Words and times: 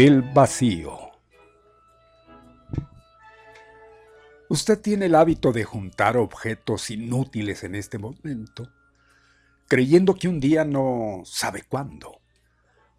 Del 0.00 0.22
vacío. 0.22 0.98
Usted 4.48 4.80
tiene 4.80 5.04
el 5.04 5.14
hábito 5.14 5.52
de 5.52 5.64
juntar 5.64 6.16
objetos 6.16 6.88
inútiles 6.90 7.64
en 7.64 7.74
este 7.74 7.98
momento, 7.98 8.72
creyendo 9.68 10.14
que 10.14 10.26
un 10.26 10.40
día 10.40 10.64
no 10.64 11.20
sabe 11.26 11.64
cuándo 11.68 12.22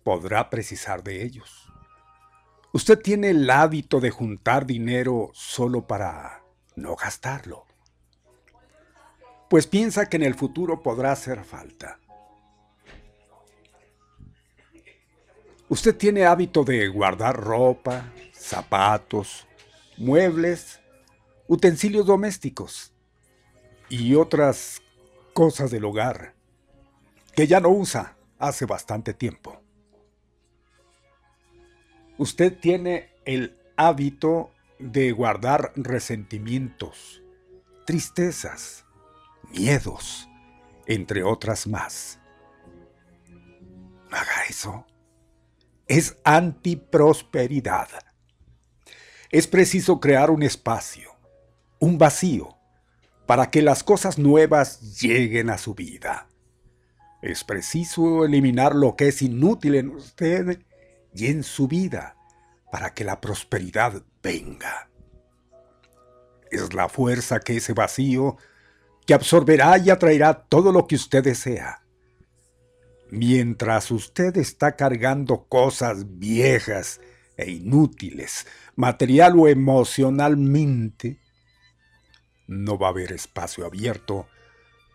podrá 0.03 0.51
precisar 0.51 1.01
de 1.01 1.23
ellos. 1.23 1.71
Usted 2.71 2.99
tiene 2.99 3.31
el 3.31 3.49
hábito 3.49 3.99
de 3.99 4.11
juntar 4.11 4.67
dinero 4.67 5.31
solo 5.33 5.87
para 5.87 6.43
no 6.75 6.95
gastarlo, 6.95 7.65
pues 9.49 9.65
piensa 9.65 10.05
que 10.05 10.17
en 10.17 10.23
el 10.23 10.35
futuro 10.35 10.83
podrá 10.83 11.13
hacer 11.13 11.45
falta. 11.45 11.97
Usted 15.71 15.95
tiene 15.95 16.25
hábito 16.25 16.65
de 16.65 16.89
guardar 16.89 17.37
ropa, 17.37 18.11
zapatos, 18.33 19.47
muebles, 19.95 20.81
utensilios 21.47 22.05
domésticos 22.05 22.93
y 23.87 24.15
otras 24.15 24.81
cosas 25.31 25.71
del 25.71 25.85
hogar 25.85 26.35
que 27.33 27.47
ya 27.47 27.61
no 27.61 27.69
usa 27.69 28.17
hace 28.37 28.65
bastante 28.65 29.13
tiempo. 29.13 29.61
Usted 32.17 32.59
tiene 32.59 33.15
el 33.23 33.57
hábito 33.77 34.51
de 34.77 35.13
guardar 35.13 35.71
resentimientos, 35.77 37.23
tristezas, 37.85 38.83
miedos, 39.53 40.27
entre 40.85 41.23
otras 41.23 41.65
más. 41.65 42.19
haga 44.11 44.43
eso 44.49 44.85
es 45.97 46.15
antiprosperidad. 46.23 47.89
Es 49.29 49.45
preciso 49.45 49.99
crear 49.99 50.31
un 50.31 50.41
espacio, 50.41 51.11
un 51.79 51.97
vacío, 51.97 52.55
para 53.25 53.51
que 53.51 53.61
las 53.61 53.83
cosas 53.83 54.17
nuevas 54.17 55.01
lleguen 55.01 55.49
a 55.49 55.57
su 55.57 55.75
vida. 55.75 56.29
Es 57.21 57.43
preciso 57.43 58.23
eliminar 58.23 58.73
lo 58.73 58.95
que 58.95 59.09
es 59.09 59.21
inútil 59.21 59.75
en 59.75 59.89
usted 59.89 60.61
y 61.13 61.27
en 61.27 61.43
su 61.43 61.67
vida 61.67 62.15
para 62.71 62.93
que 62.93 63.03
la 63.03 63.19
prosperidad 63.19 64.01
venga. 64.23 64.89
Es 66.51 66.73
la 66.73 66.87
fuerza 66.87 67.41
que 67.41 67.57
ese 67.57 67.73
vacío 67.73 68.37
que 69.05 69.13
absorberá 69.13 69.77
y 69.77 69.89
atraerá 69.89 70.45
todo 70.45 70.71
lo 70.71 70.87
que 70.87 70.95
usted 70.95 71.21
desea 71.21 71.80
Mientras 73.11 73.91
usted 73.91 74.37
está 74.37 74.77
cargando 74.77 75.45
cosas 75.49 76.17
viejas 76.17 77.01
e 77.35 77.51
inútiles, 77.51 78.47
material 78.77 79.37
o 79.37 79.49
emocionalmente, 79.49 81.19
no 82.47 82.77
va 82.77 82.87
a 82.87 82.91
haber 82.91 83.11
espacio 83.11 83.65
abierto 83.65 84.27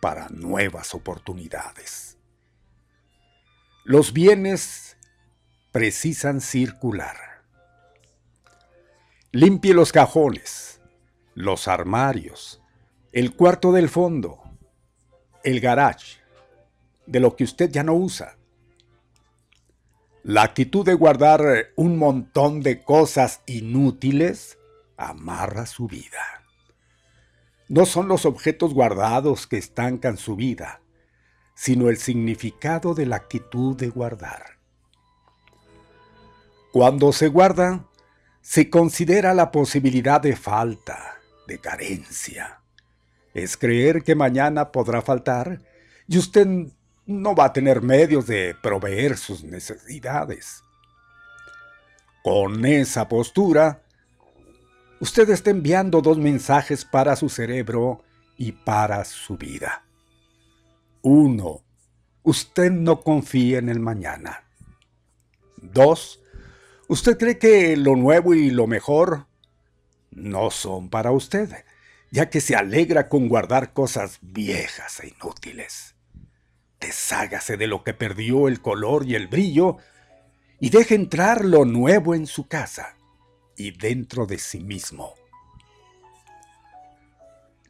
para 0.00 0.30
nuevas 0.30 0.94
oportunidades. 0.94 2.16
Los 3.84 4.14
bienes 4.14 4.96
precisan 5.70 6.40
circular. 6.40 7.16
Limpie 9.30 9.74
los 9.74 9.92
cajones, 9.92 10.80
los 11.34 11.68
armarios, 11.68 12.62
el 13.12 13.36
cuarto 13.36 13.72
del 13.72 13.90
fondo, 13.90 14.42
el 15.44 15.60
garage, 15.60 16.25
de 17.06 17.20
lo 17.20 17.36
que 17.36 17.44
usted 17.44 17.70
ya 17.70 17.82
no 17.82 17.94
usa. 17.94 18.36
La 20.22 20.42
actitud 20.42 20.84
de 20.84 20.94
guardar 20.94 21.68
un 21.76 21.98
montón 21.98 22.60
de 22.60 22.82
cosas 22.82 23.42
inútiles 23.46 24.58
amarra 24.96 25.66
su 25.66 25.86
vida. 25.86 26.42
no 27.68 27.84
son 27.84 28.06
los 28.06 28.26
objetos 28.26 28.72
guardados 28.74 29.48
que 29.48 29.56
estancan 29.56 30.16
su 30.18 30.36
vida, 30.36 30.80
sino 31.56 31.88
el 31.88 31.96
significado 31.96 32.94
de 32.94 33.06
la 33.06 33.16
actitud 33.16 33.76
de 33.76 33.88
guardar. 33.88 34.58
Cuando 36.72 37.12
se 37.12 37.26
guarda, 37.28 37.86
se 38.40 38.70
considera 38.70 39.34
la 39.34 39.50
posibilidad 39.50 40.20
de 40.20 40.36
falta, 40.36 41.16
de 41.48 41.58
carencia. 41.58 42.60
Es 43.34 43.56
creer 43.56 44.04
que 44.04 44.14
mañana 44.14 44.70
podrá 44.70 45.02
faltar 45.02 45.62
y 46.06 46.18
usted 46.18 46.68
no 47.06 47.34
va 47.34 47.46
a 47.46 47.52
tener 47.52 47.82
medios 47.82 48.26
de 48.26 48.54
proveer 48.60 49.16
sus 49.16 49.44
necesidades. 49.44 50.62
Con 52.22 52.66
esa 52.66 53.08
postura, 53.08 53.84
usted 55.00 55.30
está 55.30 55.50
enviando 55.50 56.02
dos 56.02 56.18
mensajes 56.18 56.84
para 56.84 57.14
su 57.14 57.28
cerebro 57.28 58.02
y 58.36 58.52
para 58.52 59.04
su 59.04 59.36
vida. 59.36 59.84
Uno, 61.02 61.62
usted 62.24 62.72
no 62.72 63.00
confía 63.02 63.58
en 63.58 63.68
el 63.68 63.78
mañana. 63.78 64.44
Dos, 65.56 66.20
usted 66.88 67.16
cree 67.16 67.38
que 67.38 67.76
lo 67.76 67.94
nuevo 67.94 68.34
y 68.34 68.50
lo 68.50 68.66
mejor 68.66 69.26
no 70.10 70.50
son 70.50 70.90
para 70.90 71.12
usted, 71.12 71.64
ya 72.10 72.28
que 72.28 72.40
se 72.40 72.56
alegra 72.56 73.08
con 73.08 73.28
guardar 73.28 73.72
cosas 73.72 74.18
viejas 74.20 74.98
e 75.00 75.08
inútiles. 75.08 75.95
Deshágase 76.86 77.56
de 77.56 77.66
lo 77.66 77.82
que 77.82 77.94
perdió 77.94 78.46
el 78.46 78.60
color 78.60 79.04
y 79.06 79.16
el 79.16 79.26
brillo 79.26 79.78
y 80.60 80.70
deje 80.70 80.94
entrar 80.94 81.44
lo 81.44 81.64
nuevo 81.64 82.14
en 82.14 82.28
su 82.28 82.46
casa 82.46 82.96
y 83.56 83.72
dentro 83.72 84.24
de 84.24 84.38
sí 84.38 84.60
mismo. 84.60 85.14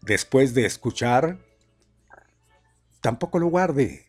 Después 0.02 0.52
de 0.52 0.66
escuchar, 0.66 1.38
tampoco 3.00 3.38
lo 3.38 3.46
guarde. 3.46 4.04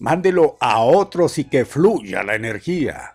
Mándelo 0.00 0.56
a 0.60 0.80
otros 0.80 1.38
y 1.38 1.44
que 1.44 1.64
fluya 1.64 2.24
la 2.24 2.34
energía. 2.34 3.14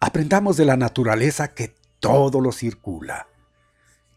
Aprendamos 0.00 0.58
de 0.58 0.66
la 0.66 0.76
naturaleza 0.76 1.54
que 1.54 1.74
todo 1.98 2.42
lo 2.42 2.52
circula. 2.52 3.26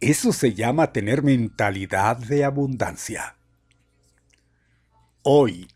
Eso 0.01 0.33
se 0.33 0.53
llama 0.53 0.91
tener 0.91 1.23
mentalidad 1.23 2.17
de 2.17 2.43
abundancia. 2.43 3.37
Hoy 5.23 5.69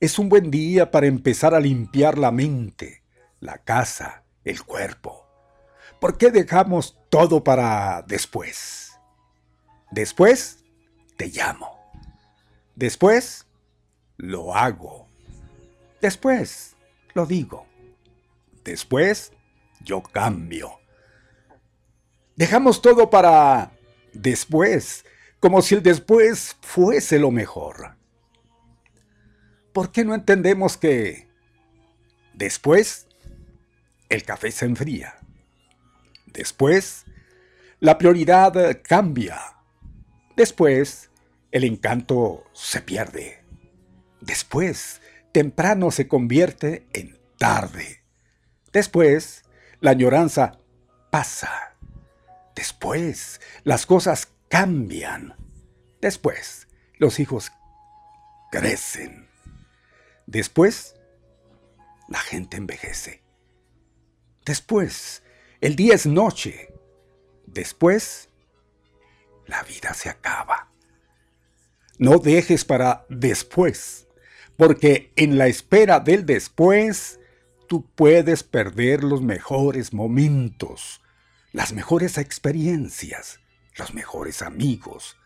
es 0.00 0.18
un 0.18 0.28
buen 0.28 0.50
día 0.50 0.90
para 0.90 1.06
empezar 1.06 1.54
a 1.54 1.60
limpiar 1.60 2.18
la 2.18 2.30
mente, 2.30 3.02
la 3.40 3.58
casa, 3.58 4.24
el 4.44 4.62
cuerpo. 4.62 5.26
¿Por 6.00 6.18
qué 6.18 6.30
dejamos 6.30 6.98
todo 7.08 7.42
para 7.42 8.02
después? 8.06 8.98
Después 9.90 10.64
te 11.16 11.28
llamo. 11.28 11.78
Después 12.74 13.46
lo 14.18 14.54
hago. 14.54 15.08
Después 16.02 16.76
lo 17.14 17.24
digo. 17.24 17.66
Después 18.64 19.32
yo 19.80 20.02
cambio. 20.02 20.78
Dejamos 22.36 22.82
todo 22.82 23.08
para 23.08 23.72
después, 24.12 25.06
como 25.40 25.62
si 25.62 25.74
el 25.74 25.82
después 25.82 26.56
fuese 26.60 27.18
lo 27.18 27.30
mejor. 27.30 27.95
¿Por 29.76 29.92
qué 29.92 30.06
no 30.06 30.14
entendemos 30.14 30.78
que 30.78 31.28
después 32.32 33.08
el 34.08 34.22
café 34.22 34.50
se 34.50 34.64
enfría? 34.64 35.18
Después 36.24 37.04
la 37.78 37.98
prioridad 37.98 38.54
cambia. 38.82 39.38
Después 40.34 41.10
el 41.50 41.64
encanto 41.64 42.44
se 42.54 42.80
pierde. 42.80 43.44
Después 44.22 45.02
temprano 45.32 45.90
se 45.90 46.08
convierte 46.08 46.86
en 46.94 47.20
tarde. 47.36 48.02
Después 48.72 49.44
la 49.80 49.90
añoranza 49.90 50.58
pasa. 51.10 51.76
Después, 52.54 53.42
las 53.62 53.84
cosas 53.84 54.32
cambian. 54.48 55.36
Después, 56.00 56.66
los 56.96 57.20
hijos 57.20 57.52
crecen. 58.50 59.25
Después, 60.26 60.96
la 62.08 62.18
gente 62.18 62.56
envejece. 62.56 63.22
Después, 64.44 65.22
el 65.60 65.76
día 65.76 65.94
es 65.94 66.06
noche. 66.06 66.72
Después, 67.46 68.28
la 69.46 69.62
vida 69.62 69.94
se 69.94 70.08
acaba. 70.08 70.70
No 71.98 72.18
dejes 72.18 72.64
para 72.64 73.06
después, 73.08 74.06
porque 74.56 75.12
en 75.16 75.38
la 75.38 75.46
espera 75.46 76.00
del 76.00 76.26
después, 76.26 77.20
tú 77.68 77.88
puedes 77.94 78.42
perder 78.42 79.02
los 79.02 79.22
mejores 79.22 79.92
momentos 79.92 81.00
las 81.56 81.72
mejores 81.72 82.18
experiencias, 82.18 83.40
los 83.78 83.94
mejores 83.94 84.42
amigos, 84.42 85.16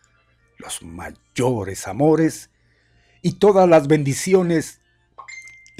los 0.59 0.81
mayores 0.81 1.89
amores 1.89 2.51
y 3.21 3.33
todas 3.33 3.69
las 3.69 3.89
bendiciones 3.89 4.80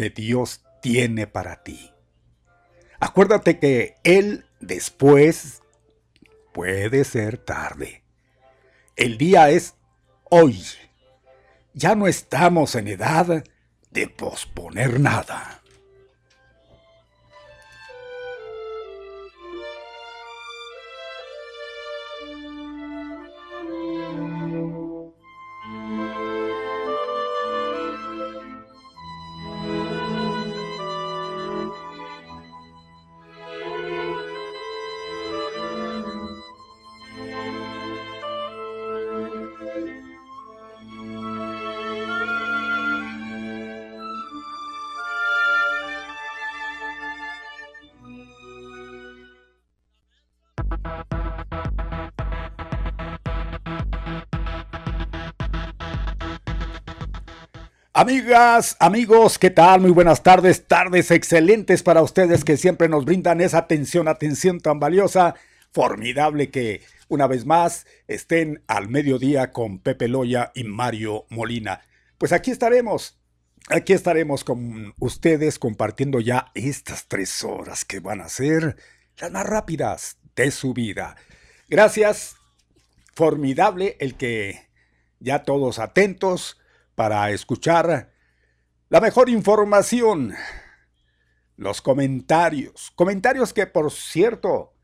que 0.01 0.09
Dios 0.09 0.63
tiene 0.81 1.27
para 1.27 1.63
ti. 1.63 1.93
Acuérdate 3.01 3.59
que 3.59 3.97
Él 4.03 4.47
después 4.59 5.61
puede 6.55 7.05
ser 7.05 7.37
tarde. 7.37 8.03
El 8.97 9.19
día 9.19 9.51
es 9.51 9.75
hoy. 10.31 10.65
Ya 11.75 11.97
no 11.97 12.09
estamos 12.09 12.77
en 12.77 12.89
edad 12.89 13.45
de 13.91 14.09
posponer 14.09 15.01
nada. 15.01 15.60
Amigas, 58.01 58.79
amigos, 58.81 59.39
¿qué 59.39 59.51
tal? 59.51 59.83
Muy 59.83 59.91
buenas 59.91 60.23
tardes, 60.23 60.67
tardes 60.67 61.11
excelentes 61.11 61.83
para 61.83 62.01
ustedes 62.01 62.45
que 62.45 62.57
siempre 62.57 62.89
nos 62.89 63.05
brindan 63.05 63.43
esa 63.43 63.59
atención, 63.59 64.09
atención 64.09 64.59
tan 64.59 64.81
valiosa, 64.81 65.35
formidable 65.71 66.51
que 66.51 66.81
una 67.09 67.27
vez 67.27 67.45
más 67.45 67.87
estén 68.09 68.63
al 68.69 68.89
mediodía 68.89 69.53
con 69.53 69.81
Pepe 69.81 70.09
Loya 70.09 70.51
y 70.55 70.65
Mario 70.65 71.27
Molina. 71.29 71.83
Pues 72.17 72.33
aquí 72.33 72.51
estaremos, 72.51 73.19
aquí 73.69 73.93
estaremos 73.93 74.45
con 74.45 74.95
ustedes 74.99 75.59
compartiendo 75.59 76.21
ya 76.21 76.53
estas 76.55 77.07
tres 77.07 77.45
horas 77.45 77.85
que 77.85 78.01
van 78.01 78.23
a 78.23 78.31
ser 78.31 78.77
las 79.19 79.31
más 79.31 79.45
rápidas 79.45 80.17
de 80.37 80.51
su 80.53 80.73
vida. 80.73 81.17
Gracias, 81.69 82.37
formidable 83.13 83.99
el 84.01 84.15
que 84.15 84.71
ya 85.19 85.43
todos 85.43 85.79
atentos 85.79 86.57
para 87.01 87.31
escuchar 87.31 88.13
la 88.91 89.01
mejor 89.01 89.31
información, 89.31 90.35
los 91.57 91.81
comentarios, 91.81 92.93
comentarios 92.95 93.55
que 93.55 93.67
por 93.67 93.91
cierto 93.91 94.75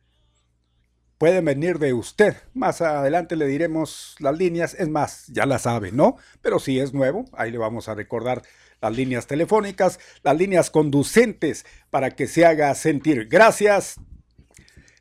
pueden 1.18 1.44
venir 1.44 1.78
de 1.78 1.92
usted. 1.92 2.34
Más 2.54 2.80
adelante 2.80 3.36
le 3.36 3.46
diremos 3.46 4.16
las 4.18 4.34
líneas, 4.38 4.72
es 4.78 4.88
más, 4.88 5.26
ya 5.26 5.44
la 5.44 5.58
sabe, 5.58 5.92
¿no? 5.92 6.16
Pero 6.40 6.58
si 6.58 6.80
es 6.80 6.94
nuevo, 6.94 7.26
ahí 7.34 7.50
le 7.50 7.58
vamos 7.58 7.86
a 7.90 7.94
recordar 7.94 8.40
las 8.80 8.96
líneas 8.96 9.26
telefónicas, 9.26 10.00
las 10.22 10.38
líneas 10.38 10.70
conducentes 10.70 11.66
para 11.90 12.12
que 12.12 12.28
se 12.28 12.46
haga 12.46 12.74
sentir. 12.76 13.28
Gracias. 13.28 14.00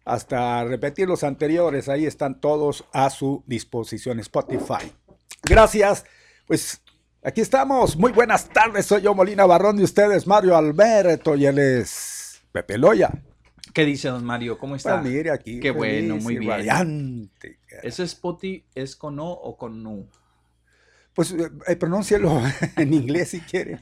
hasta 0.05 0.65
repetir 0.65 1.09
los 1.09 1.25
anteriores, 1.25 1.89
ahí 1.89 2.07
están 2.07 2.41
todos 2.41 2.85
a 2.93 3.09
su 3.11 3.43
disposición. 3.47 4.21
Spotify. 4.21 4.93
Gracias. 5.43 6.05
Pues 6.47 6.83
aquí 7.23 7.41
estamos. 7.41 7.97
Muy 7.97 8.13
buenas 8.13 8.49
tardes. 8.49 8.87
Soy 8.87 9.03
yo, 9.03 9.15
Molina 9.15 9.47
Barrón, 9.47 9.81
y 9.81 9.85
ustedes, 9.85 10.27
Mario 10.27 10.57
Alberto, 10.57 11.35
y 11.37 11.47
él 11.47 11.59
es 11.59 12.43
Pepe 12.53 12.77
Loya. 12.77 13.11
¿Qué 13.73 13.85
dice 13.85 14.09
don 14.09 14.25
Mario? 14.25 14.59
¿Cómo 14.59 14.77
está? 14.77 15.01
Pues 15.01 15.13
mire 15.13 15.31
aquí. 15.31 15.59
Qué 15.59 15.71
bueno, 15.71 16.17
muy 16.17 16.37
bien. 16.37 16.51
Radiante. 16.51 17.59
¿Ese 17.83 18.05
Spotify 18.05 18.65
es 18.75 18.95
con 18.95 19.19
O 19.19 19.31
o 19.31 19.57
con 19.57 19.83
Nu? 19.83 20.07
Pues 21.15 21.33
eh, 21.33 21.51
eh, 21.67 21.77
pronúncielo 21.77 22.43
en 22.77 22.93
inglés 22.93 23.31
si 23.31 23.41
quiere. 23.41 23.81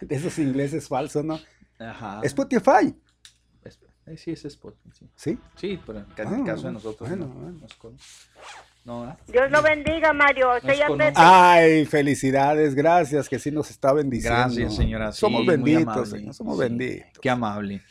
De 0.00 0.16
esos 0.16 0.38
ingleses 0.38 0.88
falsos, 0.88 1.24
¿no? 1.24 1.40
Ajá. 1.78 2.20
Spotify. 2.24 2.94
Es- 3.64 3.78
eh, 4.06 4.16
sí, 4.16 4.32
es 4.32 4.44
Spotify. 4.44 4.90
Sí, 4.92 5.08
¿Sí? 5.16 5.38
sí 5.56 5.80
pero 5.86 6.00
en 6.00 6.06
Ah, 6.10 6.44
caso 6.44 6.66
de 6.66 6.72
nosotros. 6.72 7.08
bueno, 7.08 7.26
no, 7.26 7.34
bueno. 7.34 7.58
no 7.60 7.66
es 7.66 7.74
con-. 7.74 7.96
Dios 9.28 9.50
lo 9.50 9.62
bendiga, 9.62 10.12
Mario. 10.12 10.48
Ay, 11.14 11.84
felicidades, 11.86 12.74
gracias, 12.74 13.28
que 13.28 13.38
sí 13.38 13.50
nos 13.50 13.70
está 13.70 13.92
bendiciendo. 13.92 14.38
Gracias, 14.38 14.74
señora. 14.74 15.12
Sí, 15.12 15.20
Somos 15.20 15.44
muy 15.44 15.48
benditos, 15.56 15.82
amable. 15.82 16.10
Señor, 16.18 16.34
somos 16.34 16.56
Sí, 16.56 16.62
benditos. 16.62 17.10
Qué 17.20 17.30
amable. 17.30 17.82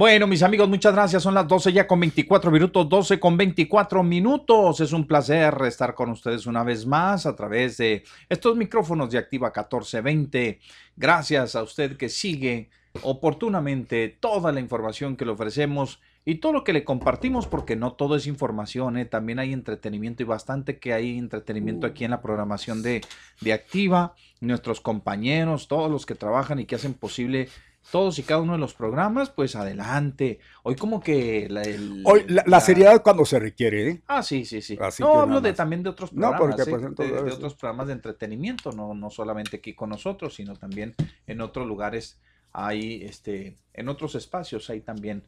Bueno, 0.00 0.26
mis 0.26 0.42
amigos, 0.42 0.66
muchas 0.66 0.94
gracias. 0.94 1.22
Son 1.22 1.34
las 1.34 1.46
12 1.46 1.74
ya 1.74 1.86
con 1.86 2.00
24 2.00 2.50
minutos, 2.50 2.88
12 2.88 3.20
con 3.20 3.36
24 3.36 4.02
minutos. 4.02 4.80
Es 4.80 4.94
un 4.94 5.06
placer 5.06 5.54
estar 5.66 5.94
con 5.94 6.08
ustedes 6.08 6.46
una 6.46 6.64
vez 6.64 6.86
más 6.86 7.26
a 7.26 7.36
través 7.36 7.76
de 7.76 8.04
estos 8.30 8.56
micrófonos 8.56 9.10
de 9.10 9.18
Activa 9.18 9.48
1420. 9.48 10.58
Gracias 10.96 11.54
a 11.54 11.62
usted 11.62 11.98
que 11.98 12.08
sigue 12.08 12.70
oportunamente 13.02 14.08
toda 14.08 14.52
la 14.52 14.60
información 14.60 15.18
que 15.18 15.26
le 15.26 15.32
ofrecemos 15.32 16.00
y 16.24 16.36
todo 16.36 16.54
lo 16.54 16.64
que 16.64 16.72
le 16.72 16.82
compartimos, 16.82 17.46
porque 17.46 17.76
no 17.76 17.92
todo 17.92 18.16
es 18.16 18.26
información, 18.26 18.96
¿eh? 18.96 19.04
también 19.04 19.38
hay 19.38 19.52
entretenimiento 19.52 20.22
y 20.22 20.26
bastante 20.26 20.78
que 20.78 20.94
hay 20.94 21.18
entretenimiento 21.18 21.86
aquí 21.86 22.04
en 22.04 22.10
la 22.12 22.22
programación 22.22 22.82
de, 22.82 23.02
de 23.42 23.52
Activa. 23.52 24.14
Nuestros 24.40 24.80
compañeros, 24.80 25.68
todos 25.68 25.90
los 25.90 26.06
que 26.06 26.14
trabajan 26.14 26.58
y 26.58 26.64
que 26.64 26.76
hacen 26.76 26.94
posible 26.94 27.48
todos 27.90 28.18
y 28.18 28.22
cada 28.22 28.40
uno 28.40 28.52
de 28.52 28.58
los 28.58 28.74
programas, 28.74 29.30
pues 29.30 29.56
adelante. 29.56 30.38
Hoy 30.62 30.76
como 30.76 31.00
que 31.00 31.48
la, 31.48 31.62
el- 31.62 32.02
Hoy, 32.04 32.24
la, 32.28 32.44
la 32.46 32.60
seriedad 32.60 33.02
cuando 33.02 33.24
se 33.24 33.38
requiere, 33.38 33.88
¿eh? 33.90 34.02
Ah, 34.06 34.22
sí, 34.22 34.44
sí, 34.44 34.60
sí. 34.60 34.76
Así 34.80 35.02
no, 35.02 35.20
hablo 35.20 35.40
de 35.40 35.52
también 35.52 35.82
de 35.82 35.90
otros 35.90 36.12
No, 36.12 36.30
programas, 36.30 36.56
porque, 36.56 36.70
¿eh? 36.70 36.72
pues, 36.72 36.82
entonces, 36.84 37.24
de, 37.24 37.32
otros 37.32 37.54
programas 37.54 37.86
de 37.86 37.92
entretenimiento, 37.94 38.72
no, 38.72 38.94
no 38.94 39.10
solamente 39.10 39.56
aquí 39.58 39.74
con 39.74 39.90
nosotros, 39.90 40.34
sino 40.34 40.56
también 40.56 40.94
en 41.26 41.40
otros 41.40 41.66
lugares 41.66 42.20
hay, 42.52 43.04
este, 43.04 43.56
en 43.72 43.88
otros 43.88 44.16
espacios 44.16 44.68
hay 44.70 44.80
también, 44.80 45.22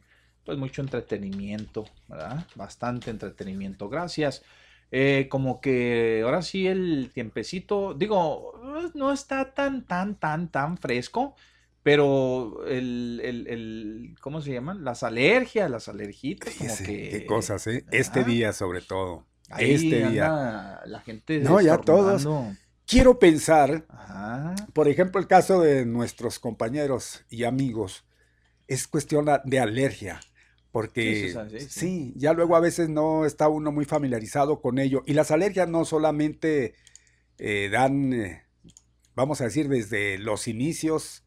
pues, 0.45 0.57
mucho 0.57 0.81
entretenimiento, 0.81 1.85
¿verdad? 2.07 2.45
Bastante 2.55 3.09
entretenimiento. 3.09 3.87
Gracias. 3.89 4.43
Eh, 4.91 5.27
como 5.29 5.59
que 5.61 6.21
ahora 6.23 6.41
sí 6.41 6.67
el 6.67 7.09
tiempecito, 7.13 7.93
digo, 7.95 8.53
no 8.93 9.11
está 9.11 9.53
tan, 9.53 9.85
tan, 9.85 10.15
tan, 10.15 10.49
tan 10.49 10.77
fresco, 10.77 11.35
pero 11.83 12.65
el, 12.67 13.21
el, 13.23 13.47
el- 13.47 14.15
¿cómo 14.21 14.41
se 14.41 14.53
llaman? 14.53 14.83
Las 14.83 15.03
alergias, 15.03 15.69
las 15.69 15.87
alergitas, 15.89 16.53
como 16.55 16.75
que... 16.77 17.09
qué 17.09 17.25
cosas, 17.25 17.67
¿eh? 17.67 17.85
Este 17.91 18.23
día 18.23 18.53
sobre 18.53 18.81
todo. 18.81 19.25
Ahí 19.49 19.71
este 19.73 20.07
día. 20.09 20.81
la 20.85 21.01
gente 21.01 21.39
No, 21.39 21.61
ya 21.61 21.77
todos. 21.77 22.27
Quiero 22.85 23.17
pensar, 23.19 23.85
Ajá. 23.89 24.55
por 24.73 24.87
ejemplo, 24.87 25.19
el 25.19 25.27
caso 25.27 25.61
de 25.61 25.85
nuestros 25.85 26.39
compañeros 26.39 27.25
y 27.29 27.43
amigos, 27.45 28.05
es 28.67 28.87
cuestión 28.87 29.25
de 29.45 29.59
alergia. 29.59 30.19
Porque 30.71 31.27
Sí, 31.27 31.29
sí, 31.31 31.59
sí, 31.59 31.69
sí. 31.69 31.79
sí, 31.79 32.13
ya 32.15 32.33
luego 32.33 32.55
a 32.55 32.59
veces 32.59 32.89
no 32.89 33.25
está 33.25 33.47
uno 33.47 33.71
muy 33.71 33.85
familiarizado 33.85 34.59
con 34.61 34.79
ello. 34.79 35.03
Y 35.05 35.13
las 35.13 35.29
alergias 35.31 35.69
no 35.69 35.85
solamente 35.85 36.73
eh, 37.37 37.69
dan, 37.71 38.13
eh, 38.13 38.43
vamos 39.15 39.41
a 39.41 39.45
decir, 39.45 39.69
desde 39.69 40.17
los 40.17 40.47
inicios, 40.47 41.22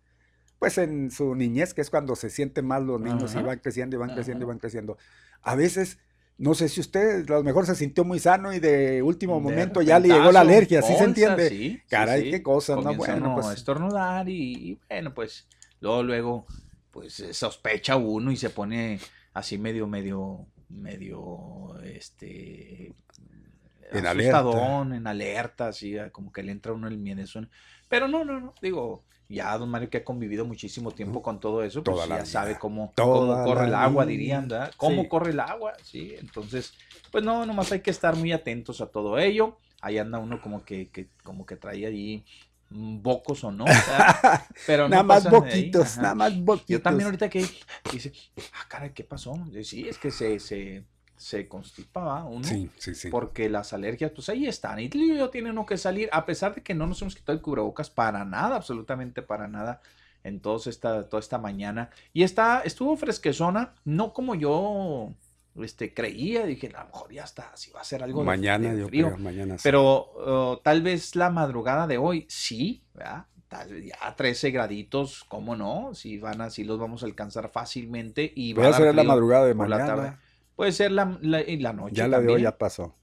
pues 0.66 0.78
en 0.78 1.12
su 1.12 1.37
niñez, 1.37 1.75
que 1.75 1.80
es 1.80 1.90
cuando 1.90 2.16
se 2.16 2.28
sienten 2.28 2.66
mal 2.66 2.85
los 2.85 3.00
niños 3.00 3.32
y 3.35 3.38
Ajá. 3.38 3.46
van 3.46 3.58
creciendo 3.61 3.94
y 3.94 3.99
van 4.00 4.12
creciendo 4.12 4.42
y 4.42 4.46
Ajá. 4.46 4.49
van 4.49 4.58
creciendo. 4.58 4.99
A 5.42 5.54
veces, 5.54 5.99
no 6.38 6.54
sé 6.54 6.68
si 6.68 6.80
usted 6.80 7.25
a 7.30 7.35
lo 7.35 7.44
mejor 7.44 7.66
se 7.66 7.76
sintió 7.76 8.04
muy 8.04 8.18
sano 8.18 8.52
y 8.52 8.58
de 8.58 9.00
último 9.00 9.37
De 9.37 9.42
momento 9.42 9.80
ya 9.80 10.00
le 10.00 10.08
llegó 10.08 10.32
la 10.32 10.40
alergia, 10.40 10.82
¿sí 10.82 10.88
se 10.88 10.92
bolsa, 10.94 11.04
entiende? 11.04 11.49
sí, 11.50 11.80
Caray, 11.88 12.23
sí. 12.25 12.30
qué 12.32 12.42
cosa, 12.42 12.75
¿no? 12.75 12.94
Bueno, 12.94 13.37
pues- 13.37 13.56
estornudar 13.56 14.28
y, 14.28 14.70
y 14.73 14.80
bueno, 14.88 15.14
pues 15.14 15.46
luego, 15.80 16.02
luego, 16.02 16.46
pues 16.90 17.20
eh, 17.20 17.32
sospecha 17.32 17.94
uno 17.94 18.32
y 18.32 18.37
se 18.37 18.50
pone 18.50 18.99
así 19.35 19.58
medio, 19.58 19.87
medio, 19.87 20.46
medio, 20.68 21.78
este... 21.85 22.92
En 23.92 24.04
alerta. 24.04 24.40
asustadón, 24.40 24.94
en 24.94 25.06
alerta, 25.06 25.68
así, 25.68 25.96
ah, 25.96 26.11
como 26.11 26.32
que 26.32 26.42
le 26.42 26.50
entra 26.50 26.73
uno 26.73 26.88
el 26.88 26.99
miedo. 26.99 27.23
Pero 27.88 28.08
no, 28.08 28.25
no, 28.25 28.40
no, 28.40 28.52
digo, 28.61 29.04
ya 29.28 29.56
don 29.59 29.68
Mario 29.68 29.90
que 29.90 29.99
ha 29.99 30.04
convivido 30.04 30.45
muchísimo 30.45 30.90
tiempo 30.92 31.23
con 31.23 31.40
todo 31.40 31.62
eso, 31.64 31.83
pues 31.83 31.97
Toda 31.97 32.06
ya 32.18 32.25
sabe 32.25 32.59
cómo, 32.59 32.92
cómo 32.97 33.42
corre 33.45 33.66
el 33.66 33.75
agua, 33.75 34.04
vida. 34.04 34.12
dirían, 34.12 34.49
¿verdad? 34.49 34.73
Cómo 34.76 35.02
Sí. 35.02 35.09
corre 35.09 35.30
el 35.33 35.40
agua, 35.40 35.73
sí. 35.83 36.14
Entonces, 36.18 36.75
pues 37.11 37.25
no, 37.25 37.45
nomás 37.47 37.73
hay 37.73 37.80
que 37.80 37.90
estar 37.90 38.14
muy 38.16 38.33
atentos 38.33 38.80
a 38.80 38.87
todo 38.87 39.18
ello. 39.18 39.59
Ahí 39.80 39.99
anda 39.99 40.18
uno 40.18 40.40
como 40.40 40.64
que, 40.64 40.88
que 40.90 41.09
como 41.23 41.45
que 41.45 41.56
trae 41.56 41.87
ahí 41.87 42.25
mm, 42.71 43.02
bocos 43.02 43.42
o 43.45 43.50
no. 43.50 43.64
¿verdad? 43.64 44.42
Pero 44.66 44.85
no 44.85 44.88
nada 44.90 45.02
más 45.02 45.28
boquitos, 45.30 45.97
nada 45.99 46.14
más 46.14 46.38
boquitos. 46.40 46.68
Yo 46.68 46.83
también 46.83 47.06
ahorita 47.06 47.28
que 47.28 47.45
dice, 47.92 48.12
ah, 48.54 48.66
caray, 48.68 48.92
¿qué 48.92 49.04
pasó? 49.04 49.35
Yo, 49.50 49.62
Sí, 49.64 49.88
es 49.88 49.99
que 49.99 50.11
se, 50.11 50.38
se, 50.40 50.85
se 51.16 51.49
constipaba 51.49 52.25
uno. 52.25 52.44
Sí, 52.44 52.70
sí, 52.78 52.94
sí. 52.94 53.08
Porque 53.08 53.49
las 53.49 53.73
alergias, 53.73 54.12
pues 54.14 54.28
ahí 54.28 54.46
están. 54.46 54.78
Y 54.78 54.88
yo 54.88 55.30
tiene 55.30 55.50
uno 55.50 55.66
que 55.66 55.76
salir, 55.76 56.08
a 56.12 56.26
pesar 56.26 56.54
de 56.54 56.62
que 56.62 56.75
no 56.75 56.87
nos 56.87 57.00
hemos 57.02 57.14
quitado 57.14 57.37
el 57.37 57.42
cubrebocas 57.42 57.90
para 57.90 58.25
nada, 58.25 58.56
absolutamente 58.56 59.23
para 59.23 59.49
nada, 59.49 59.80
en 60.25 60.40
todos 60.40 60.66
esta, 60.66 61.08
toda 61.08 61.20
esta 61.20 61.38
mañana. 61.38 61.90
Y 62.12 62.23
está, 62.23 62.61
estuvo 62.61 62.96
fresquezona, 62.96 63.75
no 63.85 64.12
como 64.12 64.35
yo 64.35 65.14
este, 65.62 65.94
creía. 65.94 66.44
Dije, 66.44 66.70
a 66.75 66.82
lo 66.82 66.87
mejor 66.88 67.12
ya 67.12 67.25
está, 67.25 67.56
si 67.56 67.70
va 67.70 67.80
a 67.80 67.85
ser 67.85 68.02
algo 68.02 68.23
mañana, 68.23 68.73
de 68.73 68.80
yo 68.80 68.88
frío. 68.88 69.06
creo, 69.06 69.18
mañana 69.18 69.56
sí. 69.56 69.62
Pero 69.62 70.52
uh, 70.52 70.56
tal 70.62 70.82
vez 70.82 71.16
la 71.16 71.30
madrugada 71.30 71.87
de 71.87 71.99
hoy, 71.99 72.26
sí, 72.28 72.85
¿verdad? 72.94 73.26
Tal 73.49 73.82
ya 73.82 74.14
13 74.16 74.50
graditos, 74.50 75.25
¿cómo 75.25 75.54
no? 75.54 75.94
Si 75.94 76.18
van 76.18 76.40
así 76.40 76.64
los 76.64 76.80
vamos 76.80 77.04
a 77.04 77.06
alcanzar 77.06 77.49
fácilmente 77.49 78.32
y 78.35 78.52
va 78.52 78.64
Voy 78.64 78.73
a 78.73 78.75
hacer 78.75 78.87
la 78.87 79.02
frío 79.02 79.04
madrugada 79.04 79.46
de 79.46 79.54
la 79.54 79.54
mañana. 79.54 80.20
Puede 80.56 80.72
ser 80.72 80.90
la, 80.92 81.18
la, 81.22 81.42
la 81.46 81.72
noche 81.72 81.94
ya 81.94 82.08
la 82.08 82.20
de 82.20 82.28
hoy 82.28 82.42
ya 82.42 82.58
pasó. 82.58 82.94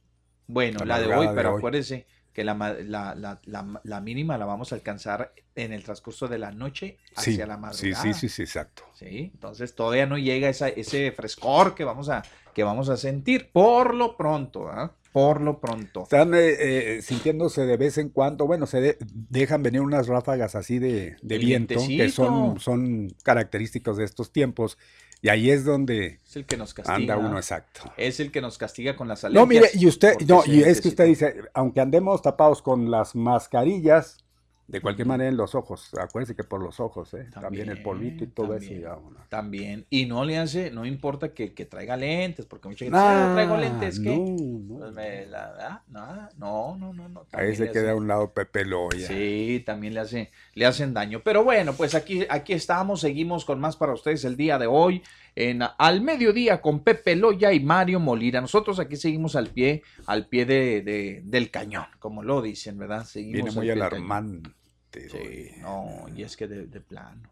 Bueno, 0.48 0.84
La 0.86 0.86
la, 0.86 1.00
de 1.00 1.08
hoy, 1.08 1.28
de 1.28 1.36
pero 1.36 1.50
hoy. 1.50 1.60
acuérdese 1.60 2.06
que 2.34 2.44
la, 2.44 2.54
ma- 2.54 2.74
la, 2.74 3.16
la, 3.16 3.40
la, 3.46 3.82
la 3.84 4.02
mínima 4.02 4.38
la 4.38 4.46
vamos 4.46 4.72
a 4.72 4.76
alcanzar 4.76 5.34
en 5.56 5.72
el 5.72 5.84
transcurso 5.84 6.28
de 6.28 6.38
la 6.40 6.52
noche 6.52 6.98
hacia 7.16 7.46
Sí, 7.46 7.48
la 7.48 7.56
sí, 7.56 7.62
madrugada. 7.62 8.06
sí, 8.14 8.14
sí, 8.14 8.30
sí, 8.30 8.42
exacto. 8.44 8.84
Sí, 8.94 9.32
entonces 9.34 9.74
todavía 9.76 10.06
no 10.06 10.18
llega 10.18 10.50
esa, 10.50 10.70
ese 10.70 11.12
frescor 11.12 11.76
que 11.76 11.84
vamos 11.84 12.10
a, 12.10 12.24
que 12.54 12.64
vamos 12.64 12.90
a 12.90 12.98
sentir 12.98 13.52
por 13.52 13.94
lo 13.96 14.18
pronto, 14.18 14.68
¿ah? 14.70 14.94
Por 15.12 15.42
lo 15.42 15.60
pronto. 15.60 16.04
Están 16.04 16.34
eh, 16.34 16.98
eh, 16.98 17.02
sintiéndose 17.02 17.66
de 17.66 17.78
vez 17.78 17.98
en 17.98 18.10
cuando, 18.10 18.46
bueno, 18.46 18.66
se 18.68 18.82
de- 18.82 18.98
dejan 19.00 19.64
venir 19.64 19.82
unas 19.82 20.08
ráfagas 20.08 20.56
así 20.56 20.80
de, 20.80 21.16
de 21.22 21.38
viento, 21.38 21.80
que 21.96 22.08
son, 22.10 22.60
son 22.60 23.10
característicos 23.24 23.98
de 23.98 24.04
estos 24.06 24.32
tiempos. 24.32 24.78
Y 25.24 25.30
ahí 25.30 25.50
es 25.50 25.64
donde 25.64 26.20
Es 26.28 26.36
el 26.36 26.46
que 26.46 26.58
nos 26.58 26.74
castiga. 26.74 26.96
anda 26.96 27.18
uno 27.18 27.38
exacto. 27.38 27.92
Es 27.96 28.20
el 28.20 28.30
que 28.30 28.42
nos 28.42 28.58
castiga 28.58 28.98
con 28.98 29.08
las 29.08 29.24
alergias. 29.24 29.42
No, 29.42 29.48
mire, 29.48 29.70
y 29.74 29.88
usted, 29.88 30.16
no, 30.28 30.44
y 30.46 30.62
es 30.64 30.82
que 30.82 30.90
usted 30.90 31.06
dice, 31.06 31.36
aunque 31.54 31.80
andemos 31.80 32.22
tapados 32.22 32.62
con 32.62 32.92
las 32.92 33.16
mascarillas, 33.16 34.18
de 34.68 34.82
cualquier 34.82 35.08
manera 35.08 35.30
en 35.30 35.38
los 35.38 35.56
ojos, 35.56 35.92
acuérdense 36.00 36.36
que 36.36 36.44
por 36.44 36.62
los 36.62 36.80
ojos, 36.80 37.14
¿eh? 37.14 37.28
también, 37.34 37.70
el 37.70 37.82
polvito 37.82 38.24
y 38.24 38.28
todo 38.28 38.56
eso. 38.56 38.68
también, 38.70 38.82
ya. 38.82 38.98
También. 39.30 39.86
Y 39.90 40.06
no 40.06 40.24
le 40.26 40.38
hace, 40.38 40.72
no 40.72 40.86
importa 40.86 41.34
que, 41.34 41.54
que 41.54 41.66
traiga 41.66 41.98
lentes, 41.98 42.46
porque 42.46 42.70
mucha 42.70 42.86
gente 42.86 42.98
Ah, 43.00 43.28
"Ah, 43.30 43.34
traigo 43.34 43.58
lentes, 43.58 44.00
¿qué? 44.00 44.16
no, 44.16 44.26
no. 44.60 44.80
Pues 44.80 44.94
me 44.94 45.26
la 45.26 45.52
da, 45.54 45.84
nada, 45.90 46.30
no, 46.38 46.78
no, 46.78 46.94
no, 46.94 47.10
no. 47.10 47.26
Ahí 47.34 47.56
se 47.56 47.70
queda 47.72 47.92
a 47.92 47.96
un 47.96 48.08
lado 48.08 48.34
Pepe 48.34 48.64
Loya. 48.66 49.08
Sí, 49.08 49.62
también 49.66 49.94
le, 49.94 50.00
hace, 50.00 50.32
le 50.54 50.66
hacen 50.66 50.94
daño. 50.94 51.22
Pero 51.24 51.44
bueno, 51.44 51.74
pues 51.74 51.94
aquí, 51.96 52.26
aquí 52.30 52.54
estamos, 52.54 53.02
seguimos 53.02 53.46
con 53.46 53.60
más 53.60 53.76
para 53.76 53.94
ustedes 53.94 54.24
el 54.26 54.38
día 54.38 54.58
de 54.58 54.68
hoy, 54.68 55.04
en 55.36 55.62
Al 55.78 56.02
Mediodía 56.02 56.62
con 56.62 56.84
Pepe 56.84 57.16
Loya 57.16 57.52
y 57.54 57.60
Mario 57.60 58.00
Molina. 58.00 58.40
Nosotros 58.42 58.80
aquí 58.80 58.96
seguimos 58.96 59.36
al 59.36 59.48
pie, 59.48 59.82
al 60.06 60.28
pie 60.28 60.46
de, 60.46 60.82
de- 60.82 61.22
del 61.26 61.50
cañón, 61.52 61.86
como 62.00 62.24
lo 62.24 62.42
dicen, 62.42 62.78
¿verdad? 62.78 63.06
Seguimos 63.06 63.34
Viene 63.34 63.52
muy 63.52 63.70
alarmante. 63.70 64.52
Sí, 64.92 65.50
no, 65.62 66.06
y 66.16 66.22
es 66.22 66.38
que 66.38 66.48
de, 66.48 66.68
de 66.68 66.80
plano. 66.82 67.24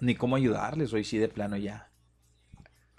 Ni 0.00 0.14
cómo 0.16 0.34
ayudarles, 0.36 0.92
hoy 0.92 1.04
sí 1.04 1.18
de 1.18 1.28
plano 1.28 1.56
ya. 1.56 1.90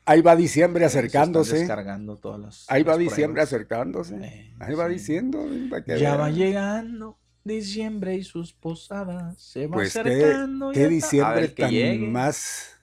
Ahí 0.05 0.21
va 0.21 0.36
diciembre 0.36 0.86
acercándose. 0.86 1.60
descargando 1.60 2.15
todas 2.17 2.39
las. 2.39 2.65
Ahí 2.69 2.83
va 2.83 2.98
diciembre 2.98 3.41
acercándose. 3.41 4.15
Eh, 4.15 4.53
Ahí 4.60 4.74
va 4.74 4.88
diciendo. 4.88 5.45
que 5.86 6.00
Ya 6.00 6.12
vean. 6.15 6.19
va 6.21 6.29
llegando 6.31 7.17
diciembre 7.43 8.15
y 8.15 8.24
sus 8.24 8.53
posadas 8.53 9.41
se 9.41 9.67
va 9.67 9.75
Pues 9.75 9.93
qué, 9.93 10.00
acercando. 10.00 10.71
qué. 10.71 10.86
A 10.86 10.88
diciembre 10.88 11.41
ver, 11.41 11.55
tan 11.55 12.12
más. 12.12 12.77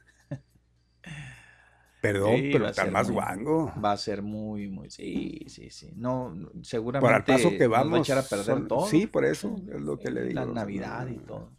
Perdón, 2.00 2.36
Sí, 2.36 2.50
pero 2.52 2.72
ser 2.72 2.90
más 2.92 3.06
muy- 3.08 3.14
guango. 3.14 3.72
Va 3.84 3.92
a 3.92 3.96
ser 3.96 4.22
muy, 4.22 4.68
muy. 4.68 4.88
Sí, 4.90 5.44
sí, 5.48 5.68
sí. 5.70 5.90
No, 5.96 6.32
seguramente. 6.62 7.06
Para 7.06 7.18
el 7.18 7.24
paso 7.24 7.50
que 7.50 7.64
nos 7.64 7.72
va 7.72 7.78
a 7.78 7.82
vamos. 7.84 8.00
echar 8.00 8.18
a 8.18 8.22
perder 8.22 8.44
son- 8.44 8.68
todo. 8.68 8.86
Sí, 8.86 9.06
por 9.06 9.24
eso 9.24 9.56
es 9.74 9.80
lo 9.80 9.98
que 9.98 10.10
le 10.10 10.22
digo. 10.24 10.34
La 10.40 10.46
Navidad 10.46 11.08
y 11.08 11.16
todo. 11.18 11.50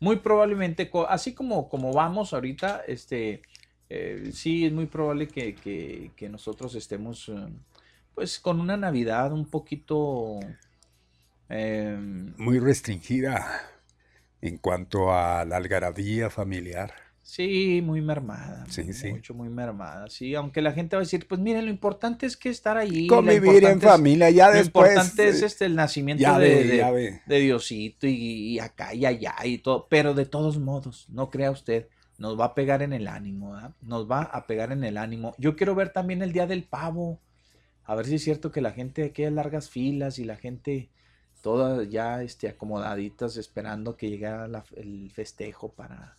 Muy 0.00 0.16
probablemente, 0.16 0.90
así 1.08 1.34
como, 1.34 1.68
como 1.68 1.92
vamos 1.92 2.32
ahorita, 2.32 2.82
este, 2.88 3.42
eh, 3.88 4.30
sí 4.32 4.64
es 4.66 4.72
muy 4.72 4.86
probable 4.86 5.28
que, 5.28 5.54
que- 5.54 6.10
que 6.16 6.28
nosotros 6.28 6.74
estemos, 6.74 7.28
eh, 7.28 7.46
pues, 8.14 8.40
con 8.40 8.60
una 8.60 8.76
Navidad 8.76 9.32
un 9.32 9.46
poquito, 9.46 10.40
em, 11.48 12.34
Muy 12.38 12.58
restringida 12.58 13.46
en 14.40 14.56
cuanto 14.58 15.12
a 15.12 15.44
la 15.44 15.56
algarabía 15.58 16.30
familiar. 16.30 16.92
Sí, 17.22 17.80
muy 17.84 18.00
mermada, 18.00 18.66
Sí, 18.68 18.92
sí. 18.92 19.08
mucho, 19.12 19.34
muy 19.34 19.48
mermada, 19.48 20.08
sí, 20.08 20.34
aunque 20.34 20.62
la 20.62 20.72
gente 20.72 20.96
va 20.96 21.00
a 21.02 21.04
decir, 21.04 21.26
pues, 21.28 21.40
miren, 21.40 21.64
lo 21.66 21.70
importante 21.70 22.26
es 22.26 22.36
que 22.36 22.48
estar 22.48 22.76
ahí, 22.76 23.06
lo 23.06 23.16
Convivir 23.16 23.64
en 23.64 23.78
es- 23.78 23.84
familia, 23.84 24.30
ya 24.30 24.48
lo 24.48 24.54
después. 24.56 24.90
importante 24.90 25.28
es 25.28 25.42
eh, 25.42 25.46
este, 25.46 25.64
el 25.66 25.76
nacimiento 25.76 26.22
ya 26.22 26.38
de, 26.38 26.48
ve, 26.48 26.64
de- 26.64 26.76
ya 26.78 26.90
ve. 26.90 27.20
de 27.26 27.38
Diosito 27.40 28.06
y, 28.06 28.12
y 28.14 28.58
acá 28.58 28.94
y 28.94 29.06
allá 29.06 29.34
y 29.44 29.58
todo, 29.58 29.86
pero 29.88 30.14
de 30.14 30.26
todos 30.26 30.58
modos, 30.58 31.06
no 31.08 31.30
crea 31.30 31.50
usted, 31.50 31.88
nos 32.18 32.38
va 32.38 32.46
a 32.46 32.54
pegar 32.54 32.82
en 32.82 32.92
el 32.92 33.06
ánimo, 33.08 33.52
¿verdad? 33.52 33.72
nos 33.80 34.10
va 34.10 34.22
a 34.22 34.46
pegar 34.46 34.72
en 34.72 34.84
el 34.84 34.96
ánimo. 34.98 35.34
Yo 35.38 35.56
quiero 35.56 35.74
ver 35.74 35.90
también 35.90 36.22
el 36.22 36.32
día 36.32 36.46
del 36.46 36.64
pavo, 36.64 37.20
a 37.84 37.94
ver 37.94 38.06
si 38.06 38.16
es 38.16 38.24
cierto 38.24 38.52
que 38.52 38.60
la 38.60 38.72
gente, 38.72 39.12
que 39.12 39.26
hay 39.26 39.32
largas 39.32 39.70
filas 39.70 40.18
y 40.18 40.24
la 40.24 40.36
gente 40.36 40.90
todas 41.42 41.88
ya 41.88 42.22
este, 42.22 42.48
acomodaditas 42.48 43.36
esperando 43.38 43.96
que 43.96 44.10
llegara 44.10 44.46
la- 44.48 44.64
el 44.76 45.10
festejo 45.10 45.72
para 45.72 46.14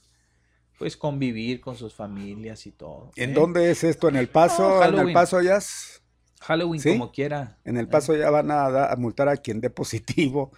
pues 0.81 0.97
convivir 0.97 1.61
con 1.61 1.75
sus 1.75 1.93
familias 1.93 2.65
y 2.65 2.71
todo. 2.71 3.11
¿En 3.15 3.29
¿eh? 3.29 3.33
dónde 3.33 3.69
es 3.69 3.83
esto? 3.83 4.09
¿En 4.09 4.15
el 4.15 4.29
paso? 4.29 4.83
¿En 4.83 4.97
el 4.97 5.13
paso 5.13 5.39
ya? 5.39 5.57
es- 5.57 6.01
Halloween 6.39 6.81
¿Sí? 6.81 6.89
como 6.93 7.11
quiera. 7.11 7.59
En 7.65 7.77
el 7.77 7.85
¿eh? 7.85 7.87
paso 7.87 8.15
ya 8.15 8.31
van 8.31 8.49
a, 8.49 8.67
da- 8.71 8.91
a 8.91 8.95
multar 8.95 9.29
a 9.29 9.37
quien 9.37 9.61
dé 9.61 9.69
positivo. 9.69 10.51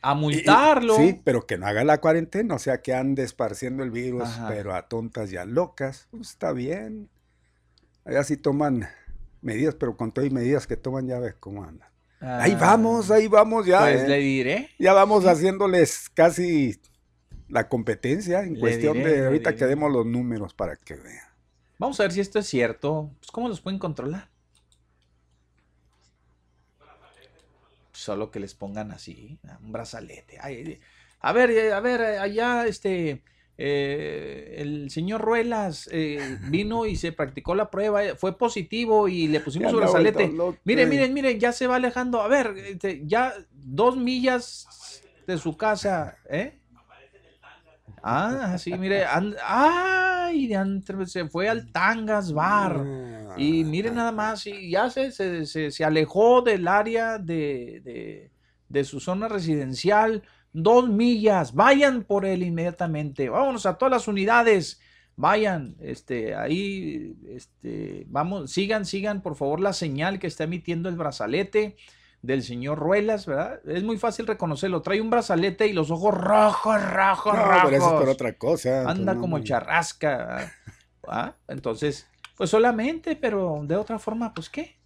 A 0.00 0.14
y- 0.14 0.16
multarlo. 0.16 0.96
Sí, 0.96 1.20
pero 1.24 1.46
que 1.46 1.58
no 1.58 1.66
haga 1.66 1.84
la 1.84 2.00
cuarentena, 2.00 2.54
o 2.54 2.58
sea, 2.58 2.80
que 2.80 2.94
ande 2.94 3.22
esparciendo 3.22 3.82
el 3.82 3.90
virus, 3.90 4.22
Ajá. 4.22 4.48
pero 4.48 4.74
a 4.74 4.88
tontas 4.88 5.30
y 5.30 5.36
a 5.36 5.44
locas. 5.44 6.08
Pues 6.10 6.30
está 6.30 6.52
bien. 6.52 7.10
Allá 8.06 8.24
sí 8.24 8.38
toman 8.38 8.88
medidas, 9.42 9.74
pero 9.74 9.94
con 9.98 10.10
todas 10.10 10.30
medidas 10.32 10.66
que 10.66 10.78
toman 10.78 11.06
ya 11.06 11.18
ves 11.18 11.34
cómo 11.38 11.64
andan. 11.64 11.90
Ahí 12.22 12.52
Ah, 12.52 12.58
vamos, 12.58 13.10
ahí 13.10 13.28
vamos 13.28 13.66
ya. 13.66 13.80
Pues 13.80 14.04
¿eh? 14.04 14.08
le 14.08 14.16
diré. 14.20 14.70
Ya 14.78 14.94
vamos 14.94 15.26
haciéndoles 15.26 16.08
casi 16.14 16.80
la 17.48 17.68
competencia 17.68 18.42
en 18.42 18.54
Le 18.54 18.60
cuestión 18.60 18.94
diré, 18.94 19.12
de 19.20 19.26
ahorita 19.26 19.50
diré. 19.50 19.58
que 19.60 19.66
demos 19.66 19.92
los 19.92 20.06
números 20.06 20.54
para 20.54 20.76
que 20.76 20.94
vean. 20.94 21.26
Vamos 21.78 22.00
a 22.00 22.04
ver 22.04 22.12
si 22.12 22.20
esto 22.20 22.38
es 22.38 22.46
cierto. 22.46 23.10
Pues, 23.18 23.30
¿Cómo 23.30 23.48
los 23.48 23.60
pueden 23.60 23.78
controlar? 23.78 24.28
Solo 27.92 28.30
que 28.30 28.40
les 28.40 28.54
pongan 28.54 28.90
así, 28.92 29.38
un 29.62 29.72
brazalete. 29.72 30.38
Ay, 30.40 30.80
a 31.20 31.32
ver, 31.32 31.50
eh, 31.50 31.72
a 31.72 31.80
ver, 31.80 32.00
eh, 32.02 32.18
allá 32.18 32.66
este, 32.66 33.22
eh, 33.56 34.56
el 34.58 34.90
señor 34.90 35.22
Ruelas 35.22 35.88
eh, 35.90 36.38
vino 36.50 36.84
y 36.84 36.96
se 36.96 37.12
practicó 37.12 37.54
la 37.54 37.70
prueba, 37.70 38.02
fue 38.16 38.36
positivo 38.36 39.08
y 39.08 39.28
le 39.28 39.40
pusimos 39.40 39.70
su 39.70 39.78
brazalete. 39.78 40.30
Miren, 40.64 40.88
miren, 40.88 41.14
miren, 41.14 41.40
ya 41.40 41.52
se 41.52 41.66
va 41.66 41.76
alejando. 41.76 42.20
A 42.20 42.28
ver, 42.28 42.54
este, 42.58 43.02
ya 43.06 43.32
dos 43.50 43.96
millas 43.96 45.02
de 45.26 45.38
su 45.38 45.56
casa, 45.56 46.18
¿eh? 46.28 46.58
Ah, 48.02 48.56
sí, 48.58 48.72
mire, 48.78 49.04
and- 49.04 49.36
ay, 49.44 50.50
se 51.06 51.28
fue 51.28 51.48
al 51.48 51.70
Tangas 51.72 52.32
Bar. 52.32 52.84
Y 53.36 53.64
miren 53.64 53.94
nada 53.96 54.12
más, 54.12 54.46
y 54.46 54.70
ya 54.70 54.88
se, 54.90 55.10
se, 55.12 55.44
se- 55.46 55.70
se 55.70 55.84
alejó 55.84 56.42
del 56.42 56.68
área 56.68 57.18
de, 57.18 57.80
de- 57.84 58.30
de 58.68 58.84
su 58.84 58.98
zona 59.00 59.28
residencial, 59.28 60.22
dos 60.52 60.88
millas, 60.88 61.54
vayan 61.54 62.02
por 62.04 62.24
él 62.24 62.42
inmediatamente, 62.42 63.28
vámonos 63.28 63.66
a 63.66 63.76
todas 63.76 63.92
las 63.92 64.08
unidades, 64.08 64.80
vayan, 65.16 65.76
este, 65.80 66.34
ahí, 66.34 67.14
este, 67.28 68.04
vamos, 68.08 68.50
sigan, 68.50 68.84
sigan 68.86 69.22
por 69.22 69.36
favor 69.36 69.60
la 69.60 69.72
señal 69.72 70.18
que 70.18 70.26
está 70.26 70.44
emitiendo 70.44 70.88
el 70.88 70.96
brazalete 70.96 71.76
del 72.26 72.42
señor 72.42 72.78
Ruelas, 72.78 73.26
¿verdad? 73.26 73.60
Es 73.66 73.82
muy 73.84 73.98
fácil 73.98 74.26
reconocerlo, 74.26 74.82
trae 74.82 75.00
un 75.00 75.10
brazalete 75.10 75.66
y 75.66 75.72
los 75.72 75.90
ojos 75.90 76.12
rojos, 76.14 76.82
rojos, 76.92 77.34
No, 77.34 77.42
rojos. 77.44 77.60
pero 77.64 77.76
eso 77.76 77.86
es 77.94 78.00
por 78.00 78.08
otra 78.08 78.32
cosa. 78.32 78.88
Anda 78.88 79.14
no, 79.14 79.20
como 79.20 79.38
no. 79.38 79.44
charrasca. 79.44 80.52
¿ah? 81.06 81.34
Entonces, 81.48 82.06
pues 82.36 82.50
solamente, 82.50 83.16
pero 83.16 83.60
de 83.64 83.76
otra 83.76 83.98
forma, 83.98 84.34
pues 84.34 84.50
¿qué? 84.50 84.76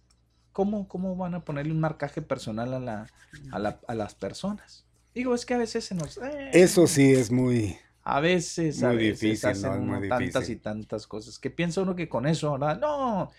¿Cómo, 0.53 0.87
cómo 0.87 1.15
van 1.15 1.33
a 1.33 1.43
ponerle 1.45 1.71
un 1.71 1.79
marcaje 1.79 2.21
personal 2.21 2.73
a, 2.73 2.79
la, 2.79 3.07
a, 3.51 3.59
la- 3.59 3.79
a 3.87 3.95
las 3.95 4.15
personas? 4.15 4.85
Digo, 5.15 5.33
es 5.33 5.45
que 5.45 5.53
a 5.53 5.57
veces 5.57 5.83
se 5.85 5.95
nos... 5.95 6.17
eh, 6.17 6.51
Eso 6.53 6.87
sí 6.87 7.11
es 7.13 7.31
muy... 7.31 7.77
A 8.03 8.19
veces, 8.19 8.81
a 8.83 8.87
muy 8.89 8.97
veces 8.97 9.19
difícil, 9.21 9.49
hacen 9.49 9.87
muy 9.87 10.09
tantas 10.09 10.33
difícil. 10.33 10.57
y 10.57 10.59
tantas 10.59 11.07
cosas 11.07 11.37
que 11.39 11.49
piensa 11.51 11.81
uno 11.81 11.95
que 11.95 12.09
con 12.09 12.25
eso, 12.25 12.51
¿verdad? 12.53 12.79
No, 12.79 13.31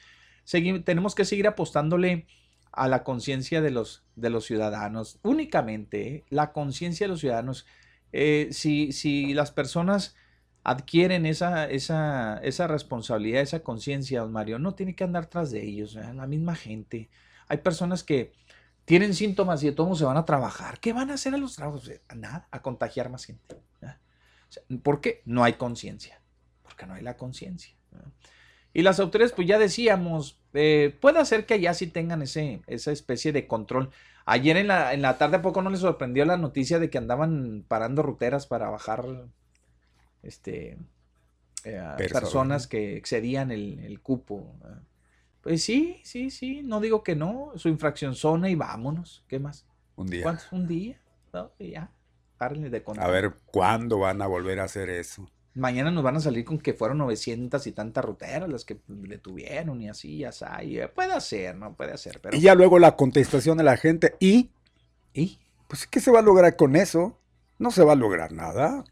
segui- 0.46 0.84
tenemos 0.84 1.14
que 1.14 1.24
seguir 1.24 1.46
apostándole 1.48 2.26
a 2.72 2.88
la 2.88 3.04
conciencia 3.04 3.60
de 3.60 3.70
los, 3.70 4.02
de 4.16 4.30
los 4.30 4.44
ciudadanos, 4.46 5.18
únicamente 5.22 6.08
¿eh? 6.08 6.24
la 6.30 6.52
conciencia 6.52 7.04
de 7.04 7.10
los 7.10 7.20
ciudadanos. 7.20 7.66
Eh, 8.12 8.48
si, 8.50 8.92
si 8.92 9.34
las 9.34 9.50
personas 9.50 10.16
adquieren 10.64 11.26
esa, 11.26 11.68
esa, 11.70 12.38
esa 12.38 12.66
responsabilidad, 12.66 13.42
esa 13.42 13.60
conciencia, 13.60 14.20
don 14.20 14.32
Mario, 14.32 14.58
no 14.58 14.74
tiene 14.74 14.94
que 14.94 15.04
andar 15.04 15.26
tras 15.26 15.50
de 15.50 15.64
ellos, 15.64 15.94
¿verdad? 15.94 16.14
la 16.14 16.26
misma 16.26 16.54
gente. 16.54 17.10
Hay 17.48 17.58
personas 17.58 18.02
que 18.04 18.32
tienen 18.84 19.14
síntomas 19.14 19.62
y 19.62 19.66
de 19.66 19.72
todos 19.72 19.98
se 19.98 20.04
van 20.04 20.16
a 20.16 20.24
trabajar. 20.24 20.80
¿Qué 20.80 20.92
van 20.92 21.10
a 21.10 21.14
hacer 21.14 21.34
a 21.34 21.38
los 21.38 21.56
trabajos? 21.56 21.88
Eh, 21.88 22.00
Nada, 22.16 22.48
a 22.50 22.62
contagiar 22.62 23.10
más 23.10 23.24
gente. 23.24 23.56
¿Por 24.82 25.00
qué? 25.00 25.22
No 25.24 25.44
hay 25.44 25.54
conciencia. 25.54 26.20
Porque 26.62 26.86
no 26.86 26.94
hay 26.94 27.02
la 27.02 27.16
conciencia. 27.16 27.74
Y 28.74 28.82
las 28.82 29.00
autoridades, 29.00 29.34
pues 29.34 29.46
ya 29.46 29.58
decíamos, 29.58 30.38
eh, 30.54 30.96
puede 31.00 31.24
ser 31.24 31.46
que 31.46 31.54
allá 31.54 31.74
sí 31.74 31.86
tengan 31.86 32.22
ese, 32.22 32.62
esa 32.66 32.92
especie 32.92 33.32
de 33.32 33.46
control. 33.46 33.90
Ayer 34.24 34.56
en 34.56 34.68
la, 34.68 34.94
en 34.94 35.02
la 35.02 35.18
tarde, 35.18 35.36
¿a 35.36 35.42
poco 35.42 35.62
no 35.62 35.70
les 35.70 35.80
sorprendió 35.80 36.24
la 36.24 36.36
noticia 36.36 36.78
de 36.78 36.88
que 36.88 36.98
andaban 36.98 37.64
parando 37.68 38.02
ruteras 38.02 38.46
para 38.46 38.70
bajar 38.70 39.04
este, 40.22 40.78
eh, 41.64 41.82
Personas. 41.96 42.66
que 42.66 42.96
excedían 42.96 43.50
el, 43.50 43.80
el 43.80 44.00
cupo? 44.00 44.54
Pues 45.42 45.62
sí, 45.62 46.00
sí, 46.04 46.30
sí, 46.30 46.62
no 46.62 46.80
digo 46.80 47.02
que 47.02 47.16
no, 47.16 47.52
su 47.56 47.68
infracción 47.68 48.14
zona 48.14 48.48
y 48.48 48.54
vámonos. 48.54 49.24
¿Qué 49.26 49.38
más? 49.38 49.66
Un 49.96 50.06
día. 50.06 50.22
¿Cuántos? 50.22 50.52
Un 50.52 50.66
día. 50.68 51.00
¿no? 51.32 51.50
Y 51.58 51.72
ya. 51.72 51.90
Párenle 52.38 52.70
de 52.70 52.82
contar. 52.82 53.04
A 53.04 53.10
ver 53.10 53.34
cuándo 53.46 53.98
van 53.98 54.22
a 54.22 54.26
volver 54.26 54.60
a 54.60 54.64
hacer 54.64 54.88
eso. 54.88 55.28
Mañana 55.54 55.90
nos 55.90 56.02
van 56.02 56.16
a 56.16 56.20
salir 56.20 56.44
con 56.44 56.58
que 56.58 56.72
fueron 56.72 56.98
900 56.98 57.66
y 57.66 57.72
tantas 57.72 58.04
ruteras 58.04 58.48
las 58.48 58.64
que 58.64 58.78
detuvieron 58.88 59.82
y 59.82 59.88
así, 59.88 60.18
ya. 60.18 60.30
Y, 60.62 60.78
eh, 60.78 60.88
puede 60.88 61.20
ser, 61.20 61.56
¿no? 61.56 61.74
Puede 61.74 61.98
ser, 61.98 62.20
pero... 62.22 62.36
Y 62.36 62.40
ya 62.40 62.54
luego 62.54 62.78
la 62.78 62.96
contestación 62.96 63.58
de 63.58 63.64
la 63.64 63.76
gente. 63.76 64.14
¿Y? 64.18 64.50
¿Y? 65.12 65.38
Pues, 65.68 65.86
¿qué 65.86 66.00
se 66.00 66.10
va 66.10 66.20
a 66.20 66.22
lograr 66.22 66.56
con 66.56 66.74
eso? 66.74 67.18
No 67.58 67.70
se 67.70 67.84
va 67.84 67.92
a 67.92 67.96
lograr 67.96 68.32
nada. 68.32 68.84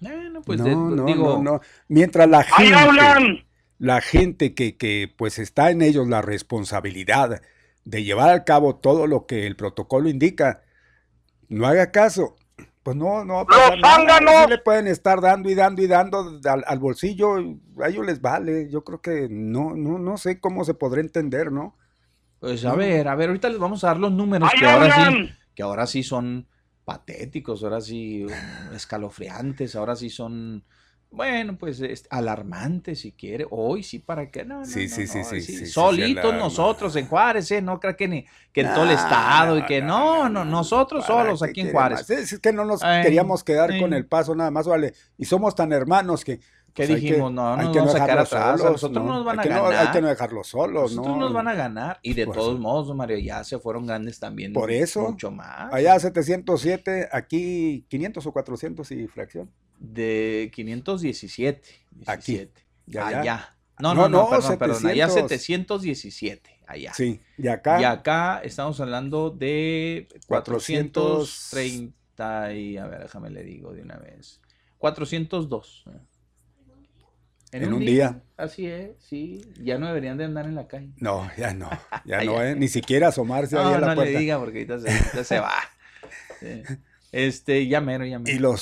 Bueno, 0.00 0.42
pues 0.42 0.58
no, 0.60 0.64
de- 0.64 0.74
no, 0.74 1.04
digo, 1.06 1.36
no, 1.38 1.42
no. 1.42 1.60
Mientras 1.88 2.28
la 2.28 2.38
¡Ahí 2.38 2.66
gente, 2.68 2.74
hablan! 2.74 3.44
la 3.78 4.00
gente 4.00 4.54
que, 4.54 4.76
que 4.76 5.12
pues 5.16 5.38
está 5.38 5.70
en 5.70 5.82
ellos 5.82 6.08
la 6.08 6.22
responsabilidad 6.22 7.42
de 7.84 8.04
llevar 8.04 8.30
a 8.30 8.44
cabo 8.44 8.76
todo 8.76 9.06
lo 9.06 9.26
que 9.26 9.46
el 9.46 9.56
protocolo 9.56 10.08
indica, 10.08 10.62
no 11.48 11.66
haga 11.66 11.92
caso. 11.92 12.36
Pues 12.86 12.94
no, 12.96 13.24
no 13.24 13.34
va 13.34 13.40
a 13.40 13.46
pasar 13.46 13.72
¡Los 13.72 13.80
nada. 13.80 13.96
zánganos! 13.96 14.44
Sí 14.44 14.50
le 14.50 14.58
pueden 14.58 14.86
estar 14.86 15.20
dando 15.20 15.50
y 15.50 15.56
dando 15.56 15.82
y 15.82 15.88
dando 15.88 16.40
al, 16.44 16.62
al 16.64 16.78
bolsillo, 16.78 17.34
a 17.82 17.88
ellos 17.88 18.06
les 18.06 18.20
vale. 18.20 18.70
Yo 18.70 18.84
creo 18.84 19.00
que 19.00 19.26
no, 19.28 19.74
no, 19.74 19.98
no 19.98 20.16
sé 20.16 20.38
cómo 20.38 20.64
se 20.64 20.74
podrá 20.74 21.00
entender, 21.00 21.50
¿no? 21.50 21.76
pues 22.38 22.64
a 22.64 22.76
ver, 22.76 23.08
a 23.08 23.16
ver, 23.16 23.30
ahorita 23.30 23.48
les 23.48 23.58
vamos 23.58 23.82
a 23.82 23.88
dar 23.88 23.98
los 23.98 24.12
números 24.12 24.48
¡Ahí 24.52 24.60
que 24.60 24.66
ahora 24.66 24.94
sí, 24.94 25.30
que 25.52 25.62
ahora 25.64 25.86
sí 25.88 26.04
son 26.04 26.46
patéticos, 26.84 27.64
ahora 27.64 27.80
sí 27.80 28.24
escalofriantes, 28.72 29.74
ahora 29.74 29.96
sí 29.96 30.08
son, 30.08 30.62
bueno, 31.10 31.56
pues 31.56 31.80
es- 31.80 32.06
alarmantes 32.10 33.00
si 33.00 33.12
quiere. 33.12 33.46
Hoy 33.50 33.82
sí, 33.82 33.98
¿para 33.98 34.30
qué? 34.30 34.44
No, 34.44 34.58
no, 34.60 34.64
Sí, 34.66 34.86
no, 34.88 34.94
sí, 34.94 35.06
sí, 35.06 35.18
no, 35.18 35.24
sí, 35.24 35.40
sí, 35.40 35.56
sí, 35.58 35.66
Solitos 35.66 36.34
nosotros 36.34 36.94
en 36.96 37.06
Juárez, 37.06 37.50
¿eh? 37.52 37.62
No 37.62 37.80
creo 37.80 37.96
que 37.96 38.06
ni 38.08 38.26
que 38.52 38.60
en 38.62 38.68
todo 38.74 38.82
el 38.84 38.88
No, 38.90 38.94
estado 38.94 39.56
y 39.56 39.60
no, 39.62 39.66
que 39.66 39.80
no, 39.82 39.86
no, 39.88 40.14
no, 40.24 40.28
no, 40.28 40.44
no, 40.44 40.50
nosotros 40.50 41.06
¿para 41.06 41.24
solos 41.24 41.42
aquí 41.42 41.62
en 41.62 41.72
Juárez. 41.72 42.00
más? 42.00 42.10
Es, 42.10 42.38
que 42.38 42.52
no 42.52 42.64
nos 42.64 42.82
Ay, 42.82 43.02
queríamos 43.02 43.42
quedar 43.44 43.78
con 43.78 43.94
el 43.94 44.06
paso 44.06 44.34
nada 44.34 44.50
más, 44.50 44.66
vale. 44.66 44.92
Y 45.16 45.24
somos 45.24 45.54
tan 45.54 45.72
hermanos 45.72 46.24
que. 46.24 46.38
¿Qué 46.74 46.86
pues, 46.86 47.00
dijimos? 47.00 47.30
que- 47.30 47.34
No, 47.36 47.54
hay 47.54 47.64
nos 47.64 47.72
que 47.72 47.78
vamos 47.78 47.94
a 47.94 47.98
sacar 47.98 48.18
atrás, 48.18 48.60
solos, 48.60 48.72
nosotros 48.72 49.06
¿no? 49.06 49.12
nos 49.14 49.24
van 49.24 49.38
Hay 49.40 49.46
a 49.46 49.48
que 49.48 49.54
no- 49.54 49.66
hay 49.68 49.72
ganar. 49.72 49.92
que 49.94 50.00
no 50.02 50.08
dejarlos 50.08 50.46
solos, 50.48 50.90
Nosotros 50.94 51.16
¿no? 51.16 51.20
nos 51.24 51.32
van 51.32 51.48
a 51.48 51.54
ganar 51.54 51.98
y 52.02 52.12
de 52.12 52.26
Por 52.26 52.34
todos 52.36 52.50
eso. 52.52 52.58
modos, 52.60 52.94
Mario, 52.94 53.16
ya 53.16 53.42
se 53.44 53.58
fueron 53.58 53.86
grandes 53.86 54.20
también. 54.20 54.52
Por 54.52 54.70
eso, 54.70 55.00
Mucho 55.10 55.30
más. 55.30 55.72
Allá 55.72 55.98
707, 55.98 57.08
aquí 57.10 57.86
500 57.88 58.26
o 58.26 58.32
400 58.32 58.90
y 58.92 59.06
fracción. 59.06 59.50
De 59.78 60.50
517. 60.54 61.68
Aquí. 62.06 62.32
17. 62.32 62.62
Ya, 62.86 63.06
allá. 63.08 63.24
ya. 63.24 63.56
No, 63.78 63.94
No, 63.94 64.02
no, 64.02 64.08
no, 64.08 64.24
no, 64.24 64.30
perdón, 64.30 64.58
perdón. 64.58 64.86
Allá 64.86 65.08
700. 65.08 65.82
717. 65.82 66.50
Allá. 66.66 66.92
Sí, 66.94 67.20
y 67.38 67.46
acá. 67.48 67.80
Y 67.80 67.84
acá 67.84 68.40
estamos 68.42 68.80
hablando 68.80 69.30
de 69.30 70.08
400. 70.26 71.28
430 71.50 72.52
y 72.54 72.76
a 72.78 72.86
ver, 72.86 73.02
déjame 73.02 73.30
le 73.30 73.42
digo 73.44 73.72
de 73.72 73.82
una 73.82 73.96
vez. 73.98 74.40
402. 74.78 75.84
En 77.52 77.72
un 77.72 77.80
día. 77.80 78.22
Así 78.36 78.66
es, 78.66 78.90
sí. 78.98 79.40
Ya 79.62 79.78
no 79.78 79.86
deberían 79.86 80.18
de 80.18 80.24
andar 80.24 80.46
en 80.46 80.54
la 80.56 80.66
calle. 80.66 80.90
No, 80.98 81.30
ya 81.38 81.54
no. 81.54 81.70
Ya 82.04 82.20
no. 82.24 82.42
¿eh? 82.42 82.54
Ni 82.56 82.68
siquiera 82.68 83.08
asomarse 83.08 83.56
ahí 83.56 83.64
No, 83.64 83.68
a 83.74 83.78
la 83.78 83.86
no 83.86 83.92
le 83.92 83.96
puerta. 83.96 84.18
diga 84.18 84.38
porque 84.38 84.58
ahorita 84.58 84.80
se, 84.80 84.90
ahorita 84.90 85.24
se 85.24 85.40
va. 85.40 85.52
Sí. 86.40 86.62
Este, 87.12 87.66
ya 87.66 87.80
mero, 87.80 88.04
ya 88.04 88.18
mero. 88.18 88.36
Y 88.36 88.38
los 88.38 88.60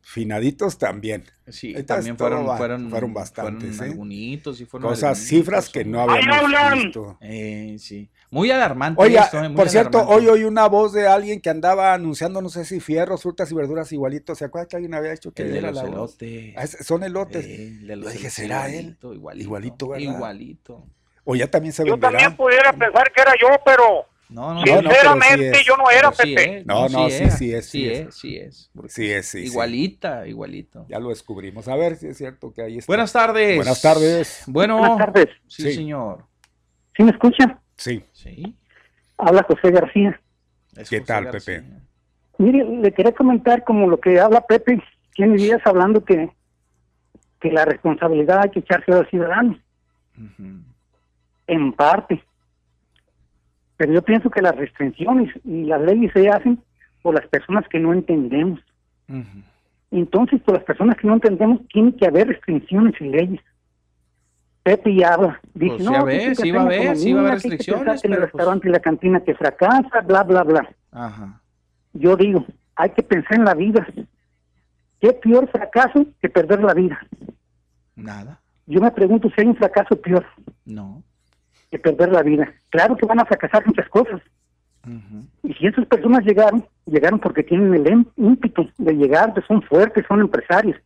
finaditos 0.00 0.78
también. 0.78 1.24
Sí, 1.48 1.74
también 1.84 2.16
fueron, 2.16 2.48
va- 2.48 2.56
fueron, 2.56 2.88
fueron 2.90 3.12
bastantes, 3.12 3.76
fueron 3.76 3.86
¿eh? 3.86 3.90
algunitos, 3.92 4.56
sí 4.58 4.64
fueron 4.64 4.90
Cosas, 4.90 5.10
algunitos, 5.18 5.28
cifras 5.28 5.68
que 5.68 5.84
no 5.84 6.00
¡Ahí 6.00 6.08
habíamos 6.22 6.44
hablan! 6.54 6.82
visto. 6.84 7.18
Eh, 7.20 7.76
sí. 7.78 8.08
Muy 8.30 8.50
alarmante 8.50 9.00
Oiga, 9.02 9.24
esto, 9.24 9.38
eh, 9.38 9.48
muy 9.48 9.56
por 9.56 9.68
cierto, 9.68 10.06
hoy 10.08 10.26
oí 10.28 10.44
una 10.44 10.66
voz 10.66 10.92
de 10.92 11.06
alguien 11.06 11.40
que 11.40 11.50
andaba 11.50 11.92
anunciando, 11.94 12.40
no 12.42 12.48
sé 12.48 12.64
si 12.64 12.80
fierros, 12.80 13.22
frutas 13.22 13.50
y 13.52 13.54
verduras 13.54 13.92
igualitos. 13.92 14.38
¿Se 14.38 14.46
acuerda 14.46 14.66
que 14.68 14.76
alguien 14.76 14.94
había 14.94 15.10
dicho 15.12 15.32
que 15.32 15.42
El 15.42 15.48
él 15.48 15.52
de 15.54 15.58
era 15.60 15.68
los 15.68 15.76
la 15.76 15.82
voz? 15.84 15.92
elotes. 15.92 16.54
Ah, 16.56 16.64
es- 16.64 16.78
Son 16.86 17.02
elotes. 17.04 17.44
Eh, 17.44 17.66
el 17.68 17.86
de 17.86 17.96
los 17.96 18.04
Yo 18.06 18.10
dije, 18.12 18.20
elotes, 18.26 18.34
¿será 18.34 18.68
él? 18.68 18.74
igualito, 19.02 19.14
Igualito, 19.14 19.44
Igualito, 19.44 19.88
¿verdad? 19.88 20.14
Igualito. 20.16 20.86
O 21.24 21.34
ya 21.36 21.50
también 21.50 21.72
se 21.72 21.84
Yo 21.86 21.92
venderá. 21.92 22.10
también 22.12 22.36
pudiera 22.36 22.72
pensar 22.72 23.12
que 23.12 23.20
era 23.22 23.32
yo, 23.40 23.48
pero 23.64 24.06
No, 24.34 24.52
no, 24.52 24.54
No, 24.54 24.60
no, 24.60 24.64
pero 24.66 24.82
sinceramente 24.82 25.54
sí 25.54 25.60
es. 25.60 25.66
yo 25.66 25.76
no 25.76 25.90
era, 25.90 26.10
pero 26.10 26.28
sí 26.28 26.34
Pepe. 26.34 26.58
es, 26.58 26.66
No, 26.66 26.88
no, 26.88 27.08
sí, 27.08 27.30
sí 27.30 27.52
es, 27.54 27.66
sí 27.66 27.78
Sí 27.78 27.88
es. 27.90 27.98
es, 28.08 28.14
sí 28.16 28.36
es. 28.36 28.70
Sí 28.88 29.10
es, 29.12 29.26
sí, 29.28 29.40
sí. 29.42 29.46
Igualita, 29.52 30.26
igualito. 30.26 30.86
Ya 30.88 30.98
lo 30.98 31.10
descubrimos. 31.10 31.68
A 31.68 31.76
ver 31.76 31.96
si 31.96 32.08
es 32.08 32.16
cierto 32.18 32.52
que 32.52 32.62
ahí 32.62 32.78
está. 32.78 32.90
Buenas 32.90 33.12
tardes. 33.12 33.56
Buenas 33.56 33.80
tardes. 33.80 34.42
Bueno, 34.48 34.78
Buenas 34.78 34.98
tardes. 34.98 35.28
sí, 35.46 35.62
Sí. 35.62 35.72
señor. 35.74 36.24
¿Sí 36.96 37.02
me 37.04 37.12
escucha? 37.12 37.58
Sí. 37.76 38.04
Sí. 38.12 38.56
Habla 39.18 39.44
José 39.44 39.70
García. 39.70 40.20
es 40.76 40.88
¿Qué 40.90 40.98
José 40.98 41.06
tal, 41.06 41.24
García. 41.26 41.60
Pepe? 41.62 41.74
Mire, 42.38 42.64
le 42.64 42.92
quería 42.92 43.12
comentar 43.12 43.62
como 43.62 43.86
lo 43.88 44.00
que 44.00 44.18
habla 44.18 44.40
Pepe, 44.40 44.82
tiene 45.14 45.36
días 45.36 45.60
hablando 45.64 46.04
que, 46.04 46.28
que 47.40 47.52
la 47.52 47.64
responsabilidad 47.64 48.40
hay 48.42 48.50
que 48.50 48.58
echarse 48.58 48.90
a 48.90 48.96
los 48.96 49.08
ciudadanos, 49.08 49.56
en 51.46 51.72
parte. 51.74 52.24
Pero 53.76 53.92
yo 53.92 54.02
pienso 54.02 54.30
que 54.30 54.42
las 54.42 54.54
restricciones 54.56 55.34
y 55.44 55.64
las 55.64 55.80
leyes 55.80 56.12
se 56.12 56.28
hacen 56.28 56.60
por 57.02 57.14
las 57.14 57.26
personas 57.28 57.66
que 57.68 57.78
no 57.80 57.92
entendemos. 57.92 58.60
Ujú. 59.08 59.42
Entonces, 59.90 60.40
por 60.42 60.54
las 60.54 60.64
personas 60.64 60.96
que 60.96 61.06
no 61.06 61.14
entendemos, 61.14 61.60
tiene 61.68 61.94
que 61.94 62.06
haber 62.06 62.28
restricciones 62.28 62.94
y 63.00 63.04
leyes. 63.04 63.40
Pepe 64.62 64.94
ya 64.94 65.14
habla. 65.14 65.40
Dice, 65.52 65.74
Pues 65.76 65.84
no, 65.84 65.92
ya 65.92 65.98
que 65.98 66.04
ves, 66.04 66.38
sí 66.38 66.50
va 66.50 66.60
a 66.62 66.64
haber, 66.64 66.96
sí 66.96 67.12
va 67.12 67.18
a 67.18 67.22
haber 67.22 67.32
que 67.42 67.48
restricciones, 67.48 68.00
que 68.02 68.06
en 68.08 68.12
el 68.14 68.18
pero, 68.18 68.30
pues- 68.30 68.32
restaurante 68.32 68.68
y 68.68 68.72
la 68.72 68.80
cantina 68.80 69.20
que 69.22 69.34
fracasa, 69.34 70.00
bla, 70.06 70.22
bla, 70.22 70.42
bla. 70.42 70.68
Ajá. 70.90 71.40
Yo 71.92 72.16
digo, 72.16 72.46
hay 72.76 72.90
que 72.90 73.02
pensar 73.02 73.34
en 73.38 73.44
la 73.44 73.54
vida. 73.54 73.86
¿Qué 75.00 75.12
peor 75.12 75.48
fracaso 75.50 76.06
que 76.20 76.28
perder 76.30 76.62
la 76.62 76.72
vida? 76.72 76.98
Nada. 77.94 78.40
Yo 78.66 78.80
me 78.80 78.90
pregunto 78.90 79.28
si 79.34 79.42
hay 79.42 79.48
un 79.48 79.56
fracaso 79.56 80.00
peor 80.00 80.24
No. 80.64 81.02
Perder 81.78 82.10
la 82.12 82.22
vida. 82.22 82.52
Claro 82.70 82.96
que 82.96 83.06
van 83.06 83.20
a 83.20 83.24
fracasar 83.24 83.66
muchas 83.66 83.88
cosas. 83.88 84.20
Y 85.42 85.54
si 85.54 85.66
esas 85.66 85.86
personas 85.86 86.24
llegaron, 86.24 86.64
llegaron 86.84 87.18
porque 87.18 87.42
tienen 87.42 87.72
el 87.74 87.86
em- 87.90 88.04
ímpetu 88.16 88.68
de 88.76 88.92
llegar, 88.92 89.32
son 89.48 89.62
fuertes, 89.62 90.04
son 90.06 90.20
empresarios, 90.20 90.76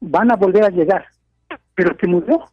van 0.00 0.30
a 0.30 0.36
volver 0.36 0.64
a 0.64 0.68
llegar. 0.68 1.06
Pero 1.74 1.96
que 1.96 2.06
murió, 2.06 2.44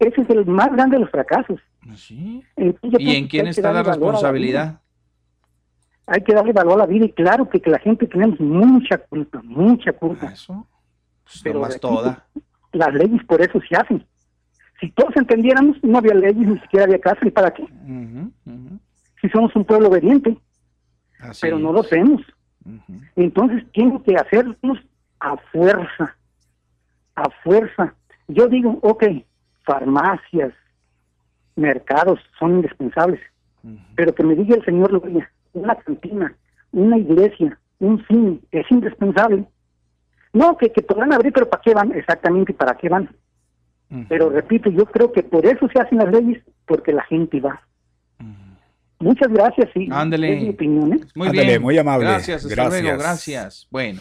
ese 0.00 0.20
es 0.22 0.30
el 0.30 0.46
más 0.46 0.72
grande 0.72 0.96
de 0.96 1.02
los 1.02 1.10
fracasos. 1.10 1.60
Sí. 1.94 2.42
Entonces, 2.56 2.90
yo 2.90 2.98
¿Y 2.98 3.14
en 3.16 3.28
quién 3.28 3.46
está 3.46 3.72
la 3.72 3.82
responsabilidad? 3.84 4.80
Hay 6.06 6.22
que 6.22 6.34
darle 6.34 6.52
valor 6.52 6.74
a 6.74 6.76
la 6.78 6.86
vida 6.86 7.04
y 7.06 7.12
claro 7.12 7.48
que, 7.48 7.60
que 7.60 7.70
la 7.70 7.78
gente 7.78 8.06
tenemos 8.08 8.40
mucha 8.40 8.98
culpa, 8.98 9.40
mucha 9.44 9.92
culpa. 9.92 10.26
Eso. 10.26 10.66
Pues 11.22 11.40
Pero 11.44 11.54
nomás 11.60 11.70
aquí- 11.76 11.80
toda. 11.80 12.26
Las 12.72 12.92
leyes 12.94 13.22
por 13.26 13.40
eso 13.40 13.60
se 13.68 13.76
hacen. 13.76 14.04
Si 14.82 14.90
todos 14.90 15.14
entendiéramos, 15.16 15.76
no 15.84 15.98
había 15.98 16.12
leyes, 16.12 16.44
ni 16.44 16.58
siquiera 16.58 16.86
había 16.86 16.98
cárcel. 16.98 17.32
¿Para 17.32 17.52
qué? 17.52 17.64
Si 19.20 19.28
somos 19.28 19.54
un 19.54 19.64
pueblo 19.64 19.88
obediente, 19.88 20.36
Así 21.20 21.42
pero 21.42 21.56
no 21.60 21.72
lo 21.72 21.82
hacemos. 21.82 22.20
Entonces 23.14 23.64
tienen 23.70 24.00
que 24.00 24.16
hacernos 24.16 24.78
a 25.20 25.36
fuerza, 25.52 26.16
a 27.14 27.30
fuerza. 27.44 27.94
Yo 28.26 28.48
digo, 28.48 28.80
ok, 28.82 29.04
farmacias, 29.62 30.52
mercados 31.54 32.18
son 32.40 32.56
indispensables, 32.56 33.20
pero 33.94 34.12
que 34.12 34.24
me 34.24 34.34
diga 34.34 34.56
el 34.56 34.64
señor 34.64 34.90
Loría, 34.90 35.30
una 35.52 35.76
cantina, 35.76 36.34
una 36.72 36.98
iglesia, 36.98 37.56
un 37.78 38.04
cine, 38.08 38.40
es 38.50 38.68
indispensable. 38.68 39.44
No, 40.32 40.56
que, 40.56 40.72
que 40.72 40.82
podrán 40.82 41.12
abrir, 41.12 41.32
pero 41.32 41.48
¿para 41.48 41.62
qué 41.62 41.72
van? 41.72 41.92
Exactamente, 41.92 42.52
¿para 42.52 42.76
qué 42.76 42.88
van? 42.88 43.08
Pero 44.08 44.30
repito, 44.30 44.70
yo 44.70 44.86
creo 44.86 45.12
que 45.12 45.22
por 45.22 45.44
eso 45.44 45.68
se 45.72 45.80
hacen 45.80 45.98
las 45.98 46.10
leyes, 46.10 46.42
porque 46.66 46.92
la 46.92 47.02
gente 47.04 47.40
va. 47.40 47.60
Muchas 48.98 49.32
gracias 49.32 49.68
y 49.74 49.88
Ándele. 49.90 50.36
es 50.36 50.42
mi 50.44 50.48
opinión. 50.50 50.92
¿eh? 50.92 51.00
Muy 51.16 51.28
Ándale, 51.28 51.48
bien. 51.48 51.62
muy 51.62 51.76
amable. 51.76 52.06
Gracias, 52.06 52.44
hasta 52.44 52.54
Gracias. 52.54 52.82
luego, 52.82 52.98
gracias. 52.98 53.66
Bueno, 53.70 54.00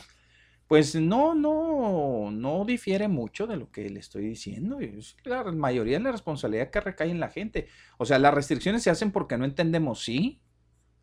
pues 0.67 0.95
no, 0.95 1.33
no, 1.33 2.29
no 2.31 2.63
difiere 2.65 3.07
mucho 3.07 3.47
de 3.47 3.57
lo 3.57 3.71
que 3.71 3.89
le 3.89 3.99
estoy 3.99 4.23
diciendo. 4.25 4.79
Es 4.79 5.17
la 5.25 5.43
mayoría 5.51 5.97
de 5.97 6.03
la 6.03 6.11
responsabilidad 6.11 6.69
que 6.69 6.79
recae 6.81 7.09
en 7.09 7.19
la 7.19 7.29
gente. 7.29 7.67
O 7.97 8.05
sea, 8.05 8.19
las 8.19 8.33
restricciones 8.33 8.83
se 8.83 8.91
hacen 8.91 9.11
porque 9.11 9.37
no 9.37 9.45
entendemos, 9.45 10.03
sí. 10.03 10.39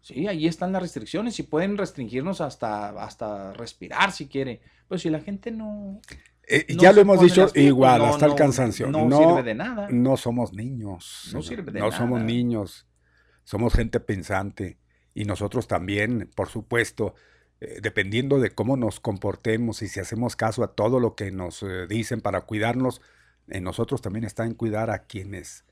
Sí, 0.01 0.29
ahí 0.29 0.47
están 0.47 0.71
las 0.73 0.81
restricciones 0.81 1.39
y 1.41 1.43
pueden 1.43 1.77
restringirnos 1.77 2.41
hasta, 2.41 2.91
hasta 3.03 3.53
respirar 3.55 4.13
si 4.13 4.29
quiere. 4.29 4.61
Pues 4.87 5.03
si 5.03 5.11
la 5.11 5.19
gente 5.21 5.51
no. 5.51 6.01
Eh, 6.51 6.67
no 6.75 6.83
ya 6.83 6.93
lo 6.93 7.01
hemos 7.03 7.21
dicho 7.21 7.49
igual, 7.55 7.99
no, 8.01 8.07
hasta 8.07 8.27
el 8.27 8.35
cansancio. 8.35 8.91
No, 8.91 9.07
No, 9.07 9.19
sirve 9.19 9.43
de 9.43 9.55
nada. 9.55 9.89
no 9.91 10.17
somos 10.17 10.53
niños. 10.55 11.31
No 11.35 11.43
sirve 11.43 11.73
de 11.73 11.81
No 11.81 11.93
somos 11.93 12.21
nada. 12.21 12.25
niños. 12.25 12.87
Somos 13.45 13.75
gente 13.75 14.01
pensante. 14.01 14.79
Y 15.15 15.25
nosotros 15.25 15.67
también, 15.67 16.31
por 16.35 16.49
supuesto, 16.49 17.15
eh, 17.61 17.81
dependiendo 17.83 18.39
de 18.41 18.51
cómo 18.51 18.77
nos 18.77 19.01
comportemos 19.01 19.83
y 19.83 19.89
si 19.89 20.01
hacemos 20.01 20.37
caso 20.37 20.63
a 20.65 20.75
todo 20.75 21.01
lo 21.01 21.15
que 21.17 21.31
nos 21.33 21.63
eh, 21.63 21.87
dicen 21.89 22.21
para 22.21 22.43
cuidarnos, 22.43 23.01
en 23.49 23.65
nosotros 23.65 24.01
también 24.01 24.25
está 24.25 24.45
en 24.45 24.55
cuidar 24.55 24.91
a 24.91 25.05
quienes 25.07 25.65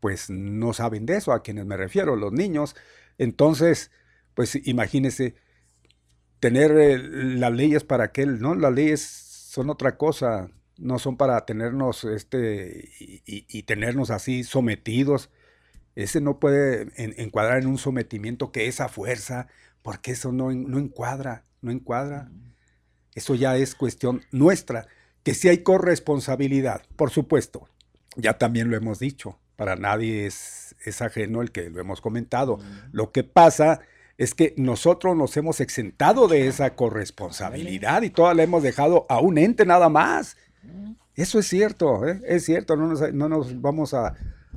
pues 0.00 0.30
no 0.30 0.72
saben 0.72 1.06
de 1.06 1.16
eso, 1.16 1.32
a 1.32 1.42
quienes 1.42 1.64
me 1.64 1.76
refiero, 1.76 2.16
los 2.16 2.32
niños. 2.32 2.74
Entonces, 3.18 3.92
pues 4.34 4.58
imagínese 4.66 5.36
tener 6.40 6.72
las 6.72 7.52
leyes 7.52 7.84
para 7.84 8.04
aquel, 8.04 8.40
¿no? 8.40 8.54
Las 8.54 8.72
leyes 8.72 9.00
son 9.52 9.68
otra 9.68 9.98
cosa, 9.98 10.48
no 10.78 10.98
son 10.98 11.18
para 11.18 11.44
tenernos 11.44 12.04
este 12.04 12.88
y, 12.98 13.22
y- 13.26 13.46
y 13.50 13.62
tenernos 13.64 14.10
así 14.10 14.44
sometidos. 14.44 15.28
Ese 15.94 16.22
no 16.22 16.38
puede 16.40 16.88
en- 16.96 17.14
encuadrar 17.18 17.58
en 17.60 17.66
un 17.66 17.76
sometimiento 17.76 18.50
que 18.50 18.66
esa 18.66 18.88
fuerza, 18.88 19.48
porque 19.82 20.12
eso 20.12 20.32
no, 20.32 20.50
no 20.52 20.78
encuadra, 20.78 21.44
no 21.60 21.70
encuadra. 21.70 22.30
Eso 23.14 23.34
ya 23.34 23.58
es 23.58 23.74
cuestión 23.74 24.22
nuestra, 24.30 24.86
que 25.22 25.34
si 25.34 25.50
hay 25.50 25.58
corresponsabilidad, 25.58 26.86
por 26.96 27.10
supuesto. 27.10 27.68
Ya 28.16 28.38
también 28.38 28.70
lo 28.70 28.76
hemos 28.78 29.00
dicho, 29.00 29.38
para 29.56 29.76
nadie 29.76 30.24
es, 30.24 30.74
es 30.86 31.02
ajeno 31.02 31.42
el 31.42 31.52
que 31.52 31.68
lo 31.68 31.78
hemos 31.78 32.00
comentado. 32.00 32.58
Lo 32.90 33.12
que 33.12 33.22
pasa 33.22 33.80
es 34.18 34.34
que 34.34 34.54
nosotros 34.56 35.16
nos 35.16 35.36
hemos 35.36 35.60
exentado 35.60 36.28
de 36.28 36.46
esa 36.46 36.74
corresponsabilidad 36.74 38.02
y 38.02 38.10
toda 38.10 38.34
la 38.34 38.42
hemos 38.42 38.62
dejado 38.62 39.06
a 39.08 39.20
un 39.20 39.38
ente 39.38 39.64
nada 39.64 39.88
más. 39.88 40.36
Eso 41.14 41.38
es 41.38 41.46
cierto, 41.46 42.06
¿eh? 42.06 42.20
es 42.26 42.44
cierto, 42.44 42.76
no 42.76 42.88
nos, 42.88 43.12
no 43.12 43.28
nos 43.28 43.60
vamos 43.60 43.94
a, 43.94 44.14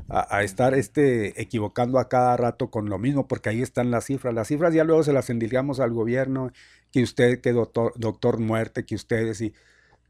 a, 0.08 0.44
estar 0.44 0.74
este, 0.74 1.42
equivocando 1.42 2.00
a 2.00 2.08
cada 2.08 2.38
rato 2.38 2.70
con 2.70 2.90
lo 2.90 2.98
mismo, 2.98 3.28
porque 3.28 3.50
ahí 3.50 3.62
están 3.62 3.92
las 3.92 4.06
cifras. 4.06 4.34
Las 4.34 4.48
cifras 4.48 4.74
ya 4.74 4.84
luego 4.84 5.04
se 5.04 5.14
las 5.14 5.30
endilgamos 5.30 5.80
al 5.80 5.92
gobierno, 5.92 6.52
que 6.92 7.04
usted, 7.04 7.42
que 7.42 7.52
doctor, 7.52 7.94
doctor 7.98 8.40
muerte, 8.40 8.86
que 8.86 8.96
ustedes, 8.96 9.42
y 9.42 9.54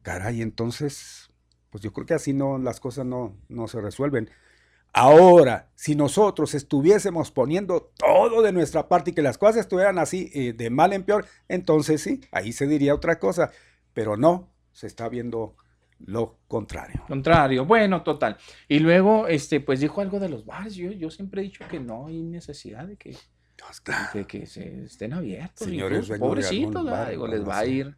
caray, 0.01 0.41
entonces, 0.41 1.31
pues 1.69 1.83
yo 1.83 1.93
creo 1.93 2.05
que 2.05 2.13
así 2.13 2.33
no, 2.33 2.57
las 2.57 2.79
cosas 2.79 3.05
no, 3.05 3.35
no 3.49 3.67
se 3.67 3.81
resuelven. 3.81 4.29
Ahora, 4.97 5.67
si 5.75 5.93
nosotros 5.93 6.53
estuviésemos 6.53 7.29
poniendo 7.29 7.91
todo 7.97 8.41
de 8.41 8.53
nuestra 8.53 8.87
parte 8.87 9.11
y 9.11 9.13
que 9.13 9.21
las 9.21 9.37
cosas 9.37 9.57
estuvieran 9.57 9.99
así 9.99 10.31
eh, 10.33 10.53
de 10.53 10.69
mal 10.69 10.93
en 10.93 11.03
peor, 11.03 11.25
entonces 11.49 12.01
sí, 12.01 12.21
ahí 12.31 12.53
se 12.53 12.65
diría 12.65 12.95
otra 12.95 13.19
cosa, 13.19 13.51
pero 13.93 14.15
no, 14.15 14.47
se 14.71 14.87
está 14.87 15.09
viendo 15.09 15.57
lo 15.99 16.37
contrario. 16.47 17.03
Contrario, 17.09 17.65
bueno, 17.65 18.03
total. 18.03 18.37
Y 18.69 18.79
luego, 18.79 19.27
este, 19.27 19.59
pues 19.59 19.81
dijo 19.81 19.99
algo 19.99 20.17
de 20.17 20.29
los 20.29 20.45
bares. 20.45 20.75
Yo, 20.75 20.89
yo 20.93 21.11
siempre 21.11 21.41
he 21.41 21.43
dicho 21.43 21.65
que 21.69 21.81
no 21.81 22.07
hay 22.07 22.21
necesidad 22.21 22.87
de 22.87 22.95
que, 22.95 23.17
de 24.13 24.25
que 24.25 24.45
se 24.45 24.85
estén 24.85 25.11
abiertos. 25.11 25.67
Señores, 25.67 26.09
pobrecitos, 26.17 26.85
digo, 27.09 27.27
les 27.27 27.45
va 27.45 27.59
a 27.59 27.65
ir, 27.65 27.97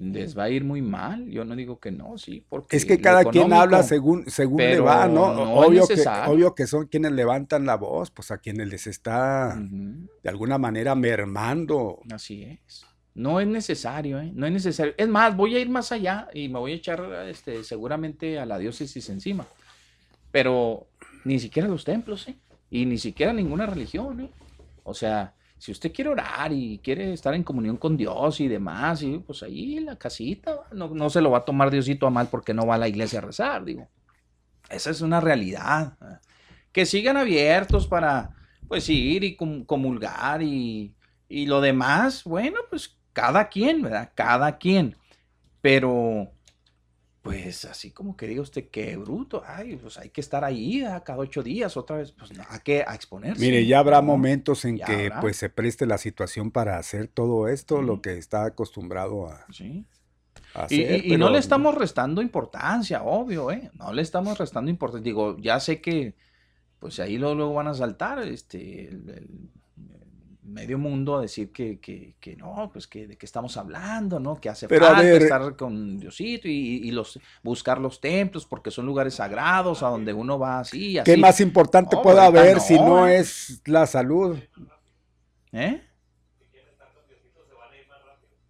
les 0.00 0.36
va 0.36 0.44
a 0.44 0.50
ir 0.50 0.64
muy 0.64 0.80
mal. 0.80 1.28
Yo 1.28 1.44
no 1.44 1.54
digo 1.54 1.78
que 1.78 1.90
no, 1.90 2.16
sí, 2.16 2.44
porque 2.48 2.76
es 2.76 2.86
que 2.86 3.00
cada 3.00 3.24
quien 3.24 3.52
habla 3.52 3.82
según, 3.82 4.24
según 4.30 4.58
le 4.58 4.80
va, 4.80 5.06
¿no? 5.06 5.24
obvio, 5.54 5.86
que, 5.86 6.02
obvio 6.26 6.54
que 6.54 6.66
son 6.66 6.86
quienes 6.86 7.12
levantan 7.12 7.66
la 7.66 7.76
voz, 7.76 8.10
pues 8.10 8.30
a 8.30 8.38
quienes 8.38 8.68
les 8.68 8.86
está 8.86 9.56
de 9.60 10.28
alguna 10.28 10.56
manera 10.58 10.94
mermando. 10.94 12.00
Así 12.10 12.44
es. 12.44 12.86
No 13.14 13.40
es 13.40 13.46
necesario, 13.46 14.20
¿eh? 14.20 14.30
No 14.34 14.46
es 14.46 14.52
necesario. 14.52 14.94
Es 14.96 15.08
más, 15.08 15.36
voy 15.36 15.56
a 15.56 15.58
ir 15.58 15.68
más 15.68 15.92
allá 15.92 16.28
y 16.32 16.48
me 16.48 16.58
voy 16.58 16.72
a 16.72 16.76
echar 16.76 17.26
este, 17.28 17.64
seguramente 17.64 18.38
a 18.38 18.46
la 18.46 18.58
diócesis 18.58 19.10
encima. 19.10 19.46
Pero 20.30 20.86
ni 21.24 21.38
siquiera 21.38 21.68
los 21.68 21.84
templos, 21.84 22.28
¿eh? 22.28 22.36
Y 22.70 22.86
ni 22.86 22.98
siquiera 22.98 23.32
ninguna 23.32 23.66
religión, 23.66 24.20
¿eh? 24.20 24.30
O 24.84 24.94
sea, 24.94 25.34
si 25.60 25.72
usted 25.72 25.92
quiere 25.92 26.08
orar 26.08 26.52
y 26.52 26.80
quiere 26.82 27.12
estar 27.12 27.34
en 27.34 27.42
comunión 27.42 27.76
con 27.76 27.94
Dios 27.94 28.40
y 28.40 28.48
demás, 28.48 29.02
y 29.02 29.18
pues 29.18 29.42
ahí 29.42 29.78
la 29.80 29.96
casita, 29.96 30.60
no, 30.72 30.88
no 30.88 31.10
se 31.10 31.20
lo 31.20 31.30
va 31.30 31.38
a 31.38 31.44
tomar 31.44 31.70
Diosito 31.70 32.06
a 32.06 32.10
mal 32.10 32.28
porque 32.28 32.54
no 32.54 32.66
va 32.66 32.76
a 32.76 32.78
la 32.78 32.88
iglesia 32.88 33.18
a 33.18 33.22
rezar, 33.22 33.62
digo. 33.66 33.86
Esa 34.70 34.88
es 34.90 35.02
una 35.02 35.20
realidad. 35.20 35.98
Que 36.72 36.86
sigan 36.86 37.18
abiertos 37.18 37.86
para, 37.86 38.36
pues, 38.68 38.88
ir 38.88 39.22
y 39.22 39.36
comulgar 39.36 40.40
y, 40.42 40.94
y 41.28 41.44
lo 41.44 41.60
demás, 41.60 42.24
bueno, 42.24 42.60
pues 42.70 42.96
cada 43.12 43.48
quien, 43.50 43.82
¿verdad? 43.82 44.12
Cada 44.14 44.56
quien. 44.56 44.96
Pero, 45.60 46.32
pues 47.22 47.66
así 47.66 47.90
como 47.90 48.16
que 48.16 48.26
diga 48.26 48.40
usted, 48.40 48.68
qué 48.70 48.96
bruto, 48.96 49.42
ay, 49.46 49.76
pues 49.76 49.98
hay 49.98 50.08
que 50.08 50.22
estar 50.22 50.42
ahí 50.42 50.82
cada 51.04 51.18
ocho 51.18 51.42
días 51.42 51.76
otra 51.76 51.96
vez, 51.96 52.12
pues 52.12 52.32
no, 52.32 52.44
hay 52.48 52.60
que 52.60 52.80
exponerse. 52.80 53.40
Mire, 53.40 53.66
ya 53.66 53.78
habrá 53.78 54.00
momentos 54.00 54.64
en 54.64 54.78
que 54.78 55.10
pues 55.20 55.36
se 55.36 55.50
preste 55.50 55.86
la 55.86 55.98
situación 55.98 56.50
para 56.50 56.78
hacer 56.78 57.08
todo 57.08 57.48
esto, 57.48 57.82
lo 57.82 58.00
que 58.00 58.16
está 58.16 58.44
acostumbrado 58.44 59.26
a, 59.26 59.44
sí. 59.52 59.84
hacer. 60.54 61.04
Y, 61.04 61.16
no 61.18 61.28
le 61.28 61.38
estamos 61.38 61.74
restando 61.74 62.22
importancia, 62.22 63.02
obvio, 63.02 63.50
¿eh? 63.50 63.70
No 63.74 63.92
le 63.92 64.00
estamos 64.00 64.38
restando 64.38 64.70
importancia. 64.70 65.04
Digo, 65.04 65.36
ya 65.38 65.60
sé 65.60 65.82
que, 65.82 66.14
pues 66.78 67.00
ahí 67.00 67.18
luego, 67.18 67.52
van 67.52 67.68
a 67.68 67.74
saltar, 67.74 68.20
este, 68.20 68.88
el 68.88 69.50
medio 70.50 70.78
mundo 70.78 71.16
a 71.16 71.22
decir 71.22 71.52
que, 71.52 71.78
que, 71.78 72.14
que, 72.20 72.36
no, 72.36 72.70
pues 72.72 72.86
que 72.86 73.06
de 73.06 73.16
qué 73.16 73.26
estamos 73.26 73.56
hablando, 73.56 74.18
¿no? 74.18 74.40
Que 74.40 74.48
hace 74.48 74.68
falta 74.68 75.02
estar 75.02 75.56
con 75.56 75.98
Diosito 75.98 76.48
y, 76.48 76.90
los 76.90 77.18
buscar 77.42 77.78
los 77.78 78.00
templos 78.00 78.44
porque 78.44 78.70
son 78.70 78.86
lugares 78.86 79.14
sagrados 79.14 79.82
a 79.82 79.88
donde 79.88 80.12
uno 80.12 80.38
va 80.38 80.60
así. 80.60 80.98
así. 80.98 81.10
¿Qué 81.10 81.16
más 81.16 81.40
importante 81.40 81.96
puede 82.02 82.20
haber 82.20 82.60
si 82.60 82.74
no 82.74 83.06
es 83.06 83.62
la 83.64 83.86
salud? 83.86 84.38
¿Eh? 85.52 85.82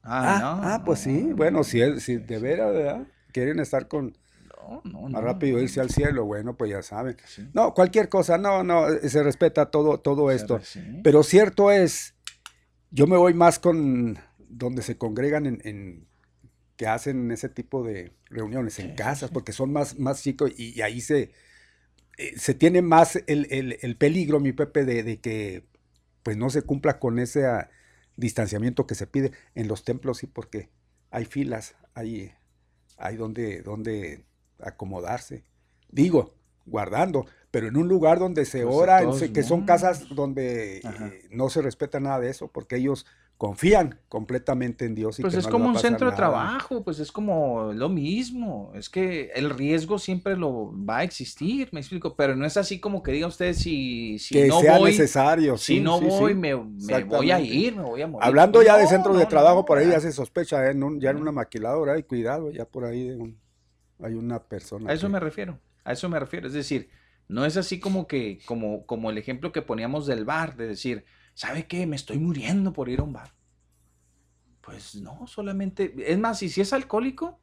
Ah, 0.02 0.40
ah, 0.42 0.60
ah 0.62 0.82
pues 0.84 1.00
sí, 1.00 1.32
bueno, 1.34 1.62
si, 1.62 2.00
si 2.00 2.16
de 2.16 2.38
veras, 2.38 2.72
¿verdad? 2.72 3.06
Quieren 3.32 3.60
estar 3.60 3.86
con, 3.86 4.16
más 4.84 5.22
rápido 5.22 5.60
irse 5.60 5.80
al 5.80 5.90
cielo, 5.90 6.24
bueno, 6.24 6.56
pues 6.56 6.70
ya 6.70 6.82
saben. 6.82 7.16
No, 7.52 7.74
cualquier 7.74 8.08
cosa, 8.08 8.38
no, 8.38 8.62
no, 8.62 8.86
se 9.02 9.22
respeta 9.22 9.70
todo, 9.70 10.00
todo 10.00 10.30
esto. 10.30 10.60
Pero 11.02 11.22
cierto 11.22 11.70
es, 11.70 12.14
yo 12.90 13.06
me 13.06 13.16
voy 13.16 13.34
más 13.34 13.58
con 13.58 14.18
donde 14.38 14.82
se 14.82 14.98
congregan 14.98 15.46
en, 15.46 16.06
que 16.76 16.86
hacen 16.86 17.30
ese 17.30 17.48
tipo 17.48 17.82
de 17.82 18.12
reuniones 18.26 18.78
en 18.78 18.94
casas, 18.94 19.30
porque 19.30 19.52
son 19.52 19.72
más, 19.72 19.98
más 19.98 20.22
chicos 20.22 20.52
y, 20.56 20.80
ahí 20.82 21.00
se, 21.00 21.32
eh, 22.18 22.32
se 22.36 22.54
tiene 22.54 22.82
más 22.82 23.22
el, 23.26 23.96
peligro, 23.98 24.40
mi 24.40 24.52
Pepe, 24.52 24.84
de, 24.84 25.20
que 25.20 25.64
pues 26.22 26.36
no 26.36 26.50
se 26.50 26.62
cumpla 26.62 26.98
con 26.98 27.18
ese 27.18 27.46
ah, 27.46 27.70
distanciamiento 28.16 28.86
que 28.86 28.94
se 28.94 29.06
pide. 29.06 29.32
En 29.54 29.68
los 29.68 29.84
templos, 29.84 30.18
sí, 30.18 30.26
porque 30.26 30.70
hay 31.10 31.24
filas, 31.24 31.76
hay, 31.94 32.32
hay 32.96 33.16
donde, 33.16 33.62
donde 33.62 34.24
acomodarse. 34.62 35.44
Digo, 35.90 36.34
guardando, 36.66 37.26
pero 37.50 37.68
en 37.68 37.76
un 37.76 37.88
lugar 37.88 38.18
donde 38.18 38.44
se 38.44 38.62
pues 38.62 38.74
ora, 38.74 39.02
que 39.32 39.42
son 39.42 39.64
casas 39.64 40.08
donde 40.14 40.78
eh, 40.78 41.28
no 41.30 41.50
se 41.50 41.62
respeta 41.62 42.00
nada 42.00 42.20
de 42.20 42.30
eso, 42.30 42.48
porque 42.48 42.76
ellos 42.76 43.06
confían 43.40 43.98
completamente 44.10 44.84
en 44.84 44.94
Dios. 44.94 45.18
Y 45.18 45.22
pues 45.22 45.32
es 45.32 45.48
como 45.48 45.66
un 45.66 45.78
centro 45.78 46.10
de 46.10 46.14
trabajo, 46.14 46.84
pues 46.84 46.98
es 46.98 47.10
como 47.10 47.72
lo 47.72 47.88
mismo, 47.88 48.70
es 48.74 48.90
que 48.90 49.30
el 49.34 49.48
riesgo 49.48 49.98
siempre 49.98 50.36
lo 50.36 50.70
va 50.86 50.98
a 50.98 51.04
existir, 51.04 51.70
me 51.72 51.80
explico, 51.80 52.14
pero 52.14 52.36
no 52.36 52.44
es 52.44 52.58
así 52.58 52.78
como 52.80 53.02
que 53.02 53.12
diga 53.12 53.26
usted 53.26 53.54
si, 53.54 54.18
si 54.18 54.34
que 54.34 54.48
no 54.48 54.60
sea 54.60 54.78
necesario. 54.78 55.56
Si 55.56 55.80
no 55.80 55.98
voy, 56.02 56.34
me, 56.34 56.52
voy 56.52 57.30
a 57.30 57.40
ir, 57.40 57.74
me 57.76 57.82
voy 57.82 58.02
a 58.02 58.06
morir. 58.06 58.28
Hablando 58.28 58.58
pues 58.58 58.66
ya 58.66 58.76
de 58.76 58.86
centros 58.86 59.18
de 59.18 59.24
trabajo, 59.24 59.64
por 59.64 59.78
ahí 59.78 59.88
ya 59.88 60.00
se 60.00 60.12
sospecha, 60.12 60.70
¿eh? 60.70 60.74
ya 60.98 61.10
en 61.10 61.16
una 61.16 61.32
maquiladora, 61.32 61.98
y 61.98 62.02
cuidado, 62.02 62.50
ya 62.50 62.66
por 62.66 62.84
ahí 62.84 63.08
de 63.08 63.16
un 63.16 63.38
hay 64.02 64.14
una 64.14 64.42
persona. 64.42 64.90
A 64.90 64.94
eso 64.94 65.08
me 65.08 65.20
refiero, 65.20 65.58
a 65.84 65.92
eso 65.92 66.08
me 66.08 66.18
refiero. 66.18 66.46
Es 66.46 66.52
decir, 66.52 66.90
no 67.28 67.44
es 67.44 67.56
así 67.56 67.80
como 67.80 68.06
que, 68.06 68.40
como, 68.46 68.86
como 68.86 69.10
el 69.10 69.18
ejemplo 69.18 69.52
que 69.52 69.62
poníamos 69.62 70.06
del 70.06 70.24
bar, 70.24 70.56
de 70.56 70.68
decir, 70.68 71.04
¿sabe 71.34 71.66
qué? 71.66 71.86
Me 71.86 71.96
estoy 71.96 72.18
muriendo 72.18 72.72
por 72.72 72.88
ir 72.88 73.00
a 73.00 73.04
un 73.04 73.12
bar. 73.12 73.32
Pues 74.60 74.96
no, 74.96 75.26
solamente, 75.26 75.94
es 76.06 76.18
más, 76.18 76.38
si 76.38 76.48
si 76.48 76.60
es 76.60 76.72
alcohólico, 76.72 77.40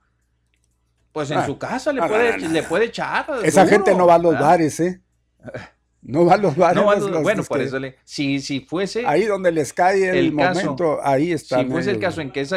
pues 1.12 1.32
en 1.32 1.40
ah, 1.40 1.46
su 1.46 1.58
casa 1.58 1.92
le, 1.92 2.02
puede, 2.08 2.38
le 2.38 2.64
puede 2.64 2.86
echar. 2.86 3.26
Esa 3.44 3.66
gente 3.66 3.96
no 3.96 4.06
va 4.06 4.16
a 4.16 4.20
los 4.20 4.40
bares, 4.40 4.80
¿eh? 4.80 5.02
No 6.00 6.26
va 6.26 6.36
a 6.36 6.38
los 6.38 6.56
bares. 6.56 6.84
bueno, 7.22 7.44
por 7.44 7.60
eso 7.60 7.80
le, 7.80 7.98
si, 8.06 8.40
si 8.40 8.62
fuese. 8.62 9.06
Ahí 9.06 9.26
donde 9.26 9.52
les 9.52 9.74
cae 9.74 10.18
el, 10.18 10.32
momento, 10.32 11.00
ahí 11.04 11.34
está. 11.34 11.60
Si 11.60 11.66
fuese 11.66 11.92
el 11.92 12.00
caso 12.00 12.22
en 12.22 12.32
que 12.32 12.42
es, 12.42 12.54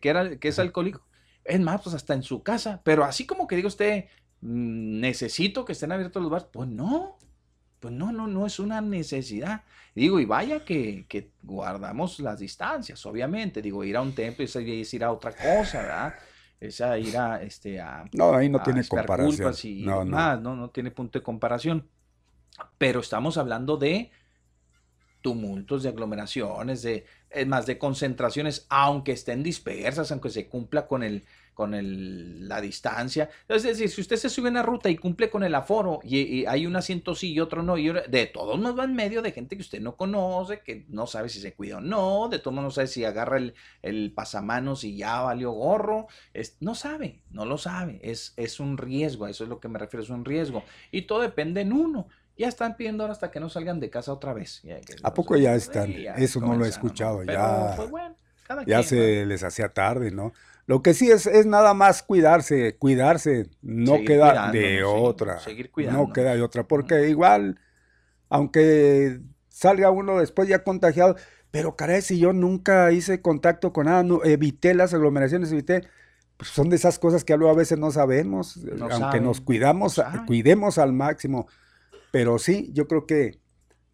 que, 0.00 0.08
era, 0.08 0.36
que 0.36 0.48
es 0.48 0.58
alcohólico, 0.60 1.02
es 1.48 1.60
más, 1.60 1.80
pues 1.82 1.94
hasta 1.94 2.14
en 2.14 2.22
su 2.22 2.42
casa. 2.42 2.80
Pero 2.84 3.04
así 3.04 3.26
como 3.26 3.46
que 3.46 3.56
diga 3.56 3.68
usted, 3.68 4.04
mm, 4.40 5.00
necesito 5.00 5.64
que 5.64 5.72
estén 5.72 5.92
abiertos 5.92 6.22
los 6.22 6.30
bares. 6.30 6.48
Pues 6.52 6.68
no. 6.68 7.18
Pues 7.80 7.94
no, 7.94 8.12
no, 8.12 8.26
no 8.26 8.46
es 8.46 8.58
una 8.58 8.80
necesidad. 8.80 9.62
Digo, 9.94 10.20
y 10.20 10.24
vaya 10.24 10.64
que, 10.64 11.32
guardamos 11.42 12.18
las 12.20 12.38
distancias, 12.38 13.04
obviamente. 13.06 13.62
Digo, 13.62 13.84
ir 13.84 13.96
a 13.96 14.02
un 14.02 14.14
templo 14.14 14.44
es, 14.44 14.94
ir 14.94 15.04
a 15.04 15.12
otra 15.12 15.32
cosa, 15.32 15.82
¿verdad? 15.82 16.14
Es 16.60 16.80
a 16.80 16.98
ir 16.98 17.16
a, 17.16 17.40
este, 17.42 17.80
a... 17.80 18.04
No, 18.12 18.34
ahí 18.34 18.48
no 18.48 18.62
tiene 18.62 18.86
comparación. 18.86 19.54
Y 19.62 19.82
no, 19.84 20.04
no. 20.04 20.36
no, 20.36 20.56
no 20.56 20.70
tiene 20.70 20.90
punto 20.90 21.18
de 21.18 21.22
comparación. 21.22 21.88
Pero 22.78 23.00
estamos 23.00 23.38
hablando 23.38 23.76
de 23.76 24.10
tumultos, 25.20 25.82
de 25.82 25.90
aglomeraciones, 25.90 26.82
de, 26.82 27.04
más, 27.46 27.66
de 27.66 27.78
concentraciones, 27.78 28.66
aunque 28.68 29.12
estén 29.12 29.42
dispersas, 29.42 30.10
aunque 30.12 30.30
se 30.30 30.48
cumpla 30.48 30.86
con 30.86 31.02
el, 31.02 31.24
con 31.58 31.74
el, 31.74 32.48
la 32.48 32.60
distancia. 32.60 33.28
Es 33.48 33.64
decir, 33.64 33.90
si 33.90 34.00
usted 34.00 34.14
se 34.14 34.28
sube 34.28 34.48
en 34.48 34.54
una 34.54 34.62
ruta 34.62 34.90
y 34.90 34.96
cumple 34.96 35.28
con 35.28 35.42
el 35.42 35.56
aforo 35.56 35.98
y, 36.04 36.46
hay 36.46 36.66
un 36.66 36.76
asiento 36.76 37.16
sí 37.16 37.32
y 37.32 37.40
otro 37.40 37.64
no, 37.64 37.76
y 37.76 37.88
de 37.88 38.26
todos 38.26 38.60
nos 38.60 38.78
va 38.78 38.84
en 38.84 38.94
medio 38.94 39.22
de 39.22 39.32
gente 39.32 39.56
que 39.56 39.62
usted 39.62 39.80
no 39.80 39.96
conoce, 39.96 40.60
que 40.60 40.86
no 40.88 41.08
sabe 41.08 41.28
si 41.28 41.40
se 41.40 41.54
cuida 41.54 41.78
o 41.78 41.80
no, 41.80 42.28
de 42.28 42.38
todos 42.38 42.54
modos 42.54 42.64
no 42.64 42.70
sabe 42.70 42.86
si 42.86 43.04
agarra 43.04 43.38
el, 43.38 43.54
el 43.82 44.12
pasamanos 44.12 44.84
y 44.84 44.96
ya 44.96 45.20
valió 45.22 45.50
gorro, 45.50 46.06
es, 46.32 46.56
no 46.60 46.76
sabe, 46.76 47.22
no 47.30 47.44
lo 47.44 47.58
sabe, 47.58 47.98
es, 48.04 48.34
es 48.36 48.60
un 48.60 48.78
riesgo, 48.78 49.24
a 49.24 49.30
eso 49.30 49.42
es 49.42 49.50
lo 49.50 49.58
que 49.58 49.66
me 49.66 49.80
refiero, 49.80 50.04
es 50.04 50.10
un 50.10 50.24
riesgo. 50.24 50.62
Y 50.92 51.02
todo 51.02 51.22
depende 51.22 51.62
en 51.62 51.72
uno. 51.72 52.06
Ya 52.38 52.48
están 52.48 52.76
pidiendo 52.76 53.02
ahora 53.02 53.12
hasta 53.12 53.30
que 53.30 53.40
no 53.40 53.48
salgan 53.48 53.80
de 53.80 53.90
casa 53.90 54.12
otra 54.12 54.32
vez. 54.32 54.62
¿A 55.02 55.12
poco 55.12 55.36
ya 55.36 55.54
están? 55.54 55.92
Eso 56.16 56.40
no 56.40 56.54
lo 56.54 56.64
he 56.64 56.68
escuchado. 56.68 57.24
ya. 57.24 57.74
Pues 57.76 57.90
bueno, 57.90 58.14
cada 58.46 58.62
ya 58.62 58.76
quien, 58.76 58.84
se 58.84 59.26
les 59.26 59.42
hacía 59.42 59.70
tarde, 59.70 60.12
¿no? 60.12 60.32
Lo 60.66 60.82
que 60.82 60.94
sí 60.94 61.10
es, 61.10 61.26
es 61.26 61.46
nada 61.46 61.74
más 61.74 62.02
cuidarse, 62.02 62.76
cuidarse, 62.76 63.48
no 63.62 63.94
Seguir 63.94 64.06
queda 64.06 64.52
de 64.52 64.84
otra, 64.84 65.40
seguir 65.40 65.66
no 65.66 65.72
cuidándonos. 65.72 66.12
queda 66.12 66.34
de 66.34 66.42
otra, 66.42 66.68
porque 66.68 67.08
igual, 67.08 67.58
aunque 68.28 69.20
salga 69.48 69.90
uno 69.90 70.18
después 70.18 70.46
ya 70.46 70.62
contagiado, 70.62 71.16
pero 71.50 71.74
caray, 71.74 72.02
si 72.02 72.18
yo 72.18 72.34
nunca 72.34 72.92
hice 72.92 73.22
contacto 73.22 73.72
con 73.72 73.86
nada, 73.86 74.02
no, 74.02 74.22
evité 74.24 74.74
las 74.74 74.92
aglomeraciones, 74.92 75.50
evité, 75.50 75.88
pues 76.36 76.50
son 76.50 76.68
de 76.68 76.76
esas 76.76 76.98
cosas 76.98 77.24
que 77.24 77.32
a 77.32 77.36
veces 77.36 77.78
no 77.78 77.90
sabemos, 77.90 78.58
No 78.58 78.84
aunque 78.84 78.98
saben, 78.98 79.24
nos 79.24 79.40
cuidamos, 79.40 79.96
no 79.96 80.26
cuidemos 80.26 80.76
al 80.76 80.92
máximo, 80.92 81.48
pero 82.10 82.38
sí, 82.38 82.70
yo 82.72 82.86
creo 82.88 83.06
que 83.06 83.38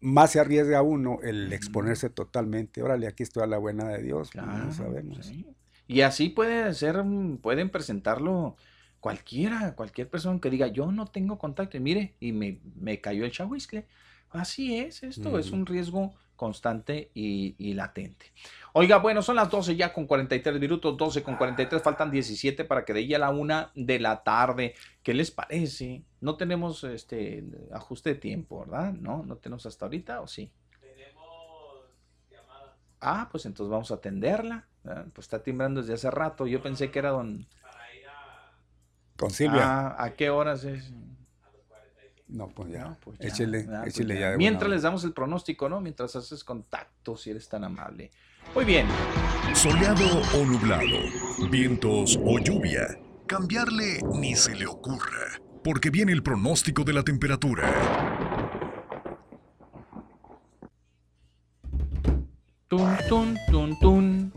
más 0.01 0.31
se 0.31 0.39
arriesga 0.39 0.81
uno 0.81 1.19
el 1.23 1.51
exponerse 1.51 2.09
totalmente. 2.09 2.83
Órale, 2.83 3.07
aquí 3.07 3.23
estoy 3.23 3.43
a 3.43 3.47
la 3.47 3.57
buena 3.57 3.87
de 3.89 4.03
Dios, 4.03 4.29
pues, 4.31 4.43
Claro, 4.45 4.65
no 4.65 4.71
sabemos. 4.73 5.25
sí. 5.25 5.45
Y 5.87 6.01
así 6.01 6.29
puede 6.29 6.73
ser, 6.73 7.03
mm, 7.03 7.37
pueden 7.37 7.69
presentarlo 7.69 8.55
cualquiera, 8.99 9.75
cualquier 9.75 10.09
persona 10.09 10.39
que 10.39 10.49
diga, 10.49 10.67
yo 10.67 10.91
no 10.91 11.05
tengo 11.05 11.37
contacto, 11.37 11.77
y 11.77 11.79
mire, 11.79 12.15
y 12.19 12.31
me, 12.31 12.59
me 12.75 12.99
cayó 13.01 13.23
el 13.23 13.31
chahuiscle. 13.31 13.85
Así 14.31 14.77
es, 14.77 15.03
esto 15.03 15.37
es 15.37 15.51
un 15.51 15.65
riesgo 15.65 16.15
constante 16.35 17.11
y, 17.13 17.55
y 17.57 17.73
latente. 17.75 18.33
Oiga, 18.73 18.97
bueno, 18.97 19.21
son 19.21 19.37
las 19.37 19.49
12 19.49 19.75
ya 19.75 19.93
con 19.93 20.05
43 20.07 20.59
minutos, 20.59 20.97
12 20.97 21.23
con 21.23 21.37
43, 21.37 21.81
faltan 21.81 22.11
17 22.11 22.65
para 22.65 22.83
que 22.83 22.93
de 22.93 23.01
ella 23.01 23.17
a 23.17 23.19
la 23.19 23.29
una 23.29 23.71
de 23.75 23.99
la 23.99 24.23
tarde. 24.23 24.73
¿Qué 25.03 25.13
les 25.13 25.31
parece? 25.31 26.03
No 26.25 26.37
tenemos 26.37 26.83
este 26.83 27.43
ajuste 27.71 28.15
de 28.15 28.15
tiempo, 28.15 28.61
¿verdad? 28.61 28.93
No, 28.93 29.21
no 29.21 29.35
tenemos 29.35 29.63
hasta 29.67 29.85
ahorita, 29.85 30.21
¿o 30.21 30.27
sí? 30.27 30.51
Ah, 32.99 33.29
pues 33.31 33.45
entonces 33.45 33.69
vamos 33.69 33.91
a 33.91 33.93
atenderla. 33.93 34.67
¿verdad? 34.83 35.05
Pues 35.13 35.25
está 35.25 35.43
timbrando 35.43 35.81
desde 35.81 35.93
hace 35.93 36.09
rato. 36.09 36.47
Yo 36.47 36.63
pensé 36.63 36.89
que 36.89 36.97
era 36.97 37.11
don. 37.11 37.45
Con 39.15 39.29
Silvia. 39.29 39.61
Ah, 39.63 40.03
¿a 40.03 40.13
qué 40.15 40.31
horas 40.31 40.63
es? 40.63 40.91
no, 42.27 42.47
pues 42.47 42.71
ya. 42.71 42.85
No, 42.85 42.97
pues 43.01 43.19
ya, 43.19 43.27
échele, 43.27 43.67
ah, 43.69 43.81
pues 43.83 43.93
échele 43.93 44.15
ya. 44.15 44.19
ya. 44.21 44.31
de 44.31 44.37
Mientras 44.37 44.71
les 44.71 44.81
damos 44.81 45.03
el 45.03 45.13
pronóstico, 45.13 45.69
¿no? 45.69 45.79
Mientras 45.79 46.15
haces 46.15 46.43
contacto, 46.43 47.15
si 47.15 47.29
eres 47.29 47.47
tan 47.47 47.63
amable. 47.65 48.09
Muy 48.55 48.65
bien. 48.65 48.87
Soleado 49.53 50.21
o 50.33 50.43
nublado, 50.43 50.97
vientos 51.51 52.19
o 52.25 52.39
lluvia. 52.39 52.99
Cambiarle 53.27 53.99
ni 54.13 54.35
se 54.35 54.55
le 54.55 54.65
ocurra, 54.65 55.39
porque 55.65 55.89
viene 55.89 56.11
el 56.11 56.21
pronóstico 56.21 56.83
de 56.83 56.93
la 56.93 57.01
temperatura. 57.01 57.67
Tun, 62.67 62.95
tun, 63.09 63.37
tun, 63.49 63.79
tun. 63.79 64.33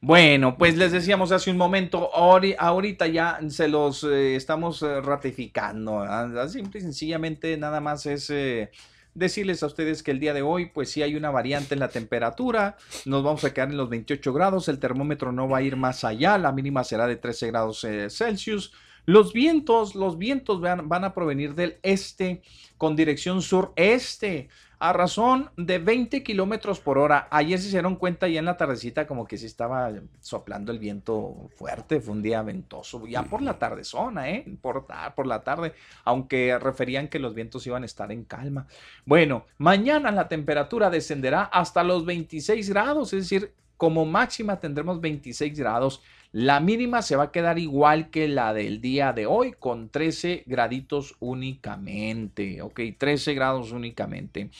Bueno, 0.00 0.56
pues 0.56 0.76
les 0.78 0.90
decíamos 0.92 1.32
hace 1.32 1.50
un 1.50 1.58
momento, 1.58 2.10
ahori- 2.14 2.56
ahorita 2.58 3.06
ya 3.08 3.38
se 3.48 3.68
los 3.68 4.04
eh, 4.04 4.36
estamos 4.36 4.82
eh, 4.82 5.02
ratificando. 5.02 5.98
¿verdad? 6.00 6.48
Simple 6.48 6.80
y 6.80 6.82
sencillamente 6.82 7.56
nada 7.58 7.82
más 7.82 8.06
es 8.06 8.30
eh, 8.30 8.70
decirles 9.12 9.62
a 9.62 9.66
ustedes 9.66 10.02
que 10.02 10.12
el 10.12 10.18
día 10.20 10.32
de 10.32 10.40
hoy, 10.40 10.70
pues 10.70 10.90
sí 10.90 11.02
hay 11.02 11.14
una 11.14 11.30
variante 11.30 11.74
en 11.74 11.80
la 11.80 11.88
temperatura. 11.88 12.76
Nos 13.04 13.22
vamos 13.22 13.44
a 13.44 13.52
quedar 13.52 13.68
en 13.70 13.76
los 13.76 13.90
28 13.90 14.32
grados. 14.32 14.68
El 14.68 14.78
termómetro 14.78 15.30
no 15.30 15.46
va 15.46 15.58
a 15.58 15.62
ir 15.62 15.76
más 15.76 16.04
allá. 16.04 16.38
La 16.38 16.52
mínima 16.52 16.84
será 16.84 17.06
de 17.06 17.16
13 17.16 17.48
grados 17.48 17.86
Celsius. 18.08 18.72
Los 19.06 19.32
vientos, 19.32 19.94
los 19.94 20.18
vientos 20.18 20.60
van, 20.60 20.88
van 20.88 21.04
a 21.04 21.14
provenir 21.14 21.54
del 21.54 21.78
este 21.82 22.42
con 22.78 22.96
dirección 22.96 23.42
sureste 23.42 24.48
a 24.78 24.92
razón 24.92 25.50
de 25.56 25.78
20 25.78 26.22
kilómetros 26.22 26.80
por 26.80 26.98
hora. 26.98 27.28
Ayer 27.30 27.58
se 27.58 27.70
dieron 27.70 27.96
cuenta 27.96 28.28
ya 28.28 28.40
en 28.40 28.44
la 28.44 28.56
tardecita 28.56 29.06
como 29.06 29.26
que 29.26 29.38
sí 29.38 29.46
estaba 29.46 29.90
soplando 30.20 30.72
el 30.72 30.78
viento 30.78 31.48
fuerte, 31.56 32.00
fue 32.00 32.12
un 32.12 32.22
día 32.22 32.42
ventoso, 32.42 33.06
ya 33.06 33.22
por 33.22 33.40
la 33.40 33.58
tardezona, 33.58 34.28
¿eh? 34.30 34.44
Por, 34.60 34.86
por 35.14 35.26
la 35.26 35.42
tarde, 35.42 35.72
aunque 36.04 36.58
referían 36.58 37.08
que 37.08 37.18
los 37.18 37.34
vientos 37.34 37.66
iban 37.66 37.82
a 37.82 37.86
estar 37.86 38.12
en 38.12 38.24
calma. 38.24 38.66
Bueno, 39.06 39.46
mañana 39.56 40.10
la 40.10 40.28
temperatura 40.28 40.90
descenderá 40.90 41.44
hasta 41.44 41.82
los 41.82 42.04
26 42.04 42.68
grados, 42.68 43.12
es 43.14 43.22
decir, 43.22 43.54
como 43.76 44.04
máxima 44.04 44.60
tendremos 44.60 45.00
26 45.00 45.58
grados. 45.58 46.02
La 46.34 46.58
mínima 46.58 47.00
se 47.00 47.14
va 47.14 47.24
a 47.24 47.30
quedar 47.30 47.60
igual 47.60 48.10
que 48.10 48.26
la 48.26 48.52
del 48.52 48.80
día 48.80 49.12
de 49.12 49.24
hoy, 49.24 49.54
con 49.56 49.88
13 49.88 50.42
graditos 50.46 51.14
únicamente. 51.20 52.60
Ok, 52.60 52.80
13 52.98 53.34
grados 53.34 53.70
únicamente. 53.70 54.50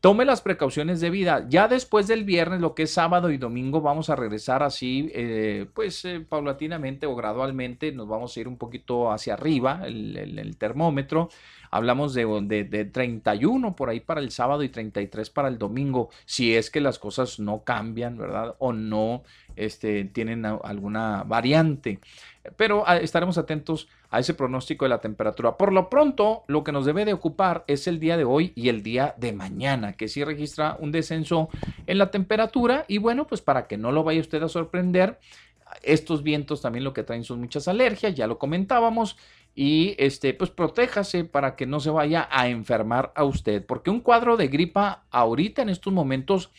Tome 0.00 0.24
las 0.24 0.40
precauciones 0.40 1.02
de 1.02 1.10
vida. 1.10 1.44
Ya 1.50 1.68
después 1.68 2.06
del 2.06 2.24
viernes, 2.24 2.62
lo 2.62 2.74
que 2.74 2.84
es 2.84 2.92
sábado 2.92 3.30
y 3.30 3.36
domingo, 3.36 3.82
vamos 3.82 4.08
a 4.08 4.16
regresar 4.16 4.62
así, 4.62 5.10
eh, 5.14 5.66
pues 5.74 6.02
eh, 6.06 6.20
paulatinamente 6.26 7.04
o 7.04 7.14
gradualmente. 7.14 7.92
Nos 7.92 8.08
vamos 8.08 8.34
a 8.34 8.40
ir 8.40 8.48
un 8.48 8.56
poquito 8.56 9.12
hacia 9.12 9.34
arriba 9.34 9.82
el, 9.84 10.56
termómetro. 10.56 11.28
Hablamos 11.70 12.14
de, 12.14 12.24
de, 12.24 12.64
de 12.64 12.84
31 12.86 13.76
por 13.76 13.90
ahí 13.90 14.00
para 14.00 14.22
el 14.22 14.30
sábado 14.30 14.62
y 14.62 14.70
33 14.70 15.28
para 15.28 15.48
el 15.48 15.58
domingo, 15.58 16.08
si 16.24 16.56
es 16.56 16.70
que 16.70 16.80
las 16.80 16.98
cosas 16.98 17.38
no 17.38 17.62
cambian, 17.64 18.16
¿verdad? 18.16 18.56
O 18.60 18.72
no 18.72 19.24
este, 19.58 20.04
tienen 20.04 20.44
alguna 20.44 21.24
variante. 21.24 21.98
Pero 22.56 22.84
ah, 22.86 22.96
estaremos 22.96 23.36
atentos 23.36 23.88
a 24.10 24.20
ese 24.20 24.34
pronóstico 24.34 24.84
de 24.84 24.90
la 24.90 25.00
temperatura. 25.00 25.56
Por 25.56 25.72
lo 25.72 25.90
pronto, 25.90 26.44
lo 26.46 26.64
que 26.64 26.72
nos 26.72 26.86
debe 26.86 27.04
de 27.04 27.12
ocupar 27.12 27.64
es 27.66 27.86
el 27.86 28.00
día 28.00 28.16
de 28.16 28.24
hoy 28.24 28.52
y 28.54 28.68
el 28.68 28.82
día 28.82 29.14
de 29.18 29.32
mañana, 29.32 29.92
que 29.92 30.08
sí 30.08 30.24
registra 30.24 30.76
un 30.80 30.92
descenso 30.92 31.50
en 31.86 31.98
la 31.98 32.10
temperatura. 32.10 32.84
Y 32.88 32.98
bueno, 32.98 33.26
pues 33.26 33.42
para 33.42 33.66
que 33.66 33.76
no 33.76 33.92
lo 33.92 34.04
vaya 34.04 34.20
usted 34.20 34.42
a 34.42 34.48
sorprender, 34.48 35.18
estos 35.82 36.22
vientos 36.22 36.62
también 36.62 36.84
lo 36.84 36.92
que 36.92 37.02
traen 37.02 37.24
son 37.24 37.40
muchas 37.40 37.68
alergias, 37.68 38.14
ya 38.14 38.26
lo 38.26 38.38
comentábamos. 38.38 39.16
Y 39.54 39.96
este, 39.98 40.34
pues 40.34 40.50
protéjase 40.50 41.24
para 41.24 41.56
que 41.56 41.66
no 41.66 41.80
se 41.80 41.90
vaya 41.90 42.28
a 42.30 42.48
enfermar 42.48 43.12
a 43.16 43.24
usted, 43.24 43.64
porque 43.66 43.90
un 43.90 44.00
cuadro 44.00 44.36
de 44.36 44.46
gripa 44.46 45.02
ahorita 45.10 45.62
en 45.62 45.68
estos 45.68 45.92
momentos 45.92 46.50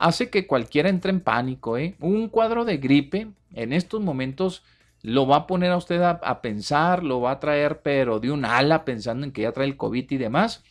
hace 0.00 0.30
que 0.30 0.46
cualquiera 0.46 0.88
entre 0.88 1.10
en 1.10 1.20
pánico. 1.20 1.78
¿eh? 1.78 1.94
Un 2.00 2.28
cuadro 2.28 2.64
de 2.64 2.78
gripe 2.78 3.28
en 3.54 3.72
estos 3.72 4.00
momentos 4.00 4.64
lo 5.02 5.26
va 5.26 5.36
a 5.36 5.46
poner 5.46 5.70
a 5.70 5.76
usted 5.76 6.02
a, 6.02 6.42
pensar, 6.42 7.04
lo 7.04 7.20
va 7.20 7.32
a 7.32 7.40
traer, 7.40 7.80
pero 7.82 8.18
de 8.18 8.30
un 8.30 8.44
ala 8.44 8.84
pensando 8.84 9.24
en 9.24 9.32
que 9.32 9.42
ya 9.42 9.52
trae 9.52 9.66
el 9.66 9.76
COVID 9.76 10.10
y 10.10 10.16
demás. 10.16 10.64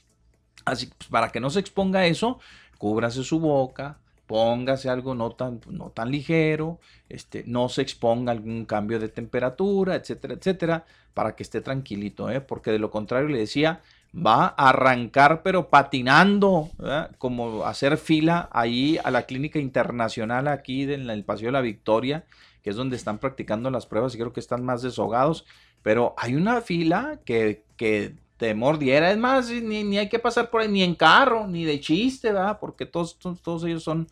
Así 0.65 0.87
pues, 0.87 1.09
para 1.09 1.29
que 1.29 1.39
no 1.39 1.49
se 1.49 1.59
exponga 1.59 1.99
a 1.99 2.07
eso, 2.07 2.39
cúbrase 2.77 3.23
su 3.23 3.39
boca, 3.39 3.99
póngase 4.25 4.89
algo 4.89 5.15
no 5.15 5.31
tan, 5.31 5.61
no 5.67 5.89
tan 5.91 6.11
ligero, 6.11 6.79
este, 7.07 7.43
no 7.45 7.69
se 7.69 7.81
exponga 7.83 8.31
a 8.31 8.35
algún 8.35 8.65
cambio 8.65 8.99
de 8.99 9.09
temperatura, 9.09 9.95
etcétera, 9.95 10.35
etcétera, 10.35 10.85
para 11.13 11.35
que 11.35 11.43
esté 11.43 11.61
tranquilito, 11.61 12.29
¿eh? 12.29 12.41
porque 12.41 12.71
de 12.71 12.79
lo 12.79 12.91
contrario 12.91 13.29
le 13.29 13.39
decía, 13.39 13.81
va 14.15 14.53
a 14.57 14.69
arrancar 14.69 15.43
pero 15.43 15.69
patinando, 15.69 16.69
¿verdad? 16.77 17.11
como 17.17 17.65
hacer 17.65 17.97
fila 17.97 18.49
ahí 18.51 18.97
a 19.03 19.11
la 19.11 19.23
clínica 19.23 19.59
internacional 19.59 20.47
aquí 20.47 20.83
en 20.83 21.09
el 21.09 21.23
Paseo 21.23 21.47
de 21.47 21.51
la 21.53 21.61
Victoria, 21.61 22.25
que 22.63 22.71
es 22.71 22.75
donde 22.75 22.95
están 22.95 23.19
practicando 23.19 23.69
las 23.69 23.85
pruebas 23.85 24.15
y 24.15 24.17
creo 24.17 24.33
que 24.33 24.39
están 24.39 24.63
más 24.63 24.81
deshogados, 24.81 25.45
pero 25.83 26.13
hay 26.17 26.35
una 26.35 26.61
fila 26.61 27.19
que, 27.23 27.63
que 27.77 28.15
te 28.37 28.53
mordiera, 28.55 29.11
es 29.11 29.17
más, 29.17 29.49
ni, 29.49 29.83
ni 29.83 29.97
hay 29.97 30.09
que 30.09 30.19
pasar 30.19 30.49
por 30.49 30.61
ahí, 30.61 30.67
ni 30.67 30.81
en 30.83 30.95
carro, 30.95 31.47
ni 31.47 31.65
de 31.65 31.79
chiste, 31.79 32.31
¿verdad? 32.31 32.57
Porque 32.59 32.85
todos, 32.85 33.17
todos, 33.19 33.63
ellos 33.63 33.83
son, 33.83 34.07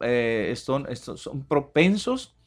eh, 0.00 0.54
son, 0.56 0.86
son 0.96 1.42
propensos 1.44 2.37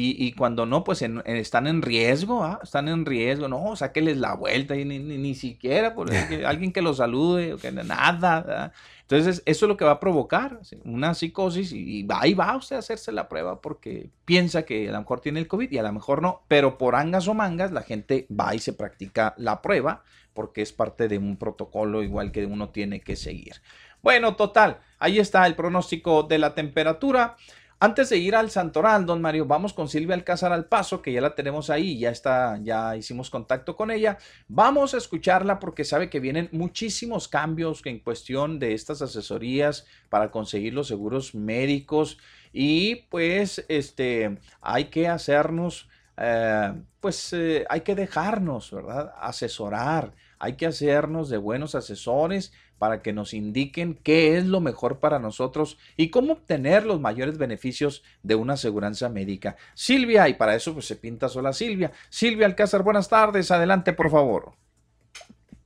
y, 0.00 0.16
y 0.26 0.32
cuando 0.32 0.66
no, 0.66 0.84
pues 0.84 1.02
en- 1.02 1.22
en- 1.24 1.36
están 1.36 1.66
en 1.66 1.82
riesgo, 1.82 2.44
¿ah? 2.44 2.60
están 2.62 2.88
en 2.88 3.04
riesgo, 3.06 3.48
no, 3.48 3.76
sáqueles 3.76 4.16
la 4.18 4.34
vuelta 4.34 4.76
y 4.76 4.84
ni, 4.84 4.98
ni, 4.98 5.18
ni 5.18 5.34
siquiera 5.34 5.94
por 5.94 6.10
ahí 6.10 6.26
que- 6.28 6.46
alguien 6.46 6.72
que 6.72 6.82
los 6.82 6.98
salude, 6.98 7.54
o 7.54 7.58
que 7.58 7.72
nada. 7.72 8.40
¿verdad? 8.42 8.72
Entonces, 9.02 9.42
eso 9.46 9.66
es 9.66 9.68
lo 9.68 9.76
que 9.76 9.84
va 9.84 9.92
a 9.92 10.00
provocar 10.00 10.60
¿sí? 10.62 10.78
una 10.84 11.14
psicosis 11.14 11.72
y, 11.72 11.98
y 12.00 12.02
va, 12.04 12.26
y 12.26 12.34
va 12.34 12.56
usted 12.56 12.76
a 12.76 12.78
hacerse 12.80 13.10
la 13.12 13.28
prueba 13.28 13.60
porque 13.60 14.10
piensa 14.24 14.62
que 14.64 14.88
a 14.88 14.92
lo 14.92 14.98
mejor 15.00 15.20
tiene 15.20 15.40
el 15.40 15.48
COVID 15.48 15.70
y 15.70 15.78
a 15.78 15.82
lo 15.82 15.92
mejor 15.92 16.22
no, 16.22 16.42
pero 16.48 16.78
por 16.78 16.94
angas 16.94 17.26
o 17.28 17.34
mangas 17.34 17.72
la 17.72 17.82
gente 17.82 18.26
va 18.30 18.54
y 18.54 18.60
se 18.60 18.72
practica 18.72 19.34
la 19.36 19.62
prueba 19.62 20.04
porque 20.32 20.62
es 20.62 20.72
parte 20.72 21.08
de 21.08 21.18
un 21.18 21.36
protocolo 21.36 22.02
igual 22.04 22.30
que 22.30 22.46
uno 22.46 22.68
tiene 22.70 23.00
que 23.00 23.16
seguir. 23.16 23.54
Bueno, 24.02 24.36
total, 24.36 24.78
ahí 24.98 25.18
está 25.18 25.46
el 25.46 25.54
pronóstico 25.56 26.22
de 26.22 26.38
la 26.38 26.54
temperatura. 26.54 27.36
Antes 27.82 28.10
de 28.10 28.18
ir 28.18 28.36
al 28.36 28.50
Santoral, 28.50 29.06
don 29.06 29.22
Mario, 29.22 29.46
vamos 29.46 29.72
con 29.72 29.88
Silvia 29.88 30.14
Alcázar 30.14 30.52
al 30.52 30.66
paso, 30.66 31.00
que 31.00 31.14
ya 31.14 31.22
la 31.22 31.34
tenemos 31.34 31.70
ahí, 31.70 31.98
ya 31.98 32.10
está, 32.10 32.58
ya 32.62 32.94
hicimos 32.94 33.30
contacto 33.30 33.74
con 33.74 33.90
ella. 33.90 34.18
Vamos 34.48 34.92
a 34.92 34.98
escucharla 34.98 35.58
porque 35.58 35.84
sabe 35.84 36.10
que 36.10 36.20
vienen 36.20 36.50
muchísimos 36.52 37.26
cambios 37.26 37.80
en 37.86 38.00
cuestión 38.00 38.58
de 38.58 38.74
estas 38.74 39.00
asesorías 39.00 39.86
para 40.10 40.30
conseguir 40.30 40.74
los 40.74 40.88
seguros 40.88 41.34
médicos 41.34 42.18
y 42.52 42.96
pues 43.08 43.64
este 43.68 44.38
hay 44.60 44.90
que 44.90 45.08
hacernos 45.08 45.88
eh, 46.18 46.74
pues 47.00 47.32
eh, 47.32 47.64
hay 47.70 47.80
que 47.80 47.94
dejarnos, 47.94 48.72
¿verdad? 48.72 49.14
Asesorar, 49.18 50.12
hay 50.38 50.52
que 50.56 50.66
hacernos 50.66 51.30
de 51.30 51.38
buenos 51.38 51.74
asesores 51.74 52.52
para 52.80 53.02
que 53.02 53.12
nos 53.12 53.34
indiquen 53.34 53.94
qué 54.02 54.38
es 54.38 54.46
lo 54.46 54.60
mejor 54.60 55.00
para 55.00 55.18
nosotros 55.18 55.78
y 55.98 56.08
cómo 56.08 56.32
obtener 56.32 56.86
los 56.86 56.98
mayores 56.98 57.36
beneficios 57.36 58.02
de 58.22 58.36
una 58.36 58.54
aseguranza 58.54 59.10
médica. 59.10 59.56
Silvia, 59.74 60.26
y 60.30 60.34
para 60.34 60.54
eso 60.54 60.72
pues 60.72 60.86
se 60.86 60.96
pinta 60.96 61.28
sola 61.28 61.52
Silvia. 61.52 61.92
Silvia 62.08 62.46
Alcázar, 62.46 62.82
buenas 62.82 63.10
tardes, 63.10 63.50
adelante 63.50 63.92
por 63.92 64.10
favor. 64.10 64.52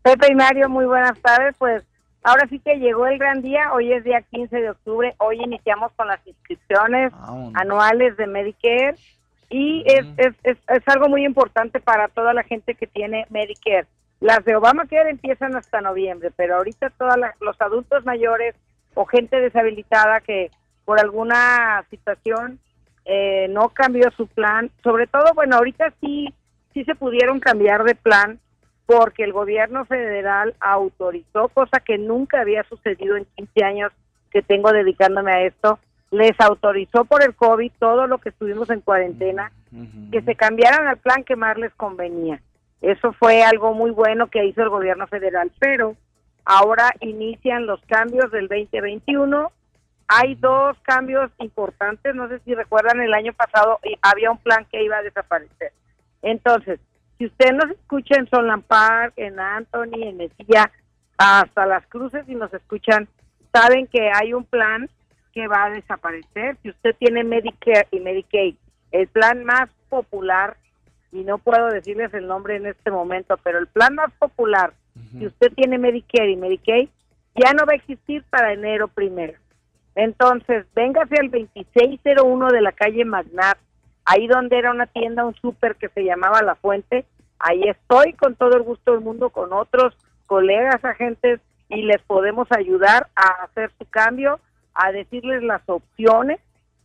Pepe 0.02 0.32
y 0.32 0.34
Mario, 0.34 0.68
muy 0.68 0.86
buenas 0.86 1.16
tardes, 1.20 1.54
pues 1.56 1.84
ahora 2.24 2.48
sí 2.48 2.58
que 2.58 2.80
llegó 2.80 3.06
el 3.06 3.16
gran 3.16 3.42
día, 3.42 3.72
hoy 3.72 3.92
es 3.92 4.02
día 4.02 4.20
15 4.20 4.56
de 4.56 4.70
octubre, 4.70 5.14
hoy 5.18 5.40
iniciamos 5.40 5.92
con 5.92 6.08
las 6.08 6.18
inscripciones 6.26 7.12
anuales 7.54 8.16
de 8.16 8.26
Medicare. 8.26 8.96
Y 9.50 9.84
es, 9.86 10.04
es, 10.16 10.34
es, 10.42 10.58
es 10.66 10.88
algo 10.88 11.08
muy 11.08 11.24
importante 11.24 11.78
para 11.78 12.08
toda 12.08 12.34
la 12.34 12.42
gente 12.42 12.74
que 12.74 12.88
tiene 12.88 13.24
Medicare 13.30 13.86
las 14.24 14.42
de 14.46 14.56
Obamacare 14.56 15.10
empiezan 15.10 15.54
hasta 15.54 15.82
noviembre, 15.82 16.30
pero 16.34 16.56
ahorita 16.56 16.88
todos 16.96 17.14
los 17.40 17.60
adultos 17.60 18.06
mayores 18.06 18.54
o 18.94 19.04
gente 19.04 19.38
deshabilitada 19.38 20.20
que 20.20 20.50
por 20.86 20.98
alguna 20.98 21.84
situación 21.90 22.58
eh, 23.04 23.48
no 23.50 23.68
cambió 23.68 24.10
su 24.16 24.26
plan, 24.26 24.70
sobre 24.82 25.06
todo, 25.08 25.34
bueno, 25.34 25.56
ahorita 25.56 25.92
sí, 26.00 26.32
sí 26.72 26.84
se 26.84 26.94
pudieron 26.94 27.38
cambiar 27.38 27.84
de 27.84 27.94
plan 27.94 28.40
porque 28.86 29.24
el 29.24 29.34
gobierno 29.34 29.84
federal 29.84 30.54
autorizó, 30.58 31.48
cosa 31.48 31.80
que 31.80 31.98
nunca 31.98 32.40
había 32.40 32.64
sucedido 32.64 33.16
en 33.18 33.26
15 33.36 33.62
años 33.62 33.92
que 34.30 34.40
tengo 34.40 34.72
dedicándome 34.72 35.32
a 35.32 35.42
esto, 35.42 35.78
les 36.10 36.32
autorizó 36.40 37.04
por 37.04 37.22
el 37.22 37.34
COVID 37.34 37.72
todo 37.78 38.06
lo 38.06 38.16
que 38.16 38.30
estuvimos 38.30 38.70
en 38.70 38.80
cuarentena, 38.80 39.52
que 40.10 40.22
se 40.22 40.34
cambiaran 40.34 40.86
al 40.86 40.96
plan 40.96 41.24
que 41.24 41.36
más 41.36 41.58
les 41.58 41.74
convenía. 41.74 42.40
Eso 42.84 43.14
fue 43.14 43.42
algo 43.42 43.72
muy 43.72 43.90
bueno 43.92 44.26
que 44.26 44.44
hizo 44.44 44.62
el 44.62 44.68
gobierno 44.68 45.06
federal, 45.06 45.50
pero 45.58 45.96
ahora 46.44 46.90
inician 47.00 47.64
los 47.64 47.80
cambios 47.86 48.30
del 48.30 48.46
2021. 48.46 49.50
Hay 50.06 50.34
dos 50.34 50.76
cambios 50.82 51.30
importantes, 51.38 52.14
no 52.14 52.28
sé 52.28 52.40
si 52.40 52.54
recuerdan, 52.54 53.00
el 53.00 53.14
año 53.14 53.32
pasado 53.32 53.80
había 54.02 54.30
un 54.30 54.36
plan 54.36 54.66
que 54.70 54.84
iba 54.84 54.98
a 54.98 55.02
desaparecer. 55.02 55.72
Entonces, 56.20 56.78
si 57.16 57.24
usted 57.24 57.52
nos 57.52 57.70
escucha 57.70 58.16
en 58.18 58.28
Solán 58.28 58.60
Park, 58.60 59.14
en 59.16 59.40
Anthony, 59.40 60.02
en 60.02 60.18
Mesilla, 60.18 60.70
hasta 61.16 61.64
las 61.64 61.86
cruces 61.86 62.28
y 62.28 62.34
nos 62.34 62.52
escuchan, 62.52 63.08
saben 63.50 63.86
que 63.86 64.10
hay 64.12 64.34
un 64.34 64.44
plan 64.44 64.90
que 65.32 65.48
va 65.48 65.64
a 65.64 65.70
desaparecer. 65.70 66.58
Si 66.62 66.68
usted 66.68 66.94
tiene 66.98 67.24
Medicare 67.24 67.88
y 67.92 68.00
Medicaid, 68.00 68.56
el 68.92 69.08
plan 69.08 69.42
más 69.42 69.70
popular 69.88 70.58
y 71.14 71.22
no 71.22 71.38
puedo 71.38 71.68
decirles 71.68 72.12
el 72.12 72.26
nombre 72.26 72.56
en 72.56 72.66
este 72.66 72.90
momento, 72.90 73.38
pero 73.42 73.58
el 73.58 73.68
plan 73.68 73.94
más 73.94 74.12
popular, 74.18 74.74
si 75.16 75.26
usted 75.26 75.52
tiene 75.54 75.78
Medicare 75.78 76.30
y 76.30 76.36
Medicaid, 76.36 76.88
ya 77.36 77.52
no 77.52 77.64
va 77.66 77.72
a 77.72 77.76
existir 77.76 78.24
para 78.30 78.52
enero 78.52 78.88
primero. 78.88 79.34
Entonces, 79.94 80.66
véngase 80.74 81.14
al 81.20 81.30
2601 81.30 82.48
de 82.48 82.60
la 82.60 82.72
calle 82.72 83.04
Magnat, 83.04 83.58
ahí 84.04 84.26
donde 84.26 84.58
era 84.58 84.72
una 84.72 84.86
tienda, 84.86 85.24
un 85.24 85.34
súper 85.36 85.76
que 85.76 85.88
se 85.88 86.04
llamaba 86.04 86.42
La 86.42 86.56
Fuente. 86.56 87.04
Ahí 87.38 87.62
estoy 87.62 88.14
con 88.14 88.34
todo 88.34 88.56
el 88.56 88.62
gusto 88.62 88.92
del 88.92 89.00
mundo, 89.00 89.30
con 89.30 89.52
otros 89.52 89.96
colegas, 90.26 90.84
agentes, 90.84 91.40
y 91.68 91.82
les 91.82 92.02
podemos 92.02 92.48
ayudar 92.50 93.08
a 93.14 93.44
hacer 93.44 93.70
su 93.78 93.88
cambio, 93.88 94.40
a 94.74 94.90
decirles 94.90 95.44
las 95.44 95.62
opciones 95.66 96.40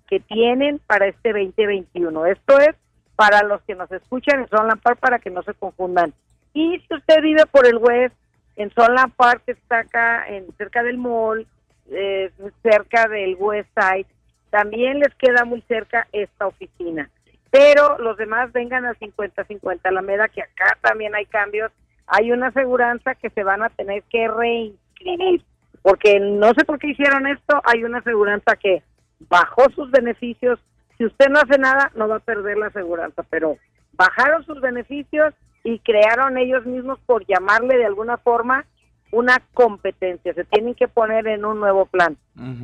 que 0.07 0.19
tienen 0.19 0.79
para 0.85 1.07
este 1.07 1.33
2021. 1.33 2.25
Esto 2.27 2.59
es 2.59 2.75
para 3.19 3.43
los 3.43 3.61
que 3.63 3.75
nos 3.75 3.91
escuchan 3.91 4.39
en 4.39 4.47
Sunland 4.47 4.81
Park 4.81 4.97
para 5.01 5.19
que 5.19 5.29
no 5.29 5.43
se 5.43 5.53
confundan. 5.53 6.13
Y 6.53 6.79
si 6.79 6.93
usted 6.95 7.21
vive 7.21 7.45
por 7.47 7.67
el 7.67 7.75
West, 7.75 8.15
en 8.55 8.71
Sunland 8.73 9.13
Park 9.13 9.43
está 9.47 9.79
acá 9.79 10.25
en 10.29 10.49
cerca 10.53 10.83
del 10.83 10.97
mall, 10.97 11.45
eh, 11.91 12.31
cerca 12.63 13.09
del 13.09 13.35
West 13.37 13.67
Side, 13.77 14.05
también 14.51 14.99
les 14.99 15.13
queda 15.15 15.43
muy 15.43 15.59
cerca 15.63 16.07
esta 16.13 16.47
oficina. 16.47 17.09
Pero 17.51 17.97
los 17.97 18.15
demás 18.15 18.53
vengan 18.53 18.85
al 18.85 18.97
50-50 18.97 19.81
Alameda, 19.83 20.29
que 20.29 20.41
acá 20.41 20.77
también 20.79 21.13
hay 21.13 21.25
cambios. 21.25 21.73
Hay 22.07 22.31
una 22.31 22.47
aseguranza 22.47 23.15
que 23.15 23.31
se 23.31 23.43
van 23.43 23.63
a 23.63 23.69
tener 23.69 24.01
que 24.03 24.29
reinscribir, 24.29 25.43
porque 25.81 26.21
no 26.21 26.53
sé 26.53 26.63
por 26.63 26.79
qué 26.79 26.91
hicieron 26.91 27.27
esto. 27.27 27.61
Hay 27.65 27.83
una 27.83 27.97
aseguranza 27.97 28.55
que 28.55 28.81
bajó 29.27 29.69
sus 29.75 29.91
beneficios 29.91 30.57
si 30.99 31.05
usted 31.05 31.29
no 31.29 31.39
hace 31.39 31.57
nada, 31.57 31.91
no 31.95 32.09
va 32.09 32.17
a 32.17 32.19
perder 32.19 32.57
la 32.57 32.67
aseguranza, 32.67 33.23
pero 33.23 33.57
bajaron 33.93 34.45
sus 34.45 34.59
beneficios 34.59 35.33
y 35.63 35.79
crearon 35.79 36.37
ellos 36.37 36.65
mismos, 36.65 36.99
por 37.05 37.25
llamarle 37.25 37.77
de 37.77 37.85
alguna 37.85 38.17
forma, 38.17 38.65
una 39.13 39.41
competencia. 39.53 40.33
Se 40.33 40.43
tienen 40.43 40.75
que 40.75 40.89
poner 40.89 41.25
en 41.27 41.45
un 41.45 41.61
nuevo 41.61 41.85
plan. 41.85 42.17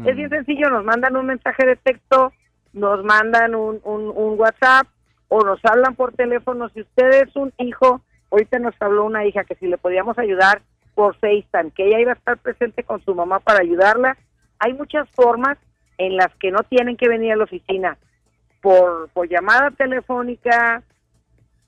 Es 0.06 0.18
bien 0.18 0.30
sencillo, 0.30 0.70
nos 0.70 0.84
mandan 0.84 1.16
un 1.16 1.28
mensaje 1.28 1.66
de 1.66 1.78
texto, 1.78 2.34
nos 2.74 3.06
mandan 3.06 3.56
un, 3.56 3.80
un, 3.84 4.40
WhatsApp 4.40 4.88
o 5.30 5.42
nos 5.42 5.64
hablan 5.64 5.96
por 5.96 6.12
teléfono. 6.14 6.68
Si 6.70 6.82
usted 6.82 7.28
es 7.28 7.36
un 7.38 7.54
hijo, 7.58 8.02
ahorita 8.32 8.60
nos 8.60 8.76
habló 8.82 9.06
una 9.06 9.26
hija 9.26 9.46
que 9.46 9.56
si 9.56 9.68
le 9.68 9.78
podíamos 9.78 10.20
ayudar 10.20 10.62
por 10.94 11.16
FaceTime, 11.16 11.72
que 11.72 11.88
ella 11.88 12.02
iba 12.02 12.12
a 12.12 12.16
estar 12.16 12.38
presente 12.38 12.84
con 12.84 13.04
su 13.06 13.16
mamá 13.16 13.40
para 13.40 13.62
ayudarla. 13.62 14.18
Hay 14.60 14.74
muchas 14.74 15.10
formas 15.12 15.58
en 15.98 16.18
las 16.18 16.36
que 16.36 16.52
no 16.52 16.64
tienen 16.64 16.98
que 16.98 17.08
venir 17.08 17.32
a 17.32 17.38
la 17.38 17.46
oficina 17.46 17.98
por, 18.66 19.10
por 19.10 19.30
llamada 19.30 19.70
telefónica, 19.70 20.82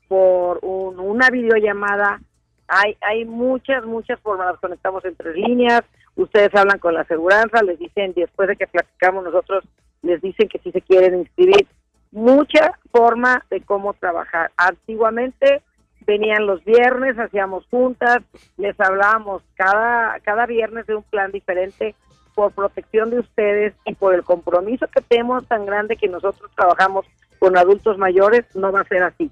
por 0.08 0.58
una 0.64 1.30
videollamada. 1.30 2.20
Hay, 2.68 2.98
hay 3.02 3.24
muchas, 3.24 3.86
muchas 3.86 4.20
formas. 4.20 4.48
Las 4.48 4.60
conectamos 4.60 5.06
entre 5.06 5.36
líneas. 5.36 5.82
Ustedes 6.16 6.50
hablan 6.56 6.80
con 6.80 6.96
la 6.96 7.02
aseguranza, 7.02 7.62
les 7.62 7.78
dicen, 7.78 8.14
después 8.16 8.48
de 8.48 8.56
que 8.56 8.66
platicamos 8.66 9.24
nosotros, 9.24 9.64
les 10.02 10.20
dicen 10.24 10.50
que 10.50 10.58
si 10.58 10.72
se 10.72 10.82
quieren 10.82 11.20
inscribir. 11.20 11.68
Mucha 12.12 12.80
forma 12.92 13.46
de 13.52 13.62
cómo 13.62 13.94
trabajar. 13.94 14.50
Antiguamente 14.58 15.62
venían 16.08 16.48
los 16.48 16.64
viernes, 16.66 17.20
hacíamos 17.20 17.68
juntas, 17.70 18.24
les 18.58 18.76
hablábamos 18.80 19.44
cada, 19.54 20.20
cada 20.22 20.48
viernes 20.48 20.88
de 20.88 20.96
un 20.96 21.04
plan 21.04 21.32
diferente 21.32 21.94
por 22.38 22.52
protección 22.52 23.10
de 23.10 23.18
ustedes 23.18 23.74
y 23.84 23.96
por 23.96 24.14
el 24.14 24.24
compromiso 24.24 24.86
que 24.94 25.02
tenemos 25.02 25.48
tan 25.48 25.66
grande 25.66 25.98
que 25.98 26.08
nosotros 26.08 26.52
trabajamos 26.56 27.04
con 27.40 27.58
adultos 27.58 27.98
mayores, 27.98 28.46
no 28.56 28.72
va 28.72 28.82
a 28.82 28.88
ser 28.88 29.02
así. 29.02 29.32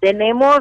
Tenemos 0.00 0.60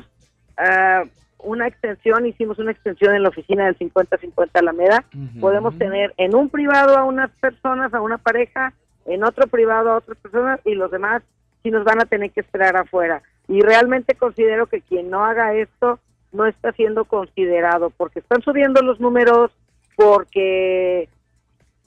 uh, 0.59 1.07
una 1.39 1.69
extensión, 1.69 2.25
hicimos 2.25 2.59
una 2.59 2.71
extensión 2.71 3.15
en 3.15 3.23
la 3.23 3.29
oficina 3.29 3.67
del 3.67 3.79
50-50 3.79 4.49
Alameda. 4.55 5.05
Podemos 5.39 5.77
tener 5.77 6.13
en 6.17 6.35
un 6.35 6.49
privado 6.49 6.97
a 6.97 7.05
unas 7.05 7.31
personas, 7.39 7.93
a 7.93 8.01
una 8.01 8.17
pareja, 8.17 8.73
en 9.05 9.23
otro 9.23 9.47
privado 9.47 9.91
a 9.91 9.97
otras 9.99 10.17
personas 10.17 10.59
y 10.65 10.75
los 10.75 10.91
demás 10.91 11.23
sí 11.63 11.71
nos 11.71 11.85
van 11.85 12.01
a 12.01 12.05
tener 12.07 12.31
que 12.31 12.41
esperar 12.41 12.75
afuera. 12.75 13.21
Y 13.47 13.61
realmente 13.61 14.15
considero 14.15 14.67
que 14.67 14.81
quien 14.81 15.09
no 15.09 15.23
haga 15.23 15.53
esto 15.53 16.01
no 16.33 16.45
está 16.45 16.73
siendo 16.73 17.05
considerado 17.05 17.89
porque 17.89 18.19
están 18.19 18.41
subiendo 18.41 18.81
los 18.81 18.99
números, 18.99 19.51
porque 19.95 21.07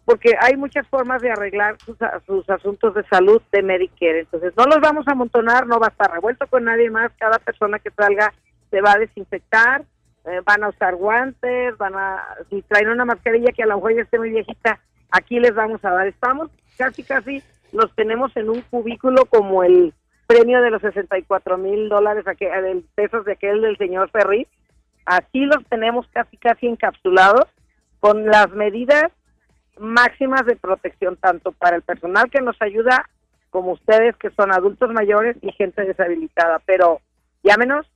porque 0.09 0.35
hay 0.41 0.57
muchas 0.57 0.89
formas 0.89 1.21
de 1.21 1.31
arreglar 1.31 1.77
sus, 1.85 2.49
asuntos 2.49 2.95
de 2.95 3.05
salud 3.09 3.43
de 3.53 3.63
Medicare. 3.63 4.21
Entonces, 4.21 4.55
no 4.57 4.65
los 4.65 4.81
vamos 4.81 5.07
a 5.07 5.13
amontonar, 5.13 5.67
no 5.67 5.79
va 5.79 5.89
a 5.89 5.91
estar 5.91 6.11
revuelto 6.11 6.47
con 6.47 6.65
nadie 6.65 6.91
más. 6.91 7.13
Cada 7.19 7.39
persona 7.39 7.79
que 7.79 7.91
salga 7.91 8.33
se 8.71 8.81
va 8.81 8.93
a 8.93 8.99
desinfectar, 8.99 9.85
eh, 10.25 10.41
van 10.47 10.65
a 10.65 10.71
usar 10.71 10.97
guantes, 10.97 11.77
van 11.77 11.95
a, 11.95 12.25
si 12.49 12.63
traen 12.63 12.89
una 12.89 13.05
mascarilla 13.05 13.53
que 13.53 13.65
a 13.65 13.67
lo 13.67 13.75
mejor 13.75 13.97
ya 13.97 14.01
esté 14.01 14.19
muy 14.19 14.31
viejita, 14.31 14.81
aquí 15.11 15.41
les 15.41 15.55
vamos 15.55 15.85
a 15.85 15.91
dar. 15.91 16.07
Estamos 16.07 16.49
casi, 16.79 17.03
casi, 17.03 17.43
los 17.73 17.95
tenemos 17.95 18.35
en 18.35 18.49
un 18.49 18.63
cubículo 18.63 19.27
como 19.27 19.63
el 19.63 19.93
premio 20.27 20.63
de 20.63 20.71
los 20.71 20.81
64 20.81 21.59
mil 21.59 21.91
dólares 21.91 22.25
de 22.25 22.83
pesos 22.95 23.27
de 23.27 23.33
aquel 23.33 23.61
del 23.61 23.77
señor 23.77 24.09
Ferri. 24.09 24.47
Así 25.05 25.45
los 25.45 25.63
tenemos 25.67 26.09
casi, 26.15 26.39
casi 26.39 26.67
encapsulados 26.67 27.45
con 28.01 28.25
las 28.25 28.51
medidas 28.53 29.13
máximas 29.81 30.45
de 30.47 30.57
protección 30.57 31.16
tanto 31.16 31.53
para 31.53 31.76
el 31.76 31.83
personal 31.83 32.31
que 32.31 32.41
nos 32.41 32.61
ayuda 32.61 33.09
como 33.51 33.72
ustedes 33.72 34.16
que 34.16 34.31
son 34.31 34.53
adultos 34.53 34.91
mayores 34.93 35.37
y 35.41 35.53
gente 35.53 35.85
deshabilitada. 35.85 36.61
Pero 36.66 37.01
llámenos, 37.43 37.87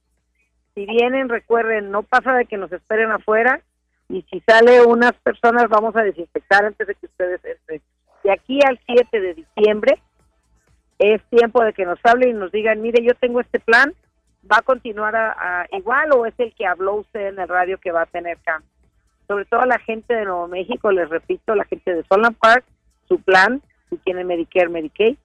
si 0.75 0.87
vienen, 0.87 1.29
recuerden, 1.29 1.91
no 1.91 2.03
pasa 2.03 2.35
de 2.35 2.47
que 2.47 2.57
nos 2.57 2.73
esperen 2.73 3.11
afuera 3.11 3.61
y 4.09 4.23
si 4.31 4.41
sale 4.41 4.83
unas 4.83 5.13
personas 5.13 5.69
vamos 5.69 5.97
a 5.97 6.03
desinfectar 6.03 6.65
antes 6.65 6.87
de 6.87 6.95
que 6.95 7.07
ustedes 7.07 7.45
entren. 7.45 7.83
De 8.25 8.31
aquí 8.31 8.61
al 8.67 8.79
7 8.87 9.21
de 9.21 9.35
diciembre 9.35 10.01
es 10.99 11.23
tiempo 11.25 11.65
de 11.65 11.73
que 11.73 11.85
nos 11.85 11.99
hablen 12.05 12.31
y 12.31 12.35
nos 12.35 12.53
digan, 12.53 12.81
mire, 12.81 13.05
yo 13.05 13.15
tengo 13.15 13.41
este 13.41 13.59
plan, 13.59 13.93
¿va 14.51 14.59
a 14.59 14.63
continuar 14.63 15.17
a, 15.17 15.67
igual 15.73 16.13
o 16.13 16.27
es 16.27 16.35
el 16.39 16.55
que 16.55 16.67
habló 16.67 16.97
usted 16.97 17.29
en 17.29 17.41
el 17.41 17.49
radio 17.49 17.79
que 17.79 17.91
va 17.91 18.03
a 18.03 18.07
tener 18.07 18.39
cambio? 18.39 18.71
Sobre 19.27 19.45
todo 19.45 19.61
a 19.61 19.67
la 19.67 19.79
gente 19.79 20.15
de 20.15 20.25
Nuevo 20.25 20.49
México, 20.49 20.91
les 20.91 21.09
repito, 21.09 21.55
la 21.55 21.65
gente 21.65 21.95
de 21.95 22.05
Solon 22.05 22.35
Park, 22.35 22.65
su 23.09 23.21
plan, 23.21 23.63
si 23.91 23.97
tiene 23.99 24.25
Medicare, 24.25 24.69
Medicaid, 24.69 25.17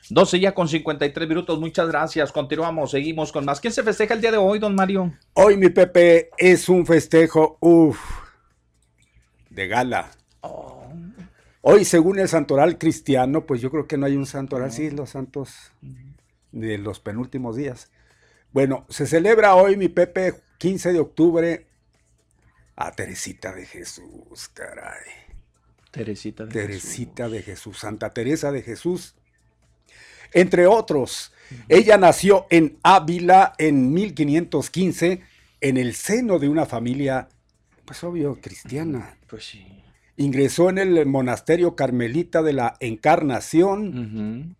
12 0.10 0.40
ya 0.40 0.54
con 0.54 0.68
53 0.68 1.28
minutos. 1.28 1.60
Muchas 1.60 1.88
gracias. 1.88 2.32
Continuamos, 2.32 2.92
seguimos 2.92 3.32
con 3.32 3.46
más. 3.46 3.60
¿Quién 3.60 3.74
se 3.74 3.82
festeja 3.82 4.14
el 4.14 4.22
día 4.22 4.32
de 4.32 4.38
hoy, 4.38 4.60
don 4.60 4.76
Mario? 4.76 5.12
Hoy, 5.34 5.58
mi 5.58 5.70
Pepe, 5.70 6.30
es 6.38 6.70
un 6.70 6.86
festejo, 6.86 7.58
uff, 7.60 8.00
de 9.50 9.68
gala. 9.68 10.12
Oh. 10.42 10.84
Hoy, 11.62 11.86
según 11.86 12.20
el 12.20 12.28
santoral 12.28 12.78
cristiano, 12.78 13.48
pues 13.48 13.62
yo 13.62 13.72
creo 13.72 13.88
que 13.88 13.98
no 13.98 14.06
hay 14.06 14.16
un 14.16 14.28
santoral, 14.28 14.72
sí, 14.72 14.92
los 14.92 15.10
santos 15.10 15.72
de 16.52 16.78
los 16.78 17.00
penúltimos 17.00 17.56
días. 17.56 17.90
Bueno, 18.56 18.86
se 18.88 19.06
celebra 19.06 19.54
hoy, 19.56 19.76
mi 19.76 19.90
Pepe, 19.90 20.34
15 20.60 20.94
de 20.94 21.00
octubre, 21.00 21.66
a 22.78 22.90
Teresita 22.94 23.54
de 23.54 23.66
Jesús, 23.66 24.48
caray. 24.54 25.04
Teresita 25.92 26.46
de 26.46 26.54
Teresita 26.54 27.28
de 27.28 27.42
Jesús, 27.42 27.80
Santa 27.80 28.12
Teresa 28.12 28.54
de 28.54 28.62
Jesús. 28.62 29.16
Entre 30.32 30.68
otros, 30.68 31.34
ella 31.68 31.98
nació 31.98 32.48
en 32.50 32.78
Ávila 32.82 33.56
en 33.58 33.92
1515 33.94 35.22
en 35.60 35.76
el 35.76 35.94
seno 35.94 36.40
de 36.40 36.48
una 36.48 36.66
familia, 36.66 37.28
pues 37.84 38.06
obvio, 38.06 38.40
cristiana. 38.40 39.18
Pues 39.28 39.50
sí. 39.50 39.68
Ingresó 40.16 40.70
en 40.70 40.78
el 40.78 41.06
monasterio 41.06 41.76
carmelita 41.76 42.42
de 42.42 42.54
la 42.54 42.78
Encarnación. 42.80 44.56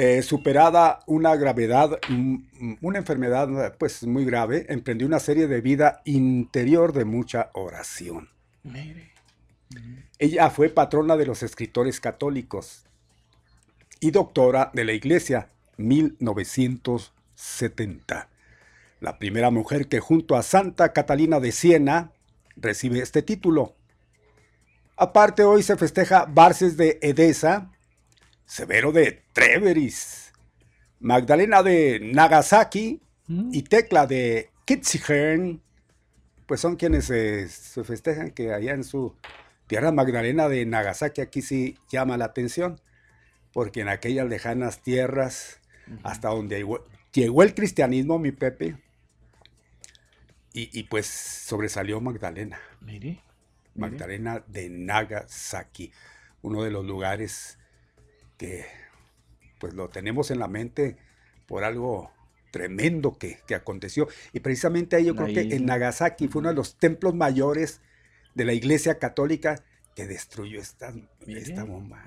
Eh, 0.00 0.22
superada 0.22 1.00
una 1.06 1.34
gravedad, 1.34 1.98
mm, 2.08 2.36
mm, 2.60 2.76
una 2.82 3.00
enfermedad 3.00 3.74
pues 3.78 4.06
muy 4.06 4.24
grave, 4.24 4.64
emprendió 4.68 5.08
una 5.08 5.18
serie 5.18 5.48
de 5.48 5.60
vida 5.60 6.02
interior 6.04 6.92
de 6.92 7.04
mucha 7.04 7.50
oración. 7.52 8.28
Ella 10.20 10.50
fue 10.50 10.68
patrona 10.68 11.16
de 11.16 11.26
los 11.26 11.42
escritores 11.42 11.98
católicos 11.98 12.86
y 13.98 14.12
doctora 14.12 14.70
de 14.72 14.84
la 14.84 14.92
Iglesia 14.92 15.50
1970. 15.78 18.28
La 19.00 19.18
primera 19.18 19.50
mujer 19.50 19.88
que 19.88 19.98
junto 19.98 20.36
a 20.36 20.44
Santa 20.44 20.92
Catalina 20.92 21.40
de 21.40 21.50
Siena 21.50 22.12
recibe 22.54 23.00
este 23.00 23.22
título. 23.22 23.74
Aparte 24.96 25.42
hoy 25.42 25.64
se 25.64 25.76
festeja 25.76 26.24
Barces 26.26 26.76
de 26.76 27.00
Edesa, 27.02 27.72
Severo 28.48 28.92
de 28.92 29.22
Treveris, 29.34 30.32
Magdalena 31.00 31.62
de 31.62 32.00
Nagasaki 32.00 32.98
mm. 33.26 33.50
y 33.52 33.62
Tecla 33.62 34.06
de 34.06 34.50
Kitzigern, 34.64 35.60
pues 36.46 36.62
son 36.62 36.76
quienes 36.76 37.04
se, 37.04 37.46
festejan 37.84 38.30
que 38.30 38.54
allá 38.54 38.72
en 38.72 38.84
su 38.84 39.14
tierra 39.66 39.92
Magdalena 39.92 40.48
de 40.48 40.64
Nagasaki 40.64 41.20
aquí 41.20 41.42
sí 41.42 41.76
llama 41.90 42.16
la 42.16 42.24
atención, 42.24 42.80
porque 43.52 43.82
en 43.82 43.88
aquellas 43.88 44.26
lejanas 44.26 44.82
tierras, 44.82 45.60
hasta 46.02 46.30
donde 46.30 46.64
llegó, 47.12 47.42
el 47.42 47.54
cristianismo, 47.54 48.18
mi 48.18 48.32
Pepe, 48.32 48.76
y, 50.54 50.82
pues 50.84 51.06
sobresalió 51.06 52.00
Magdalena. 52.00 52.58
Magdalena 53.74 54.42
de 54.48 54.70
Nagasaki, 54.70 55.92
uno 56.40 56.64
de 56.64 56.70
los 56.70 56.84
lugares 56.84 57.57
que 58.38 58.64
pues 59.58 59.74
lo 59.74 59.88
tenemos 59.88 60.30
en 60.30 60.38
la 60.38 60.48
mente 60.48 60.96
por 61.46 61.64
algo 61.64 62.10
tremendo 62.50 63.18
que, 63.18 63.38
aconteció. 63.54 64.08
Y 64.32 64.40
precisamente 64.40 64.96
ahí 64.96 65.06
yo 65.06 65.14
creo 65.14 65.26
que 65.26 65.54
en 65.54 65.66
Nagasaki 65.66 66.28
fue 66.28 66.40
uno 66.40 66.48
de 66.48 66.54
los 66.54 66.76
templos 66.76 67.14
mayores 67.14 67.80
de 68.34 68.44
la 68.44 68.54
iglesia 68.54 68.98
católica 68.98 69.62
que 69.94 70.06
destruyó 70.06 70.60
esta, 70.60 70.94
esta 71.26 71.64
bomba. 71.64 72.02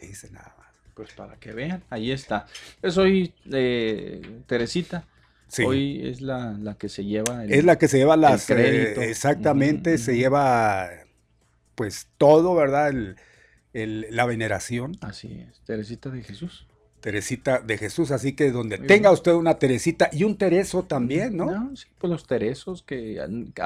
Dice 0.00 0.30
nada 0.30 0.54
más. 0.58 0.66
Pues 0.94 1.12
para 1.12 1.36
que 1.36 1.52
vean, 1.52 1.84
ahí 1.90 2.10
está. 2.10 2.46
Es 2.80 2.96
hoy 2.96 3.34
eh, 3.52 4.40
Teresita. 4.46 5.06
Hoy 5.64 6.08
es 6.08 6.20
la, 6.22 6.76
que 6.78 6.88
se 6.88 7.04
lleva 7.04 7.44
Es 7.44 7.64
la 7.64 7.78
que 7.78 7.86
se 7.86 7.98
lleva 7.98 8.16
las... 8.16 8.50
Eh, 8.50 9.08
exactamente, 9.08 9.98
se 9.98 10.16
lleva 10.16 10.90
pues 11.76 12.08
todo, 12.18 12.54
¿verdad? 12.54 12.88
El, 12.88 13.16
la 13.84 14.24
veneración. 14.24 14.96
Así 15.00 15.44
es, 15.48 15.60
Teresita 15.60 16.10
de 16.10 16.22
Jesús. 16.22 16.66
Teresita 17.00 17.60
de 17.60 17.78
Jesús, 17.78 18.10
así 18.10 18.32
que 18.32 18.50
donde 18.50 18.78
tenga 18.78 19.12
usted 19.12 19.32
una 19.32 19.58
Teresita 19.58 20.08
y 20.12 20.24
un 20.24 20.36
Tereso 20.36 20.82
también, 20.84 21.36
¿no? 21.36 21.44
No, 21.46 21.76
sí, 21.76 21.86
pues 21.98 22.10
los 22.10 22.26
Teresos 22.26 22.82
que 22.82 23.20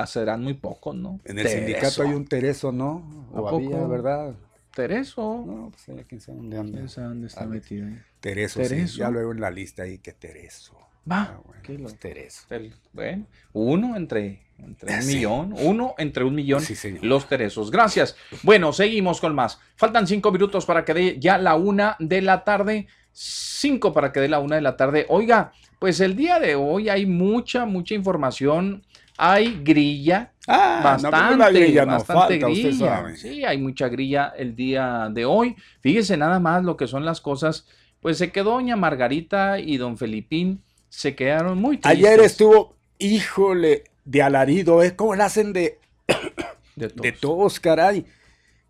serán 0.07 0.43
muy 0.43 0.55
pocos, 0.55 0.95
¿no? 0.97 1.21
En 1.25 1.39
el 1.39 1.49
sindicato 1.49 2.03
hay 2.03 2.13
un 2.13 2.27
Tereso, 2.27 2.73
¿no? 2.73 3.29
O 3.33 3.49
había, 3.49 3.87
¿verdad? 3.87 4.35
Tereso. 4.75 5.45
No, 5.47 5.71
pues 5.71 5.89
eh, 5.89 6.05
quién 6.09 6.21
sabe 6.21 6.39
dónde 6.39 6.59
anda. 6.59 6.79
¿Quién 6.79 6.89
sabe 6.89 7.09
dónde 7.09 7.27
está 7.27 7.47
metido 7.47 7.87
ahí? 7.87 7.99
Tereso, 8.21 8.65
Sí, 8.65 8.87
ya 8.87 9.11
luego 9.11 9.33
en 9.33 9.41
la 9.41 9.51
lista 9.51 9.85
ahí 9.85 9.99
que 9.99 10.13
Tereso. 10.13 10.77
Va, 11.11 11.23
ah, 11.23 11.41
bueno, 11.45 11.63
¿qué 11.63 11.79
los 11.79 11.97
Tereso? 11.97 12.47
bueno, 12.93 13.27
uno 13.53 13.97
entre 13.97 14.51
entre 14.65 14.99
un 14.99 15.07
millón, 15.07 15.55
uno 15.59 15.95
entre 15.99 16.25
un 16.25 16.35
millón, 16.35 16.63
los 17.03 17.27
Teresos. 17.27 17.71
Gracias. 17.71 18.17
Bueno, 18.43 18.73
seguimos 18.73 19.21
con 19.21 19.35
más. 19.35 19.59
Faltan 19.77 20.07
cinco 20.07 20.31
minutos 20.33 20.67
para 20.67 20.85
que 20.85 20.95
dé 20.95 21.17
ya 21.19 21.39
la 21.39 21.55
una 21.55 21.97
de 21.99 22.23
la 22.23 22.45
tarde. 22.45 22.87
Cinco 23.13 23.93
para 23.93 24.13
que 24.13 24.21
dé 24.21 24.29
la 24.29 24.39
una 24.39 24.57
de 24.57 24.63
la 24.63 24.77
tarde. 24.77 25.07
Oiga, 25.09 25.53
pues 25.79 26.01
el 26.01 26.17
día 26.17 26.39
de 26.39 26.55
hoy 26.55 26.89
hay 26.89 27.07
mucha, 27.07 27.65
mucha 27.65 27.95
información. 27.95 28.85
Hay 29.23 29.61
grilla, 29.63 30.33
ah, 30.49 30.81
bastante, 30.83 31.61
grilla, 31.61 31.85
bastante 31.85 32.39
grilla. 32.39 33.15
Sí, 33.17 33.45
hay 33.45 33.59
mucha 33.59 33.89
grilla 33.89 34.33
el 34.37 34.57
día 34.57 35.09
de 35.11 35.27
hoy. 35.27 35.57
Fíjese 35.81 36.17
nada 36.17 36.41
más 36.41 36.65
lo 36.65 36.77
que 36.77 36.87
son 36.87 37.05
las 37.05 37.21
cosas. 37.21 37.67
Pues 38.01 38.17
se 38.17 38.33
quedó 38.33 38.53
doña 38.53 38.77
Margarita 38.77 39.59
y 39.59 39.77
don 39.77 39.99
Felipín 39.99 40.63
se 40.91 41.15
quedaron 41.15 41.59
muy 41.59 41.79
tristes. 41.79 42.05
Ayer 42.05 42.21
estuvo, 42.21 42.77
híjole, 42.99 43.85
de 44.05 44.23
alarido, 44.23 44.83
es 44.83 44.93
como 44.93 45.15
la 45.15 45.27
hacen 45.27 45.55
de, 45.55 45.79
de, 46.77 47.13
todos. 47.13 47.59
caray. 47.59 48.05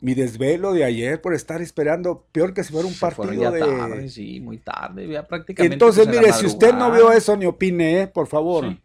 Mi 0.03 0.15
desvelo 0.15 0.73
de 0.73 0.85
ayer 0.85 1.21
por 1.21 1.35
estar 1.35 1.61
esperando, 1.61 2.25
peor 2.33 2.55
que 2.55 2.65
si 2.65 2.73
fuera 2.73 2.89
un 2.89 2.95
partido 2.95 3.51
de. 3.51 4.09
sí, 4.09 4.41
muy 4.41 4.59
tarde, 4.59 5.07
ya 5.09 5.27
prácticamente. 5.27 5.75
Entonces, 5.75 6.09
mire, 6.09 6.33
si 6.33 6.47
usted 6.47 6.73
no 6.73 6.91
vio 6.91 7.13
eso, 7.13 7.37
ni 7.37 7.45
opine, 7.45 8.03
¿eh? 8.03 8.07
por 8.07 8.27
favor. 8.27 8.77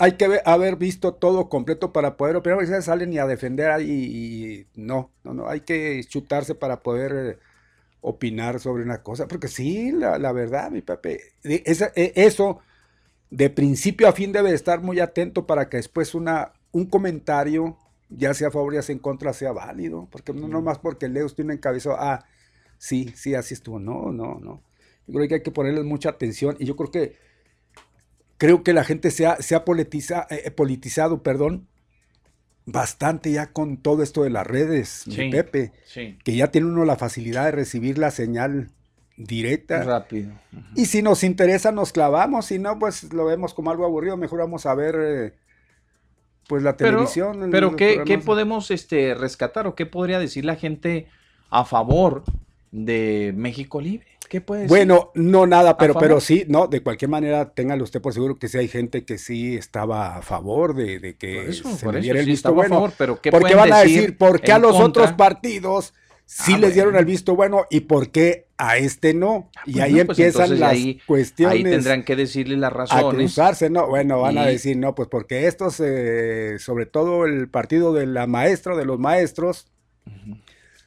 Hay 0.00 0.12
que 0.12 0.40
haber 0.44 0.76
visto 0.76 1.12
todo 1.14 1.48
completo 1.48 1.92
para 1.92 2.16
poder 2.16 2.36
opinar, 2.36 2.58
porque 2.58 2.80
salen 2.82 3.12
y 3.12 3.18
a 3.18 3.26
defender 3.26 3.70
ahí 3.70 3.90
y, 3.90 4.80
no, 4.80 5.10
no, 5.24 5.34
no, 5.34 5.48
hay 5.48 5.60
que 5.62 6.02
chutarse 6.08 6.54
para 6.54 6.80
poder 6.80 7.12
eh, 7.12 7.38
opinar 8.00 8.60
sobre 8.60 8.82
una 8.82 9.02
cosa, 9.02 9.26
porque 9.26 9.48
sí, 9.48 9.92
la, 9.92 10.32
verdad, 10.32 10.70
mi 10.70 10.82
papi, 10.82 11.16
e, 11.44 11.62
eso 12.14 12.60
de 13.30 13.50
principio 13.50 14.08
a 14.08 14.12
fin 14.12 14.32
debe 14.32 14.52
estar 14.52 14.80
muy 14.80 15.00
atento 15.00 15.46
para 15.46 15.68
que 15.68 15.76
después 15.76 16.14
una, 16.14 16.52
un 16.72 16.86
comentario, 16.86 17.76
ya 18.08 18.32
sea 18.34 18.48
a 18.48 18.50
favor 18.50 18.74
ya 18.74 18.82
sea 18.82 18.94
en 18.94 19.00
contra, 19.00 19.32
sea 19.32 19.52
válido. 19.52 20.08
Porque 20.10 20.32
no 20.32 20.48
nomás 20.48 20.78
porque 20.78 21.08
leo 21.08 21.26
usted 21.26 21.44
un 21.44 21.52
encabezado, 21.52 21.96
ah, 21.98 22.24
sí, 22.78 23.12
sí, 23.14 23.34
así 23.34 23.54
estuvo. 23.54 23.78
No, 23.78 24.12
no, 24.12 24.38
no. 24.40 24.62
Yo 25.06 25.14
creo 25.14 25.28
que 25.28 25.34
hay 25.36 25.42
que 25.42 25.50
ponerles 25.50 25.84
mucha 25.84 26.10
atención 26.10 26.56
y 26.58 26.64
yo 26.64 26.76
creo 26.76 26.90
que 26.90 27.16
creo 28.38 28.62
que 28.62 28.72
la 28.72 28.84
gente 28.84 29.10
se 29.10 29.26
ha, 29.26 29.36
se 29.36 29.54
ha 29.54 29.64
politiza, 29.64 30.26
eh, 30.30 30.42
eh, 30.44 30.50
politizado, 30.50 31.22
perdón, 31.22 31.67
bastante 32.68 33.32
ya 33.32 33.52
con 33.52 33.78
todo 33.78 34.02
esto 34.02 34.22
de 34.22 34.30
las 34.30 34.46
redes, 34.46 35.04
Pepe, 35.30 35.72
que 36.22 36.36
ya 36.36 36.50
tiene 36.50 36.66
uno 36.66 36.84
la 36.84 36.96
facilidad 36.96 37.46
de 37.46 37.52
recibir 37.52 37.98
la 37.98 38.10
señal 38.10 38.70
directa. 39.16 39.82
Rápido. 39.82 40.32
Y 40.74 40.86
si 40.86 41.02
nos 41.02 41.24
interesa, 41.24 41.72
nos 41.72 41.92
clavamos. 41.92 42.46
Si 42.46 42.58
no, 42.58 42.78
pues 42.78 43.12
lo 43.12 43.24
vemos 43.24 43.54
como 43.54 43.70
algo 43.70 43.84
aburrido. 43.84 44.16
Mejor 44.16 44.40
vamos 44.40 44.66
a 44.66 44.74
ver 44.74 44.96
eh, 45.00 45.32
pues 46.46 46.62
la 46.62 46.76
televisión. 46.76 47.48
Pero, 47.50 47.74
¿qué, 47.74 48.20
podemos 48.24 48.70
este, 48.70 49.14
rescatar 49.14 49.66
o 49.66 49.74
qué 49.74 49.86
podría 49.86 50.18
decir 50.18 50.44
la 50.44 50.56
gente 50.56 51.08
a 51.50 51.64
favor 51.64 52.24
de 52.70 53.32
México 53.34 53.80
Libre? 53.80 54.17
¿Qué 54.28 54.40
puede 54.40 54.62
decir? 54.62 54.70
Bueno, 54.70 55.10
no 55.14 55.46
nada, 55.46 55.76
pero, 55.76 55.94
pero 55.94 56.20
sí, 56.20 56.44
no, 56.48 56.66
de 56.66 56.82
cualquier 56.82 57.10
manera, 57.10 57.52
téngalo 57.52 57.84
usted 57.84 58.00
por 58.00 58.12
seguro 58.12 58.38
que 58.38 58.48
sí 58.48 58.58
hay 58.58 58.68
gente 58.68 59.04
que 59.04 59.18
sí 59.18 59.56
estaba 59.56 60.16
a 60.16 60.22
favor 60.22 60.74
de, 60.74 60.98
de 60.98 61.16
que 61.16 61.52
se 61.52 61.92
diera 62.00 62.20
el 62.20 62.26
visto 62.26 62.52
bueno. 62.52 62.92
pero 62.98 63.20
¿qué 63.20 63.30
porque 63.30 63.54
van 63.54 63.72
a 63.72 63.80
decir, 63.80 64.16
¿por 64.16 64.40
qué 64.40 64.52
a 64.52 64.58
los 64.58 64.78
otros 64.78 65.12
partidos 65.12 65.94
sí 66.28 66.52
ah, 66.54 66.58
les 66.58 66.74
dieron 66.74 66.94
el 66.94 67.06
visto 67.06 67.34
bueno 67.34 67.64
y 67.70 67.80
por 67.80 68.10
qué 68.10 68.48
a 68.58 68.76
este 68.76 69.14
no. 69.14 69.50
Ah, 69.56 69.62
y 69.64 69.80
ahí 69.80 69.92
pues 70.04 70.18
empiezan 70.18 70.60
las 70.60 70.76
cuestiones. 71.06 71.56
Ahí 71.56 71.62
tendrán 71.62 72.02
que 72.02 72.16
decirle 72.16 72.56
las 72.56 72.72
razones. 72.72 73.04
A 73.04 73.08
cruzarse, 73.08 73.70
¿no? 73.70 73.86
Bueno, 73.86 74.20
van 74.20 74.36
a 74.36 74.44
decir, 74.44 74.76
no, 74.76 74.94
pues 74.94 75.08
porque 75.08 75.46
estos, 75.46 75.80
eh, 75.80 76.56
sobre 76.58 76.84
todo 76.84 77.24
el 77.24 77.48
partido 77.48 77.94
de 77.94 78.06
la 78.06 78.26
maestra, 78.26 78.76
de 78.76 78.84
los 78.84 78.98
maestros, 78.98 79.68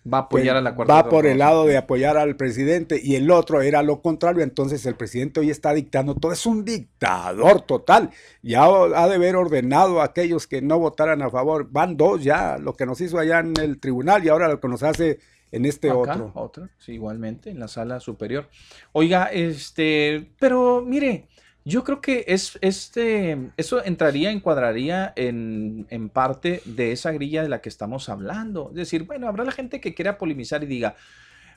va 0.05 0.19
a 0.19 0.21
apoyar 0.21 0.55
pues, 0.55 0.59
a 0.59 0.61
la 0.61 0.75
cuarta 0.75 0.93
Va 0.93 1.09
por 1.09 1.25
el 1.25 1.39
lado 1.39 1.65
de 1.65 1.77
apoyar 1.77 2.17
al 2.17 2.35
presidente 2.35 2.99
y 3.01 3.15
el 3.15 3.29
otro 3.29 3.61
era 3.61 3.83
lo 3.83 4.01
contrario. 4.01 4.43
Entonces 4.43 4.85
el 4.85 4.95
presidente 4.95 5.39
hoy 5.39 5.49
está 5.49 5.73
dictando 5.73 6.15
todo. 6.15 6.31
Es 6.31 6.45
un 6.45 6.65
dictador 6.65 7.61
total. 7.61 8.09
Ya 8.41 8.63
ha 8.65 9.07
de 9.07 9.15
haber 9.15 9.35
ordenado 9.35 10.01
a 10.01 10.05
aquellos 10.05 10.47
que 10.47 10.61
no 10.61 10.79
votaran 10.79 11.21
a 11.21 11.29
favor. 11.29 11.67
Van 11.71 11.97
dos 11.97 12.23
ya, 12.23 12.57
lo 12.57 12.73
que 12.73 12.85
nos 12.85 12.99
hizo 13.01 13.19
allá 13.19 13.39
en 13.39 13.53
el 13.59 13.79
tribunal 13.79 14.23
y 14.23 14.29
ahora 14.29 14.47
lo 14.47 14.59
que 14.59 14.67
nos 14.67 14.83
hace 14.83 15.19
en 15.51 15.65
este 15.65 15.91
otro. 15.91 16.31
Otro, 16.33 16.69
sí, 16.77 16.93
igualmente, 16.93 17.49
en 17.49 17.59
la 17.59 17.67
sala 17.67 17.99
superior. 17.99 18.47
Oiga, 18.93 19.25
este, 19.25 20.31
pero 20.39 20.81
mire, 20.81 21.27
yo 21.63 21.83
creo 21.83 22.01
que 22.01 22.25
es, 22.27 22.57
este, 22.61 23.51
eso 23.57 23.83
entraría, 23.83 24.31
encuadraría 24.31 25.13
en, 25.15 25.85
en, 25.89 26.09
parte 26.09 26.61
de 26.65 26.91
esa 26.91 27.11
grilla 27.11 27.43
de 27.43 27.49
la 27.49 27.61
que 27.61 27.69
estamos 27.69 28.09
hablando. 28.09 28.69
Es 28.69 28.75
decir, 28.75 29.03
bueno, 29.03 29.27
habrá 29.27 29.43
la 29.43 29.51
gente 29.51 29.79
que 29.79 29.93
quiera 29.93 30.17
polemizar 30.17 30.63
y 30.63 30.67
diga, 30.67 30.95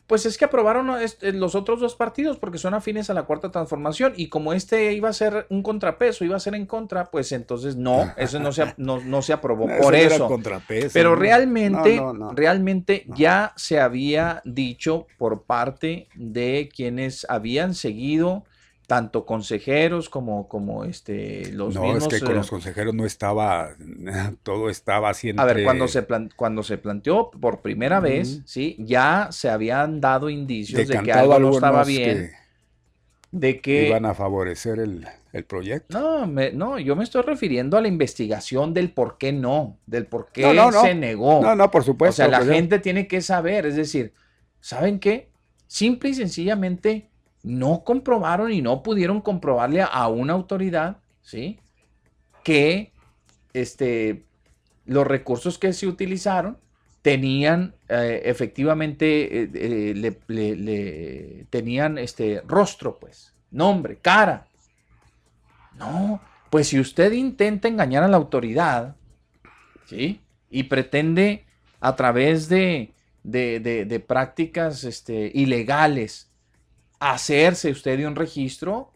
pues 0.07 0.26
es 0.26 0.36
que 0.36 0.44
aprobaron 0.44 0.90
eh, 1.00 1.32
los 1.32 1.55
otros 1.55 1.80
dos 1.80 1.94
partidos 1.96 2.36
porque 2.36 2.59
son 2.59 2.74
afines 2.74 3.09
a 3.09 3.14
la 3.14 3.22
cuarta 3.22 3.50
transformación 3.50 4.12
y 4.16 4.28
como 4.28 4.52
este 4.52 4.92
iba 4.92 5.09
a 5.09 5.14
ser 5.14 5.46
un 5.48 5.62
contrapeso, 5.62 6.24
iba 6.24 6.36
a 6.36 6.40
ser 6.40 6.55
en 6.55 6.66
contra, 6.66 7.07
pues 7.07 7.32
entonces 7.32 7.76
no, 7.76 8.12
eso 8.18 8.38
no 8.38 8.52
se, 8.52 8.74
no, 8.76 9.22
se 9.22 9.32
aprobó 9.32 9.66
por 9.82 9.94
eso. 9.94 10.28
Pero 10.92 11.16
realmente, 11.16 12.02
realmente 12.34 13.07
ya 13.16 13.52
se 13.57 13.80
había 13.80 14.42
dicho 14.44 15.07
por 15.16 15.44
parte 15.44 16.09
de 16.14 16.68
quienes 16.74 17.26
habían 17.30 17.74
seguido 17.74 18.44
tanto 18.87 19.24
consejeros 19.24 20.11
como, 20.11 20.47
como 20.49 20.85
este, 20.85 21.51
los 21.53 21.74
no, 21.74 21.97
es 21.97 22.07
que 22.07 22.20
con 22.20 22.35
los 22.35 22.47
eh, 22.47 22.51
consejeros 22.51 22.95
no 22.95 23.07
estaba, 23.07 23.74
todo 24.43 24.68
estaba 24.68 25.11
haciendo... 25.11 25.43
A 25.43 25.47
ver, 25.47 25.64
cuando 25.64 25.89
se, 25.89 26.07
cuando 26.37 26.62
se 26.62 26.78
planteó 26.78 27.30
por 27.30 27.61
primera 27.61 28.01
vez, 28.01 28.43
¿sí? 28.45 28.76
Ya 28.78 29.28
se 29.30 29.49
habían 29.49 30.01
dado 30.01 30.28
indicios 30.28 30.87
de 30.87 31.01
que 31.01 31.12
algo 31.12 31.39
no 31.39 31.51
estaba 31.53 31.85
bien. 31.85 32.32
de 33.30 33.61
que... 33.61 33.89
Iban 33.89 34.05
a 34.05 34.14
favorecer 34.14 34.78
el, 34.78 35.07
proyecto. 35.49 35.99
No, 35.99 36.26
no, 36.26 36.78
yo 36.78 36.95
me 36.95 37.03
estoy 37.03 37.22
refiriendo 37.22 37.76
a 37.76 37.80
la 37.80 37.89
investigación 37.89 38.72
del 38.72 38.93
por 38.93 39.18
qué 39.18 39.32
no, 39.32 39.78
del 39.87 40.07
por 40.07 40.28
qué 40.30 40.43
se 40.82 40.95
negó. 40.95 41.41
No, 41.43 41.57
no, 41.57 41.70
por 41.70 41.82
supuesto. 41.82 42.22
O 42.22 42.24
sea, 42.24 42.28
la 42.28 42.39
pues 42.39 42.51
gente 42.51 42.78
tiene 42.78 43.09
que 43.09 43.20
saber, 43.20 43.66
es 43.66 43.74
decir, 43.74 44.12
¿saben 44.61 45.01
qué? 45.01 45.30
Simple 45.66 46.11
y 46.11 46.14
sencillamente 46.14 47.11
no 47.45 47.84
comprobaron 47.84 48.51
y 48.51 48.62
no 48.62 48.82
pudieron 48.82 49.20
comprobarle 49.20 49.82
a 49.82 50.09
una 50.09 50.32
autoridad, 50.32 50.97
¿sí? 51.20 51.61
Que 52.42 52.90
este, 53.53 54.24
los 54.86 55.07
recursos 55.07 55.59
que 55.59 55.72
se 55.74 55.86
utilizaron 55.86 56.59
tenían 57.03 57.74
eh, 57.90 58.22
efectivamente, 58.24 59.42
eh, 59.42 59.51
eh, 59.55 59.95
le, 60.26 61.47
tenían 61.51 61.99
este 61.99 62.42
rostro, 62.47 62.99
pues, 62.99 63.34
nombre, 63.51 63.99
cara. 63.99 64.47
No, 65.78 66.22
pues 66.49 66.68
si 66.68 66.80
usted 66.80 67.12
intenta 67.12 67.68
engañar 67.68 68.05
a 68.05 68.09
la 68.09 68.16
autoridad, 68.16 68.97
¿sí? 69.84 70.20
Y 70.49 70.62
pretende 70.62 71.45
a 71.80 71.95
través 71.95 72.49
de, 72.49 72.95
de 73.22 74.05
prácticas 74.07 74.84
este, 74.84 75.30
ilegales 75.34 76.30
hacerse 77.12 77.70
usted 77.70 77.98
de 77.98 78.07
un 78.07 78.16
registro, 78.16 78.90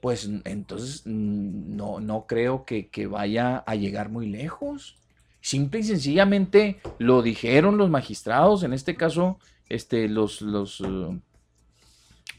pues 0.00 0.30
entonces 0.44 1.02
no, 1.04 2.00
no 2.00 2.26
creo 2.26 2.64
que, 2.64 2.88
vaya 3.06 3.58
a 3.58 3.74
llegar 3.74 4.08
muy 4.08 4.28
lejos. 4.28 4.96
Simple 5.42 5.80
y 5.80 5.82
sencillamente 5.82 6.80
lo 6.98 7.20
dijeron 7.20 7.76
los 7.76 7.90
magistrados, 7.90 8.62
en 8.62 8.72
este 8.72 8.96
caso, 8.96 9.38
este, 9.68 10.08
los, 10.08 10.40
los, 10.40 10.80
eh, 10.80 11.20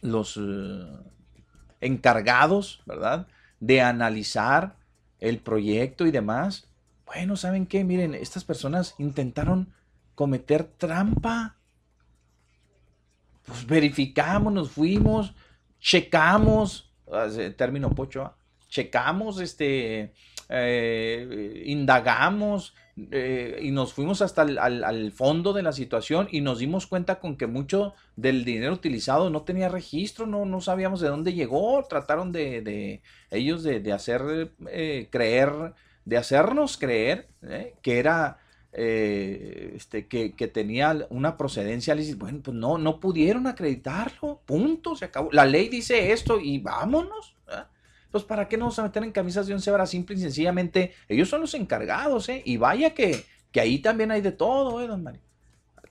eh, 0.02 0.86
encargados, 1.82 2.82
¿verdad? 2.88 3.28
De 3.60 3.82
analizar 3.82 4.76
el 5.20 5.38
proyecto 5.38 6.08
y 6.08 6.12
demás. 6.12 6.68
Bueno, 7.06 7.36
¿saben 7.36 7.68
qué? 7.68 7.84
Miren, 7.84 8.16
estas 8.16 8.44
personas 8.44 8.96
intentaron 8.98 9.72
cometer 10.16 10.64
trampa 10.64 11.55
pues 13.46 13.66
verificamos, 13.66 14.52
nos 14.52 14.72
fuimos, 14.72 15.34
checamos, 15.80 16.92
término 17.56 17.92
pocho, 17.92 18.34
checamos, 18.70 19.40
este, 19.40 20.14
eh, 20.50 21.64
indagamos 21.66 22.76
eh, 23.12 23.60
y 23.62 23.72
nos 23.72 23.94
fuimos 23.94 24.22
hasta 24.22 24.44
el, 24.44 24.58
al, 24.58 25.12
fondo 25.12 25.54
de 25.54 25.64
la 25.64 25.72
situación 25.72 26.28
y 26.32 26.42
nos 26.42 26.60
dimos 26.60 26.88
cuenta 26.88 27.20
con 27.20 27.36
que 27.36 27.48
mucho 27.48 27.94
del 28.16 28.46
dinero 28.46 28.74
utilizado 28.74 29.30
no 29.30 29.44
tenía 29.44 29.70
registro, 29.70 30.26
no, 30.26 30.46
no 30.46 30.62
sabíamos 30.62 31.02
de 31.02 31.10
dónde 31.10 31.34
llegó, 31.34 31.84
trataron 31.88 32.32
de, 32.32 32.62
de 32.62 33.02
ellos 33.32 33.64
de, 33.64 33.80
de 33.80 33.94
hacer 33.94 34.52
eh, 34.70 35.08
creer, 35.12 35.74
de 36.06 36.18
hacernos 36.18 36.78
creer 36.78 37.28
que 37.82 38.00
era 38.00 38.38
eh, 38.78 39.72
este, 39.74 40.06
que, 40.08 40.30
tenía 40.50 41.08
una 41.10 41.38
procedencia 41.38 41.96
bueno, 42.18 42.42
pues 42.44 42.58
no, 42.58 42.78
no 42.78 43.00
pudieron 43.00 43.48
acreditarlo, 43.48 44.42
punto, 44.46 44.98
se 44.98 45.06
acabó. 45.06 45.30
La 45.32 45.46
ley 45.46 45.70
dice 45.70 46.12
esto 46.12 46.42
y 46.42 46.60
vámonos. 46.60 47.36
Pues 48.12 48.26
para 48.26 48.48
qué 48.48 48.58
nos 48.58 48.78
meter 48.78 49.04
en 49.04 49.12
camisas 49.12 49.48
de 49.48 49.54
once 49.54 49.72
varas, 49.72 49.90
simple 49.90 50.16
y 50.16 50.20
sencillamente, 50.20 50.94
ellos 51.08 51.30
son 51.30 51.42
los 51.42 51.54
encargados, 51.54 52.30
¿eh? 52.30 52.42
Y 52.46 52.58
vaya 52.58 52.94
que, 52.94 53.26
que 53.52 53.62
ahí 53.62 53.80
también 53.80 54.12
hay 54.12 54.22
de 54.22 54.32
todo, 54.32 54.82
¿eh, 54.82 54.88
don 54.88 55.04
Mario? 55.04 55.22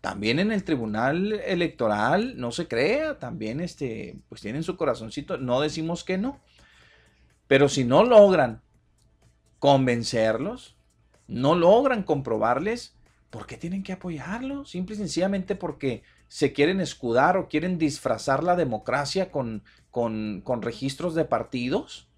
También 0.00 0.38
en 0.38 0.52
el 0.52 0.64
tribunal 0.64 1.32
electoral, 1.46 2.38
no 2.38 2.50
se 2.50 2.68
crea, 2.68 3.18
también 3.18 3.60
este, 3.60 4.16
pues 4.28 4.42
tienen 4.42 4.62
su 4.62 4.76
corazoncito, 4.76 5.38
no 5.38 5.60
decimos 5.60 6.04
que 6.04 6.18
no. 6.18 6.40
Pero 7.46 7.70
si 7.70 7.84
no 7.84 8.04
logran 8.04 8.60
convencerlos, 9.58 10.73
no 11.26 11.54
logran 11.54 12.02
comprobarles, 12.02 12.94
¿por 13.30 13.46
qué 13.46 13.56
tienen 13.56 13.82
que 13.82 13.92
apoyarlo? 13.92 14.64
Simple 14.64 14.94
y 14.94 14.98
sencillamente 14.98 15.54
porque 15.54 16.02
se 16.28 16.52
quieren 16.52 16.80
escudar 16.80 17.36
o 17.36 17.48
quieren 17.48 17.78
disfrazar 17.78 18.42
la 18.42 18.56
democracia 18.56 19.30
con, 19.30 19.62
con, 19.90 20.62
registros 20.62 21.14
de 21.14 21.24
partidos. 21.24 22.08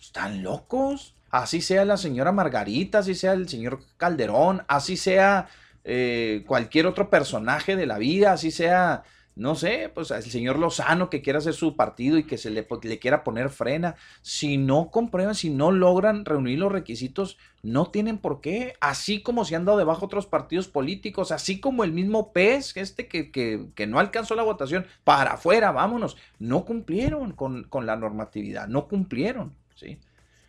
¿Están 0.00 0.42
locos? 0.42 1.14
Así 1.30 1.60
sea 1.60 1.84
la 1.84 1.96
señora 1.96 2.32
Margarita, 2.32 2.98
así 2.98 3.14
sea 3.14 3.32
el 3.32 3.48
señor 3.48 3.80
Calderón, 3.96 4.64
así 4.68 4.96
sea 4.96 5.48
eh, 5.84 6.44
cualquier 6.46 6.86
otro 6.86 7.10
personaje 7.10 7.76
de 7.76 7.86
la 7.86 7.98
vida, 7.98 8.32
así 8.32 8.50
sea 8.50 9.04
no 9.36 9.56
sé, 9.56 9.90
pues 9.92 10.12
el 10.12 10.22
señor 10.22 10.58
Lozano 10.58 11.10
que 11.10 11.20
quiera 11.20 11.40
hacer 11.40 11.54
su 11.54 11.74
partido 11.74 12.18
y 12.18 12.24
que 12.24 12.38
se 12.38 12.50
le, 12.50 12.62
pues, 12.62 12.84
le, 12.84 13.00
quiera 13.00 13.24
poner 13.24 13.50
frena, 13.50 13.96
si 14.22 14.58
no 14.58 14.90
comprueban, 14.90 15.34
si 15.34 15.50
no 15.50 15.72
logran 15.72 16.24
reunir 16.24 16.60
los 16.60 16.70
requisitos, 16.70 17.36
no 17.62 17.86
tienen 17.86 18.18
por 18.18 18.40
qué, 18.40 18.74
así 18.80 19.22
como 19.22 19.44
se 19.44 19.56
han 19.56 19.64
dado 19.64 19.78
debajo 19.78 20.06
otros 20.06 20.26
partidos 20.26 20.68
políticos, 20.68 21.32
así 21.32 21.58
como 21.58 21.82
el 21.82 21.90
mismo 21.90 22.32
PES, 22.32 22.76
este 22.76 23.08
que, 23.08 23.32
que, 23.32 23.66
que 23.74 23.86
no 23.88 23.98
alcanzó 23.98 24.36
la 24.36 24.44
votación, 24.44 24.86
para 25.02 25.32
afuera, 25.32 25.72
vámonos, 25.72 26.16
no 26.38 26.64
cumplieron 26.64 27.32
con, 27.32 27.64
con 27.64 27.86
la 27.86 27.96
normatividad, 27.96 28.68
no 28.68 28.86
cumplieron, 28.86 29.52
¿sí? 29.74 29.98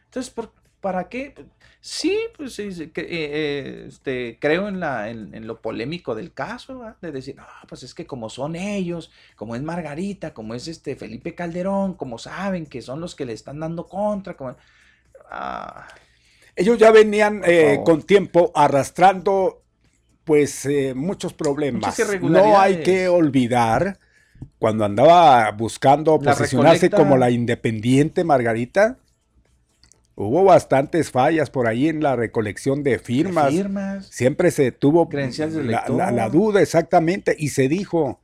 Entonces, 0.05 0.31
¿por, 0.31 0.51
¿para 0.86 1.09
qué? 1.09 1.33
Sí, 1.81 2.15
pues 2.38 2.53
sí, 2.53 2.69
eh, 2.79 2.91
eh, 2.95 3.86
este, 3.88 4.38
creo 4.39 4.67
en, 4.67 4.79
la, 4.79 5.09
en, 5.09 5.47
lo 5.47 5.59
polémico 5.59 6.13
del 6.13 6.31
caso, 6.31 6.79
de 7.01 7.11
decir, 7.11 7.36
no, 7.36 7.43
pues 7.67 7.81
es 7.81 7.95
que 7.95 8.05
como 8.05 8.29
son 8.29 8.55
ellos, 8.55 9.11
como 9.36 9.55
es 9.55 9.63
Margarita, 9.63 10.31
como 10.31 10.53
es 10.53 10.67
este 10.67 10.95
Felipe 10.95 11.33
Calderón, 11.33 11.95
como 11.95 12.19
saben 12.19 12.67
que 12.67 12.83
son 12.83 13.01
los 13.01 13.15
que 13.15 13.25
le 13.25 13.33
están 13.33 13.61
dando 13.61 13.88
contra, 13.88 14.38
como... 14.38 14.55
Ah, 15.31 15.88
ellos 16.55 16.77
ya 16.77 16.91
venían 16.91 17.41
eh, 17.43 17.79
con 17.83 18.03
tiempo 18.03 18.51
arrastrando 18.53 19.63
pues 20.23 20.69
muchos 20.93 21.33
problemas. 21.33 21.99
No 22.21 22.59
hay 22.59 22.83
que 22.83 23.07
olvidar 23.07 23.97
cuando 24.59 24.86
andaba 24.86 25.49
buscando 25.49 26.19
posicionarse 26.19 26.91
como 26.91 27.17
la 27.17 27.31
independiente 27.31 28.23
Margarita, 28.23 28.99
Hubo 30.18 30.45
bastantes 30.45 31.11
fallas 31.11 31.49
por 31.49 31.68
ahí 31.68 31.89
en 31.89 32.01
la 32.01 32.16
recolección 32.16 32.84
de 32.84 32.99
firmas. 32.99 33.53
Siempre 34.09 34.49
se 34.51 34.72
tuvo 34.72 35.09
la, 35.11 36.30
duda 36.30 36.61
exactamente 36.61 37.36
y 37.38 37.49
se 37.49 37.68
dijo. 37.68 38.22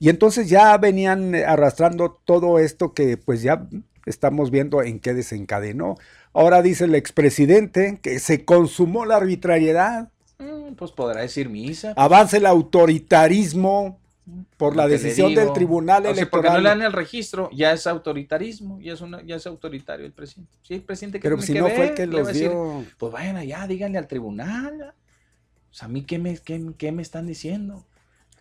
Y 0.00 0.08
entonces 0.08 0.48
ya 0.48 0.76
venían 0.78 1.36
arrastrando 1.36 2.20
todo 2.24 2.58
esto 2.58 2.92
que 2.92 3.16
pues 3.16 3.40
ya 3.40 3.68
estamos 4.04 4.50
viendo 4.50 4.82
en 4.82 4.98
qué 4.98 5.14
desencadenó. 5.14 5.96
Ahora 6.32 6.60
dice 6.60 6.86
el 6.86 6.96
expresidente 6.96 8.00
que 8.02 8.18
se 8.18 8.44
consumó 8.44 9.04
la 9.04 9.16
arbitrariedad. 9.16 10.08
Mm, 10.40 10.74
pues 10.74 10.90
podrá 10.90 11.20
decir 11.20 11.48
misa. 11.48 11.92
Avance 11.96 12.38
el 12.38 12.46
autoritarismo 12.46 14.00
por 14.56 14.76
la 14.76 14.86
decisión 14.86 15.34
del 15.34 15.52
tribunal 15.52 16.06
electoral. 16.06 16.30
porque 16.30 16.48
no 16.50 16.58
le 16.58 16.68
dan 16.68 16.82
el 16.82 16.92
registro, 16.92 17.50
ya 17.52 17.72
es 17.72 17.86
autoritarismo, 17.86 18.80
ya 18.80 18.92
es 18.92 19.00
una, 19.00 19.22
ya 19.22 19.36
es 19.36 19.46
autoritario 19.46 20.06
el 20.06 20.12
presidente. 20.12 20.52
Sí, 20.62 20.74
el 20.74 20.82
presidente 20.82 21.18
que 21.18 21.28
Pero 21.28 21.42
si 21.42 21.54
no 21.54 21.68
fue 21.68 21.88
el 21.88 21.94
que 21.94 22.06
los 22.06 22.32
dio. 22.32 22.84
pues 22.98 23.12
vayan 23.12 23.36
allá, 23.36 23.66
díganle 23.66 23.98
al 23.98 24.06
tribunal. 24.06 24.94
O 25.70 25.74
sea, 25.74 25.86
a 25.86 25.88
mí 25.88 26.02
qué 26.02 26.18
me, 26.18 26.38
qué, 26.38 26.92
me 26.92 27.02
están 27.02 27.26
diciendo. 27.26 27.84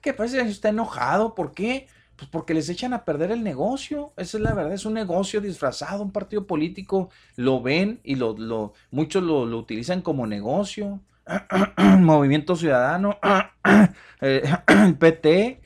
¿Qué 0.01 0.13
pasa? 0.13 0.41
Está 0.41 0.69
enojado, 0.69 1.33
¿por 1.33 1.53
qué? 1.53 1.87
Pues 2.15 2.29
porque 2.29 2.53
les 2.53 2.69
echan 2.69 2.93
a 2.93 3.03
perder 3.03 3.31
el 3.31 3.43
negocio. 3.43 4.13
Esa 4.17 4.37
es 4.37 4.43
la 4.43 4.53
verdad, 4.53 4.73
es 4.73 4.85
un 4.85 4.93
negocio 4.93 5.41
disfrazado, 5.41 6.03
un 6.03 6.11
partido 6.11 6.45
político 6.45 7.09
lo 7.35 7.61
ven 7.61 7.99
y 8.03 8.15
lo, 8.15 8.37
lo 8.37 8.73
muchos 8.91 9.23
lo, 9.23 9.45
lo 9.45 9.57
utilizan 9.57 10.01
como 10.01 10.27
negocio. 10.27 11.01
Movimiento 11.99 12.55
Ciudadano, 12.55 13.17
el 13.23 13.89
eh, 14.21 14.43
PT, 14.99 15.61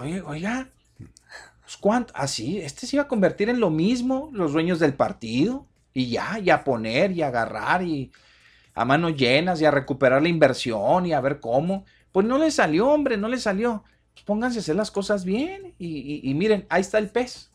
Oye, 0.00 0.22
oiga, 0.22 0.68
pues, 1.70 1.76
¿cuánto? 1.78 2.12
Así, 2.16 2.60
ah, 2.60 2.66
este 2.66 2.86
se 2.86 2.96
iba 2.96 3.04
a 3.04 3.08
convertir 3.08 3.48
en 3.48 3.60
lo 3.60 3.70
mismo, 3.70 4.30
los 4.32 4.52
dueños 4.52 4.78
del 4.78 4.94
partido, 4.94 5.66
y 5.92 6.08
ya, 6.10 6.38
y 6.38 6.50
a 6.50 6.64
poner, 6.64 7.12
y 7.12 7.22
a 7.22 7.28
agarrar, 7.28 7.82
y 7.82 8.10
a 8.74 8.84
manos 8.84 9.14
llenas, 9.14 9.60
y 9.60 9.66
a 9.66 9.70
recuperar 9.70 10.22
la 10.22 10.28
inversión, 10.28 11.06
y 11.06 11.12
a 11.12 11.20
ver 11.20 11.38
cómo. 11.38 11.84
Pues 12.12 12.26
no 12.26 12.38
le 12.38 12.50
salió, 12.50 12.88
hombre, 12.88 13.16
no 13.16 13.28
le 13.28 13.38
salió. 13.38 13.84
Pues 14.14 14.24
pónganse 14.24 14.58
a 14.58 14.62
hacer 14.62 14.76
las 14.76 14.90
cosas 14.90 15.24
bien, 15.24 15.74
y, 15.78 16.32
miren, 16.34 16.66
ahí 16.70 16.80
está 16.80 16.98
el 16.98 17.10
pez. 17.10 17.50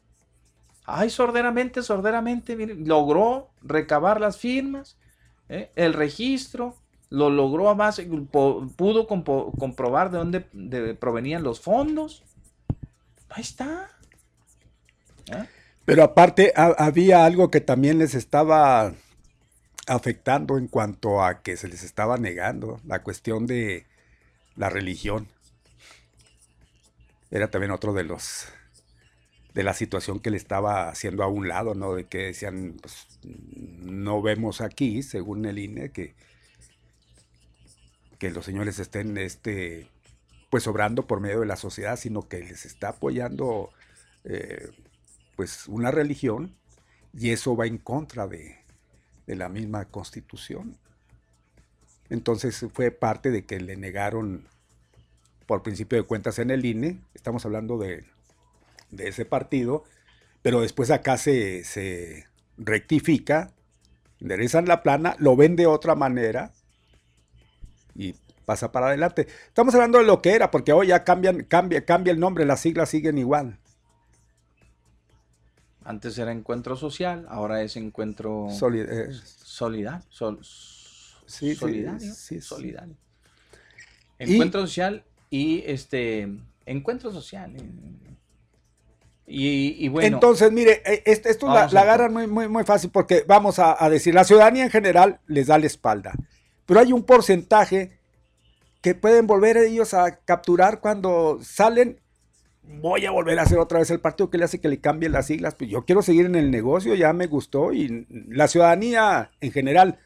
Ay, 0.86 1.10
sorderamente, 1.10 1.82
sorderamente, 1.82 2.56
miren, 2.56 2.88
logró 2.88 3.50
recabar 3.64 4.22
las 4.22 4.38
firmas, 4.38 4.98
¿eh? 5.50 5.72
el 5.76 5.94
registro, 5.94 6.76
lo 7.10 7.30
logró 7.30 7.70
a 7.70 7.74
base, 7.74 8.08
pudo 8.32 9.08
comprobar 9.08 10.12
de 10.12 10.18
dónde 10.20 10.96
provenían 10.96 11.44
los 11.44 11.60
fondos. 11.60 12.24
Ahí 13.36 13.42
está. 13.42 13.92
¿Eh? 15.30 15.46
Pero 15.84 16.04
aparte 16.04 16.54
había 16.56 17.26
algo 17.26 17.52
que 17.52 17.60
también 17.60 18.00
les 18.00 18.16
estaba 18.16 18.94
afectando 19.88 20.58
en 20.58 20.68
cuanto 20.68 21.22
a 21.22 21.42
que 21.42 21.58
se 21.58 21.68
les 21.68 21.84
estaba 21.84 22.18
negando, 22.18 22.80
la 22.86 23.04
cuestión 23.04 23.46
de 23.46 23.86
la 24.56 24.70
religión. 24.70 25.28
Era 27.30 27.52
también 27.52 27.72
otro 27.72 27.92
de 27.92 28.06
los 28.06 28.48
de 29.54 29.64
la 29.64 29.74
situación 29.74 30.22
que 30.22 30.32
le 30.32 30.38
estaba 30.38 30.88
haciendo 30.88 31.22
a 31.24 31.28
un 31.28 31.50
lado, 31.50 31.76
¿no? 31.76 31.94
De 31.94 32.06
que 32.06 32.28
decían, 32.28 32.78
pues, 32.82 33.20
no 33.24 34.22
vemos 34.22 34.62
aquí, 34.62 35.04
según 35.04 35.46
el 35.46 35.60
INE, 35.60 35.92
que 35.92 36.16
que 38.18 38.32
los 38.32 38.46
señores 38.46 38.80
estén 38.80 39.18
este, 39.18 39.90
pues 40.56 40.68
obrando 40.68 41.06
por 41.06 41.20
medio 41.20 41.42
de 41.42 41.46
la 41.46 41.58
sociedad, 41.58 42.00
sino 42.00 42.30
que 42.30 42.40
les 42.40 42.66
está 42.66 42.88
apoyando 42.88 43.72
eh, 44.24 44.70
pues 45.36 45.68
una 45.68 45.92
religión 45.92 46.56
y 47.14 47.32
eso 47.32 47.58
va 47.58 47.68
en 47.68 47.78
contra 47.78 48.26
de, 48.26 48.64
la 49.28 49.50
misma 49.50 49.84
constitución. 49.84 50.78
Entonces 52.10 52.66
fue 52.74 52.92
parte 52.92 53.32
de 53.32 53.44
que 53.44 53.60
le 53.60 53.76
negaron 53.76 54.48
por 55.46 55.62
principio 55.62 55.98
de 55.98 56.08
cuentas 56.08 56.40
en 56.40 56.50
el 56.52 56.66
INE, 56.66 57.02
estamos 57.14 57.46
hablando 57.46 57.78
de, 57.78 58.06
de 58.92 59.10
ese 59.10 59.26
partido, 59.26 59.84
pero 60.42 60.62
después 60.62 60.90
acá 60.90 61.18
se, 61.18 61.66
se 61.66 62.28
rectifica, 62.58 63.52
enderezan 64.22 64.70
la 64.70 64.84
plana, 64.84 65.18
lo 65.20 65.36
ven 65.36 65.58
de 65.58 65.68
otra 65.68 65.96
manera 65.96 66.54
pasa 68.46 68.72
para 68.72 68.88
adelante. 68.88 69.28
Estamos 69.48 69.74
hablando 69.76 69.98
de 69.98 70.06
lo 70.06 70.22
que 70.22 70.32
era, 70.32 70.52
porque 70.52 70.72
hoy 70.72 70.88
ya 70.88 71.04
cambian, 71.04 71.44
cambia, 71.44 71.84
cambia 71.84 72.12
el 72.12 72.20
nombre, 72.20 72.46
las 72.46 72.62
siglas 72.62 72.90
siguen 72.90 73.18
igual. 73.18 73.58
Antes 75.84 76.18
era 76.18 76.32
encuentro 76.32 76.76
social, 76.76 77.26
ahora 77.30 77.62
es 77.62 77.76
encuentro 77.76 78.48
eh, 78.50 79.12
solidario. 79.44 80.02
sí, 81.26 81.56
solidario. 81.56 82.14
Sí, 82.14 82.42
solidario. 82.42 82.96
Encuentro 84.18 84.62
social 84.62 85.04
y 85.30 85.64
este 85.66 86.30
encuentro 86.66 87.12
social. 87.12 87.54
Y, 89.28 89.88
bueno. 89.90 90.08
Entonces, 90.08 90.52
mire, 90.52 90.82
eh, 90.86 91.04
esto 91.06 91.48
la, 91.48 91.64
agarran 91.64 92.14
muy, 92.14 92.28
muy, 92.28 92.48
muy 92.48 92.64
fácil 92.64 92.92
porque 92.92 93.24
vamos 93.28 93.60
a, 93.60 93.84
a 93.84 93.90
decir, 93.90 94.14
la 94.14 94.24
ciudadanía 94.24 94.64
en 94.64 94.70
general 94.70 95.20
les 95.28 95.48
da 95.48 95.58
la 95.58 95.66
espalda 95.66 96.14
pero 96.66 96.80
hay 96.80 96.92
un 96.92 97.04
porcentaje 97.04 97.98
que 98.86 98.94
pueden 98.94 99.26
volver 99.26 99.58
ellos 99.58 99.96
a 99.96 100.18
capturar 100.18 100.80
cuando 100.80 101.40
salen. 101.42 102.00
Voy 102.62 103.08
a 103.08 103.10
volver 103.10 103.40
a 103.40 103.42
hacer 103.42 103.58
otra 103.58 103.80
vez 103.80 103.90
el 103.90 104.00
partido 104.00 104.30
que 104.30 104.38
le 104.38 104.46
hace 104.46 104.62
que 104.62 104.68
le 104.68 104.80
cambien 104.80 105.12
las 105.12 105.26
siglas. 105.26 105.56
Pues 105.56 105.72
yo 105.72 105.86
quiero 105.86 106.04
seguir 106.04 106.28
en 106.28 106.36
el 106.36 106.52
negocio, 106.52 106.94
ya 106.94 107.12
me 107.12 107.26
gustó 107.26 107.74
y 107.74 108.06
la 108.30 108.48
ciudadanía 108.48 109.32
en 109.42 109.52
general, 109.52 109.98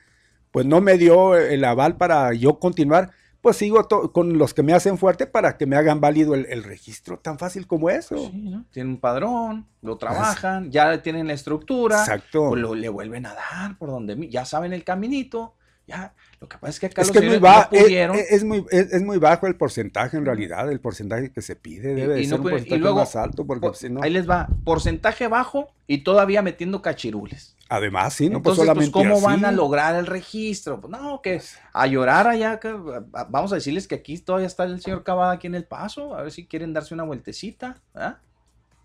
pues 0.51 0.65
no 0.65 0.80
me 0.80 0.97
dio 0.97 1.36
el 1.36 1.65
aval 1.65 1.97
para 1.97 2.34
yo 2.34 2.57
continuar. 2.59 3.11
Pues 3.41 3.57
sigo 3.57 3.86
con 4.13 4.38
los 4.38 4.53
que 4.53 4.63
me 4.63 4.71
hacen 4.71 4.97
fuerte 4.97 5.27
para 5.27 5.57
que 5.57 5.65
me 5.65 5.75
hagan 5.75 5.99
válido 5.99 6.34
el, 6.34 6.63
registro, 6.63 7.19
tan 7.19 7.38
fácil 7.38 7.67
como 7.67 7.89
eso. 7.89 8.32
Tienen 8.71 8.93
un 8.93 8.99
padrón, 9.01 9.67
lo 9.82 9.97
trabajan, 9.97 10.71
ya 10.71 11.01
tienen 11.01 11.27
la 11.27 11.34
estructura, 11.34 11.99
Exacto. 11.99 12.47
Pues 12.47 12.61
lo, 12.61 12.75
le 12.75 12.88
vuelven 12.88 13.25
a 13.25 13.34
dar 13.34 13.77
por 13.77 13.89
donde 13.89 14.30
ya 14.30 14.45
saben 14.45 14.71
el 14.71 14.86
caminito, 14.86 15.57
ya 15.86 16.13
lo 16.41 16.47
que 16.47 16.57
pasa 16.57 16.69
es 16.69 16.79
que 16.79 16.85
acá 16.85 17.01
es 17.01 17.23
muy 17.23 17.37
bajo, 17.37 17.75
es, 17.75 18.45
muy, 18.45 18.65
es, 18.71 19.01
muy 19.03 19.17
bajo 19.17 19.45
el 19.45 19.55
porcentaje 19.55 20.15
en 20.15 20.25
realidad, 20.25 20.71
el 20.71 20.79
porcentaje 20.79 21.31
que 21.33 21.41
se 21.41 21.57
pide 21.57 21.93
debe 21.93 22.23
ser 22.23 22.39
un 22.39 22.43
porcentaje 22.43 22.93
más 22.93 23.15
alto. 23.17 23.45
Porque 23.45 23.69
si 23.73 23.89
no... 23.89 24.01
Ahí 24.01 24.09
les 24.09 24.29
va, 24.29 24.47
porcentaje 24.63 25.27
bajo 25.27 25.67
y 25.85 25.97
todavía 25.99 26.41
metiendo 26.41 26.81
cachirules. 26.81 27.57
Además, 27.67 28.13
sí, 28.13 28.29
no 28.29 28.41
pues 28.41 28.55
solamente 28.55 28.89
pues, 28.89 29.05
¿cómo 29.05 29.19
van 29.19 29.43
a 29.43 29.51
lograr 29.51 29.95
el 29.95 30.07
registro? 30.07 30.79
Pues, 30.79 30.89
no, 30.89 31.21
que 31.21 31.41
a 31.73 31.87
llorar 31.87 32.27
allá, 32.27 32.57
vamos 33.29 33.51
a 33.51 33.55
decirles 33.55 33.85
que 33.87 33.95
aquí 33.95 34.17
todavía 34.17 34.47
está 34.47 34.63
el 34.63 34.81
señor 34.81 35.03
Cavada 35.03 35.33
aquí 35.33 35.47
en 35.47 35.55
el 35.55 35.65
paso, 35.65 36.15
a 36.15 36.23
ver 36.23 36.31
si 36.31 36.47
quieren 36.47 36.73
darse 36.73 36.93
una 36.93 37.03
vueltecita, 37.03 37.81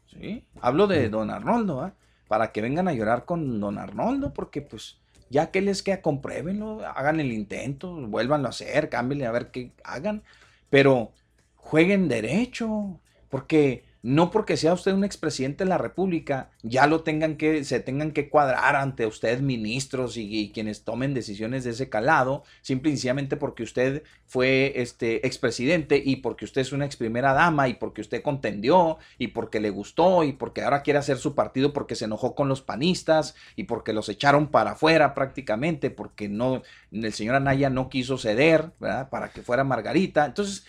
Sí, 0.06 0.44
hablo 0.60 0.86
de 0.86 1.08
don 1.08 1.30
Arnoldo, 1.30 1.92
Para 2.28 2.52
que 2.52 2.60
vengan 2.60 2.88
a 2.88 2.92
llorar 2.92 3.24
con 3.24 3.60
don 3.60 3.78
Arnoldo, 3.78 4.32
porque 4.32 4.60
pues 4.60 4.98
ya 5.34 5.50
que 5.50 5.60
les 5.60 5.82
queda, 5.82 6.00
compruébenlo, 6.00 6.86
hagan 6.86 7.18
el 7.18 7.32
intento, 7.32 7.92
vuélvanlo 8.06 8.46
a 8.46 8.50
hacer, 8.50 8.88
cámbienle 8.88 9.26
a 9.26 9.32
ver 9.32 9.50
qué 9.50 9.72
hagan, 9.82 10.22
pero 10.70 11.12
jueguen 11.56 12.06
derecho, 12.08 13.00
porque 13.30 13.84
no 14.04 14.30
porque 14.30 14.58
sea 14.58 14.74
usted 14.74 14.92
un 14.92 15.02
expresidente 15.02 15.64
de 15.64 15.70
la 15.70 15.78
República, 15.78 16.50
ya 16.62 16.86
lo 16.86 17.00
tengan 17.00 17.36
que, 17.38 17.64
se 17.64 17.80
tengan 17.80 18.12
que 18.12 18.28
cuadrar 18.28 18.76
ante 18.76 19.06
usted 19.06 19.40
ministros 19.40 20.18
y, 20.18 20.52
quienes 20.52 20.84
tomen 20.84 21.14
decisiones 21.14 21.64
de 21.64 21.70
ese 21.70 21.88
calado, 21.88 22.44
simple 22.60 22.90
y 22.90 22.92
sencillamente 22.92 23.38
porque 23.38 23.62
usted 23.62 24.02
fue 24.26 24.74
este 24.76 25.26
expresidente 25.26 26.02
y 26.04 26.16
porque 26.16 26.44
usted 26.44 26.60
es 26.60 26.72
una 26.72 26.84
ex 26.84 26.96
primera 26.96 27.32
dama 27.32 27.66
y 27.68 27.74
porque 27.74 28.02
usted 28.02 28.20
contendió 28.20 28.98
y 29.16 29.28
porque 29.28 29.58
le 29.58 29.70
gustó 29.70 30.22
y 30.22 30.34
porque 30.34 30.60
ahora 30.60 30.82
quiere 30.82 30.98
hacer 30.98 31.16
su 31.16 31.34
partido 31.34 31.72
porque 31.72 31.94
se 31.94 32.04
enojó 32.04 32.34
con 32.34 32.46
los 32.46 32.60
panistas 32.60 33.34
y 33.56 33.64
porque 33.64 33.94
los 33.94 34.10
echaron 34.10 34.48
para 34.48 34.72
afuera 34.72 35.14
prácticamente, 35.14 35.90
porque 35.90 36.28
no, 36.28 36.60
el 36.92 37.14
señor 37.14 37.36
Anaya 37.36 37.70
no 37.70 37.88
quiso 37.88 38.18
ceder, 38.18 38.72
Para 38.78 39.30
que 39.30 39.40
fuera 39.40 39.64
Margarita. 39.64 40.26
Entonces, 40.26 40.66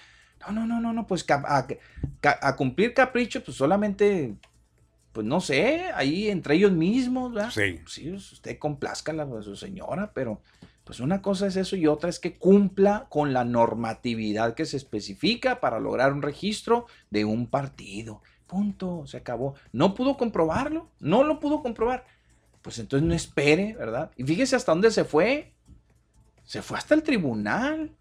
no, 0.51 0.65
no, 0.65 0.79
no, 0.79 0.93
no, 0.93 1.07
pues 1.07 1.25
a, 1.29 2.55
cumplir 2.55 2.93
capricho, 2.93 3.43
pues 3.43 3.57
solamente, 3.57 4.35
pues 5.11 5.25
no 5.25 5.39
sé, 5.41 5.91
ahí 5.93 6.29
entre 6.29 6.55
ellos 6.55 6.71
mismos, 6.71 7.33
¿verdad? 7.33 7.51
Sí. 7.51 7.79
Sí, 7.87 8.09
pues, 8.09 8.31
usted 8.31 8.59
complazca 8.59 9.11
a 9.11 9.41
su 9.41 9.55
señora, 9.55 10.11
pero 10.13 10.41
pues 10.85 10.99
una 10.99 11.21
cosa 11.21 11.47
es 11.47 11.55
eso 11.55 11.75
y 11.75 11.87
otra 11.87 12.09
es 12.09 12.19
que 12.19 12.37
cumpla 12.37 13.07
con 13.09 13.33
la 13.33 13.43
normatividad 13.43 14.53
que 14.53 14.65
se 14.65 14.77
especifica 14.77 15.59
para 15.59 15.79
lograr 15.79 16.13
un 16.13 16.21
registro 16.21 16.85
de 17.09 17.25
un 17.25 17.47
partido. 17.47 18.21
Punto, 18.45 19.07
se 19.07 19.17
acabó. 19.17 19.55
No 19.71 19.95
pudo 19.95 20.15
comprobarlo, 20.15 20.91
no 20.99 21.23
lo 21.23 21.39
pudo 21.39 21.63
comprobar. 21.63 22.05
Pues 22.61 22.77
entonces 22.77 23.07
no 23.07 23.15
espere, 23.15 23.75
¿verdad? 23.75 24.11
Y 24.15 24.23
fíjese 24.23 24.55
hasta 24.55 24.71
dónde 24.71 24.91
se 24.91 25.05
fue. 25.05 25.53
Se 26.43 26.61
fue 26.61 26.77
hasta 26.77 26.93
el 26.93 27.01
tribunal. 27.01 27.91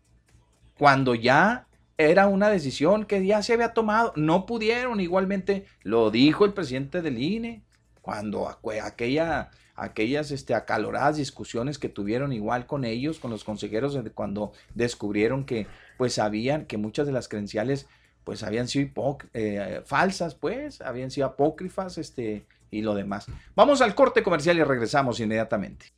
Cuando 0.76 1.14
ya 1.14 1.66
era 1.98 2.26
una 2.26 2.48
decisión 2.48 3.04
que 3.04 3.24
ya 3.24 3.42
se 3.42 3.52
había 3.52 3.72
tomado. 3.72 4.12
No 4.16 4.46
pudieron, 4.46 5.00
igualmente 5.00 5.66
lo 5.82 6.10
dijo 6.10 6.44
el 6.44 6.52
presidente 6.52 7.02
del 7.02 7.18
INE, 7.18 7.62
cuando 8.02 8.48
aquella, 8.48 9.50
aquellas 9.74 10.30
este, 10.30 10.54
acaloradas 10.54 11.16
discusiones 11.16 11.78
que 11.78 11.88
tuvieron 11.88 12.32
igual 12.32 12.66
con 12.66 12.84
ellos, 12.84 13.18
con 13.18 13.30
los 13.30 13.44
consejeros, 13.44 13.98
cuando 14.14 14.52
descubrieron 14.74 15.44
que 15.44 15.66
pues 15.96 16.14
sabían 16.14 16.66
que 16.66 16.76
muchas 16.76 17.06
de 17.06 17.12
las 17.12 17.28
credenciales 17.28 17.86
pues 18.24 18.42
habían 18.42 18.68
sido 18.68 19.18
eh, 19.34 19.82
falsas, 19.84 20.34
pues, 20.34 20.80
habían 20.80 21.10
sido 21.10 21.26
apócrifas, 21.26 21.98
este, 21.98 22.46
y 22.70 22.82
lo 22.82 22.94
demás. 22.94 23.26
Vamos 23.54 23.82
al 23.82 23.94
corte 23.94 24.22
comercial 24.22 24.56
y 24.56 24.64
regresamos 24.64 25.20
inmediatamente. 25.20 25.92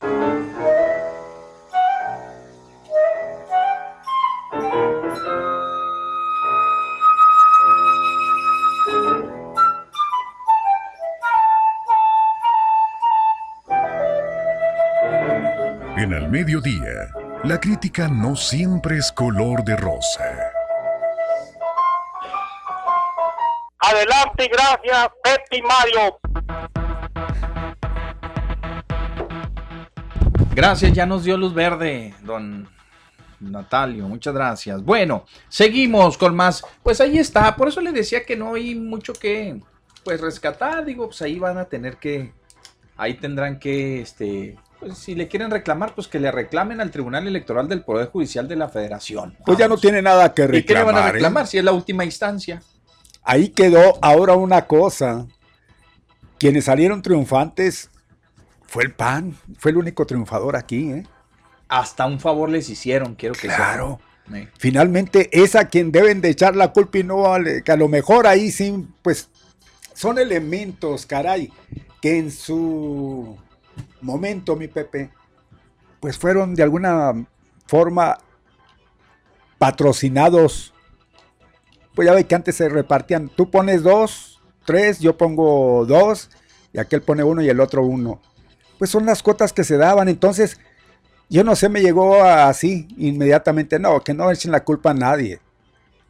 No 17.98 18.36
siempre 18.36 18.98
es 18.98 19.10
color 19.10 19.64
de 19.64 19.74
rosa. 19.74 20.52
Adelante, 23.78 24.50
gracias, 24.52 25.08
Pepe 25.24 25.56
y 25.56 25.62
Mario. 25.62 26.18
Gracias, 30.54 30.92
ya 30.92 31.06
nos 31.06 31.24
dio 31.24 31.38
luz 31.38 31.54
verde, 31.54 32.14
don 32.20 32.68
Natalio, 33.40 34.06
muchas 34.08 34.34
gracias. 34.34 34.84
Bueno, 34.84 35.24
seguimos 35.48 36.18
con 36.18 36.36
más. 36.36 36.62
Pues 36.82 37.00
ahí 37.00 37.18
está, 37.18 37.56
por 37.56 37.68
eso 37.68 37.80
le 37.80 37.92
decía 37.92 38.26
que 38.26 38.36
no 38.36 38.56
hay 38.56 38.74
mucho 38.74 39.14
que 39.14 39.58
pues 40.04 40.20
rescatar, 40.20 40.84
digo, 40.84 41.06
pues 41.06 41.22
ahí 41.22 41.38
van 41.38 41.56
a 41.56 41.64
tener 41.64 41.96
que 41.96 42.34
ahí 42.98 43.14
tendrán 43.14 43.58
que 43.58 44.02
este 44.02 44.58
pues 44.78 44.98
si 44.98 45.14
le 45.14 45.28
quieren 45.28 45.50
reclamar, 45.50 45.94
pues 45.94 46.08
que 46.08 46.20
le 46.20 46.30
reclamen 46.30 46.80
al 46.80 46.90
Tribunal 46.90 47.26
Electoral 47.26 47.68
del 47.68 47.82
Poder 47.82 48.08
Judicial 48.08 48.46
de 48.48 48.56
la 48.56 48.68
Federación. 48.68 49.36
Pues 49.44 49.58
ya 49.58 49.68
no 49.68 49.76
tiene 49.76 50.02
nada 50.02 50.32
que 50.34 50.46
reclamar. 50.46 50.60
¿Y 50.62 50.66
qué 50.66 50.74
le 50.74 50.82
van 50.82 50.96
a 50.96 51.08
¿eh? 51.08 51.12
reclamar 51.12 51.46
si 51.46 51.58
es 51.58 51.64
la 51.64 51.72
última 51.72 52.04
instancia? 52.04 52.62
Ahí 53.22 53.48
quedó 53.48 53.98
ahora 54.02 54.34
una 54.34 54.66
cosa. 54.66 55.26
Quienes 56.38 56.66
salieron 56.66 57.02
triunfantes 57.02 57.90
fue 58.66 58.84
el 58.84 58.92
PAN, 58.92 59.36
fue 59.58 59.70
el 59.70 59.78
único 59.78 60.06
triunfador 60.06 60.56
aquí, 60.56 60.90
¿eh? 60.92 61.06
Hasta 61.68 62.06
un 62.06 62.20
favor 62.20 62.48
les 62.48 62.68
hicieron, 62.68 63.14
quiero 63.14 63.34
que 63.34 63.48
Claro. 63.48 64.00
Finalmente 64.58 65.28
es 65.32 65.54
a 65.54 65.68
quien 65.68 65.92
deben 65.92 66.20
de 66.20 66.30
echar 66.30 66.56
la 66.56 66.72
culpa 66.72 66.98
y 66.98 67.04
no 67.04 67.32
al, 67.32 67.62
que 67.62 67.72
a 67.72 67.76
lo 67.76 67.88
mejor 67.88 68.26
ahí 68.26 68.50
sí, 68.50 68.86
pues 69.02 69.28
son 69.94 70.18
elementos, 70.18 71.06
caray, 71.06 71.52
que 72.02 72.18
en 72.18 72.30
su 72.30 73.38
momento, 74.00 74.56
mi 74.56 74.68
Pepe, 74.68 75.10
pues 76.00 76.18
fueron 76.18 76.54
de 76.54 76.62
alguna 76.62 77.26
forma 77.66 78.18
patrocinados. 79.58 80.72
Pues 81.94 82.06
ya 82.06 82.14
ve 82.14 82.24
que 82.24 82.34
antes 82.34 82.56
se 82.56 82.68
repartían, 82.68 83.28
tú 83.28 83.50
pones 83.50 83.82
dos, 83.82 84.40
tres, 84.64 84.98
yo 84.98 85.16
pongo 85.16 85.86
dos, 85.86 86.30
y 86.72 86.78
aquel 86.78 87.02
pone 87.02 87.24
uno 87.24 87.42
y 87.42 87.48
el 87.48 87.60
otro 87.60 87.82
uno. 87.84 88.20
Pues 88.78 88.90
son 88.90 89.06
las 89.06 89.22
cuotas 89.22 89.52
que 89.52 89.64
se 89.64 89.78
daban, 89.78 90.08
entonces 90.08 90.58
yo 91.28 91.42
no 91.42 91.56
sé, 91.56 91.68
me 91.68 91.80
llegó 91.80 92.22
así 92.22 92.86
inmediatamente, 92.96 93.78
no, 93.78 94.02
que 94.04 94.14
no 94.14 94.30
echen 94.30 94.52
la 94.52 94.62
culpa 94.64 94.90
a 94.90 94.94
nadie. 94.94 95.40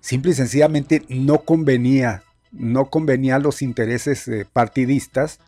Simple 0.00 0.32
y 0.32 0.34
sencillamente 0.34 1.04
no 1.08 1.38
convenía, 1.38 2.22
no 2.52 2.90
convenía 2.90 3.38
los 3.38 3.62
intereses 3.62 4.28
eh, 4.28 4.46
partidistas. 4.52 5.40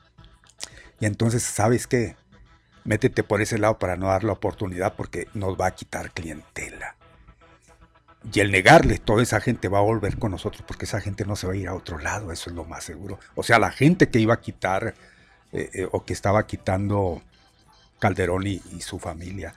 Y 1.01 1.07
entonces, 1.07 1.43
¿sabes 1.43 1.87
qué? 1.87 2.17
Métete 2.89 3.23
por 3.23 3.43
ese 3.43 3.59
lado 3.59 3.79
para 3.79 3.97
no 3.97 4.07
dar 4.07 4.25
la 4.25 4.33
oportunidad 4.33 4.95
porque 4.97 5.29
nos 5.35 5.61
va 5.61 5.67
a 5.67 5.75
quitar 5.75 6.11
clientela. 6.11 6.97
Y 8.33 8.41
el 8.41 8.51
negarle, 8.51 8.97
toda 8.97 9.23
esa 9.23 9.43
gente 9.43 9.69
va 9.69 9.79
a 9.79 9.83
volver 9.83 10.19
con 10.19 10.31
nosotros 10.31 10.65
porque 10.67 10.87
esa 10.87 10.99
gente 11.03 11.27
no 11.27 11.37
se 11.37 11.47
va 11.47 11.53
a 11.53 11.57
ir 11.57 11.69
a 11.69 11.75
otro 11.75 11.99
lado, 11.99 12.33
eso 12.33 12.49
es 12.49 12.57
lo 12.57 12.65
más 12.65 12.85
seguro. 12.85 13.19
O 13.35 13.43
sea, 13.43 13.59
la 13.59 13.71
gente 13.71 14.09
que 14.09 14.21
iba 14.21 14.33
a 14.33 14.41
quitar 14.41 14.95
eh, 15.53 15.69
eh, 15.75 15.89
o 15.93 16.03
que 16.03 16.15
estaba 16.15 16.47
quitando 16.47 17.21
Calderón 17.99 18.47
y, 18.47 18.61
su 18.81 18.99
familia. 18.99 19.55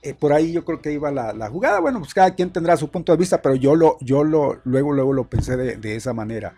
Eh, 0.00 0.14
por 0.14 0.32
ahí 0.32 0.50
yo 0.50 0.64
creo 0.64 0.80
que 0.80 0.90
iba 0.90 1.10
la, 1.10 1.34
la, 1.34 1.50
jugada. 1.50 1.80
Bueno, 1.80 1.98
pues 1.98 2.14
cada 2.14 2.34
quien 2.34 2.50
tendrá 2.50 2.78
su 2.78 2.90
punto 2.90 3.12
de 3.12 3.18
vista, 3.18 3.42
pero 3.42 3.56
yo 3.56 3.76
lo, 3.76 3.98
yo 4.00 4.24
lo, 4.24 4.58
luego, 4.64 4.92
luego 4.94 5.12
lo 5.12 5.28
pensé 5.28 5.58
de, 5.58 5.96
esa 5.96 6.14
manera. 6.14 6.54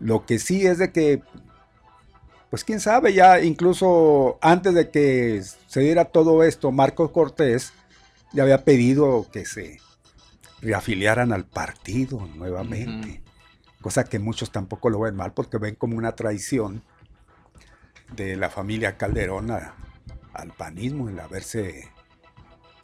Lo 0.00 0.24
que 0.24 0.38
sí 0.38 0.66
es 0.66 0.78
de 0.78 0.90
que, 0.90 1.22
pues 2.54 2.62
quién 2.62 2.78
sabe, 2.78 3.12
ya 3.12 3.40
incluso 3.40 4.38
antes 4.40 4.74
de 4.74 4.88
que 4.88 5.42
se 5.66 5.80
diera 5.80 6.04
todo 6.04 6.44
esto, 6.44 6.70
Marcos 6.70 7.10
Cortés 7.10 7.72
ya 8.32 8.44
había 8.44 8.62
pedido 8.62 9.26
que 9.32 9.44
se 9.44 9.80
reafiliaran 10.60 11.32
al 11.32 11.46
partido 11.46 12.28
nuevamente. 12.36 13.08
Uh 13.08 13.12
-huh. 13.12 13.80
Cosa 13.80 14.04
que 14.04 14.20
muchos 14.20 14.52
tampoco 14.52 14.88
lo 14.88 15.00
ven 15.00 15.16
mal 15.16 15.32
porque 15.32 15.58
ven 15.58 15.74
como 15.74 15.98
una 15.98 16.14
traición 16.14 16.84
de 18.14 18.36
la 18.36 18.50
familia 18.50 18.96
Calderón 18.96 19.50
a, 19.50 19.74
al 20.32 20.52
panismo, 20.52 21.08
el 21.08 21.18
haberse 21.18 21.90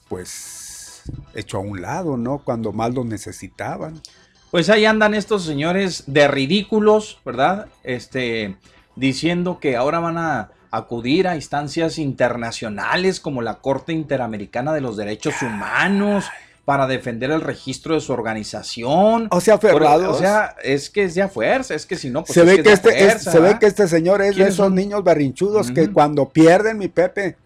pues 0.09 1.05
hecho 1.33 1.59
a 1.59 1.61
un 1.61 1.81
lado, 1.81 2.16
¿no? 2.16 2.39
Cuando 2.39 2.73
más 2.73 2.93
lo 2.93 3.05
necesitaban. 3.05 4.03
Pues 4.51 4.68
ahí 4.68 4.85
andan 4.85 5.14
estos 5.14 5.45
señores 5.45 6.03
de 6.09 6.27
ridículos, 6.27 7.21
¿verdad? 7.25 7.68
Este, 7.85 8.57
diciendo 9.01 9.59
que 9.59 9.76
ahora 9.76 9.98
van 9.98 10.18
a 10.18 10.51
acudir 10.70 11.26
a 11.26 11.34
instancias 11.34 11.98
internacionales 11.98 13.18
como 13.18 13.42
la 13.42 13.57
Corte 13.57 13.92
Interamericana 13.92 14.72
de 14.72 14.80
los 14.80 14.96
Derechos 14.96 15.34
Humanos 15.42 16.26
para 16.64 16.86
defender 16.86 17.30
el 17.30 17.40
registro 17.40 17.94
de 17.94 18.01
su 18.01 18.12
organización. 18.12 19.26
O 19.30 19.40
sea, 19.40 19.55
aferrados. 19.55 20.16
O 20.16 20.18
sea, 20.18 20.55
es 20.62 20.90
que 20.90 21.05
es 21.05 21.14
de 21.14 21.22
a 21.22 21.28
fuerza, 21.28 21.74
es 21.74 21.86
que 21.86 21.96
si 21.96 22.11
no, 22.11 22.22
pues 22.22 22.34
se, 22.34 22.40
es 22.42 22.46
ve 22.46 22.62
que, 22.62 22.72
este, 22.72 23.07
es, 23.07 23.22
se 23.22 23.40
ve 23.40 23.59
que 23.59 23.66
este 23.66 23.88
señor 23.88 24.20
es 24.20 24.28
de 24.28 24.34
¿Quiénes 24.34 24.55
esos 24.55 24.66
son? 24.66 24.74
niños 24.74 25.03
berrinchudos 25.03 25.66
Ujú. 25.66 25.74
que 25.74 25.90
cuando 25.90 26.28
pierden, 26.28 26.78
mi 26.78 26.88
Pepe, 26.88 27.36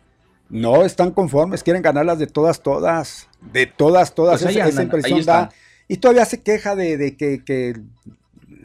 no 0.50 0.84
están 0.84 1.12
conformes, 1.12 1.62
quieren 1.62 1.82
ganarlas 1.82 2.18
de 2.18 2.26
todas, 2.26 2.60
todas. 2.60 3.28
De 3.40 3.66
todas, 3.66 4.14
todas. 4.14 4.42
Pues 4.42 4.56
esa, 4.56 4.68
esa 4.68 4.68
andan, 4.82 4.84
impresión 4.84 5.24
da. 5.24 5.50
Y 5.88 5.98
todavía 5.98 6.24
se 6.24 6.42
queja 6.42 6.74
de, 6.74 6.98
de 6.98 7.16
que, 7.16 7.42
que 7.44 7.80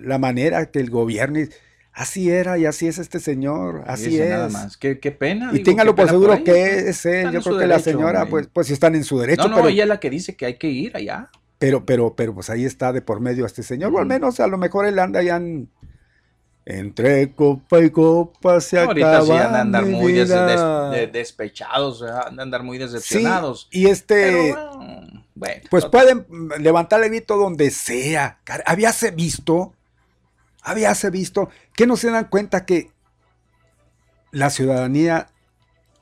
la 0.01 0.17
manera 0.17 0.65
que 0.65 0.79
el 0.79 0.89
gobierno. 0.89 1.39
Así 2.01 2.29
era 2.31 2.57
y 2.57 2.65
así 2.65 2.87
es 2.87 2.97
este 2.97 3.19
señor, 3.19 3.83
así 3.85 4.19
es. 4.21 4.29
nada 4.29 4.47
más. 4.47 4.77
Qué, 4.77 4.99
qué 5.01 5.11
pena. 5.11 5.49
Y 5.51 5.55
digo, 5.57 5.65
téngalo 5.65 5.95
por 5.95 6.07
seguro 6.07 6.41
que 6.45 6.51
¿no? 6.51 6.89
es 6.89 7.05
él. 7.05 7.29
Yo 7.31 7.41
creo 7.41 7.57
que 7.57 7.67
la 7.67 7.79
señora, 7.79 8.19
hombre. 8.23 8.29
pues, 8.29 8.47
pues 8.53 8.69
están 8.71 8.95
en 8.95 9.03
su 9.03 9.19
derecho, 9.19 9.43
No, 9.43 9.49
no, 9.49 9.55
pero, 9.57 9.67
ella 9.67 9.83
es 9.83 9.89
la 9.89 9.99
que 9.99 10.09
dice 10.09 10.37
que 10.37 10.45
hay 10.45 10.57
que 10.57 10.69
ir 10.69 10.95
allá. 10.95 11.29
pero, 11.57 11.85
pero, 11.85 12.15
pero, 12.15 12.33
pues 12.33 12.49
ahí 12.49 12.63
está 12.63 12.93
de 12.93 13.01
por 13.01 13.19
medio 13.19 13.45
este 13.45 13.63
señor. 13.63 13.93
O 13.93 13.99
al 13.99 14.05
menos 14.05 14.39
a 14.39 14.47
lo 14.47 14.57
mejor 14.57 14.85
él 14.85 14.97
anda 14.97 15.21
ya 15.21 15.35
en, 15.35 15.69
entre 16.65 17.33
copa 17.33 17.79
y 17.81 17.89
copa 17.89 18.61
se 18.61 18.79
Ahorita 18.79 19.21
sí 19.23 19.31
de 19.31 19.37
andar 19.39 19.85
muy 19.85 20.13
des- 20.13 20.29
des- 20.29 20.91
de- 20.91 21.07
despechados, 21.11 22.03
andar 22.37 22.63
muy 22.63 22.77
Sí, 22.77 22.83
decepcionados. 22.83 23.67
y 23.71 23.87
este, 23.87 24.15
Pero, 24.31 24.37
bueno, 24.77 25.25
bueno, 25.35 25.61
pues 25.69 25.83
no- 25.85 25.91
pueden 25.91 26.25
levantar 26.59 27.03
el 27.03 27.09
grito 27.09 27.37
donde 27.37 27.71
sea. 27.71 28.39
Habíase 28.65 29.11
visto, 29.11 29.73
habíase 30.69 31.09
visto, 31.09 31.49
que 31.75 31.87
no 31.87 31.97
se 31.97 32.11
dan 32.11 32.25
cuenta 32.25 32.65
que 32.65 32.91
la 34.31 34.49
ciudadanía 34.49 35.29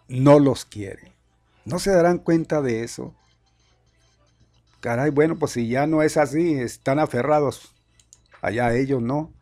no 0.07 0.39
los 0.39 0.65
quiere. 0.65 1.13
No 1.65 1.79
se 1.79 1.91
darán 1.91 2.17
cuenta 2.19 2.61
de 2.61 2.83
eso. 2.83 3.13
Caray, 4.79 5.09
bueno, 5.09 5.37
pues 5.37 5.53
si 5.53 5.67
ya 5.67 5.87
no 5.87 6.01
es 6.01 6.17
así, 6.17 6.53
están 6.53 6.99
aferrados. 6.99 7.73
Allá 8.41 8.73
ellos, 8.75 9.01
¿no? 9.01 9.33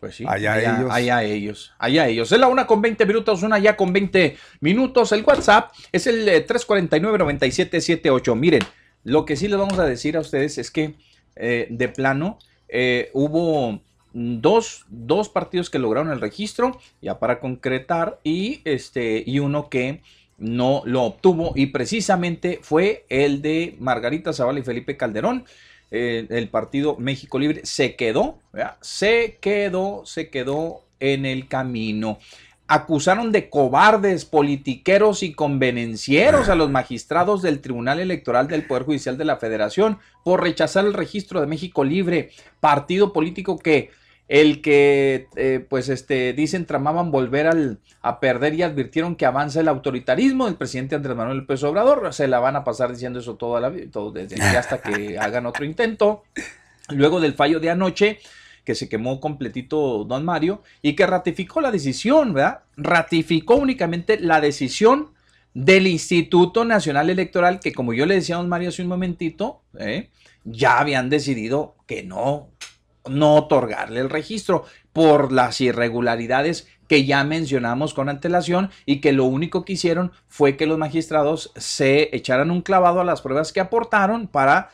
Pues 0.00 0.16
sí, 0.16 0.24
Allá 0.26 0.54
allá, 0.54 0.78
ellos. 0.78 0.90
allá 0.92 1.22
ellos, 1.22 1.74
allá 1.78 2.08
ellos. 2.08 2.32
Es 2.32 2.40
la 2.40 2.48
una 2.48 2.66
con 2.66 2.80
20 2.80 3.04
minutos, 3.04 3.42
una 3.42 3.58
ya 3.58 3.76
con 3.76 3.92
20 3.92 4.36
minutos. 4.60 5.12
El 5.12 5.22
WhatsApp 5.24 5.72
es 5.92 6.06
el 6.06 6.26
eh, 6.26 6.46
349-9778. 6.46 8.34
Miren, 8.34 8.62
lo 9.04 9.26
que 9.26 9.36
sí 9.36 9.46
les 9.46 9.58
vamos 9.58 9.78
a 9.78 9.84
decir 9.84 10.16
a 10.16 10.20
ustedes 10.20 10.56
es 10.56 10.70
que 10.70 10.94
eh, 11.36 11.66
de 11.70 11.88
plano 11.88 12.38
eh, 12.68 13.10
hubo 13.12 13.82
dos, 14.12 14.86
dos 14.88 15.28
partidos 15.28 15.70
que 15.70 15.78
lograron 15.78 16.12
el 16.12 16.20
registro, 16.20 16.78
ya 17.00 17.18
para 17.18 17.40
concretar, 17.40 18.20
y, 18.24 18.60
este, 18.64 19.22
y 19.26 19.38
uno 19.38 19.68
que 19.68 20.02
no 20.38 20.82
lo 20.86 21.02
obtuvo, 21.02 21.52
y 21.54 21.66
precisamente 21.66 22.60
fue 22.62 23.04
el 23.08 23.42
de 23.42 23.76
Margarita 23.78 24.32
Zavala 24.32 24.60
y 24.60 24.62
Felipe 24.62 24.96
Calderón 24.96 25.44
el 25.90 26.48
partido 26.48 26.96
México 26.98 27.38
Libre 27.38 27.62
se 27.64 27.96
quedó, 27.96 28.38
¿verdad? 28.52 28.76
se 28.80 29.38
quedó, 29.40 30.02
se 30.06 30.30
quedó 30.30 30.84
en 31.00 31.26
el 31.26 31.48
camino. 31.48 32.18
Acusaron 32.68 33.32
de 33.32 33.50
cobardes, 33.50 34.24
politiqueros 34.24 35.24
y 35.24 35.32
convenencieros 35.32 36.48
a 36.48 36.54
los 36.54 36.70
magistrados 36.70 37.42
del 37.42 37.60
Tribunal 37.60 37.98
Electoral 37.98 38.46
del 38.46 38.64
Poder 38.64 38.84
Judicial 38.84 39.18
de 39.18 39.24
la 39.24 39.38
Federación 39.38 39.98
por 40.22 40.40
rechazar 40.40 40.84
el 40.86 40.94
registro 40.94 41.40
de 41.40 41.48
México 41.48 41.82
Libre, 41.82 42.30
partido 42.60 43.12
político 43.12 43.58
que 43.58 43.90
el 44.30 44.62
que 44.62 45.26
eh, 45.34 45.66
pues 45.68 45.88
este 45.88 46.32
dicen 46.32 46.64
tramaban 46.64 47.10
volver 47.10 47.48
al, 47.48 47.80
a 48.00 48.20
perder 48.20 48.54
y 48.54 48.62
advirtieron 48.62 49.16
que 49.16 49.26
avanza 49.26 49.58
el 49.58 49.66
autoritarismo 49.66 50.46
del 50.46 50.54
presidente 50.54 50.94
Andrés 50.94 51.16
Manuel 51.16 51.38
López 51.38 51.64
Obrador 51.64 52.14
se 52.14 52.28
la 52.28 52.38
van 52.38 52.54
a 52.54 52.62
pasar 52.62 52.92
diciendo 52.92 53.18
eso 53.18 53.34
toda 53.34 53.60
la 53.60 53.70
vida 53.70 53.90
todo 53.90 54.12
desde 54.12 54.40
aquí 54.40 54.54
hasta 54.54 54.80
que 54.80 55.18
hagan 55.20 55.46
otro 55.46 55.64
intento 55.64 56.22
luego 56.90 57.18
del 57.20 57.34
fallo 57.34 57.58
de 57.58 57.70
anoche 57.70 58.20
que 58.64 58.76
se 58.76 58.88
quemó 58.88 59.18
completito 59.18 60.04
don 60.04 60.24
Mario 60.24 60.62
y 60.80 60.94
que 60.94 61.08
ratificó 61.08 61.60
la 61.60 61.72
decisión 61.72 62.32
verdad 62.32 62.60
ratificó 62.76 63.56
únicamente 63.56 64.20
la 64.20 64.40
decisión 64.40 65.08
del 65.54 65.88
Instituto 65.88 66.64
Nacional 66.64 67.10
Electoral 67.10 67.58
que 67.58 67.72
como 67.72 67.94
yo 67.94 68.06
le 68.06 68.14
decía 68.14 68.36
a 68.36 68.38
don 68.38 68.48
Mario 68.48 68.68
hace 68.68 68.82
un 68.82 68.88
momentito 68.88 69.62
¿eh? 69.76 70.08
ya 70.44 70.78
habían 70.78 71.10
decidido 71.10 71.74
que 71.88 72.04
no 72.04 72.49
no 73.08 73.36
otorgarle 73.36 74.00
el 74.00 74.10
registro. 74.10 74.64
por 74.92 75.30
las 75.30 75.60
irregularidades 75.60 76.66
que 76.88 77.04
ya 77.04 77.22
mencionamos 77.22 77.94
con 77.94 78.08
antelación 78.08 78.70
y 78.84 79.00
que 79.00 79.12
lo 79.12 79.24
único 79.24 79.64
que 79.64 79.74
hicieron 79.74 80.10
fue 80.26 80.56
que 80.56 80.66
los 80.66 80.76
magistrados 80.76 81.52
se 81.54 82.14
echaran 82.16 82.50
un 82.50 82.62
clavado 82.62 83.00
a 83.00 83.04
las 83.04 83.22
pruebas 83.22 83.52
que 83.52 83.60
aportaron 83.60 84.26
para 84.26 84.70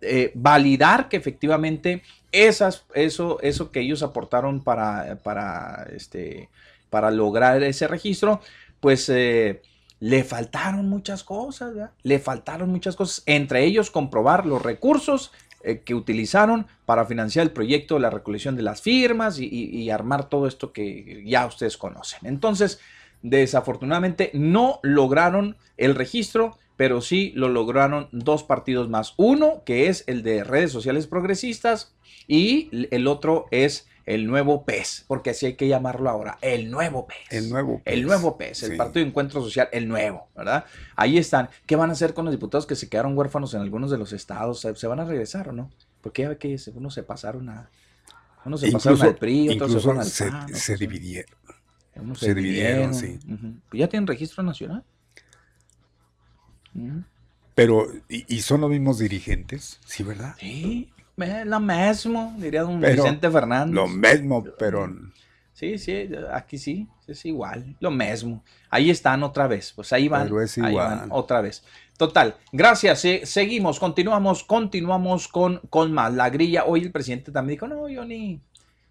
eh, 0.00 0.32
validar 0.34 1.08
que 1.08 1.16
efectivamente 1.16 2.02
esas, 2.32 2.84
eso, 2.94 3.38
eso 3.42 3.70
que 3.70 3.78
ellos 3.78 4.02
aportaron 4.02 4.64
para, 4.64 5.20
para, 5.22 5.86
este, 5.94 6.48
para 6.90 7.12
lograr 7.12 7.62
ese 7.62 7.86
registro, 7.86 8.40
pues 8.80 9.08
eh, 9.08 9.62
le 10.00 10.24
faltaron 10.24 10.88
muchas 10.88 11.22
cosas, 11.22 11.72
le 12.02 12.18
faltaron 12.18 12.70
muchas 12.70 12.96
cosas, 12.96 13.22
entre 13.26 13.64
ellos 13.64 13.92
comprobar 13.92 14.46
los 14.46 14.60
recursos 14.60 15.30
eh, 15.64 15.82
que 15.84 15.94
utilizaron 15.94 16.66
para 16.84 17.04
financiar 17.04 17.44
el 17.44 17.52
proyecto 17.52 17.94
de 17.94 18.00
la 18.00 18.10
recolección 18.10 18.56
de 18.56 18.62
las 18.62 18.82
firmas 18.82 19.38
y, 19.38 19.90
armar 19.90 20.28
todo 20.28 20.46
esto 20.46 20.72
que 20.72 21.22
ya 21.26 21.46
ustedes 21.46 21.76
conocen. 21.76 22.20
Entonces, 22.24 22.80
desafortunadamente 23.22 24.30
no 24.34 24.80
lograron 24.82 25.56
el 25.76 25.94
registro, 25.94 26.58
pero 26.76 27.00
sí 27.00 27.32
lo 27.34 27.48
lograron 27.48 28.08
dos 28.12 28.42
partidos 28.42 28.88
más. 28.88 29.14
Uno, 29.16 29.62
que 29.64 29.88
es 29.88 30.04
el 30.06 30.22
de 30.22 30.44
redes 30.44 30.72
sociales 30.72 31.06
progresistas, 31.06 31.94
y 32.26 32.70
el 32.90 33.06
otro 33.06 33.46
es 33.50 33.88
el 34.04 34.26
nuevo 34.26 34.64
PES, 34.64 35.04
porque 35.06 35.30
así 35.30 35.46
hay 35.46 35.54
que 35.54 35.68
llamarlo 35.68 36.10
ahora, 36.10 36.38
el 36.40 36.70
nuevo 36.70 37.06
PES. 37.06 37.18
El 37.30 37.50
nuevo 37.50 37.80
PES. 37.82 37.94
El 37.94 38.02
nuevo 38.02 38.36
PES, 38.36 38.62
el 38.64 38.76
Partido 38.76 39.04
de 39.04 39.08
Encuentro 39.10 39.40
Social, 39.42 39.68
el 39.72 39.88
nuevo, 39.88 40.28
¿verdad? 40.36 40.64
Ahí 40.96 41.18
están. 41.18 41.48
¿Qué 41.66 41.76
van 41.76 41.90
a 41.90 41.92
hacer 41.92 42.14
con 42.14 42.24
los 42.24 42.32
diputados 42.32 42.66
que 42.66 42.74
se 42.74 42.88
quedaron 42.88 43.16
huérfanos 43.16 43.54
en 43.54 43.60
algunos 43.60 43.90
de 43.90 43.98
los 43.98 44.12
estados? 44.12 44.60
¿Se 44.60 44.86
van 44.86 45.00
a 45.00 45.04
regresar 45.04 45.48
o 45.48 45.52
no? 45.52 45.70
Porque 46.00 46.22
ya 46.22 46.36
que 46.36 46.56
unos 46.74 46.94
se 46.94 47.02
pasaron 47.02 47.48
a... 47.48 47.70
Unos 48.44 48.60
se 48.60 48.72
pasaron 48.72 49.00
al 49.02 49.14
PRI, 49.14 49.50
otros 49.50 49.72
se 49.72 49.80
fueron 49.80 50.00
al 50.00 50.06
se, 50.06 50.30
se 50.52 50.76
dividieron. 50.76 51.36
Unos 51.94 52.18
se, 52.18 52.34
dividieron, 52.34 52.94
sí. 52.94 53.18
Pues 53.68 53.78
ya 53.78 53.88
tienen 53.88 54.06
registro 54.06 54.42
nacional. 54.42 54.82
Pero, 57.54 57.86
¿y, 58.08 58.34
¿y, 58.34 58.40
son 58.40 58.62
los 58.62 58.70
mismos 58.70 58.98
dirigentes? 58.98 59.78
¿Sí, 59.84 60.02
verdad? 60.02 60.34
Sí. 60.40 60.91
Lo 61.16 61.60
mismo, 61.60 62.34
diría 62.38 62.62
don 62.62 62.80
Vicente 62.80 63.30
Fernández. 63.30 63.74
Lo 63.74 63.86
mismo, 63.86 64.44
pero. 64.58 64.88
Sí, 65.52 65.78
sí, 65.78 66.08
aquí 66.32 66.58
sí, 66.58 66.88
es 67.06 67.24
igual, 67.24 67.76
lo 67.78 67.90
mismo. 67.90 68.42
Ahí 68.70 68.90
están 68.90 69.22
otra 69.22 69.46
vez, 69.46 69.72
pues 69.74 69.92
ahí 69.92 70.08
van, 70.08 70.28
ahí 70.62 70.74
van 70.74 71.08
otra 71.10 71.40
vez. 71.40 71.62
Total, 71.98 72.34
gracias, 72.50 73.06
seguimos, 73.24 73.78
continuamos, 73.78 74.42
continuamos 74.42 75.28
con, 75.28 75.60
con 75.70 75.92
más. 75.92 76.14
La 76.14 76.30
grilla, 76.30 76.64
hoy 76.64 76.80
el 76.80 76.90
presidente 76.90 77.30
también 77.30 77.56
dijo, 77.58 77.68
no, 77.68 77.88
yo 77.88 78.04
ni, 78.04 78.40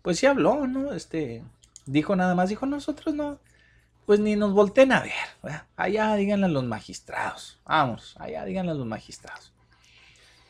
pues 0.02 0.20
sí 0.20 0.28
habló, 0.28 0.68
¿no? 0.68 0.94
Este, 0.94 1.44
dijo 1.88 2.16
nada 2.16 2.36
más, 2.36 2.50
dijo, 2.50 2.66
nosotros 2.68 3.16
no, 3.16 3.40
pues 4.06 4.20
ni 4.20 4.36
nos 4.36 4.54
volteen 4.54 4.92
a 4.92 5.02
ver, 5.02 5.62
allá 5.76 6.16
díganle 6.16 6.46
a 6.46 6.50
los 6.50 6.64
magistrados, 6.64 7.60
vamos, 7.66 8.16
allá 8.20 8.46
díganle 8.46 8.72
a 8.72 8.76
los 8.76 8.86
magistrados. 8.86 9.52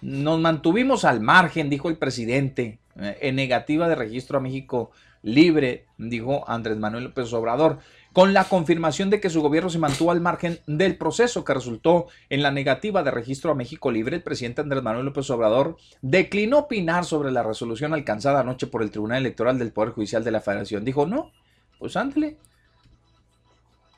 Nos 0.02 0.40
mantuvimos 0.40 1.06
al 1.06 1.22
margen, 1.22 1.70
dijo 1.70 1.90
el 1.90 1.98
presidente, 1.98 2.80
eh, 3.00 3.18
en 3.22 3.36
negativa 3.36 3.88
de 3.88 3.96
registro 3.96 4.38
a 4.38 4.42
México 4.42 4.92
libre, 5.24 5.86
dijo 5.98 6.44
Andrés 6.50 6.78
Manuel 6.78 7.06
López 7.06 7.32
Obrador, 7.34 7.80
con 8.14 8.34
la 8.34 8.44
confirmación 8.46 9.10
de 9.10 9.22
que 9.22 9.30
su 9.30 9.42
gobierno 9.42 9.70
se 9.70 9.80
mantuvo 9.80 10.12
al 10.12 10.20
margen 10.20 10.60
del 10.68 10.98
proceso 10.98 11.46
que 11.46 11.54
resultó 11.54 12.08
en 12.30 12.44
la 12.44 12.52
negativa 12.52 13.04
de 13.04 13.12
registro 13.12 13.52
a 13.52 13.56
México 13.56 13.92
libre. 13.92 14.18
El 14.18 14.24
presidente 14.24 14.62
Andrés 14.62 14.84
Manuel 14.84 15.06
López 15.06 15.30
Obrador 15.30 15.78
declinó 16.02 16.60
opinar 16.60 17.06
sobre 17.06 17.32
la 17.32 17.44
resolución 17.44 17.94
alcanzada 17.94 18.42
anoche 18.42 18.68
por 18.68 18.82
el 18.82 18.92
Tribunal 18.92 19.20
Electoral 19.20 19.58
del 19.58 19.72
Poder 19.72 19.92
Judicial 19.92 20.24
de 20.24 20.32
la 20.32 20.42
Federación. 20.42 20.84
Dijo, 20.84 21.06
no, 21.06 21.32
pues 21.80 21.96
ándale, 21.96 22.38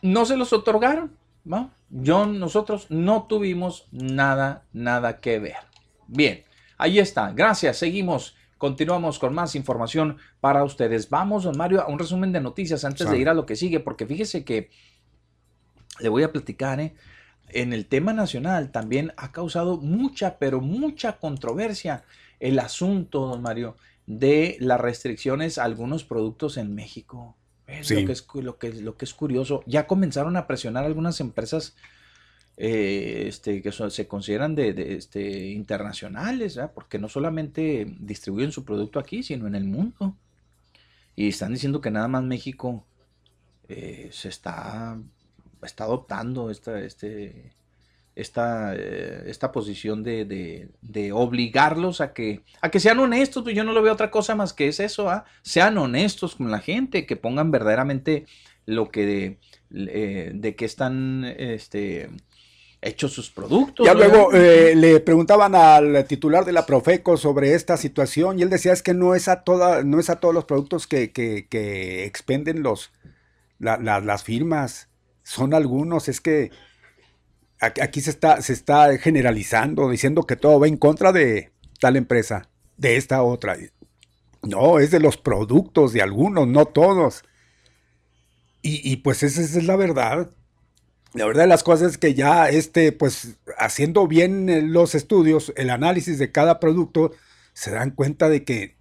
no 0.01 0.25
se 0.25 0.37
los 0.37 0.53
otorgaron. 0.53 1.17
¿no? 1.45 1.71
Yo, 1.89 2.25
nosotros 2.25 2.87
no 2.89 3.23
tuvimos 3.23 3.87
nada, 3.91 4.63
nada 4.73 5.19
que 5.19 5.39
ver. 5.39 5.72
Bien, 6.07 6.43
ahí 6.77 6.99
está. 6.99 7.31
Gracias. 7.31 7.77
Seguimos. 7.77 8.35
Continuamos 8.57 9.19
con 9.19 9.33
más 9.33 9.55
información 9.55 10.17
para 10.39 10.63
ustedes. 10.63 11.09
Vamos, 11.09 11.43
don 11.43 11.57
Mario, 11.57 11.81
a 11.81 11.87
un 11.87 11.99
resumen 11.99 12.31
de 12.31 12.39
noticias 12.39 12.85
antes 12.85 13.09
de 13.09 13.17
ir 13.17 13.27
a 13.27 13.33
lo 13.33 13.45
que 13.45 13.57
sigue, 13.57 13.81
porque 13.81 14.05
fíjese 14.05 14.45
que 14.45 14.69
le 15.99 16.07
voy 16.07 16.23
a 16.23 16.31
platicar, 16.31 16.79
¿eh? 16.79 16.95
en 17.49 17.73
el 17.73 17.85
tema 17.85 18.13
nacional 18.13 18.71
también 18.71 19.13
ha 19.17 19.31
causado 19.31 19.77
mucha, 19.77 20.37
pero 20.37 20.61
mucha 20.61 21.17
controversia 21.17 22.03
el 22.39 22.59
asunto, 22.59 23.27
don 23.27 23.41
Mario, 23.41 23.77
de 24.05 24.57
las 24.59 24.81
restricciones 24.81 25.57
a 25.57 25.63
algunos 25.63 26.03
productos 26.03 26.57
en 26.57 26.75
México. 26.75 27.37
Es 27.67 27.89
lo, 27.91 28.05
que 28.05 28.11
es, 28.11 28.27
lo, 28.33 28.57
que, 28.57 28.73
lo 28.73 28.97
que 28.97 29.05
es 29.05 29.13
curioso. 29.13 29.63
Ya 29.65 29.87
comenzaron 29.87 30.35
a 30.35 30.47
presionar 30.47 30.83
algunas 30.83 31.19
empresas 31.21 31.75
eh, 32.55 33.25
este, 33.27 33.63
que 33.63 33.71
se 33.71 34.07
consideran 34.07 34.53
de, 34.53 34.95
este, 34.95 35.47
internacionales, 35.47 36.59
porque 36.75 36.99
no 36.99 37.09
solamente 37.09 37.87
distribuyen 37.99 38.51
su 38.51 38.63
producto 38.63 38.99
aquí, 38.99 39.23
sino 39.23 39.47
en 39.47 39.55
el 39.55 39.63
mundo. 39.63 40.15
Y 41.15 41.29
están 41.29 41.53
diciendo 41.53 41.81
que 41.81 41.91
nada 41.91 42.07
más 42.07 42.23
México 42.23 42.85
eh, 43.69 44.09
se 44.11 44.29
está, 44.29 44.99
adoptando 45.79 46.51
esta, 46.51 46.79
este, 46.81 47.53
esta, 48.15 48.75
eh, 48.75 49.23
esta 49.25 49.51
posición 49.51 50.03
de, 50.03 50.69
obligarlos 51.11 52.01
a 52.01 52.13
que, 52.13 52.43
a 52.61 52.69
que 52.69 52.79
sean 52.79 52.99
honestos. 52.99 53.41
Pues 53.43 53.55
yo 53.55 53.63
no 53.63 53.73
lo 53.73 53.81
veo 53.81 53.93
otra 53.93 54.11
cosa 54.11 54.35
más 54.35 54.53
que 54.53 54.67
es 54.67 54.79
eso, 54.79 55.09
¿ah? 55.09 55.25
sean 55.41 55.77
honestos 55.79 56.35
con 56.35 56.51
la 56.51 56.59
gente, 56.59 57.07
que 57.07 57.15
pongan 57.15 57.49
verdaderamente 57.49 58.25
lo 58.67 58.91
que 58.91 59.39
de, 59.71 60.31
de 60.35 60.55
que 60.55 60.65
están 60.65 61.25
este, 61.25 62.09
hecho 62.83 63.07
sus 63.07 63.29
productos. 63.29 63.85
Ya 63.85 63.93
luego 63.93 64.33
eh, 64.33 64.75
le 64.75 64.99
preguntaban 64.99 65.55
al 65.55 66.05
titular 66.05 66.45
de 66.45 66.51
la 66.51 66.65
Profeco 66.65 67.17
sobre 67.17 67.53
esta 67.53 67.77
situación 67.77 68.39
y 68.39 68.43
él 68.43 68.49
decía 68.49 68.73
es 68.73 68.83
que 68.83 68.93
no 68.93 69.15
es 69.15 69.27
a 69.27 69.43
toda, 69.43 69.83
no 69.83 69.99
es 69.99 70.09
a 70.09 70.19
todos 70.19 70.33
los 70.33 70.45
productos 70.45 70.87
que, 70.87 71.11
que, 71.11 72.05
expenden 72.05 72.63
los 72.63 72.91
las 73.59 74.23
firmas, 74.23 74.89
son 75.23 75.53
algunos, 75.53 76.09
es 76.09 76.19
que 76.19 76.51
aquí 77.59 78.01
se 78.01 78.09
está, 78.09 78.41
se 78.41 78.51
está 78.51 78.97
generalizando, 78.97 79.89
diciendo 79.89 80.23
que 80.23 80.35
todo 80.35 80.59
va 80.59 80.67
en 80.67 80.75
contra 80.75 81.13
de 81.13 81.51
tal 81.79 81.95
empresa, 81.95 82.49
de 82.77 82.97
esta 82.97 83.23
otra. 83.23 83.57
No, 84.41 84.79
es 84.79 84.91
de 84.91 84.99
los 84.99 85.17
productos 85.17 85.93
de 85.93 86.01
algunos, 86.01 86.47
no 86.47 86.65
todos. 86.65 87.23
Y, 88.61 88.91
y 88.91 88.97
pues 88.97 89.23
esa 89.23 89.41
es 89.41 89.63
la 89.63 89.77
verdad. 89.77 90.29
La 91.13 91.25
verdad 91.25 91.43
de 91.43 91.47
las 91.47 91.63
cosas 91.63 91.91
es 91.91 91.97
que 91.97 92.13
ya 92.13 92.49
este, 92.49 92.91
pues 92.91 93.37
haciendo 93.57 94.07
bien 94.07 94.49
eh, 94.49 94.61
los 94.61 94.95
estudios, 94.95 95.53
el 95.55 95.69
análisis 95.69 96.17
de 96.17 96.31
cada 96.31 96.59
producto, 96.59 97.11
se 97.53 97.71
dan 97.71 97.91
cuenta 97.91 98.29
de 98.29 98.43
que 98.43 98.75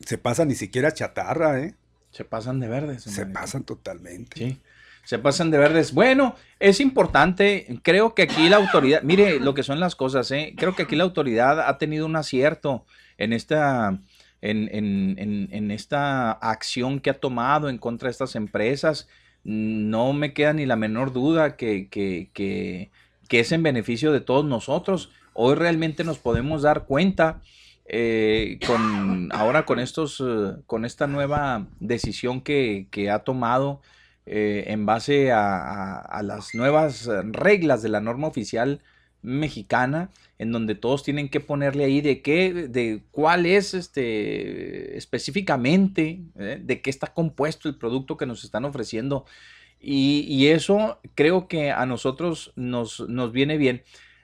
se 0.00 0.18
pasa 0.18 0.44
ni 0.44 0.54
siquiera 0.54 0.92
chatarra, 0.92 1.60
¿eh? 1.60 1.74
Se 2.10 2.24
pasan 2.24 2.60
de 2.60 2.68
verdes. 2.68 3.02
Se 3.04 3.26
pasan 3.26 3.64
totalmente. 3.64 4.36
Sí, 4.36 4.60
se 5.04 5.18
pasan 5.18 5.50
de 5.50 5.58
verdes. 5.58 5.92
Bueno, 5.92 6.34
es 6.58 6.80
importante, 6.80 7.80
creo 7.82 8.14
que 8.14 8.22
aquí 8.22 8.48
la 8.48 8.56
autoridad, 8.56 9.02
mire 9.02 9.38
lo 9.40 9.54
que 9.54 9.62
son 9.62 9.80
las 9.80 9.94
cosas, 9.96 10.30
¿eh? 10.32 10.54
Creo 10.56 10.74
que 10.74 10.82
aquí 10.82 10.96
la 10.96 11.04
autoridad 11.04 11.60
ha 11.60 11.78
tenido 11.78 12.06
un 12.06 12.16
acierto 12.16 12.84
en 13.18 13.32
esta... 13.32 13.98
En, 14.46 14.68
en, 14.74 15.48
en 15.52 15.70
esta 15.70 16.32
acción 16.32 17.00
que 17.00 17.08
ha 17.08 17.18
tomado 17.18 17.70
en 17.70 17.78
contra 17.78 18.08
de 18.08 18.10
estas 18.10 18.36
empresas 18.36 19.08
no 19.44 20.12
me 20.14 20.32
queda 20.32 20.52
ni 20.54 20.66
la 20.66 20.76
menor 20.76 21.12
duda 21.12 21.56
que, 21.56 21.88
que, 21.88 22.90
es 23.30 23.52
en 23.52 23.62
beneficio 23.62 24.12
de 24.12 24.20
todos 24.20 24.44
nosotros. 24.44 25.10
Hoy 25.34 25.54
realmente 25.54 26.04
nos 26.04 26.18
podemos 26.18 26.62
dar 26.62 26.86
cuenta 26.86 27.40
eh, 27.86 28.58
con 28.66 29.30
ahora 29.32 29.66
con 29.66 29.78
estos 29.78 30.22
eh, 30.26 30.54
con 30.66 30.86
esta 30.86 31.06
nueva 31.06 31.66
decisión 31.80 32.40
que, 32.40 32.88
ha 33.12 33.18
tomado 33.20 33.82
eh, 34.24 34.64
en 34.68 34.86
base 34.86 35.32
a, 35.32 36.20
las 36.22 36.54
nuevas 36.54 37.10
reglas 37.24 37.82
de 37.82 37.90
la 37.90 38.00
norma 38.00 38.28
oficial 38.28 38.80
mexicana 39.24 40.10
en 40.38 40.52
donde 40.52 40.74
todos 40.74 41.02
tienen 41.02 41.28
que 41.28 41.40
ponerle 41.40 41.84
ahí 41.84 42.00
de 42.00 42.20
qué, 42.20 42.52
de 42.68 43.02
cuál 43.10 43.46
es 43.46 43.72
este 43.72 44.96
específicamente, 44.96 46.22
¿eh? 46.38 46.60
de 46.62 46.80
qué 46.82 46.90
está 46.90 47.08
compuesto 47.08 47.68
el 47.68 47.76
producto 47.76 48.16
que 48.16 48.26
nos 48.26 48.44
están 48.44 48.64
ofreciendo. 48.64 49.24
Y, 49.86 50.46
eso 50.46 50.98
creo 51.14 51.46
que 51.46 51.70
a 51.70 51.84
nosotros 51.84 52.52
nos, 52.56 53.00
nos, 53.00 53.32
viene 53.32 53.58
bien. 53.58 53.82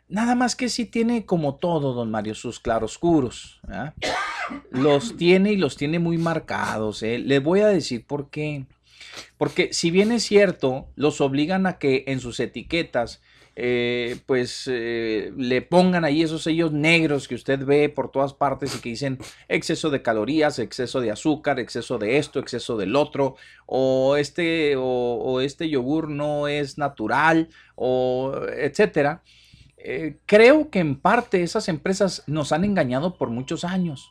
Nada 0.08 0.34
más 0.34 0.56
que 0.56 0.70
si 0.70 0.86
tiene 0.86 1.26
como 1.26 1.56
todo, 1.56 1.92
don 1.92 2.10
Mario, 2.10 2.34
sus 2.34 2.60
claroscuros. 2.60 3.60
Los 4.70 5.18
tiene 5.18 5.52
y 5.52 5.56
los 5.58 5.76
tiene 5.76 5.98
muy 5.98 6.16
marcados. 6.16 7.02
¿eh? 7.02 7.18
Le 7.18 7.40
voy 7.40 7.60
a 7.60 7.66
decir 7.66 8.06
por 8.06 8.30
qué. 8.30 8.64
Porque 9.36 9.74
si 9.74 9.90
bien 9.90 10.12
es 10.12 10.22
cierto, 10.22 10.88
los 10.96 11.20
obligan 11.20 11.66
a 11.66 11.78
que 11.78 12.04
en 12.06 12.20
sus 12.20 12.40
etiquetas 12.40 13.20
eh, 13.62 14.18
pues 14.24 14.64
eh, 14.72 15.34
le 15.36 15.60
pongan 15.60 16.06
ahí 16.06 16.22
esos 16.22 16.44
sellos 16.44 16.72
negros 16.72 17.28
que 17.28 17.34
usted 17.34 17.62
ve 17.62 17.90
por 17.90 18.10
todas 18.10 18.32
partes 18.32 18.74
y 18.74 18.80
que 18.80 18.88
dicen 18.88 19.18
exceso 19.48 19.90
de 19.90 20.00
calorías, 20.00 20.58
exceso 20.58 21.02
de 21.02 21.10
azúcar, 21.10 21.60
exceso 21.60 21.98
de 21.98 22.16
esto, 22.16 22.38
exceso 22.38 22.78
del 22.78 22.96
otro, 22.96 23.36
o 23.66 24.16
este, 24.16 24.76
o, 24.78 25.42
este 25.42 25.68
yogur 25.68 26.08
no 26.08 26.48
es 26.48 26.78
natural, 26.78 27.50
o 27.74 28.32
etcétera. 28.56 29.22
Eh, 29.76 30.16
creo 30.24 30.70
que 30.70 30.78
en 30.78 30.98
parte 30.98 31.42
esas 31.42 31.68
empresas 31.68 32.24
nos 32.26 32.52
han 32.52 32.64
engañado 32.64 33.18
por 33.18 33.28
muchos 33.28 33.64
años. 33.64 34.10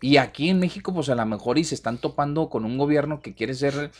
Y 0.00 0.16
aquí 0.16 0.48
en 0.48 0.60
México, 0.60 0.92
pues 0.94 1.08
a 1.08 1.14
lo 1.14 1.26
mejor 1.26 1.58
y 1.58 1.64
se 1.64 1.74
están 1.74 1.98
topando 1.98 2.48
con 2.48 2.64
un 2.64 2.78
gobierno 2.78 3.20
que 3.20 3.34
quiere 3.34 3.54
ser 3.54 3.90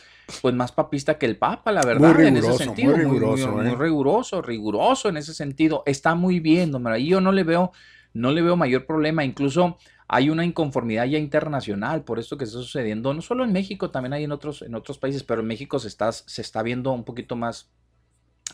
pues 0.41 0.55
más 0.55 0.71
papista 0.71 1.17
que 1.17 1.25
el 1.25 1.37
Papa, 1.37 1.71
la 1.71 1.81
verdad, 1.81 2.19
en 2.21 2.37
ese 2.37 2.53
sentido. 2.53 2.91
Muy 2.91 3.01
riguroso, 3.01 3.51
muy, 3.51 3.67
¿eh? 3.67 3.75
riguroso, 3.75 4.41
riguroso 4.41 5.09
en 5.09 5.17
ese 5.17 5.33
sentido. 5.33 5.83
Está 5.85 6.15
muy 6.15 6.39
bien, 6.39 6.71
don 6.71 6.85
Y 6.97 7.07
yo 7.07 7.21
no 7.21 7.31
le 7.31 7.43
veo, 7.43 7.71
no 8.13 8.31
le 8.31 8.41
veo 8.41 8.55
mayor 8.55 8.85
problema. 8.85 9.23
Incluso 9.23 9.77
hay 10.07 10.29
una 10.29 10.45
inconformidad 10.45 11.05
ya 11.05 11.17
internacional 11.17 12.03
por 12.03 12.19
esto 12.19 12.37
que 12.37 12.43
está 12.43 12.57
sucediendo, 12.57 13.13
no 13.13 13.21
solo 13.21 13.43
en 13.43 13.51
México, 13.51 13.89
también 13.89 14.13
hay 14.13 14.23
en 14.23 14.31
otros, 14.31 14.61
en 14.61 14.75
otros 14.75 14.99
países, 14.99 15.23
pero 15.23 15.41
en 15.41 15.47
México 15.47 15.79
se 15.79 15.87
está, 15.87 16.11
se 16.11 16.41
está 16.41 16.61
viendo 16.61 16.91
un 16.91 17.03
poquito 17.03 17.35
más 17.35 17.71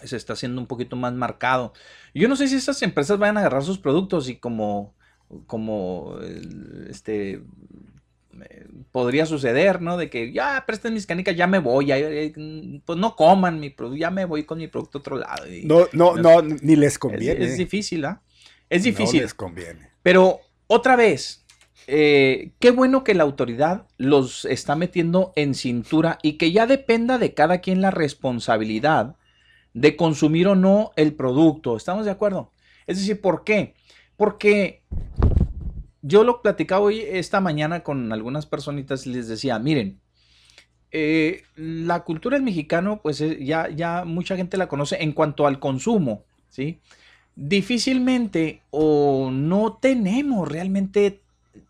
se 0.03 0.15
está 0.15 0.33
haciendo 0.33 0.61
un 0.61 0.67
poquito 0.67 0.95
más 0.95 1.13
marcado. 1.13 1.73
Yo 2.13 2.27
no 2.27 2.35
sé 2.35 2.47
si 2.47 2.55
estas 2.55 2.81
empresas 2.81 3.19
van 3.19 3.37
a 3.37 3.41
agarrar 3.41 3.63
sus 3.63 3.77
productos 3.77 4.29
y 4.29 4.37
como 4.37 4.95
como 5.47 6.17
este 6.89 7.41
podría 8.91 9.25
suceder, 9.25 9.81
¿no? 9.81 9.97
De 9.97 10.09
que 10.09 10.31
ya 10.31 10.63
presten 10.65 10.93
mis 10.93 11.05
canicas, 11.05 11.35
ya 11.35 11.47
me 11.47 11.59
voy, 11.59 11.87
ya, 11.87 11.97
pues 12.85 12.99
no 12.99 13.15
coman 13.15 13.59
mi 13.59 13.69
producto, 13.69 13.97
ya 13.97 14.11
me 14.11 14.25
voy 14.25 14.43
con 14.43 14.57
mi 14.57 14.67
producto 14.67 14.97
a 14.97 15.01
otro 15.01 15.17
lado. 15.17 15.45
no, 15.63 15.87
no, 15.93 16.15
no, 16.15 16.41
ni 16.41 16.75
les 16.75 16.97
conviene. 16.97 17.45
Es, 17.45 17.57
difícil, 17.57 18.05
¿ah? 18.05 18.21
Es 18.69 18.83
difícil. 18.83 19.19
No 19.19 19.23
les 19.23 19.33
conviene. 19.33 19.89
Pero 20.03 20.39
otra 20.67 20.95
vez, 20.95 21.45
eh, 21.87 22.51
qué 22.59 22.71
bueno 22.71 23.03
que 23.03 23.13
la 23.13 23.23
autoridad 23.23 23.87
los 23.97 24.45
está 24.45 24.75
metiendo 24.75 25.33
en 25.35 25.55
cintura 25.55 26.19
y 26.21 26.33
que 26.33 26.51
ya 26.51 26.67
dependa 26.67 27.17
de 27.17 27.33
cada 27.33 27.59
quien 27.59 27.81
la 27.81 27.91
responsabilidad 27.91 29.15
de 29.73 29.95
consumir 29.95 30.47
o 30.47 30.55
no 30.55 30.91
el 30.95 31.13
producto. 31.13 31.77
¿Estamos 31.77 32.05
de 32.05 32.11
acuerdo? 32.11 32.51
Es 32.87 32.97
decir, 32.97 33.21
¿por 33.21 33.43
qué? 33.43 33.73
Porque 34.21 34.83
yo 36.03 36.23
lo 36.23 36.43
platicaba 36.43 36.81
hoy 36.81 36.99
esta 36.99 37.39
mañana 37.39 37.79
con 37.79 38.13
algunas 38.13 38.45
personitas 38.45 39.07
y 39.07 39.13
les 39.13 39.27
decía, 39.27 39.57
miren, 39.57 39.99
eh, 40.91 41.41
la 41.55 42.03
cultura 42.03 42.35
del 42.37 42.43
mexicano, 42.43 42.99
pues 43.01 43.19
eh, 43.21 43.43
ya, 43.43 43.69
ya 43.69 44.05
mucha 44.05 44.35
gente 44.35 44.57
la 44.57 44.67
conoce 44.67 45.01
en 45.01 45.13
cuanto 45.13 45.47
al 45.47 45.57
consumo, 45.57 46.23
¿sí? 46.49 46.81
Difícilmente 47.35 48.61
o 48.69 49.31
no 49.31 49.79
tenemos 49.81 50.47
realmente 50.47 51.23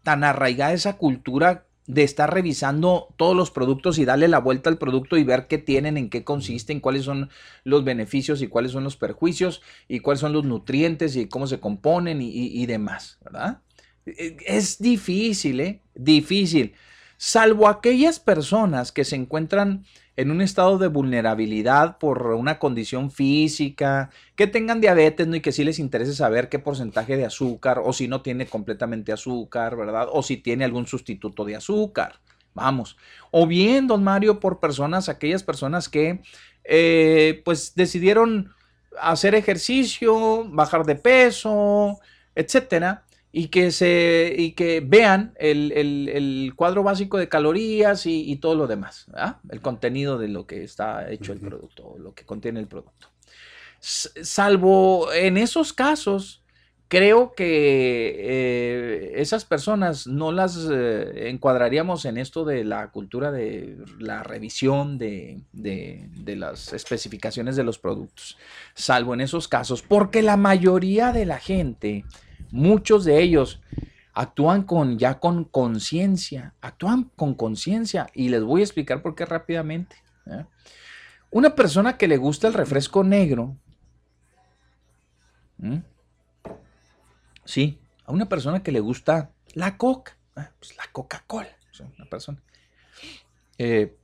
tan 0.04 0.26
arraigada 0.26 0.74
esa 0.74 0.98
cultura 0.98 1.64
de 1.92 2.04
estar 2.04 2.34
revisando 2.34 3.14
todos 3.18 3.36
los 3.36 3.52
productos 3.52 4.00
y 4.00 4.06
darle 4.06 4.30
la 4.30 4.40
vuelta 4.40 4.70
al 4.70 4.78
producto 4.78 5.18
y 5.18 5.26
ver 5.26 5.48
qué 5.48 5.58
tienen, 5.58 5.98
en 5.98 6.10
qué 6.10 6.24
consisten, 6.24 6.80
cuáles 6.80 7.04
son 7.04 7.30
los 7.66 7.84
beneficios 7.84 8.42
y 8.42 8.48
cuáles 8.48 8.72
son 8.72 8.86
los 8.86 8.96
perjuicios 8.96 9.62
y 9.90 10.00
cuáles 10.00 10.22
son 10.22 10.32
los 10.32 10.46
nutrientes 10.46 11.18
y 11.18 11.28
cómo 11.28 11.48
se 11.48 11.60
componen 11.60 12.22
y, 12.22 12.66
demás, 12.66 13.18
¿verdad? 13.26 13.60
E, 14.06 14.38
es 14.46 14.80
difícil, 14.80 15.60
¿eh? 15.60 15.82
Difícil. 15.94 16.76
Salvo 17.24 17.68
aquellas 17.68 18.20
personas 18.20 18.92
que 18.92 19.06
se 19.06 19.16
encuentran 19.16 19.86
en 20.16 20.32
un 20.32 20.42
estado 20.42 20.80
de 20.80 20.88
vulnerabilidad 20.88 22.00
por 22.00 22.26
una 22.30 22.58
condición 22.58 23.12
física, 23.12 24.10
que 24.36 24.48
tengan 24.48 24.82
diabetes 24.82 25.28
y 25.32 25.40
que 25.40 25.52
sí 25.52 25.64
les 25.64 25.78
interese 25.78 26.16
saber 26.16 26.50
qué 26.50 26.58
porcentaje 26.58 27.18
de 27.18 27.26
azúcar 27.26 27.80
o 27.86 27.94
si 27.94 28.08
no 28.08 28.24
tiene 28.24 28.48
completamente 28.48 29.12
azúcar, 29.12 29.76
¿verdad? 29.78 30.08
O 30.12 30.24
si 30.24 30.38
tiene 30.38 30.66
algún 30.66 30.88
sustituto 30.88 31.46
de 31.46 31.58
azúcar. 31.58 32.16
Vamos. 32.56 32.98
O 33.30 33.46
bien, 33.46 33.86
don 33.86 34.04
Mario, 34.04 34.40
por 34.40 34.60
personas, 34.60 35.08
aquellas 35.08 35.44
personas 35.44 35.90
que 35.90 36.24
eh, 36.64 37.44
pues 37.46 37.76
decidieron 37.76 38.52
hacer 39.00 39.36
ejercicio, 39.36 40.46
bajar 40.50 40.86
de 40.86 40.96
peso, 40.96 42.00
etcétera 42.34 43.06
y 43.34 43.48
que, 43.48 43.72
se, 43.72 44.34
y 44.38 44.52
que 44.52 44.82
vean 44.82 45.34
el, 45.38 46.54
cuadro 46.56 46.84
básico 46.84 47.18
de 47.18 47.30
calorías 47.30 48.06
y, 48.06 48.36
todo 48.38 48.56
lo 48.56 48.68
demás, 48.68 49.08
el 49.50 49.62
contenido 49.62 50.18
de 50.18 50.28
lo 50.28 50.46
que 50.46 50.64
está 50.64 51.10
hecho 51.10 51.32
el 51.32 51.40
producto, 51.40 51.96
lo 51.98 52.14
que 52.14 52.26
contiene 52.26 52.60
el 52.60 52.68
producto. 52.68 53.08
salvo 53.80 55.14
en 55.14 55.38
esos 55.38 55.72
casos, 55.72 56.44
creo 56.90 57.34
que 57.34 58.18
eh, 58.20 59.14
esas 59.16 59.46
personas 59.46 60.08
no 60.08 60.34
las 60.34 60.68
eh, 60.70 61.30
encuadraríamos 61.30 62.04
en 62.04 62.18
esto 62.18 62.44
de 62.44 62.66
la 62.66 62.92
cultura 62.92 63.32
de 63.32 63.78
la 63.98 64.24
revisión 64.24 64.98
de, 64.98 65.40
de 65.54 66.36
las 66.36 66.74
especificaciones 66.74 67.56
de 67.56 67.64
los 67.64 67.80
productos, 67.80 68.38
salvo 68.74 69.14
en 69.14 69.22
esos 69.22 69.48
casos, 69.48 69.82
porque 69.84 70.22
la 70.22 70.36
mayoría 70.36 71.14
de 71.14 71.26
la 71.26 71.40
gente 71.40 72.04
Muchos 72.52 73.06
de 73.06 73.22
ellos 73.22 73.62
actúan 74.14 74.64
con 74.64 74.98
ya 74.98 75.20
con 75.20 75.46
conciencia, 75.46 76.54
actúan 76.62 77.06
con 77.16 77.34
conciencia 77.34 78.08
y 78.14 78.30
les 78.30 78.44
voy 78.44 78.62
a 78.62 78.66
explicar 78.66 79.02
por 79.02 79.16
qué 79.16 79.26
rápidamente. 79.26 79.96
¿eh? 80.26 80.46
Una 81.30 81.56
persona 81.56 81.98
que 81.98 82.08
le 82.08 82.18
gusta 82.18 82.48
el 82.48 82.54
refresco 82.54 83.04
negro, 83.04 83.56
sí, 87.46 87.80
a 88.06 88.12
una 88.12 88.28
persona 88.28 88.62
que 88.64 88.72
le 88.72 88.80
gusta 88.82 89.32
la 89.54 89.78
coca, 89.78 90.18
¿eh? 90.36 90.48
pues 90.60 90.76
la 90.76 90.84
Coca-Cola, 90.92 91.56
una 91.98 92.10
persona. 92.10 92.42
Eh, 93.58 93.96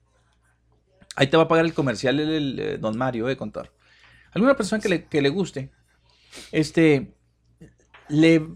ahí 1.16 1.28
te 1.28 1.38
va 1.38 1.44
a 1.44 1.48
pagar 1.48 1.66
el 1.66 1.74
comercial 1.74 2.20
el, 2.20 2.80
don 2.80 2.98
Mario, 2.98 3.28
de 3.28 3.36
contar. 3.36 3.72
Alguna 4.32 4.56
persona 4.56 4.82
que 4.82 4.90
le, 4.90 5.06
que 5.06 5.22
le 5.22 5.30
guste, 5.30 5.72
este, 6.52 7.17
le, 8.10 8.48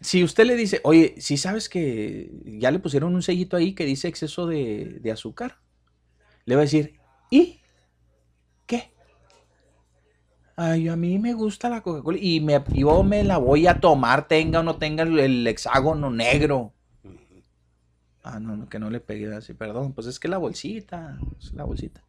si 0.00 0.24
usted 0.24 0.44
le 0.46 0.56
dice, 0.56 0.80
oye, 0.84 1.14
si 1.18 1.36
sabes 1.36 1.68
que 1.68 2.30
ya 2.44 2.70
le 2.70 2.78
pusieron 2.78 3.14
un 3.14 3.22
sellito 3.22 3.56
ahí 3.56 3.74
que 3.74 3.84
dice 3.84 4.08
exceso 4.08 4.46
de, 4.46 5.10
azúcar, 5.12 5.58
le 6.46 6.54
va 6.54 6.62
a 6.62 6.64
decir, 6.64 6.98
¿y 7.30 7.60
qué? 8.66 8.92
Ay, 10.56 10.88
a 10.88 10.96
mí 10.96 11.18
me 11.18 11.34
gusta 11.34 11.68
la 11.68 11.82
Coca-Cola 11.82 12.18
y 12.20 12.40
me, 12.40 12.62
yo 12.72 13.02
me 13.02 13.24
la 13.24 13.38
voy 13.38 13.66
a 13.66 13.80
tomar, 13.80 14.26
tenga 14.26 14.60
o 14.60 14.62
no 14.62 14.76
tenga 14.76 15.02
el, 15.02 15.46
hexágono 15.46 16.10
negro. 16.10 16.72
Ah, 18.22 18.38
no, 18.38 18.68
que 18.68 18.78
no 18.78 18.90
le 18.90 19.00
pegue 19.00 19.34
así, 19.34 19.54
perdón, 19.54 19.92
pues 19.92 20.06
es 20.06 20.18
que 20.18 20.28
la 20.28 20.38
bolsita, 20.38 21.18
es 21.38 21.52
la 21.54 21.64
bolsita. 21.64 22.02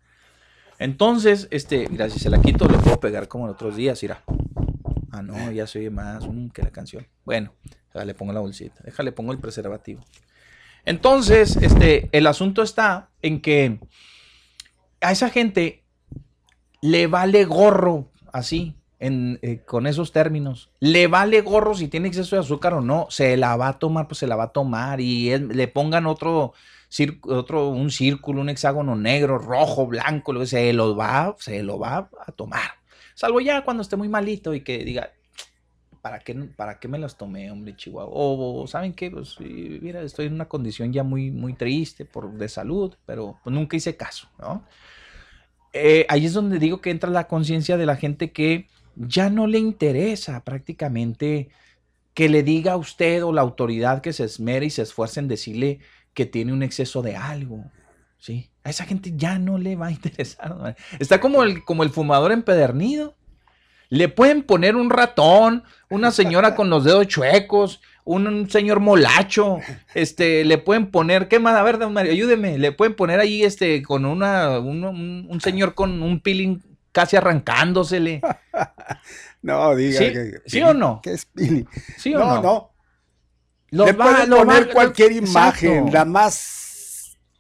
Entonces, 0.78 1.48
este, 1.52 1.88
mira, 1.90 2.10
si 2.10 2.20
se 2.20 2.30
la 2.30 2.42
quito, 2.42 2.68
le 2.68 2.78
puedo 2.78 3.00
pegar 3.00 3.28
como 3.28 3.46
en 3.46 3.52
otros 3.52 3.76
días, 3.76 4.02
mira. 4.02 4.24
Ah, 5.12 5.22
no, 5.22 5.52
ya 5.52 5.68
se 5.68 5.80
oye 5.80 5.90
más 5.90 6.24
que 6.54 6.62
la 6.62 6.72
canción. 6.72 7.06
Bueno, 7.26 7.54
le 7.94 8.14
pongo 8.14 8.34
la 8.34 8.40
bolsita. 8.40 8.82
Déjale, 8.84 9.12
pongo 9.12 9.34
el 9.34 9.40
preservativo. 9.40 10.02
Entonces, 10.86 11.58
este, 11.58 12.10
el 12.12 12.28
asunto 12.28 12.64
está 12.64 13.10
en 13.22 13.42
que 13.42 13.80
a 15.02 15.12
esa 15.12 15.30
gente 15.30 15.84
le 16.82 17.08
vale 17.08 17.46
gorro, 17.46 18.10
así, 18.32 18.76
en, 19.00 19.40
eh, 19.42 19.60
con 19.66 19.86
esos 19.86 20.12
términos. 20.12 20.72
Le 20.80 21.08
vale 21.08 21.42
gorro 21.42 21.76
si 21.76 21.88
tiene 21.88 22.08
exceso 22.08 22.36
de 22.36 22.42
azúcar 22.42 22.74
o 22.74 22.82
no. 22.82 23.08
Se 23.10 23.36
la 23.36 23.56
va 23.58 23.70
a 23.70 23.80
tomar, 23.80 24.08
pues 24.08 24.20
se 24.20 24.28
la 24.28 24.36
va 24.36 24.46
a 24.46 24.52
tomar. 24.52 25.02
Y 25.02 25.38
le 25.38 25.68
pongan 25.68 26.06
otro, 26.06 26.54
otro, 27.24 27.70
un 27.70 27.92
círculo, 27.92 28.42
un 28.42 28.50
hexágono 28.50 28.96
negro, 28.96 29.38
rojo, 29.38 29.88
blanco, 29.88 30.34
lo 30.34 30.40
que 30.40 30.48
se 30.48 30.74
lo 30.74 30.96
va, 30.96 31.36
se 31.40 31.64
lo 31.64 31.80
va 31.80 32.10
a 32.26 32.32
tomar. 32.32 32.81
Salvo 33.16 33.40
ya 33.42 33.64
cuando 33.64 33.82
esté 33.82 33.96
muy 33.96 34.10
malito 34.10 34.54
y 34.54 34.62
que 34.62 34.84
diga, 34.84 35.12
¿para 36.02 36.20
qué, 36.20 36.34
para 36.34 36.80
qué 36.80 36.88
me 36.88 36.98
las 36.98 37.18
tomé, 37.18 37.52
hombre, 37.52 37.76
Chihuahua? 37.76 38.12
O, 38.14 38.68
¿saben 38.68 38.94
qué? 38.94 39.12
Pues, 39.12 39.40
mira, 39.40 40.02
estoy 40.02 40.28
en 40.28 40.34
una 40.34 40.48
condición 40.48 40.92
ya 40.92 41.04
muy, 41.04 41.32
muy 41.32 41.54
triste 41.54 42.06
por, 42.06 42.32
de 42.34 42.50
salud, 42.50 42.96
pero 43.06 43.40
pues, 43.44 43.54
nunca 43.54 43.78
hice 43.78 43.96
caso, 43.96 44.28
¿no? 44.40 44.66
Eh, 45.74 46.06
ahí 46.10 46.26
es 46.26 46.34
donde 46.34 46.60
digo 46.60 46.82
que 46.82 46.90
entra 46.90 47.10
la 47.10 47.28
conciencia 47.28 47.78
de 47.78 47.86
la 47.86 47.96
gente 47.96 48.32
que 48.32 48.68
ya 48.96 49.30
no 49.30 49.48
le 49.48 49.58
interesa 49.58 50.44
prácticamente 50.44 51.50
que 52.14 52.28
le 52.28 52.44
diga 52.44 52.74
a 52.74 52.78
usted 52.78 53.24
o 53.24 53.32
la 53.32 53.42
autoridad 53.42 54.02
que 54.02 54.12
se 54.12 54.26
esmere 54.26 54.66
y 54.66 54.70
se 54.70 54.82
esfuerce 54.82 55.22
en 55.22 55.30
decirle 55.30 55.80
que 56.14 56.26
tiene 56.26 56.52
un 56.52 56.62
exceso 56.62 57.02
de 57.02 57.16
algo, 57.16 57.64
¿sí? 58.22 58.50
A 58.64 58.70
esa 58.70 58.86
gente 58.86 59.12
ya 59.16 59.40
no 59.40 59.58
le 59.58 59.76
va 59.76 59.88
a 59.88 59.92
interesar. 59.92 60.76
Está 61.00 61.20
como 61.20 61.44
el, 61.44 61.66
como 61.66 61.84
el 61.84 61.90
fumador 61.90 62.32
empedernido. 62.32 63.16
Le 63.90 64.08
pueden 64.08 64.44
poner 64.44 64.78
un 64.78 64.90
ratón, 64.90 65.64
una 65.90 66.12
señora 66.12 66.56
con 66.56 66.70
los 66.70 66.86
dedos 66.86 67.08
chuecos, 67.08 67.82
un, 68.06 68.50
señor 68.50 68.80
molacho, 68.80 69.58
este, 69.94 70.46
le 70.46 70.58
pueden 70.58 70.92
poner, 70.92 71.28
¿qué 71.28 71.40
más? 71.40 71.56
A 71.58 71.64
ver, 71.64 71.78
don 71.78 71.92
Mario, 71.92 72.14
ayúdeme, 72.14 72.58
le 72.58 72.72
pueden 72.72 72.96
poner 72.96 73.20
ahí, 73.20 73.44
este, 73.44 73.82
con 73.84 74.06
una, 74.06 74.60
un, 74.60 75.40
señor 75.44 75.74
con 75.74 76.02
un 76.02 76.22
peeling 76.22 76.62
casi 76.94 77.18
arrancándosele. 77.18 78.22
No, 79.44 79.76
diga 79.76 79.98
¿Sí? 79.98 80.14
que. 80.14 80.42
¿Sí 80.46 80.62
o 80.62 80.72
no? 80.72 81.00
¿Qué 81.02 81.14
es 81.14 81.26
Pili? 81.26 81.66
¿Sí 81.98 82.14
o 82.14 82.20
no, 82.20 82.44
no? 82.44 82.72
no. 83.72 83.86
Le 83.86 83.94
va- 83.94 84.06
pueden 84.06 84.30
poner 84.30 84.70
va- 84.70 84.72
cualquier 84.72 85.14
exacto. 85.14 85.66
imagen, 85.66 85.92
la 85.92 86.06
más 86.06 86.61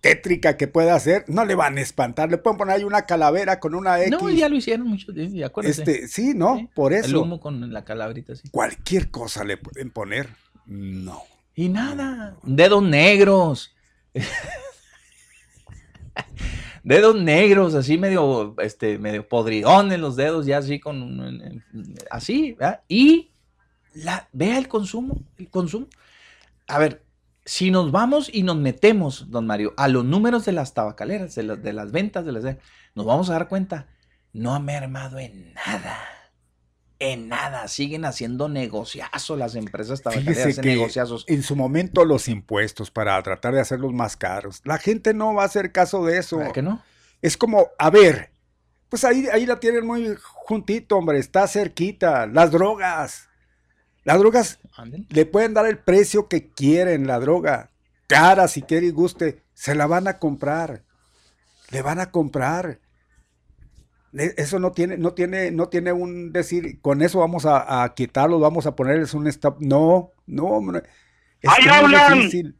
tétrica 0.01 0.57
que 0.57 0.67
pueda 0.67 0.95
hacer, 0.95 1.23
no 1.27 1.45
le 1.45 1.55
van 1.55 1.77
a 1.77 1.81
espantar. 1.81 2.29
Le 2.29 2.39
pueden 2.39 2.57
poner 2.57 2.75
ahí 2.75 2.83
una 2.83 3.05
calavera 3.05 3.59
con 3.59 3.75
una 3.75 4.01
X. 4.01 4.11
No, 4.11 4.29
ya 4.29 4.49
lo 4.49 4.55
hicieron 4.55 4.87
muchos, 4.87 5.15
ya 5.15 5.45
acuérdense. 5.45 5.81
este, 5.81 6.07
sí, 6.07 6.33
no, 6.35 6.57
Sí, 6.57 6.69
por 6.73 6.91
El 6.91 7.05
eso. 7.05 7.21
humo 7.21 7.39
con 7.39 7.71
la 7.71 7.85
calabrita, 7.85 8.35
sí. 8.35 8.49
Cualquier 8.49 9.11
cosa 9.11 9.43
le 9.43 9.57
pueden 9.57 9.91
poner. 9.91 10.29
No. 10.65 11.21
Y 11.55 11.69
nada, 11.69 12.35
dedos 12.43 12.83
negros. 12.83 13.73
dedos 16.83 17.21
negros, 17.21 17.75
así 17.75 17.97
medio, 17.97 18.55
este, 18.59 18.97
medio 18.97 19.27
podridones 19.27 19.99
los 19.99 20.15
dedos, 20.15 20.45
ya 20.45 20.57
así 20.57 20.79
con, 20.79 21.63
así, 22.09 22.53
¿verdad? 22.53 22.81
Y 22.87 23.31
la, 23.93 24.27
vea 24.31 24.57
el 24.57 24.67
consumo, 24.67 25.21
el 25.37 25.49
consumo. 25.49 25.87
A 26.67 26.79
ver, 26.79 27.03
si 27.45 27.71
nos 27.71 27.91
vamos 27.91 28.29
y 28.31 28.43
nos 28.43 28.57
metemos, 28.57 29.29
don 29.29 29.47
Mario, 29.47 29.73
a 29.77 29.87
los 29.87 30.05
números 30.05 30.45
de 30.45 30.51
las 30.51 30.73
tabacaleras, 30.73 31.35
de 31.35 31.43
las, 31.43 31.61
de 31.61 31.73
las 31.73 31.91
ventas, 31.91 32.25
de 32.25 32.31
las, 32.31 32.43
nos 32.95 33.05
vamos 33.05 33.29
a 33.29 33.33
dar 33.33 33.47
cuenta, 33.47 33.87
no 34.33 34.53
ha 34.53 34.59
mermado 34.59 35.19
en 35.19 35.53
nada. 35.53 35.97
En 36.99 37.29
nada, 37.29 37.67
siguen 37.67 38.05
haciendo 38.05 38.47
negociazos 38.47 39.35
las 39.39 39.55
empresas 39.55 40.03
tabacaleras, 40.03 40.37
Fíjese 40.37 40.61
que 40.61 40.69
negociazos. 40.69 41.25
en 41.27 41.41
su 41.41 41.55
momento 41.55 42.05
los 42.05 42.27
impuestos 42.27 42.91
para 42.91 43.21
tratar 43.23 43.55
de 43.55 43.59
hacerlos 43.59 43.91
más 43.91 44.17
caros. 44.17 44.61
La 44.65 44.77
gente 44.77 45.15
no 45.15 45.33
va 45.33 45.41
a 45.41 45.47
hacer 45.47 45.71
caso 45.71 46.05
de 46.05 46.19
eso. 46.19 46.37
¿Verdad 46.37 46.51
que 46.51 46.61
no? 46.61 46.83
Es 47.23 47.37
como, 47.37 47.69
a 47.79 47.89
ver, 47.89 48.31
pues 48.87 49.03
ahí, 49.03 49.25
ahí 49.33 49.47
la 49.47 49.59
tienen 49.59 49.87
muy 49.87 50.15
juntito, 50.21 50.97
hombre, 50.97 51.17
está 51.17 51.47
cerquita. 51.47 52.27
Las 52.27 52.51
drogas. 52.51 53.29
Las 54.03 54.19
drogas 54.19 54.59
Anden. 54.75 55.05
le 55.09 55.25
pueden 55.25 55.53
dar 55.53 55.65
el 55.67 55.77
precio 55.77 56.27
que 56.27 56.49
quieren, 56.49 57.07
la 57.07 57.19
droga. 57.19 57.69
Cara, 58.07 58.47
si 58.47 58.61
quiere 58.61 58.87
y 58.87 58.91
guste, 58.91 59.41
se 59.53 59.75
la 59.75 59.87
van 59.87 60.07
a 60.07 60.17
comprar. 60.19 60.83
Le 61.69 61.81
van 61.81 61.99
a 61.99 62.11
comprar. 62.11 62.79
Eso 64.13 64.59
no 64.59 64.71
tiene, 64.73 64.97
no 64.97 65.13
tiene, 65.13 65.51
no 65.51 65.69
tiene 65.69 65.93
un 65.93 66.33
decir, 66.33 66.81
con 66.81 67.01
eso 67.01 67.19
vamos 67.19 67.45
a, 67.45 67.83
a 67.83 67.93
quitarlo, 67.93 68.39
vamos 68.39 68.65
a 68.65 68.75
ponerles 68.75 69.13
un 69.13 69.27
stop. 69.27 69.57
No, 69.61 70.11
no, 70.25 70.45
hombre. 70.47 70.83
Es 71.41 71.51
difícil. 72.15 72.57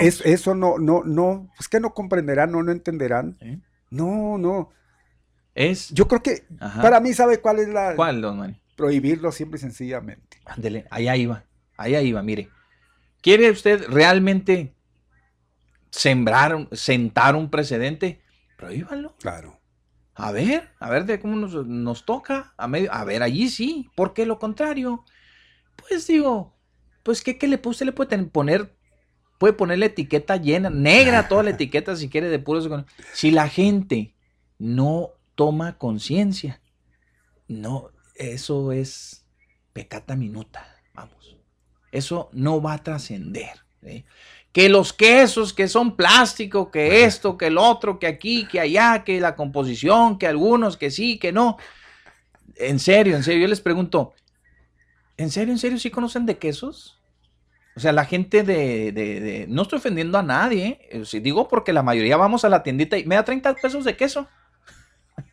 Es- 0.00 0.20
eso 0.26 0.54
no, 0.54 0.76
no, 0.78 1.02
no, 1.04 1.48
es 1.58 1.68
que 1.68 1.80
no 1.80 1.94
comprenderán, 1.94 2.52
no, 2.52 2.62
no 2.62 2.70
entenderán. 2.72 3.38
No, 3.90 4.36
no. 4.36 4.70
Es. 5.54 5.88
Yo 5.90 6.06
creo 6.08 6.22
que 6.22 6.44
Ajá. 6.60 6.82
para 6.82 7.00
mí, 7.00 7.14
¿sabe 7.14 7.40
cuál 7.40 7.58
es 7.60 7.68
la? 7.68 7.94
¿Cuál, 7.96 8.20
don 8.20 8.38
Mario? 8.38 8.56
Prohibirlo 8.76 9.32
simple 9.32 9.56
y 9.56 9.60
sencillamente. 9.60 10.31
Ándele, 10.44 10.86
allá 10.90 11.16
iba, 11.16 11.44
allá 11.76 12.00
iba, 12.02 12.22
mire. 12.22 12.48
¿Quiere 13.20 13.50
usted 13.50 13.86
realmente 13.88 14.74
sembrar, 15.90 16.54
un- 16.54 16.68
sentar 16.72 17.36
un 17.36 17.50
precedente? 17.50 18.20
Prohíbanlo. 18.56 19.14
Claro. 19.20 19.60
A 20.14 20.30
ver, 20.32 20.70
a 20.78 20.90
ver 20.90 21.04
de 21.06 21.20
cómo 21.20 21.36
nos, 21.36 21.66
nos 21.66 22.04
toca. 22.04 22.52
A, 22.56 22.68
medio, 22.68 22.92
a 22.92 23.04
ver, 23.04 23.22
allí 23.22 23.48
sí. 23.48 23.90
Porque 23.94 24.26
lo 24.26 24.38
contrario, 24.38 25.04
pues 25.76 26.06
digo, 26.06 26.54
pues 27.02 27.22
¿qué, 27.22 27.38
qué 27.38 27.48
le 27.48 27.58
puse? 27.58 27.84
Le 27.84 27.92
puede 27.92 28.18
poner, 28.24 28.76
puede 29.38 29.54
poner 29.54 29.78
la 29.78 29.86
etiqueta 29.86 30.36
llena, 30.36 30.70
negra 30.70 31.28
toda 31.28 31.42
la 31.44 31.50
etiqueta 31.50 31.96
si 31.96 32.08
quiere 32.08 32.28
de 32.28 32.38
puros. 32.38 32.68
Si 33.14 33.30
la 33.30 33.48
gente 33.48 34.14
no 34.58 35.10
toma 35.34 35.78
conciencia, 35.78 36.60
no, 37.48 37.90
eso 38.16 38.72
es 38.72 39.21
pecata 39.72 40.16
minuta, 40.16 40.66
vamos. 40.94 41.36
Eso 41.90 42.30
no 42.32 42.60
va 42.62 42.74
a 42.74 42.82
trascender. 42.82 43.50
¿sí? 43.82 44.04
Que 44.52 44.68
los 44.68 44.92
quesos 44.92 45.52
que 45.52 45.68
son 45.68 45.96
plástico, 45.96 46.70
que 46.70 47.04
esto, 47.04 47.36
que 47.38 47.46
el 47.48 47.58
otro, 47.58 47.98
que 47.98 48.06
aquí, 48.06 48.46
que 48.46 48.60
allá, 48.60 49.02
que 49.04 49.20
la 49.20 49.34
composición, 49.34 50.18
que 50.18 50.26
algunos, 50.26 50.76
que 50.76 50.90
sí, 50.90 51.18
que 51.18 51.32
no. 51.32 51.56
En 52.56 52.78
serio, 52.78 53.16
en 53.16 53.22
serio, 53.24 53.42
yo 53.42 53.48
les 53.48 53.60
pregunto, 53.62 54.12
¿en 55.16 55.30
serio, 55.30 55.52
en 55.52 55.58
serio, 55.58 55.78
sí 55.78 55.90
conocen 55.90 56.26
de 56.26 56.36
quesos? 56.38 56.98
O 57.74 57.80
sea, 57.80 57.92
la 57.92 58.04
gente 58.04 58.42
de, 58.42 58.92
de- 58.92 59.20
de- 59.20 59.46
no 59.48 59.62
estoy 59.62 59.78
ofendiendo 59.78 60.18
a 60.18 60.22
nadie, 60.22 60.86
¿eh? 60.90 61.04
Si 61.06 61.20
digo 61.20 61.48
porque 61.48 61.72
la 61.72 61.82
mayoría 61.82 62.18
vamos 62.18 62.44
a 62.44 62.50
la 62.50 62.62
tiendita 62.62 62.98
y 62.98 63.06
me 63.06 63.14
da 63.14 63.24
30 63.24 63.54
pesos 63.54 63.84
de 63.84 63.96
queso. 63.96 64.28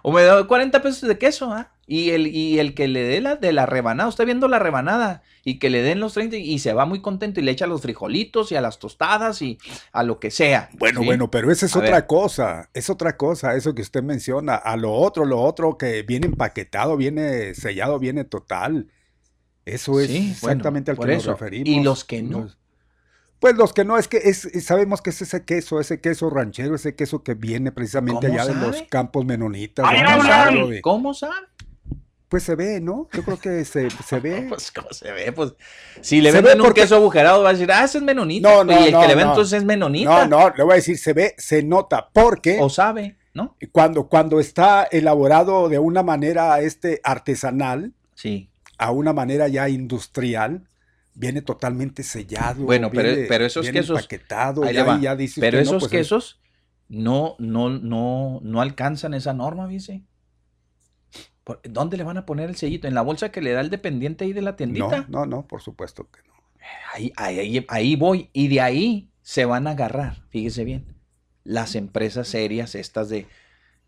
o 0.03 0.13
me 0.13 0.23
da 0.23 0.47
40 0.47 0.83
pesos 0.83 1.09
de 1.09 1.19
queso, 1.19 1.53
¿ah? 1.53 1.73
Y 1.87 2.11
el, 2.11 2.29
y 2.29 2.61
el 2.61 2.75
que 2.75 2.87
le 2.87 3.03
dé 3.03 3.21
la 3.21 3.35
de 3.35 3.53
la 3.53 3.67
rebanada, 3.67 4.09
usted 4.09 4.25
viendo 4.25 4.47
la 4.47 4.61
rebanada 4.61 5.23
y 5.45 5.59
que 5.59 5.71
le 5.71 5.83
den 5.83 5.99
los 5.99 6.13
30 6.15 6.37
y 6.37 6.59
se 6.61 6.73
va 6.73 6.87
muy 6.87 7.03
contento 7.03 7.41
y 7.41 7.43
le 7.43 7.51
echa 7.51 7.67
los 7.67 7.83
frijolitos 7.83 8.53
y 8.53 8.55
a 8.57 8.61
las 8.61 8.79
tostadas 8.79 9.43
y 9.43 9.59
a 9.91 10.05
lo 10.05 10.21
que 10.21 10.31
sea. 10.31 10.71
Bueno, 10.79 11.01
¿sí? 11.01 11.07
bueno, 11.07 11.33
pero 11.33 11.51
esa 11.51 11.67
es 11.67 11.75
A 11.75 11.81
otra 11.81 11.97
ver. 11.97 12.07
cosa, 12.07 12.71
es 12.75 12.91
otra 12.91 13.17
cosa, 13.17 13.57
eso 13.57 13.75
que 13.75 13.83
usted 13.83 14.05
menciona, 14.05 14.55
a 14.55 14.77
lo 14.77 14.93
otro, 14.93 15.25
lo 15.25 15.41
otro 15.41 15.77
que 15.79 16.03
viene 16.05 16.27
empaquetado, 16.29 16.97
viene 16.97 17.55
sellado, 17.57 17.99
viene 17.99 18.23
total. 18.25 18.87
Eso 19.65 19.99
es 20.01 20.07
Sí, 20.09 20.19
bueno, 20.19 20.31
exactamente 20.33 20.91
al 20.93 20.99
que 20.99 21.13
eso. 21.15 21.31
nos 21.33 21.41
referimos. 21.41 21.69
Y 21.69 21.83
los 21.83 22.05
que 22.05 22.23
no. 22.23 22.43
Los- 22.43 22.59
Pues 23.41 23.57
los 23.57 23.73
que 23.73 23.85
no, 23.85 23.97
es 23.97 24.07
que 24.07 24.19
es, 24.19 24.47
sabemos 24.63 25.01
que 25.01 25.11
es 25.11 25.23
ese 25.23 25.45
queso, 25.45 25.81
ese 25.81 26.01
queso 26.01 26.29
ranchero, 26.29 26.75
ese 26.75 26.95
queso 26.95 27.23
que 27.23 27.35
viene 27.35 27.73
precisamente 27.73 28.29
¿Cómo 28.29 28.41
allá 28.41 28.53
de 28.53 28.55
los 28.55 28.83
campos 28.83 29.25
menonitas. 29.25 29.87
¡Ahí 29.89 30.01
de 30.01 30.05
¿Cómo 30.05 30.23
sabe? 30.25 30.81
¿Cómo 30.83 31.15
sabe? 31.15 31.35
Pues 32.29 32.45
se 32.45 32.55
ve, 32.55 32.81
¿no? 32.81 33.09
Yo 33.13 33.25
creo 33.25 33.41
que 33.41 33.65
se, 33.65 33.89
se 33.91 34.21
ve. 34.21 34.47
Pues, 34.49 34.71
¿cómo 34.71 34.93
se 34.93 35.11
ve? 35.11 35.33
Pues, 35.33 35.55
si 36.01 36.21
le 36.21 36.31
venden 36.31 36.59
ve 36.59 36.69
un 36.69 36.73
queso 36.75 36.95
agujerado, 36.97 37.43
va 37.43 37.49
a 37.49 37.53
decir, 37.55 37.73
ah, 37.73 37.83
ese 37.83 37.99
es 37.99 38.05
menonita. 38.05 38.49
No, 38.49 38.63
no, 38.63 38.73
y 38.79 38.85
el 38.85 38.93
no, 38.93 39.01
que 39.01 39.09
le 39.09 39.15
ve 39.17 39.25
no. 39.25 39.31
entonces 39.31 39.59
es 39.59 39.65
menonita. 39.65 40.27
No, 40.27 40.39
no, 40.49 40.55
le 40.55 40.63
voy 40.63 40.73
a 40.75 40.77
decir, 40.77 40.97
se 40.99 41.13
ve, 41.13 41.35
se 41.39 41.63
nota, 41.65 42.09
porque 42.13 42.59
O 42.61 42.69
sabe, 42.69 43.17
¿no? 43.35 43.57
cuando, 43.73 44.07
cuando 44.07 44.39
está 44.39 44.85
elaborado 44.85 45.69
de 45.69 45.79
una 45.81 46.03
manera 46.03 46.61
este, 46.61 47.01
artesanal, 47.03 47.95
Sí. 48.15 48.51
a 48.79 48.91
una 48.93 49.13
manera 49.15 49.49
ya 49.49 49.69
industrial, 49.69 50.69
viene 51.15 51.43
totalmente 51.43 52.03
sellado. 52.03 52.65
Bueno, 52.65 52.91
pero- 52.91 53.11
viene- 53.11 53.27
pero 53.29 53.45
esos 53.47 53.63
viene 53.63 53.81
quesos- 53.81 53.99
empaquetado, 53.99 54.65
Ahí 54.65 54.75
ya, 54.75 54.85
Pero 55.17 55.25
usted, 55.25 55.53
no, 55.53 55.59
esos 55.61 55.83
pues 55.83 55.85
es- 55.85 55.91
quesos 55.99 56.41
no, 56.89 57.37
no, 57.39 57.69
no, 57.71 58.41
no 58.43 58.61
alcanzan 58.61 59.15
esa 59.15 59.33
norma, 59.35 59.67
dice. 59.69 60.03
¿Dónde 61.65 61.97
le 61.97 62.05
van 62.05 62.17
a 62.17 62.27
poner 62.27 62.49
el 62.49 62.55
sellito? 62.57 62.87
¿En 62.87 62.95
la 62.95 63.03
bolsa 63.03 63.33
que 63.33 63.41
le 63.43 63.51
da 63.53 63.61
el 63.61 63.71
dependiente 63.71 64.25
ahí 64.25 64.33
de 64.33 64.43
la 64.43 64.55
tiendita? 64.57 65.07
No, 65.09 65.21
no, 65.21 65.27
no, 65.27 65.47
por 65.49 65.61
supuesto 65.63 66.09
que 66.11 66.21
no. 66.29 66.35
Ahí, 66.95 67.13
ahí, 67.17 67.65
ahí 67.69 67.97
voy. 67.97 68.31
Y 68.33 68.49
de 68.49 68.61
ahí 68.61 69.11
se 69.23 69.45
van 69.47 69.67
a 69.67 69.71
agarrar, 69.71 70.23
fíjese 70.29 70.65
bien, 70.65 70.95
las 71.43 71.75
empresas 71.75 72.29
serias, 72.29 72.75
estas 72.77 73.09
de, 73.09 73.27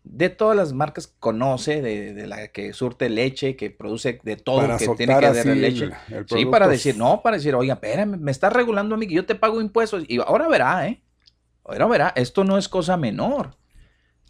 de 0.03 0.29
todas 0.29 0.55
las 0.57 0.73
marcas 0.73 1.07
que 1.07 1.13
conoce, 1.19 1.81
de, 1.81 2.13
de 2.13 2.27
la 2.27 2.49
que 2.49 2.73
surte 2.73 3.09
leche, 3.09 3.55
que 3.55 3.69
produce 3.71 4.19
de 4.23 4.35
todo, 4.35 4.57
Para 4.57 4.77
que 4.77 4.87
tiene 4.89 5.17
que 5.17 5.25
dar 5.31 5.45
leche. 5.47 5.85
el 5.85 6.25
sí, 6.27 6.45
para 6.45 6.67
decir, 6.67 6.97
no, 6.97 7.21
para 7.21 7.37
decir, 7.37 7.55
oiga, 7.55 7.75
espérame, 7.75 8.17
me 8.19 8.31
está 8.31 8.49
regulando 8.49 8.95
a 8.95 8.97
mí 8.97 9.07
que 9.07 9.13
yo 9.15 9.25
te 9.25 9.35
pago 9.35 9.61
impuestos. 9.61 10.03
Y 10.07 10.19
ahora 10.19 10.47
verá, 10.47 10.87
¿eh? 10.87 11.01
Ahora 11.63 11.87
verá, 11.87 12.13
esto 12.15 12.43
no 12.43 12.57
es 12.57 12.67
cosa 12.67 12.97
menor. 12.97 13.55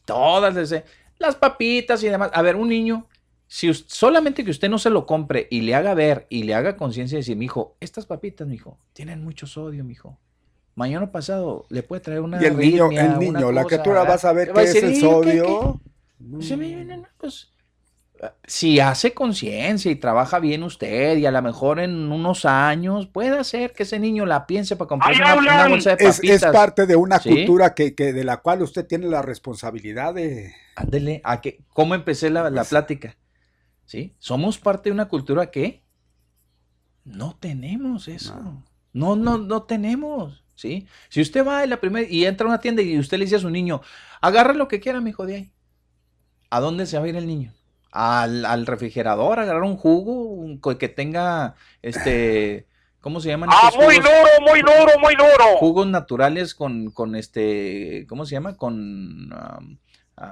Todas 0.05 0.73
las 1.17 1.35
papitas 1.35 2.03
y 2.03 2.09
demás. 2.09 2.29
A 2.33 2.41
ver, 2.41 2.55
un 2.55 2.69
niño, 2.69 3.07
si 3.47 3.69
us- 3.69 3.85
solamente 3.87 4.43
que 4.43 4.51
usted 4.51 4.69
no 4.69 4.77
se 4.77 4.89
lo 4.89 5.05
compre 5.05 5.47
y 5.49 5.61
le 5.61 5.75
haga 5.75 5.93
ver 5.93 6.27
y 6.29 6.43
le 6.43 6.53
haga 6.53 6.75
conciencia 6.77 7.15
de 7.15 7.21
decir, 7.21 7.37
mijo, 7.37 7.77
estas 7.79 8.05
papitas, 8.05 8.47
mijo, 8.47 8.77
tienen 8.93 9.23
mucho 9.23 9.47
sodio, 9.47 9.83
mijo. 9.83 10.19
Mañana 10.75 11.11
pasado 11.11 11.65
le 11.69 11.83
puede 11.83 12.01
traer 12.01 12.21
una 12.21 12.41
Y 12.41 12.45
el 12.45 12.57
niño, 12.57 12.85
arritmia, 12.85 13.05
el 13.13 13.19
niño, 13.19 13.51
la 13.51 13.63
cosa, 13.63 13.75
criatura 13.75 14.03
va 14.03 14.15
a 14.15 14.17
saber 14.17 14.51
qué 14.53 14.63
es 14.63 14.75
el 14.75 14.89
"¿Y 14.91 14.93
qué, 14.95 14.99
sodio. 15.01 15.79
no, 16.19 17.07
pues, 17.17 17.49
si 18.47 18.79
hace 18.79 19.13
conciencia 19.13 19.91
y 19.91 19.95
trabaja 19.97 20.39
bien 20.39 20.63
usted 20.63 21.17
y 21.17 21.25
a 21.25 21.31
lo 21.31 21.41
mejor 21.41 21.79
en 21.79 22.11
unos 22.11 22.45
años 22.45 23.05
puede 23.07 23.37
hacer 23.37 23.73
que 23.73 23.83
ese 23.83 23.99
niño 23.99 24.25
la 24.25 24.47
piense 24.47 24.75
para 24.77 24.87
comprarse 24.87 25.21
¡Ahí 25.21 25.37
una, 25.37 25.41
una 25.55 25.67
bolsa 25.67 25.89
de 25.91 25.97
papitas. 25.97 26.19
es 26.23 26.45
parte 26.45 26.85
de 26.85 26.95
una 26.95 27.19
Sí. 27.19 27.29
cultura 27.29 27.73
que, 27.75 27.93
que 27.95 28.13
de 28.13 28.23
la 28.23 28.37
cual 28.37 28.61
usted 28.61 28.87
tiene 28.87 29.07
la 29.07 29.21
responsabilidad 29.21 30.13
de... 30.13 30.53
Ándele, 30.77 31.19
a 31.25 31.41
que, 31.41 31.59
¿cómo 31.73 31.95
empecé 31.95 32.29
la, 32.29 32.49
la 32.49 32.61
Pues- 32.61 32.69
plática? 32.69 33.15
¿Sí? 33.85 34.15
Somos 34.19 34.57
parte 34.57 34.89
de 34.89 34.93
una 34.93 35.09
cultura 35.09 35.51
que 35.51 35.83
no 37.03 37.35
tenemos 37.39 38.07
eso. 38.07 38.35
No. 38.39 38.63
No, 38.93 39.15
no, 39.15 39.37
no, 39.37 39.63
tenemos. 39.63 40.42
¿Sí? 40.55 40.87
Si 41.09 41.21
usted 41.21 41.45
va 41.45 41.63
en 41.63 41.69
la 41.69 41.77
primera 41.79 42.07
y 42.07 42.25
entra 42.25 42.45
a 42.45 42.49
una 42.49 42.59
tienda 42.59 42.81
y 42.81 42.97
usted 42.99 43.17
le 43.17 43.25
dice 43.25 43.37
a 43.37 43.39
su 43.39 43.49
niño, 43.49 43.81
agarra 44.21 44.53
lo 44.53 44.67
que 44.67 44.79
quiera, 44.79 45.01
mi 45.01 45.09
hijo 45.09 45.25
de 45.25 45.35
ahí. 45.35 45.51
¿A 46.49 46.59
dónde 46.59 46.85
se 46.85 46.99
va 46.99 47.05
a 47.05 47.07
ir 47.07 47.15
el 47.15 47.27
niño? 47.27 47.51
Al, 47.91 48.45
al 48.45 48.65
refrigerador, 48.65 49.39
agarrar 49.39 49.63
un 49.63 49.77
jugo 49.77 50.23
un 50.23 50.59
que 50.59 50.89
tenga 50.89 51.55
este. 51.81 52.67
¿Cómo 53.01 53.19
se 53.19 53.29
llaman? 53.29 53.49
Ah, 53.51 53.69
muy 53.75 53.95
jugos? 53.95 54.09
duro, 54.09 54.51
muy 54.51 54.61
duro, 54.61 54.99
muy 54.99 55.15
duro. 55.15 55.57
jugos 55.57 55.87
naturales 55.87 56.55
con, 56.55 56.91
con 56.91 57.15
este, 57.15 58.05
¿cómo 58.07 58.25
se 58.25 58.33
llama? 58.33 58.55
Con, 58.55 59.29
ah, 59.33 59.59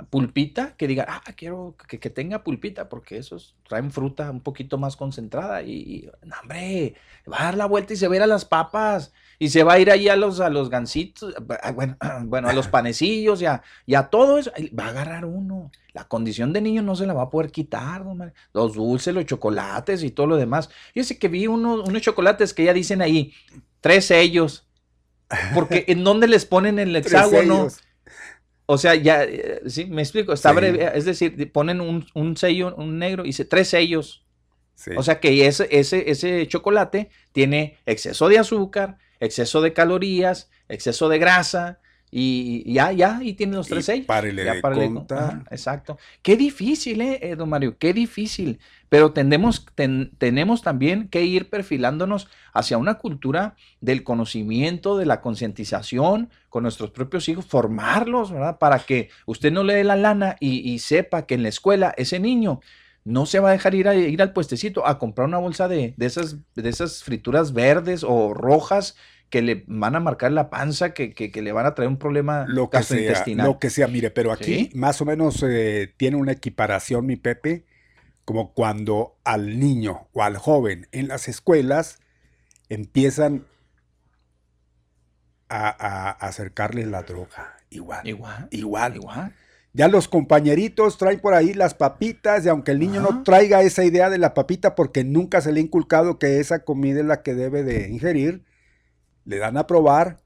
pulpita, 0.09 0.75
que 0.77 0.87
diga, 0.87 1.05
ah, 1.09 1.33
quiero 1.35 1.75
que, 1.87 1.97
tenga 2.09 2.43
pulpita, 2.43 2.87
porque 2.87 3.17
esos 3.17 3.55
traen 3.67 3.91
fruta 3.91 4.31
un 4.31 4.41
poquito 4.41 4.77
más 4.77 4.95
concentrada 4.95 5.63
y, 5.63 6.09
hombre, 6.41 6.95
va 7.29 7.41
a 7.41 7.43
dar 7.45 7.57
la 7.57 7.65
vuelta 7.65 7.93
y 7.93 7.97
se 7.97 8.07
va 8.07 8.13
a 8.13 8.17
ir 8.17 8.23
a 8.23 8.27
las 8.27 8.45
papas 8.45 9.11
y 9.41 9.49
se 9.49 9.63
va 9.63 9.73
a 9.73 9.79
ir 9.79 9.89
ahí 9.89 10.07
a 10.07 10.15
los, 10.15 10.39
a 10.39 10.51
los 10.51 10.69
gansitos, 10.69 11.33
ah, 11.63 11.71
bueno, 11.71 11.97
bueno, 12.25 12.47
a 12.47 12.53
los 12.53 12.67
panecillos 12.67 13.41
y 13.41 13.47
a, 13.47 13.63
y 13.87 13.95
a 13.95 14.03
todo 14.03 14.37
eso, 14.37 14.51
va 14.79 14.85
a 14.85 14.89
agarrar 14.89 15.25
uno. 15.25 15.71
La 15.93 16.07
condición 16.07 16.53
de 16.53 16.61
niño 16.61 16.83
no 16.83 16.95
se 16.95 17.07
la 17.07 17.13
va 17.13 17.23
a 17.23 17.29
poder 17.31 17.49
quitar, 17.49 18.05
los 18.53 18.75
dulces, 18.75 19.15
los 19.15 19.25
chocolates 19.25 20.03
y 20.03 20.11
todo 20.11 20.27
lo 20.27 20.37
demás. 20.37 20.69
Fíjese 20.93 21.17
que 21.17 21.27
vi 21.27 21.47
unos, 21.47 21.89
unos 21.89 22.03
chocolates 22.03 22.53
que 22.53 22.65
ya 22.65 22.71
dicen 22.71 23.01
ahí, 23.01 23.33
tres 23.79 24.05
sellos, 24.05 24.67
porque 25.55 25.85
¿en 25.87 26.03
dónde 26.03 26.27
les 26.27 26.45
ponen 26.45 26.77
el 26.77 26.95
hexágono? 26.95 27.67
O 28.67 28.77
sea, 28.77 28.93
ya, 28.93 29.23
eh, 29.23 29.63
sí, 29.65 29.85
me 29.85 30.03
explico, 30.03 30.33
está 30.33 30.51
breve, 30.51 30.91
es 30.93 31.05
decir, 31.05 31.51
ponen 31.51 31.81
un, 31.81 32.37
sello, 32.37 32.75
un 32.75 32.99
negro, 32.99 33.23
y 33.23 33.29
dice 33.29 33.45
tres 33.45 33.69
sellos. 33.69 34.23
O 34.95 35.01
sea 35.01 35.19
que 35.19 35.47
ese, 35.47 35.67
ese, 35.71 36.11
ese 36.11 36.47
chocolate 36.47 37.09
tiene 37.31 37.79
exceso 37.87 38.29
de 38.29 38.37
azúcar, 38.37 38.99
exceso 39.21 39.61
de 39.61 39.71
calorías, 39.71 40.49
exceso 40.67 41.07
de 41.07 41.19
grasa, 41.19 41.79
y 42.13 42.73
ya, 42.73 42.91
ya, 42.91 43.19
y 43.23 43.33
tiene 43.33 43.55
los 43.55 43.69
tres 43.69 43.85
sellos. 43.85 44.05
Párele 44.05 44.43
ya, 44.43 44.55
de 44.55 45.01
exacto. 45.49 45.97
Qué 46.21 46.35
difícil, 46.35 46.99
eh, 46.99 47.35
don 47.37 47.47
Mario, 47.47 47.77
qué 47.77 47.93
difícil. 47.93 48.59
Pero 48.89 49.13
tenemos, 49.13 49.65
tenemos 50.17 50.61
también 50.61 51.07
que 51.07 51.23
ir 51.23 51.49
perfilándonos 51.49 52.27
hacia 52.53 52.77
una 52.77 52.95
cultura 52.95 53.55
del 53.79 54.03
conocimiento, 54.03 54.97
de 54.97 55.05
la 55.05 55.21
concientización 55.21 56.29
con 56.49 56.63
nuestros 56.63 56.91
propios 56.91 57.29
hijos, 57.29 57.45
formarlos, 57.45 58.33
¿verdad? 58.33 58.59
Para 58.59 58.79
que 58.79 59.09
usted 59.25 59.53
no 59.53 59.63
le 59.63 59.75
dé 59.75 59.85
la 59.85 59.95
lana 59.95 60.35
y, 60.41 60.77
sepa 60.79 61.25
que 61.25 61.35
en 61.35 61.43
la 61.43 61.49
escuela 61.49 61.93
ese 61.95 62.19
niño 62.19 62.59
no 63.03 63.25
se 63.25 63.39
va 63.39 63.49
a 63.49 63.53
dejar 63.53 63.75
ir, 63.75 63.87
a, 63.87 63.95
ir 63.95 64.21
al 64.21 64.33
puestecito 64.33 64.87
a 64.87 64.99
comprar 64.99 65.27
una 65.27 65.37
bolsa 65.37 65.67
de, 65.67 65.93
de, 65.97 66.05
esas, 66.05 66.37
de 66.55 66.69
esas 66.69 67.03
frituras 67.03 67.53
verdes 67.53 68.03
o 68.03 68.33
rojas 68.33 68.95
que 69.29 69.41
le 69.41 69.63
van 69.65 69.95
a 69.95 70.01
marcar 70.01 70.31
la 70.33 70.49
panza, 70.49 70.93
que, 70.93 71.13
que, 71.13 71.41
le 71.41 71.51
van 71.53 71.65
a 71.65 71.73
traer 71.73 71.87
un 71.87 71.97
problema 71.97 72.45
lo 72.47 72.69
que 72.69 72.83
Sea, 72.83 73.23
lo 73.37 73.59
que 73.59 73.69
sea, 73.69 73.87
mire, 73.87 74.11
pero 74.11 74.31
aquí 74.31 74.69
más 74.75 75.01
o 75.01 75.05
menos 75.05 75.41
eh, 75.47 75.93
tiene 75.95 76.17
una 76.17 76.33
equiparación, 76.33 77.05
mi 77.05 77.15
Pepe, 77.15 77.65
como 78.25 78.53
cuando 78.53 79.17
al 79.23 79.57
niño 79.57 80.09
o 80.11 80.21
al 80.21 80.37
joven 80.37 80.87
en 80.91 81.07
las 81.07 81.29
escuelas 81.29 81.99
empiezan 82.67 83.45
a, 85.47 86.11
acercarle 86.11 86.85
la 86.85 87.03
droga. 87.03 87.57
Igual. 87.69 88.07
Igual. 88.07 88.47
Igual. 88.51 88.95
Igual. 88.95 89.33
Ya 89.73 89.87
los 89.87 90.09
compañeritos 90.09 90.97
traen 90.97 91.21
por 91.21 91.33
ahí 91.33 91.53
las 91.53 91.73
papitas 91.73 92.45
y 92.45 92.49
aunque 92.49 92.71
el 92.71 92.79
niño 92.79 92.99
no 92.99 93.23
traiga 93.23 93.61
esa 93.61 93.85
idea 93.85 94.09
de 94.09 94.17
la 94.17 94.33
papita 94.33 94.75
porque 94.75 95.05
nunca 95.05 95.39
se 95.39 95.53
le 95.53 95.61
ha 95.61 95.63
inculcado 95.63 96.19
que 96.19 96.39
esa 96.39 96.65
comida 96.65 96.99
es 96.99 97.05
la 97.05 97.21
que 97.21 97.35
debe 97.35 97.63
de 97.63 97.89
ingerir, 97.89 98.43
le 99.23 99.37
dan 99.37 99.55
a 99.55 99.67
probar, 99.67 100.17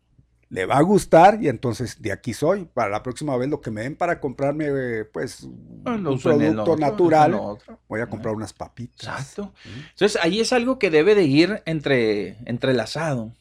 le 0.49 0.65
va 0.65 0.77
a 0.77 0.81
gustar 0.81 1.43
y 1.43 1.49
entonces 1.49 2.01
de 2.01 2.11
aquí 2.11 2.33
soy. 2.33 2.65
Para 2.65 2.89
la 2.89 3.03
próxima 3.03 3.37
vez 3.37 3.47
lo 3.49 3.61
que 3.61 3.69
me 3.69 3.81
den 3.81 3.95
para 3.95 4.19
comprarme 4.19 5.05
pues 5.05 5.47
ah, 5.85 5.91
un 5.91 6.19
producto 6.19 6.75
natural, 6.75 7.39
voy 7.87 8.01
a 8.01 8.07
comprar 8.07 8.33
unas 8.33 8.53
papitas. 8.53 9.07
Exacto. 9.07 9.53
Entonces 9.91 10.19
ahí 10.23 10.39
es 10.39 10.53
algo 10.53 10.79
que 10.79 10.89
debe 10.89 11.13
de 11.13 11.23
ir 11.23 11.61
entre, 11.65 12.37
entrelazado. 12.45 13.31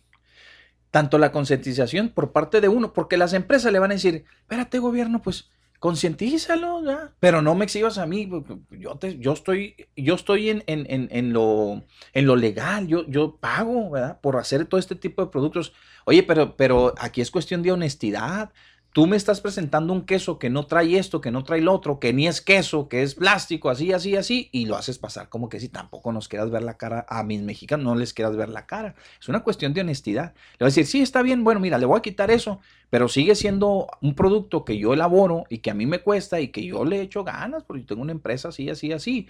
Tanto 0.90 1.18
la 1.18 1.32
concientización 1.32 2.10
por 2.10 2.30
parte 2.30 2.60
de 2.60 2.68
uno, 2.68 2.92
porque 2.92 3.16
las 3.16 3.32
empresas 3.32 3.72
le 3.72 3.80
van 3.80 3.90
a 3.90 3.94
decir, 3.94 4.26
espérate 4.42 4.78
gobierno, 4.78 5.22
pues 5.22 5.50
concientízalo, 5.84 6.80
pero 7.20 7.42
no 7.42 7.54
me 7.54 7.66
exhibas 7.66 7.98
a 7.98 8.06
mí, 8.06 8.26
yo, 8.70 8.96
te, 8.96 9.18
yo 9.18 9.34
estoy, 9.34 9.76
yo 9.94 10.14
estoy 10.14 10.48
en, 10.48 10.64
en, 10.66 10.86
en, 10.88 11.34
lo, 11.34 11.84
en 12.14 12.24
lo 12.24 12.36
legal, 12.36 12.86
yo, 12.86 13.06
yo 13.06 13.36
pago, 13.36 13.90
¿verdad? 13.90 14.18
Por 14.22 14.38
hacer 14.38 14.64
todo 14.64 14.80
este 14.80 14.94
tipo 14.94 15.22
de 15.22 15.30
productos. 15.30 15.74
Oye, 16.06 16.22
pero, 16.22 16.56
pero 16.56 16.94
aquí 16.96 17.20
es 17.20 17.30
cuestión 17.30 17.62
de 17.62 17.72
honestidad 17.72 18.50
tú 18.94 19.08
me 19.08 19.16
estás 19.16 19.40
presentando 19.40 19.92
un 19.92 20.06
queso 20.06 20.38
que 20.38 20.50
no 20.50 20.66
trae 20.66 20.96
esto, 20.96 21.20
que 21.20 21.32
no 21.32 21.42
trae 21.42 21.60
lo 21.60 21.72
otro, 21.72 21.98
que 21.98 22.12
ni 22.12 22.28
es 22.28 22.40
queso, 22.40 22.88
que 22.88 23.02
es 23.02 23.16
plástico, 23.16 23.68
así, 23.68 23.92
así, 23.92 24.14
así, 24.14 24.48
y 24.52 24.66
lo 24.66 24.76
haces 24.76 24.98
pasar 24.98 25.28
como 25.28 25.48
que 25.48 25.58
si 25.58 25.68
tampoco 25.68 26.12
nos 26.12 26.28
quieras 26.28 26.48
ver 26.48 26.62
la 26.62 26.76
cara 26.76 27.04
a 27.08 27.24
mis 27.24 27.42
mexicanos, 27.42 27.84
no 27.84 27.96
les 27.96 28.14
quieras 28.14 28.36
ver 28.36 28.50
la 28.50 28.66
cara. 28.66 28.94
Es 29.20 29.28
una 29.28 29.40
cuestión 29.40 29.74
de 29.74 29.80
honestidad. 29.80 30.32
Le 30.52 30.58
voy 30.60 30.66
a 30.66 30.70
decir, 30.70 30.86
sí, 30.86 31.02
está 31.02 31.22
bien, 31.22 31.42
bueno, 31.42 31.58
mira, 31.58 31.76
le 31.76 31.86
voy 31.86 31.98
a 31.98 32.02
quitar 32.02 32.30
eso, 32.30 32.60
pero 32.88 33.08
sigue 33.08 33.34
siendo 33.34 33.88
un 34.00 34.14
producto 34.14 34.64
que 34.64 34.78
yo 34.78 34.94
elaboro 34.94 35.42
y 35.48 35.58
que 35.58 35.72
a 35.72 35.74
mí 35.74 35.86
me 35.86 35.98
cuesta 35.98 36.40
y 36.40 36.48
que 36.48 36.64
yo 36.64 36.84
le 36.84 37.00
echo 37.00 37.24
ganas, 37.24 37.64
porque 37.64 37.82
tengo 37.82 38.00
una 38.00 38.12
empresa 38.12 38.50
así, 38.50 38.70
así, 38.70 38.92
así. 38.92 39.26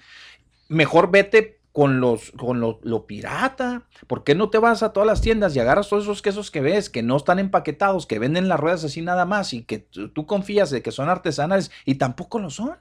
Mejor 0.68 1.10
vete 1.10 1.63
con, 1.74 2.00
los, 2.00 2.30
con 2.30 2.60
lo, 2.60 3.06
pirata? 3.08 3.88
¿Por 4.06 4.22
qué 4.22 4.36
no 4.36 4.48
te 4.48 4.58
vas 4.58 4.84
a 4.84 4.92
todas 4.92 5.08
las 5.08 5.20
tiendas 5.20 5.56
y 5.56 5.58
agarras 5.58 5.88
todos 5.88 6.04
esos 6.04 6.22
quesos 6.22 6.52
que 6.52 6.60
ves, 6.60 6.88
que 6.88 7.02
no 7.02 7.16
están 7.16 7.40
empaquetados, 7.40 8.06
que 8.06 8.20
venden 8.20 8.46
las 8.46 8.60
ruedas 8.60 8.84
así 8.84 9.02
nada 9.02 9.24
más 9.24 9.52
y 9.52 9.64
que 9.64 9.80
tú 9.80 10.24
confías 10.24 10.70
de 10.70 10.82
que 10.82 10.92
son 10.92 11.08
artesanales 11.08 11.72
y 11.84 11.96
tampoco 11.96 12.38
lo 12.38 12.48
son? 12.48 12.76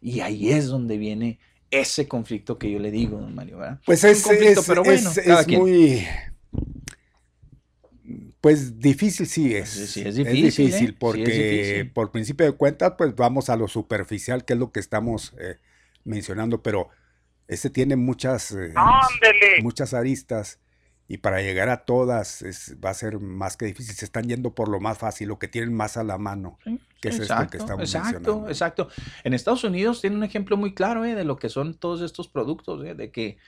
Y 0.00 0.22
ahí 0.22 0.50
es 0.50 0.66
donde 0.66 0.98
viene 0.98 1.38
ese 1.70 2.08
conflicto 2.08 2.58
que 2.58 2.68
yo 2.68 2.80
le 2.80 2.90
digo, 2.90 3.20
don 3.20 3.32
Mario. 3.32 3.60
Pues 3.86 4.02
es, 4.02 4.26
pero 4.66 4.82
bueno, 4.82 5.08
es, 5.08 5.48
muy... 5.48 6.04
Pues 8.40 8.80
difícil 8.80 9.28
sí 9.28 9.54
es. 9.54 9.68
Sí, 9.68 10.02
es 10.04 10.16
difícil. 10.16 10.90
¿eh? 10.90 10.96
porque 10.98 11.88
por 11.94 12.10
principio 12.10 12.44
de 12.44 12.52
cuentas, 12.52 12.94
pues 12.98 13.14
vamos 13.14 13.50
a 13.50 13.56
lo 13.56 13.68
superficial, 13.68 14.44
que 14.44 14.54
es 14.54 14.58
lo 14.58 14.72
que 14.72 14.80
estamos 14.80 15.32
eh, 15.38 15.58
mencionando, 16.02 16.60
pero 16.60 16.90
ese 17.48 17.70
tiene 17.70 17.96
muchas, 17.96 18.52
eh, 18.52 18.74
muchas 19.62 19.94
aristas 19.94 20.60
y 21.08 21.18
para 21.18 21.40
llegar 21.40 21.68
a 21.68 21.84
todas 21.84 22.44
va 22.84 22.90
a 22.90 22.94
ser 22.94 23.20
más 23.20 23.56
que 23.56 23.66
difícil. 23.66 23.94
Se 23.94 24.04
están 24.04 24.24
yendo 24.24 24.54
por 24.54 24.68
lo 24.68 24.80
más 24.80 24.98
fácil, 24.98 25.28
lo 25.28 25.38
que 25.38 25.46
tienen 25.46 25.72
más 25.72 25.96
a 25.96 26.02
la 26.02 26.18
mano, 26.18 26.58
que 27.00 27.10
es 27.10 27.20
esto 27.20 27.46
que 27.48 27.58
estamos 27.58 27.94
exacto, 27.94 28.46
Exacto, 28.48 28.88
En 29.22 29.32
Estados 29.32 29.62
Unidos 29.62 30.00
tiene 30.00 30.16
un 30.16 30.24
ejemplo 30.24 30.56
muy 30.56 30.74
claro 30.74 31.04
eh, 31.04 31.14
de 31.14 31.24
lo 31.24 31.36
que 31.36 31.48
son 31.48 31.74
todos 31.74 32.00
estos 32.02 32.28
productos, 32.28 32.84
eh, 32.84 32.94
de 32.94 33.10
que 33.10 33.38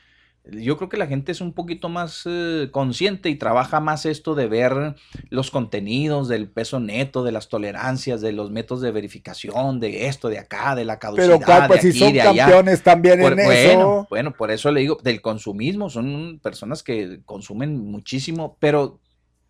yo 0.53 0.77
creo 0.77 0.89
que 0.89 0.97
la 0.97 1.07
gente 1.07 1.33
es 1.33 1.41
un 1.41 1.53
poquito 1.53 1.89
más 1.89 2.23
eh, 2.27 2.69
consciente 2.71 3.29
y 3.29 3.37
trabaja 3.37 3.81
más 3.81 4.07
esto 4.07 4.35
de 4.35 4.47
ver 4.47 4.95
los 5.31 5.51
contenidos 5.51 6.29
del 6.29 6.49
peso 6.49 6.81
neto, 6.81 7.25
de 7.25 7.33
las 7.33 7.49
tolerancias, 7.49 8.21
de 8.21 8.33
los 8.33 8.51
métodos 8.51 8.83
de 8.83 8.91
verificación, 8.91 9.81
de 9.81 10.07
esto, 10.07 10.29
de 10.29 10.39
acá, 10.39 10.75
de 10.75 10.85
la 10.85 10.99
caducidad. 10.99 11.41
Pero 11.45 11.69
pues 11.69 11.83
si 11.83 11.93
son 11.93 12.15
campeones 12.15 12.83
también 12.83 13.21
en 13.21 13.35
bueno, 13.35 13.53
eso. 13.53 14.07
Bueno, 14.11 14.33
por 14.33 14.51
eso 14.51 14.71
le 14.71 14.81
digo, 14.81 14.99
del 15.03 15.21
consumismo, 15.21 15.91
son 15.91 16.41
personas 16.43 16.83
que 16.83 17.21
consumen 17.25 17.79
muchísimo, 17.91 18.57
pero 18.59 19.01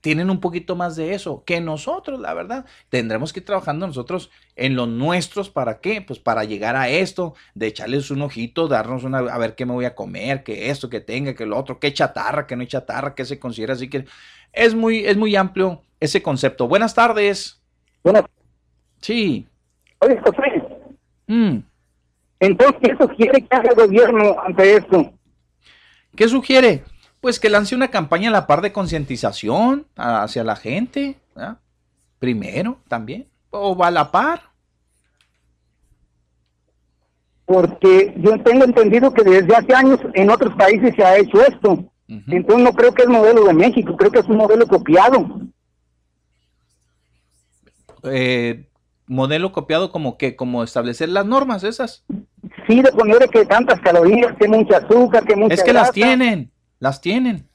tienen 0.01 0.31
un 0.31 0.41
poquito 0.41 0.77
más 0.77 0.97
de 0.97 1.15
eso 1.15 1.43
que 1.45 1.61
nosotros, 1.61 2.21
la 2.21 2.35
verdad. 2.35 2.67
Tendremos 2.89 3.33
que 3.33 3.41
ir 3.41 3.47
trabajando 3.47 3.87
nosotros 3.87 4.31
en 4.57 4.77
los 4.77 4.89
nuestros, 4.89 5.51
¿para 5.51 5.81
qué? 5.81 6.03
Pues 6.03 6.19
para 6.19 6.45
llegar 6.45 6.77
a 6.77 6.89
esto, 6.89 7.35
de 7.55 7.67
echarles 7.67 8.11
un 8.11 8.23
ojito, 8.23 8.69
darnos 8.69 9.05
una, 9.05 9.19
a 9.19 9.39
ver 9.39 9.55
qué 9.55 9.67
me 9.67 9.73
voy 9.73 9.85
a 9.85 9.95
comer, 9.95 10.43
que 10.45 10.71
esto, 10.71 10.89
que 10.89 11.01
tenga, 11.01 11.35
que 11.35 11.47
lo 11.47 11.59
otro, 11.59 11.79
qué 11.79 11.93
chatarra, 11.93 12.47
que 12.47 12.57
no 12.57 12.63
hay 12.63 12.69
chatarra, 12.69 13.15
qué 13.15 13.25
se 13.25 13.39
considera 13.39 13.75
así 13.75 13.89
que 13.89 14.05
es 14.53 14.75
muy, 14.75 15.05
es 15.05 15.17
muy 15.17 15.37
amplio 15.37 15.83
ese 16.01 16.23
concepto. 16.23 16.69
Buenas 16.69 16.95
tardes. 16.95 17.61
Buenas. 18.03 18.25
Sí. 19.01 19.47
Oye, 20.01 20.21
José. 20.21 20.63
Mm. 21.27 21.59
Entonces, 22.41 22.77
¿qué 22.83 22.97
sugiere 22.99 23.43
que 23.43 23.57
haga 23.57 23.71
el 23.71 23.75
gobierno 23.75 24.37
ante 24.41 24.77
esto? 24.77 25.13
¿Qué 26.17 26.29
sugiere? 26.29 26.85
Pues 27.21 27.41
que 27.41 27.51
lance 27.51 27.75
una 27.75 27.89
campaña 27.89 28.29
a 28.29 28.33
la 28.33 28.47
par 28.47 28.61
de 28.61 28.73
concientización 28.73 29.87
hacia 29.97 30.45
la 30.45 30.57
gente, 30.57 31.17
primero 32.19 32.79
también, 32.89 33.27
o 33.51 33.77
va 33.77 33.89
a 33.89 33.93
la 33.93 34.11
par. 34.11 34.43
Porque 37.45 38.15
yo 38.19 38.43
tengo 38.43 38.65
entendido 38.65 39.13
que 39.13 39.23
desde 39.23 39.57
hace 39.57 39.75
años 39.75 40.01
en 40.15 40.31
otros 40.31 40.55
países 40.55 40.95
se 40.95 41.03
ha 41.03 41.17
hecho 41.17 41.45
esto. 41.45 41.85
Entonces 42.07 42.65
no 42.65 42.73
creo 42.73 42.95
que 42.95 43.03
es 43.03 43.09
modelo 43.09 43.45
de 43.45 43.55
México, 43.55 43.97
creo 43.97 44.11
que 44.11 44.21
es 44.21 44.27
un 44.27 44.37
modelo 44.37 44.67
copiado. 44.67 45.41
Eh, 48.05 48.69
modelo 49.07 49.53
copiado 49.53 49.91
como 49.91 50.17
que, 50.17 50.37
como 50.37 50.63
establecer 50.63 51.09
las 51.09 51.27
normas 51.27 51.65
esas. 51.65 52.05
Sí, 52.67 52.83
de 52.83 52.93
poner 52.93 53.29
que 53.29 53.45
tantas 53.45 53.81
calorías, 53.81 54.37
que 54.39 54.47
mucha 54.47 54.79
azúcar, 54.79 55.25
que 55.25 55.37
mucha 55.37 55.55
Es 55.55 55.63
que 55.63 55.73
las 55.73 55.91
tienen. 55.91 56.51
Las 56.79 57.01
tienen. 57.01 57.49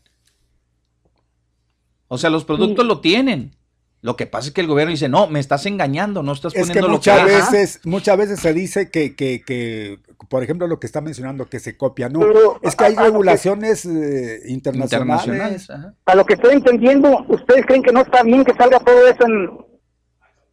O 2.08 2.18
sea, 2.18 2.30
los 2.30 2.46
productos 2.46 2.86
lo 2.86 3.02
tienen. 3.02 3.56
Lo 4.04 4.18
que 4.18 4.28
pasa 4.28 4.50
es 4.50 4.54
que 4.54 4.60
el 4.60 4.68
gobierno 4.68 4.92
dice, 4.92 5.08
no, 5.08 5.28
me 5.28 5.40
estás 5.40 5.66
engañando, 5.66 6.24
no 6.24 6.34
estás 6.34 6.54
poniendo 6.54 6.90
lo 6.90 6.96
muchas 6.96 7.24
veces, 7.24 7.80
muchas 7.86 8.18
veces 8.18 8.42
se 8.42 8.54
dice 8.54 8.92
que, 8.92 9.16
que, 9.16 9.42
que, 9.42 9.98
por 10.28 10.44
ejemplo, 10.44 10.68
lo 10.68 10.78
que 10.78 10.88
está 10.88 11.00
mencionando, 11.00 11.48
que 11.48 11.62
se 11.62 11.78
copia, 11.78 12.10
¿no? 12.10 12.20
es 12.62 12.76
que 12.76 12.84
hay 12.84 12.96
regulaciones 12.96 13.86
eh, 13.86 14.42
internacionales. 14.48 15.70
a 15.70 16.16
lo 16.16 16.26
que 16.26 16.34
estoy 16.34 16.54
entendiendo, 16.56 17.26
¿ustedes 17.30 17.66
creen 17.66 17.82
que 17.82 17.94
no 17.94 18.02
está 18.02 18.24
bien 18.24 18.44
que 18.44 18.54
salga 18.54 18.78
todo 18.82 19.08
eso 19.08 19.26
en, 19.26 19.46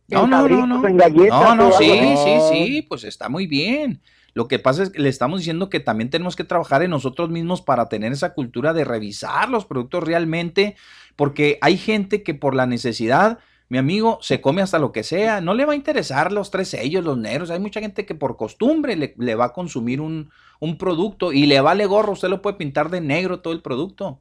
No, 0.07 0.29
no, 0.29 0.49
no, 0.49 0.67
no. 0.69 0.89
no, 0.89 1.55
no, 1.57 1.73
sí, 1.73 1.91
sí, 2.25 2.39
sí, 2.53 2.83
pues 2.89 3.03
está 3.03 3.29
muy 3.29 3.49
bien. 3.49 4.01
Lo 4.35 4.49
que 4.49 4.59
pasa 4.59 4.83
es 4.83 4.91
que 4.91 5.01
le 5.01 5.09
estamos 5.09 5.41
diciendo 5.41 5.71
que 5.71 5.81
también 5.81 6.11
tenemos 6.11 6.37
que 6.37 6.45
trabajar 6.45 6.83
en 6.83 6.91
nosotros 6.91 7.31
mismos 7.31 7.63
para 7.63 7.89
tener 7.89 8.13
esa 8.13 8.35
cultura 8.35 8.73
de 8.73 8.85
revisar 8.85 9.49
los 9.49 9.65
productos 9.65 10.05
realmente, 10.05 10.77
porque 11.17 11.59
hay 11.61 11.77
gente 11.77 12.23
que 12.23 12.35
por 12.35 12.55
la 12.55 12.67
necesidad 12.67 13.39
mi 13.71 13.79
amigo 13.79 14.19
se 14.21 14.41
come 14.41 14.63
hasta 14.63 14.81
lo 14.81 14.91
que 14.91 15.05
sea, 15.05 15.41
no 15.41 15.55
le 15.55 15.65
va 15.65 15.75
a 15.75 15.77
interesar 15.77 16.33
los 16.33 16.51
tres 16.51 16.69
sellos, 16.69 17.05
los 17.05 17.17
negros. 17.17 17.51
Hay 17.51 17.61
mucha 17.61 17.81
gente 17.81 18.05
que 18.05 18.17
por 18.17 18.37
costumbre 18.37 18.97
le, 19.17 19.35
va 19.37 19.45
a 19.47 19.53
consumir 19.53 20.01
un, 20.01 20.31
producto 20.77 21.33
y 21.33 21.47
le 21.47 21.61
vale 21.61 21.87
gorro, 21.87 22.13
usted 22.13 22.29
lo 22.29 22.43
puede 22.43 22.57
pintar 22.57 22.91
de 22.91 23.01
negro 23.01 23.41
todo 23.41 23.55
el 23.55 23.63
producto 23.63 24.19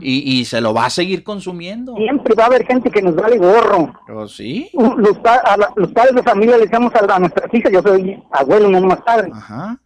y, 0.00 0.44
se 0.44 0.60
lo 0.60 0.74
va 0.74 0.86
a 0.86 0.90
seguir 0.90 1.22
consumiendo. 1.22 1.94
Siempre 1.94 2.34
va 2.34 2.44
a 2.44 2.46
haber 2.46 2.66
gente 2.66 2.90
que 2.90 3.00
nos 3.00 3.14
vale 3.14 3.38
gorro. 3.38 3.94
¿Oh, 4.12 4.26
sí? 4.26 4.70
Los, 4.74 5.18
padres 5.18 6.14
de 6.14 6.22
familia 6.24 6.58
le 6.58 6.66
decimos 6.66 6.92
a, 6.94 7.18
nuestras 7.20 7.54
hijas, 7.54 7.72
yo 7.72 7.80
soy 7.82 8.20
abuelo, 8.32 8.68
no 8.68 8.80
más 8.80 9.00
padre. 9.02 9.30
Ajá. 9.32 9.80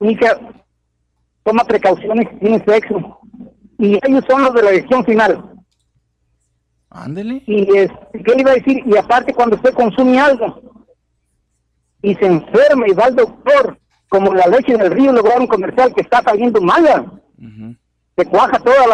Hija, 0.00 0.40
toma 1.44 1.64
precauciones 1.64 2.28
tiene 2.40 2.64
sexo. 2.64 3.20
Y 3.78 3.98
ellos 4.04 4.24
son 4.28 4.42
los 4.42 4.54
de 4.54 4.62
la 4.62 4.70
decisión 4.72 5.04
final. 5.04 5.52
Ándele. 6.90 7.42
Y 7.46 7.76
este, 7.76 8.22
¿qué 8.24 8.34
le 8.34 8.40
iba 8.40 8.50
a 8.50 8.54
decir? 8.54 8.82
Y 8.86 8.96
aparte 8.96 9.32
cuando 9.32 9.54
usted 9.56 9.72
consume 9.72 10.20
algo 10.20 10.60
y 12.02 12.14
se 12.16 12.26
enferma 12.26 12.88
y 12.88 12.92
va 12.92 13.04
al 13.04 13.14
doctor, 13.14 13.78
como 14.12 14.34
la 14.34 14.46
leche 14.46 14.76
del 14.76 14.90
río 14.90 15.10
lograron 15.10 15.46
comercial 15.46 15.94
que 15.94 16.02
está 16.02 16.22
saliendo 16.22 16.60
mala, 16.60 17.04
se 18.14 18.24
cuaja 18.26 18.58
todas 18.58 18.86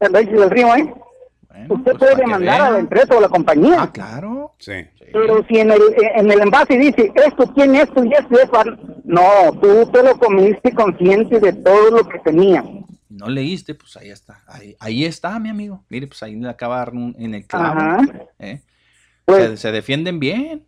las 0.00 0.10
leches 0.10 0.40
del 0.40 0.50
río, 0.50 0.74
¿eh? 0.74 0.94
usted 1.68 1.84
pues, 1.84 1.98
puede 1.98 2.16
demandar 2.16 2.62
a 2.62 2.70
la 2.70 2.78
empresa 2.78 3.14
o 3.14 3.18
a 3.18 3.20
la 3.20 3.28
compañía. 3.28 3.82
Ah, 3.82 3.92
claro. 3.92 4.54
Sí. 4.58 4.72
Pero 5.12 5.44
si 5.46 5.58
en 5.58 5.72
el, 5.72 5.82
en 6.14 6.30
el 6.30 6.40
envase 6.40 6.78
dice, 6.78 7.12
esto 7.14 7.46
tiene 7.54 7.82
esto 7.82 8.02
y 8.02 8.12
esto 8.14 8.40
esto, 8.40 8.64
no, 9.04 9.22
tú 9.60 9.90
te 9.92 10.02
lo 10.02 10.18
comiste 10.18 10.72
consciente 10.72 11.38
de 11.38 11.52
todo 11.52 11.90
lo 11.90 12.08
que 12.08 12.18
tenía 12.20 12.64
no 13.18 13.28
leíste, 13.28 13.74
pues 13.74 13.96
ahí 13.96 14.10
está. 14.10 14.42
Ahí, 14.78 15.04
está, 15.04 15.38
mi 15.40 15.48
amigo. 15.48 15.84
Mire, 15.88 16.06
pues 16.06 16.22
ahí 16.22 16.36
le 16.36 16.48
acaba 16.48 16.88
en 16.92 17.34
el 17.34 17.46
clavo. 17.46 18.02
¿eh? 18.38 18.62
Pues 19.24 19.60
se, 19.60 19.72
defienden 19.72 20.20
bien. 20.20 20.64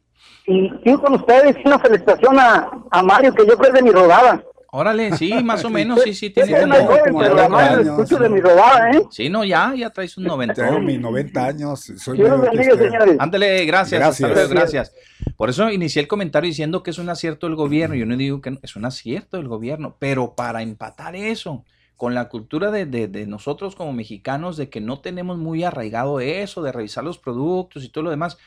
Y 0.51 0.94
con 0.97 1.14
ustedes 1.14 1.56
una 1.64 1.78
felicitación 1.78 2.39
a, 2.39 2.70
a 2.90 3.02
Mario, 3.02 3.32
que 3.35 3.47
yo 3.47 3.56
creo 3.56 3.72
de 3.72 3.82
mi 3.82 3.90
rodada. 3.90 4.43
Órale, 4.72 5.16
sí, 5.16 5.32
más 5.44 5.64
o 5.64 5.70
menos, 5.70 6.02
sí, 6.02 6.14
sí, 6.14 6.31
tiene 6.31 6.60
como, 6.60 6.89
como 6.89 7.22
90 7.22 7.59
años. 7.59 7.86
escucho 7.86 8.18
de 8.18 8.28
mi 8.28 8.40
rodada, 8.40 8.90
¿eh? 8.90 9.02
Sí, 9.10 9.28
no, 9.28 9.44
ya, 9.44 9.74
ya 9.77 9.90
traes 9.90 10.16
un 10.16 10.24
90. 10.24 10.55
Tengo 10.55 10.81
mis 10.81 11.01
90 11.01 11.44
años. 11.44 11.93
Soy 11.97 12.18
bendiga, 12.18 12.77
señores. 12.77 13.16
Ándale, 13.18 13.64
gracias. 13.64 14.01
Gracias. 14.20 14.51
gracias. 14.51 14.93
Por 15.36 15.51
eso 15.51 15.70
inicié 15.70 16.02
el 16.02 16.09
comentario 16.09 16.48
diciendo 16.48 16.82
que 16.82 16.90
es 16.90 16.98
un 16.98 17.09
acierto 17.09 17.47
del 17.47 17.56
gobierno. 17.56 17.97
Yo 17.97 18.06
no 18.06 18.16
digo 18.16 18.40
que 18.40 18.52
no, 18.52 18.59
es 18.62 18.77
un 18.77 18.85
acierto 18.85 19.36
del 19.36 19.48
gobierno, 19.48 19.97
pero 19.98 20.35
para 20.35 20.62
empatar 20.62 21.16
eso, 21.16 21.64
con 21.97 22.14
la 22.14 22.28
cultura 22.28 22.70
de, 22.70 22.86
de, 22.86 23.27
nosotros 23.27 23.74
como 23.74 23.93
mexicanos, 23.93 24.56
de 24.56 24.70
que 24.70 24.81
no 24.81 25.01
tenemos 25.01 25.36
muy 25.36 25.64
arraigado 25.64 26.20
eso, 26.20 26.62
de 26.62 26.72
revisar 26.72 27.02
los 27.02 27.18
productos 27.18 27.85
y 27.85 27.89
todo 27.89 28.05
lo 28.05 28.10
demás, 28.10 28.39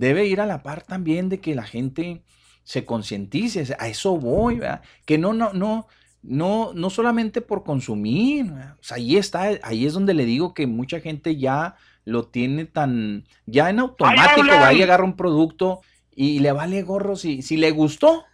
debe 0.00 0.26
ir 0.26 0.40
a 0.40 0.46
la 0.46 0.62
par 0.62 0.82
también 0.82 1.28
de 1.28 1.40
que 1.40 1.54
la 1.54 1.62
gente 1.62 2.22
se 2.64 2.86
concientice, 2.86 3.76
a 3.78 3.88
eso 3.88 4.16
voy, 4.16 4.56
¿verdad? 4.56 4.80
que 5.04 5.18
no, 5.18 5.34
no, 5.34 5.52
no, 5.52 5.86
no, 6.22 6.72
no 6.74 6.90
solamente 6.90 7.42
por 7.42 7.64
consumir, 7.64 8.50
o 8.50 8.82
sea, 8.82 8.96
ahí 8.96 9.16
está, 9.16 9.50
ahí 9.62 9.84
es 9.84 9.92
donde 9.92 10.14
le 10.14 10.24
digo 10.24 10.54
que 10.54 10.66
mucha 10.66 11.00
gente 11.00 11.36
ya 11.36 11.76
lo 12.04 12.28
tiene 12.28 12.64
tan, 12.64 13.24
ya 13.44 13.68
en 13.68 13.80
automático, 13.80 14.46
va 14.48 14.68
a 14.68 14.72
llegar 14.72 15.02
un 15.02 15.16
producto 15.16 15.82
y 16.14 16.38
le 16.38 16.52
vale 16.52 16.82
gorro 16.82 17.14
si, 17.14 17.42
si 17.42 17.58
le 17.58 17.70
gustó, 17.70 18.24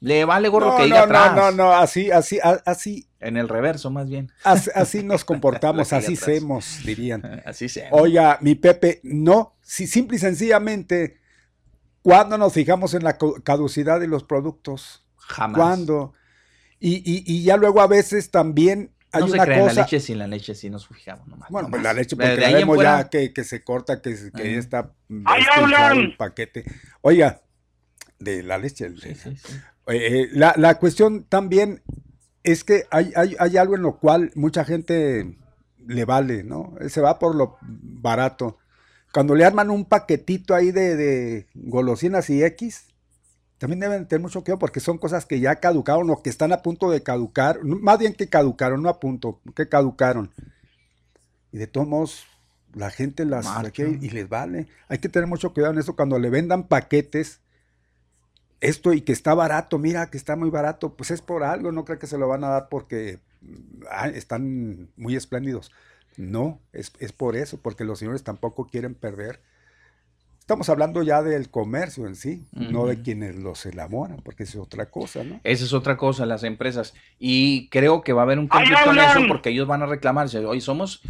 le 0.00 0.26
vale 0.26 0.48
gorro 0.48 0.76
que 0.76 0.84
diga 0.84 0.98
no, 0.98 1.04
atrás. 1.04 1.34
No, 1.34 1.50
no, 1.50 1.64
no, 1.64 1.72
así, 1.72 2.10
así, 2.10 2.38
así. 2.66 3.08
En 3.24 3.38
el 3.38 3.48
reverso, 3.48 3.90
más 3.90 4.08
bien. 4.08 4.30
Así, 4.44 5.02
nos 5.02 5.24
comportamos, 5.24 5.92
así 5.92 6.14
semos, 6.14 6.80
dirían. 6.84 7.42
Así 7.46 7.68
se. 7.68 7.88
Oiga, 7.90 8.38
mi 8.42 8.54
Pepe, 8.54 9.00
no, 9.02 9.56
si 9.62 9.86
simple 9.86 10.16
y 10.16 10.20
sencillamente, 10.20 11.18
¿cuándo 12.02 12.36
nos 12.36 12.52
fijamos 12.52 12.92
en 12.92 13.02
la 13.02 13.16
caducidad 13.42 13.98
de 13.98 14.08
los 14.08 14.24
productos? 14.24 15.06
Jamás. 15.16 15.56
¿Cuándo? 15.56 16.12
Y, 16.78 16.96
y, 16.96 17.24
y 17.26 17.42
ya 17.44 17.56
luego 17.56 17.80
a 17.80 17.86
veces 17.86 18.30
también 18.30 18.90
hay 19.10 19.22
no 19.22 19.28
se 19.28 19.34
una 19.34 19.46
cosa... 19.46 19.74
la 19.74 19.82
leche 19.82 20.00
sin 20.00 20.18
la 20.18 20.26
leche 20.26 20.54
sí 20.54 20.68
nos 20.68 20.86
fijamos 20.86 21.26
nomás. 21.28 21.48
Bueno, 21.48 21.70
pues 21.70 21.82
la 21.82 21.94
leche, 21.94 22.16
porque 22.16 22.36
vemos 22.36 22.82
ya 22.82 23.08
que, 23.08 23.32
que, 23.32 23.44
se 23.44 23.64
corta, 23.64 24.02
que, 24.02 24.16
que 24.36 24.58
está 24.58 24.92
el 25.08 26.16
paquete. 26.16 26.64
Oiga, 27.00 27.40
de 28.18 28.42
la 28.42 28.58
leche. 28.58 28.90
Sí, 29.00 29.14
sí, 29.14 29.36
sí. 29.36 29.54
Eh, 29.86 30.22
eh, 30.22 30.28
la, 30.32 30.54
la, 30.56 30.78
cuestión 30.78 31.24
también 31.24 31.82
es 32.44 32.62
que 32.62 32.86
hay, 32.90 33.12
hay, 33.16 33.34
hay, 33.38 33.56
algo 33.56 33.74
en 33.74 33.82
lo 33.82 33.96
cual 33.96 34.30
mucha 34.34 34.64
gente 34.64 35.36
le 35.86 36.04
vale, 36.04 36.44
¿no? 36.44 36.74
Se 36.88 37.00
va 37.00 37.18
por 37.18 37.34
lo 37.34 37.56
barato. 37.60 38.58
Cuando 39.12 39.34
le 39.34 39.44
arman 39.44 39.70
un 39.70 39.86
paquetito 39.86 40.54
ahí 40.54 40.70
de, 40.70 40.94
de 40.94 41.46
golosinas 41.54 42.28
y 42.30 42.44
X, 42.44 42.86
también 43.58 43.80
deben 43.80 44.06
tener 44.06 44.20
mucho 44.20 44.42
cuidado 44.42 44.58
porque 44.58 44.80
son 44.80 44.98
cosas 44.98 45.24
que 45.24 45.40
ya 45.40 45.56
caducaron 45.56 46.10
o 46.10 46.22
que 46.22 46.28
están 46.30 46.52
a 46.52 46.62
punto 46.62 46.90
de 46.90 47.02
caducar, 47.02 47.64
más 47.64 47.98
bien 47.98 48.12
que 48.12 48.28
caducaron, 48.28 48.82
no 48.82 48.90
a 48.90 49.00
punto, 49.00 49.40
que 49.56 49.68
caducaron. 49.68 50.30
Y 51.50 51.58
de 51.58 51.66
todos 51.66 51.86
modos, 51.86 52.26
la 52.74 52.90
gente 52.90 53.24
las 53.24 53.46
y 53.78 54.10
les 54.10 54.28
vale. 54.28 54.68
Hay 54.88 54.98
que 54.98 55.08
tener 55.08 55.28
mucho 55.28 55.54
cuidado 55.54 55.72
en 55.72 55.78
eso 55.78 55.96
cuando 55.96 56.18
le 56.18 56.28
vendan 56.28 56.68
paquetes 56.68 57.40
esto 58.64 58.92
y 58.92 59.02
que 59.02 59.12
está 59.12 59.34
barato, 59.34 59.78
mira 59.78 60.10
que 60.10 60.16
está 60.16 60.36
muy 60.36 60.50
barato, 60.50 60.94
pues 60.96 61.10
es 61.10 61.20
por 61.20 61.44
algo, 61.44 61.72
no 61.72 61.84
creo 61.84 61.98
que 61.98 62.06
se 62.06 62.18
lo 62.18 62.28
van 62.28 62.44
a 62.44 62.48
dar 62.48 62.68
porque 62.68 63.20
ah, 63.90 64.08
están 64.08 64.88
muy 64.96 65.16
espléndidos. 65.16 65.70
No, 66.16 66.60
es, 66.72 66.92
es 67.00 67.12
por 67.12 67.36
eso, 67.36 67.58
porque 67.60 67.84
los 67.84 67.98
señores 67.98 68.22
tampoco 68.22 68.66
quieren 68.66 68.94
perder 68.94 69.40
Estamos 70.44 70.68
hablando 70.68 71.02
ya 71.02 71.22
del 71.22 71.48
comercio 71.48 72.06
en 72.06 72.16
sí, 72.16 72.44
no 72.52 72.84
de 72.84 73.00
quienes 73.00 73.34
los 73.36 73.64
elaboran, 73.64 74.18
porque 74.22 74.42
es 74.42 74.54
otra 74.56 74.90
cosa, 74.90 75.24
¿no? 75.24 75.40
Esa 75.42 75.64
es 75.64 75.72
otra 75.72 75.96
cosa, 75.96 76.26
las 76.26 76.44
empresas. 76.44 76.92
Y 77.18 77.70
creo 77.70 78.02
que 78.02 78.12
va 78.12 78.20
a 78.20 78.24
haber 78.24 78.38
un 78.38 78.48
conflicto 78.48 78.90
en 78.92 78.98
eso 78.98 79.20
porque 79.26 79.48
ellos 79.48 79.66
van 79.66 79.80
a 79.80 79.86
reclamarse. 79.86 80.44
Hoy 80.44 80.60
somos, 80.60 81.00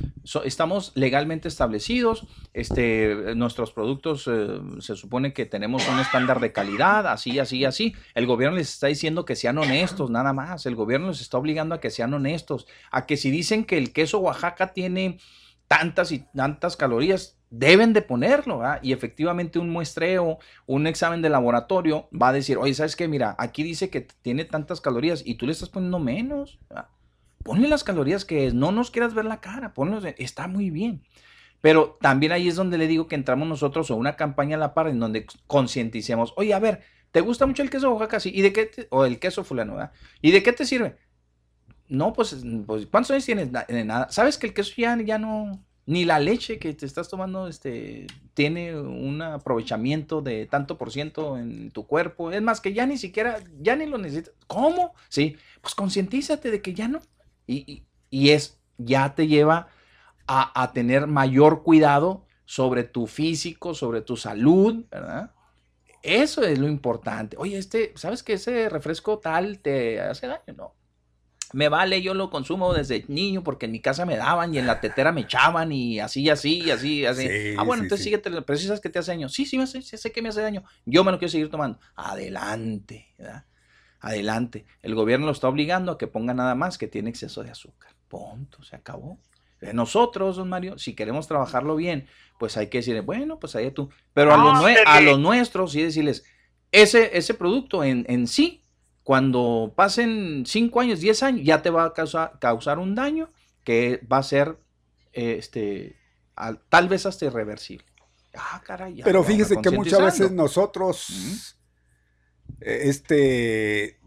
estamos 0.44 0.92
legalmente 0.94 1.48
establecidos, 1.48 2.28
este, 2.52 3.34
nuestros 3.34 3.72
productos 3.72 4.30
eh, 4.32 4.60
se 4.78 4.94
supone 4.94 5.32
que 5.32 5.46
tenemos 5.46 5.88
un 5.88 5.98
estándar 5.98 6.38
de 6.38 6.52
calidad, 6.52 7.08
así, 7.08 7.40
así, 7.40 7.64
así. 7.64 7.92
El 8.14 8.26
gobierno 8.26 8.56
les 8.56 8.72
está 8.72 8.86
diciendo 8.86 9.24
que 9.24 9.34
sean 9.34 9.58
honestos, 9.58 10.10
nada 10.10 10.32
más. 10.32 10.64
El 10.64 10.76
gobierno 10.76 11.08
les 11.08 11.20
está 11.20 11.38
obligando 11.38 11.74
a 11.74 11.80
que 11.80 11.90
sean 11.90 12.14
honestos, 12.14 12.68
a 12.92 13.04
que 13.04 13.16
si 13.16 13.32
dicen 13.32 13.64
que 13.64 13.78
el 13.78 13.92
queso 13.92 14.20
Oaxaca 14.20 14.72
tiene 14.72 15.18
tantas 15.66 16.12
y 16.12 16.20
tantas 16.20 16.76
calorías, 16.76 17.36
deben 17.56 17.92
de 17.92 18.02
ponerlo, 18.02 18.62
Y 18.82 18.92
efectivamente 18.92 19.58
un 19.58 19.70
muestreo, 19.70 20.38
un 20.66 20.86
examen 20.86 21.22
de 21.22 21.28
laboratorio 21.28 22.08
va 22.10 22.28
a 22.28 22.32
decir, 22.32 22.58
oye, 22.58 22.74
¿sabes 22.74 22.96
qué? 22.96 23.06
Mira, 23.06 23.36
aquí 23.38 23.62
dice 23.62 23.90
que 23.90 24.00
tiene 24.00 24.44
tantas 24.44 24.80
calorías 24.80 25.22
y 25.24 25.36
tú 25.36 25.46
le 25.46 25.52
estás 25.52 25.68
poniendo 25.68 25.98
menos. 25.98 26.58
Ponle 27.44 27.68
las 27.68 27.84
calorías 27.84 28.24
que 28.24 28.46
es, 28.46 28.54
no 28.54 28.72
nos 28.72 28.90
quieras 28.90 29.14
ver 29.14 29.26
la 29.26 29.40
cara, 29.40 29.72
ponle, 29.74 30.14
está 30.18 30.48
muy 30.48 30.70
bien. 30.70 31.02
Pero 31.60 31.96
también 32.00 32.32
ahí 32.32 32.48
es 32.48 32.56
donde 32.56 32.76
le 32.76 32.86
digo 32.86 33.06
que 33.06 33.14
entramos 33.14 33.48
nosotros 33.48 33.90
o 33.90 33.96
una 33.96 34.16
campaña 34.16 34.56
a 34.56 34.60
la 34.60 34.74
par 34.74 34.88
en 34.88 34.98
donde 34.98 35.26
concienticemos, 35.46 36.34
oye, 36.36 36.54
a 36.54 36.58
ver, 36.58 36.82
¿te 37.10 37.20
gusta 37.20 37.46
mucho 37.46 37.62
el 37.62 37.70
queso 37.70 37.90
Oaxaca? 37.92 38.20
Sí, 38.20 38.32
¿y 38.34 38.42
de 38.42 38.52
qué? 38.52 38.70
o 38.90 39.04
el 39.04 39.18
queso 39.18 39.44
fulano, 39.44 39.74
¿verdad? 39.74 39.92
¿Y 40.20 40.32
de 40.32 40.42
qué 40.42 40.52
te 40.52 40.66
sirve? 40.66 40.96
No, 41.88 42.12
pues, 42.12 42.36
pues 42.66 42.86
¿cuántos 42.86 43.12
años 43.12 43.24
tienes? 43.24 43.50
Nada. 43.52 44.08
¿Sabes 44.10 44.38
que 44.38 44.48
el 44.48 44.54
queso 44.54 44.72
ya, 44.76 44.98
ya 45.02 45.18
no, 45.18 45.64
ni 45.86 46.04
la 46.04 46.18
leche 46.18 46.58
que 46.58 46.72
te 46.72 46.86
estás 46.86 47.08
tomando 47.08 47.46
este, 47.46 48.06
tiene 48.32 48.78
un 48.78 49.20
aprovechamiento 49.20 50.22
de 50.22 50.46
tanto 50.46 50.78
por 50.78 50.90
ciento 50.90 51.36
en 51.36 51.70
tu 51.70 51.86
cuerpo. 51.86 52.30
Es 52.30 52.42
más, 52.42 52.60
que 52.60 52.72
ya 52.72 52.86
ni 52.86 52.96
siquiera, 52.96 53.40
ya 53.60 53.76
ni 53.76 53.86
lo 53.86 53.98
necesitas. 53.98 54.34
¿Cómo? 54.46 54.94
Sí, 55.08 55.36
pues 55.60 55.74
concientízate 55.74 56.50
de 56.50 56.62
que 56.62 56.74
ya 56.74 56.88
no. 56.88 57.00
Y, 57.46 57.84
es, 58.10 58.58
ya 58.78 59.14
te 59.14 59.26
lleva 59.26 59.68
a, 60.26 60.62
a, 60.62 60.72
tener 60.72 61.06
mayor 61.06 61.62
cuidado 61.62 62.24
sobre 62.46 62.84
tu 62.84 63.06
físico, 63.06 63.74
sobre 63.74 64.00
tu 64.00 64.16
salud, 64.16 64.84
¿verdad? 64.90 65.32
Eso 66.02 66.42
es 66.42 66.58
lo 66.58 66.68
importante. 66.68 67.36
Oye, 67.38 67.58
este, 67.58 67.92
¿sabes 67.96 68.22
que 68.22 68.34
ese 68.34 68.68
refresco 68.68 69.18
tal 69.18 69.58
te 69.58 70.00
hace 70.00 70.28
daño? 70.28 70.54
No 70.56 70.83
me 71.54 71.68
vale, 71.68 72.02
yo 72.02 72.14
lo 72.14 72.30
consumo 72.30 72.74
desde 72.74 73.04
niño 73.06 73.44
porque 73.44 73.66
en 73.66 73.72
mi 73.72 73.80
casa 73.80 74.04
me 74.04 74.16
daban 74.16 74.52
y 74.52 74.58
en 74.58 74.66
la 74.66 74.80
tetera 74.80 75.12
me 75.12 75.20
echaban 75.20 75.70
y 75.70 76.00
así, 76.00 76.28
así, 76.28 76.68
así, 76.68 77.06
así. 77.06 77.28
ah, 77.56 77.62
bueno, 77.62 77.84
entonces 77.84 78.04
síguete, 78.04 78.28
pero 78.42 78.58
si 78.58 78.66
sabes 78.66 78.80
que 78.80 78.90
te 78.90 78.98
hace 78.98 79.12
daño. 79.12 79.28
Sí, 79.28 79.46
sí, 79.46 79.56
me 79.56 79.66
sé 79.68 80.12
que 80.12 80.20
me 80.20 80.30
hace 80.30 80.42
daño. 80.42 80.64
Yo 80.84 81.04
me 81.04 81.12
lo 81.12 81.18
quiero 81.18 81.30
seguir 81.30 81.50
tomando. 81.50 81.78
Adelante, 81.94 83.14
¿verdad? 83.16 83.44
Adelante. 84.00 84.66
El 84.82 84.96
gobierno 84.96 85.26
lo 85.26 85.32
está 85.32 85.48
obligando 85.48 85.92
a 85.92 85.98
que 85.98 86.08
ponga 86.08 86.34
nada 86.34 86.56
más 86.56 86.76
que 86.76 86.88
tiene 86.88 87.10
exceso 87.10 87.44
de 87.44 87.50
azúcar. 87.50 87.94
Punto, 88.08 88.64
se 88.64 88.74
acabó. 88.74 89.18
nosotros, 89.72 90.36
don 90.36 90.48
Mario, 90.48 90.76
si 90.78 90.94
queremos 90.94 91.28
trabajarlo 91.28 91.76
bien, 91.76 92.08
pues 92.40 92.56
hay 92.56 92.66
que 92.66 92.78
decirle, 92.78 93.00
bueno, 93.00 93.38
pues 93.38 93.54
ahí 93.54 93.70
tú. 93.70 93.90
Pero 94.12 94.34
a, 94.34 94.36
los, 94.36 94.76
a 94.86 95.00
los 95.00 95.20
nuestros, 95.20 95.70
sí 95.70 95.82
decirles, 95.82 96.24
ese, 96.72 97.16
ese 97.16 97.34
producto 97.34 97.84
en, 97.84 98.04
en 98.08 98.26
sí, 98.26 98.63
cuando 99.04 99.74
pasen 99.76 100.44
5 100.46 100.80
años, 100.80 101.00
10 101.00 101.22
años, 101.22 101.46
ya 101.46 101.62
te 101.62 101.70
va 101.70 101.84
a 101.84 101.92
causar, 101.92 102.38
causar 102.40 102.78
un 102.78 102.94
daño 102.94 103.30
que 103.62 104.00
va 104.10 104.18
a 104.18 104.22
ser 104.22 104.58
este, 105.12 105.96
tal 106.68 106.88
vez 106.88 107.06
hasta 107.06 107.26
irreversible. 107.26 107.86
Ah, 108.34 108.60
caray, 108.64 109.00
Pero 109.04 109.22
fíjese 109.22 109.60
que 109.62 109.70
muchas 109.70 110.00
veces 110.00 110.32
nosotros, 110.32 111.56
eh, 112.60 112.80
este, 112.84 114.00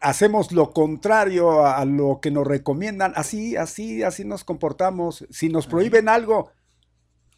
hacemos 0.00 0.52
lo 0.52 0.72
contrario 0.72 1.66
a, 1.66 1.84
lo 1.84 2.20
que 2.20 2.30
nos 2.30 2.46
recomiendan. 2.46 3.12
Así, 3.16 3.56
así, 3.56 4.02
así 4.02 4.24
nos 4.24 4.44
comportamos. 4.44 5.26
Si 5.30 5.48
nos 5.48 5.66
prohíben 5.66 6.08
algo, 6.08 6.52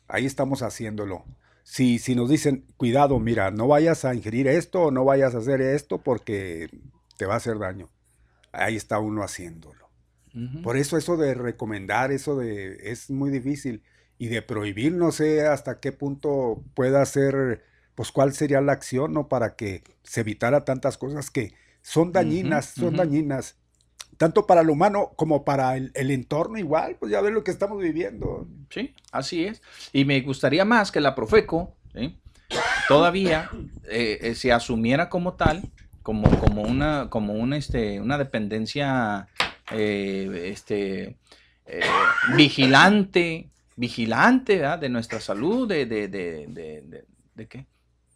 ahí 0.08 0.26
estamos 0.26 0.62
haciéndolo. 0.62 1.24
Si, 1.62 1.99
si 1.99 2.15
nos 2.15 2.28
dicen, 2.28 2.65
cuidado, 2.77 3.19
mira, 3.19 3.51
no 3.51 3.69
vayas 3.69 4.05
a 4.05 4.15
ingerir 4.15 4.49
esto 4.49 4.85
o 4.85 4.91
no 4.91 5.05
vayas 5.05 5.35
a 5.35 5.39
hacer 5.39 5.61
esto 5.61 5.99
porque 5.99 6.69
te 7.16 7.27
va 7.27 7.35
a 7.35 7.37
hacer 7.37 7.59
daño. 7.59 7.89
Ahí 8.53 8.77
está 8.77 8.99
uno 8.99 9.23
haciéndolo. 9.23 9.89
Por 10.62 10.77
eso 10.77 10.97
eso 10.97 11.16
de 11.16 11.35
recomendar, 11.35 12.12
eso 12.12 12.37
de 12.37 12.78
es 12.85 13.11
muy 13.11 13.31
difícil 13.31 13.82
y 14.16 14.28
de 14.28 14.43
prohibir, 14.43 14.93
no 14.93 15.11
sé 15.11 15.47
hasta 15.47 15.81
qué 15.81 15.91
punto 15.93 16.62
pueda 16.74 17.05
ser, 17.05 17.65
pues 17.97 18.12
cuál 18.12 18.32
sería 18.32 18.61
la 18.61 18.73
acción, 18.73 19.12
¿no? 19.12 19.28
Para 19.28 19.57
que 19.57 19.82
se 20.05 20.20
evitara 20.20 20.65
tantas 20.65 20.99
cosas 20.99 21.31
que 21.31 21.55
son 21.82 22.12
dañinas, 22.12 22.66
son 22.66 22.97
dañinas, 22.97 23.57
tanto 24.20 24.47
para 24.47 24.60
el 24.60 24.68
humano 24.68 25.12
como 25.16 25.47
para 25.47 25.78
el, 25.78 26.10
entorno 26.10 26.59
igual, 26.59 26.94
pues 27.01 27.10
ya 27.10 27.22
ves 27.22 27.32
lo 27.32 27.42
que 27.42 27.51
estamos 27.51 27.80
viviendo. 27.80 28.47
Sí, 28.68 28.94
así 29.12 29.47
es. 29.47 29.62
Y 29.94 30.05
me 30.05 30.20
gustaría 30.20 30.66
más 30.66 30.92
que 30.92 31.01
la 31.01 31.14
Profeco 31.14 31.74
todavía 32.86 33.48
eh, 33.88 34.18
eh, 34.20 34.34
se 34.34 34.52
asumiera 34.52 35.09
como 35.09 35.36
tal, 35.36 35.62
como, 36.02 36.28
como 36.38 36.60
una, 36.60 37.09
como 37.09 37.32
una, 37.32 37.56
este, 37.56 37.98
una 37.98 38.18
dependencia 38.18 39.26
eh, 39.72 40.51
este, 40.52 41.16
vigilante 42.36 43.48
vigilante 43.74 44.59
de 44.59 44.88
nuestra 44.90 45.18
salud, 45.18 45.66
de, 45.66 45.86
de, 45.86 46.09
de, 46.09 46.47
de, 46.47 47.05
de 47.34 47.48
qué? 47.48 47.66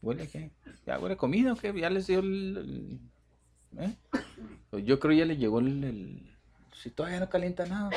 ¿Huele 0.02 0.28
qué? 0.28 0.50
¿Ya 0.86 0.98
huele 0.98 1.16
comida 1.16 1.54
o 1.54 1.56
qué? 1.56 1.72
¿Ya 1.74 1.88
les 1.88 2.08
dio 2.08 2.18
el... 2.18 3.00
¿eh? 3.78 3.94
Pues 4.70 4.84
yo 4.84 4.98
creo 4.98 5.12
ya 5.12 5.24
le 5.24 5.36
llegó 5.36 5.60
el, 5.60 6.20
Si 6.72 6.90
todavía 6.90 7.20
no 7.20 7.28
calienta 7.28 7.66
nada. 7.66 7.90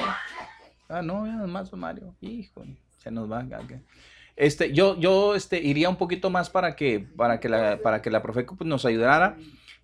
Ah, 0.89 1.01
no, 1.01 1.25
ya 1.25 1.33
nomás, 1.33 1.71
Mario. 1.73 2.15
Hijo, 2.21 2.63
se 2.97 3.11
nos 3.11 3.31
va. 3.31 3.45
Este, 4.35 4.71
yo, 4.71 4.97
yo 4.99 5.35
este, 5.35 5.61
iría 5.61 5.89
un 5.89 5.95
poquito 5.95 6.29
más 6.29 6.49
para 6.49 6.75
que, 6.75 6.99
para 6.99 7.39
que 7.39 7.49
la, 7.49 7.79
para 7.81 8.01
que 8.01 8.11
la 8.11 8.21
Profeco 8.21 8.55
pues, 8.55 8.67
nos 8.67 8.85
ayudara 8.85 9.37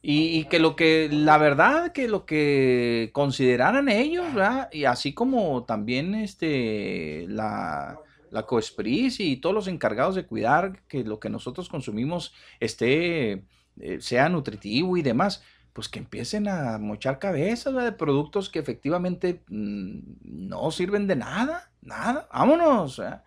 y, 0.05 0.43
que 0.45 0.59
lo 0.59 0.75
que, 0.75 1.07
la 1.09 1.37
verdad, 1.37 1.93
que 1.93 2.09
lo 2.09 2.25
que 2.25 3.09
consideraran 3.13 3.87
ellos. 3.87 4.27
Y 4.73 4.83
así 4.83 5.13
como 5.13 5.63
también 5.63 6.13
este, 6.13 7.25
la, 7.29 7.97
la 8.29 8.43
Coespris 8.43 9.21
y 9.21 9.37
todos 9.37 9.55
los 9.55 9.67
encargados 9.67 10.15
de 10.15 10.25
cuidar 10.25 10.81
que 10.89 11.05
lo 11.05 11.21
que 11.21 11.29
nosotros 11.29 11.69
consumimos 11.69 12.33
esté, 12.59 13.45
eh, 13.79 13.97
sea 14.01 14.27
nutritivo 14.27 14.97
y 14.97 15.03
demás, 15.03 15.41
pues 15.73 15.89
que 15.89 15.99
empiecen 15.99 16.47
a 16.47 16.77
mochar 16.77 17.19
cabezas 17.19 17.73
de 17.73 17.91
productos 17.91 18.49
que 18.49 18.59
efectivamente 18.59 19.41
mm, 19.49 19.99
no 20.23 20.71
sirven 20.71 21.07
de 21.07 21.15
nada, 21.15 21.71
nada, 21.81 22.29
vámonos. 22.31 22.97
¿verdad? 22.97 23.23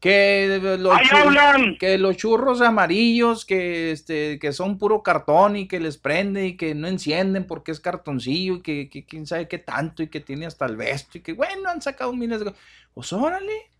que 0.00 0.60
los, 0.78 1.00
churros, 1.02 1.78
que 1.80 1.98
los 1.98 2.16
churros 2.16 2.60
amarillos 2.60 3.44
que 3.44 3.90
este 3.90 4.38
que 4.38 4.52
son 4.52 4.78
puro 4.78 5.02
cartón 5.02 5.56
y 5.56 5.66
que 5.66 5.80
les 5.80 5.98
prende 5.98 6.46
y 6.46 6.56
que 6.56 6.74
no 6.74 6.86
encienden 6.86 7.44
porque 7.46 7.72
es 7.72 7.80
cartoncillo 7.80 8.56
y 8.56 8.62
que, 8.62 9.06
quién 9.08 9.26
sabe 9.26 9.48
qué 9.48 9.58
tanto 9.58 10.04
y 10.04 10.08
que 10.08 10.20
tiene 10.20 10.46
hasta 10.46 10.66
el 10.66 10.76
vesto 10.76 11.18
y 11.18 11.20
que 11.20 11.32
bueno 11.32 11.68
han 11.68 11.82
sacado 11.82 12.12
miles 12.12 12.44
de 12.44 12.54
pues 12.94 13.12
órale 13.12 13.70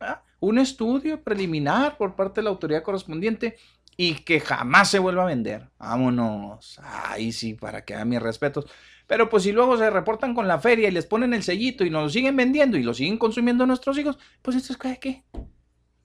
un 0.41 0.59
estudio 0.59 1.23
preliminar 1.23 1.97
por 1.97 2.17
parte 2.17 2.41
de 2.41 2.45
la 2.45 2.51
autoridad 2.51 2.83
correspondiente 2.83 3.57
y 3.99 4.15
que 4.21 4.41
jamás 4.41 4.89
se 4.89 4.99
vuelva 4.99 5.25
a 5.25 5.27
vender 5.27 5.69
vámonos 5.79 6.81
ahí 6.83 7.33
sí 7.33 7.53
para 7.53 7.85
que 7.85 7.95
hagan 7.95 8.09
mis 8.09 8.23
respetos 8.23 8.65
pero 9.07 9.29
pues 9.29 9.43
si 9.43 9.53
luego 9.53 9.77
se 9.77 9.91
reportan 9.91 10.35
con 10.35 10.49
la 10.49 10.59
feria 10.59 10.89
y 10.89 10.93
les 10.93 11.05
ponen 11.05 11.35
el 11.35 11.43
sellito 11.43 11.85
y 11.85 11.91
nos 11.91 12.05
lo 12.05 12.09
siguen 12.09 12.37
vendiendo 12.37 12.79
y 12.79 12.83
lo 12.83 12.95
siguen 12.95 13.19
consumiendo 13.19 13.67
nuestros 13.67 13.99
hijos 13.99 14.19
pues 14.41 14.57
esto 14.57 14.73
es 14.73 14.99
qué 14.99 15.25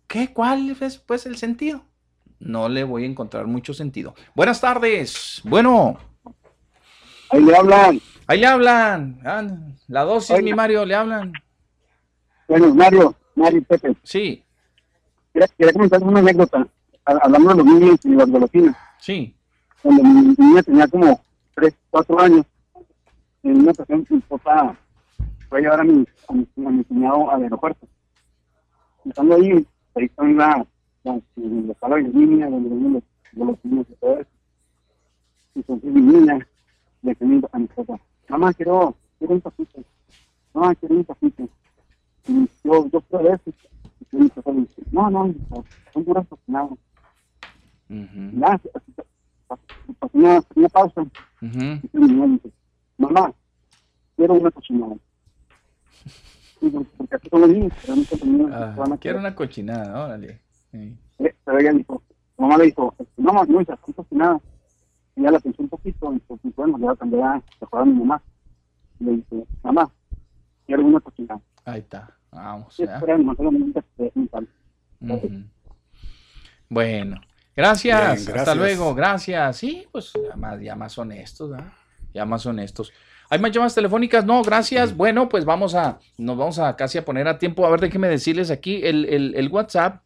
¿Qué? 0.08 0.32
¿Cuál 0.32 0.78
es 0.80 1.00
pues 1.00 1.26
el 1.26 1.38
sentido? 1.38 1.86
No 2.40 2.70
le 2.70 2.84
voy 2.84 3.04
a 3.04 3.08
encontrar 3.08 3.48
mucho 3.48 3.74
sentido. 3.74 4.14
Buenas 4.36 4.62
tardes. 4.62 5.42
Bueno. 5.44 5.98
Ahí 7.30 7.42
le 7.42 7.56
hablan. 7.56 8.02
Ahí 8.28 8.40
le 8.40 8.46
hablan. 8.46 9.20
Ah, 9.26 9.44
la 9.88 10.04
dosis, 10.04 10.42
mi 10.44 10.54
Mario, 10.54 10.86
le 10.86 10.94
hablan. 10.94 11.34
Bueno, 12.48 12.76
Mario, 12.76 13.16
Mario 13.36 13.64
Pepe. 13.64 13.96
Sí. 14.04 14.44
Quería, 15.34 15.74
comentar 15.74 16.04
una 16.04 16.20
anécdota. 16.20 16.68
Hablando 17.06 17.50
de 17.50 17.56
los 17.56 17.66
niños 17.66 18.00
y 18.04 18.10
las 18.10 18.30
golosinas. 18.30 18.76
Sí. 19.00 19.36
Cuando 19.82 20.04
mi 20.04 20.36
niña 20.38 20.64
tenía 20.64 20.88
como 20.88 21.20
3, 21.56 21.76
4 21.90 22.20
años, 22.20 22.46
en 23.44 23.60
una 23.60 23.72
ocasión 23.72 24.06
mi 24.10 24.18
esposa 24.18 24.78
fue 25.50 25.60
a 25.60 25.62
llevar 25.62 25.82
a 25.82 25.84
mi, 25.84 26.06
a 26.30 26.34
mi, 26.34 26.48
a 26.66 26.70
mi 26.70 26.84
cuñado 26.86 27.30
al 27.30 27.44
aeropuerto. 27.44 27.88
Estando 29.06 29.36
ahí, 29.36 29.68
ahí 29.96 30.06
están 30.06 30.38
la, 30.38 30.66
la, 31.04 31.20
los 31.36 31.78
salones 31.78 32.14
de 32.14 32.20
niña, 32.20 32.50
donde 32.50 32.70
los, 32.70 33.04
los 33.34 33.66
niños 33.66 33.86
y 33.90 33.94
todo 33.96 34.20
eso. 34.20 34.30
Y 35.56 35.64
con 35.64 35.82
mi 35.84 36.02
niña 36.02 36.48
le 37.02 37.16
pedí 37.16 37.42
a 37.52 37.60
mi 37.60 37.66
esposa, 37.66 38.00
mamá, 38.30 38.54
quiero, 38.54 38.96
quiero 39.20 39.34
un 39.34 39.42
pasito. 39.42 39.84
Mamá, 40.54 40.74
quiero 40.76 40.96
un 40.96 41.04
pasito. 41.04 41.50
Y 42.28 42.50
yo, 42.64 42.88
yo 42.90 43.02
quiero 43.02 43.34
eso. 43.34 43.52
Y 44.12 44.16
mi 44.16 44.26
esposa 44.28 44.52
dice, 44.52 44.82
no, 44.92 45.10
no, 45.10 45.34
son 45.94 46.06
puras 46.06 46.26
cocinadas. 46.28 46.72
Uh 47.94 48.08
-huh. 48.10 48.32
Ya, 48.42 48.60
una, 50.14 50.44
una 50.56 50.70
pausa. 50.70 51.02
Uh 51.02 51.46
-huh. 51.46 52.52
Mamá, 52.98 53.34
quiero 54.16 54.34
una 54.34 54.52
cochinada. 54.52 54.96
Ah, 58.52 58.98
quiero 59.00 59.20
una 59.20 59.36
cochinada, 59.36 60.06
órale. 60.06 60.40
Sí. 60.72 60.98
Pero 61.18 61.60
ella 61.60 61.74
dijo, 61.74 62.02
mamá 62.38 62.58
le 62.58 62.66
dijo, 62.66 62.96
no, 63.18 63.46
no 63.46 63.66
cocinada. 63.96 64.40
Y 65.16 65.22
ella 65.22 65.32
la 65.32 65.40
pensó 65.40 65.62
un 65.62 65.70
poquito, 65.70 66.14
y 66.14 66.20
pues 66.20 66.40
bueno, 66.56 66.78
le 66.78 66.86
va 66.88 66.94
a 66.94 66.96
cambiar, 66.96 67.44
acuerda 67.62 67.84
a 67.84 67.86
mi 67.86 68.00
mamá. 68.00 68.22
Y 69.00 69.04
le 69.04 69.12
dice, 69.18 69.46
mamá, 69.62 69.92
quiero 70.66 70.86
una 70.86 71.00
cochinada. 71.00 71.42
Ahí 71.66 71.82
está, 71.82 72.10
vamos. 72.32 72.76
Bueno, 76.70 77.22
gracias, 77.56 78.26
Bien, 78.26 78.40
hasta 78.40 78.56
luego, 78.56 78.96
gracias. 78.96 79.58
Sí, 79.58 79.88
pues 79.92 80.14
ya 80.14 80.36
más, 80.36 80.62
ya 80.62 80.76
más 80.76 80.98
honestos, 80.98 81.52
¿verdad? 81.52 81.74
Ya 82.14 82.26
más 82.26 82.46
honestos. 82.46 82.92
¿Hay 83.30 83.40
más 83.40 83.52
llamadas 83.52 83.74
telefónicas? 83.74 84.26
No, 84.26 84.44
gracias. 84.44 84.96
Bueno, 84.96 85.28
pues 85.28 85.44
vamos 85.44 85.74
a, 85.74 85.98
nos 86.20 86.38
vamos 86.38 86.60
a 86.60 86.76
casi 86.76 87.00
a 87.00 87.06
poner 87.06 87.28
a 87.28 87.40
tiempo. 87.40 87.66
A 87.66 87.72
ver, 87.72 87.80
déjenme 87.80 88.08
decirles 88.08 88.52
aquí 88.52 88.82
el, 88.84 89.06
el, 89.06 89.34
el 89.36 89.50
WhatsApp. 89.50 90.04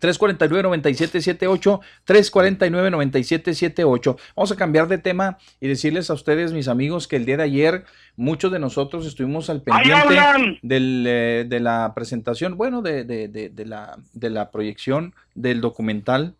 349-9778, 0.00 1.80
349-9778. 2.06 4.16
Vamos 4.36 4.52
a 4.52 4.56
cambiar 4.56 4.86
de 4.88 4.98
tema 4.98 5.38
y 5.60 5.68
decirles 5.68 6.10
a 6.10 6.14
ustedes, 6.14 6.52
mis 6.52 6.68
amigos, 6.68 7.08
que 7.08 7.16
el 7.16 7.24
día 7.24 7.38
de 7.38 7.44
ayer 7.44 7.84
muchos 8.16 8.52
de 8.52 8.58
nosotros 8.58 9.06
estuvimos 9.06 9.48
al 9.50 9.62
pendiente 9.62 10.58
del, 10.62 11.04
eh, 11.08 11.44
de 11.48 11.60
la 11.60 11.92
presentación, 11.94 12.56
bueno, 12.56 12.82
de, 12.82 13.04
de, 13.04 13.28
de, 13.28 13.48
de, 13.48 13.64
la, 13.64 13.96
de 14.12 14.30
la 14.30 14.50
proyección 14.50 15.14
del 15.34 15.60
documental 15.60 16.34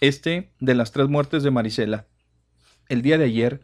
este 0.00 0.52
de 0.60 0.74
las 0.74 0.92
tres 0.92 1.08
muertes 1.08 1.42
de 1.42 1.50
Marisela. 1.50 2.06
El 2.88 3.02
día 3.02 3.18
de 3.18 3.24
ayer 3.24 3.60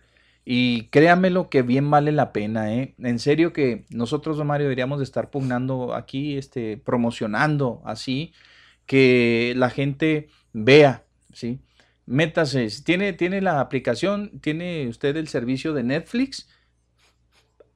y 0.49 0.85
créanmelo 0.91 1.51
que 1.51 1.63
bien 1.63 1.91
vale 1.91 2.13
la 2.13 2.33
pena, 2.33 2.73
¿eh? 2.73 2.95
En 2.99 3.19
serio 3.19 3.53
que 3.53 3.85
nosotros, 3.91 4.43
Mario, 4.45 4.67
deberíamos 4.67 4.99
de 4.99 5.05
estar 5.05 5.29
pugnando 5.29 5.93
aquí, 5.93 6.39
este, 6.39 6.77
promocionando 6.77 7.83
así, 7.85 8.33
que 8.87 9.55
la 9.57 9.71
gente 9.71 10.29
vea, 10.53 11.05
¿sí? 11.33 11.59
Métase, 12.07 12.69
tiene, 12.85 13.13
tiene 13.13 13.41
la 13.41 13.59
aplicación, 13.59 14.39
tiene 14.41 14.87
usted 14.87 15.17
el 15.17 15.27
servicio 15.27 15.75
de 15.75 15.83
Netflix. 15.83 16.49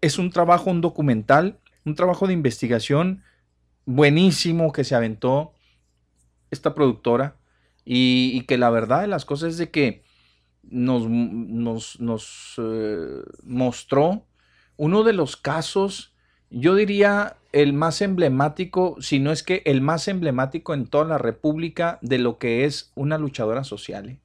Es 0.01 0.16
un 0.16 0.31
trabajo, 0.31 0.70
un 0.70 0.81
documental, 0.81 1.59
un 1.85 1.97
trabajo 1.97 2.28
de 2.28 2.35
investigación 2.35 3.24
buenísimo 3.85 4.70
que 4.70 4.85
se 4.85 4.95
aventó 4.95 5.55
esta 6.53 6.73
productora 6.73 7.40
y, 7.85 8.43
que 8.43 8.59
la 8.59 8.70
verdad 8.70 9.02
de 9.02 9.07
las 9.07 9.24
cosas 9.24 9.52
es 9.52 9.59
de 9.59 9.70
que 9.70 10.02
nos, 10.62 11.09
nos, 11.09 12.01
nos 12.01 12.55
eh, 12.59 13.23
mostró 13.43 14.27
uno 14.77 15.02
de 15.02 15.12
los 15.12 15.36
casos 15.36 16.11
yo 16.51 16.74
diría 16.74 17.36
el 17.52 17.73
más 17.73 18.02
emblemático, 18.02 18.97
si 19.01 19.20
no 19.20 19.31
es 19.31 19.44
que 19.44 19.62
el 19.66 19.81
más 19.81 20.09
emblemático 20.09 20.74
en 20.74 20.86
toda 20.86 21.05
la 21.05 21.19
República 21.19 21.98
de 22.02 22.19
lo 22.19 22.39
que 22.39 22.65
es 22.65 22.90
una 22.97 23.19
luchadora 23.19 23.62
social. 23.62 24.09
¿eh? 24.09 24.20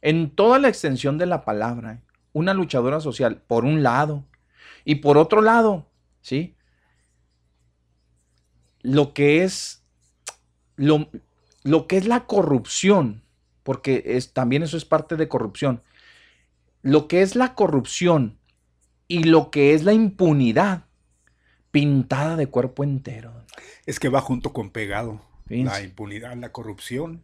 En 0.00 0.30
toda 0.30 0.60
la 0.60 0.68
extensión 0.68 1.18
de 1.18 1.26
la 1.26 1.44
palabra, 1.44 1.94
¿eh? 1.94 2.00
una 2.32 2.54
luchadora 2.54 3.00
social, 3.00 3.42
por 3.48 3.64
un 3.64 3.82
lado. 3.82 4.24
Y 4.84 4.96
por 4.96 5.18
otro 5.18 5.42
lado, 5.42 5.88
¿sí? 6.20 6.56
Lo 8.82 9.12
que 9.12 9.42
es, 9.42 9.82
lo, 10.76 11.08
lo 11.64 11.88
que 11.88 11.96
es 11.96 12.06
la 12.06 12.26
corrupción, 12.26 13.22
porque 13.62 14.02
es, 14.06 14.32
también 14.32 14.62
eso 14.62 14.76
es 14.76 14.84
parte 14.84 15.16
de 15.16 15.28
corrupción. 15.28 15.82
Lo 16.82 17.08
que 17.08 17.22
es 17.22 17.34
la 17.34 17.54
corrupción 17.54 18.38
y 19.08 19.24
lo 19.24 19.50
que 19.50 19.74
es 19.74 19.82
la 19.82 19.92
impunidad 19.94 20.84
pintada 21.70 22.36
de 22.36 22.46
cuerpo 22.46 22.84
entero. 22.84 23.44
Es 23.86 23.98
que 23.98 24.08
va 24.08 24.20
junto 24.20 24.52
con 24.52 24.70
pegado. 24.70 25.20
La 25.46 25.82
impunidad, 25.82 26.36
la 26.36 26.52
corrupción. 26.52 27.22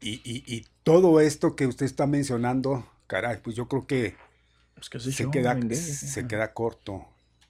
Y, 0.00 0.20
y, 0.24 0.66
todo 0.82 1.20
esto 1.20 1.54
que 1.54 1.66
usted 1.66 1.84
está 1.84 2.06
mencionando, 2.06 2.88
caray, 3.06 3.40
pues 3.42 3.56
yo 3.56 3.68
creo 3.68 3.86
que, 3.86 4.16
se, 4.80 5.30
queda, 5.30 5.58
se 5.74 6.26
queda 6.26 6.54
corto. 6.54 7.06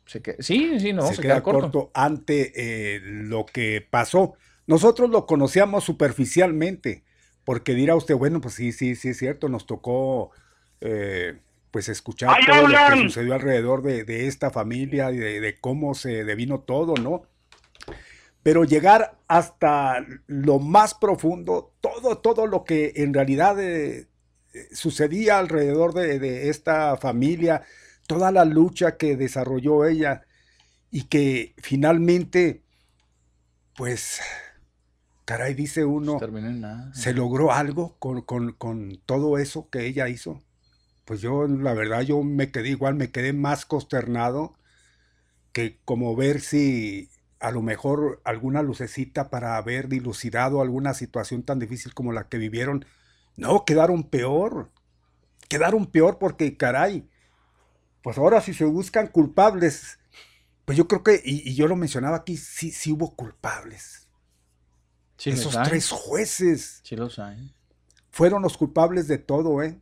Se 0.07 0.21
sí, 0.41 0.81
sí, 0.81 0.93
no, 0.93 1.07
se, 1.07 1.21
queda, 1.21 1.43
corto. 1.43 1.91
ante 1.95 2.53
eh, 2.97 3.01
lo 3.01 3.47
que 3.47 3.87
pasó. 3.89 4.37
Nosotros 4.69 5.09
lo 5.09 5.25
conocíamos 5.25 5.85
superficialmente, 5.85 7.03
porque 7.45 7.73
dirá 7.73 7.97
usted, 7.97 8.15
bueno, 8.15 8.43
pues 8.43 8.53
sí, 8.53 8.71
sí, 8.71 8.97
sí 8.97 9.09
es 9.09 9.17
cierto, 9.17 9.49
nos 9.49 9.67
tocó 9.67 10.31
eh, 10.83 11.39
pues 11.71 11.89
escuchar 11.89 12.37
todo 12.47 12.69
lo 12.69 12.77
que 12.77 13.03
sucedió 13.05 13.33
alrededor 13.33 13.81
de, 13.83 14.27
esta 14.27 14.51
familia 14.51 15.11
y 15.11 15.17
de, 15.17 15.57
cómo 15.59 15.95
se 15.95 16.23
devino 16.23 16.61
todo, 16.61 16.97
¿no? 16.97 17.23
Pero 18.43 18.65
llegar 18.65 19.19
hasta 19.27 20.05
lo 20.27 20.59
más 20.59 20.93
profundo, 20.93 21.73
todo, 21.81 22.19
todo 22.19 22.47
lo 22.47 22.65
que 22.65 22.93
en 22.97 23.15
realidad 23.15 23.59
eh, 23.59 24.07
sucedía 24.71 25.39
alrededor 25.39 25.95
de, 25.95 26.51
esta 26.51 26.99
familia, 26.99 27.63
toda 28.07 28.31
la 28.33 28.45
lucha 28.45 28.99
que 28.99 29.17
desarrolló 29.17 29.87
ella 29.87 30.27
y 30.91 31.05
que 31.05 31.55
finalmente, 31.57 32.61
pues, 33.75 34.21
caray, 35.29 35.55
dice 35.55 35.85
uno, 35.85 36.19
se 36.93 37.13
logró 37.13 37.53
algo 37.53 37.97
con, 37.99 38.23
con 38.23 39.01
todo 39.07 39.39
eso 39.39 39.69
que 39.71 39.87
ella 39.87 40.09
hizo 40.09 40.43
pues 41.09 41.23
yo 41.23 41.49
la 41.49 41.73
verdad 41.73 42.03
yo 42.03 42.23
me 42.23 42.51
quedé 42.51 42.69
igual, 42.69 42.95
me 42.95 43.11
quedé 43.11 43.33
más 43.33 43.65
consternado 43.65 44.53
que 45.53 45.79
como 45.87 46.15
ver 46.15 46.43
si 46.43 47.09
a 47.41 47.51
lo 47.51 47.63
mejor 47.63 48.21
alguna 48.25 48.61
lucecita 48.61 49.31
para 49.31 49.57
haber 49.57 49.89
dilucidado 49.89 50.61
alguna 50.61 50.93
situación 50.93 51.45
tan 51.45 51.61
difícil 51.61 51.95
como 51.95 52.13
la 52.13 52.29
que 52.29 52.37
vivieron. 52.37 52.85
No, 53.37 53.65
quedaron 53.65 54.03
peor. 54.05 54.71
Quedaron 55.49 55.87
peor 55.87 56.19
porque, 56.19 56.59
caray, 56.59 57.09
pues 58.03 58.19
ahora 58.19 58.43
si 58.43 58.53
se 58.53 58.67
buscan 58.67 59.07
culpables, 59.07 59.99
pues 60.67 60.77
yo 60.77 60.89
creo 60.89 61.03
que, 61.03 61.23
y, 61.25 61.55
yo 61.55 61.69
lo 61.69 61.77
mencionaba 61.77 62.19
aquí, 62.19 62.37
sí, 62.37 62.71
sí 62.71 62.93
hubo 62.93 63.17
culpables. 63.17 64.08
Esos 65.25 65.57
tres 65.65 65.91
jueces. 65.91 66.81
Sí 66.83 66.97
los 66.97 67.19
hay. 67.19 67.55
Fueron 68.11 68.43
los 68.43 68.57
culpables 68.57 69.09
de 69.09 69.19
todo, 69.19 69.63
¿eh? 69.63 69.81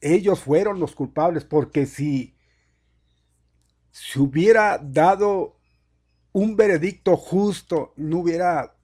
ellos 0.00 0.40
fueron 0.40 0.80
los 0.80 0.94
culpables, 0.94 1.44
porque 1.44 1.86
si 1.86 2.34
se 3.90 4.20
hubiera 4.20 4.78
dado 4.78 5.56
un 6.32 6.56
veredicto 6.56 7.16
justo, 7.16 7.92
no 7.96 8.18
hubiera 8.18 8.76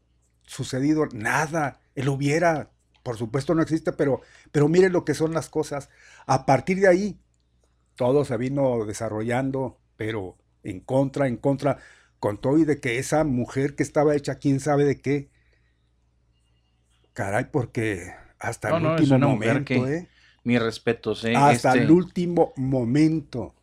sucedido 0.46 1.06
nada. 1.12 1.80
Él 1.94 2.08
hubiera, 2.08 2.70
por 3.02 3.16
supuesto 3.16 3.54
no 3.54 3.62
existe, 3.62 3.92
pero, 3.92 4.22
pero 4.50 4.68
miren 4.68 4.92
lo 4.92 5.04
que 5.04 5.14
son 5.14 5.34
las 5.34 5.48
cosas. 5.50 5.90
A 6.26 6.46
partir 6.46 6.80
de 6.80 6.88
ahí, 6.88 7.20
todo 7.94 8.24
se 8.24 8.36
vino 8.38 8.84
desarrollando, 8.86 9.78
pero 9.96 10.38
en 10.62 10.80
contra, 10.80 11.28
en 11.28 11.36
contra, 11.36 11.78
con 12.18 12.40
todo 12.40 12.58
y 12.58 12.64
de 12.64 12.80
que 12.80 12.98
esa 12.98 13.24
mujer 13.24 13.74
que 13.74 13.82
estaba 13.82 14.14
hecha, 14.14 14.36
quién 14.36 14.60
sabe 14.60 14.84
de 14.84 15.00
qué. 15.00 15.30
Caray, 17.12 17.46
porque 17.50 18.14
hasta 18.38 18.76
el 18.76 18.86
último 18.86 19.18
momento, 19.18 19.88
¿eh? 19.88 20.08
Mi 20.44 20.58
respeto, 20.58 21.14
¿eh? 21.24 21.36
Hasta 21.36 21.72
el 21.74 21.80
este 21.80 21.92
último 21.92 22.52
momento. 22.56 23.54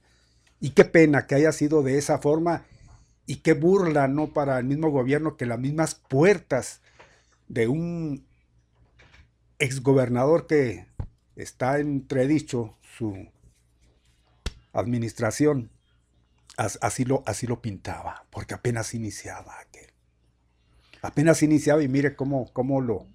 Y 0.62 0.72
qué 0.72 0.86
pena 0.86 1.28
que 1.28 1.36
haya 1.36 1.52
sido 1.52 1.84
de 1.84 1.98
esa 1.98 2.20
forma 2.20 2.66
y 3.26 3.38
qué 3.38 3.54
burla, 3.54 4.08
¿no? 4.08 4.34
Para 4.34 4.60
el 4.60 4.66
mismo 4.66 4.90
gobierno 4.90 5.36
que 5.36 5.46
las 5.46 5.60
mismas 5.60 5.96
puertas 5.96 6.82
de 7.48 7.68
un 7.68 8.26
exgobernador 9.58 10.48
que 10.48 10.88
está 11.36 11.80
entredicho 11.80 12.78
su 12.98 13.30
administración, 14.74 15.70
así 16.58 17.06
lo, 17.06 17.24
así 17.26 17.48
lo 17.48 17.62
pintaba, 17.62 18.26
porque 18.30 18.54
apenas 18.54 18.94
iniciaba 18.94 19.60
aquel. 19.60 19.90
Apenas 21.02 21.44
iniciaba 21.44 21.82
y 21.84 21.88
mire 21.88 22.16
cómo, 22.16 22.52
cómo 22.54 22.82
lo, 22.82 23.08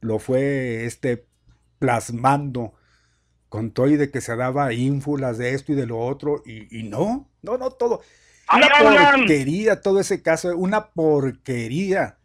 lo 0.00 0.18
fue 0.18 0.84
este 0.84 1.26
plasmando 1.78 2.74
con 3.48 3.70
todo 3.70 3.88
y 3.88 3.96
de 3.96 4.10
que 4.10 4.20
se 4.20 4.36
daba 4.36 4.72
ínfulas 4.72 5.38
de 5.38 5.54
esto 5.54 5.72
y 5.72 5.74
de 5.74 5.86
lo 5.86 5.98
otro, 6.00 6.42
y, 6.44 6.82
no, 6.84 7.28
no, 7.42 7.56
no, 7.56 7.70
todo. 7.70 8.02
Una 8.54 9.12
porquería 9.12 9.80
todo 9.80 10.00
ese 10.00 10.22
caso, 10.22 10.56
una 10.56 10.90
porquería, 10.90 12.18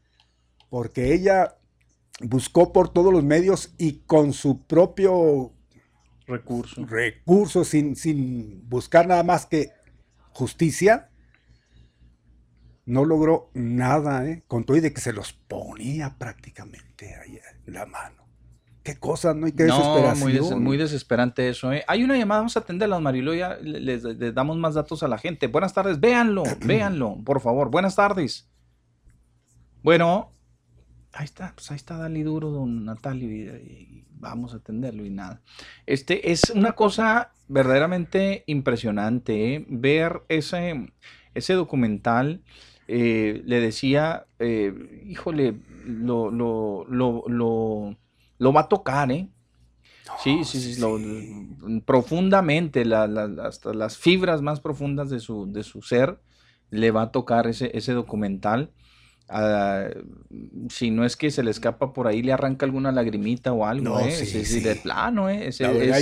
porque 0.70 1.14
ella 1.14 1.58
buscó 2.22 2.74
por 2.74 2.90
todos 2.90 3.14
los 3.14 3.24
medios 3.24 3.74
y 3.78 4.00
con 4.06 4.34
su 4.34 4.64
propio 4.64 5.54
recurso, 6.28 6.86
recurso 6.86 7.64
sin, 7.64 7.96
sin 7.96 8.68
buscar 8.70 9.08
nada 9.08 9.24
más 9.24 9.46
que 9.46 9.72
justicia, 10.32 11.10
no 12.86 13.06
logró 13.06 13.50
nada, 13.54 14.28
¿eh? 14.28 14.44
con 14.48 14.64
todo 14.64 14.78
y 14.78 14.82
de 14.82 14.94
que 14.94 15.02
se 15.02 15.14
los 15.14 15.34
ponía 15.34 16.16
prácticamente 16.18 17.16
ahí 17.16 17.40
en 17.66 17.74
la 17.74 17.86
mano. 17.86 18.24
Qué 18.84 18.98
cosa, 18.98 19.34
¿no? 19.34 19.46
hay 19.46 19.54
qué 19.54 19.64
desesperación. 19.64 20.62
Muy, 20.62 20.76
desesperante 20.76 21.48
eso, 21.48 21.72
¿eh? 21.72 21.86
Hay 21.88 22.04
una 22.04 22.18
llamada, 22.18 22.42
vamos 22.42 22.58
a 22.58 22.60
atenderla, 22.60 23.00
Marilo, 23.00 23.34
ya 23.34 23.56
les, 23.56 24.04
damos 24.34 24.58
más 24.58 24.74
datos 24.74 25.04
a 25.04 25.08
la 25.08 25.18
gente. 25.18 25.48
Buenas 25.48 25.74
tardes, 25.74 26.02
véanlo, 26.02 26.44
véanlo, 26.66 27.18
por 27.24 27.40
favor. 27.40 27.72
Buenas 27.72 27.96
tardes. 27.96 28.50
Bueno, 29.82 30.34
ahí 31.14 31.24
está, 31.24 31.54
pues 31.56 31.72
ahí 31.72 31.78
está 31.78 31.98
Dali 31.98 32.24
Duro, 32.24 32.50
don 32.50 32.84
Natalio, 32.84 33.30
y, 33.30 34.06
vamos 34.12 34.54
a 34.54 34.58
atenderlo 34.58 35.06
y 35.06 35.10
nada. 35.10 35.42
Este 35.86 36.32
es 36.32 36.50
una 36.50 36.74
cosa 36.74 37.32
verdaderamente 37.48 38.44
impresionante, 38.48 39.56
¿eh? 39.56 39.66
ver 39.70 40.24
ese, 40.28 40.92
ese 41.34 41.54
documental. 41.54 42.42
Eh, 42.88 43.42
le 43.46 43.60
decía, 43.60 44.26
eh, 44.40 44.74
híjole, 45.06 45.56
lo, 45.86 46.32
lo, 46.32 46.86
lo 46.88 47.98
lo 48.44 48.54
va 48.54 48.62
a 48.62 48.68
tocar, 48.68 49.12
¿eh? 49.12 49.30
sí, 50.22 50.44
sí, 50.44 50.76
sí, 50.76 50.82
profundamente, 51.86 52.84
hasta 53.42 53.74
las 53.74 53.98
fibras 53.98 54.42
más 54.42 54.60
profundas 54.60 55.10
de 55.10 55.20
su, 55.20 55.52
de 55.52 55.64
su 55.64 55.82
ser, 55.82 56.20
le 56.70 56.92
va 56.92 57.04
a 57.04 57.12
tocar 57.12 57.48
ese, 57.48 57.72
ese 57.74 57.94
documental. 57.94 58.72
Ah, 59.30 59.88
si 60.70 60.92
no 60.92 61.06
es 61.06 61.16
que 61.16 61.32
se 61.32 61.42
le 61.42 61.52
escapa 61.52 61.94
por 61.94 62.08
ahí, 62.08 62.22
le 62.22 62.34
arranca 62.34 62.66
alguna 62.66 62.92
lagrimita 62.92 63.54
o 63.54 63.66
algo, 63.66 64.00
¿eh? 64.00 64.12
Sí, 64.12 64.44
sí, 64.44 64.60
de 64.60 64.76
plano, 64.76 65.30
¿eh? 65.30 65.50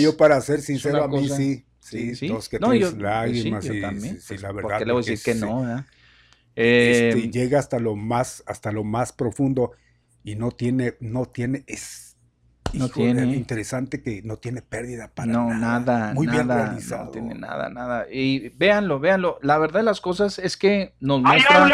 yo 0.02 0.18
para 0.18 0.41
ser 0.41 0.62
sincero, 0.62 1.03
a 1.03 1.08
mí 1.08 1.30
sí. 1.30 1.66
Sí, 1.80 2.16
sí. 2.16 2.28
Dos 2.28 2.48
que 2.48 2.60
no, 2.60 2.70
tres 2.70 2.95
lágrimas, 2.98 3.66
sí, 3.66 3.82
también. 3.82 4.22
Sí, 4.22 4.38
la 4.38 4.52
verdad. 4.52 4.62
¿Por 4.62 4.78
qué 4.78 4.86
le 4.86 4.94
voy 4.94 5.03
a 5.03 5.06
decir 5.06 5.34
que, 5.34 5.40
no? 5.40 5.64
Este, 5.80 5.86
eh, 6.56 7.30
llega 7.32 7.60
hasta 7.60 7.80
lo 7.80 7.95
más, 7.95 8.44
hasta 8.45 8.72
lo 8.72 8.84
más 8.84 9.14
profundo 9.14 9.72
y 10.23 10.36
no 10.36 10.52
tiene, 10.52 10.95
no 10.99 11.26
tiene, 11.26 11.64
es, 11.68 12.18
no 12.73 12.90
tiene. 12.90 13.23
interesante 13.36 14.02
que 14.02 14.22
no 14.23 14.38
tiene 14.38 14.61
pérdida 14.61 15.10
para 15.14 15.32
no, 15.32 15.53
nada. 15.53 16.14
Muy 16.14 16.28
bien 16.28 16.48
realizado. 16.48 17.06
No 17.06 17.11
tiene 17.11 17.36
nada, 17.36 17.69
nada. 17.69 18.06
Y 18.11 18.49
véanlo, 18.49 18.99
véanlo. 18.99 19.40
La 19.41 19.57
verdad 19.57 19.80
de 19.80 19.86
las 19.86 20.02
cosas 20.02 20.40
es 20.40 20.57
que 20.57 20.94
nos 20.99 21.22
muestra 21.22 21.68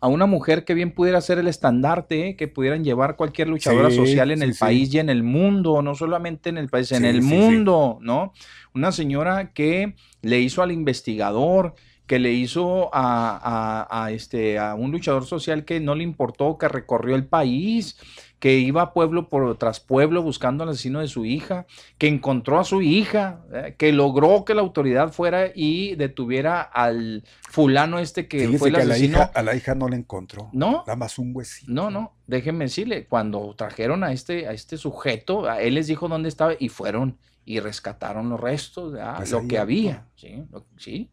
a 0.00 0.08
una 0.08 0.26
mujer 0.26 0.64
que 0.64 0.74
bien 0.74 0.92
pudiera 0.92 1.20
ser 1.20 1.38
el 1.38 1.48
estandarte, 1.48 2.36
que 2.36 2.48
pudieran 2.48 2.84
llevar 2.84 3.16
cualquier 3.16 3.48
luchadora 3.48 3.90
social 3.90 4.30
en 4.30 4.42
el 4.42 4.54
país 4.54 4.92
y 4.92 4.98
en 4.98 5.08
el 5.08 5.22
mundo, 5.22 5.82
no 5.82 5.94
solamente 5.94 6.48
en 6.48 6.58
el 6.58 6.68
país, 6.68 6.92
en 6.92 7.04
el 7.04 7.22
mundo, 7.22 7.98
¿no? 8.00 8.32
Una 8.74 8.90
señora 8.90 9.52
que 9.52 9.94
le 10.20 10.40
hizo 10.40 10.62
al 10.62 10.72
investigador 10.72 11.74
que 12.06 12.18
le 12.18 12.32
hizo 12.32 12.90
a, 12.92 14.08
este, 14.10 14.58
a 14.58 14.74
un 14.74 14.92
luchador 14.92 15.24
social 15.24 15.64
que 15.64 15.80
no 15.80 15.94
le 15.94 16.04
importó, 16.04 16.58
que 16.58 16.68
recorrió 16.68 17.16
el 17.16 17.26
país, 17.26 17.98
que 18.38 18.58
iba 18.58 18.92
pueblo 18.92 19.30
por 19.30 19.56
tras 19.56 19.80
pueblo 19.80 20.22
buscando 20.22 20.64
al 20.64 20.70
asesino 20.70 21.00
de 21.00 21.08
su 21.08 21.24
hija, 21.24 21.66
que 21.96 22.08
encontró 22.08 22.60
a 22.60 22.64
su 22.64 22.82
hija, 22.82 23.40
eh, 23.54 23.74
que 23.78 23.90
logró 23.92 24.44
que 24.44 24.54
la 24.54 24.60
autoridad 24.60 25.12
fuera 25.12 25.46
y 25.54 25.94
detuviera 25.94 26.60
al 26.60 27.24
fulano 27.48 27.98
este 27.98 28.28
que 28.28 28.58
fue 28.58 28.68
el 28.68 28.76
asesino. 28.76 29.16
A 29.16 29.20
la, 29.20 29.24
hija, 29.24 29.32
a 29.34 29.42
la 29.42 29.56
hija 29.56 29.74
no 29.74 29.88
le 29.88 29.96
encontró. 29.96 30.50
No. 30.52 30.84
Nada 30.86 30.96
más 30.96 31.18
un 31.18 31.34
huesito. 31.34 31.72
No, 31.72 31.90
no. 31.90 32.12
Déjenme 32.26 32.66
decirle, 32.66 33.06
cuando 33.06 33.54
trajeron 33.56 34.04
a 34.04 34.12
este, 34.12 34.46
a 34.46 34.52
este 34.52 34.76
sujeto, 34.76 35.48
a 35.48 35.62
él 35.62 35.74
les 35.74 35.86
dijo 35.86 36.06
dónde 36.08 36.28
estaba 36.28 36.52
y 36.58 36.68
fueron 36.68 37.16
y 37.46 37.60
rescataron 37.60 38.28
los 38.28 38.40
restos, 38.40 38.94
pues 39.16 39.30
lo 39.30 39.48
que 39.48 39.58
había. 39.58 40.06
Sí, 40.16 40.44
sí. 40.76 41.10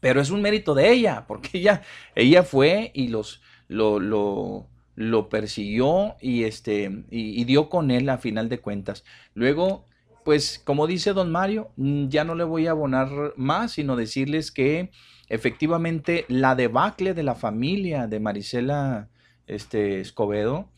Pero 0.00 0.20
es 0.20 0.30
un 0.30 0.42
mérito 0.42 0.74
de 0.74 0.90
ella, 0.90 1.26
porque 1.26 1.50
ella, 1.58 1.82
ella 2.14 2.42
fue 2.42 2.90
y 2.94 3.08
los 3.08 3.40
lo, 3.68 4.00
lo 4.00 4.68
lo 4.94 5.28
persiguió 5.28 6.16
y, 6.20 6.44
este, 6.44 7.04
y, 7.10 7.44
dio 7.44 7.68
con 7.68 7.90
él 7.90 8.08
a 8.08 8.18
final 8.18 8.48
de 8.48 8.60
cuentas. 8.60 9.04
Luego, 9.34 9.86
pues 10.24 10.60
como 10.64 10.86
dice 10.86 11.12
don 11.12 11.30
Mario, 11.30 11.72
mm, 11.76 12.08
ya 12.08 12.24
no 12.24 12.34
le 12.34 12.44
voy 12.44 12.66
a 12.66 12.72
abonar 12.72 13.32
más, 13.36 13.72
sino 13.72 13.96
decirles 13.96 14.50
que 14.50 14.90
efectivamente 15.28 16.24
la 16.28 16.54
debacle 16.54 17.14
de 17.14 17.22
la 17.22 17.34
familia 17.34 18.06
de 18.06 18.20
Marisela 18.20 19.08
este, 19.46 20.00
Escobedo 20.00 20.70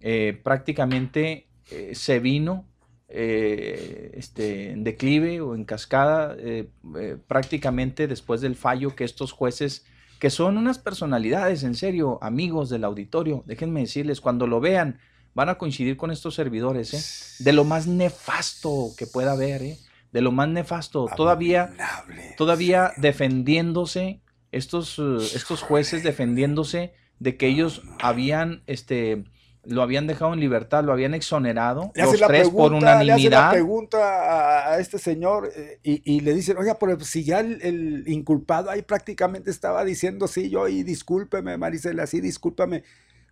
eh, 0.00 0.38
prácticamente 0.42 1.46
eh, 1.70 1.94
se 1.94 2.18
vino 2.18 2.66
eh, 3.14 4.12
este, 4.14 4.70
en 4.70 4.84
declive 4.84 5.40
o 5.40 5.54
en 5.54 5.64
cascada 5.64 6.36
prácticamente 7.26 8.06
después 8.08 8.40
del 8.40 8.56
fallo 8.56 8.96
que 8.96 9.04
estos 9.04 9.32
jueces 9.32 9.84
que 10.22 10.30
son 10.30 10.56
unas 10.56 10.78
personalidades, 10.78 11.64
en 11.64 11.74
serio, 11.74 12.20
amigos 12.22 12.70
del 12.70 12.84
auditorio. 12.84 13.42
Déjenme 13.44 13.80
decirles, 13.80 14.20
cuando 14.20 14.46
lo 14.46 14.60
vean, 14.60 15.00
van 15.34 15.48
a 15.48 15.56
coincidir 15.56 15.96
con 15.96 16.12
estos 16.12 16.36
servidores, 16.36 16.94
¿eh? 16.94 17.42
de 17.42 17.52
lo 17.52 17.64
más 17.64 17.88
nefasto 17.88 18.90
que 18.96 19.08
pueda 19.08 19.32
haber, 19.32 19.62
¿eh? 19.62 19.78
de 20.12 20.20
lo 20.20 20.30
más 20.30 20.48
nefasto. 20.48 21.08
Todavía, 21.16 21.74
todavía 22.36 22.92
defendiéndose, 22.98 24.20
estos, 24.52 25.00
eh, 25.00 25.16
estos 25.34 25.60
jueces 25.60 26.04
defendiéndose 26.04 26.94
de 27.18 27.36
que 27.36 27.48
ellos 27.48 27.82
habían 28.00 28.62
este, 28.68 29.24
lo 29.64 29.82
habían 29.82 30.06
dejado 30.06 30.34
en 30.34 30.40
libertad, 30.40 30.82
lo 30.82 30.92
habían 30.92 31.14
exonerado, 31.14 31.92
los 31.94 32.20
tres 32.20 32.48
por 32.48 32.72
unanimidad. 32.72 33.04
Le 33.06 33.12
hace 33.12 33.30
la 33.30 33.50
pregunta 33.50 34.72
a, 34.72 34.80
este 34.80 34.98
señor 34.98 35.50
eh, 35.54 35.78
y, 35.82 36.20
le 36.20 36.34
dicen, 36.34 36.56
oiga, 36.56 36.78
pero 36.78 36.98
si 37.00 37.24
ya 37.24 37.40
el, 37.40 38.04
inculpado 38.06 38.70
ahí 38.70 38.82
prácticamente 38.82 39.50
estaba 39.50 39.84
diciendo, 39.84 40.26
sí, 40.26 40.50
yo 40.50 40.66
y 40.66 40.82
discúlpeme, 40.82 41.56
Marisela, 41.56 42.06
sí, 42.06 42.20
discúlpame. 42.20 42.82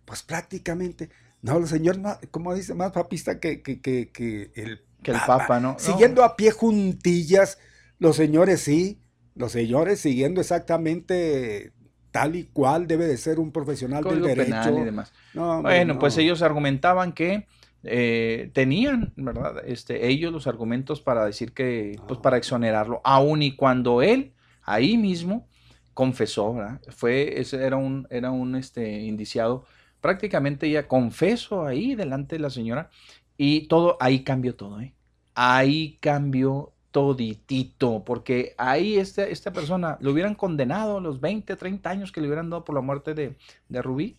Pues 0.05 0.23
prácticamente, 0.23 1.09
no, 1.41 1.57
el 1.57 1.67
señor, 1.67 1.99
como 2.31 2.55
dice, 2.55 2.73
más 2.73 2.91
papista 2.91 3.39
que, 3.39 3.61
que, 3.61 3.81
que, 3.81 4.51
el, 4.55 4.81
que 5.03 5.11
el 5.11 5.17
Papa, 5.27 5.59
¿no? 5.59 5.75
Siguiendo 5.79 6.23
a 6.23 6.35
pie 6.37 6.51
juntillas, 6.51 7.57
los 7.99 8.15
señores 8.15 8.61
sí, 8.61 9.01
los 9.35 9.51
señores 9.51 9.99
siguiendo 9.99 10.41
exactamente 10.41 11.73
tal 12.11 12.35
y 12.35 12.43
cual 12.43 12.87
debe 12.87 13.07
de 13.07 13.17
ser 13.17 13.39
un 13.39 13.51
profesional 13.51 14.03
del 14.03 14.21
derecho. 14.21 14.77
y 14.77 14.83
demás. 14.83 15.13
bueno, 15.33 15.97
pues 15.97 16.17
ellos 16.17 16.41
argumentaban 16.41 17.13
que 17.13 17.47
eh, 17.83 18.51
tenían, 18.53 19.13
¿verdad? 19.15 19.63
Este, 19.65 20.07
ellos 20.07 20.31
los 20.31 20.45
argumentos 20.45 21.01
para 21.01 21.25
decir 21.25 21.53
que, 21.53 21.99
pues 22.07 22.19
para 22.19 22.37
exonerarlo, 22.37 23.01
aun 23.03 23.41
y 23.41 23.55
cuando 23.55 24.01
él 24.01 24.33
ahí 24.63 24.97
mismo 24.97 25.47
confesó, 25.93 26.53
¿verdad? 26.53 26.81
Fue, 26.89 27.39
ese 27.39 27.65
era 27.65 27.77
un, 27.77 28.07
era 28.09 28.31
un 28.31 28.55
este, 28.55 29.01
indiciado, 29.01 29.65
prácticamente 29.99 30.69
ya 30.69 30.87
confesó 30.87 31.65
ahí 31.65 31.95
delante 31.95 32.35
de 32.35 32.41
la 32.41 32.49
señora 32.49 32.89
y 33.37 33.67
todo, 33.67 33.97
ahí 33.99 34.23
cambió 34.23 34.55
todo, 34.55 34.81
¿eh? 34.81 34.93
Ahí 35.33 35.97
cambió 36.01 36.73
toditito, 36.91 38.03
porque 38.05 38.53
ahí 38.57 38.97
este, 38.97 39.31
esta 39.31 39.51
persona 39.51 39.97
lo 40.01 40.11
hubieran 40.11 40.35
condenado 40.35 40.99
los 40.99 41.19
20, 41.21 41.55
30 41.55 41.89
años 41.89 42.11
que 42.11 42.21
le 42.21 42.27
hubieran 42.27 42.49
dado 42.49 42.65
por 42.65 42.75
la 42.75 42.81
muerte 42.81 43.13
de, 43.13 43.35
de 43.69 43.81
Rubí 43.81 44.17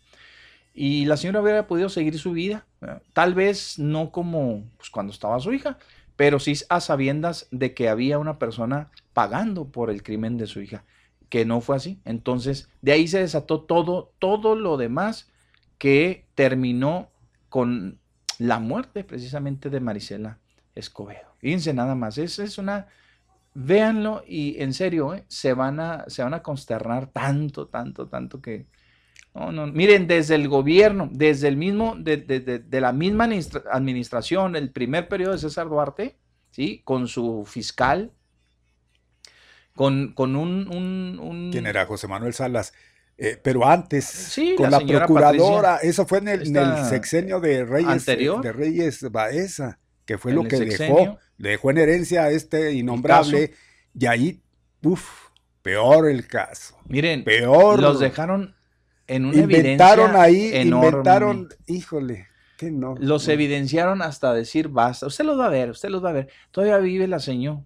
y 0.74 1.04
la 1.04 1.16
señora 1.16 1.42
hubiera 1.42 1.66
podido 1.66 1.88
seguir 1.88 2.18
su 2.18 2.32
vida, 2.32 2.66
tal 3.12 3.34
vez 3.34 3.78
no 3.78 4.10
como 4.10 4.64
pues, 4.78 4.90
cuando 4.90 5.12
estaba 5.12 5.38
su 5.40 5.52
hija, 5.52 5.78
pero 6.16 6.38
sí 6.38 6.54
a 6.68 6.80
sabiendas 6.80 7.46
de 7.50 7.74
que 7.74 7.88
había 7.88 8.18
una 8.18 8.38
persona 8.38 8.90
pagando 9.12 9.66
por 9.66 9.90
el 9.90 10.02
crimen 10.02 10.38
de 10.38 10.46
su 10.46 10.60
hija, 10.60 10.84
que 11.28 11.44
no 11.44 11.60
fue 11.60 11.76
así. 11.76 12.00
Entonces, 12.04 12.68
de 12.80 12.92
ahí 12.92 13.06
se 13.06 13.18
desató 13.18 13.62
todo, 13.62 14.12
todo 14.18 14.54
lo 14.54 14.76
demás 14.76 15.30
que 15.78 16.26
terminó 16.34 17.10
con 17.48 17.98
la 18.38 18.58
muerte 18.58 19.04
precisamente 19.04 19.68
de 19.68 19.80
Marisela 19.80 20.38
Escobedo. 20.74 21.31
Fíjense 21.42 21.74
nada 21.74 21.96
más, 21.96 22.18
es, 22.18 22.38
es 22.38 22.56
una, 22.56 22.86
véanlo 23.52 24.22
y 24.28 24.62
en 24.62 24.72
serio, 24.72 25.12
¿eh? 25.12 25.24
se, 25.26 25.54
van 25.54 25.80
a, 25.80 26.04
se 26.06 26.22
van 26.22 26.34
a 26.34 26.42
consternar 26.42 27.08
tanto, 27.08 27.66
tanto, 27.66 28.06
tanto 28.08 28.40
que... 28.40 28.66
No, 29.34 29.50
no, 29.50 29.66
miren, 29.66 30.06
desde 30.06 30.36
el 30.36 30.46
gobierno, 30.46 31.08
desde 31.10 31.48
el 31.48 31.56
mismo, 31.56 31.96
de, 31.96 32.18
de, 32.18 32.80
la 32.80 32.92
misma 32.92 33.24
administración, 33.72 34.54
el 34.54 34.70
primer 34.70 35.08
periodo 35.08 35.32
de 35.32 35.38
César 35.38 35.68
Duarte, 35.68 36.16
¿sí? 36.50 36.82
Con 36.84 37.08
su 37.08 37.44
fiscal, 37.44 38.12
con, 39.74 40.12
con 40.12 40.36
un, 40.36 40.68
un, 41.18 41.48
¿Quién 41.50 41.66
era? 41.66 41.86
José 41.86 42.06
Manuel 42.06 42.34
Salas. 42.34 42.72
Eh, 43.16 43.40
pero 43.42 43.66
antes, 43.66 44.04
sí, 44.04 44.54
con 44.56 44.70
la, 44.70 44.78
procuradora, 44.80 45.78
eso 45.78 46.06
fue 46.06 46.18
en 46.18 46.28
el, 46.28 46.84
sexenio 46.88 47.40
de 47.40 47.64
Reyes, 47.64 48.04
de 48.04 48.52
Reyes 48.52 49.10
Baeza 49.10 49.80
que 50.04 50.18
fue 50.18 50.32
lo 50.32 50.44
que 50.44 50.58
dejó, 50.58 51.18
dejó 51.38 51.70
en 51.70 51.78
herencia 51.78 52.24
a 52.24 52.30
este 52.30 52.72
innombrable, 52.72 53.52
y 53.98 54.06
ahí, 54.06 54.40
uff, 54.82 55.28
peor 55.62 56.08
el 56.08 56.26
caso. 56.26 56.76
Miren, 56.86 57.24
peor. 57.24 57.80
Los 57.80 58.00
dejaron 58.00 58.54
en 59.06 59.26
una 59.26 59.38
inventaron 59.38 60.16
ahí, 60.16 60.52
inventaron, 60.54 61.48
híjole, 61.66 62.28
que 62.56 62.70
no. 62.70 62.94
Los 62.98 63.28
evidenciaron 63.28 64.02
hasta 64.02 64.32
decir 64.32 64.68
basta. 64.68 65.06
Usted 65.06 65.24
los 65.24 65.38
va 65.38 65.46
a 65.46 65.50
ver, 65.50 65.70
usted 65.70 65.88
los 65.88 66.04
va 66.04 66.10
a 66.10 66.14
ver. 66.14 66.28
Todavía 66.50 66.78
vive 66.78 67.06
la 67.06 67.20
señora. 67.20 67.62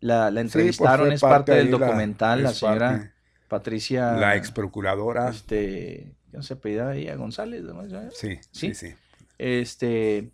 La, 0.00 0.30
la 0.30 0.40
pues, 0.40 0.44
entrevistaron, 0.46 1.12
es 1.12 1.20
parte, 1.20 1.52
del 1.52 1.70
documental, 1.70 2.42
la, 2.42 2.54
señora 2.54 3.12
Patricia. 3.48 4.12
La 4.12 4.36
ex 4.36 4.50
procuradora. 4.50 5.28
Este, 5.28 6.14
¿cómo 6.30 6.42
se 6.42 6.56
pedía 6.56 6.94
ella? 6.94 7.16
González. 7.16 7.64
Sí, 8.14 8.38
sí, 8.50 8.74
sí. 8.74 8.94
Este, 9.36 10.30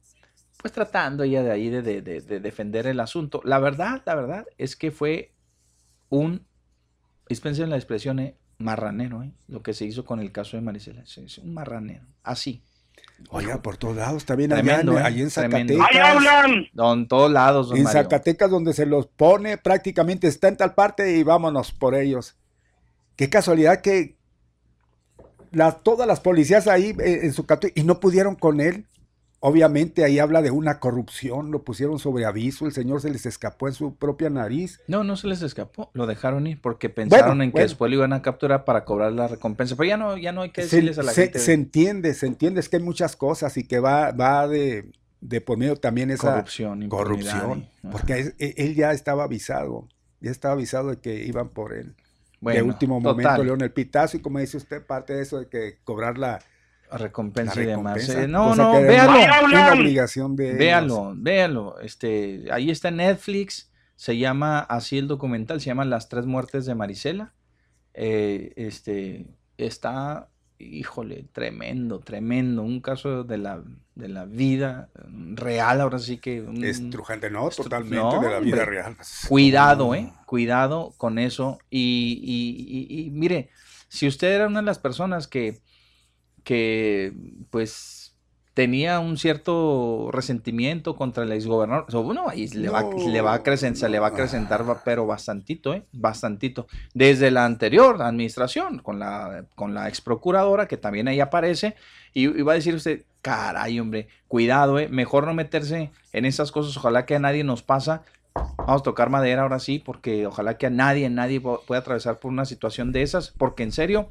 pues 0.66 0.72
tratando 0.72 1.22
ella 1.22 1.44
de 1.44 1.52
ahí 1.52 1.68
de, 1.70 2.02
defender 2.02 2.88
el 2.88 2.98
asunto. 2.98 3.40
La 3.44 3.60
verdad, 3.60 4.02
la 4.04 4.14
verdad 4.16 4.46
es 4.58 4.74
que 4.74 4.90
fue 4.90 5.32
un, 6.08 6.44
dispensen 7.28 7.70
la 7.70 7.76
expresión, 7.76 8.18
eh, 8.18 8.36
marranero, 8.58 9.22
eh, 9.22 9.32
lo 9.46 9.62
que 9.62 9.74
se 9.74 9.84
hizo 9.84 10.04
con 10.04 10.18
el 10.18 10.32
caso 10.32 10.56
de 10.56 10.62
Maricela. 10.62 11.02
Es 11.02 11.38
un 11.38 11.54
marranero, 11.54 12.04
así. 12.24 12.64
Oiga, 13.30 13.62
por 13.62 13.76
todos 13.76 13.94
lados, 13.94 14.16
está 14.16 14.34
bien 14.34 14.52
allá, 14.52 14.80
en, 14.80 14.88
eh, 14.88 15.20
en 15.20 15.30
Zacatecas. 15.30 15.86
¡Ahí 15.88 15.98
hablan! 15.98 16.66
En 16.74 17.06
todos 17.06 17.30
lados, 17.30 17.72
En 17.72 17.86
Zacatecas, 17.86 18.50
donde 18.50 18.72
se 18.72 18.86
los 18.86 19.06
pone, 19.06 19.58
prácticamente 19.58 20.26
está 20.26 20.48
en 20.48 20.56
tal 20.56 20.74
parte 20.74 21.16
y 21.16 21.22
vámonos 21.22 21.70
por 21.70 21.94
ellos. 21.94 22.36
Qué 23.14 23.30
casualidad 23.30 23.82
que 23.82 24.16
todas 25.84 26.08
las 26.08 26.18
policías 26.18 26.66
ahí 26.66 26.94
en 26.98 27.32
su 27.32 27.46
y 27.74 27.84
no 27.84 28.00
pudieron 28.00 28.34
con 28.34 28.60
él. 28.60 28.88
Obviamente 29.48 30.02
ahí 30.02 30.18
habla 30.18 30.42
de 30.42 30.50
una 30.50 30.80
corrupción, 30.80 31.52
lo 31.52 31.62
pusieron 31.62 32.00
sobre 32.00 32.24
aviso, 32.24 32.66
el 32.66 32.72
señor 32.72 33.00
se 33.00 33.10
les 33.10 33.26
escapó 33.26 33.68
en 33.68 33.74
su 33.74 33.94
propia 33.94 34.28
nariz. 34.28 34.80
No, 34.88 35.04
no 35.04 35.16
se 35.16 35.28
les 35.28 35.40
escapó, 35.40 35.88
lo 35.94 36.08
dejaron 36.08 36.48
ir 36.48 36.60
porque 36.60 36.88
pensaron 36.88 37.40
en 37.40 37.52
que 37.52 37.60
después 37.60 37.88
lo 37.88 37.98
iban 37.98 38.12
a 38.12 38.22
capturar 38.22 38.64
para 38.64 38.84
cobrar 38.84 39.12
la 39.12 39.28
recompensa, 39.28 39.76
pero 39.76 39.88
ya 39.88 39.96
no, 39.96 40.16
ya 40.16 40.32
no 40.32 40.42
hay 40.42 40.50
que 40.50 40.62
decirles 40.62 40.98
a 40.98 41.04
la 41.04 41.12
gente. 41.12 41.38
Se 41.38 41.52
entiende, 41.52 42.12
se 42.14 42.26
entiende, 42.26 42.58
es 42.58 42.68
que 42.68 42.78
hay 42.78 42.82
muchas 42.82 43.14
cosas 43.14 43.56
y 43.56 43.62
que 43.62 43.78
va, 43.78 44.10
va 44.10 44.48
de, 44.48 44.90
de 45.20 45.40
por 45.40 45.56
medio 45.58 45.76
también 45.76 46.10
esa 46.10 46.32
corrupción, 46.32 46.88
corrupción 46.88 47.68
porque 47.92 48.34
e, 48.40 48.54
él, 48.56 48.74
ya 48.74 48.90
estaba 48.90 49.22
avisado, 49.22 49.86
ya 50.20 50.32
estaba 50.32 50.54
avisado 50.54 50.90
de 50.90 50.96
que 50.96 51.24
iban 51.24 51.50
por 51.50 51.72
él. 51.72 51.94
de 52.40 52.62
último 52.62 52.98
momento 52.98 53.44
le 53.44 53.64
el 53.64 53.72
pitazo 53.72 54.16
y 54.16 54.20
como 54.20 54.40
dice 54.40 54.56
usted, 54.56 54.84
parte 54.84 55.12
de 55.12 55.22
eso 55.22 55.38
de 55.38 55.48
que 55.48 55.78
cobrar 55.84 56.18
la 56.18 56.40
recompensa, 56.90 57.62
y 57.62 57.66
demás. 57.66 58.08
Eh, 58.08 58.28
no, 58.28 58.54
no, 58.54 58.72
véalo. 58.72 59.80
obligación 59.80 60.36
de 60.36 60.54
véalo, 60.54 61.14
véalo. 61.16 61.78
Este, 61.80 62.44
ahí 62.50 62.70
está 62.70 62.88
en 62.88 62.96
Netflix. 62.96 63.70
Se 63.96 64.18
llama 64.18 64.60
así 64.60 64.98
el 64.98 65.08
documental, 65.08 65.60
se 65.60 65.66
llama 65.66 65.84
Las 65.84 66.08
tres 66.08 66.26
muertes 66.26 66.66
de 66.66 66.74
Marisela. 66.74 67.34
Eh, 67.94 68.52
este, 68.56 69.26
está 69.56 70.28
híjole, 70.58 71.26
tremendo, 71.32 72.00
tremendo, 72.00 72.62
un 72.62 72.80
caso 72.80 73.24
de 73.24 73.38
la, 73.38 73.62
de 73.94 74.08
la 74.08 74.24
vida 74.24 74.88
real, 75.34 75.80
ahora 75.80 75.98
sí 75.98 76.18
que... 76.18 76.44
Estrujante, 76.62 77.30
no, 77.30 77.48
totalmente 77.50 78.20
de 78.20 78.30
la 78.30 78.40
vida 78.40 78.64
real. 78.64 78.96
Cuidado, 79.28 79.94
eh, 79.94 80.12
cuidado 80.26 80.94
con 80.96 81.18
eso. 81.18 81.58
Y, 81.70 82.20
y, 82.22 83.06
y, 83.06 83.10
mire, 83.10 83.50
si 83.88 84.06
usted 84.06 84.28
era 84.28 84.46
una 84.46 84.60
de 84.60 84.66
las 84.66 84.78
personas 84.78 85.28
que, 85.28 85.60
que 86.46 87.12
pues 87.50 88.14
tenía 88.54 89.00
un 89.00 89.18
cierto 89.18 90.10
resentimiento 90.12 90.94
contra 90.94 91.24
el 91.24 91.32
exgobernador. 91.32 91.84
bueno, 92.04 92.28
ahí 92.28 92.46
le, 92.46 92.68
va, 92.68 92.84
le 92.84 93.20
va 93.20 93.32
a 93.32 93.34
acrecentar, 93.34 93.90
le 93.90 93.98
va 93.98 94.06
a 94.06 94.10
acrecentar, 94.10 94.64
pero 94.84 95.06
bastantito, 95.06 95.74
¿eh? 95.74 95.84
Bastantito. 95.92 96.68
Desde 96.94 97.32
la 97.32 97.44
anterior 97.44 98.00
administración, 98.00 98.78
con 98.78 99.00
la, 99.00 99.44
con 99.56 99.74
la 99.74 99.88
ex 99.88 100.00
procuradora, 100.00 100.68
que 100.68 100.76
también 100.76 101.08
ahí 101.08 101.18
aparece, 101.18 101.74
y, 102.14 102.28
va 102.28 102.52
a 102.52 102.54
decir 102.54 102.76
usted, 102.76 103.02
caray, 103.20 103.80
hombre, 103.80 104.06
cuidado, 104.28 104.78
¿eh? 104.78 104.88
Mejor 104.88 105.26
no 105.26 105.34
meterse 105.34 105.90
en 106.12 106.24
esas 106.24 106.52
cosas. 106.52 106.76
Ojalá 106.76 107.06
que 107.06 107.16
a 107.16 107.18
nadie 107.18 107.42
nos 107.42 107.64
pasa. 107.64 108.04
Vamos 108.56 108.80
a 108.82 108.84
tocar 108.84 109.10
madera 109.10 109.42
ahora 109.42 109.58
sí, 109.58 109.80
porque 109.80 110.26
ojalá 110.26 110.56
que 110.56 110.66
a 110.66 110.70
nadie, 110.70 111.10
nadie 111.10 111.40
pueda 111.40 111.80
atravesar 111.80 112.20
por 112.20 112.30
una 112.30 112.44
situación 112.44 112.92
de 112.92 113.02
esas, 113.02 113.34
porque 113.36 113.64
en 113.64 113.72
serio, 113.72 114.08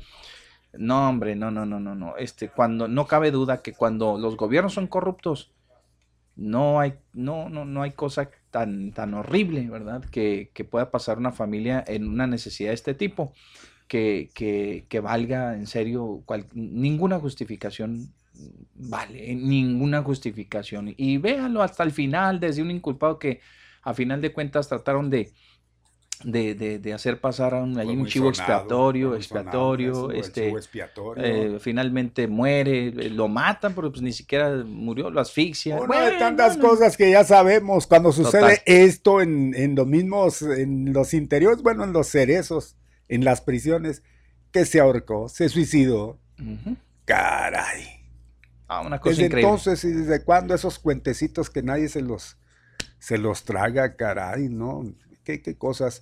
no, 0.78 1.10
hombre, 1.10 1.36
no, 1.36 1.52
no, 1.52 1.66
no, 1.66 1.80
no, 1.80 1.96
no. 1.96 2.18
Este, 2.18 2.50
cuando, 2.50 2.88
no 2.88 3.08
cabe 3.08 3.32
duda 3.32 3.62
que 3.62 3.74
cuando 3.74 4.18
los 4.18 4.38
gobiernos 4.38 4.74
son 4.74 4.88
corruptos, 4.88 5.52
no 6.36 6.80
hay, 6.80 6.96
no, 7.14 7.50
no, 7.50 7.66
no 7.66 7.82
hay 7.82 7.92
cosa 7.92 8.30
tan, 8.52 8.92
tan 8.92 9.14
horrible, 9.14 9.70
¿verdad? 9.70 10.04
Que, 10.06 10.52
que 10.54 10.66
pueda 10.66 10.92
pasar 10.92 11.18
una 11.18 11.32
familia 11.32 11.84
en 11.88 12.08
una 12.08 12.28
necesidad 12.28 12.70
de 12.70 12.76
este 12.76 12.94
tipo, 12.94 13.34
que, 13.88 14.30
que, 14.34 14.86
que 14.90 15.00
valga 15.00 15.56
en 15.56 15.68
serio 15.68 16.24
ninguna 16.54 17.20
justificación 17.20 18.12
vale, 18.74 19.36
ninguna 19.36 20.02
justificación. 20.04 20.94
Y 20.98 21.18
véalo 21.18 21.62
hasta 21.62 21.84
el 21.84 21.92
final, 21.92 22.40
desde 22.40 22.62
un 22.62 22.72
inculpado 22.72 23.20
que 23.20 23.42
a 23.84 23.94
final 23.94 24.22
de 24.22 24.34
cuentas 24.34 24.68
trataron 24.68 25.10
de, 25.10 25.32
de, 26.24 26.56
de, 26.56 26.80
de, 26.80 26.94
hacer 26.94 27.20
pasar 27.20 27.54
a 27.54 27.64
un, 27.64 27.78
un 27.78 28.06
chivo 28.06 28.30
expiatorio, 28.30 29.16
expiatorio, 29.16 30.12
este, 30.12 30.54
eh, 31.18 31.58
finalmente 31.60 32.28
muere, 32.28 32.88
eh, 32.88 33.10
lo 33.10 33.28
matan, 33.28 33.74
pero 33.74 33.92
pues 33.92 34.02
ni 34.02 34.12
siquiera 34.12 34.64
murió, 34.66 35.10
lo 35.10 35.20
asfixia. 35.20 35.78
Una 35.78 36.02
de 36.10 36.18
tantas 36.18 36.58
cosas 36.58 36.98
que 36.98 37.12
ya 37.12 37.24
sabemos 37.24 37.88
cuando 37.88 38.12
sucede 38.12 38.62
esto 38.66 39.22
en, 39.22 39.54
en, 39.56 39.76
los 39.76 39.88
mismos, 39.88 40.42
en 40.42 40.94
los 40.94 41.14
interiores, 41.14 41.62
bueno, 41.62 41.84
en 41.84 41.94
los 41.94 42.08
cerezos, 42.08 42.78
en 43.08 43.24
las 43.24 43.42
prisiones, 43.42 44.04
que 44.52 44.66
se 44.66 44.80
ahorcó, 44.80 45.30
se 45.30 45.50
suicidó. 45.50 46.20
Caray. 47.06 47.96
Ah, 48.68 48.82
una 48.82 49.00
cosa 49.00 49.22
desde 49.22 49.36
entonces 49.40 49.84
y 49.84 49.92
desde 49.92 50.24
cuándo 50.24 50.56
esos 50.56 50.80
cuentecitos 50.80 51.50
que 51.50 51.62
nadie 51.62 51.88
se 51.88 52.02
los, 52.02 52.38
se 53.00 53.18
los 53.18 53.44
traga, 53.44 53.96
caray, 53.96 54.50
¿no? 54.50 54.84
Qué, 55.26 55.58
cosas. 55.58 56.02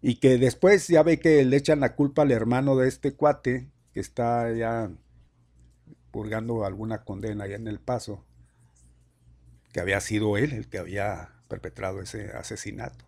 Y 0.00 0.16
que 0.16 0.38
después 0.38 0.88
ya 0.88 1.02
ve 1.02 1.20
que 1.20 1.44
le 1.44 1.56
echan 1.58 1.80
la 1.80 1.94
culpa 1.94 2.22
al 2.22 2.32
hermano 2.32 2.76
de 2.76 2.88
este 2.88 3.12
cuate, 3.12 3.68
que 3.92 4.00
está 4.00 4.50
ya 4.52 4.90
purgando 6.10 6.64
alguna 6.64 7.04
condena 7.04 7.44
allá 7.44 7.56
en 7.56 7.68
El 7.68 7.80
Paso, 7.80 8.24
que 9.72 9.80
había 9.80 10.00
sido 10.00 10.36
él 10.38 10.52
el 10.52 10.68
que 10.68 10.78
había 10.78 11.30
perpetrado 11.48 12.00
ese 12.00 12.30
asesinato. 12.32 13.04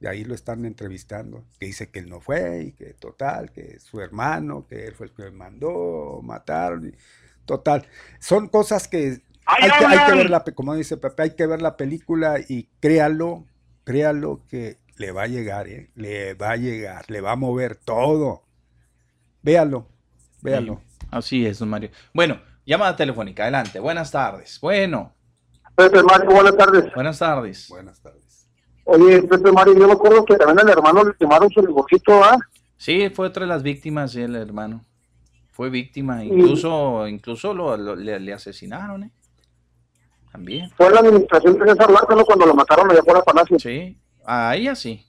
Y 0.00 0.06
ahí 0.06 0.24
lo 0.24 0.34
están 0.34 0.64
entrevistando, 0.64 1.44
que 1.60 1.66
dice 1.66 1.90
que 1.90 2.00
él 2.00 2.08
no 2.08 2.20
fue 2.20 2.64
y 2.64 2.72
que 2.72 2.92
total, 2.94 3.52
que 3.52 3.78
su 3.78 4.00
hermano, 4.00 4.66
que 4.66 4.86
él 4.86 4.94
fue 4.94 5.06
el 5.06 5.12
que 5.12 5.30
mandó 5.30 6.20
matar. 6.24 6.80
Total, 7.44 7.86
son 8.18 8.48
cosas 8.48 8.88
que 8.88 9.22
hay, 9.46 9.70
que, 9.70 9.84
hay 9.84 10.06
que 10.06 10.16
ver 10.16 10.30
la, 10.30 10.40
como 10.42 10.74
dice 10.74 10.96
Pepe, 10.96 11.22
hay 11.22 11.30
que 11.34 11.46
ver 11.46 11.62
la 11.62 11.76
película 11.76 12.40
y 12.46 12.68
créalo, 12.80 13.46
créalo 13.84 14.42
que 14.48 14.78
le 14.96 15.12
va 15.12 15.22
a 15.22 15.26
llegar, 15.26 15.68
¿eh? 15.68 15.90
le 15.94 16.34
va 16.34 16.50
a 16.50 16.56
llegar, 16.56 17.04
le 17.08 17.20
va 17.20 17.32
a 17.32 17.36
mover 17.36 17.76
todo. 17.76 18.42
Véalo, 19.42 19.86
véalo. 20.40 20.80
así 21.10 21.46
es, 21.46 21.58
don 21.58 21.68
Mario. 21.68 21.90
Bueno, 22.14 22.40
llamada 22.64 22.96
telefónica, 22.96 23.44
adelante. 23.44 23.80
Buenas 23.80 24.10
tardes. 24.10 24.58
Bueno. 24.60 25.12
Pepe 25.74 26.02
Mario, 26.02 26.30
buenas 26.30 26.56
tardes. 26.56 26.94
Buenas 26.94 27.18
tardes. 27.18 27.68
Buenas 27.68 28.00
tardes. 28.00 28.48
Oye, 28.84 29.22
Pepe 29.22 29.52
Mario, 29.52 29.78
yo 29.78 29.86
me 29.86 29.94
acuerdo 29.94 30.24
que 30.24 30.36
también 30.36 30.66
el 30.66 30.72
hermano 30.72 31.04
le 31.04 31.14
quemaron 31.14 31.48
su 31.50 31.62
negocito, 31.62 32.22
¿ah? 32.22 32.38
Sí, 32.76 33.10
fue 33.10 33.28
otra 33.28 33.42
de 33.44 33.48
las 33.48 33.62
víctimas, 33.62 34.14
el 34.16 34.34
hermano. 34.34 34.84
Fue 35.52 35.70
víctima, 35.70 36.24
incluso, 36.24 37.06
incluso 37.06 37.54
lo, 37.54 37.94
le, 37.94 38.32
asesinaron, 38.32 39.04
¿eh? 39.04 39.10
También. 40.32 40.70
Fue 40.70 40.90
la 40.90 41.00
administración 41.00 41.58
de 41.58 41.66
César 41.70 41.90
Lázaro 41.90 42.24
cuando 42.24 42.46
lo 42.46 42.54
mataron 42.54 42.90
allá 42.90 43.02
por 43.02 43.14
la 43.14 43.22
Palacio. 43.22 43.58
Sí, 43.58 43.98
a 44.26 44.54
ella 44.56 44.74
sí. 44.74 45.04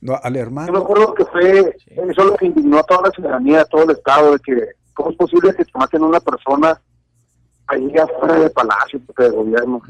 No, 0.00 0.18
al 0.22 0.36
hermano. 0.36 0.68
Yo 0.68 0.72
me 0.74 0.78
acuerdo 0.78 1.14
que 1.14 1.24
fue, 1.24 1.76
eso 1.86 2.24
lo 2.24 2.36
que 2.36 2.46
indignó 2.46 2.78
a 2.78 2.84
toda 2.84 3.08
la 3.08 3.10
ciudadanía, 3.10 3.62
a 3.62 3.64
todo 3.64 3.82
el 3.82 3.90
Estado, 3.90 4.32
de 4.32 4.38
que 4.38 4.68
cómo 4.94 5.10
es 5.10 5.16
posible 5.16 5.54
que 5.54 5.64
se 5.64 5.70
maten 5.74 6.02
a 6.02 6.06
una 6.06 6.20
persona 6.20 6.80
ahí 7.66 7.92
afuera 7.96 8.34
del 8.34 8.50
palacio 8.50 9.00
de 9.16 9.30
gobierno. 9.30 9.82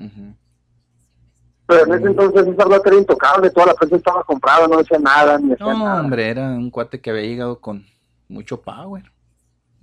Pero 1.67 1.85
en 1.85 1.93
ese 1.93 2.07
entonces 2.07 2.47
esa 2.47 2.81
era 2.87 2.97
intocable, 2.97 3.51
toda 3.51 3.67
la 3.67 3.75
prensa 3.75 3.97
estaba 3.97 4.25
comprada, 4.25 4.67
no 4.67 4.79
decía 4.79 4.99
nada, 4.99 5.39
ni 5.39 5.51
decía 5.51 5.67
no, 5.75 5.99
hombre, 6.01 6.31
era 6.31 6.49
un 6.49 6.71
cuate 6.71 7.01
que 7.01 7.11
había 7.11 7.23
llegado 7.23 7.61
con 7.61 7.85
mucho 8.29 8.61
power. 8.61 9.05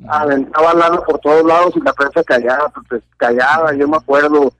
Aventaba 0.07 0.73
lana 0.73 1.01
por 1.01 1.19
todos 1.19 1.45
lados 1.45 1.73
y 1.75 1.81
la 1.81 1.93
prensa 1.93 2.23
callaba, 2.23 2.71
pues, 2.89 3.03
callaba, 3.17 3.73
yo 3.75 3.87
me 3.87 3.97
acuerdo. 3.97 4.51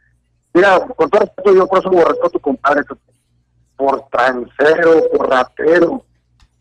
Mira, 0.54 0.80
con 0.96 1.10
todo 1.10 1.22
respeto, 1.22 1.54
yo 1.54 1.68
por 1.68 1.80
eso 1.80 1.90
borré 1.90 2.16
a 2.24 2.30
tu 2.30 2.40
compadre, 2.40 2.84
por 3.78 4.08
transero, 4.10 5.10
por 5.12 5.30
ratero. 5.30 6.04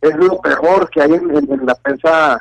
Es 0.00 0.14
lo 0.16 0.40
peor 0.40 0.90
que 0.90 1.02
hay 1.02 1.12
en, 1.12 1.66
la 1.66 1.74
prensa 1.76 2.38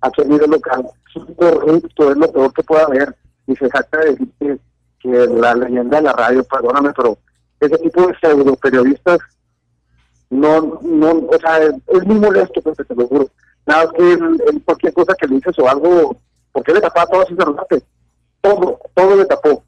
a 0.00 0.10
nivel 0.26 0.50
local. 0.50 0.86
Es 1.08 1.16
un 1.16 1.34
corrupto, 1.34 2.10
es 2.10 2.16
lo 2.16 2.32
peor 2.32 2.52
que 2.52 2.62
puede 2.62 2.82
haber. 2.82 3.16
Y 3.46 3.56
se 3.56 3.68
jacta 3.70 3.98
de 3.98 4.10
decir 4.10 4.60
que, 5.00 5.08
la 5.08 5.54
leyenda 5.54 5.96
de 5.96 6.02
la 6.04 6.12
radio, 6.12 6.44
perdóname, 6.44 6.92
pero 6.94 7.18
ese 7.58 7.78
tipo 7.78 8.06
de 8.06 8.14
pseudo 8.18 8.54
periodistas 8.56 9.18
no, 10.30 10.78
no, 10.82 11.10
o 11.10 11.38
sea, 11.40 11.58
es, 11.58 12.06
muy 12.06 12.16
molesto, 12.20 12.62
pues, 12.62 12.76
te 12.76 12.94
lo 12.94 13.06
juro. 13.08 13.28
Nada 13.66 13.90
que 13.92 14.18
cualquier 14.64 14.92
cosa 14.92 15.14
que 15.14 15.26
le 15.26 15.36
dices 15.36 15.58
o 15.58 15.68
algo, 15.68 16.16
porque 16.52 16.72
le 16.72 16.80
tapaba 16.80 17.06
todo 17.06 17.22
ese 17.24 17.34
debate. 17.34 17.82
Todo, 18.40 18.78
todo 18.94 19.16
le 19.16 19.24
tapó. 19.26 19.64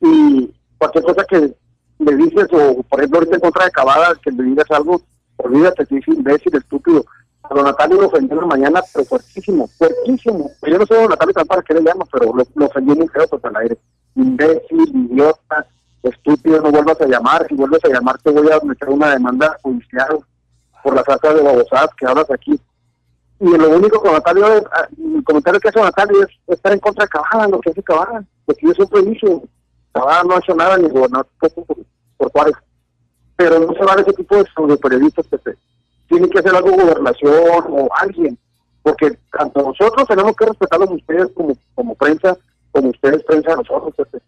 Y 0.00 0.52
cualquier 0.78 1.04
cosa 1.04 1.24
que 1.24 1.54
le 2.04 2.16
dices, 2.16 2.46
o 2.52 2.82
por 2.82 3.00
ejemplo 3.00 3.18
ahorita 3.18 3.36
en 3.36 3.40
contra 3.40 3.64
de 3.64 3.70
Cavada, 3.70 4.14
que 4.22 4.30
le 4.30 4.42
digas 4.44 4.70
algo, 4.70 5.00
olvídate 5.36 5.86
que 5.86 5.98
es 5.98 6.08
imbécil, 6.08 6.54
estúpido. 6.56 7.04
A 7.42 7.54
don 7.54 7.64
Natalio 7.64 8.00
lo 8.00 8.06
ofendió 8.06 8.34
en 8.34 8.40
la 8.40 8.46
mañana, 8.46 8.82
pero 8.92 9.04
fuertísimo, 9.04 9.68
fuertísimo. 9.76 10.50
Yo 10.66 10.78
no 10.78 10.86
sé 10.86 10.94
a 10.94 11.00
don 11.00 11.10
Natalio 11.10 11.34
para 11.46 11.62
qué 11.62 11.74
le 11.74 11.82
llama, 11.82 12.04
pero 12.10 12.32
lo, 12.32 12.44
lo 12.54 12.66
ofendió 12.66 12.94
muy 12.94 13.08
feo 13.08 13.26
pues, 13.28 13.44
al 13.44 13.56
aire. 13.56 13.78
Imbécil, 14.14 15.10
idiota, 15.10 15.66
estúpido, 16.02 16.62
no 16.62 16.70
vuelvas 16.70 17.00
a 17.00 17.06
llamar. 17.06 17.46
Si 17.48 17.54
vuelves 17.54 17.84
a 17.84 17.88
llamar, 17.88 18.18
te 18.22 18.30
voy 18.30 18.50
a 18.50 18.64
meter 18.64 18.88
una 18.88 19.10
demanda 19.10 19.58
judicial 19.62 20.20
por 20.82 20.94
las 20.94 21.08
actas 21.08 21.34
de 21.34 21.42
babosadas 21.42 21.90
que 21.98 22.06
hablas 22.06 22.30
aquí. 22.30 22.58
Y 23.40 23.58
lo 23.58 23.70
único 23.70 24.00
que 24.02 24.10
Natalio, 24.10 24.46
el 24.56 25.24
comentario 25.24 25.60
que 25.60 25.68
hace 25.68 25.80
Natalio 25.80 26.22
es 26.22 26.28
estar 26.46 26.72
en 26.72 26.78
contra 26.78 27.04
de 27.04 27.10
Cavada, 27.10 27.48
lo 27.48 27.60
que 27.60 27.70
hace 27.70 27.82
Cavada. 27.82 28.24
Porque 28.46 28.66
yo 28.66 28.72
he 28.72 29.02
dicho, 29.02 29.42
Cavada 29.92 30.22
no 30.22 30.34
ha 30.34 30.38
hecho 30.38 30.54
nada 30.54 30.78
ni 30.78 30.88
gobernador 30.88 31.26
por, 32.16 32.30
Juárez. 32.32 32.54
Pero 33.36 33.58
no 33.58 33.72
se 33.74 33.84
va 33.84 33.96
de 33.96 34.02
ese 34.02 34.12
tipo 34.12 34.36
de, 34.36 34.76
periodistas 34.76 35.26
que 35.28 35.38
se, 35.38 35.56
tienen 36.08 36.30
que 36.30 36.38
hacer 36.38 36.54
algo 36.54 36.70
gobernación 36.70 37.64
o 37.68 37.88
alguien. 37.98 38.38
Porque 38.82 39.18
tanto 39.32 39.62
nosotros 39.62 40.06
tenemos 40.06 40.36
que 40.36 40.46
respetarlos 40.46 40.90
ustedes 40.90 41.28
como, 41.34 41.56
como 41.74 41.94
prensa, 41.94 42.36
como 42.70 42.90
ustedes 42.90 43.22
prensa 43.24 43.52
a 43.52 43.56
nosotros, 43.56 43.94
Pepe. 43.96 44.18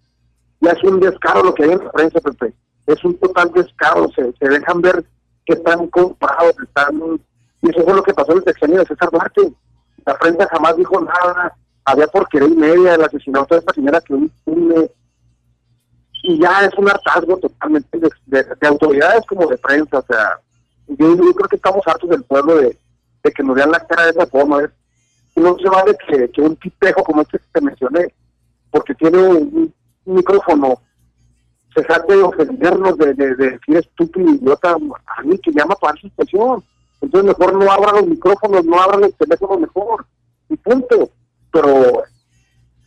Ya 0.60 0.70
es 0.70 0.82
un 0.84 0.98
descaro 0.98 1.42
lo 1.42 1.54
que 1.54 1.64
hay 1.64 1.72
en 1.72 1.84
la 1.84 1.92
prensa, 1.92 2.20
Pepe. 2.20 2.54
Es 2.86 3.04
un 3.04 3.18
total 3.18 3.52
descaro. 3.52 4.08
Se, 4.14 4.32
se 4.32 4.48
dejan 4.48 4.80
ver 4.80 5.04
que 5.44 5.54
están 5.54 5.86
comprados, 5.88 6.54
están... 6.62 7.20
Y 7.62 7.70
eso 7.70 7.84
fue 7.84 7.94
lo 7.94 8.02
que 8.02 8.14
pasó 8.14 8.32
en 8.32 8.38
el 8.38 8.44
sexenio 8.44 8.78
de 8.80 8.86
César 8.86 9.10
Duarte. 9.10 9.52
La 10.04 10.16
prensa 10.18 10.48
jamás 10.50 10.76
dijo 10.76 11.00
nada. 11.00 11.56
Había 11.84 12.06
porquería 12.08 12.48
y 12.48 12.56
media 12.56 12.94
el 12.94 13.04
asesinato 13.04 13.54
de 13.54 13.60
esta 13.60 13.72
señora 13.72 14.00
que 14.00 14.14
un, 14.14 14.30
un 14.46 14.90
y 16.22 16.40
ya 16.40 16.64
es 16.64 16.74
un 16.76 16.88
hartazgo 16.88 17.36
totalmente 17.36 17.98
de, 18.26 18.46
autoridades 18.62 19.24
como 19.26 19.46
de 19.46 19.58
prensa, 19.58 19.98
o 19.98 20.04
sea, 20.06 20.40
yo, 20.88 21.16
creo 21.16 21.48
que 21.48 21.56
estamos 21.56 21.86
hartos 21.86 22.10
del 22.10 22.22
pueblo 22.24 22.56
de, 22.56 22.76
que 23.34 23.42
nos 23.42 23.56
vean 23.56 23.72
la 23.72 23.80
cara 23.80 24.04
de 24.04 24.10
esa 24.10 24.26
forma, 24.26 24.62
¿eh? 24.62 24.68
no 25.34 25.56
se 25.58 25.68
vale 25.68 25.96
que, 26.06 26.30
que 26.30 26.40
un 26.40 26.56
tipejo 26.56 27.02
como 27.02 27.22
este 27.22 27.38
que 27.38 27.44
te 27.52 27.60
mencioné, 27.60 28.14
porque 28.70 28.94
tiene 28.94 29.18
un, 29.18 29.74
micrófono, 30.04 30.80
se 31.74 31.82
de 31.82 32.22
ofendernos, 32.22 32.96
de, 32.96 33.12
de, 33.14 33.34
decir 33.34 33.76
estúpido, 33.76 34.30
idiota, 34.30 34.72
a 34.72 35.22
mí 35.22 35.36
que 35.38 35.50
llama 35.50 35.74
para 35.74 35.98
su 36.00 36.06
expresión. 36.06 36.62
Entonces 37.00 37.36
mejor 37.36 37.54
no 37.54 37.70
abran 37.70 37.96
los 37.96 38.06
micrófonos, 38.06 38.64
no 38.64 38.80
abran 38.80 39.00
los 39.02 39.14
teléfonos 39.16 39.60
mejor, 39.60 40.06
y 40.48 40.56
punto. 40.56 41.10
Pero 41.50 42.04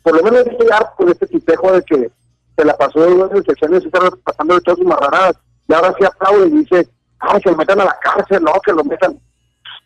por 0.02 0.16
lo 0.16 0.24
menos 0.24 0.48
estoy 0.48 0.68
harto 0.72 1.06
de 1.06 1.12
este 1.12 1.28
tipejo 1.28 1.72
de 1.74 1.84
que 1.84 2.12
se 2.60 2.66
la 2.66 2.76
pasó 2.76 3.00
de 3.00 3.16
dos 3.16 3.32
secciones 3.46 3.84
y 3.84 3.86
está 3.86 4.00
pasando 4.24 4.56
de 4.56 4.62
todas 4.62 4.80
sus 4.80 4.88
marranadas. 4.88 5.38
Y 5.68 5.74
ahora 5.74 5.96
sí 5.98 6.06
aplaude 6.06 6.48
y 6.48 6.52
dice, 6.52 6.90
ay, 7.20 7.42
que 7.42 7.52
lo 7.52 7.58
metan 7.58 7.80
a 7.80 7.86
la 7.86 7.98
cárcel, 8.02 8.44
no, 8.44 8.52
que 8.66 8.74
lo 8.74 8.84
metan, 8.84 9.18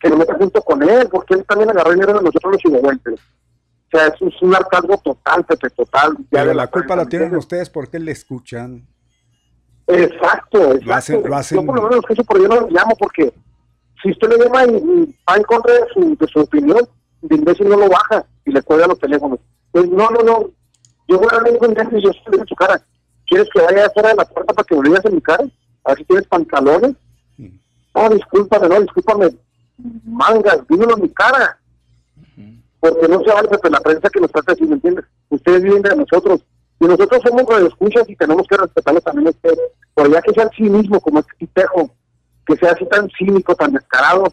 que 0.00 0.08
lo 0.08 0.16
metan 0.16 0.38
junto 0.38 0.60
con 0.62 0.82
él, 0.82 1.08
porque 1.10 1.34
él 1.34 1.44
también 1.46 1.70
agarró 1.70 1.92
dinero 1.92 2.14
de 2.14 2.24
nosotros 2.24 2.52
los 2.52 2.64
inocentes. 2.64 3.20
O 3.86 3.96
sea, 3.96 4.08
es 4.08 4.42
un 4.42 4.54
hartazgo 4.54 4.98
total, 4.98 5.44
Pepe, 5.44 5.70
total. 5.70 6.16
Pero 6.30 6.52
la, 6.52 6.66
culpa 6.66 6.96
la 6.96 7.06
tienen 7.06 7.36
ustedes 7.36 7.70
porque 7.70 8.00
le 8.00 8.10
escuchan. 8.10 8.84
Exacto, 9.86 10.72
exacto. 10.72 10.86
Lo 10.86 10.94
hacen, 10.94 11.22
lo 11.24 11.36
hacen... 11.36 11.60
Yo 11.60 11.66
por 11.66 11.76
lo 11.76 11.88
menos 11.88 12.04
eso 12.08 12.24
por 12.24 12.42
yo 12.42 12.48
no 12.48 12.60
lo 12.62 12.70
llamo 12.70 12.96
porque 12.98 13.32
si 14.02 14.10
usted 14.10 14.28
le 14.30 14.44
llama 14.44 14.64
y, 14.64 15.16
va 15.28 15.36
en 15.36 15.42
contra 15.44 15.74
de 15.74 15.86
su, 15.92 16.16
de 16.16 16.26
su 16.26 16.40
opinión, 16.40 16.80
de 17.22 17.36
imbécil 17.36 17.68
no 17.68 17.76
lo 17.76 17.88
baja 17.88 18.26
y 18.44 18.50
le 18.50 18.62
cuelga 18.62 18.88
los 18.88 18.98
teléfonos. 18.98 19.38
Pues 19.70 19.88
no, 19.88 20.10
no, 20.10 20.22
no. 20.22 20.50
Yo 21.14 21.20
voy 21.20 21.28
a 21.30 21.36
hablar 21.36 21.58
con 21.58 21.70
y 21.70 22.02
yo 22.02 22.10
estoy 22.10 22.40
en 22.40 22.46
su 22.48 22.56
cara. 22.56 22.82
¿Quieres 23.28 23.48
que 23.54 23.60
vaya 23.60 23.86
afuera 23.86 24.08
de 24.08 24.16
la 24.16 24.24
puerta 24.24 24.52
para 24.52 24.66
que 24.66 24.74
me 24.74 24.98
en 24.98 25.14
mi 25.14 25.20
cara? 25.20 25.44
A 25.84 25.90
ver 25.90 25.98
si 25.98 26.04
tienes 26.06 26.26
pantalones. 26.26 26.96
No, 27.94 28.08
discúlpame, 28.08 28.68
no, 28.68 28.80
discúlpame. 28.80 29.30
Mangas, 30.04 30.66
dímelo 30.68 30.96
en 30.96 31.02
mi 31.02 31.08
cara. 31.10 31.56
Porque 32.80 33.06
no 33.06 33.22
se 33.22 33.30
vale 33.32 33.48
de 33.48 33.70
la 33.70 33.80
prensa 33.80 34.10
que 34.10 34.20
nos 34.20 34.32
trata 34.32 34.54
así, 34.54 34.64
¿me 34.64 34.74
entiendes? 34.74 35.04
Ustedes 35.28 35.62
viven 35.62 35.82
de 35.82 35.94
nosotros. 35.94 36.40
Y 36.80 36.84
nosotros 36.84 37.22
somos 37.22 37.62
escuchas 37.62 38.08
y 38.08 38.16
tenemos 38.16 38.48
que 38.48 38.56
respetarlo 38.56 39.00
también 39.00 39.28
a 39.28 39.30
ustedes. 39.30 39.70
Pero 39.94 40.10
ya 40.10 40.20
que 40.20 40.32
sea 40.32 40.50
el 40.58 40.70
mismo 40.70 41.00
como 41.00 41.20
este 41.20 41.36
tipejo, 41.38 41.94
que 42.44 42.56
sea 42.56 42.72
así 42.72 42.84
tan 42.86 43.08
cínico, 43.16 43.54
tan 43.54 43.72
descarado, 43.72 44.32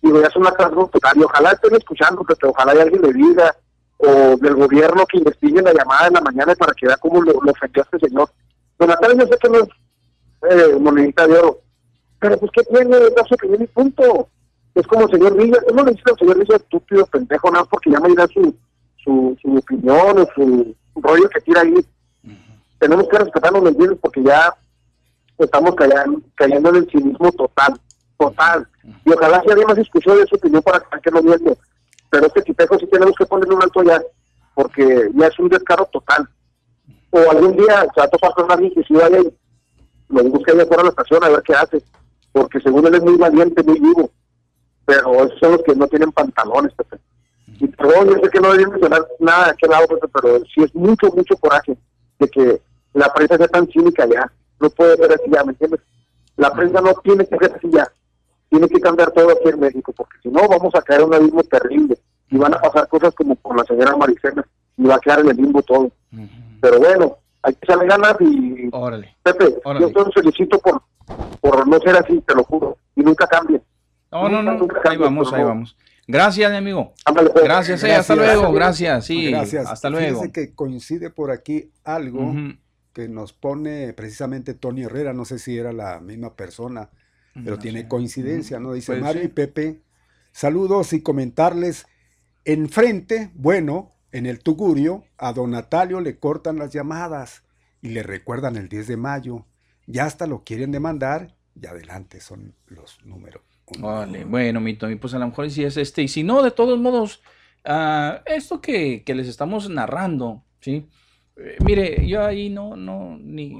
digo, 0.00 0.20
ya 0.20 0.28
es 0.28 0.36
una 0.36 0.52
carga 0.52 0.86
total. 0.86 1.16
Y 1.16 1.24
ojalá 1.24 1.50
estén 1.50 1.74
escuchando, 1.74 2.22
que 2.22 2.46
ojalá 2.46 2.70
alguien 2.70 3.02
le 3.02 3.12
diga, 3.12 3.56
o 3.98 4.36
del 4.36 4.54
gobierno 4.54 5.06
que 5.06 5.18
investigue 5.18 5.62
la 5.62 5.72
llamada 5.72 6.08
en 6.08 6.14
la 6.14 6.20
mañana 6.20 6.54
para 6.54 6.74
que 6.74 6.86
vea 6.86 6.96
cómo 6.96 7.22
lo, 7.22 7.32
lo 7.40 7.52
ofendió 7.52 7.82
a 7.82 7.88
este 7.90 8.08
señor. 8.08 8.28
Don 8.78 8.88
Natalia, 8.88 9.24
yo 9.24 9.26
sé 9.26 9.38
que 9.40 9.48
no 9.48 9.58
es 9.60 9.68
eh, 10.50 10.76
monedita 10.78 11.26
de 11.26 11.38
oro, 11.38 11.60
pero 12.18 12.38
pues, 12.38 12.52
¿qué 12.52 12.62
tiene? 12.64 12.98
No 12.98 13.26
sé, 13.28 13.36
que 13.36 13.48
mi 13.48 13.66
punto. 13.66 14.28
Es 14.74 14.86
como 14.86 15.06
el 15.06 15.10
señor 15.10 15.34
Villa, 15.38 15.58
no 15.74 15.84
le 15.84 15.92
dice 15.92 16.02
al 16.06 16.18
señor 16.18 16.38
Villa 16.38 16.56
estúpido, 16.56 17.06
pendejo, 17.06 17.50
nada, 17.50 17.64
porque 17.64 17.90
ya 17.90 17.98
me 17.98 18.10
dirá 18.10 18.26
su, 18.26 18.54
su, 19.02 19.34
su 19.40 19.56
opinión 19.56 20.18
o 20.18 20.28
su 20.34 20.74
rollo 20.96 21.28
que 21.30 21.40
tira 21.40 21.62
ahí. 21.62 21.74
Tenemos 22.78 23.08
que 23.08 23.18
respetarnos, 23.18 23.62
¿me 23.62 23.70
entiendes? 23.70 23.98
Porque 24.02 24.22
ya 24.22 24.54
estamos 25.38 25.74
cayendo, 25.76 26.20
cayendo 26.34 26.68
en 26.68 26.76
el 26.76 26.90
cinismo 26.90 27.32
total, 27.32 27.80
total. 28.18 28.68
Y 29.06 29.12
ojalá 29.12 29.40
si 29.42 29.50
alguien 29.50 29.66
más 29.66 29.78
escuchó 29.78 30.14
de 30.14 30.26
su 30.26 30.36
opinión 30.36 30.62
para 30.62 30.80
que 30.80 31.10
no 31.10 31.22
viendo 31.22 31.56
pero 32.10 32.26
este 32.26 32.42
tipejo 32.42 32.78
sí 32.78 32.86
tenemos 32.86 33.14
que 33.16 33.26
ponerle 33.26 33.54
un 33.54 33.62
alto 33.62 33.82
ya, 33.82 34.02
porque 34.54 35.10
ya 35.14 35.26
es 35.26 35.38
un 35.38 35.48
descaro 35.48 35.86
total. 35.86 36.28
O 37.10 37.30
algún 37.30 37.56
día 37.56 37.86
se 37.94 38.00
va 38.00 38.04
a 38.04 38.08
topar 38.08 38.32
con 38.32 38.50
alguien 38.50 38.72
que 38.74 38.82
si 38.84 38.94
vaya 38.94 39.18
y 39.20 39.32
lo 40.08 40.24
busque 40.24 40.52
allá 40.52 40.66
fuera 40.66 40.82
de 40.82 40.88
la 40.88 40.90
estación 40.90 41.24
a 41.24 41.28
ver 41.28 41.42
qué 41.42 41.54
hace, 41.54 41.82
porque 42.32 42.60
según 42.60 42.86
él 42.86 42.94
es 42.94 43.02
muy 43.02 43.16
valiente, 43.16 43.62
muy 43.62 43.80
vivo, 43.80 44.10
pero 44.84 45.24
esos 45.24 45.38
son 45.38 45.52
los 45.52 45.62
que 45.62 45.74
no 45.74 45.86
tienen 45.88 46.12
pantalones. 46.12 46.72
Y 47.58 47.66
perdón, 47.68 48.08
yo 48.08 48.14
sé 48.22 48.30
que 48.30 48.40
no 48.40 48.48
debería 48.48 48.68
mencionar 48.68 49.06
nada 49.18 49.44
de 49.46 49.50
aquel 49.52 49.70
lado, 49.70 49.86
pero 50.12 50.38
sí 50.54 50.62
es 50.62 50.74
mucho, 50.74 51.08
mucho 51.08 51.36
coraje 51.36 51.76
de 52.18 52.28
que 52.28 52.60
la 52.92 53.12
prensa 53.12 53.36
sea 53.36 53.48
tan 53.48 53.66
cínica 53.68 54.06
ya. 54.06 54.30
No 54.60 54.70
puede 54.70 54.96
ser 54.96 55.12
así 55.12 55.30
ya, 55.30 55.44
¿me 55.44 55.52
entiendes? 55.52 55.80
La 56.36 56.52
prensa 56.52 56.80
no 56.80 56.94
tiene 57.02 57.26
que 57.26 57.36
ser 57.38 57.54
así 57.54 57.68
ya 57.70 57.90
tiene 58.48 58.68
que 58.68 58.80
cambiar 58.80 59.10
todo 59.10 59.30
aquí 59.30 59.48
en 59.48 59.60
México, 59.60 59.92
porque 59.96 60.18
si 60.22 60.28
no 60.28 60.48
vamos 60.48 60.74
a 60.74 60.82
caer 60.82 61.00
en 61.00 61.08
un 61.08 61.14
abismo 61.14 61.42
terrible 61.44 61.98
y 62.30 62.36
van 62.38 62.54
a 62.54 62.60
pasar 62.60 62.88
cosas 62.88 63.14
como 63.14 63.36
con 63.36 63.56
la 63.56 63.64
señora 63.64 63.96
Maricena 63.96 64.46
y 64.76 64.84
va 64.84 64.96
a 64.96 65.00
quedar 65.00 65.20
en 65.20 65.30
el 65.30 65.36
limbo 65.36 65.62
todo. 65.62 65.90
Pero 66.60 66.78
bueno, 66.78 67.18
hay 67.42 67.54
que 67.54 67.66
salir 67.66 67.88
ganas 67.88 68.16
y 68.20 68.70
Pepe, 69.22 69.56
yo 69.80 69.92
te 69.92 70.12
felicito 70.12 70.58
por, 70.58 70.82
por 71.40 71.66
no 71.68 71.78
ser 71.80 71.96
así, 71.96 72.20
te 72.20 72.34
lo 72.34 72.44
juro, 72.44 72.78
y 72.94 73.02
nunca 73.02 73.26
cambie. 73.26 73.60
No, 74.10 74.28
no, 74.28 74.42
no, 74.42 74.66
ahí 74.84 74.96
vamos, 74.96 75.32
ahí 75.32 75.44
vamos. 75.44 75.76
Gracias, 76.08 76.50
mi 76.50 76.56
amigo. 76.56 76.92
Pues. 77.04 77.44
Gracias, 77.44 77.82
eh, 77.82 77.94
hasta 77.94 78.14
luego, 78.14 78.52
gracias, 78.52 79.04
sí, 79.04 79.30
gracias. 79.30 79.66
hasta 79.66 79.90
luego. 79.90 80.20
Fíjese 80.20 80.32
que 80.32 80.54
coincide 80.54 81.10
por 81.10 81.30
aquí 81.30 81.72
algo 81.84 82.32
que 82.92 83.08
nos 83.08 83.32
pone 83.32 83.92
precisamente 83.92 84.54
Tony 84.54 84.84
Herrera, 84.84 85.12
no 85.12 85.24
sé 85.24 85.38
si 85.38 85.58
era 85.58 85.72
la 85.72 86.00
misma 86.00 86.34
persona, 86.34 86.88
pero 87.44 87.58
tiene 87.58 87.88
coincidencia, 87.88 88.58
¿no? 88.58 88.72
Dice 88.72 88.96
Mario 88.96 89.22
y 89.22 89.28
Pepe, 89.28 89.82
saludos 90.32 90.92
y 90.92 91.02
comentarles, 91.02 91.86
enfrente, 92.44 93.30
bueno, 93.34 93.92
en 94.12 94.26
el 94.26 94.40
Tugurio, 94.40 95.04
a 95.18 95.32
don 95.32 95.50
Natalio 95.50 96.00
le 96.00 96.18
cortan 96.18 96.58
las 96.58 96.72
llamadas 96.72 97.42
y 97.82 97.90
le 97.90 98.02
recuerdan 98.02 98.56
el 98.56 98.68
10 98.68 98.88
de 98.88 98.96
mayo, 98.96 99.44
ya 99.86 100.04
hasta 100.04 100.26
lo 100.26 100.44
quieren 100.44 100.72
demandar 100.72 101.36
y 101.60 101.66
adelante 101.66 102.20
son 102.20 102.54
los 102.66 103.04
números. 103.04 103.42
Vale, 103.78 104.24
bueno, 104.24 104.60
mi 104.60 104.74
pues 104.74 105.14
a 105.14 105.18
lo 105.18 105.26
mejor 105.26 105.50
sí 105.50 105.64
es 105.64 105.76
este, 105.76 106.02
y 106.02 106.08
si 106.08 106.22
no, 106.22 106.42
de 106.42 106.52
todos 106.52 106.78
modos, 106.78 107.20
uh, 107.64 108.20
esto 108.26 108.60
que, 108.60 109.02
que, 109.04 109.14
les 109.14 109.26
estamos 109.26 109.68
narrando, 109.68 110.44
¿sí? 110.60 110.86
Eh, 111.36 111.56
mire, 111.64 112.06
yo 112.06 112.24
ahí 112.24 112.48
no, 112.48 112.76
no, 112.76 113.18
ni, 113.20 113.54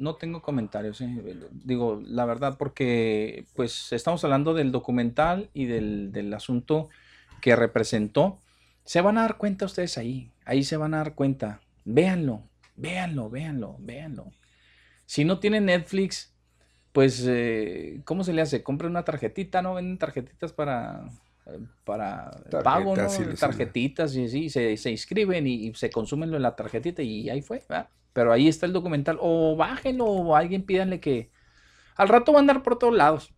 no 0.00 0.16
tengo 0.16 0.42
comentarios, 0.42 1.00
eh, 1.00 1.36
digo 1.52 2.02
la 2.04 2.24
verdad, 2.24 2.56
porque 2.58 3.44
pues 3.54 3.92
estamos 3.92 4.24
hablando 4.24 4.54
del 4.54 4.72
documental 4.72 5.50
y 5.52 5.66
del, 5.66 6.32
asunto 6.34 6.88
que 7.40 7.54
representó. 7.54 8.38
Se 8.84 9.02
van 9.02 9.18
a 9.18 9.22
dar 9.22 9.36
cuenta 9.36 9.66
ustedes 9.66 9.98
ahí, 9.98 10.32
ahí 10.44 10.64
se 10.64 10.76
van 10.76 10.94
a 10.94 10.98
dar 10.98 11.14
cuenta. 11.14 11.60
Véanlo, 11.84 12.42
véanlo, 12.76 13.30
véanlo, 13.30 13.76
véanlo. 13.78 14.32
Si 15.04 15.24
no 15.24 15.38
tienen 15.38 15.66
Netflix, 15.66 16.32
pues, 16.92 17.24
eh, 17.28 18.00
¿cómo 18.04 18.24
se 18.24 18.32
le 18.32 18.42
hace? 18.42 18.62
Compre 18.62 18.88
una 18.88 19.04
tarjetita, 19.04 19.60
¿no? 19.62 19.74
Venden 19.74 19.98
tarjetitas 19.98 20.52
para, 20.52 21.08
para 21.84 22.30
pago, 22.64 22.96
¿no? 22.96 23.06
Tarjetitas 23.38 24.16
y 24.16 24.24
así, 24.24 24.50
se, 24.50 24.76
se 24.76 24.90
inscriben 24.90 25.46
y, 25.46 25.74
se 25.74 25.90
consumen 25.90 26.32
en 26.32 26.42
la 26.42 26.56
tarjetita 26.56 27.02
y 27.02 27.28
ahí 27.28 27.42
fue, 27.42 27.62
¿verdad? 27.68 27.88
Pero 28.12 28.32
ahí 28.32 28.48
está 28.48 28.66
el 28.66 28.72
documental. 28.72 29.18
O 29.20 29.56
bájenlo 29.56 30.04
o 30.04 30.36
alguien 30.36 30.62
pídanle 30.62 31.00
que. 31.00 31.30
Al 31.96 32.08
rato 32.08 32.32
va 32.32 32.38
a 32.38 32.40
andar 32.40 32.62
por 32.62 32.78
todos 32.78 32.96
lados. 32.96 33.34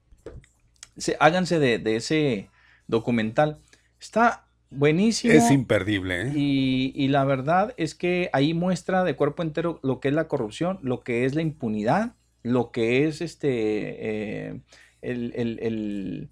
Se, 0.96 1.16
háganse 1.20 1.58
de, 1.58 1.96
ese 1.96 2.50
documental. 2.86 3.60
Está 4.00 4.46
buenísimo. 4.70 5.34
Es 5.34 5.50
imperdible. 5.50 6.28
¿eh? 6.28 6.32
Y, 6.34 7.08
la 7.08 7.24
verdad 7.24 7.74
es 7.76 7.94
que 7.94 8.30
ahí 8.32 8.54
muestra 8.54 9.04
de 9.04 9.16
cuerpo 9.16 9.42
entero 9.42 9.80
lo 9.82 10.00
que 10.00 10.08
es 10.08 10.14
la 10.14 10.28
corrupción, 10.28 10.78
lo 10.82 11.00
que 11.00 11.24
es 11.24 11.34
la 11.34 11.42
impunidad, 11.42 12.14
lo 12.42 12.70
que 12.70 13.06
es 13.06 13.20
este 13.20 14.50
eh, 14.50 14.60
el, 15.02 16.30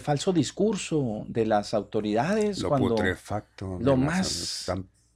falso 0.00 0.32
discurso 0.32 1.24
de 1.28 1.46
las 1.46 1.72
autoridades. 1.74 2.60
Lo 2.60 2.76
putrefacto. 2.76 3.78
Lo 3.80 3.96
más 3.96 4.70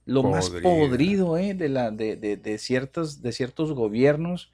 lo 0.07 0.23
más 0.23 0.49
podrido 0.49 1.37
eh, 1.37 1.53
de, 1.53 1.69
la, 1.69 1.91
de, 1.91 2.15
de, 2.15 2.57
ciertos, 2.57 3.21
de 3.21 3.31
ciertos 3.31 3.73
gobiernos, 3.73 4.51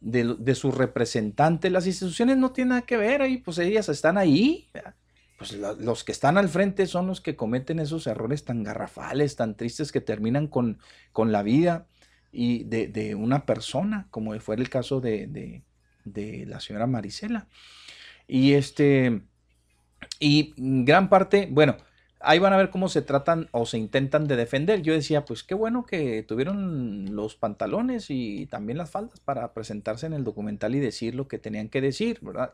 de, 0.00 0.36
de, 0.38 0.54
sus 0.54 0.74
representantes. 0.74 1.70
Las 1.70 1.86
instituciones 1.86 2.38
no 2.38 2.52
tienen 2.52 2.70
nada 2.70 2.82
que 2.82 2.96
ver 2.96 3.20
ahí, 3.20 3.38
pues 3.38 3.58
ellas 3.58 3.88
están 3.88 4.16
ahí. 4.16 4.70
Pues 5.38 5.54
los 5.54 6.04
que 6.04 6.12
están 6.12 6.38
al 6.38 6.48
frente 6.48 6.86
son 6.86 7.08
los 7.08 7.20
que 7.20 7.34
cometen 7.34 7.80
esos 7.80 8.06
errores 8.06 8.44
tan 8.44 8.62
garrafales, 8.62 9.34
tan 9.34 9.56
tristes 9.56 9.90
que 9.90 10.00
terminan 10.00 10.46
con, 10.46 10.78
con 11.12 11.32
la 11.32 11.42
vida 11.42 11.88
y 12.30 12.64
de, 12.64 13.14
una 13.16 13.44
persona, 13.44 14.06
como 14.10 14.38
fue 14.40 14.54
el 14.54 14.70
caso 14.70 15.00
de, 15.00 15.62
la 16.04 16.60
señora 16.60 16.86
Marisela. 16.86 17.48
Y 18.28 18.52
este, 18.52 19.22
y 20.20 20.54
gran 20.56 21.08
parte, 21.08 21.48
bueno, 21.50 21.76
ahí 22.24 22.38
van 22.38 22.52
a 22.52 22.56
ver 22.56 22.70
cómo 22.70 22.88
se 22.88 23.02
tratan 23.02 23.48
o 23.52 23.66
se 23.66 23.78
intentan 23.78 24.26
de 24.26 24.36
defender. 24.36 24.82
Yo 24.82 24.92
decía, 24.92 25.24
pues 25.24 25.42
qué 25.42 25.54
bueno 25.54 25.84
que 25.84 26.22
tuvieron 26.22 27.14
los 27.14 27.36
pantalones 27.36 28.06
y 28.08 28.46
también 28.46 28.78
las 28.78 28.90
faldas 28.90 29.20
para 29.20 29.52
presentarse 29.52 30.06
en 30.06 30.12
el 30.12 30.24
documental 30.24 30.74
y 30.74 30.80
decir 30.80 31.14
lo 31.14 31.28
que 31.28 31.38
tenían 31.38 31.68
que 31.68 31.80
decir, 31.80 32.18
¿verdad? 32.22 32.52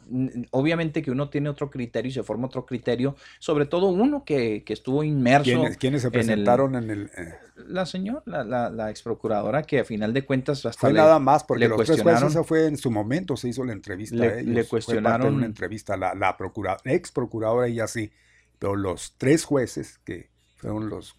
Obviamente 0.51 1.03
que 1.03 1.11
uno 1.11 1.29
tiene 1.29 1.49
otro 1.49 1.71
criterio 1.71 2.11
y 2.11 2.13
se 2.13 2.23
forma 2.23 2.47
otro 2.47 2.67
criterio, 2.67 3.17
sobre 3.39 3.67
todo 3.67 3.89
uno 3.89 4.25
que, 4.25 4.65
estuvo 4.69 5.03
inmerso. 5.03 5.51
¿Quiénes, 5.79 6.03
se 6.03 6.11
presentaron 6.11 6.77
en 6.77 6.91
el...? 6.91 7.11
Eh? 7.17 7.35
La 7.67 7.87
señora, 7.87 8.23
la, 8.25 8.71
la, 8.71 8.91
ex 8.91 9.03
procuradora 9.03 9.65
que 9.65 9.81
a 9.81 9.85
final 9.85 10.13
de 10.13 10.25
cuentas 10.25 10.65
hasta 10.65 10.79
Fue 10.79 10.93
nada 10.93 11.19
más, 11.19 11.43
porque 11.43 11.65
le 11.65 11.69
los 11.69 11.77
cuestionaron, 11.77 12.33
tres 12.33 12.47
fue 12.47 12.67
en 12.67 12.77
su 12.77 12.91
momento, 12.91 13.37
se 13.37 13.49
hizo 13.49 13.65
la 13.65 13.73
entrevista 13.73 14.15
le, 14.15 14.45
Le 14.45 14.65
cuestionaron... 14.65 15.35
una 15.35 15.47
entrevista, 15.47 15.97
la, 15.97 16.15
la 16.15 16.37
ex 16.85 17.11
procuradora 17.11 17.69
y 17.69 17.81
así 17.81 18.13
pero 18.59 18.77
los 18.77 19.15
tres 19.19 19.45
jueces 19.45 19.99
que 19.99 20.31
fueron 20.57 20.89
los... 20.89 21.17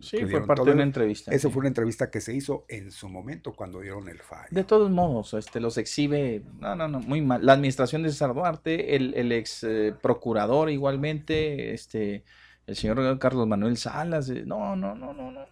Sí, 0.00 0.26
fue 0.26 0.44
parte 0.44 0.64
de 0.64 0.72
una 0.72 0.82
entrevista. 0.82 1.32
Esa 1.32 1.48
fue 1.48 1.60
una 1.60 1.68
entrevista 1.68 2.10
que 2.10 2.20
se 2.20 2.34
hizo 2.34 2.64
en 2.68 2.90
su 2.90 3.08
momento 3.08 3.52
cuando 3.52 3.78
dieron 3.78 4.08
el 4.08 4.18
fallo. 4.18 4.48
De 4.50 4.64
todos 4.64 4.90
modos, 4.90 5.32
este, 5.34 5.60
los 5.60 5.78
exhibe, 5.78 6.42
no, 6.58 6.74
no, 6.74 6.88
no, 6.88 6.98
muy 6.98 7.20
mal. 7.20 7.46
La 7.46 7.52
administración 7.52 8.02
de 8.02 8.10
César 8.10 8.34
Duarte, 8.34 8.96
el, 8.96 9.14
el 9.14 9.30
ex 9.30 9.62
eh, 9.62 9.94
procurador 10.02 10.70
igualmente, 10.70 11.72
este, 11.72 12.24
el 12.66 12.74
señor 12.74 13.16
Carlos 13.20 13.46
Manuel 13.46 13.76
Salas. 13.76 14.28
Eh, 14.28 14.42
no, 14.44 14.74
no, 14.74 14.96
no, 14.96 15.14
no, 15.14 15.30
no. 15.30 15.46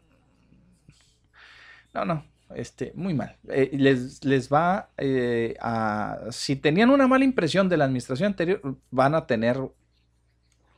No, 1.94 2.04
no, 2.04 2.24
este, 2.54 2.92
muy 2.96 3.14
mal. 3.14 3.36
Eh, 3.48 3.70
les, 3.72 4.24
les 4.24 4.52
va 4.52 4.90
eh, 4.96 5.56
a. 5.60 6.26
Si 6.32 6.56
tenían 6.56 6.90
una 6.90 7.06
mala 7.06 7.24
impresión 7.24 7.68
de 7.68 7.76
la 7.76 7.84
administración 7.84 8.28
anterior, 8.28 8.76
van 8.90 9.14
a 9.14 9.28
tener. 9.28 9.60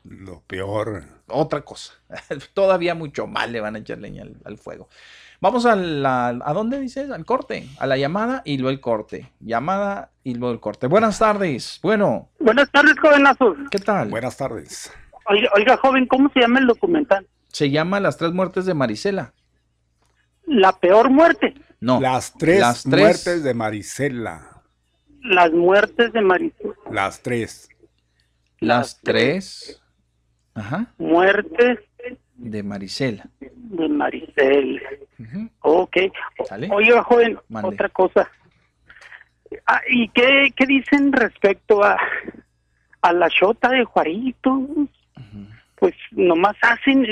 Lo 0.04 0.40
peor. 0.42 1.04
Otra 1.28 1.62
cosa. 1.62 1.92
Todavía 2.54 2.94
mucho 2.94 3.26
mal 3.26 3.52
le 3.52 3.60
van 3.60 3.76
a 3.76 3.78
echar 3.78 3.98
leña 3.98 4.24
al, 4.44 4.58
fuego. 4.58 4.88
Vamos 5.40 5.64
a 5.66 5.76
la. 5.76 6.28
¿A 6.28 6.52
dónde 6.52 6.80
dices? 6.80 7.10
Al 7.10 7.24
corte. 7.24 7.68
A 7.78 7.86
la 7.86 7.96
llamada 7.96 8.42
y 8.44 8.58
luego 8.58 8.70
el 8.70 8.80
corte. 8.80 9.32
Llamada 9.40 10.10
y 10.24 10.34
luego 10.34 10.52
el 10.52 10.60
corte. 10.60 10.86
Buenas 10.86 11.18
tardes. 11.18 11.78
Bueno. 11.82 12.30
Buenas 12.40 12.70
tardes, 12.70 12.98
jovenazo. 12.98 13.54
¿Qué 13.70 13.78
tal? 13.78 14.08
Buenas 14.08 14.36
tardes. 14.36 14.92
Oiga, 15.26 15.50
oiga, 15.54 15.76
joven, 15.76 16.06
¿cómo 16.06 16.30
se 16.34 16.40
llama 16.40 16.58
el 16.58 16.66
documental? 16.66 17.26
Se 17.48 17.70
llama 17.70 18.00
Las 18.00 18.16
tres 18.16 18.32
muertes 18.32 18.66
de 18.66 18.74
Marisela. 18.74 19.34
La 20.46 20.72
peor 20.72 21.10
muerte. 21.10 21.54
No. 21.80 22.00
Las 22.00 22.32
tres, 22.34 22.86
muertes 22.86 23.44
de 23.44 23.54
Marisela. 23.54 24.62
Las 25.22 25.52
muertes 25.52 26.12
de 26.12 26.20
Marisela. 26.20 26.74
Las 26.90 27.22
tres. 27.22 27.68
Las, 28.58 29.00
tres. 29.00 29.81
Ajá. 30.54 30.86
Muertes. 30.98 31.78
De 32.36 32.62
Marisela. 32.62 33.24
De 33.40 33.88
Marisela. 33.88 34.80
Ok. 35.60 35.96
Oiga, 36.70 37.02
joven, 37.02 37.38
otra 37.62 37.88
cosa. 37.88 38.30
Ah, 39.66 39.80
¿Y 39.88 40.08
qué, 40.08 40.52
qué 40.56 40.66
dicen 40.66 41.12
respecto 41.12 41.84
a, 41.84 41.96
a 43.02 43.12
la 43.12 43.28
chota 43.30 43.70
de 43.70 43.84
Juarito? 43.84 44.66
Pues 45.76 45.94
nomás 46.12 46.56
hacen, 46.62 47.04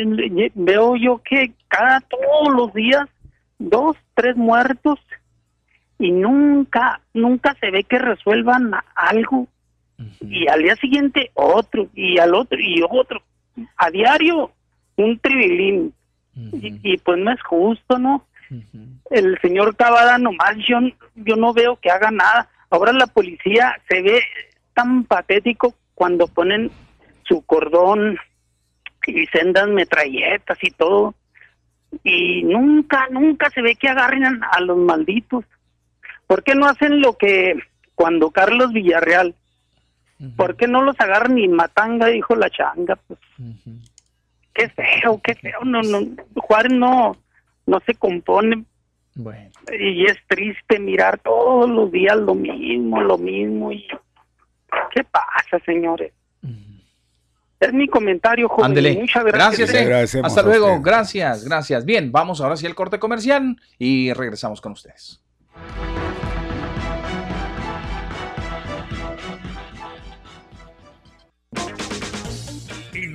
veo 0.55 0.97
yo 0.97 1.21
que 1.25 1.53
cada 1.69 2.01
todos 2.01 2.55
los 2.55 2.73
días 2.73 3.09
dos, 3.59 3.97
tres 4.15 4.37
muertos 4.37 4.99
y 5.99 6.11
nunca, 6.13 7.01
nunca 7.13 7.55
se 7.61 7.71
ve 7.71 7.85
que 7.85 7.99
resuelvan 7.99 8.73
algo. 8.95 9.47
Y 10.21 10.49
al 10.49 10.63
día 10.63 10.77
siguiente 10.77 11.31
otro, 11.35 11.89
y 11.95 12.19
al 12.19 12.35
otro, 12.35 12.59
y 12.59 12.83
otro. 12.89 13.23
A 13.77 13.91
diario, 13.91 14.53
un 14.97 15.19
tribilín. 15.19 15.95
y, 16.35 16.97
pues 16.99 17.19
no 17.19 17.33
es 17.33 17.43
justo, 17.43 17.99
¿no? 17.99 18.27
El 19.11 19.39
señor 19.41 19.77
Cavada 19.77 20.19
nomás, 20.19 20.57
yo, 20.67 20.79
yo 21.15 21.37
no 21.37 21.53
veo 21.53 21.77
que 21.77 21.91
haga 21.91 22.11
nada. 22.11 22.49
Ahora 22.71 22.93
la 22.93 23.07
policía 23.07 23.77
se 23.89 24.03
ve 24.03 24.23
tan 24.75 25.05
patético 25.05 25.75
cuando 25.95 26.27
ponen 26.27 26.71
su 27.25 27.43
cordón 27.43 28.17
y 29.07 29.27
sendas 29.27 29.69
metralletas 29.69 30.59
y 30.63 30.71
todo 30.71 31.15
y 32.05 32.43
nunca, 32.45 33.09
nunca 33.11 33.51
se 33.51 33.63
ve 33.63 33.75
que 33.75 33.89
agarren 33.89 34.25
a, 34.25 34.61
los 34.61 34.79
malditos. 34.79 35.45
¿Por 36.27 36.43
qué 36.43 36.55
no 36.55 36.67
hacen 36.67 37.01
lo 37.01 37.17
que 37.17 37.55
cuando 37.95 38.31
Carlos 38.31 38.73
Villarreal? 38.73 39.35
¿Por 40.37 40.57
qué 40.57 40.67
no 40.67 40.83
los 40.83 40.99
agarran 41.01 41.35
ni 41.35 41.49
matanga, 41.49 42.07
dijo 42.07 42.35
la 42.35 42.51
changa? 42.51 42.97
Pues, 43.07 43.19
Qué 44.53 44.69
feo, 44.69 45.21
qué 45.23 45.35
feo. 45.35 45.61
No, 45.65 45.81
no, 45.83 46.01
Juárez 46.37 46.73
no, 46.73 47.17
no 47.67 47.81
se 47.87 47.95
compone. 47.95 48.65
Y 49.79 50.05
es 50.07 50.17
triste 50.27 50.79
mirar 50.79 51.19
todos 51.19 51.69
los 51.69 51.91
días 51.91 52.17
lo 52.17 52.35
mismo, 52.35 53.01
lo 53.01 53.19
mismo. 53.19 53.73
Y... 53.73 53.87
¿Qué 54.95 55.05
pasa, 55.05 55.63
señores? 55.65 56.13
Es 57.61 57.75
mi 57.75 57.87
comentario, 57.89 58.49
joven. 58.49 58.73
Muchas 58.99 59.25
gracias. 59.25 59.71
Gracias. 59.71 60.15
Eh. 60.15 60.23
Hasta 60.25 60.43
luego. 60.43 60.81
Gracias, 60.81 61.45
gracias. 61.45 61.85
Bien, 61.85 62.11
vamos 62.11 62.41
ahora 62.41 62.57
sí 62.57 62.67
al 62.67 62.75
corte 62.75 62.99
comercial 62.99 63.57
y 63.79 64.15
regresamos 64.15 64.63
con 64.63 64.73
ustedes. 64.73 65.23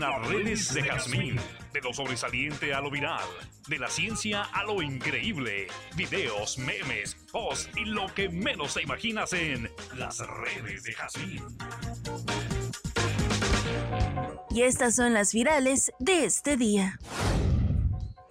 Las 0.10 0.27
redes 0.27 0.73
de 0.73 0.84
Jazmín, 0.84 1.40
de 1.73 1.82
lo 1.82 1.94
sobresaliente 1.94 2.73
a 2.73 2.82
lo 2.82 2.91
viral, 2.91 3.23
de 3.68 3.80
la 3.80 3.90
ciencia 3.90 4.44
a 4.44 4.64
lo 4.64 4.82
increíble, 4.82 5.68
videos, 5.95 6.57
memes, 6.60 7.15
posts 7.32 7.69
y 7.76 7.86
lo 7.86 8.14
que 8.14 8.30
menos 8.30 8.76
te 8.76 8.84
imaginas 8.84 9.34
en 9.34 9.69
las 9.95 10.19
redes 10.19 10.84
de 10.84 10.94
Jazmín. 10.94 11.44
Y 14.52 14.61
estas 14.61 14.95
son 14.95 15.14
las 15.14 15.34
virales 15.34 15.91
de 15.99 16.26
este 16.26 16.56
día. 16.56 16.99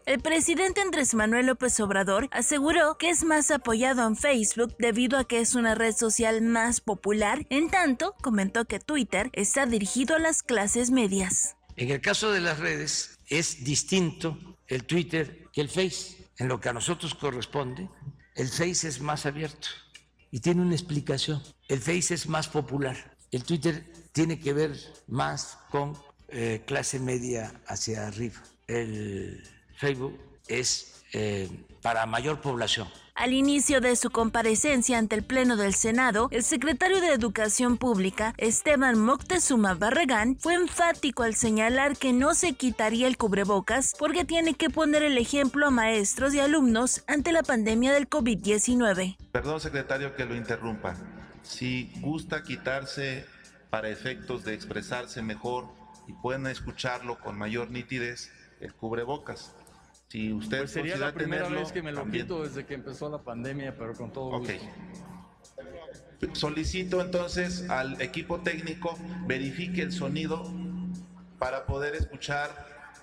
El 0.07 0.21
presidente 0.21 0.81
Andrés 0.81 1.15
Manuel 1.15 1.47
López 1.47 1.81
Obrador 1.81 2.29
aseguró 2.31 2.99
que 2.99 3.09
es 3.09 3.25
más 3.25 3.51
apoyado 3.51 4.07
en 4.07 4.17
Facebook 4.17 4.77
debido 4.79 5.19
a 5.19 5.25
que 5.25 5.41
es 5.41 5.55
una 5.55 5.75
red 5.75 5.95
social 5.95 6.41
más 6.43 6.81
popular, 6.81 7.47
en 7.49 7.69
tanto 7.69 8.15
comentó 8.23 8.67
que 8.67 8.81
Twitter 8.81 9.31
está 9.33 9.67
dirigido 9.67 10.17
a 10.17 10.19
las 10.19 10.43
clases 10.43 10.91
medias. 10.91 11.57
En 11.77 11.91
el 11.91 12.01
caso 12.01 12.31
de 12.31 12.41
las 12.41 12.59
redes 12.59 13.19
es 13.29 13.65
distinto 13.65 14.39
el 14.69 14.85
Twitter 14.85 15.49
que 15.53 15.61
el 15.61 15.69
Face. 15.69 16.17
En 16.39 16.49
lo 16.49 16.61
que 16.61 16.69
a 16.69 16.73
nosotros 16.73 17.15
corresponde, 17.15 17.89
el 18.35 18.49
Face 18.49 18.89
es 18.89 19.01
más 19.01 19.27
abierto 19.27 19.69
y 20.31 20.41
tiene 20.41 20.63
una 20.63 20.75
explicación. 20.75 21.43
El 21.69 21.81
Face 21.81 22.15
es 22.15 22.27
más 22.29 22.49
popular. 22.49 23.17
El 23.31 23.45
Twitter 23.45 23.85
tiene 24.13 24.39
que 24.39 24.53
ver 24.53 24.77
más 25.07 25.59
con 25.71 25.97
eh, 26.29 26.63
clase 26.67 26.99
media 26.99 27.61
hacia 27.67 28.07
arriba. 28.09 28.43
El 28.67 29.43
Facebook 29.77 30.19
es 30.49 31.05
eh, 31.13 31.49
para 31.83 32.07
mayor 32.07 32.41
población. 32.41 32.89
Al 33.17 33.33
inicio 33.33 33.81
de 33.81 33.95
su 33.95 34.11
comparecencia 34.11 34.99
ante 34.99 35.15
el 35.15 35.23
Pleno 35.23 35.57
del 35.57 35.73
Senado, 35.73 36.27
el 36.33 36.43
secretario 36.43 37.01
de 37.01 37.13
Educación 37.13 37.77
Pública, 37.77 38.35
Esteban 38.39 38.99
Moctezuma 38.99 39.75
Barragán, 39.75 40.37
fue 40.41 40.55
enfático 40.55 41.23
al 41.23 41.37
señalar 41.37 41.97
que 41.97 42.13
no 42.13 42.35
se 42.35 42.55
quitaría 42.55 43.07
el 43.07 43.17
cubrebocas 43.17 43.95
porque 43.97 44.25
tiene 44.25 44.55
que 44.55 44.69
poner 44.69 45.05
el 45.05 45.17
ejemplo 45.17 45.69
a 45.69 45.71
maestros 45.71 46.35
y 46.35 46.41
alumnos 46.41 47.05
ante 47.07 47.31
la 47.31 47.45
pandemia 47.45 47.93
del 47.93 48.11
COVID-19. 48.11 49.17
Perdón, 49.31 49.61
secretario, 49.61 50.17
que 50.17 50.25
lo 50.25 50.35
interrumpa. 50.35 50.97
Si 51.45 51.93
gusta 52.01 52.43
quitarse 52.43 53.27
para 53.71 53.91
efectos 53.91 54.43
de 54.43 54.55
expresarse 54.55 55.23
mejor 55.23 55.69
y 56.09 56.15
pueden 56.15 56.49
escucharlo 56.49 57.21
con 57.21 57.39
mayor 57.39 57.71
nitidez 57.71 58.33
el 58.61 58.75
cubrebocas. 58.75 59.55
Si 60.15 60.33
usted 60.33 60.59
pues 60.59 60.71
sería 60.71 60.97
la 60.97 61.13
primera 61.13 61.49
vez 61.49 61.73
que 61.73 61.83
me 61.83 61.91
lo 61.91 62.09
quito 62.09 62.45
desde 62.45 62.65
que 62.65 62.75
empezó 62.75 63.11
la 63.11 63.19
pandemia, 63.19 63.77
pero 63.77 63.95
con 63.95 64.13
todo 64.13 64.39
gusto. 64.39 64.55
Solicito 66.35 67.01
entonces 67.01 67.69
al 67.69 68.01
equipo 68.01 68.41
técnico 68.41 68.97
verifique 69.27 69.83
el 69.83 69.91
sonido 69.91 70.55
para 71.41 71.67
poder 71.67 71.97
escuchar 71.97 72.49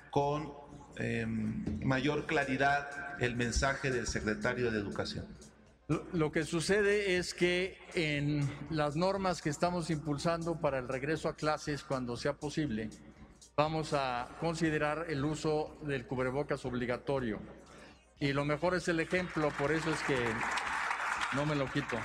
con 0.09 0.53
em, 0.95 1.83
mayor 1.83 2.27
claridad 2.27 2.89
el 3.19 3.35
mensaje 3.35 3.91
del 3.91 4.07
secretario 4.07 4.71
de 4.71 4.79
Educación. 4.79 5.25
Lo 6.13 6.31
que 6.31 6.45
sucede 6.45 7.17
es 7.17 7.33
que 7.33 7.77
en 7.93 8.49
las 8.69 8.95
normas 8.95 9.41
que 9.41 9.49
estamos 9.49 9.89
impulsando 9.89 10.61
para 10.61 10.79
el 10.79 10.87
regreso 10.87 11.27
a 11.27 11.35
clases 11.35 11.83
cuando 11.83 12.15
sea 12.15 12.37
posible, 12.37 12.89
vamos 13.55 13.93
a 13.93 14.27
considerar 14.39 15.05
el 15.09 15.23
uso 15.23 15.77
del 15.81 16.05
cubrebocas 16.05 16.65
obligatorio. 16.65 17.39
Y 18.19 18.33
lo 18.33 18.45
mejor 18.45 18.75
es 18.75 18.87
el 18.87 18.99
ejemplo, 18.99 19.49
por 19.57 19.71
eso 19.71 19.91
es 19.91 20.01
que 20.03 20.17
no 21.33 21.45
me 21.45 21.55
lo 21.55 21.65
quito. 21.71 21.97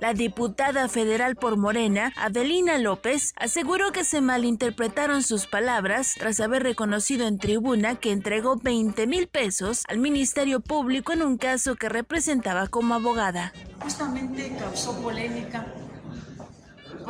La 0.00 0.14
diputada 0.14 0.88
federal 0.88 1.36
por 1.36 1.58
Morena, 1.58 2.10
Adelina 2.16 2.78
López, 2.78 3.34
aseguró 3.36 3.92
que 3.92 4.04
se 4.04 4.22
malinterpretaron 4.22 5.22
sus 5.22 5.46
palabras 5.46 6.14
tras 6.18 6.40
haber 6.40 6.62
reconocido 6.62 7.26
en 7.26 7.38
tribuna 7.38 7.96
que 7.96 8.10
entregó 8.10 8.56
20 8.56 9.06
mil 9.06 9.28
pesos 9.28 9.82
al 9.88 9.98
Ministerio 9.98 10.60
Público 10.60 11.12
en 11.12 11.20
un 11.20 11.36
caso 11.36 11.74
que 11.74 11.90
representaba 11.90 12.66
como 12.66 12.94
abogada. 12.94 13.52
Justamente 13.78 14.56
causó 14.58 14.98
polémica 15.02 15.66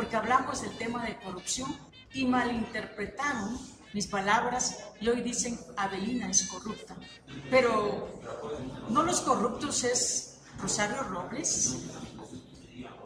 porque 0.01 0.16
hablamos 0.16 0.62
del 0.62 0.74
tema 0.78 1.05
de 1.05 1.14
corrupción 1.18 1.77
y 2.14 2.24
malinterpretaron 2.24 3.59
mis 3.93 4.06
palabras 4.06 4.82
y 4.98 5.10
hoy 5.10 5.20
dicen 5.20 5.60
Adelina 5.77 6.31
es 6.31 6.48
corrupta. 6.48 6.97
Pero 7.51 8.09
no 8.89 9.02
los 9.02 9.20
corruptos 9.20 9.85
es 9.85 10.39
Rosario 10.59 11.02
Robles, 11.02 11.77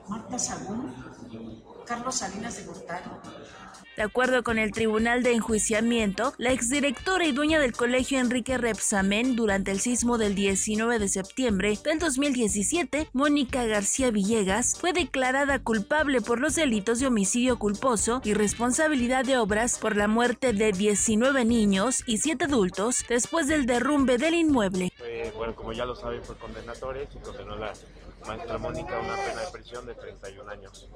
Marta 0.08 0.38
Sagún, 0.38 0.94
Carlos 1.84 2.14
Salinas 2.14 2.58
de 2.58 2.64
Gortari. 2.64 3.10
De 3.96 4.02
acuerdo 4.02 4.42
con 4.42 4.58
el 4.58 4.72
Tribunal 4.72 5.22
de 5.22 5.34
Enjuiciamiento, 5.34 6.34
la 6.36 6.50
exdirectora 6.50 7.26
y 7.26 7.32
dueña 7.32 7.60
del 7.60 7.72
colegio 7.72 8.18
Enrique 8.18 8.58
Repsamen 8.58 9.36
durante 9.36 9.70
el 9.70 9.78
sismo 9.78 10.18
del 10.18 10.34
19 10.34 10.98
de 10.98 11.08
septiembre 11.08 11.78
del 11.84 12.00
2017, 12.00 13.08
Mónica 13.12 13.64
García 13.66 14.10
Villegas, 14.10 14.76
fue 14.80 14.92
declarada 14.92 15.60
culpable 15.60 16.20
por 16.20 16.40
los 16.40 16.56
delitos 16.56 16.98
de 16.98 17.06
homicidio 17.06 17.56
culposo 17.60 18.20
y 18.24 18.34
responsabilidad 18.34 19.24
de 19.24 19.38
obras 19.38 19.78
por 19.78 19.96
la 19.96 20.08
muerte 20.08 20.52
de 20.52 20.72
19 20.72 21.44
niños 21.44 22.02
y 22.04 22.18
7 22.18 22.46
adultos 22.46 23.04
después 23.08 23.46
del 23.46 23.64
derrumbe 23.64 24.18
del 24.18 24.34
inmueble. 24.34 24.92
bueno, 25.36 25.54
como 25.54 25.72
ya 25.72 25.84
lo 25.84 25.94
saben, 25.94 26.20
fue 26.24 26.36
condenatoria 26.36 27.04
y 27.04 27.18
condenó 27.18 27.56
la 27.56 27.72
maestra 28.24 28.58
Mónica 28.58 28.98
una 28.98 29.16
pena 29.16 29.40
de 29.42 29.50
prisión 29.52 29.86
de 29.86 29.94
31 29.94 30.50
años. 30.50 30.88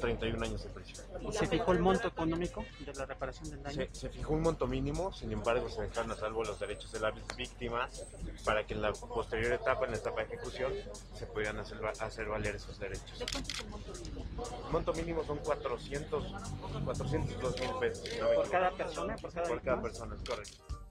31 0.00 0.44
años 0.44 0.64
de 0.64 0.70
prisión. 0.70 1.06
¿Se 1.32 1.46
fijó 1.46 1.72
el 1.72 1.80
monto 1.80 2.08
económico 2.08 2.64
de 2.80 2.92
la 2.94 3.06
reparación 3.06 3.50
del 3.50 3.62
daño? 3.62 3.86
Se, 3.92 4.08
fijó 4.08 4.34
un 4.34 4.42
monto 4.42 4.66
mínimo, 4.66 5.12
sin 5.12 5.32
embargo 5.32 5.68
se 5.68 5.82
dejaron 5.82 6.10
a 6.12 6.16
salvo 6.16 6.44
los 6.44 6.58
derechos 6.58 6.92
de 6.92 7.00
las 7.00 7.14
víctimas 7.36 8.04
para 8.44 8.66
que 8.66 8.74
en 8.74 8.82
la 8.82 8.92
posterior 8.92 9.52
etapa, 9.52 9.84
en 9.84 9.92
la 9.92 9.96
etapa 9.96 10.24
de 10.24 10.34
ejecución, 10.34 10.72
se 11.14 11.26
pudieran 11.26 11.58
hacer, 11.58 11.78
hacer 12.00 12.26
valer 12.26 12.56
esos 12.56 12.78
derechos. 12.78 13.18
¿De 13.18 13.26
cuánto 13.30 13.52
es 13.52 13.60
el 13.60 13.68
monto 13.68 13.92
mínimo? 13.92 14.24
El 14.66 14.72
monto 14.72 14.92
mínimo 14.94 15.24
son 15.24 15.38
400, 15.38 16.24
402 16.84 17.60
mil 17.60 17.70
pesos. 17.80 18.08
¿Por 18.34 18.50
cada 18.50 18.70
persona? 18.70 19.16
Por 19.16 19.32
cada, 19.32 19.48
por 19.48 19.62
cada 19.62 19.82
persona, 19.82 20.14
es 20.14 20.28
correcto. 20.28 20.83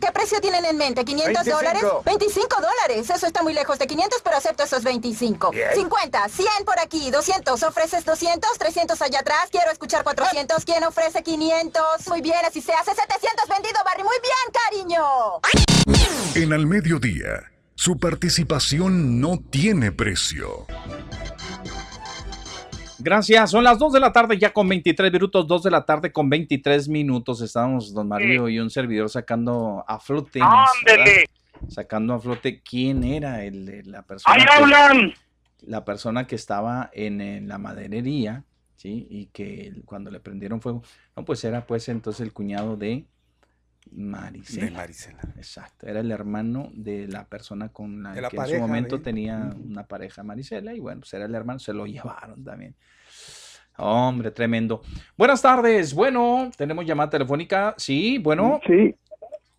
¿Qué 0.00 0.12
precio 0.12 0.40
tienen 0.40 0.64
en 0.64 0.76
mente? 0.76 1.04
¿500 1.04 1.44
dólares? 1.44 1.82
25 2.04 2.56
dólares. 2.60 3.10
Eso 3.10 3.26
está 3.26 3.42
muy 3.42 3.52
lejos 3.52 3.80
de 3.80 3.88
500, 3.88 4.20
pero 4.22 4.36
acepto 4.36 4.62
esos 4.62 4.84
25. 4.84 5.50
50, 5.74 6.28
100 6.28 6.48
por 6.64 6.78
aquí, 6.78 7.10
200. 7.10 7.60
¿Ofreces 7.64 8.04
200? 8.04 8.48
300 8.58 9.02
allá 9.02 9.18
atrás. 9.18 9.48
Quiero 9.50 9.72
escuchar 9.72 10.04
400. 10.04 10.64
¿Quién 10.64 10.84
ofrece 10.84 11.24
500? 11.24 11.82
Muy 12.06 12.20
bien, 12.20 12.38
así 12.46 12.62
se 12.62 12.72
hace. 12.74 12.94
700 12.94 13.48
vendido, 13.48 13.74
Barry. 13.84 14.04
Muy 14.04 14.16
bien, 14.22 14.46
cariño. 14.62 15.04
En 16.36 16.52
al 16.52 16.66
mediodía, 16.66 17.50
su 17.74 17.98
participación 17.98 19.20
no 19.20 19.40
tiene 19.50 19.90
precio. 19.90 20.68
Gracias. 23.08 23.52
Son 23.52 23.64
las 23.64 23.78
2 23.78 23.94
de 23.94 24.00
la 24.00 24.12
tarde 24.12 24.36
ya 24.36 24.52
con 24.52 24.68
23 24.68 25.10
minutos, 25.10 25.46
2 25.46 25.62
de 25.62 25.70
la 25.70 25.86
tarde 25.86 26.12
con 26.12 26.28
23 26.28 26.90
minutos. 26.90 27.40
Estábamos 27.40 27.94
don 27.94 28.06
Mario 28.06 28.50
y 28.50 28.58
un 28.58 28.68
servidor 28.68 29.08
sacando 29.08 29.82
a 29.88 29.98
flote. 29.98 30.40
Sacando 31.68 32.12
a 32.12 32.20
flote 32.20 32.60
quién 32.60 33.02
era 33.04 33.44
el, 33.44 33.90
la 33.90 34.02
persona. 34.02 34.34
¡Ahí 34.34 34.44
hablan! 34.46 35.14
La 35.62 35.86
persona 35.86 36.26
que 36.26 36.34
estaba 36.34 36.90
en, 36.92 37.48
la 37.48 37.56
maderería, 37.56 38.44
¿sí? 38.76 39.06
Y 39.08 39.26
que 39.32 39.72
cuando 39.86 40.10
le 40.10 40.20
prendieron 40.20 40.60
fuego, 40.60 40.82
no, 41.16 41.24
pues 41.24 41.42
era 41.44 41.66
pues 41.66 41.88
entonces 41.88 42.20
el 42.20 42.34
cuñado 42.34 42.76
de 42.76 43.06
Maricela. 43.90 44.66
De 44.66 44.70
Maricela. 44.70 45.22
Exacto. 45.36 45.86
Era 45.86 46.00
el 46.00 46.10
hermano 46.10 46.68
de 46.74 47.08
la 47.08 47.26
persona 47.26 47.70
con 47.70 48.02
la, 48.02 48.12
que 48.28 48.36
en 48.36 48.46
su 48.48 48.58
momento 48.58 49.00
tenía 49.00 49.56
una 49.64 49.86
pareja, 49.86 50.22
Maricela, 50.22 50.74
y 50.74 50.78
bueno, 50.78 51.00
pues 51.00 51.14
era 51.14 51.24
el 51.24 51.34
hermano, 51.34 51.58
se 51.58 51.72
lo 51.72 51.86
llevaron 51.86 52.44
también. 52.44 52.76
Hombre, 53.78 54.30
tremendo. 54.32 54.82
Buenas 55.16 55.40
tardes. 55.40 55.94
Bueno, 55.94 56.50
tenemos 56.56 56.84
llamada 56.84 57.10
telefónica. 57.10 57.74
Sí, 57.76 58.18
bueno. 58.18 58.60
Sí, 58.66 58.94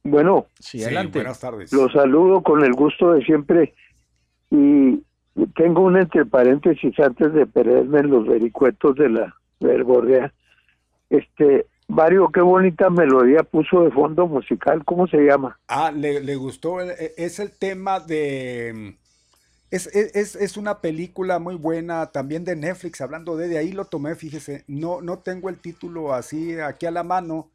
bueno. 0.04 0.48
Sí, 0.60 0.84
adelante. 0.84 1.20
buenas 1.20 1.40
tardes. 1.40 1.72
Los 1.72 1.94
saludo 1.94 2.44
con 2.44 2.64
el 2.64 2.74
gusto 2.74 3.14
de 3.14 3.24
siempre 3.24 3.74
y 4.52 5.02
tengo 5.56 5.84
un 5.84 5.98
entre 5.98 6.26
paréntesis 6.26 7.00
antes 7.00 7.34
de 7.34 7.46
perderme 7.46 8.00
en 8.00 8.10
los 8.10 8.28
vericuetos 8.28 8.96
de 8.96 9.10
la 9.10 9.36
verborrea. 9.60 10.34
Este, 11.10 11.66
Mario, 11.88 12.30
qué 12.34 12.42
bonita 12.42 12.90
melodía 12.90 13.44
puso 13.44 13.84
de 13.84 13.92
fondo 13.92 14.28
musical, 14.28 14.84
¿cómo 14.86 15.08
se 15.08 15.18
llama? 15.18 15.58
Ah, 15.68 15.92
le, 15.92 16.22
le 16.22 16.36
gustó, 16.36 16.82
e, 16.82 17.14
es 17.18 17.40
el 17.40 17.52
tema 17.58 18.00
de... 18.00 18.96
Es, 19.72 19.88
es, 19.88 20.36
es, 20.36 20.58
una 20.58 20.80
película 20.80 21.38
muy 21.38 21.56
buena 21.56 22.08
también 22.08 22.44
de 22.44 22.56
Netflix, 22.56 23.02
hablando 23.02 23.38
de, 23.38 23.48
de 23.48 23.60
ahí 23.60 23.72
lo 23.72 23.86
tomé, 23.86 24.16
fíjese, 24.16 24.64
no, 24.68 25.02
no 25.02 25.20
tengo 25.20 25.50
el 25.50 25.60
título 25.60 26.14
así 26.14 26.60
aquí 26.60 26.88
a 26.88 26.92
la 26.92 27.04
mano. 27.04 27.50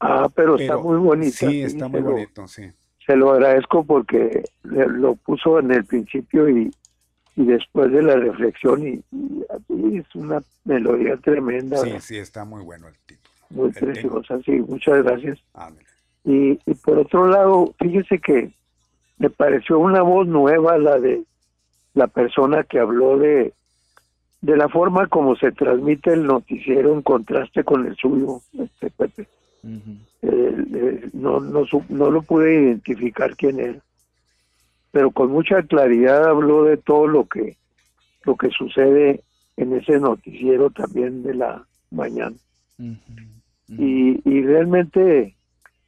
Ah, 0.00 0.30
pero, 0.34 0.56
está 0.56 0.78
muy 0.78 0.98
bonito. 0.98 1.36
Sí, 1.36 1.62
está 1.62 1.88
muy 1.88 2.00
bonito, 2.00 2.48
sí. 2.48 2.70
Se 3.06 3.14
lo 3.16 3.32
agradezco 3.32 3.84
porque 3.84 4.42
lo 4.62 5.16
puso 5.16 5.58
en 5.58 5.72
el 5.72 5.84
principio 5.84 6.48
y, 6.48 6.74
y 7.36 7.44
después 7.44 7.92
de 7.92 8.02
la 8.02 8.16
reflexión 8.16 8.86
y, 8.86 9.04
y, 9.68 9.98
es 9.98 10.14
una 10.14 10.42
melodía 10.64 11.16
tremenda. 11.18 11.76
Sí, 11.78 11.92
sí, 12.00 12.16
está 12.16 12.44
muy 12.44 12.62
bueno 12.62 12.88
el 12.88 12.94
título 13.04 13.30
muy 13.50 13.70
preciosa, 13.72 14.40
sí, 14.44 14.52
muchas 14.52 15.02
gracias. 15.02 15.38
Y, 16.24 16.58
y 16.64 16.74
por 16.82 16.98
otro 16.98 17.26
lado, 17.26 17.74
fíjese 17.78 18.18
que 18.18 18.52
me 19.18 19.28
pareció 19.28 19.78
una 19.78 20.02
voz 20.02 20.26
nueva 20.26 20.78
la 20.78 20.98
de 20.98 21.24
la 21.94 22.06
persona 22.06 22.64
que 22.64 22.78
habló 22.78 23.18
de, 23.18 23.52
de 24.40 24.56
la 24.56 24.68
forma 24.68 25.06
como 25.08 25.36
se 25.36 25.52
transmite 25.52 26.12
el 26.12 26.24
noticiero 26.24 26.92
en 26.92 27.02
contraste 27.02 27.64
con 27.64 27.86
el 27.86 27.96
suyo, 27.96 28.40
este 28.58 28.90
Pepe. 28.90 29.26
no, 31.12 31.40
no, 31.40 31.64
no 31.88 32.10
lo 32.10 32.22
pude 32.22 32.62
identificar 32.62 33.36
quién 33.36 33.60
era, 33.60 33.80
pero 34.90 35.10
con 35.10 35.30
mucha 35.30 35.62
claridad 35.62 36.26
habló 36.26 36.64
de 36.64 36.76
todo 36.76 37.06
lo 37.06 37.26
que, 37.26 37.56
lo 38.24 38.36
que 38.36 38.50
sucede 38.50 39.22
en 39.56 39.74
ese 39.74 39.98
noticiero 40.00 40.70
también 40.70 41.22
de 41.22 41.34
la 41.34 41.64
mañana. 41.90 42.36
Y, 43.68 44.28
y 44.28 44.42
realmente 44.42 45.34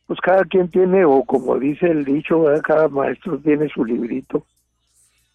pues 0.07 0.21
cada 0.21 0.45
quien 0.45 0.69
tiene 0.69 1.07
o 1.07 1.23
como 1.25 1.59
dice 1.59 1.87
el 1.87 2.05
dicho 2.05 2.45
cada 2.63 2.89
maestro 2.89 3.39
tiene 3.39 3.69
su 3.71 3.83
librito 3.85 4.45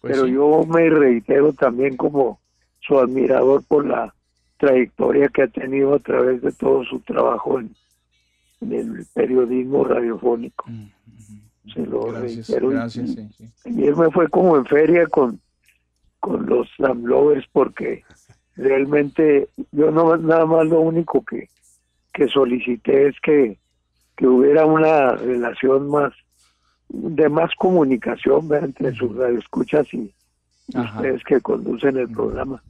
pues 0.00 0.12
pero 0.12 0.26
yo 0.26 0.64
me 0.64 0.88
reitero 0.90 1.52
también 1.52 1.96
como 1.96 2.40
su 2.80 2.98
admirador 2.98 3.64
por 3.64 3.86
la 3.86 4.14
trayectoria 4.58 5.28
que 5.28 5.42
ha 5.42 5.48
tenido 5.48 5.94
a 5.94 5.98
través 5.98 6.42
de 6.42 6.52
todo 6.52 6.84
su 6.84 7.00
trabajo 7.00 7.60
en, 7.60 7.74
el 8.60 9.06
periodismo 9.14 9.84
radiofónico. 9.84 10.64
Se 11.72 11.86
lo 11.86 12.10
reitero. 12.10 12.70
Ayer 12.70 13.96
me 13.96 14.10
fue 14.10 14.28
como 14.28 14.56
en 14.56 14.66
feria 14.66 15.06
con 15.06 15.40
con 16.18 16.46
los 16.46 16.68
Lovers 16.78 17.46
porque 17.52 18.02
realmente 18.56 19.48
yo 19.70 19.92
no 19.92 20.16
nada 20.16 20.46
más 20.46 20.66
lo 20.66 20.80
único 20.80 21.24
que 21.24 21.48
que 22.18 22.26
solicité 22.26 23.06
es 23.06 23.20
que, 23.20 23.58
que 24.16 24.26
hubiera 24.26 24.66
una 24.66 25.12
relación 25.12 25.88
más 25.88 26.12
de 26.88 27.28
más 27.28 27.54
comunicación 27.56 28.48
entre 28.52 28.94
sus 28.94 29.14
radioescuchas 29.16 29.92
y 29.92 30.12
ustedes 30.68 31.22
que 31.24 31.40
conducen 31.40 31.96
el 31.96 32.08
programa. 32.08 32.62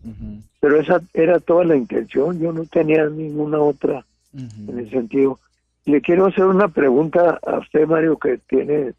Pero 0.61 0.81
esa 0.81 1.01
era 1.15 1.41
toda 1.41 1.65
la 1.65 1.77
intención, 1.77 2.39
yo 2.39 2.53
no 2.53 2.65
tenía 2.67 3.09
ninguna 3.09 3.59
otra 3.59 4.05
en 4.33 4.79
ese 4.79 4.91
sentido. 4.91 5.39
Le 5.85 6.01
quiero 6.01 6.27
hacer 6.27 6.45
una 6.45 6.69
pregunta 6.69 7.39
a 7.47 7.59
usted, 7.59 7.87
Mario, 7.87 8.19
que 8.19 8.39
tiene, 8.39 8.93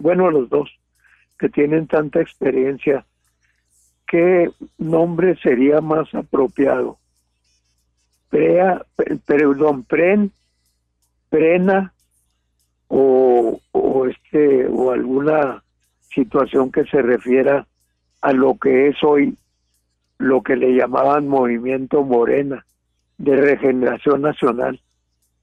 bueno, 0.00 0.26
a 0.26 0.32
los 0.32 0.48
dos, 0.50 0.70
que 1.38 1.48
tienen 1.48 1.86
tanta 1.86 2.20
experiencia. 2.20 3.04
¿Qué 4.06 4.50
nombre 4.78 5.36
sería 5.36 5.80
más 5.80 6.14
apropiado? 6.14 6.98
prea, 8.32 8.86
perdón, 9.26 9.84
pren, 9.84 10.32
prena 11.28 11.92
o, 12.94 13.58
o 13.72 14.06
este 14.06 14.66
o 14.66 14.90
alguna 14.90 15.62
situación 16.14 16.70
que 16.70 16.84
se 16.84 17.00
refiera 17.00 17.66
a 18.20 18.32
lo 18.34 18.58
que 18.58 18.88
es 18.88 18.96
hoy 19.02 19.34
lo 20.18 20.42
que 20.42 20.56
le 20.56 20.74
llamaban 20.74 21.26
movimiento 21.26 22.04
morena 22.04 22.66
de 23.16 23.34
regeneración 23.36 24.20
nacional, 24.20 24.78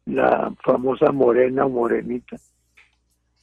la 0.05 0.53
famosa 0.63 1.11
morena 1.11 1.67
morenita. 1.67 2.38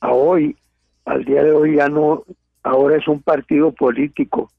A 0.00 0.12
hoy, 0.12 0.56
al 1.04 1.24
día 1.24 1.42
de 1.42 1.50
hoy 1.50 1.76
ya 1.76 1.88
no, 1.88 2.22
ahora 2.62 2.96
es 2.96 3.08
un 3.08 3.20
partido 3.20 3.72
político 3.72 4.52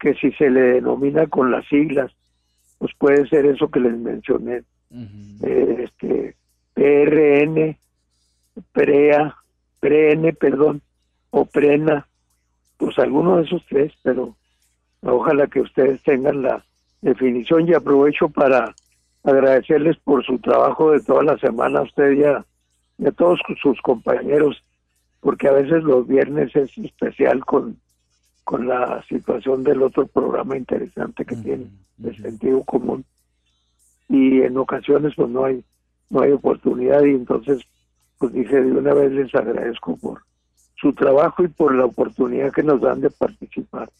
que 0.00 0.14
si 0.14 0.32
se 0.32 0.50
le 0.50 0.60
denomina 0.60 1.28
con 1.28 1.52
las 1.52 1.66
siglas 1.68 2.12
pues 2.78 2.92
puede 2.98 3.26
ser 3.28 3.46
eso 3.46 3.70
que 3.70 3.80
les 3.80 3.96
mencioné. 3.96 4.62
Eh, 4.90 5.84
este 5.84 6.36
PRN, 6.74 7.78
PREA, 8.72 9.36
PRN, 9.80 10.34
perdón, 10.34 10.82
o 11.30 11.44
PRENA, 11.44 12.06
pues 12.76 12.98
alguno 12.98 13.36
de 13.36 13.44
esos 13.44 13.64
tres, 13.68 13.92
pero 14.02 14.36
Ojalá 15.02 15.46
que 15.46 15.60
ustedes 15.60 16.02
tengan 16.02 16.42
la 16.42 16.64
definición 17.00 17.68
y 17.68 17.74
aprovecho 17.74 18.28
para 18.28 18.74
agradecerles 19.22 19.96
por 19.98 20.24
su 20.24 20.38
trabajo 20.38 20.90
de 20.90 21.00
toda 21.00 21.22
la 21.22 21.38
semana 21.38 21.80
a 21.80 21.82
usted 21.82 22.12
y 22.12 22.24
a, 22.24 22.44
todos 23.12 23.38
sus 23.62 23.80
compañeros, 23.82 24.64
porque 25.20 25.48
a 25.48 25.52
veces 25.52 25.84
los 25.84 26.06
viernes 26.08 26.54
es 26.56 26.76
especial 26.78 27.44
con, 27.44 27.78
con 28.42 28.66
la 28.66 29.04
situación 29.08 29.62
del 29.62 29.82
otro 29.82 30.06
programa 30.06 30.56
interesante 30.56 31.24
que 31.24 31.36
tiene, 31.36 31.66
de 31.98 32.16
sentido 32.16 32.64
común. 32.64 33.04
Y 34.08 34.42
en 34.42 34.56
ocasiones 34.56 35.14
pues 35.14 35.28
no 35.28 35.44
hay, 35.44 35.62
no 36.10 36.22
hay 36.22 36.32
oportunidad 36.32 37.04
y 37.04 37.10
entonces 37.10 37.60
pues 38.18 38.32
dije 38.32 38.60
de 38.60 38.72
una 38.72 38.94
vez 38.94 39.12
les 39.12 39.34
agradezco 39.34 39.96
por 39.96 40.22
su 40.76 40.92
trabajo 40.92 41.44
y 41.44 41.48
por 41.48 41.74
la 41.74 41.84
oportunidad 41.84 42.52
que 42.52 42.62
nos 42.62 42.80
dan 42.80 43.00
de 43.00 43.10
participar. 43.10 43.90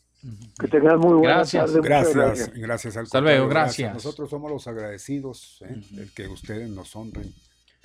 Que 0.59 0.67
tengan 0.67 0.99
muy 0.99 1.15
buenas 1.15 1.53
gracias. 1.53 1.77
Gracias, 1.77 2.53
gracias, 2.55 2.97
Hasta 2.97 3.21
luego, 3.21 3.49
gracias. 3.49 3.95
Nosotros 3.95 4.29
somos 4.29 4.51
los 4.51 4.67
agradecidos, 4.67 5.63
¿eh? 5.63 5.81
el 5.99 6.13
que 6.13 6.27
ustedes 6.27 6.69
nos 6.69 6.97
honren, 6.97 7.33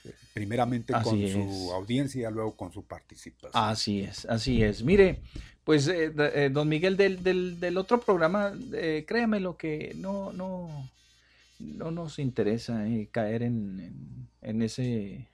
eh, 0.05 0.13
primeramente 0.33 0.93
con 1.03 1.19
su 1.27 1.71
audiencia 1.73 2.29
y 2.29 2.33
luego 2.33 2.55
con 2.55 2.71
su 2.71 2.83
participación. 2.83 3.51
Así 3.53 4.01
es, 4.01 4.25
así 4.25 4.63
es. 4.63 4.83
Mire, 4.83 5.19
pues 5.63 5.87
eh, 5.87 6.49
don 6.51 6.67
Miguel 6.67 6.97
del, 6.97 7.21
del, 7.21 7.59
del 7.59 7.77
otro 7.77 7.99
programa, 7.99 8.53
créame 9.05 9.39
lo 9.39 9.55
que 9.55 9.93
no, 9.97 10.33
no, 10.33 10.89
no 11.59 11.91
nos 11.91 12.17
interesa 12.17 12.85
caer 13.11 13.43
en, 13.43 14.27
en, 14.41 14.61
ese, 14.63 15.27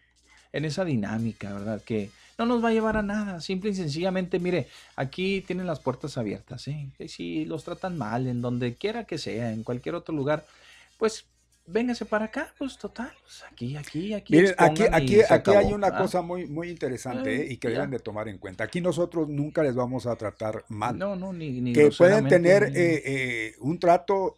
en 0.53 0.65
esa 0.65 0.85
dinámica, 0.85 1.53
¿verdad? 1.53 1.81
Que 1.81 2.09
no 2.37 2.45
nos 2.45 2.63
va 2.63 2.69
a 2.69 2.73
llevar 2.73 2.97
a 2.97 3.01
nada. 3.01 3.41
Simple 3.41 3.71
y 3.71 3.75
sencillamente, 3.75 4.39
mire, 4.39 4.67
aquí 4.95 5.41
tienen 5.45 5.67
las 5.67 5.79
puertas 5.79 6.17
abiertas. 6.17 6.67
¿eh? 6.67 6.89
Si 7.07 7.45
los 7.45 7.63
tratan 7.63 7.97
mal, 7.97 8.27
en 8.27 8.41
donde 8.41 8.75
quiera 8.75 9.05
que 9.05 9.17
sea, 9.17 9.51
en 9.51 9.63
cualquier 9.63 9.95
otro 9.95 10.15
lugar, 10.15 10.45
pues 10.97 11.25
véngase 11.67 12.05
para 12.05 12.25
acá, 12.25 12.53
pues 12.57 12.77
total, 12.77 13.11
pues 13.21 13.43
aquí, 13.51 13.75
aquí, 13.75 14.13
aquí. 14.13 14.33
Miren, 14.33 14.55
aquí, 14.57 14.83
aquí, 14.89 15.19
aquí 15.29 15.51
hay 15.51 15.73
una 15.73 15.95
cosa 15.97 16.21
muy, 16.21 16.47
muy 16.47 16.69
interesante 16.69 17.41
¿eh? 17.41 17.47
y 17.51 17.57
que 17.57 17.69
deben 17.69 17.91
de 17.91 17.99
tomar 17.99 18.29
en 18.29 18.37
cuenta. 18.37 18.63
Aquí 18.63 18.81
nosotros 18.81 19.27
nunca 19.27 19.63
les 19.63 19.75
vamos 19.75 20.07
a 20.07 20.15
tratar 20.15 20.63
mal. 20.69 20.97
No, 20.97 21.15
no, 21.15 21.33
ni, 21.33 21.59
ni 21.59 21.73
Que 21.73 21.91
pueden 21.91 22.27
tener 22.27 22.63
eh, 22.63 23.01
eh, 23.05 23.55
un 23.59 23.79
trato, 23.79 24.37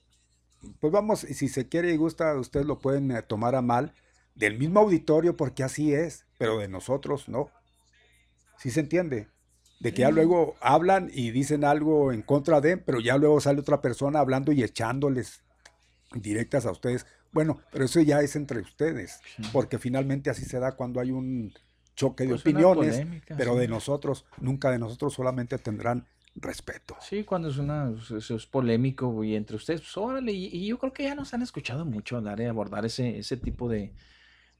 pues 0.80 0.92
vamos, 0.92 1.20
si 1.20 1.48
se 1.48 1.68
quiere 1.68 1.94
y 1.94 1.98
gusta, 1.98 2.36
ustedes 2.36 2.66
lo 2.66 2.80
pueden 2.80 3.24
tomar 3.28 3.56
a 3.56 3.62
mal 3.62 3.94
del 4.40 4.58
mismo 4.58 4.80
auditorio 4.80 5.36
porque 5.36 5.64
así 5.64 5.94
es, 5.94 6.26
pero 6.38 6.58
de 6.58 6.70
nosotros 6.70 7.28
no. 7.28 7.52
¿Sí 8.58 8.72
se 8.72 8.80
entiende? 8.80 9.28
De 9.82 9.94
que 9.94 10.02
ya 10.02 10.12
luego 10.12 10.56
hablan 10.62 11.10
y 11.14 11.32
dicen 11.32 11.64
algo 11.64 12.12
en 12.12 12.22
contra 12.22 12.62
de, 12.62 12.78
pero 12.78 13.00
ya 13.02 13.18
luego 13.18 13.40
sale 13.42 13.60
otra 13.60 13.82
persona 13.82 14.20
hablando 14.20 14.52
y 14.52 14.64
echándoles 14.64 15.44
directas 16.14 16.66
a 16.66 16.72
ustedes. 16.72 17.06
Bueno, 17.32 17.62
pero 17.72 17.86
eso 17.86 18.02
ya 18.02 18.22
es 18.22 18.36
entre 18.36 18.62
ustedes, 18.62 19.20
porque 19.52 19.78
finalmente 19.78 20.30
así 20.30 20.46
se 20.46 20.60
da 20.60 20.72
cuando 20.72 21.00
hay 21.00 21.12
un 21.12 21.54
choque 21.96 22.24
de 22.24 22.30
pues 22.32 22.42
opiniones, 22.42 23.06
pero 23.38 23.56
de 23.56 23.68
nosotros, 23.68 24.26
nunca 24.40 24.72
de 24.72 24.80
nosotros 24.80 25.14
solamente 25.14 25.58
tendrán 25.58 26.08
respeto. 26.36 26.96
Sí, 27.02 27.24
cuando 27.24 27.50
es 27.50 27.58
una 27.58 27.94
eso 27.94 28.36
es 28.36 28.46
polémico 28.46 29.24
y 29.24 29.36
entre 29.36 29.58
ustedes, 29.58 29.82
pues 29.82 29.98
órale, 29.98 30.32
y, 30.32 30.66
yo 30.66 30.78
creo 30.80 30.94
que 30.94 31.04
ya 31.04 31.16
nos 31.16 31.34
han 31.34 31.42
escuchado 31.42 31.86
mucho 31.86 32.18
hablar 32.18 32.40
de 32.40 32.48
abordar 32.48 32.86
ese, 32.86 33.20
ese 33.20 33.38
tipo 33.38 33.70
de, 33.70 33.94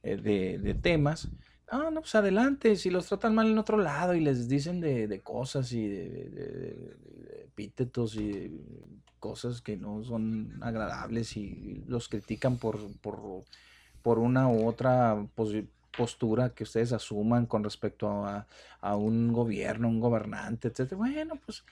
eh, 0.02 0.16
de, 0.16 0.58
de 0.58 0.74
temas. 0.74 1.28
Ah, 1.72 1.88
no, 1.92 2.00
pues 2.00 2.14
adelante, 2.16 2.74
si 2.74 2.90
los 2.90 3.06
tratan 3.06 3.34
mal 3.34 3.48
en 3.48 3.58
otro 3.58 3.78
lado 3.78 4.14
y 4.14 4.20
les 4.20 4.48
dicen 4.48 4.80
de, 4.80 5.20
cosas 5.22 5.72
y 5.72 5.86
de, 5.86 6.96
epítetos 7.44 8.16
y 8.16 8.60
cosas 9.20 9.60
que 9.60 9.76
no 9.76 10.02
son 10.02 10.58
agradables 10.62 11.36
y 11.36 11.84
los 11.86 12.08
critican 12.08 12.56
por, 12.56 12.78
por, 13.00 13.44
por 14.02 14.18
una 14.18 14.48
u 14.48 14.66
otra 14.66 15.24
postura 15.96 16.50
que 16.50 16.64
ustedes 16.64 16.92
asuman 16.92 17.46
con 17.46 17.62
respecto 17.62 18.08
a, 18.26 18.48
a, 18.80 18.96
un 18.96 19.32
gobierno, 19.32 19.88
un 19.88 20.00
gobernante, 20.00 20.68
etc. 20.68 20.94
Bueno, 20.94 21.38
pues 21.46 21.62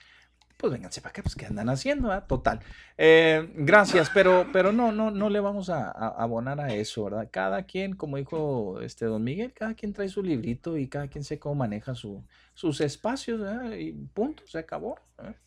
pues 0.59 0.73
vénganse 0.73 1.01
para 1.01 1.11
acá, 1.11 1.23
pues 1.23 1.37
qué 1.37 1.47
andan 1.47 1.69
haciendo, 1.69 2.09
¿verdad? 2.09 2.27
Total. 2.27 2.61
Eh, 2.99 3.49
gracias, 3.55 4.11
pero, 4.13 4.49
pero 4.53 4.73
no, 4.73 4.91
no, 4.91 5.13
no 5.13 5.31
le 5.31 5.39
vamos 5.39 5.71
a, 5.71 5.91
abonar 5.91 6.61
a 6.61 6.75
eso, 6.75 7.05
¿verdad? 7.05 7.29
Cada 7.31 7.63
quien, 7.63 7.95
como 7.95 8.17
dijo 8.17 8.81
este 8.81 9.07
don 9.07 9.23
Miguel, 9.23 9.53
cada 9.53 9.75
quien 9.75 9.93
trae 9.93 10.09
su 10.09 10.21
librito 10.21 10.77
y 10.77 10.89
cada 10.89 11.07
quien 11.07 11.23
sé 11.23 11.39
cómo 11.39 11.55
maneja 11.55 11.95
su, 11.95 12.25
sus 12.55 12.81
espacios, 12.81 13.41
¿verdad? 13.41 13.71
Y 13.73 13.93
punto, 13.93 14.43
se 14.47 14.59
acabó. 14.59 14.99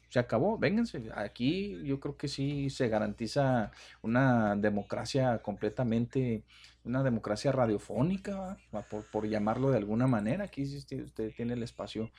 Se 0.08 0.20
acabó, 0.20 0.58
vénganse. 0.58 1.04
Aquí 1.14 1.82
yo 1.84 2.00
creo 2.00 2.16
que 2.16 2.30
sí 2.30 2.70
se 2.70 2.88
garantiza 2.88 3.72
una 4.02 4.56
democracia 4.56 5.40
completamente, 5.40 6.44
una 6.86 7.04
democracia 7.04 7.52
radiofónica, 7.52 8.58
por, 8.90 9.06
por 9.06 9.28
llamarlo 9.28 9.72
de 9.72 9.78
alguna 9.78 10.08
manera. 10.08 10.46
Aquí 10.46 10.64
usted 10.64 11.34
tiene 11.36 11.54
el 11.54 11.64
espacio 11.64 12.12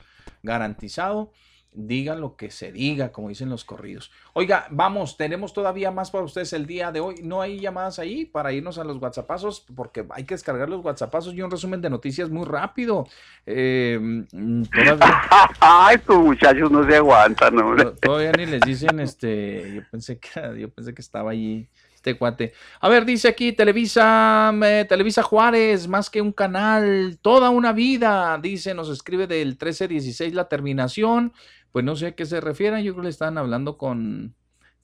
garantizado 0.43 1.31
diga 1.75 2.15
lo 2.15 2.35
que 2.35 2.51
se 2.51 2.71
diga, 2.71 3.11
como 3.11 3.29
dicen 3.29 3.49
los 3.49 3.65
corridos. 3.65 4.11
Oiga, 4.33 4.67
vamos, 4.69 5.17
tenemos 5.17 5.53
todavía 5.53 5.91
más 5.91 6.11
para 6.11 6.23
ustedes 6.23 6.53
el 6.53 6.65
día 6.65 6.91
de 6.91 6.99
hoy. 6.99 7.15
No 7.23 7.41
hay 7.41 7.59
llamadas 7.59 7.99
ahí 7.99 8.25
para 8.25 8.51
irnos 8.51 8.77
a 8.77 8.83
los 8.83 8.97
WhatsAppazos, 9.01 9.65
porque 9.75 10.05
hay 10.09 10.23
que 10.25 10.35
descargar 10.35 10.69
los 10.69 10.83
WhatsAppazos 10.83 11.33
y 11.33 11.41
un 11.41 11.51
resumen 11.51 11.81
de 11.81 11.89
noticias 11.89 12.29
muy 12.29 12.45
rápido. 12.45 13.07
Eh, 13.45 13.99
mm, 14.31 14.63
Ay, 15.59 15.95
estos 15.95 16.17
muchachos 16.17 16.71
no 16.71 16.87
se 16.87 16.95
aguantan, 16.95 17.55
¿no? 17.55 17.75
Todavía 17.93 18.31
ni 18.33 18.45
les 18.45 18.61
dicen, 18.61 18.99
este, 18.99 19.73
yo 19.75 19.81
pensé 19.91 20.19
que, 20.19 20.59
yo 20.59 20.69
pensé 20.69 20.93
que 20.93 21.01
estaba 21.01 21.31
allí 21.31 21.67
este 22.03 22.17
cuate. 22.17 22.53
A 22.81 22.89
ver, 22.89 23.05
dice 23.05 23.29
aquí 23.29 23.53
Televisa, 23.53 24.53
Televisa 24.89 25.23
Juárez, 25.23 25.87
más 25.87 26.09
que 26.09 26.21
un 26.21 26.33
canal, 26.33 27.17
toda 27.21 27.49
una 27.49 27.71
vida, 27.71 28.37
dice, 28.41 28.73
nos 28.73 28.89
escribe 28.89 29.25
del 29.25 29.49
1316 29.49 30.33
la 30.33 30.49
terminación. 30.49 31.31
Pues 31.71 31.85
no 31.85 31.95
sé 31.95 32.07
a 32.07 32.11
qué 32.11 32.25
se 32.25 32.41
refieran, 32.41 32.83
yo 32.83 32.91
creo 32.91 33.03
que 33.03 33.05
le 33.05 33.09
están 33.09 33.37
hablando 33.37 33.77
con, 33.77 34.35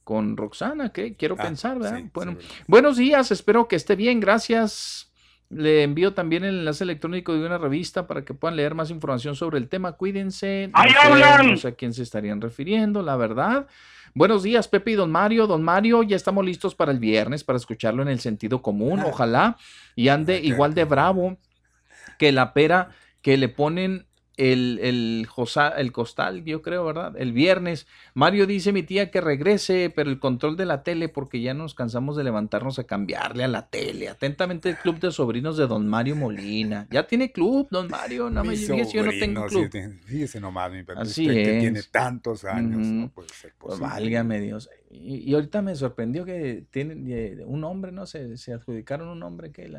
con 0.05 0.37
Roxana, 0.37 0.93
que 0.93 1.15
quiero 1.17 1.35
ah, 1.37 1.43
pensar, 1.43 1.77
¿verdad? 1.77 2.03
bueno, 2.13 2.37
buenos 2.67 2.97
días, 2.97 3.31
espero 3.31 3.67
que 3.67 3.75
esté 3.75 3.95
bien, 3.95 4.19
gracias. 4.21 5.11
Le 5.49 5.83
envío 5.83 6.13
también 6.13 6.43
el 6.43 6.59
enlace 6.59 6.83
electrónico 6.83 7.33
de 7.33 7.45
una 7.45 7.57
revista 7.57 8.07
para 8.07 8.23
que 8.23 8.35
puedan 8.35 8.55
leer 8.55 8.75
más 8.75 8.91
información 8.91 9.35
sobre 9.35 9.57
el 9.57 9.67
tema. 9.67 9.93
Cuídense. 9.93 10.69
No 11.43 11.57
sé, 11.57 11.69
a 11.69 11.71
quién 11.71 11.91
se 11.91 12.03
estarían 12.03 12.39
refiriendo, 12.39 13.01
la 13.01 13.17
verdad. 13.17 13.67
Buenos 14.15 14.41
días, 14.43 14.67
Pepe 14.67 14.91
y 14.91 14.95
Don 14.95 15.11
Mario. 15.11 15.45
Don 15.45 15.63
Mario, 15.63 16.01
ya 16.03 16.15
estamos 16.15 16.43
listos 16.43 16.73
para 16.73 16.91
el 16.91 16.99
viernes 16.99 17.43
para 17.43 17.57
escucharlo 17.57 18.01
en 18.01 18.07
el 18.07 18.19
sentido 18.19 18.61
común. 18.61 19.01
Ojalá 19.01 19.57
y 19.95 20.09
ande 20.09 20.39
igual 20.39 20.73
de 20.73 20.85
bravo 20.85 21.37
que 22.17 22.31
la 22.31 22.53
pera 22.53 22.89
que 23.21 23.37
le 23.37 23.49
ponen 23.49 24.07
el, 24.39 24.79
el, 24.81 25.27
el 25.77 25.91
costal, 25.91 26.45
yo 26.45 26.61
creo, 26.61 26.85
¿verdad? 26.85 27.13
El 27.17 27.33
viernes. 27.33 27.87
Mario 28.13 28.47
dice 28.47 28.71
mi 28.71 28.83
tía 28.83 29.11
que 29.11 29.19
regrese, 29.19 29.91
pero 29.93 30.09
el 30.09 30.17
control 30.17 30.55
de 30.55 30.65
la 30.65 30.81
tele, 30.83 31.09
porque 31.09 31.41
ya 31.41 31.53
nos 31.53 31.73
cansamos 31.73 32.15
de 32.15 32.23
levantarnos 32.23 32.79
a 32.79 32.85
cambiarle 32.85 33.43
a 33.43 33.49
la 33.49 33.67
tele. 33.67 34.07
Atentamente 34.07 34.69
el 34.69 34.77
club 34.77 34.99
de 35.01 35.11
sobrinos 35.11 35.57
de 35.57 35.67
don 35.67 35.87
Mario 35.87 36.15
Molina. 36.15 36.87
Ya 36.89 37.05
tiene 37.05 37.33
club, 37.33 37.67
don 37.69 37.89
Mario. 37.89 38.29
No 38.29 38.45
me 38.45 38.55
digas, 38.55 38.93
yo 38.93 39.03
no 39.03 39.11
tengo 39.11 39.45
club. 39.45 39.69
Fíjese 40.05 40.39
nomás, 40.39 40.71
mi 40.71 40.83
Así 40.95 41.27
es. 41.27 41.33
que 41.33 41.59
tiene 41.59 41.83
tantos 41.83 42.45
años, 42.45 42.87
no 42.87 43.09
puede 43.09 43.29
ser 43.29 43.53
pues 43.57 43.77
válgame 43.77 44.39
Dios. 44.39 44.69
Y, 44.89 45.33
ahorita 45.33 45.61
me 45.61 45.75
sorprendió 45.75 46.23
que 46.23 46.65
tienen 46.71 47.05
eh, 47.09 47.43
un 47.45 47.65
hombre, 47.65 47.91
¿no? 47.91 48.05
Se, 48.05 48.37
se 48.37 48.53
adjudicaron 48.53 49.09
un 49.09 49.21
hombre 49.21 49.51
que 49.51 49.69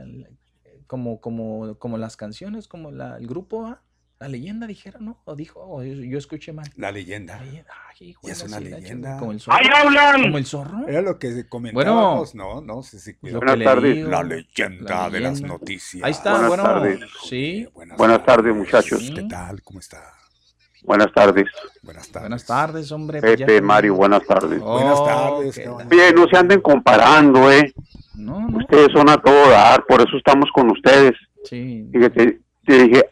como, 0.87 1.21
como, 1.21 1.79
como 1.79 1.97
las 1.97 2.19
canciones, 2.19 2.69
como 2.69 2.91
la, 2.91 3.17
el 3.17 3.27
grupo 3.27 3.67
A. 3.67 3.83
La 4.21 4.29
leyenda 4.29 4.67
dijeron, 4.67 5.07
¿no? 5.07 5.19
O 5.25 5.35
dijo, 5.35 5.61
o 5.67 5.83
yo, 5.83 6.19
escuché 6.19 6.53
mal. 6.53 6.67
La 6.77 6.93
leyenda. 6.93 7.41
Ay, 7.41 7.65
hijo, 8.01 8.29
es 8.29 8.43
una 8.43 8.61
leyenda. 8.61 9.17
Como 9.17 9.33
el 9.33 9.41
zorro. 9.41 9.57
¡Ahí 9.57 9.67
hablan! 9.75 10.23
Como 10.25 10.37
el 10.37 10.45
zorro. 10.45 10.87
Era 10.87 11.01
lo 11.01 11.19
que 11.19 11.49
comentábamos, 11.49 12.35
bueno, 12.35 12.61
no, 12.61 12.61
no 12.61 12.83
sé 12.83 13.01
si 13.01 13.17
Buenas 13.23 13.59
tardes. 13.59 14.07
La 14.07 14.23
leyenda 14.23 15.09
de 15.09 15.21
las 15.21 15.41
noticias. 15.41 16.05
Ahí 16.05 16.11
está, 16.11 16.33
buenas 16.33 16.49
bueno. 16.49 16.63
Tardes. 16.65 17.01
Sí. 17.31 17.67
Buenas, 17.97 18.27
tardes, 18.27 18.55
muchachos. 18.55 19.11
¿Qué 19.15 19.23
tal? 19.23 19.63
¿Cómo 19.63 19.81
está? 19.81 20.13
Buenas 20.83 21.11
tardes. 21.15 21.47
Buenas 21.81 22.09
tardes. 22.11 22.21
Buenas 22.21 22.45
tardes, 22.45 22.93
hombre. 22.93 23.21
Pues 23.23 23.39
Pepe, 23.39 23.63
Mario, 23.63 23.95
buenas 23.95 24.23
tardes. 24.27 24.61
buenas 24.61 25.03
tardes. 25.03 25.89
Bien, 25.89 26.15
no 26.15 26.29
se 26.29 26.37
anden 26.37 26.61
comparando, 26.61 27.51
¿eh? 27.51 27.73
No, 28.17 28.51
no. 28.51 28.59
Ustedes 28.59 28.89
son 28.93 29.09
a 29.09 29.17
todo 29.17 29.49
dar, 29.49 29.87
por 29.87 30.03
eso 30.03 30.19
estamos 30.19 30.51
con 30.53 30.71
ustedes. 30.71 31.13
Sí. 31.45 31.89
Fíjate, 31.91 32.43
te 32.67 32.83
dije, 32.85 33.07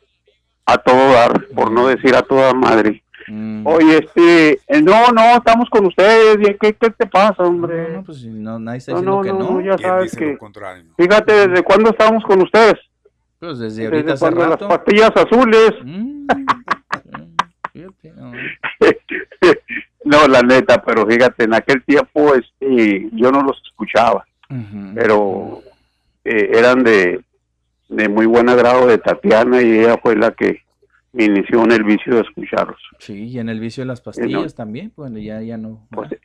a 0.68 0.78
todo 0.78 1.12
dar, 1.12 1.46
por 1.54 1.72
no 1.72 1.88
decir 1.88 2.14
a 2.14 2.22
toda 2.22 2.52
madre. 2.52 3.02
Mm. 3.26 3.66
Oye, 3.66 3.98
este, 3.98 4.52
eh, 4.66 4.82
no, 4.82 5.08
no, 5.12 5.36
estamos 5.36 5.68
con 5.70 5.86
ustedes, 5.86 6.36
¿qué, 6.60 6.74
qué 6.74 6.90
te 6.90 7.06
pasa, 7.06 7.42
hombre? 7.42 7.94
No, 7.94 8.04
pues 8.04 8.24
no, 8.24 8.58
nadie 8.58 8.78
está 8.78 8.92
diciendo 8.92 9.22
que 9.22 9.32
no. 9.32 9.60
ya 9.60 9.78
sabes 9.78 10.14
que, 10.14 10.38
fíjate, 10.96 11.48
¿desde 11.48 11.62
cuándo 11.62 11.90
estamos 11.90 12.22
con 12.24 12.42
ustedes? 12.42 12.74
Pues 13.38 13.58
desde 13.58 13.86
ahorita 13.86 14.12
desde 14.12 14.18
cuando 14.18 14.46
las 14.46 14.58
pastillas 14.58 15.12
azules. 15.16 15.72
Mm, 15.82 16.26
No, 20.04 20.26
la 20.26 20.42
neta, 20.42 20.82
pero 20.82 21.06
fíjate, 21.06 21.44
en 21.44 21.54
aquel 21.54 21.84
tiempo 21.84 22.34
este, 22.34 23.08
yo 23.12 23.30
no 23.30 23.42
los 23.42 23.60
escuchaba, 23.62 24.26
pero 24.94 25.62
eh, 26.24 26.50
eran 26.54 26.82
de, 26.82 27.20
de 27.88 28.08
muy 28.08 28.26
buen 28.26 28.48
agrado 28.48 28.86
de 28.86 28.98
Tatiana 28.98 29.62
y 29.62 29.78
ella 29.80 29.98
fue 30.02 30.16
la 30.16 30.32
que 30.32 30.62
me 31.12 31.24
inició 31.24 31.64
en 31.64 31.72
el 31.72 31.84
vicio 31.84 32.14
de 32.14 32.20
escucharlos. 32.22 32.80
Sí, 32.98 33.24
y 33.24 33.38
en 33.38 33.48
el 33.48 33.60
vicio 33.60 33.82
de 33.82 33.86
las 33.88 34.00
pastillas 34.00 34.54
también, 34.54 34.92
bueno, 34.96 35.18
ya, 35.18 35.40
ya 35.40 35.56
no. 35.56 35.86
Pues, 35.90 36.10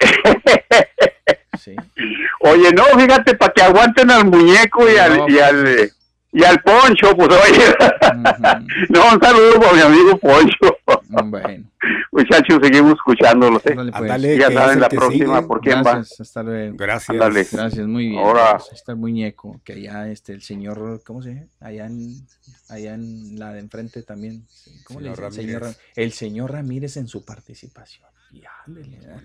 Oye, 2.41 2.71
no, 2.73 2.83
fíjate, 2.99 3.35
para 3.35 3.53
que 3.53 3.61
aguanten 3.61 4.11
al 4.11 4.25
muñeco 4.25 4.89
y 4.89 4.97
al... 4.97 5.31
Y 5.31 5.39
al 5.39 5.61
pues, 5.61 5.81
eh, 5.81 5.91
y 6.33 6.43
al 6.43 6.61
Poncho, 6.63 7.15
pues 7.15 7.29
oye, 7.29 7.75
no, 8.89 9.13
un 9.13 9.21
saludo 9.21 9.59
para 9.59 9.73
mi 9.73 9.81
amigo 9.81 10.17
Poncho. 10.17 10.77
Bueno. 11.07 11.69
Muchachos, 12.11 12.59
seguimos 12.61 12.93
escuchándolos. 12.93 13.63
¿eh? 13.65 13.75
pues. 13.75 14.37
ya 14.39 14.51
saben 14.51 14.79
la 14.79 14.89
próxima 14.89 15.45
por 15.45 15.61
quién 15.61 15.83
Gracias, 15.83 16.19
va. 16.19 16.23
hasta 16.23 16.43
luego. 16.43 16.75
Gracias. 16.77 17.09
Ándale. 17.09 17.47
Gracias, 17.51 17.87
muy 17.87 18.09
bien. 18.09 18.19
Ahora. 18.19 18.57
Pues, 18.57 18.71
está 18.73 18.93
el 18.93 18.97
muñeco, 18.97 19.61
que 19.63 19.73
allá 19.73 20.09
este, 20.09 20.33
el 20.33 20.41
señor, 20.41 21.01
¿cómo 21.05 21.21
se 21.21 21.35
llama? 21.35 21.47
Allá 21.59 21.85
en, 21.85 22.25
allá 22.69 22.93
en 22.95 23.37
la 23.37 23.53
de 23.53 23.59
enfrente 23.59 24.01
también. 24.03 24.45
¿Cómo 24.85 25.01
le 25.01 25.13
Señor 25.15 25.29
dice? 25.29 25.41
El 25.41 25.45
señor, 25.45 25.61
Ramírez. 25.61 25.79
el 25.95 26.11
señor 26.13 26.51
Ramírez 26.51 26.97
en 26.97 27.07
su 27.07 27.25
participación. 27.25 28.07
Y 28.31 28.41
ándele, 28.65 28.97
¿eh? 28.97 29.21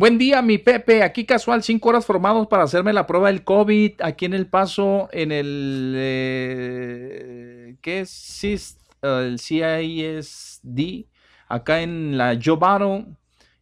Buen 0.00 0.16
día, 0.16 0.40
mi 0.40 0.56
Pepe. 0.56 1.02
Aquí 1.02 1.26
casual, 1.26 1.62
cinco 1.62 1.90
horas 1.90 2.06
formados 2.06 2.46
para 2.46 2.62
hacerme 2.62 2.94
la 2.94 3.06
prueba 3.06 3.26
del 3.28 3.44
COVID. 3.44 4.00
Aquí 4.00 4.24
en 4.24 4.32
El 4.32 4.46
Paso, 4.46 5.10
en 5.12 5.30
el. 5.30 5.92
eh, 5.94 7.76
¿Qué 7.82 8.00
es? 8.00 8.78
El 9.02 9.38
CISD. 9.38 11.04
Acá 11.48 11.82
en 11.82 12.16
la 12.16 12.34
Battle 12.58 13.08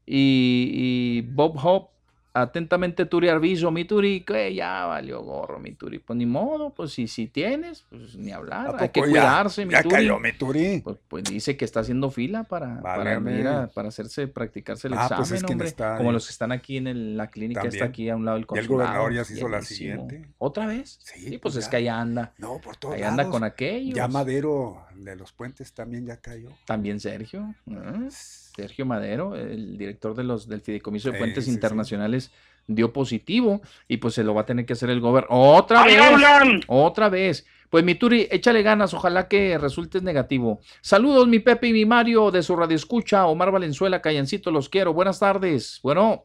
y, 0.07 0.71
y 0.75 1.21
Bob 1.23 1.59
Hope. 1.61 1.98
Atentamente, 2.43 3.07
Turi 3.07 3.29
Arviso. 3.29 3.71
Mi 3.71 3.85
Turi, 3.85 4.21
que 4.23 4.55
ya 4.55 4.87
valió 4.87 5.23
gorro, 5.23 5.59
mi 5.59 5.73
Turi. 5.73 5.99
Pues 5.99 6.17
ni 6.17 6.27
modo, 6.27 6.71
pues 6.71 6.93
si, 6.93 7.09
si 7.09 7.27
tienes, 7.27 7.85
pues 7.91 8.17
ni 8.17 8.33
hablar. 8.33 8.77
¿A 8.77 8.83
Hay 8.83 8.89
que 8.91 9.01
poco 9.01 9.07
ya? 9.07 9.21
cuidarse, 9.23 9.65
mi 9.67 9.73
Ya 9.73 9.83
Turi. 9.83 9.95
cayó 9.95 10.19
mi 10.19 10.33
Turi. 10.33 10.81
Pues, 10.83 10.97
pues 11.09 11.25
dice 11.25 11.57
que 11.57 11.65
está 11.65 11.81
haciendo 11.81 12.11
fila 12.11 12.45
para, 12.45 12.81
para, 12.81 12.99
Válgame. 12.99 13.39
ir 13.41 13.49
a- 13.49 13.67
para 13.69 13.89
hacerse, 13.89 14.29
practicarse 14.29 14.89
el 14.89 14.95
Ah, 14.95 15.03
examen, 15.05 15.17
pues 15.19 15.33
es 15.33 15.43
no 15.43 15.49
hombre. 15.49 15.69
está 15.69 15.97
Como 15.97 16.11
ahí. 16.11 16.15
los 16.15 16.27
que 16.27 16.33
están 16.33 16.53
aquí 16.53 16.77
en 16.77 16.87
el- 16.87 17.17
la 17.17 17.29
clínica, 17.29 17.61
está 17.61 17.71
También. 17.71 17.89
aquí 17.91 18.09
a 18.11 18.17
un 18.17 18.25
lado 18.25 18.37
del 18.37 18.43
Y 18.43 18.45
el 18.45 18.47
consulado. 18.47 18.77
gobernador 18.91 19.15
ya 19.15 19.25
se 19.25 19.35
hizo 19.35 19.49
la 19.49 19.63
siguiente. 19.63 20.29
¿Otra 20.39 20.67
vez? 20.67 20.99
Sí, 21.03 21.29
pues, 21.29 21.41
pues 21.41 21.57
es 21.57 21.69
que 21.69 21.77
allá 21.77 22.01
anda. 22.01 22.33
No, 22.39 22.59
por 22.61 22.77
todos 22.77 22.95
Allá 22.95 23.09
anda 23.11 23.29
con 23.29 23.45
aquellos. 23.45 23.95
Ya 23.97 24.09
Madero 24.09 24.85
de 25.05 25.17
los 25.17 25.33
puentes 25.33 25.73
también 25.73 26.07
ya 26.07 26.17
cayó. 26.19 26.51
También 26.67 27.01
Sergio. 27.01 27.55
¿eh? 27.71 28.09
Sergio 28.11 28.85
Madero, 28.87 29.37
el 29.37 29.79
director 29.79 30.15
de 30.15 30.25
los, 30.25 30.49
del 30.49 30.61
Fideicomiso 30.61 31.11
de 31.13 31.19
Puentes 31.19 31.45
sí, 31.45 31.51
sí. 31.51 31.55
Internacionales, 31.55 32.31
dio 32.67 32.93
positivo 32.93 33.61
y 33.87 33.99
pues 33.99 34.15
se 34.15 34.25
lo 34.25 34.35
va 34.35 34.43
a 34.43 34.47
tener 34.47 34.67
que 34.67 34.73
hacer 34.75 34.91
el 34.91 35.01
gobernador. 35.01 35.37
¡Otra 35.39 35.83
¡Ahí 35.83 35.97
vez! 35.97 36.05
hablan! 36.05 36.61
¡Otra 36.67 37.09
vez! 37.09 37.47
Pues 37.71 37.85
mi 37.85 37.95
Turi, 37.95 38.27
échale 38.31 38.63
ganas, 38.63 38.95
ojalá 38.95 39.29
que 39.29 39.59
resultes 39.59 40.03
negativo. 40.03 40.61
Saludos, 40.81 41.29
mi 41.29 41.39
Pepe 41.39 41.69
y 41.69 41.73
mi 41.75 41.85
Mario 41.85 42.31
de 42.31 42.43
su 42.43 42.57
radio 42.57 42.75
escucha, 42.77 43.27
Omar 43.27 43.51
Valenzuela, 43.51 44.01
Callancito, 44.01 44.51
los 44.51 44.69
quiero. 44.69 44.95
Buenas 44.95 45.19
tardes. 45.19 45.79
Bueno, 45.83 46.25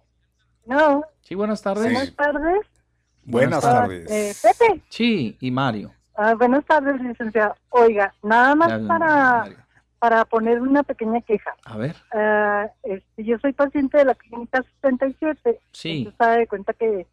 No, 0.65 1.03
sí, 1.21 1.35
buenas 1.35 1.61
tardes. 1.61 1.83
buenas 1.91 2.15
tardes. 2.15 2.65
Buenas 3.25 3.61
tardes. 3.61 4.09
eh, 4.11 4.33
Pepe, 4.41 4.81
Sí, 4.89 5.37
y 5.41 5.51
Mario. 5.51 5.93
Ah, 6.15 6.35
buenas 6.35 6.65
tardes, 6.65 7.01
licenciado. 7.01 7.55
Oiga, 7.69 8.13
nada 8.21 8.55
más 8.55 8.79
para, 8.87 9.45
para 9.99 10.25
poner 10.25 10.61
una 10.61 10.83
pequeña 10.83 11.21
queja. 11.21 11.51
A 11.65 11.77
ver. 11.77 11.95
Ah, 12.13 12.67
este, 12.83 13.23
yo 13.23 13.37
soy 13.39 13.53
paciente 13.53 13.97
de 13.97 14.05
la 14.05 14.15
clínica 14.15 14.63
77. 14.81 15.59
Sí. 15.71 16.05
Usted 16.07 16.17
sabe 16.17 16.37
de 16.39 16.47
cuenta 16.47 16.73
que 16.73 17.07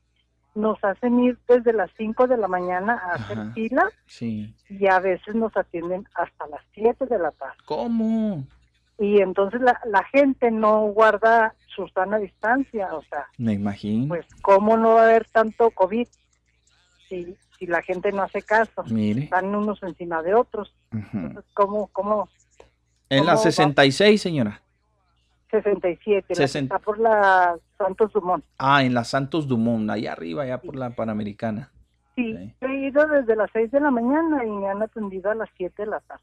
nos 0.55 0.83
hacen 0.85 1.21
ir 1.21 1.39
desde 1.49 1.73
las 1.73 1.91
5 1.97 2.27
de 2.27 2.37
la 2.37 2.49
mañana 2.49 3.01
a 3.05 3.15
hacer 3.15 3.39
Ajá. 3.39 3.53
fila 3.53 3.89
Sí. 4.07 4.55
y 4.69 4.87
a 4.89 4.99
veces 4.99 5.35
nos 5.35 5.57
atienden 5.57 6.07
hasta 6.15 6.47
las 6.49 6.61
7 6.75 7.07
de 7.07 7.19
la 7.19 7.31
tarde. 7.31 7.55
¿Cómo? 7.67 8.45
Y 8.99 9.23
entonces 9.23 9.63
la, 9.63 9.81
la 9.87 10.03
gente 10.05 10.51
no 10.51 10.83
guarda 10.89 11.55
su 11.75 11.89
sana 11.89 12.19
distancia, 12.19 12.93
o 12.93 13.03
sea, 13.05 13.27
Me 13.39 13.55
imagino. 13.55 14.09
pues 14.09 14.27
cómo 14.43 14.77
no 14.77 14.95
va 14.97 15.03
a 15.03 15.05
haber 15.05 15.25
tanto 15.31 15.71
COVID 15.71 16.07
si, 17.11 17.37
si 17.59 17.67
la 17.67 17.83
gente 17.83 18.11
no 18.13 18.23
hace 18.23 18.41
caso. 18.41 18.83
Mire. 18.85 19.25
Están 19.25 19.55
unos 19.55 19.83
encima 19.83 20.23
de 20.23 20.33
otros. 20.35 20.75
Ujú. 20.93 21.19
Entonces, 21.19 21.51
¿cómo, 21.53 21.89
cómo? 21.89 22.29
En 23.11 23.27
la 23.27 23.33
¿Cómo 23.33 23.45
va? 23.45 23.51
66, 23.51 24.23
señora. 24.23 24.63
67, 25.51 26.21
la 26.21 26.23
que 26.29 26.35
Sesenta- 26.37 26.77
está 26.77 26.79
por 26.79 26.99
la 27.01 27.57
Santos 27.77 28.13
Dumont. 28.13 28.45
Ah, 28.57 28.85
en 28.85 28.95
la 28.95 29.03
Santos 29.05 29.49
Dumont, 29.49 29.91
allá 29.91 30.13
arriba, 30.13 30.45
allá 30.45 30.59
por 30.63 30.77
la 30.77 30.91
Panamericana. 30.91 31.73
Sí, 32.15 32.55
yo 32.61 32.69
he 32.69 32.87
ido 32.89 33.07
desde 33.09 33.35
las 33.35 33.51
6 33.53 33.71
de 33.73 33.81
la 33.81 33.91
mañana 33.91 34.45
y 34.45 34.51
me 34.51 34.69
han 34.69 34.81
atendido 34.83 35.31
a 35.31 35.35
las 35.35 35.49
7 35.57 35.83
de 35.85 35.91
la 35.91 36.01
tarde. 36.01 36.23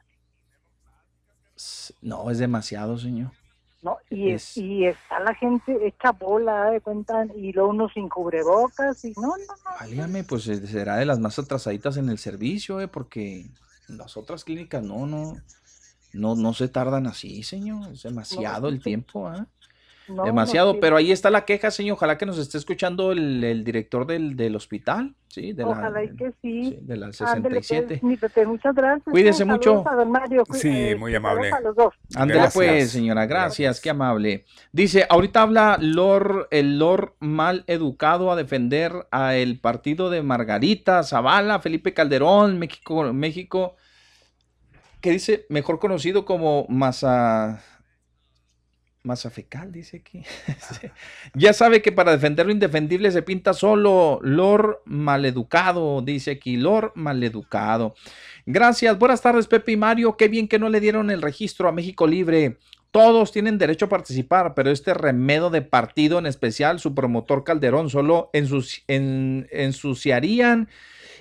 No, 2.02 2.30
es 2.32 2.38
demasiado, 2.40 2.98
señor. 2.98 3.32
¿No? 3.82 3.98
Y, 4.10 4.32
Es- 4.32 4.58
y 4.58 4.86
está 4.86 5.20
la 5.20 5.34
gente 5.36 5.86
hecha 5.88 6.12
bola, 6.12 6.72
de 6.72 6.82
cuenta, 6.82 7.26
y 7.36 7.52
luego 7.54 7.70
uno 7.70 7.90
sin 7.90 8.10
cubrebocas, 8.10 9.04
y 9.06 9.14
no, 9.16 9.22
no, 9.22 9.34
no. 9.38 9.72
Válgame, 9.80 10.24
pues 10.24 10.48
eh, 10.48 10.66
será 10.68 10.98
de 10.98 11.06
las 11.06 11.20
más 11.20 11.38
atrasaditas 11.40 11.98
en 11.98 12.10
el 12.10 12.18
servicio, 12.18 12.82
eh, 12.82 12.88
porque 12.88 13.46
las 13.88 14.18
otras 14.18 14.44
clínicas 14.44 14.84
no, 14.84 15.06
no, 15.06 15.38
no, 16.14 16.36
no 16.36 16.54
se 16.54 16.68
tardan 16.68 17.08
así, 17.08 17.44
señor. 17.44 17.92
Es 17.94 18.04
demasiado 18.04 18.68
el 18.70 18.82
tiempo, 18.82 19.28
¿ah? 19.28 19.48
No, 20.08 20.24
demasiado, 20.24 20.68
no, 20.68 20.74
sí. 20.74 20.80
pero 20.82 20.96
ahí 20.96 21.12
está 21.12 21.30
la 21.30 21.46
queja, 21.46 21.70
señor. 21.72 21.96
Ojalá 21.96 22.18
que 22.18 22.26
nos 22.26 22.38
esté 22.38 22.58
escuchando 22.58 23.12
el, 23.12 23.44
el 23.44 23.64
director 23.64 24.06
del, 24.06 24.36
del 24.36 24.56
hospital, 24.56 25.16
sí, 25.28 25.54
de 25.54 25.64
la, 25.64 25.70
Ojalá 25.70 26.04
y 26.04 26.16
que 26.16 26.32
sí. 26.42 26.78
de 26.82 26.98
la 26.98 27.08
Ándele, 27.08 27.56
pues, 27.56 27.68
67. 27.68 28.00
mi 28.04 28.18
Pepe, 28.18 28.46
muchas 28.46 28.74
gracias. 28.74 29.04
Cuídese 29.12 29.44
¿eh? 29.44 29.46
mucho. 29.46 29.84
Don 29.84 30.12
Mario. 30.12 30.44
Sí, 30.54 30.70
eh, 30.70 30.96
muy 30.96 31.14
amable. 31.14 31.52
a 31.52 31.60
los 31.60 31.76
dos. 31.76 31.94
Ándele 32.16 32.40
Gracias. 32.40 32.54
pues, 32.54 32.92
señora, 32.92 33.26
gracias, 33.26 33.82
qué 33.82 33.90
amable. 33.90 34.46
Dice, 34.72 35.06
ahorita 35.10 35.42
habla 35.42 35.78
Lord, 35.80 36.48
el 36.52 36.80
Lord 36.80 37.14
mal 37.20 37.64
educado 37.68 38.32
a 38.32 38.36
defender 38.36 39.08
a 39.12 39.36
el 39.36 39.60
partido 39.60 40.10
de 40.10 40.22
Margarita, 40.22 41.04
Zavala, 41.04 41.60
Felipe 41.60 41.94
Calderón, 41.94 42.60
México, 42.60 43.12
México, 43.14 43.76
que 45.02 45.12
dice, 45.12 45.46
mejor 45.50 45.80
conocido 45.80 46.26
como 46.26 46.66
Maza... 49.08 49.30
Mazafecal, 49.30 49.72
dice 49.72 49.98
aquí. 49.98 50.22
Ya 51.34 51.54
sabe 51.54 51.82
que 51.82 51.92
para 51.92 52.12
defender 52.12 52.46
lo 52.46 52.52
indefendible 52.52 53.12
se 53.12 53.22
pinta 53.24 53.54
solo. 53.54 54.20
Lord 54.22 54.80
maleducado, 54.86 56.02
dice 56.02 56.32
aquí. 56.32 56.58
Lord 56.58 56.92
maleducado. 56.96 57.96
Gracias. 58.46 58.98
Buenas 59.00 59.22
tardes, 59.22 59.48
Pepe 59.48 59.72
y 59.74 59.78
Mario. 59.78 60.16
Qué 60.18 60.28
bien 60.28 60.48
que 60.48 60.60
no 60.60 60.70
le 60.70 60.80
dieron 60.80 61.10
el 61.12 61.22
registro 61.22 61.68
a 61.68 61.72
México 61.72 62.06
Libre. 62.08 62.58
Todos 62.92 63.32
tienen 63.32 63.58
derecho 63.58 63.86
a 63.86 63.90
participar, 63.90 64.54
pero 64.56 64.72
este 64.72 64.94
remedo 64.94 65.50
de 65.50 65.62
partido, 65.62 66.20
en 66.20 66.26
especial 66.26 66.80
su 66.80 66.96
promotor 66.96 67.44
Calderón, 67.44 67.90
solo 67.90 68.30
ensuci- 68.34 68.84
en- 68.88 69.48
ensuciarían 69.52 70.70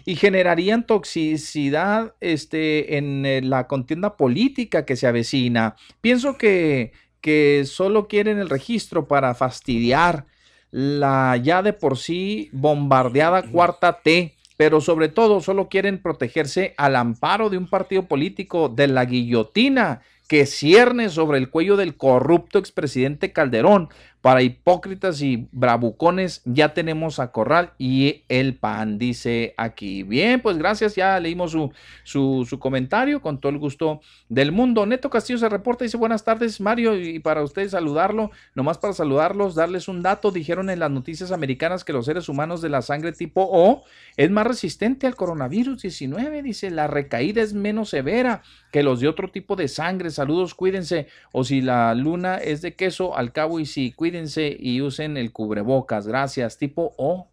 y 0.04 0.14
generarían 0.14 0.86
toxicidad 0.86 2.14
este, 2.20 2.96
en 2.98 3.26
eh, 3.26 3.42
la 3.42 3.66
contienda 3.66 4.16
política 4.16 4.84
que 4.84 4.94
se 4.94 5.08
avecina. 5.08 5.74
Pienso 6.00 6.38
que, 6.38 6.92
que 7.26 7.64
solo 7.66 8.06
quieren 8.06 8.38
el 8.38 8.48
registro 8.48 9.08
para 9.08 9.34
fastidiar 9.34 10.26
la 10.70 11.36
ya 11.36 11.60
de 11.60 11.72
por 11.72 11.98
sí 11.98 12.50
bombardeada 12.52 13.42
cuarta 13.42 14.00
T, 14.00 14.36
pero 14.56 14.80
sobre 14.80 15.08
todo 15.08 15.40
solo 15.40 15.68
quieren 15.68 16.00
protegerse 16.00 16.74
al 16.76 16.94
amparo 16.94 17.50
de 17.50 17.58
un 17.58 17.68
partido 17.68 18.04
político 18.04 18.68
de 18.68 18.86
la 18.86 19.06
guillotina 19.06 20.02
que 20.28 20.46
cierne 20.46 21.08
sobre 21.08 21.38
el 21.38 21.50
cuello 21.50 21.76
del 21.76 21.96
corrupto 21.96 22.60
expresidente 22.60 23.32
Calderón. 23.32 23.88
Para 24.26 24.42
hipócritas 24.42 25.22
y 25.22 25.46
bravucones 25.52 26.42
ya 26.44 26.74
tenemos 26.74 27.20
a 27.20 27.30
Corral 27.30 27.74
y 27.78 28.24
el 28.28 28.56
PAN, 28.56 28.98
dice 28.98 29.54
aquí. 29.56 30.02
Bien, 30.02 30.40
pues 30.40 30.58
gracias, 30.58 30.96
ya 30.96 31.20
leímos 31.20 31.52
su, 31.52 31.70
su, 32.02 32.58
comentario 32.58 33.22
con 33.22 33.38
todo 33.38 33.50
el 33.52 33.58
gusto 33.58 34.00
del 34.28 34.50
mundo. 34.50 34.84
Neto 34.84 35.10
Castillo 35.10 35.38
se 35.38 35.48
reporta, 35.48 35.84
dice 35.84 35.96
buenas 35.96 36.24
tardes 36.24 36.60
Mario 36.60 37.00
y 37.00 37.20
para 37.20 37.44
ustedes 37.44 37.70
saludarlo, 37.70 38.32
nomás 38.56 38.78
para 38.78 38.94
saludarlos, 38.94 39.54
darles 39.54 39.86
un 39.86 40.02
dato, 40.02 40.32
dijeron 40.32 40.70
en 40.70 40.80
las 40.80 40.90
noticias 40.90 41.30
americanas 41.30 41.84
que 41.84 41.92
los 41.92 42.06
seres 42.06 42.28
humanos 42.28 42.60
de 42.60 42.68
la 42.68 42.82
sangre 42.82 43.12
tipo 43.12 43.46
O 43.48 43.84
es 44.16 44.28
más 44.32 44.44
resistente 44.44 45.06
al 45.06 45.14
coronavirus 45.14 45.82
19, 45.82 46.42
dice, 46.42 46.72
la 46.72 46.88
recaída 46.88 47.42
es 47.42 47.54
menos 47.54 47.90
severa 47.90 48.42
que 48.72 48.82
los 48.82 48.98
de 48.98 49.06
otro 49.06 49.30
tipo 49.30 49.54
de 49.54 49.68
sangre. 49.68 50.10
Saludos, 50.10 50.54
cuídense. 50.54 51.06
O 51.30 51.44
si 51.44 51.60
la 51.60 51.94
luna 51.94 52.38
es 52.38 52.60
de 52.60 52.74
queso, 52.74 53.16
al 53.16 53.32
cabo 53.32 53.60
y 53.60 53.66
sí, 53.66 53.92
cuídense 53.92 54.15
y 54.58 54.80
usen 54.82 55.16
el 55.16 55.32
cubrebocas. 55.32 56.06
Gracias. 56.06 56.58
Tipo 56.58 56.92
O. 56.96 57.28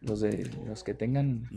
Los 0.00 0.20
de 0.20 0.50
los 0.66 0.84
que 0.84 0.92
tengan 0.94 1.48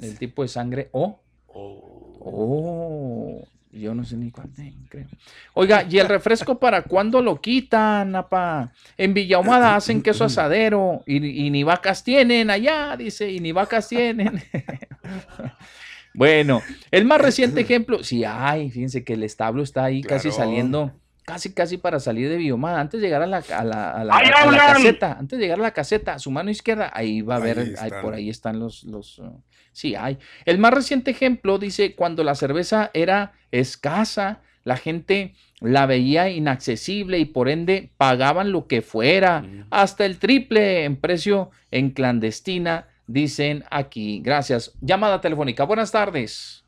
el 0.00 0.18
tipo 0.18 0.42
de 0.42 0.48
sangre 0.48 0.88
O. 0.92 1.20
Oh. 1.46 3.44
Yo 3.74 3.94
no 3.94 4.04
sé 4.04 4.16
ni 4.16 4.30
cuál 4.30 4.50
creo. 4.88 5.06
Oiga, 5.54 5.84
¿y 5.88 5.98
el 5.98 6.08
refresco 6.08 6.60
para 6.60 6.82
cuándo 6.82 7.20
lo 7.20 7.40
quitan, 7.40 8.14
apa? 8.14 8.72
En 8.96 9.14
Villahumada 9.14 9.74
hacen 9.74 10.00
queso 10.00 10.24
asadero 10.24 11.02
y, 11.06 11.50
ni 11.50 11.64
vacas 11.64 12.04
tienen 12.04 12.50
allá, 12.50 12.96
dice, 12.96 13.30
y 13.32 13.40
ni 13.40 13.50
vacas 13.50 13.88
tienen. 13.88 14.40
bueno, 16.14 16.62
el 16.92 17.04
más 17.04 17.20
reciente 17.20 17.62
ejemplo, 17.62 18.04
sí 18.04 18.24
hay, 18.24 18.70
fíjense 18.70 19.02
que 19.02 19.14
el 19.14 19.24
establo 19.24 19.64
está 19.64 19.84
ahí 19.84 20.02
casi 20.02 20.30
saliendo 20.30 20.92
casi 21.24 21.52
casi 21.52 21.78
para 21.78 22.00
salir 22.00 22.28
de 22.28 22.36
biomada, 22.36 22.80
antes 22.80 23.00
de 23.00 23.06
llegar 23.06 23.22
a 23.22 23.26
la, 23.26 23.38
a 23.38 23.64
la, 23.64 23.90
a 23.92 24.04
la, 24.04 24.66
caseta, 24.74 25.16
antes 25.18 25.38
de 25.38 25.44
llegar 25.44 25.58
a 25.58 25.62
la 25.62 25.72
caseta, 25.72 26.14
a 26.14 26.18
su 26.18 26.30
mano 26.30 26.50
izquierda, 26.50 26.90
ahí 26.92 27.22
va 27.22 27.36
a 27.36 27.40
ver, 27.40 27.74
por 28.02 28.14
ahí 28.14 28.28
están 28.28 28.58
los, 28.58 28.84
los, 28.84 29.18
uh, 29.18 29.40
sí 29.72 29.94
hay. 29.94 30.18
El 30.44 30.58
más 30.58 30.74
reciente 30.74 31.10
ejemplo 31.10 31.58
dice, 31.58 31.94
cuando 31.94 32.24
la 32.24 32.34
cerveza 32.34 32.90
era 32.92 33.32
escasa, 33.50 34.42
la 34.64 34.76
gente 34.76 35.34
la 35.60 35.86
veía 35.86 36.28
inaccesible 36.28 37.18
y 37.18 37.24
por 37.24 37.48
ende 37.48 37.90
pagaban 37.96 38.52
lo 38.52 38.66
que 38.66 38.82
fuera, 38.82 39.44
hasta 39.70 40.04
el 40.04 40.18
triple 40.18 40.84
en 40.84 40.96
precio 40.96 41.50
en 41.70 41.90
clandestina, 41.90 42.88
dicen 43.06 43.64
aquí. 43.70 44.20
Gracias. 44.22 44.72
Llamada 44.80 45.20
telefónica. 45.20 45.64
Buenas 45.64 45.90
tardes. 45.90 46.64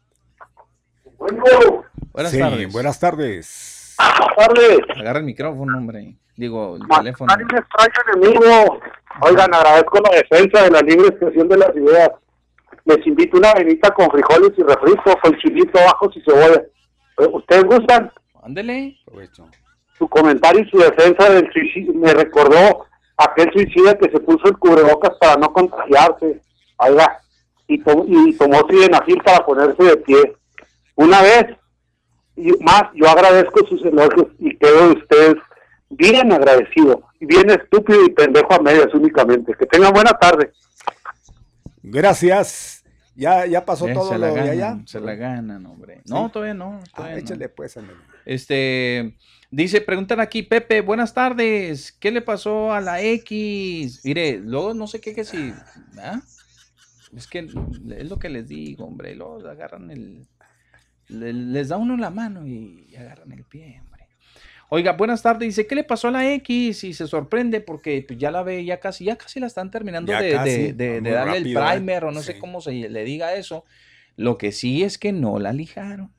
Buenas 2.12 2.32
tardes. 2.32 2.72
Buenas 2.72 3.00
tardes. 3.00 3.75
Agarra 3.98 5.18
el 5.18 5.24
micrófono, 5.24 5.78
hombre. 5.78 6.14
Digo, 6.36 6.76
el 6.76 6.86
teléfono. 6.88 7.32
enemigo. 8.14 8.80
Oigan, 9.22 9.54
agradezco 9.54 9.98
la 10.00 10.16
defensa 10.18 10.64
de 10.64 10.70
la 10.70 10.80
libre 10.80 11.08
expresión 11.08 11.48
de 11.48 11.56
las 11.56 11.74
ideas. 11.74 12.10
Les 12.84 13.06
invito 13.06 13.38
una 13.38 13.52
venita 13.54 13.90
con 13.90 14.10
frijoles 14.10 14.52
y 14.56 14.62
refresco, 14.62 15.18
con 15.22 15.36
chilito, 15.38 15.78
ajos 15.78 16.16
y 16.16 16.20
cebolla. 16.22 16.62
Eh, 17.18 17.28
¿Ustedes 17.32 17.64
gustan? 17.64 18.12
Ándele. 18.42 18.96
Su 19.98 20.08
comentario 20.08 20.62
y 20.62 20.70
su 20.70 20.78
defensa 20.78 21.30
del 21.30 21.50
suicidio 21.52 21.94
me 21.94 22.12
recordó 22.12 22.86
aquel 23.16 23.50
suicida 23.52 23.96
que 23.96 24.10
se 24.10 24.20
puso 24.20 24.46
el 24.48 24.58
cubrebocas 24.58 25.16
para 25.18 25.36
no 25.36 25.52
contagiarse. 25.52 26.40
Oiga, 26.76 27.18
y, 27.66 27.74
y 27.76 28.36
tomó 28.36 28.66
sildenafil 28.68 29.22
para 29.24 29.44
ponerse 29.44 29.82
de 29.82 29.96
pie. 29.96 30.36
Una 30.96 31.22
vez 31.22 31.46
y 32.36 32.52
más, 32.62 32.84
yo 32.94 33.08
agradezco 33.08 33.66
sus 33.66 33.82
elogios 33.84 34.28
y 34.38 34.56
quedo 34.56 34.88
de 34.88 34.94
ustedes 34.94 35.34
bien 35.90 36.32
agradecido, 36.32 37.02
bien 37.20 37.50
estúpido 37.50 38.04
y 38.04 38.10
pendejo 38.10 38.52
a 38.52 38.60
medias 38.60 38.92
únicamente. 38.94 39.54
Que 39.58 39.66
tengan 39.66 39.92
buena 39.92 40.12
tarde. 40.12 40.52
Gracias. 41.82 42.84
Ya, 43.14 43.46
ya 43.46 43.64
pasó 43.64 43.86
todo 43.86 44.10
se 44.10 44.18
lo 44.18 44.34
de 44.34 44.40
allá. 44.40 44.78
Se 44.84 45.00
la 45.00 45.14
ganan, 45.14 45.64
hombre. 45.64 46.02
No, 46.04 46.30
todavía 46.30 46.52
no. 46.52 46.80
Ah, 46.92 47.16
échale 47.16 47.48
pues, 47.48 47.78
Este, 48.26 49.16
dice, 49.50 49.80
preguntan 49.80 50.20
aquí, 50.20 50.42
Pepe, 50.42 50.82
buenas 50.82 51.14
tardes. 51.14 51.92
¿Qué 51.92 52.10
le 52.10 52.20
pasó 52.20 52.74
a 52.74 52.82
la 52.82 53.00
X? 53.00 54.02
Mire, 54.04 54.38
luego 54.38 54.74
no 54.74 54.86
sé 54.86 55.00
qué 55.00 55.14
que 55.14 55.24
si. 55.24 55.54
Es 57.16 57.26
que 57.26 57.38
es 57.38 57.54
lo 58.10 58.18
que 58.18 58.28
les 58.28 58.48
digo, 58.48 58.84
hombre. 58.84 59.14
Luego 59.14 59.48
agarran 59.48 59.90
el, 59.90 60.26
les 61.08 61.68
da 61.68 61.76
uno 61.76 61.96
la 61.96 62.10
mano 62.10 62.46
y 62.46 62.94
agarran 62.96 63.32
el 63.32 63.44
pie, 63.44 63.80
hombre. 63.80 63.96
Oiga, 64.68 64.92
buenas 64.92 65.22
tardes. 65.22 65.48
Dice, 65.48 65.66
¿qué 65.66 65.76
le 65.76 65.84
pasó 65.84 66.08
a 66.08 66.10
la 66.10 66.32
X? 66.34 66.82
Y 66.82 66.92
se 66.92 67.06
sorprende 67.06 67.60
porque 67.60 68.04
pues, 68.06 68.18
ya 68.18 68.30
la 68.30 68.42
ve, 68.42 68.64
ya 68.64 68.80
casi, 68.80 69.04
ya 69.04 69.16
casi 69.16 69.38
la 69.38 69.46
están 69.46 69.70
terminando 69.70 70.12
de, 70.12 70.32
darle 70.32 71.38
el 71.38 71.46
¿eh? 71.46 71.54
primer 71.54 72.04
o 72.04 72.10
no 72.10 72.22
sé 72.22 72.38
cómo 72.38 72.60
se 72.60 72.72
le 72.72 73.04
diga 73.04 73.34
eso. 73.34 73.64
Lo 74.16 74.38
que 74.38 74.50
sí 74.50 74.82
es 74.82 74.98
que 74.98 75.12
no 75.12 75.38
la 75.38 75.52
lijaron. 75.52 76.12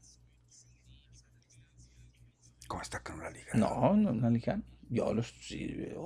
¿Cómo 2.68 2.82
está 2.82 3.02
que 3.04 3.12
no 3.12 3.24
la 3.24 3.32
lijaron? 3.32 3.60
No, 3.60 3.96
no 3.96 4.22
la 4.22 4.30
lijaron. 4.30 4.64
Yo, 4.90 5.14
los, 5.14 5.34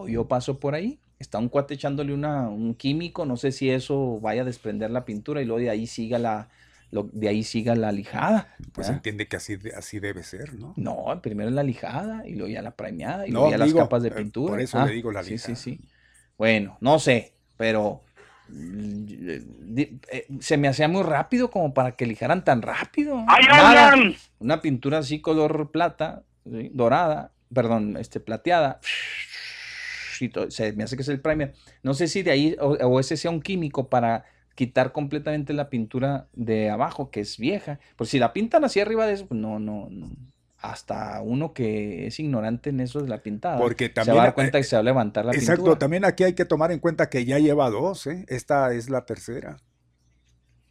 yo 0.07 0.27
paso 0.27 0.59
por 0.59 0.73
ahí. 0.73 0.99
Está 1.19 1.37
un 1.37 1.49
cuate 1.49 1.75
echándole 1.75 2.11
una, 2.13 2.49
un 2.49 2.73
químico. 2.73 3.25
No 3.25 3.37
sé 3.37 3.51
si 3.51 3.69
eso 3.69 4.19
vaya 4.19 4.41
a 4.41 4.45
desprender 4.45 4.89
la 4.89 5.05
pintura 5.05 5.41
y 5.41 5.45
luego 5.45 5.59
de 5.59 5.69
ahí 5.69 5.85
siga 5.85 6.17
la, 6.17 6.49
de 6.91 7.29
ahí 7.29 7.43
siga 7.43 7.75
la 7.75 7.91
lijada. 7.91 8.55
Pues 8.73 8.89
entiende 8.89 9.27
que 9.27 9.37
así, 9.37 9.57
así 9.75 9.99
debe 9.99 10.23
ser, 10.23 10.53
¿no? 10.55 10.73
No, 10.75 11.21
primero 11.21 11.49
la 11.49 11.63
lijada 11.63 12.27
y 12.27 12.35
luego 12.35 12.49
ya 12.49 12.61
la 12.61 12.71
premiada 12.71 13.25
y 13.27 13.31
luego 13.31 13.49
ya 13.49 13.57
las 13.57 13.73
capas 13.73 14.03
de 14.03 14.09
eh, 14.09 14.11
pintura. 14.11 14.51
Por 14.51 14.61
eso 14.61 14.77
le 14.79 14.83
ah, 14.83 14.87
digo 14.87 15.11
la 15.11 15.21
lijada. 15.21 15.55
Sí, 15.55 15.55
sí, 15.55 15.77
sí. 15.77 15.89
Bueno, 16.37 16.77
no 16.81 16.99
sé, 16.99 17.33
pero 17.55 18.01
eh, 18.53 20.27
se 20.39 20.57
me 20.57 20.67
hacía 20.67 20.87
muy 20.87 21.03
rápido 21.03 21.49
como 21.49 21.73
para 21.73 21.95
que 21.95 22.05
lijaran 22.05 22.43
tan 22.43 22.61
rápido. 22.61 23.23
¡Ay, 23.27 24.17
Una 24.39 24.61
pintura 24.61 24.99
así 24.99 25.21
color 25.21 25.71
plata, 25.71 26.23
dorada, 26.43 27.31
perdón, 27.53 27.97
este 27.97 28.19
plateada. 28.19 28.79
Se 30.49 30.73
me 30.73 30.83
hace 30.83 30.95
que 30.95 31.01
es 31.01 31.09
el 31.09 31.21
primer. 31.21 31.53
No 31.81 31.93
sé 31.93 32.07
si 32.07 32.21
de 32.21 32.31
ahí 32.31 32.55
o 32.59 32.99
ese 32.99 33.17
sea 33.17 33.31
un 33.31 33.41
químico 33.41 33.89
para 33.89 34.25
quitar 34.61 34.91
completamente 34.91 35.53
la 35.53 35.71
pintura 35.71 36.27
de 36.33 36.69
abajo, 36.69 37.09
que 37.09 37.21
es 37.21 37.39
vieja. 37.39 37.79
Pues 37.95 38.11
si 38.11 38.19
la 38.19 38.31
pintan 38.31 38.63
hacia 38.63 38.83
arriba 38.83 39.07
de 39.07 39.13
eso, 39.13 39.25
pues 39.25 39.41
no, 39.41 39.57
no, 39.57 39.89
hasta 40.59 41.19
uno 41.23 41.51
que 41.51 42.05
es 42.05 42.19
ignorante 42.19 42.69
en 42.69 42.79
eso 42.79 43.01
de 43.01 43.09
la 43.09 43.23
pintada. 43.23 43.57
Porque 43.57 43.89
también, 43.89 44.13
se 44.13 44.17
va 44.17 44.21
a 44.21 44.25
dar 44.27 44.35
cuenta 44.35 44.59
que 44.59 44.63
se 44.63 44.75
va 44.75 44.81
a 44.81 44.83
levantar 44.83 45.25
la 45.25 45.31
exacto, 45.31 45.63
pintura. 45.63 45.79
también 45.79 46.05
aquí 46.05 46.25
hay 46.25 46.33
que 46.33 46.45
tomar 46.45 46.71
en 46.71 46.77
cuenta 46.77 47.09
que 47.09 47.25
ya 47.25 47.39
lleva 47.39 47.71
dos, 47.71 48.05
¿eh? 48.05 48.23
esta 48.27 48.71
es 48.71 48.91
la 48.91 49.03
tercera. 49.03 49.57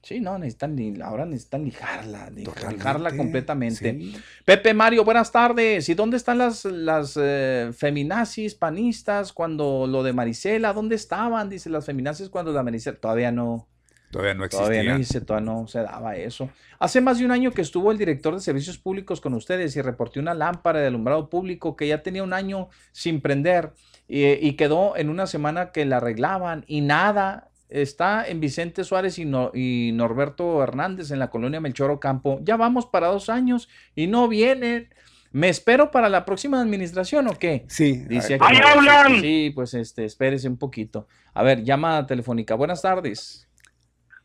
Sí, 0.05 0.21
no, 0.21 0.39
necesitan, 0.39 1.03
ahora 1.03 1.27
necesitan 1.27 1.65
lijarla, 1.65 2.31
lijarla 2.31 3.17
completamente. 3.17 4.13
Pepe 4.45 4.73
Mario, 4.73 5.05
buenas 5.05 5.33
tardes. 5.33 5.89
¿Y 5.89 5.95
dónde 5.95 6.17
están 6.17 6.39
las, 6.39 6.65
las 6.65 7.19
eh, 7.21 7.73
feminazis, 7.77 8.55
panistas, 8.55 9.33
cuando 9.33 9.89
lo 9.89 10.05
de 10.05 10.13
Marisela? 10.13 10.73
¿Dónde 10.73 10.95
estaban? 10.95 11.51
Dice 11.51 11.71
las 11.71 11.87
feminazis 11.87 12.31
cuando 12.31 12.53
la 12.53 12.63
Marisela. 12.63 12.99
Todavía 12.99 13.33
no. 13.33 13.70
Todavía 14.11 14.35
no 14.35 14.45
existía. 14.45 14.67
Todavía 14.67 14.93
no, 14.93 14.99
dice, 14.99 15.21
todavía 15.21 15.53
no 15.53 15.67
se 15.69 15.81
daba 15.81 16.17
eso. 16.17 16.51
Hace 16.79 17.01
más 17.01 17.19
de 17.19 17.25
un 17.25 17.31
año 17.31 17.53
que 17.53 17.63
estuvo 17.63 17.93
el 17.93 17.99
director 17.99 18.35
de 18.35 18.41
servicios 18.41 18.79
públicos 18.79 19.21
con 19.21 19.35
ustedes 19.35 19.77
y 19.77 19.83
reporté 19.83 20.19
una 20.19 20.35
lámpara 20.35 20.81
de 20.81 20.89
alumbrado 20.89 21.31
público 21.31 21.77
que 21.77 21.87
ya 21.87 22.03
tenía 22.03 22.23
un 22.23 22.33
año 22.33 22.69
sin 22.93 23.21
prender 23.21 23.73
y, 24.09 24.25
y 24.27 24.55
quedó 24.55 24.97
en 24.97 25.11
una 25.11 25.27
semana 25.27 25.71
que 25.71 25.85
la 25.85 25.99
arreglaban 25.99 26.65
y 26.67 26.81
nada, 26.81 27.51
está 27.71 28.27
en 28.27 28.41
Vicente 28.41 28.85
Suárez 28.85 29.19
y, 29.19 29.25
Norberto 29.25 30.63
Hernández 30.63 31.11
en 31.11 31.19
la 31.19 31.31
colonia 31.31 31.61
Melchor 31.61 31.91
Ocampo. 31.91 32.41
Ya 32.43 32.57
vamos 32.57 32.87
para 32.87 33.07
dos 33.07 33.29
años 33.29 33.69
y 33.95 34.07
no 34.07 34.29
vienen. 34.29 34.89
¿Me 35.33 35.49
espero 35.49 35.93
para 35.93 36.09
la 36.09 36.25
próxima 36.25 36.61
administración 36.61 37.29
o 37.29 37.39
qué? 37.39 37.65
Sí. 37.69 38.05
Dice 38.09 38.37
¡Ahí 38.41 38.57
hablan! 38.57 39.21
Sí, 39.21 39.53
pues 39.55 39.75
este, 39.75 40.05
espérese 40.05 40.49
un 40.49 40.57
poquito. 40.57 41.07
A 41.33 41.45
ver, 41.45 41.63
llamada 41.63 42.05
telefónica. 42.07 42.57
Buenas 42.57 42.83
tardes. 42.83 43.49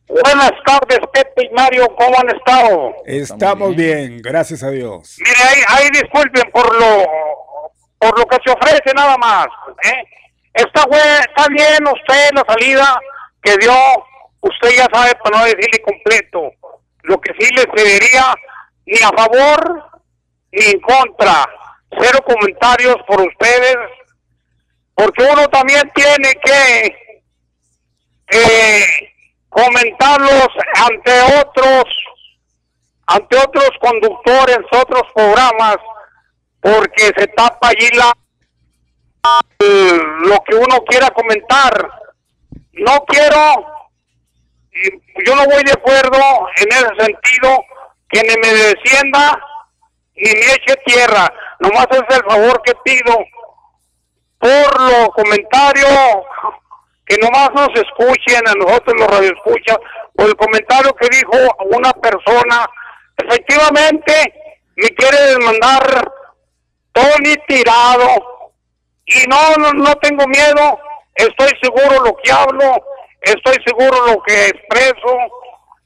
Buenas 0.07 0.51
tardes, 0.65 0.99
Pepe 1.11 1.47
y 1.49 1.53
Mario, 1.53 1.87
¿cómo 1.97 2.19
han 2.19 2.29
estado? 2.29 2.95
Estamos 3.05 3.75
bien. 3.75 4.21
gracias 4.21 4.61
a 4.61 4.69
Dios. 4.69 5.17
Mire, 5.19 5.65
ahí, 5.67 5.89
disculpen 5.89 6.51
por 6.51 6.79
lo, 6.79 7.05
por 7.97 8.19
lo 8.19 8.25
que 8.27 8.37
se 8.45 8.51
ofrece 8.51 8.93
nada 8.95 9.17
más. 9.17 9.47
¿eh? 9.83 10.03
Está, 10.53 10.83
está 10.83 11.47
bien 11.49 11.87
usted 11.87 12.29
la 12.33 12.45
salida, 12.47 12.99
que 13.41 13.57
dio, 13.57 13.73
usted 14.41 14.69
ya 14.77 14.87
sabe, 14.93 15.15
para 15.23 15.39
no 15.39 15.45
decirle 15.45 15.81
completo, 15.83 16.51
lo 17.01 17.19
que 17.19 17.33
sí 17.39 17.51
le 17.55 17.65
pediría, 17.67 18.35
ni 18.85 18.97
a 18.99 19.09
favor 19.09 19.83
ni 20.51 20.65
en 20.65 20.79
contra. 20.81 21.45
Cero 21.99 22.19
comentarios 22.25 22.97
por 23.07 23.21
ustedes, 23.21 23.77
porque 24.93 25.23
uno 25.23 25.47
también 25.47 25.89
tiene 25.95 26.33
que 26.43 26.85
eh, 28.31 29.14
comentarlos 29.55 30.47
ante 30.85 31.39
otros, 31.39 31.83
ante 33.07 33.37
otros 33.37 33.69
conductores, 33.79 34.59
otros 34.71 35.03
programas, 35.15 35.77
porque 36.59 37.11
se 37.17 37.27
tapa 37.27 37.69
allí 37.69 37.87
la 37.93 38.13
lo 39.59 40.37
que 40.47 40.55
uno 40.55 40.83
quiera 40.87 41.09
comentar 41.09 41.89
no 42.75 43.05
quiero, 43.07 43.37
yo 45.25 45.35
no 45.35 45.45
voy 45.45 45.63
de 45.63 45.71
acuerdo 45.71 46.19
en 46.57 46.67
ese 46.67 47.05
sentido 47.05 47.63
que 48.09 48.21
ni 48.21 48.35
me 48.35 48.53
descienda 48.53 49.39
ni 50.15 50.31
me 50.31 50.53
eche 50.53 50.75
tierra. 50.85 51.31
Nomás 51.59 51.87
es 51.91 52.17
el 52.17 52.23
favor 52.25 52.61
que 52.63 52.73
pido 52.83 53.17
por 54.39 54.81
los 54.81 55.09
comentarios 55.09 55.89
que 57.05 57.17
nomás 57.17 57.49
nos 57.53 57.69
escuchen 57.75 58.47
a 58.47 58.53
nosotros 58.53 58.95
los 58.97 59.07
radioescuchas 59.07 59.77
por 60.15 60.27
el 60.27 60.35
comentario 60.35 60.93
que 60.95 61.07
dijo 61.09 61.55
una 61.71 61.91
persona 61.93 62.65
efectivamente 63.17 64.33
me 64.75 64.89
quiere 64.89 65.17
demandar 65.37 66.11
Tony 66.91 67.35
tirado 67.47 68.07
y 69.05 69.27
no, 69.27 69.55
no, 69.57 69.71
no 69.73 69.95
tengo 69.95 70.25
miedo 70.27 70.79
estoy 71.15 71.51
seguro 71.61 72.03
lo 72.03 72.15
que 72.17 72.31
hablo, 72.31 72.75
estoy 73.21 73.55
seguro 73.65 74.07
lo 74.07 74.21
que 74.23 74.47
expreso 74.47 75.17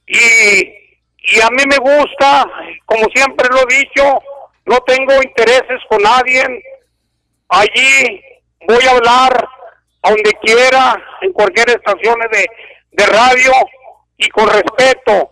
y, 0.06 0.62
y 1.34 1.40
a 1.40 1.48
mí 1.50 1.62
me 1.68 1.76
gusta, 1.78 2.44
como 2.84 3.06
siempre 3.14 3.48
lo 3.50 3.60
he 3.60 3.76
dicho, 3.76 4.22
no 4.66 4.78
tengo 4.80 5.14
intereses 5.22 5.80
con 5.88 6.02
nadie. 6.02 6.44
Allí 7.48 8.22
voy 8.66 8.84
a 8.86 8.90
hablar 8.90 9.48
a 10.02 10.10
donde 10.10 10.32
quiera, 10.42 10.96
en 11.20 11.32
cualquier 11.32 11.70
estación 11.70 12.18
de, 12.32 12.46
de 12.92 13.06
radio 13.06 13.52
y 14.16 14.28
con 14.30 14.48
respeto. 14.48 15.30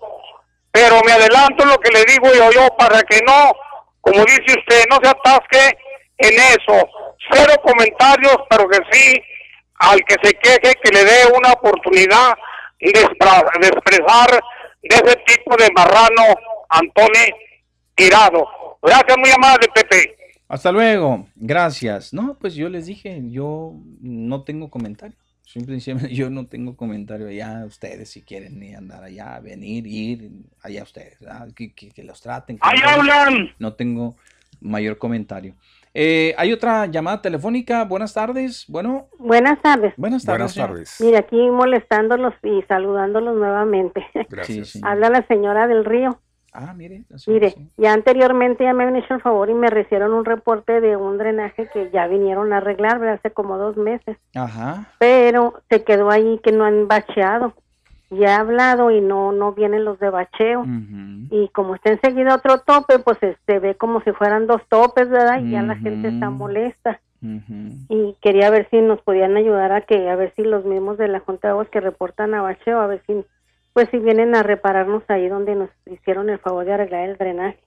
Pero 0.70 1.00
me 1.04 1.12
adelanto 1.12 1.64
lo 1.64 1.78
que 1.78 1.90
le 1.90 2.04
digo 2.04 2.32
yo, 2.34 2.50
yo 2.52 2.68
para 2.76 3.02
que 3.02 3.20
no, 3.26 3.52
como 4.00 4.24
dice 4.24 4.58
usted, 4.58 4.84
no 4.90 4.98
se 5.02 5.08
atasque 5.10 5.78
en 6.18 6.34
eso. 6.34 6.88
Cero 7.30 7.54
comentarios, 7.62 8.36
pero 8.48 8.68
que 8.68 8.78
sí, 8.90 9.22
al 9.76 10.00
que 10.04 10.16
se 10.22 10.32
queje, 10.34 10.74
que 10.82 10.90
le 10.92 11.04
dé 11.04 11.26
una 11.34 11.52
oportunidad 11.52 12.34
de, 12.80 12.92
de 12.92 13.68
expresar 13.68 14.40
de 14.82 14.96
ese 14.96 15.16
tipo 15.26 15.56
de 15.56 15.68
marrano, 15.74 16.36
Antonio 16.68 17.34
Tirado. 17.94 18.78
Gracias, 18.82 19.18
muy 19.18 19.30
amable, 19.30 19.68
Pepe. 19.74 20.17
Hasta 20.48 20.72
luego, 20.72 21.26
gracias. 21.36 22.14
No, 22.14 22.38
pues 22.40 22.54
yo 22.54 22.70
les 22.70 22.86
dije, 22.86 23.22
yo 23.30 23.74
no 24.00 24.42
tengo 24.44 24.70
comentario. 24.70 25.16
Simplemente 25.42 26.08
yo 26.14 26.30
no 26.30 26.46
tengo 26.46 26.76
comentario. 26.76 27.30
Ya 27.30 27.64
ustedes 27.66 28.10
si 28.10 28.22
quieren 28.22 28.58
ni 28.58 28.74
andar 28.74 29.04
allá, 29.04 29.38
venir, 29.40 29.86
ir, 29.86 30.30
allá 30.62 30.82
ustedes. 30.82 31.18
Que, 31.54 31.72
que, 31.72 32.02
los 32.02 32.20
traten. 32.20 32.58
¡Ahí 32.60 32.78
hablan! 32.84 33.50
No 33.58 33.74
tengo 33.74 34.16
mayor 34.60 34.98
comentario. 34.98 35.54
Eh, 35.92 36.34
hay 36.38 36.52
otra 36.52 36.86
llamada 36.86 37.20
telefónica. 37.20 37.84
Buenas 37.84 38.14
tardes. 38.14 38.64
Bueno. 38.68 39.08
Buenas 39.18 39.60
tardes. 39.60 39.92
Buenas 39.96 40.24
tardes. 40.24 40.54
Buenas 40.54 40.70
tardes. 40.70 41.00
Mira, 41.00 41.18
aquí 41.20 41.36
molestándolos 41.36 42.34
y 42.42 42.62
saludándolos 42.68 43.36
nuevamente. 43.36 44.06
Gracias. 44.30 44.78
Habla 44.82 45.10
la 45.10 45.26
señora 45.26 45.66
del 45.66 45.84
río. 45.84 46.20
Ah, 46.60 46.74
mire. 46.74 47.04
Mire, 47.28 47.54
ya 47.76 47.92
anteriormente 47.92 48.64
ya 48.64 48.72
me 48.72 48.82
han 48.82 48.96
hecho 48.96 49.14
el 49.14 49.20
favor 49.20 49.48
y 49.48 49.54
me 49.54 49.70
recibieron 49.70 50.12
un 50.12 50.24
reporte 50.24 50.80
de 50.80 50.96
un 50.96 51.16
drenaje 51.16 51.68
que 51.72 51.88
ya 51.92 52.08
vinieron 52.08 52.52
a 52.52 52.56
arreglar 52.56 53.06
hace 53.06 53.30
como 53.30 53.58
dos 53.58 53.76
meses. 53.76 54.16
Ajá. 54.34 54.88
Pero 54.98 55.54
se 55.70 55.84
quedó 55.84 56.10
ahí 56.10 56.40
que 56.42 56.50
no 56.50 56.64
han 56.64 56.88
bacheado. 56.88 57.54
Ya 58.10 58.30
he 58.30 58.32
hablado 58.32 58.90
y 58.90 59.00
no 59.00 59.30
no 59.30 59.52
vienen 59.52 59.84
los 59.84 60.00
de 60.00 60.10
bacheo. 60.10 60.64
Y 61.30 61.48
como 61.50 61.76
está 61.76 61.92
enseguida 61.92 62.34
otro 62.34 62.58
tope, 62.58 62.98
pues 62.98 63.18
se 63.18 63.30
este, 63.30 63.60
ve 63.60 63.76
como 63.76 64.00
si 64.00 64.10
fueran 64.10 64.48
dos 64.48 64.62
topes, 64.68 65.08
¿verdad? 65.08 65.40
Y 65.40 65.52
ya 65.52 65.62
la 65.62 65.76
gente 65.76 66.08
está 66.08 66.28
molesta. 66.28 67.00
Y 67.20 68.16
quería 68.20 68.50
ver 68.50 68.68
si 68.70 68.80
nos 68.80 69.00
podían 69.02 69.36
ayudar 69.36 69.70
a 69.70 69.82
que, 69.82 70.08
a 70.10 70.16
ver 70.16 70.32
si 70.34 70.42
los 70.42 70.64
mismos 70.64 70.98
de 70.98 71.06
la 71.06 71.20
Junta 71.20 71.48
de 71.48 71.52
Aguas 71.52 71.68
que 71.68 71.80
reportan 71.80 72.34
a 72.34 72.42
bacheo, 72.42 72.80
a 72.80 72.86
ver 72.88 73.02
si 73.06 73.24
pues 73.78 73.90
si 73.90 73.98
vienen 74.00 74.34
a 74.34 74.42
repararnos 74.42 75.04
ahí 75.06 75.28
donde 75.28 75.54
nos 75.54 75.70
hicieron 75.86 76.28
el 76.30 76.40
favor 76.40 76.64
de 76.64 76.72
arreglar 76.72 77.08
el 77.08 77.16
drenaje. 77.16 77.62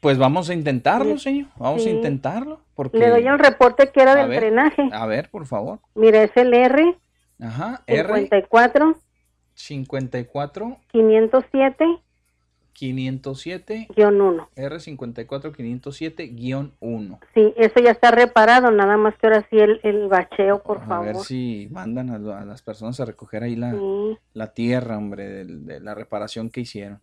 Pues 0.00 0.18
vamos 0.18 0.48
a 0.48 0.54
intentarlo, 0.54 1.18
señor. 1.18 1.48
Vamos 1.56 1.84
a 1.84 1.90
intentarlo. 1.90 2.60
Porque... 2.76 2.96
Le 2.96 3.08
doy 3.08 3.26
el 3.26 3.40
reporte 3.40 3.90
que 3.90 4.02
era 4.02 4.14
del 4.14 4.30
drenaje. 4.30 4.88
A 4.92 5.04
ver, 5.06 5.30
por 5.30 5.46
favor. 5.46 5.80
Mira, 5.96 6.22
es 6.22 6.30
el 6.36 6.54
R. 6.54 6.96
Ajá, 7.40 7.82
R. 7.88 8.14
54. 8.14 8.94
54. 9.54 10.76
507. 10.92 11.84
507. 12.76 13.88
1. 13.96 14.48
R54 14.54 15.56
507 15.56 16.30
1. 16.78 17.20
Sí, 17.32 17.54
eso 17.56 17.80
ya 17.80 17.90
está 17.90 18.10
reparado, 18.10 18.70
nada 18.70 18.98
más 18.98 19.16
que 19.16 19.26
ahora 19.26 19.46
sí 19.48 19.58
el, 19.58 19.80
el 19.82 20.08
bacheo, 20.08 20.62
por 20.62 20.80
favor. 20.86 21.08
A 21.08 21.12
ver 21.12 21.16
si 21.16 21.68
mandan 21.70 22.10
a, 22.10 22.44
las 22.44 22.60
personas 22.60 23.00
a 23.00 23.06
recoger 23.06 23.44
ahí 23.44 23.56
la, 23.56 23.74
la 24.34 24.52
tierra, 24.52 24.98
hombre, 24.98 25.44
de, 25.44 25.80
la 25.80 25.94
reparación 25.94 26.50
que 26.50 26.60
hicieron. 26.60 27.00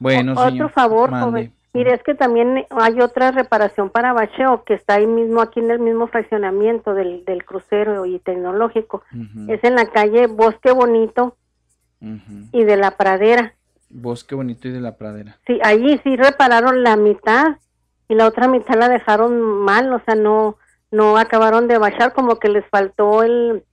Bueno, 0.00 0.34
Otro 0.36 0.70
favor, 0.70 1.10
joven. 1.10 1.52
Mire, 1.74 1.92
es 1.92 2.02
que 2.04 2.14
también 2.14 2.64
hay 2.70 3.00
otra 3.00 3.32
reparación 3.32 3.90
para 3.90 4.12
bacheo 4.12 4.62
que 4.64 4.74
está 4.74 4.94
ahí 4.94 5.08
mismo, 5.08 5.42
aquí 5.42 5.58
en 5.58 5.72
el 5.72 5.80
mismo 5.80 6.06
fraccionamiento 6.06 6.94
del, 6.94 7.24
del 7.24 7.44
crucero 7.44 8.06
y 8.06 8.20
tecnológico. 8.20 9.02
Es 9.48 9.62
en 9.64 9.74
la 9.74 9.86
calle 9.86 10.28
Bosque 10.28 10.70
Bonito 10.70 11.36
y 12.52 12.64
de 12.64 12.76
la 12.76 12.92
Pradera. 12.92 13.54
Bosque 13.94 14.34
Bonito 14.34 14.68
y 14.68 14.72
de 14.72 14.80
la 14.80 14.96
Pradera. 14.96 15.38
Sí, 15.46 15.58
allí 15.62 15.98
sí 16.02 16.16
repararon 16.16 16.82
la 16.82 16.96
mitad 16.96 17.56
y 18.08 18.14
la 18.14 18.26
otra 18.26 18.48
mitad 18.48 18.74
la 18.74 18.88
dejaron 18.88 19.40
mal, 19.40 19.92
o 19.92 20.02
sea, 20.04 20.14
no 20.16 20.56
no 20.90 21.16
acabaron 21.16 21.66
de 21.66 21.78
bajar, 21.78 22.12
como 22.12 22.38
que 22.38 22.48
les 22.48 22.64
faltó 22.68 23.22
el 23.22 23.64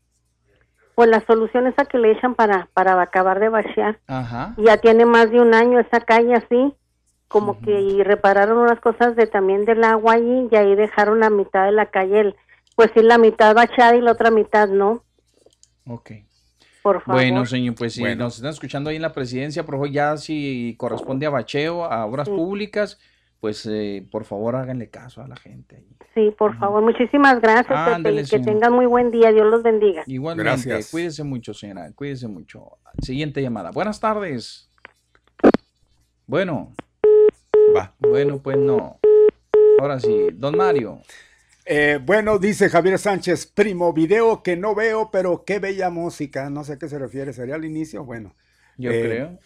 pues 0.96 1.10
la 1.10 1.22
solución 1.22 1.68
esa 1.68 1.86
que 1.86 1.98
le 1.98 2.12
echan 2.12 2.36
para 2.36 2.70
para 2.74 3.02
acabar 3.02 3.40
de 3.40 3.50
bajar. 3.50 4.00
Ajá. 4.08 4.54
Ya 4.58 4.78
tiene 4.78 5.06
más 5.06 5.32
de 5.32 5.42
un 5.42 5.54
año 5.54 5.80
esa 5.80 6.00
calle 6.02 6.36
así, 6.36 6.74
como 7.28 7.60
que 7.60 7.82
y 7.82 8.04
repararon 8.04 8.60
unas 8.60 8.80
cosas 8.80 9.16
de 9.16 9.26
también 9.26 9.66
del 9.66 9.84
agua 9.84 10.14
allí 10.14 10.48
y 10.52 10.56
ahí 10.56 10.76
dejaron 10.76 11.20
la 11.20 11.30
mitad 11.30 11.66
de 11.66 11.72
la 11.72 11.88
calle, 11.88 12.36
pues 12.76 12.92
sí 12.94 13.02
la 13.02 13.18
mitad 13.18 13.56
bachada 13.56 13.96
y 13.96 14.02
la 14.02 14.12
otra 14.12 14.30
mitad 14.30 14.68
no. 14.70 15.04
Okay. 15.88 16.26
Bueno, 17.06 17.46
señor, 17.46 17.76
pues 17.76 17.94
si 17.94 18.04
nos 18.16 18.36
están 18.36 18.52
escuchando 18.52 18.90
ahí 18.90 18.96
en 18.96 19.02
la 19.02 19.14
presidencia, 19.14 19.64
por 19.64 19.76
favor, 19.76 19.90
ya 19.90 20.18
si 20.18 20.76
corresponde 20.78 21.26
a 21.26 21.30
bacheo, 21.30 21.86
a 21.86 22.06
obras 22.06 22.30
públicas, 22.30 23.00
pues 23.40 23.66
eh, 23.66 24.06
por 24.12 24.24
favor 24.26 24.56
háganle 24.56 24.90
caso 24.90 25.22
a 25.22 25.28
la 25.28 25.36
gente. 25.36 25.84
Sí, 26.14 26.34
por 26.38 26.58
favor, 26.58 26.84
muchísimas 26.84 27.40
gracias, 27.40 28.30
que 28.30 28.40
tengan 28.40 28.74
muy 28.74 28.86
buen 28.86 29.12
día, 29.12 29.32
Dios 29.32 29.48
los 29.48 29.64
bendiga. 29.64 30.04
Igualmente, 30.08 30.50
gracias. 30.50 30.92
cuídese 30.92 31.24
mucho, 31.24 31.54
señora, 31.54 31.92
cuídese 31.94 32.28
mucho. 32.28 32.78
Siguiente 33.02 33.42
llamada. 33.42 33.72
Buenas 33.72 34.00
tardes. 34.00 34.70
Bueno. 36.28 36.74
Va. 37.76 37.94
Bueno, 38.00 38.40
pues 38.40 38.58
no. 38.58 39.00
Ahora 39.80 40.00
sí, 40.00 40.28
don 40.34 40.58
Mario. 40.58 41.00
Eh, 41.74 42.00
bueno, 42.04 42.38
dice 42.38 42.68
Javier 42.68 43.00
Sánchez, 43.00 43.46
primo, 43.46 43.94
video 43.94 44.44
que 44.44 44.58
no 44.58 44.76
veo, 44.76 45.10
pero 45.10 45.46
qué 45.46 45.60
bella 45.60 45.90
música. 45.90 46.50
No 46.50 46.66
sé 46.66 46.74
a 46.74 46.78
qué 46.78 46.90
se 46.90 47.00
refiere, 47.00 47.32
¿sería 47.32 47.56
al 47.56 47.64
inicio? 47.64 48.04
Bueno. 48.04 48.36
Yo 48.78 48.92
eh, 48.92 49.02
creo. 49.02 49.40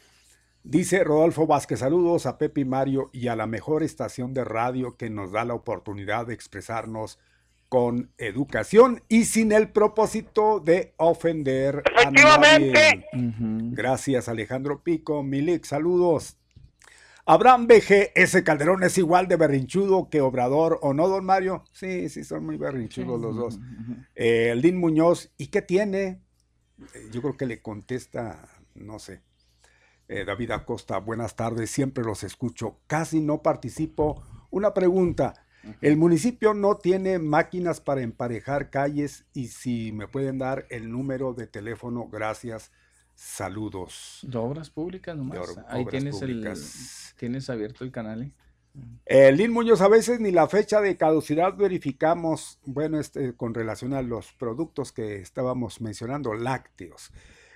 Dice 0.63 1.03
Rodolfo 1.03 1.45
Vázquez, 1.45 1.81
saludos 1.81 2.25
a 2.25 2.39
Pepe 2.39 2.61
y 2.61 2.65
Mario 2.65 3.11
y 3.13 3.27
a 3.27 3.35
la 3.35 3.45
mejor 3.45 3.83
estación 3.83 4.33
de 4.33 4.43
radio 4.43 4.97
que 4.97 5.11
nos 5.11 5.33
da 5.33 5.45
la 5.45 5.53
oportunidad 5.53 6.25
de 6.25 6.33
expresarnos 6.33 7.19
con 7.69 8.09
educación 8.17 9.03
y 9.07 9.25
sin 9.25 9.51
el 9.51 9.69
propósito 9.69 10.59
de 10.59 10.95
ofender 10.97 11.83
a 11.95 12.09
nadie. 12.09 13.05
Gracias 13.13 14.27
Alejandro 14.29 14.81
Pico, 14.81 15.21
Milik, 15.21 15.63
saludos. 15.63 16.37
Abraham 17.27 17.65
BG, 17.65 18.11
ese 18.13 18.43
Calderón 18.43 18.83
es 18.83 18.99
igual 18.99 19.27
de 19.27 19.35
berrinchudo 19.35 20.09
que 20.09 20.21
Obrador, 20.21 20.77
¿o 20.83 20.93
no, 20.93 21.07
don 21.07 21.25
Mario? 21.25 21.63
Sí, 21.71 22.07
sí, 22.07 22.23
son 22.23 22.45
muy 22.45 22.57
berrinchudos 22.57 23.19
los 23.19 23.35
dos. 23.35 23.59
Eh, 24.13 24.53
Lin 24.55 24.77
Muñoz, 24.77 25.33
¿y 25.35 25.47
qué 25.47 25.63
tiene? 25.63 26.21
Eh, 26.93 27.09
yo 27.11 27.23
creo 27.23 27.35
que 27.35 27.47
le 27.47 27.63
contesta, 27.63 28.47
no 28.75 28.99
sé. 28.99 29.23
Eh, 30.07 30.23
David 30.23 30.51
Acosta, 30.51 30.99
buenas 30.99 31.35
tardes, 31.35 31.71
siempre 31.71 32.03
los 32.03 32.23
escucho, 32.23 32.77
casi 32.85 33.21
no 33.21 33.41
participo. 33.41 34.21
Una 34.51 34.75
pregunta, 34.75 35.33
el 35.81 35.97
municipio 35.97 36.53
no 36.53 36.77
tiene 36.77 37.17
máquinas 37.17 37.81
para 37.81 38.01
emparejar 38.01 38.69
calles 38.69 39.25
y 39.33 39.47
si 39.47 39.91
me 39.91 40.07
pueden 40.07 40.37
dar 40.37 40.67
el 40.69 40.91
número 40.91 41.33
de 41.33 41.47
teléfono, 41.47 42.07
gracias. 42.07 42.71
Saludos. 43.15 44.19
De 44.23 44.37
obras 44.37 44.69
públicas 44.69 45.15
nomás. 45.15 45.57
Ahí 45.67 45.85
tienes, 45.85 46.21
El, 46.21 46.53
tienes 47.17 47.49
abierto 47.49 47.83
el 47.83 47.91
canal. 47.91 48.23
¿eh? 48.23 48.31
Eh, 49.05 49.31
Lin 49.31 49.51
Muñoz, 49.51 49.81
a 49.81 49.87
veces 49.87 50.19
ni 50.19 50.31
la 50.31 50.47
fecha 50.47 50.81
de 50.81 50.97
caducidad 50.97 51.55
verificamos, 51.55 52.59
bueno, 52.65 52.99
este, 52.99 53.33
con 53.33 53.53
relación 53.53 53.93
a 53.93 54.01
los 54.01 54.33
productos 54.33 54.91
que 54.91 55.15
estábamos 55.17 55.79
mencionando, 55.79 56.33
lácteos. 56.33 57.11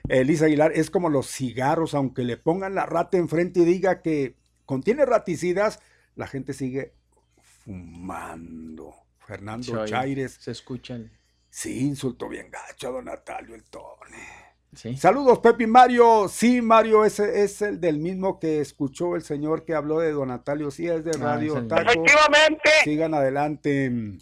Elisa 0.08 0.46
Aguilar, 0.46 0.72
es 0.74 0.90
como 0.90 1.10
los 1.10 1.28
cigarros, 1.28 1.94
aunque 1.94 2.24
le 2.24 2.38
pongan 2.38 2.74
la 2.74 2.86
rata 2.86 3.18
enfrente 3.18 3.60
y 3.60 3.66
diga 3.66 4.02
que 4.02 4.38
contiene 4.66 5.06
raticidas, 5.06 5.80
la 6.16 6.28
gente 6.28 6.54
sigue 6.54 6.94
fumando. 7.42 8.96
Fernando 9.20 9.86
Chaires. 9.86 10.38
Se 10.40 10.52
escuchan. 10.52 11.12
Sí, 11.50 11.82
insultó 11.82 12.30
bien 12.30 12.50
gacho 12.50 12.88
a 12.88 12.92
don 12.92 13.06
Natalio 13.06 13.56
el 13.56 13.64
Tone. 13.66 14.49
Saludos, 14.98 15.40
Pepe 15.40 15.66
Mario. 15.66 16.28
Sí, 16.30 16.62
Mario, 16.62 17.04
ese 17.04 17.44
es 17.44 17.62
el 17.62 17.82
del 17.82 17.98
mismo 17.98 18.40
que 18.40 18.62
escuchó 18.62 19.16
el 19.16 19.24
señor 19.24 19.66
que 19.66 19.74
habló 19.74 20.00
de 20.00 20.12
Don 20.12 20.28
Natalio. 20.28 20.70
Sí, 20.70 20.88
es 20.88 21.04
de 21.04 21.12
ah, 21.16 21.20
Radio 21.20 21.66
Taco. 21.68 21.90
Efectivamente. 21.90 22.70
Sigan 22.84 23.14
adelante. 23.14 24.20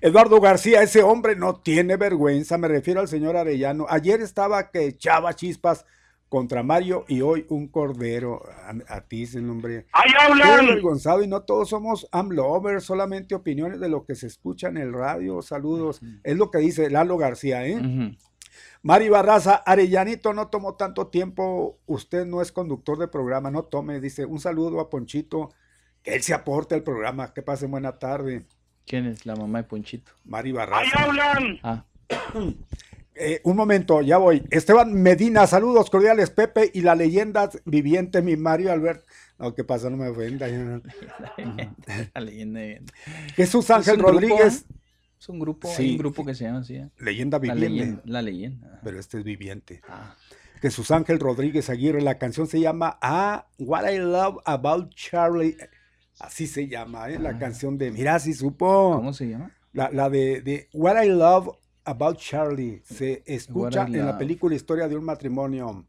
Eduardo 0.00 0.40
García, 0.40 0.82
ese 0.82 1.02
hombre 1.02 1.36
no 1.36 1.56
tiene 1.60 1.96
vergüenza. 1.96 2.58
Me 2.58 2.68
refiero 2.68 3.00
al 3.00 3.08
señor 3.08 3.36
Arellano. 3.36 3.86
Ayer 3.88 4.20
estaba 4.20 4.70
que 4.70 4.86
echaba 4.86 5.34
chispas 5.34 5.84
contra 6.28 6.62
Mario 6.62 7.04
y 7.08 7.20
hoy 7.20 7.46
un 7.50 7.68
cordero. 7.68 8.42
A, 8.88 9.02
ti 9.02 9.24
es 9.24 9.34
el 9.34 9.46
nombre. 9.46 9.86
¡Ay, 9.92 10.10
avergonzado 10.42 11.22
y 11.22 11.28
no 11.28 11.42
todos 11.42 11.68
somos 11.68 12.08
AMLovers, 12.10 12.84
solamente 12.84 13.34
opiniones 13.34 13.78
de 13.78 13.88
lo 13.88 14.04
que 14.04 14.14
se 14.16 14.26
escucha 14.26 14.68
en 14.68 14.78
el 14.78 14.92
radio. 14.92 15.40
Saludos. 15.42 16.00
Es 16.24 16.36
lo 16.36 16.50
que 16.50 16.58
dice 16.58 16.90
Lalo 16.90 17.16
García, 17.16 17.66
¿eh? 17.66 18.16
Mari 18.82 19.08
Barraza, 19.08 19.54
Arellanito, 19.54 20.32
no 20.32 20.48
tomó 20.48 20.74
tanto 20.74 21.06
tiempo. 21.06 21.78
Usted 21.86 22.26
no 22.26 22.42
es 22.42 22.50
conductor 22.50 22.98
de 22.98 23.08
programa, 23.08 23.50
no 23.50 23.62
tome. 23.62 24.00
Dice, 24.00 24.26
un 24.26 24.40
saludo 24.40 24.80
a 24.80 24.90
Ponchito, 24.90 25.52
que 26.02 26.14
él 26.14 26.22
se 26.22 26.34
aporte 26.34 26.74
al 26.74 26.82
programa. 26.82 27.32
Que 27.32 27.42
pasen 27.42 27.70
buena 27.70 27.98
tarde. 27.98 28.44
¿Quién 28.84 29.06
es 29.06 29.24
la 29.24 29.36
mamá 29.36 29.58
de 29.58 29.64
Ponchito? 29.68 30.10
Mari 30.24 30.50
Barraza. 30.50 30.80
¡Ahí 30.80 30.90
hablan! 30.96 31.60
Ah. 31.62 31.84
Eh, 33.14 33.42
un 33.44 33.56
momento, 33.56 34.00
ya 34.00 34.16
voy. 34.16 34.42
Esteban 34.50 34.94
Medina, 34.94 35.46
saludos 35.46 35.90
cordiales, 35.90 36.30
Pepe 36.30 36.70
y 36.72 36.80
la 36.80 36.94
leyenda 36.94 37.50
viviente, 37.66 38.22
mi 38.22 38.36
Mario 38.36 38.72
Albert. 38.72 39.06
No, 39.38 39.54
¿qué 39.54 39.64
pasa? 39.64 39.90
No 39.90 39.98
me 39.98 40.08
ofenda. 40.08 40.48
la 42.14 42.20
leyenda. 42.22 42.60
Jesús 43.36 43.70
Ángel 43.70 43.98
Rodríguez. 43.98 44.64
Es 45.22 45.28
un 45.28 45.38
grupo, 45.38 45.70
hay 45.78 45.92
un 45.92 45.98
grupo 45.98 46.24
que 46.24 46.34
se 46.34 46.46
llama 46.46 46.58
así. 46.58 46.74
¿eh? 46.74 46.90
Leyenda 46.98 47.38
viviente. 47.38 48.02
La 48.06 48.22
leyenda. 48.22 48.80
Pero 48.82 48.98
este 48.98 49.18
es 49.18 49.24
viviente. 49.24 49.80
Ah. 49.88 50.16
Jesús 50.60 50.90
Ángel 50.90 51.20
Rodríguez 51.20 51.70
Aguirre, 51.70 52.02
la 52.02 52.18
canción 52.18 52.48
se 52.48 52.58
llama 52.58 52.98
Ah, 53.00 53.46
What 53.60 53.88
I 53.88 53.98
Love 53.98 54.38
About 54.44 54.92
Charlie. 54.96 55.56
Así 56.18 56.48
se 56.48 56.66
llama, 56.66 57.08
¿eh? 57.08 57.20
la 57.20 57.30
ah. 57.30 57.38
canción 57.38 57.78
de. 57.78 57.92
Mira, 57.92 58.18
si 58.18 58.34
supo. 58.34 58.96
¿Cómo 58.96 59.12
se 59.12 59.28
llama? 59.28 59.52
La, 59.72 59.92
la 59.92 60.10
de, 60.10 60.40
de 60.40 60.68
What 60.72 61.00
I 61.04 61.10
Love 61.10 61.50
About 61.84 62.18
Charlie. 62.18 62.82
Se 62.84 63.22
escucha 63.24 63.84
en 63.84 64.04
la 64.04 64.18
película 64.18 64.56
Historia 64.56 64.88
de 64.88 64.96
un 64.96 65.04
matrimonio. 65.04 65.86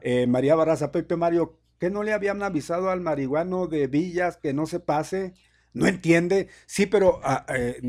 Eh, 0.00 0.26
María 0.26 0.56
Barraza, 0.56 0.90
Pepe 0.90 1.14
Mario, 1.14 1.60
¿qué 1.78 1.88
no 1.88 2.02
le 2.02 2.12
habían 2.12 2.42
avisado 2.42 2.90
al 2.90 3.00
marihuano 3.00 3.68
de 3.68 3.86
Villas 3.86 4.38
que 4.38 4.52
no 4.52 4.66
se 4.66 4.80
pase? 4.80 5.34
No 5.72 5.86
entiende. 5.86 6.48
Sí, 6.66 6.86
pero 6.86 7.20
ah, 7.22 7.46
eh, 7.48 7.80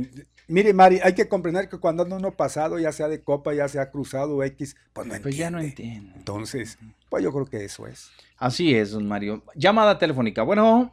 mire, 0.52 0.74
Mari, 0.74 1.00
hay 1.04 1.16
que 1.16 1.28
comprender 1.28 1.70
que 1.70 1.80
cuando 1.80 2.04
anda 2.04 2.18
uno 2.18 2.32
pasado, 2.32 2.78
ya 2.78 2.92
sea 2.92 3.08
de 3.08 3.24
copa, 3.24 3.54
ya 3.54 3.68
sea 3.68 3.90
cruzado 3.90 4.44
X, 4.44 4.76
pues 4.94 5.08
no 5.08 5.16
entiende. 5.16 5.24
Pues 5.24 5.38
ya 5.38 5.50
no 5.50 5.60
entiende. 5.60 6.14
Entonces, 6.16 6.78
pues 7.10 7.24
yo 7.24 7.32
creo 7.32 7.46
que 7.46 7.64
eso 7.64 7.88
es. 7.88 8.12
Así 8.38 8.76
es, 8.76 8.92
don 8.92 9.08
Mario. 9.08 9.42
Llamada 9.56 9.98
telefónica. 9.98 10.44
Bueno. 10.44 10.92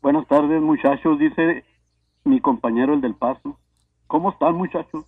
Buenas 0.00 0.26
tardes, 0.26 0.60
muchachos. 0.60 1.18
Dice 1.18 1.64
mi 2.24 2.40
compañero 2.40 2.94
el 2.94 3.00
del 3.00 3.14
paso. 3.14 3.58
¿Cómo 4.06 4.30
están, 4.30 4.54
muchachos? 4.54 5.04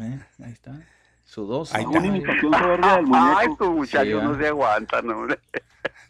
Eh, 0.00 0.20
ahí 0.42 0.52
está. 0.52 0.80
Su 1.24 1.46
dos. 1.46 1.72
Una 1.74 2.06
imitación 2.06 2.52
soberbia 2.52 2.96
del 2.96 3.06
muñeco. 3.06 3.36
Ay, 3.38 3.48
tu 3.56 3.72
muchacho 3.72 4.22
no 4.22 4.36
se 4.36 4.48
aguantan, 4.48 5.10
hombre. 5.10 5.38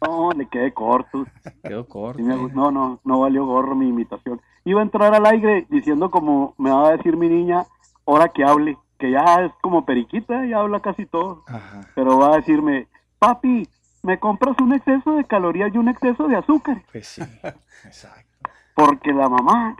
No, 0.01 0.31
le 0.31 0.47
quedé 0.47 0.73
corto. 0.73 1.27
Quedó 1.63 1.85
corto. 1.87 2.23
no, 2.23 2.71
no, 2.71 2.99
no 3.03 3.19
valió 3.19 3.45
gorro 3.45 3.75
mi 3.75 3.89
imitación. 3.89 4.41
Iba 4.65 4.81
a 4.81 4.83
entrar 4.83 5.13
al 5.13 5.25
aire 5.25 5.65
diciendo 5.69 6.11
como 6.11 6.53
me 6.57 6.71
va 6.71 6.87
a 6.87 6.97
decir 6.97 7.17
mi 7.17 7.27
niña, 7.27 7.65
ahora 8.05 8.29
que 8.29 8.43
hable, 8.43 8.77
que 8.99 9.11
ya 9.11 9.41
es 9.45 9.51
como 9.61 9.85
periquita, 9.85 10.45
ya 10.45 10.59
habla 10.59 10.79
casi 10.79 11.05
todo. 11.05 11.43
Pero 11.95 12.17
va 12.17 12.33
a 12.33 12.37
decirme, 12.37 12.87
papi, 13.19 13.67
¿me 14.03 14.19
compras 14.19 14.55
un 14.61 14.73
exceso 14.73 15.15
de 15.15 15.25
calorías 15.25 15.73
y 15.73 15.77
un 15.77 15.89
exceso 15.89 16.27
de 16.27 16.35
azúcar? 16.35 16.81
Pues 16.91 17.07
sí, 17.07 17.21
exacto. 17.85 18.49
Porque 18.75 19.11
la 19.11 19.29
mamá 19.29 19.75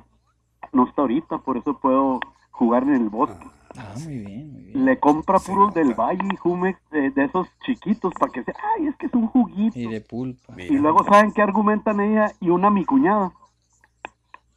no 0.74 0.88
está 0.88 1.02
ahorita, 1.02 1.40
por 1.40 1.58
eso 1.58 1.78
puedo 1.78 2.20
jugar 2.50 2.84
en 2.84 2.96
el 2.96 3.10
bosque. 3.10 3.48
Ah, 3.78 3.94
muy 4.04 4.20
bien, 4.20 4.52
muy 4.52 4.64
bien. 4.64 4.86
Le 4.86 5.00
compra 5.00 5.40
puros 5.40 5.74
del 5.74 5.94
Valle 5.94 6.28
y 6.32 6.36
Jumex 6.36 6.80
de, 6.92 7.12
esos 7.16 7.48
chiquitos 7.66 8.14
para 8.20 8.32
que 8.32 8.44
sea, 8.44 8.54
ay, 8.78 8.88
es 8.88 8.96
que 8.98 9.06
es 9.06 9.14
un 9.14 9.28
juguito. 9.28 9.80
Y 9.80 9.88
de 9.88 10.02
pulpa. 10.02 10.54
Y 10.58 10.78
luego 10.78 11.04
saben 11.06 11.32
qué 11.32 11.42
argumentan 11.42 12.00
ella 12.00 12.32
y 12.40 12.50
una 12.50 12.70
mi 12.70 12.86
cuñada. 12.86 13.32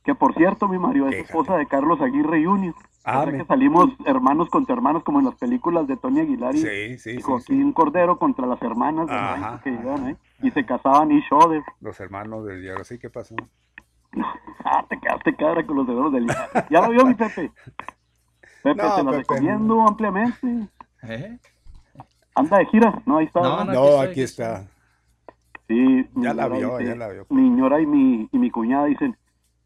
Que 0.04 0.14
por 0.14 0.34
cierto, 0.34 0.68
mi 0.68 0.78
Mario 0.78 1.08
es 1.08 1.24
esposa 1.24 1.56
de 1.56 1.66
Carlos 1.66 2.00
Aguirre 2.00 2.44
Jr. 2.44 2.74
Ah, 3.06 3.26
que 3.30 3.44
salimos 3.44 3.90
hermanos 4.06 4.48
contra 4.48 4.74
hermanos 4.74 5.02
como 5.02 5.18
en 5.18 5.26
las 5.26 5.34
películas 5.34 5.86
de 5.86 5.96
Tony 5.96 6.20
Aguilar 6.20 6.54
y, 6.54 7.20
Joaquín 7.20 7.72
Cordero 7.72 8.18
contra 8.18 8.46
las 8.46 8.60
hermanas 8.62 9.60
que 9.62 9.70
llegan, 9.70 10.18
y 10.42 10.50
se 10.50 10.64
casaban 10.64 11.10
y 11.12 11.22
other. 11.30 11.62
Los 11.80 12.00
hermanos 12.00 12.46
del 12.46 12.62
diablo, 12.62 12.84
¿sí? 12.84 12.98
¿Qué 12.98 13.10
pasó? 13.10 13.34
ah, 14.64 14.84
te 14.88 14.98
quedaste 14.98 15.34
cara 15.36 15.66
con 15.66 15.76
los 15.76 15.86
dedos 15.86 16.12
del 16.12 16.26
Ya 16.70 16.80
lo 16.80 16.90
vio 16.90 17.04
mi 17.04 17.14
Pepe. 17.14 17.52
Pepe, 18.62 18.82
te 18.96 19.02
lo 19.02 19.12
recomiendo 19.12 19.86
ampliamente. 19.86 20.68
¿Eh? 21.02 21.38
Anda 22.34 22.58
de 22.58 22.66
gira, 22.66 23.02
no, 23.04 23.18
ahí 23.18 23.26
está. 23.26 23.64
No, 23.64 24.00
aquí, 24.00 24.22
está. 24.22 24.66
Sí, 25.68 26.08
ya 26.16 26.32
la 26.32 26.48
vio, 26.48 26.80
ya 26.80 26.94
la 26.94 27.08
vio. 27.08 27.26
Mi 27.28 27.42
señora 27.50 27.80
y 27.80 27.86
mi, 27.86 28.28
y 28.32 28.38
mi 28.38 28.50
cuñada 28.50 28.86
dicen, 28.86 29.16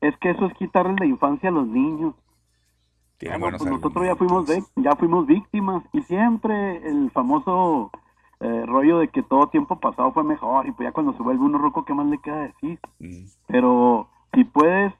es 0.01 0.17
que 0.19 0.31
eso 0.31 0.47
es 0.47 0.55
quitarle 0.55 0.95
la 0.99 1.07
infancia 1.07 1.49
a 1.49 1.53
los 1.53 1.67
niños. 1.67 2.15
pues 3.59 3.71
nosotros 3.71 4.07
ya 4.07 4.17
fuimos 4.17 4.47
de, 4.47 4.63
ya 4.77 4.95
fuimos 4.97 5.27
víctimas 5.27 5.83
y 5.93 6.03
siempre 6.03 6.89
el 6.89 7.11
famoso 7.11 7.91
eh, 8.41 8.65
rollo 8.67 8.99
de 8.99 9.09
que 9.09 9.23
todo 9.23 9.49
tiempo 9.49 9.81
pasado 9.81 10.13
fue 10.13 10.23
mejor 10.23 10.67
y 10.67 10.73
pues 10.73 10.89
ya 10.89 10.93
cuando 10.93 11.13
se 11.15 11.23
vuelve 11.23 11.45
uno 11.45 11.59
roco, 11.59 11.85
¿qué 11.85 11.95
más 11.95 12.07
le 12.07 12.19
queda 12.19 12.43
decir? 12.43 12.79
Mm. 13.01 13.25
Pero 13.49 14.09
si 14.33 14.45
puedes 14.45 14.95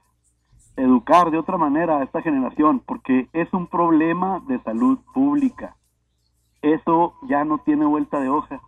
educar 0.75 1.31
de 1.31 1.37
otra 1.37 1.57
manera 1.57 1.97
a 1.97 2.03
esta 2.03 2.21
generación, 2.21 2.81
porque 2.85 3.29
es 3.33 3.51
un 3.53 3.67
problema 3.67 4.41
de 4.47 4.59
salud 4.63 4.99
pública. 5.13 5.75
Eso 6.61 7.13
ya 7.27 7.43
no 7.45 7.59
tiene 7.59 7.85
vuelta 7.85 8.19
de 8.19 8.29
hoja. 8.29 8.61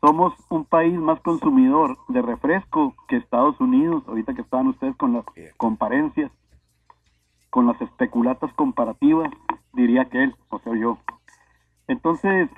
Somos 0.00 0.32
un 0.48 0.64
país 0.64 0.94
más 0.98 1.20
consumidor 1.20 1.98
de 2.08 2.22
refresco 2.22 2.94
que 3.08 3.16
Estados 3.16 3.60
Unidos, 3.60 4.04
ahorita 4.06 4.34
que 4.34 4.42
estaban 4.42 4.68
ustedes 4.68 4.96
con 4.96 5.12
las 5.12 5.24
comparencias, 5.56 6.30
con 7.50 7.66
las 7.66 7.80
especulatas 7.80 8.52
comparativas, 8.54 9.30
diría 9.72 10.04
que 10.04 10.24
él, 10.24 10.34
o 10.50 10.58
sea, 10.60 10.74
yo. 10.76 10.98
Entonces, 11.88 12.48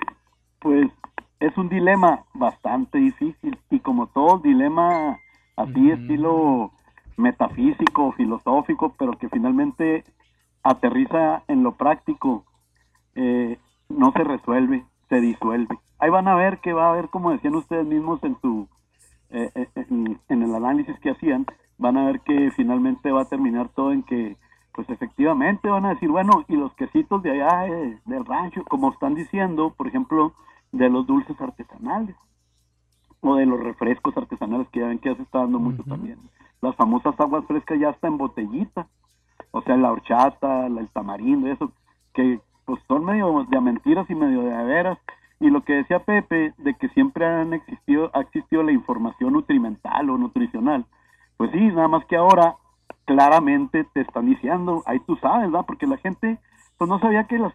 pues 0.59 0.91
es 1.39 1.57
un 1.57 1.69
dilema 1.69 2.23
bastante 2.33 2.99
difícil 2.99 3.57
y 3.71 3.79
como 3.79 4.07
todo 4.07 4.37
dilema 4.37 5.17
así 5.55 5.89
estilo 5.89 6.71
metafísico, 7.17 8.11
filosófico, 8.13 8.93
pero 8.97 9.17
que 9.17 9.29
finalmente 9.29 10.03
aterriza 10.63 11.43
en 11.47 11.63
lo 11.63 11.73
práctico, 11.73 12.45
eh, 13.15 13.57
no 13.89 14.11
se 14.11 14.23
resuelve, 14.23 14.85
se 15.09 15.19
disuelve. 15.19 15.79
Ahí 16.01 16.09
van 16.09 16.27
a 16.27 16.35
ver 16.35 16.57
que 16.59 16.73
va 16.73 16.87
a 16.87 16.89
haber, 16.89 17.09
como 17.09 17.31
decían 17.31 17.55
ustedes 17.55 17.85
mismos 17.85 18.23
en 18.23 18.35
su 18.41 18.67
eh, 19.29 19.49
eh, 19.55 19.67
en, 19.75 20.43
el 20.43 20.55
análisis 20.55 20.99
que 20.99 21.11
hacían, 21.11 21.45
van 21.77 21.95
a 21.95 22.05
ver 22.05 22.19
que 22.21 22.51
finalmente 22.51 23.11
va 23.11 23.21
a 23.21 23.29
terminar 23.29 23.69
todo 23.69 23.93
en 23.93 24.03
que, 24.03 24.35
pues 24.73 24.89
efectivamente 24.89 25.69
van 25.69 25.85
a 25.85 25.93
decir, 25.93 26.09
bueno, 26.09 26.43
y 26.47 26.55
los 26.55 26.73
quesitos 26.73 27.21
de 27.21 27.31
allá 27.31 27.71
del 28.05 28.25
rancho, 28.25 28.63
como 28.67 28.91
están 28.91 29.13
diciendo, 29.15 29.73
por 29.77 29.87
ejemplo, 29.87 30.33
de 30.71 30.89
los 30.89 31.05
dulces 31.05 31.39
artesanales 31.39 32.15
o 33.21 33.35
de 33.35 33.45
los 33.45 33.59
refrescos 33.59 34.17
artesanales 34.17 34.67
que 34.69 34.79
ya 34.79 34.87
ven 34.87 34.97
que 34.97 35.09
ya 35.09 35.15
se 35.15 35.21
está 35.21 35.39
dando 35.39 35.59
mucho 35.59 35.83
también. 35.83 36.17
Las 36.61 36.75
famosas 36.75 37.17
aguas 37.19 37.45
frescas 37.45 37.79
ya 37.79 37.91
está 37.91 38.07
en 38.07 38.17
botellita, 38.17 38.87
o 39.51 39.61
sea, 39.61 39.77
la 39.77 39.91
horchata, 39.91 40.65
el 40.65 40.89
tamarindo, 40.89 41.47
eso, 41.47 41.71
que 42.13 42.41
pues 42.65 42.81
son 42.87 43.05
medio 43.05 43.45
de 43.49 43.61
mentiras 43.61 44.09
y 44.09 44.15
medio 44.15 44.41
de 44.41 44.63
veras. 44.63 44.97
Y 45.41 45.49
lo 45.49 45.63
que 45.63 45.73
decía 45.73 45.99
Pepe, 45.99 46.53
de 46.59 46.75
que 46.75 46.87
siempre 46.89 47.25
han 47.25 47.53
existido, 47.53 48.11
ha 48.13 48.21
existido 48.21 48.61
la 48.61 48.71
información 48.71 49.33
nutrimental 49.33 50.09
o 50.11 50.17
nutricional, 50.17 50.85
pues 51.35 51.51
sí, 51.51 51.59
nada 51.59 51.87
más 51.87 52.05
que 52.05 52.15
ahora 52.15 52.55
claramente 53.05 53.83
te 53.93 54.01
están 54.01 54.27
diciendo, 54.27 54.83
ahí 54.85 54.99
tú 55.07 55.15
sabes, 55.17 55.51
¿verdad? 55.51 55.65
Porque 55.65 55.87
la 55.87 55.97
gente 55.97 56.39
pues 56.77 56.87
no 56.87 56.99
sabía 56.99 57.25
que 57.25 57.39
las 57.39 57.53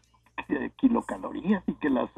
kilocalorías 0.76 1.62
y 1.66 1.74
que 1.74 1.88
las 1.88 2.10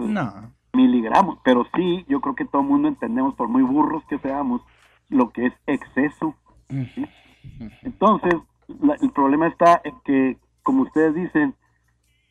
miligramos, 0.73 1.39
pero 1.45 1.67
sí, 1.75 2.05
yo 2.09 2.21
creo 2.23 2.35
que 2.35 2.47
todo 2.47 2.63
el 2.63 2.69
mundo 2.69 2.89
entendemos, 2.89 3.35
por 3.35 3.49
muy 3.49 3.63
burros 3.63 4.03
que 4.09 4.19
seamos, 4.19 4.63
lo 5.11 5.31
que 5.31 5.47
es 5.47 5.53
exceso. 5.67 6.35
Entonces, 7.83 8.35
el 9.01 9.11
problema 9.11 9.49
está 9.49 9.81
en 9.85 9.95
que, 10.05 10.39
como 10.63 10.83
ustedes 10.83 11.15
dicen, 11.15 11.55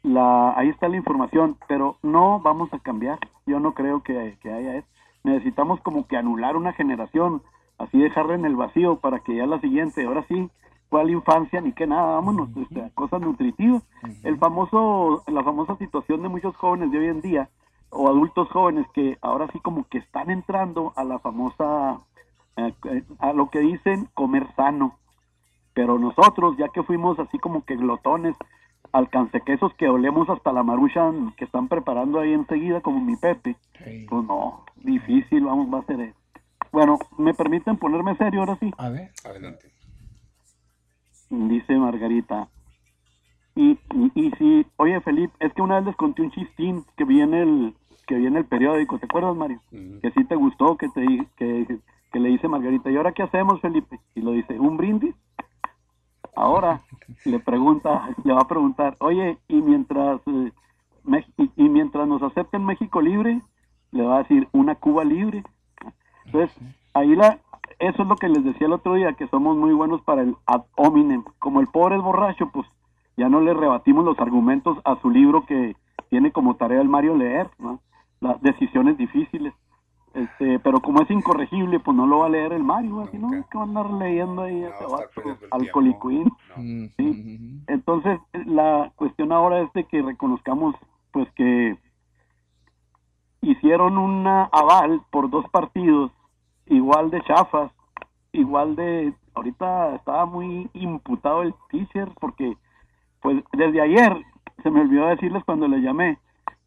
la, 0.04 0.58
ahí 0.58 0.70
está 0.70 0.88
la 0.88 0.98
información, 0.98 1.58
pero 1.68 1.98
no 2.02 2.40
vamos 2.40 2.74
a 2.74 2.80
cambiar. 2.80 3.20
Yo 3.46 3.60
no 3.60 3.74
creo 3.74 4.04
que, 4.04 4.38
haya 4.44 4.76
eso. 4.76 4.88
Necesitamos 5.24 5.82
como 5.82 6.08
que 6.08 6.18
anular 6.18 6.56
una 6.56 6.74
generación, 6.74 7.42
así 7.78 8.00
dejarla 8.00 8.36
en 8.36 8.46
el 8.46 8.56
vacío 8.56 9.00
para 9.00 9.20
que 9.20 9.36
ya 9.36 9.46
la 9.46 9.60
siguiente, 9.60 10.06
ahora 10.06 10.26
sí, 10.28 10.50
cuál 10.90 11.10
infancia 11.10 11.60
ni 11.60 11.74
qué 11.74 11.86
nada, 11.86 12.16
vámonos, 12.16 12.50
este, 12.56 12.92
cosas 12.94 13.22
nutritivas. 13.22 13.84
El 14.24 14.38
famoso, 14.38 15.24
la 15.28 15.44
famosa 15.44 15.76
situación 15.78 16.22
de 16.22 16.30
muchos 16.30 16.56
jóvenes 16.56 16.92
de 16.92 17.00
hoy 17.00 17.08
en 17.08 17.22
día, 17.22 17.50
o 17.90 18.08
adultos 18.08 18.50
jóvenes 18.50 18.86
que 18.94 19.18
ahora 19.22 19.48
sí 19.52 19.60
como 19.60 19.86
que 19.90 19.98
están 19.98 20.30
entrando 20.30 20.94
a 20.96 21.04
la 21.04 21.20
famosa 21.20 22.02
a 23.20 23.34
lo 23.34 23.50
que 23.50 23.60
dicen 23.60 24.10
comer 24.14 24.48
sano. 24.56 24.98
Pero 25.74 26.00
nosotros, 26.00 26.58
ya 26.58 26.70
que 26.70 26.84
fuimos 26.84 27.20
así 27.20 27.38
como 27.38 27.64
que 27.64 27.76
glotones, 27.76 28.36
alcancequesos 28.92 29.74
que 29.76 29.90
olemos 29.90 30.30
hasta 30.30 30.52
la 30.52 30.64
marucha 30.64 31.12
que 31.38 31.46
están 31.46 31.68
preparando 31.68 32.20
ahí 32.20 32.34
enseguida, 32.34 32.82
como 32.82 33.00
mi 33.00 33.16
Pepe, 33.16 33.56
pues 34.10 34.26
no, 34.26 34.64
difícil, 34.76 35.44
vamos, 35.46 35.74
va 35.74 35.80
a 35.80 35.86
ser 35.86 36.00
eso. 36.02 36.18
Bueno, 36.72 36.98
¿me 37.18 37.34
permiten 37.34 37.78
ponerme 37.78 38.16
serio 38.18 38.42
ahora 38.42 38.58
sí? 38.60 38.72
A 38.78 38.90
ver, 38.90 39.12
adelante. 39.24 39.72
Dice 41.30 41.76
Margarita, 41.78 42.48
Y, 43.56 43.78
y, 44.16 44.32
si, 44.38 44.66
oye 44.78 45.02
Felipe, 45.02 45.34
es 45.40 45.52
que 45.54 45.62
una 45.62 45.78
vez 45.78 45.86
les 45.88 45.96
conté 45.96 46.22
un 46.22 46.32
chistín 46.32 46.86
que 46.96 47.04
viene 47.04 47.42
el 47.42 47.74
que 48.06 48.16
viene 48.16 48.40
el 48.40 48.46
periódico, 48.46 48.98
¿te 49.00 49.06
acuerdas 49.06 49.36
Mario? 49.36 49.60
Que 49.70 50.12
sí 50.12 50.24
te 50.24 50.36
gustó, 50.36 50.78
que 50.78 50.88
te 50.90 51.28
que, 51.38 51.80
que 52.14 52.20
le 52.20 52.30
dice 52.30 52.48
Margarita, 52.48 52.90
¿y 52.90 52.96
ahora 52.96 53.12
qué 53.12 53.24
hacemos 53.24 53.60
Felipe? 53.60 54.00
Y 54.16 54.22
lo 54.22 54.32
dice, 54.32 54.58
¿un 54.60 54.78
brindis? 54.78 55.14
Ahora 56.38 56.82
le 57.26 57.40
pregunta, 57.40 58.10
le 58.24 58.32
va 58.32 58.42
a 58.42 58.48
preguntar, 58.48 58.96
oye, 59.00 59.40
y 59.48 59.56
mientras 59.56 60.22
eh, 60.28 60.52
y, 61.56 61.64
mientras 61.64 62.08
nos 62.08 62.22
acepten 62.22 62.64
México 62.64 63.02
libre, 63.02 63.42
le 63.92 64.04
va 64.04 64.18
a 64.18 64.20
decir 64.20 64.48
una 64.52 64.76
Cuba 64.76 65.04
libre. 65.04 65.44
Entonces, 66.26 66.56
ahí 66.94 67.16
la, 67.16 67.40
eso 67.80 68.04
es 68.04 68.08
lo 68.08 68.16
que 68.18 68.30
les 68.30 68.44
decía 68.44 68.68
el 68.68 68.74
otro 68.74 68.94
día, 68.94 69.14
que 69.14 69.28
somos 69.30 69.58
muy 69.58 69.74
buenos 69.74 70.04
para 70.04 70.22
el 70.22 70.36
ad 70.46 70.62
hominem. 70.76 71.24
Como 71.40 71.60
el 71.60 71.68
pobre 71.70 71.96
es 71.96 72.04
borracho, 72.04 72.52
pues 72.54 72.68
ya 73.16 73.30
no 73.30 73.42
le 73.42 73.56
rebatimos 73.56 74.06
los 74.06 74.20
argumentos 74.20 74.78
a 74.86 74.96
su 75.02 75.10
libro 75.10 75.44
que 75.44 75.76
tiene 76.12 76.32
como 76.32 76.56
tarea 76.56 76.82
el 76.82 76.88
Mario 76.88 77.16
leer, 77.16 77.50
Las 78.20 78.40
decisiones 78.44 78.96
difíciles. 78.96 79.56
Este, 80.14 80.60
pero 80.60 80.80
como 80.80 81.02
es 81.02 81.12
incorregible, 81.12 81.80
pues 81.80 81.96
no 81.96 82.08
lo 82.08 82.20
va 82.20 82.26
a 82.26 82.30
leer 82.30 82.54
el 82.54 82.64
Mario, 82.64 83.02
así 83.02 83.18
no, 83.18 83.30
que 83.30 83.58
va 83.58 83.64
a 83.64 83.68
andar 83.68 83.92
leyendo 83.92 84.42
ahí 84.42 84.62
no, 84.62 84.98
Entonces, 87.68 88.20
la 88.46 88.92
cuestión 88.96 89.32
ahora 89.32 89.62
es 89.62 89.72
de 89.74 89.84
que 89.84 90.02
reconozcamos 90.02 90.76
pues 91.12 91.30
que 91.34 91.78
hicieron 93.42 93.98
una 93.98 94.46
aval 94.46 95.02
por 95.12 95.30
dos 95.30 95.48
partidos 95.50 96.12
igual 96.66 97.10
de 97.12 97.22
chafas, 97.24 97.72
igual 98.32 98.76
de 98.76 99.14
ahorita 99.36 99.96
estaba 99.96 100.26
muy 100.26 100.70
imputado 100.74 101.44
el 101.44 101.54
teacher 101.70 102.10
porque 102.20 102.58
pues 103.22 103.44
desde 103.54 103.82
ayer 103.82 104.18
se 104.64 104.72
me 104.72 104.82
olvidó 104.82 105.08
decirles 105.08 105.44
cuando 105.46 105.68
le 105.68 105.82
llamé 105.82 106.18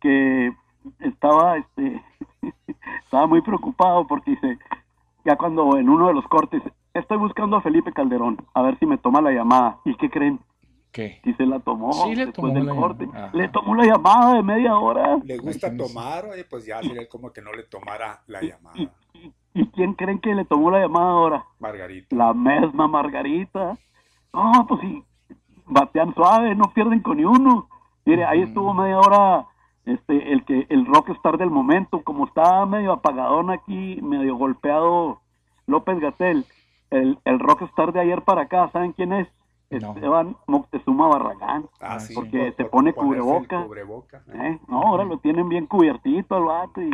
que 0.01 0.53
estaba 1.01 1.57
este 1.59 2.03
estaba 3.05 3.27
muy 3.27 3.43
preocupado 3.43 4.07
porque 4.07 4.33
dice 4.33 4.59
ya 5.25 5.37
cuando 5.37 5.77
en 5.77 5.89
uno 5.89 6.09
de 6.09 6.15
los 6.15 6.27
cortes 6.29 6.63
estoy 6.95 7.19
buscando 7.19 7.57
a 7.57 7.63
Felipe 7.63 7.93
Calderón 7.93 8.39
a 8.55 8.63
ver 8.63 8.79
si 8.79 8.87
me 8.87 8.99
toma 8.99 9.21
la 9.21 9.33
llamada 9.33 9.79
y 9.85 9.95
qué 9.97 10.11
creen 10.11 10.41
¿Qué? 10.93 11.21
Si 11.23 11.33
se 11.35 11.47
la 11.47 11.61
tomó 11.61 11.93
sí, 11.93 12.17
le 12.17 12.33
tomó 12.33 12.53
del 12.53 12.69
corte. 12.69 13.09
Le 13.33 13.49
tomó 13.49 13.77
la 13.77 13.85
llamada 13.85 14.35
de 14.35 14.43
media 14.43 14.77
hora. 14.77 15.19
¿Le 15.23 15.39
gusta 15.39 15.77
tomar? 15.77 16.27
Oye, 16.27 16.45
pues 16.45 16.67
ya 16.67 16.83
sería 16.83 17.09
como 17.09 17.33
que 17.33 17.41
no 17.41 17.53
le 17.53 17.63
tomara 17.63 18.23
la 18.27 18.43
llamada. 18.43 18.77
¿Y, 19.55 19.67
quién 19.67 19.95
creen 19.95 20.19
que 20.19 20.35
le 20.35 20.45
tomó 20.45 20.71
la 20.71 20.81
llamada 20.81 21.11
ahora? 21.11 21.45
Margarita. 21.61 22.17
La 22.17 22.35
misma 22.35 22.89
Margarita. 22.89 23.79
No, 24.33 24.67
pues 24.69 24.81
sí, 24.81 25.05
batean 25.67 26.15
suave, 26.15 26.55
no 26.57 26.73
pierden 26.73 27.01
con 27.01 27.17
ni 27.17 27.25
uno. 27.25 27.69
Mire, 28.05 28.25
ahí 28.25 28.43
estuvo 28.43 28.75
media 28.75 28.99
hora 28.99 29.47
este 29.91 30.33
el 30.33 30.45
que 30.45 30.67
el 30.69 30.87
rockstar 30.87 31.39
del 31.39 31.51
momento, 31.51 32.03
como 32.03 32.27
estaba 32.27 32.67
medio 32.67 32.93
apagadón 32.93 33.51
aquí, 33.51 34.01
medio 34.03 34.37
golpeado 34.37 35.21
López 35.67 36.01
Gatel, 36.01 36.45
el, 36.91 37.19
el 37.25 37.39
rockstar 37.39 37.93
de 37.93 38.01
ayer 38.01 38.23
para 38.23 38.43
acá, 38.43 38.71
¿saben 38.73 38.93
quién 38.93 39.13
es? 39.13 39.29
Esteban 39.71 40.37
Moctezuma 40.49 41.07
Barragán, 41.07 41.69
ah, 41.81 41.99
porque 42.13 42.53
se 42.57 42.65
pone 42.65 42.93
cubreboca. 42.93 43.69
¿eh? 44.35 44.59
No, 44.67 44.83
ahora 44.83 45.05
lo 45.05 45.19
tienen 45.19 45.49
bien 45.49 45.67
cubiertito 45.67 46.37
el 46.37 46.45
vato. 46.45 46.83
Y, 46.83 46.91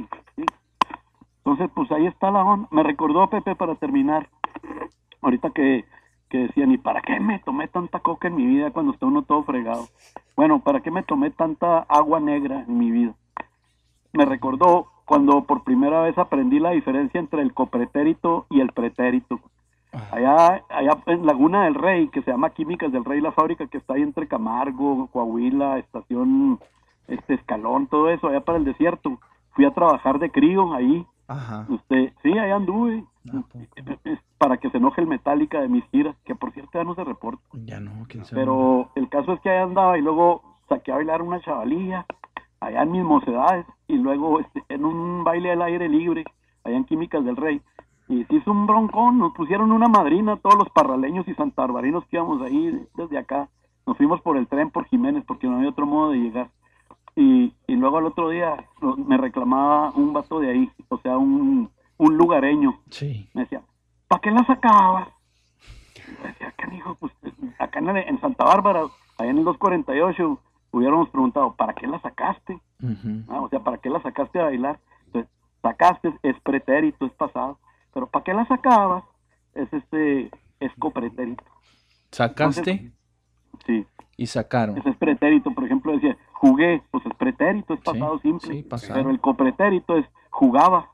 Entonces, 1.39 1.71
pues 1.75 1.91
ahí 1.91 2.07
está 2.07 2.31
la 2.31 2.45
onda. 2.45 2.69
Me 2.71 2.83
recordó 2.83 3.29
Pepe 3.31 3.57
para 3.57 3.77
terminar, 3.77 4.29
ahorita 5.23 5.51
que, 5.51 5.87
que 6.29 6.39
decían, 6.39 6.73
¿y 6.73 6.79
para 6.79 7.01
qué 7.03 7.21
me 7.21 7.39
tomé 7.41 7.69
tanta 7.69 8.01
coca 8.01 8.29
en 8.29 8.37
mi 8.37 8.47
vida 8.47 8.71
cuando 8.71 8.93
está 8.93 9.07
uno 9.07 9.23
todo 9.23 9.43
fregado? 9.45 9.89
Bueno, 10.37 10.61
¿para 10.61 10.81
qué 10.81 10.91
me 10.91 11.03
tomé 11.03 11.31
tanta 11.31 11.81
agua 11.81 12.21
negra 12.21 12.65
en 12.67 12.79
mi 12.79 12.91
vida? 12.91 13.15
Me 14.13 14.25
recordó 14.25 14.89
cuando 15.05 15.45
por 15.45 15.63
primera 15.63 16.01
vez 16.03 16.19
aprendí 16.19 16.59
la 16.59 16.71
diferencia 16.71 17.21
entre 17.21 17.43
el 17.43 17.55
copretérito 17.55 18.47
y 18.51 18.61
el 18.61 18.73
pretérito. 18.73 19.41
Allá, 20.11 20.63
allá 20.69 20.99
en 21.07 21.25
Laguna 21.25 21.65
del 21.65 21.75
Rey, 21.75 22.09
que 22.09 22.21
se 22.23 22.31
llama 22.31 22.51
Químicas 22.51 22.93
del 22.93 23.05
Rey, 23.05 23.21
la 23.21 23.33
fábrica 23.33 23.67
que 23.67 23.79
está 23.79 23.95
ahí 23.95 24.03
entre 24.03 24.29
Camargo, 24.29 25.09
Coahuila, 25.13 25.79
Estación 25.79 26.59
este 27.09 27.35
Escalón, 27.35 27.87
todo 27.87 28.11
eso, 28.11 28.29
allá 28.29 28.41
para 28.41 28.59
el 28.59 28.65
desierto. 28.65 29.19
Fui 29.53 29.65
a 29.65 29.71
trabajar 29.71 30.19
de 30.19 30.31
crío 30.31 30.75
ahí. 30.75 31.07
Ajá. 31.29 31.67
Usted, 31.69 32.13
sí, 32.23 32.33
allá 32.39 32.57
anduve. 32.57 33.05
Para 34.39 34.59
que 34.59 34.71
se 34.71 34.77
enoje 34.77 35.01
el 35.01 35.07
Metallica 35.07 35.61
de 35.61 35.69
mis 35.69 35.85
giras, 35.91 36.17
que 36.25 36.35
por 36.35 36.53
cierto 36.53 36.71
ya 36.75 36.85
no 36.85 36.95
se 36.95 37.05
reporta. 37.05 37.43
Ya 37.53 37.81
no, 37.81 38.07
quién 38.09 38.25
sabe. 38.25 38.43
Pero 38.43 38.91
el 38.95 39.09
caso 39.09 39.33
es 39.33 39.41
que 39.41 39.51
allá 39.51 39.65
andaba 39.65 39.99
y 39.99 40.03
luego 40.03 40.43
saqué 40.69 40.93
a 40.93 40.97
bailar 40.97 41.23
una 41.23 41.41
chavalilla, 41.41 42.07
allá 42.61 42.83
en 42.83 42.91
mis 42.93 43.03
mocedades, 43.03 43.67
y 43.89 43.97
luego 43.97 44.41
este, 44.41 44.63
en 44.69 44.85
un 44.85 45.25
baile 45.25 45.53
al 45.53 45.63
aire 45.63 45.89
libre, 45.89 46.25
allá 46.65 46.77
en 46.77 46.85
Químicas 46.85 47.25
del 47.25 47.37
Rey 47.37 47.63
y 48.09 48.25
se 48.25 48.37
hizo 48.37 48.53
un 48.53 48.67
broncón, 48.67 49.19
nos 49.19 49.33
pusieron 49.33 49.73
una 49.73 49.89
madrina, 49.89 50.37
todos 50.37 50.57
los 50.57 50.71
parraleños 50.71 51.27
y 51.27 51.35
santarbarinos 51.35 52.05
que 52.07 52.17
íbamos 52.17 52.41
ahí 52.43 52.87
desde 52.95 53.19
acá. 53.19 53.49
Nos 53.85 53.97
fuimos 53.97 54.21
por 54.21 54.37
el 54.37 54.47
tren 54.47 54.71
por 54.71 54.87
Jiménez 54.87 55.25
porque 55.27 55.47
no 55.47 55.57
había 55.57 55.71
otro 55.71 55.87
modo 55.87 56.11
de 56.11 56.19
llegar. 56.19 56.51
Y, 57.17 57.55
y 57.67 57.77
luego 57.77 57.99
al 57.99 58.07
otro 58.07 58.29
día 58.29 58.65
me 59.07 59.17
reclamaba 59.17 59.91
un 59.91 60.13
vato 60.13 60.39
de 60.39 60.51
ahí, 60.51 60.71
o 60.89 60.99
sea, 60.99 61.17
un, 61.17 61.71
un 61.97 62.17
lugareño. 62.17 62.79
Sí. 62.91 63.29
Me 63.33 63.43
decía, 63.43 63.63
¿para 64.07 64.21
qué 64.21 64.31
la 64.31 64.45
sacabas? 64.45 65.09
Me 66.23 66.29
decía, 66.29 66.55
¿qué 66.59 66.71
dijo? 66.71 66.95
Pues 66.97 67.13
acá 67.59 67.79
en, 67.81 68.21
Santa 68.21 68.45
Bárbara, 68.45 68.83
allá 69.19 69.31
en 69.31 69.39
el 69.39 69.45
248, 69.45 70.39
hubiéramos 70.73 71.09
preguntado, 71.09 71.55
¿para 71.57 71.73
qué 71.75 71.87
la 71.87 72.01
sacaste? 72.01 72.61
Ah, 73.29 73.41
o 73.41 73.49
sea, 73.49 73.61
¿para 73.61 73.79
qué 73.79 73.89
la 73.89 74.03
sacaste 74.03 74.39
a 74.39 74.45
bailar? 74.45 74.79
Entonces, 75.07 75.31
sacaste 75.63 76.13
es 76.23 76.39
pretérito, 76.43 77.07
es 77.07 77.13
pasado 77.13 77.59
pero 77.97 78.09
¿para 78.09 78.25
qué 78.25 78.35
la 78.35 78.47
sacabas? 78.47 79.05
Es 79.55 79.73
este, 79.73 80.31
es 80.61 80.71
copretérito. 80.79 81.43
¿Sacaste? 82.11 82.93
sí. 83.67 83.87
Y 84.19 84.27
sacaron. 84.27 84.77
Ese 84.77 84.91
es 84.91 84.97
pretérito, 84.99 85.51
por 85.53 85.65
ejemplo, 85.65 85.93
decía, 85.93 86.15
jugué, 86.41 86.83
pues 86.91 87.05
es 87.07 87.15
pretérito, 87.15 87.75
es 87.75 87.81
pasado 87.81 88.19
simple. 88.21 88.55
Sí, 88.55 88.67
pero 88.93 89.11
el 89.11 89.21
copretérito 89.21 89.97
es 89.97 90.07
jugaba. 90.31 90.91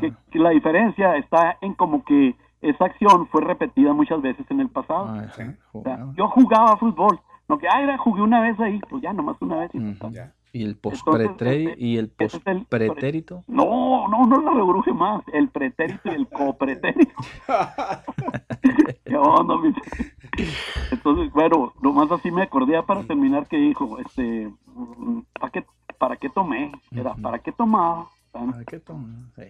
Que, 0.00 0.12
la 0.38 0.50
diferencia 0.50 1.16
está 1.16 1.58
en 1.60 1.74
como 1.74 2.02
que 2.04 2.34
esa 2.62 2.86
acción 2.86 3.26
fue 3.26 3.42
repetida 3.42 3.92
muchas 3.92 4.22
veces 4.22 4.46
en 4.50 4.60
el 4.60 4.68
pasado. 4.70 5.08
Ah, 5.08 6.12
yo 6.16 6.28
jugaba 6.28 6.76
fútbol, 6.78 7.20
no 7.48 7.58
que, 7.58 7.68
ah, 7.68 7.98
jugué 7.98 8.22
una 8.22 8.40
vez 8.40 8.58
ahí, 8.58 8.80
pues 8.88 9.02
ya, 9.02 9.12
nomás 9.12 9.36
una 9.40 9.56
vez. 9.56 9.70
Y 9.74 9.80
¿Y 10.52 10.64
el 10.64 10.76
postpretérito? 10.76 11.70
Este, 11.70 11.84
¿Y 11.84 11.98
el 11.98 12.08
pospretérito? 12.08 13.44
No, 13.46 14.08
no, 14.08 14.24
no 14.24 14.40
la 14.40 14.52
rebruje 14.52 14.90
más. 14.94 15.22
El 15.34 15.50
pretérito 15.50 16.10
y 16.10 16.14
el 16.14 16.26
copretérito. 16.28 17.12
¿Qué 19.04 19.16
onda, 19.16 19.54
Entonces, 20.90 21.30
bueno, 21.34 21.74
nomás 21.82 22.10
así 22.10 22.30
me 22.30 22.44
acordé 22.44 22.82
para 22.84 23.02
terminar 23.02 23.46
que 23.48 23.58
dijo, 23.58 23.98
este, 23.98 24.50
¿para 25.38 25.52
qué, 25.52 25.64
para 25.98 26.16
qué 26.16 26.28
tomé? 26.28 26.72
Era, 26.92 27.14
¿para 27.14 27.38
qué 27.38 27.52
tomaba? 27.52 28.08
¿Para 28.32 28.64
qué 28.64 28.80
tomaba? 28.80 29.26
Sí. 29.36 29.44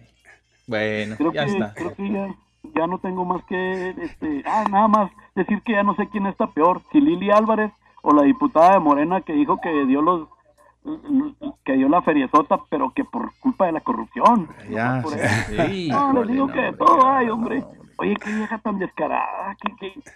Bueno, 0.67 1.15
ya 1.33 1.43
está. 1.43 1.73
Creo 1.73 1.95
que 1.95 2.09
ya, 2.09 2.35
ya 2.75 2.87
no 2.87 2.99
tengo 2.99 3.25
más 3.25 3.43
que, 3.45 3.89
este, 3.89 4.43
ah, 4.45 4.65
nada 4.69 4.87
más 4.87 5.11
decir 5.35 5.61
que 5.63 5.73
ya 5.73 5.83
no 5.83 5.95
sé 5.95 6.09
quién 6.09 6.27
está 6.27 6.47
peor, 6.47 6.81
si 6.91 6.99
Lili 6.99 7.31
Álvarez 7.31 7.71
o 8.01 8.13
la 8.13 8.23
diputada 8.23 8.73
de 8.73 8.79
Morena 8.79 9.21
que 9.21 9.33
dijo 9.33 9.59
que 9.61 9.85
dio 9.85 10.01
los 10.01 10.27
que 11.65 11.73
dio 11.73 11.89
la 11.89 12.01
feriezota, 12.01 12.59
pero 12.69 12.93
que 12.93 13.03
por 13.03 13.33
culpa 13.39 13.65
de 13.65 13.73
la 13.73 13.81
corrupción. 13.81 14.47
Ya, 14.69 15.03
sí, 15.67 15.89
no, 15.89 16.23
les 16.23 16.33
digo 16.33 16.47
que 16.47 16.71
todo 16.77 17.05
hay, 17.05 17.29
hombre. 17.29 17.63
Oye, 17.97 18.15
qué 18.15 18.33
vieja 18.33 18.57
tan 18.59 18.79
descarada. 18.79 19.57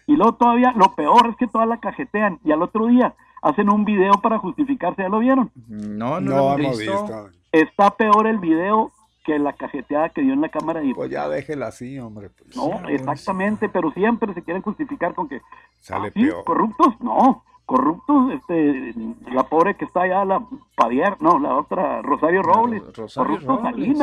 Y 0.08 0.16
luego 0.16 0.36
todavía, 0.36 0.72
lo 0.78 0.96
peor 0.96 1.28
es 1.28 1.36
que 1.36 1.48
todas 1.48 1.68
la 1.68 1.78
cajetean. 1.78 2.40
Y 2.46 2.52
al 2.52 2.62
otro 2.62 2.88
día 2.88 3.14
hacen 3.42 3.70
un 3.70 3.86
video 3.86 4.14
para 4.22 4.38
justificarse. 4.38 5.02
¿Ya 5.02 5.10
lo 5.10 5.20
vieron? 5.20 5.52
No, 5.68 6.20
no, 6.20 6.58
lo 6.58 6.60
hemos 6.60 6.78
visto. 6.78 7.30
Está 7.52 7.92
peor 7.92 8.28
el 8.28 8.40
video 8.40 8.92
que 9.26 9.38
la 9.38 9.54
cajeteada 9.54 10.10
que 10.10 10.22
dio 10.22 10.34
en 10.34 10.42
la 10.42 10.50
Cámara 10.50 10.80
de 10.80 10.96
Pues 10.96 11.12
ya 11.12 11.28
déjela 11.28 11.68
así, 11.68 12.00
hombre. 12.00 12.30
Pues. 12.30 12.56
no, 12.56 12.88
exactamente, 12.90 13.70
pero 13.70 13.92
siempre 13.92 14.34
se 14.34 14.42
quieren 14.42 14.64
justificar 14.64 15.14
con 15.14 15.28
que... 15.28 15.42
Sale 15.80 16.08
¿Ah, 16.08 16.12
peor. 16.12 16.44
¿Corruptos? 16.44 17.00
No 17.02 17.44
corruptos, 17.72 18.34
este, 18.34 18.94
la 19.32 19.44
pobre 19.44 19.76
que 19.76 19.86
está 19.86 20.02
allá, 20.02 20.26
la 20.26 20.46
Padier, 20.76 21.16
no, 21.22 21.40
la 21.40 21.56
otra, 21.56 22.02
Rosario 22.02 22.42
Robles, 22.42 22.84
Rosario 22.94 23.40
Robles. 23.40 23.98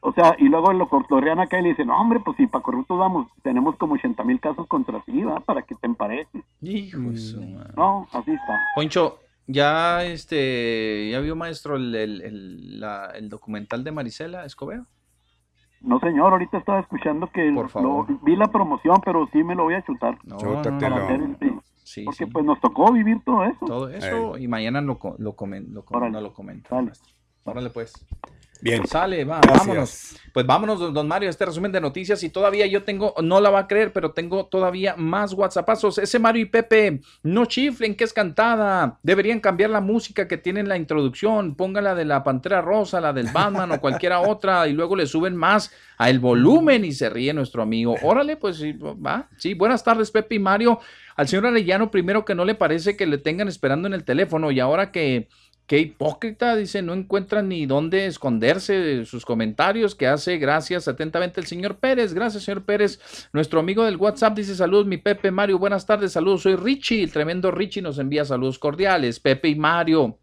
o 0.00 0.12
sea, 0.12 0.36
y 0.38 0.44
luego 0.44 0.72
lo 0.72 0.88
cortorean 0.88 1.40
acá 1.40 1.58
y 1.58 1.62
le 1.64 1.68
dicen, 1.70 1.88
no, 1.88 2.00
hombre, 2.00 2.20
pues 2.20 2.36
si 2.36 2.46
para 2.46 2.62
corruptos 2.62 2.96
vamos, 2.96 3.26
tenemos 3.42 3.74
como 3.74 3.94
80 3.94 4.22
mil 4.22 4.38
casos 4.38 4.68
contra 4.68 5.00
ti, 5.00 5.20
para 5.44 5.62
que 5.62 5.74
te 5.74 5.88
empareces. 5.88 6.44
Hijo 6.60 7.00
No, 7.76 8.06
así 8.12 8.30
está. 8.30 8.60
Poncho, 8.76 9.18
ya, 9.48 10.04
este, 10.04 11.10
ya 11.10 11.18
vio 11.18 11.34
maestro 11.34 11.74
el, 11.74 11.92
el, 11.96 12.78
la, 12.78 13.06
el 13.16 13.28
documental 13.28 13.82
de 13.82 13.90
Marisela 13.90 14.44
Escobedo. 14.44 14.86
No, 15.80 15.98
señor, 15.98 16.34
ahorita 16.34 16.58
estaba 16.58 16.78
escuchando 16.78 17.26
que 17.26 17.50
Por 17.52 17.68
favor. 17.68 18.06
vi 18.22 18.36
la 18.36 18.46
promoción, 18.46 19.00
pero 19.04 19.28
sí 19.32 19.42
me 19.42 19.56
lo 19.56 19.64
voy 19.64 19.74
a 19.74 19.82
chutar. 19.82 20.16
No, 20.22 20.36
Sí, 21.92 22.04
Porque 22.04 22.26
pues 22.26 22.42
nos 22.42 22.58
tocó 22.58 22.90
vivir 22.90 23.18
todo 23.22 23.44
eso. 23.44 23.66
Todo 23.66 23.88
eso 23.90 24.38
y 24.38 24.48
mañana 24.48 24.80
lo, 24.80 24.98
lo, 25.18 25.36
comen, 25.36 25.74
lo, 25.74 25.84
no 26.08 26.20
lo 26.22 26.32
comenta. 26.32 26.82
Órale 27.44 27.68
pues. 27.68 27.92
Bien. 28.62 28.86
Sale, 28.86 29.24
va, 29.24 29.40
vámonos. 29.40 30.16
Pues 30.32 30.46
vámonos, 30.46 30.94
don 30.94 31.08
Mario, 31.08 31.28
este 31.28 31.44
resumen 31.44 31.72
de 31.72 31.80
noticias. 31.80 32.22
Y 32.22 32.30
todavía 32.30 32.64
yo 32.66 32.84
tengo, 32.84 33.12
no 33.20 33.40
la 33.40 33.50
va 33.50 33.58
a 33.60 33.66
creer, 33.66 33.92
pero 33.92 34.12
tengo 34.12 34.46
todavía 34.46 34.94
más 34.96 35.34
WhatsAppazos. 35.34 35.98
Ese 35.98 36.20
Mario 36.20 36.42
y 36.42 36.46
Pepe, 36.46 37.00
no 37.24 37.44
chiflen, 37.44 37.96
que 37.96 38.04
es 38.04 38.12
cantada. 38.12 39.00
Deberían 39.02 39.40
cambiar 39.40 39.70
la 39.70 39.80
música 39.80 40.28
que 40.28 40.38
tienen 40.38 40.68
la 40.68 40.76
introducción. 40.76 41.56
Póngala 41.56 41.96
de 41.96 42.04
la 42.04 42.22
Pantera 42.22 42.62
Rosa, 42.62 43.00
la 43.00 43.12
del 43.12 43.28
Batman 43.32 43.72
o 43.72 43.80
cualquiera 43.80 44.20
otra. 44.28 44.68
Y 44.68 44.72
luego 44.72 44.94
le 44.94 45.06
suben 45.06 45.36
más 45.36 45.74
a 45.98 46.08
el 46.08 46.20
volumen 46.20 46.84
y 46.84 46.92
se 46.92 47.10
ríe 47.10 47.34
nuestro 47.34 47.62
amigo. 47.62 47.96
Órale, 48.02 48.36
pues 48.36 48.58
sí, 48.58 48.72
va. 48.72 49.28
Sí, 49.38 49.54
buenas 49.54 49.82
tardes, 49.82 50.12
Pepe 50.12 50.36
y 50.36 50.38
Mario. 50.38 50.78
Al 51.16 51.28
señor 51.28 51.46
Arellano, 51.46 51.90
primero 51.90 52.24
que 52.24 52.34
no 52.34 52.44
le 52.44 52.54
parece 52.54 52.96
que 52.96 53.06
le 53.06 53.18
tengan 53.18 53.48
esperando 53.48 53.88
en 53.88 53.94
el 53.94 54.04
teléfono. 54.04 54.50
Y 54.50 54.60
ahora 54.60 54.92
que 54.92 55.28
Qué 55.66 55.78
hipócrita, 55.78 56.56
dice, 56.56 56.82
no 56.82 56.92
encuentra 56.92 57.40
ni 57.40 57.66
dónde 57.66 58.06
esconderse 58.06 58.74
de 58.74 59.06
sus 59.06 59.24
comentarios 59.24 59.94
que 59.94 60.08
hace. 60.08 60.36
Gracias 60.38 60.88
atentamente 60.88 61.40
el 61.40 61.46
señor 61.46 61.78
Pérez. 61.78 62.12
Gracias, 62.14 62.42
señor 62.42 62.64
Pérez. 62.64 63.00
Nuestro 63.32 63.60
amigo 63.60 63.84
del 63.84 63.96
WhatsApp 63.96 64.36
dice 64.36 64.54
saludos, 64.56 64.86
mi 64.86 64.98
Pepe 64.98 65.30
Mario. 65.30 65.58
Buenas 65.58 65.86
tardes, 65.86 66.12
saludos. 66.12 66.42
Soy 66.42 66.56
Richie, 66.56 67.04
el 67.04 67.12
tremendo 67.12 67.50
Richie 67.50 67.80
nos 67.80 67.98
envía 67.98 68.24
saludos 68.24 68.58
cordiales. 68.58 69.20
Pepe 69.20 69.48
y 69.48 69.54
Mario. 69.54 70.18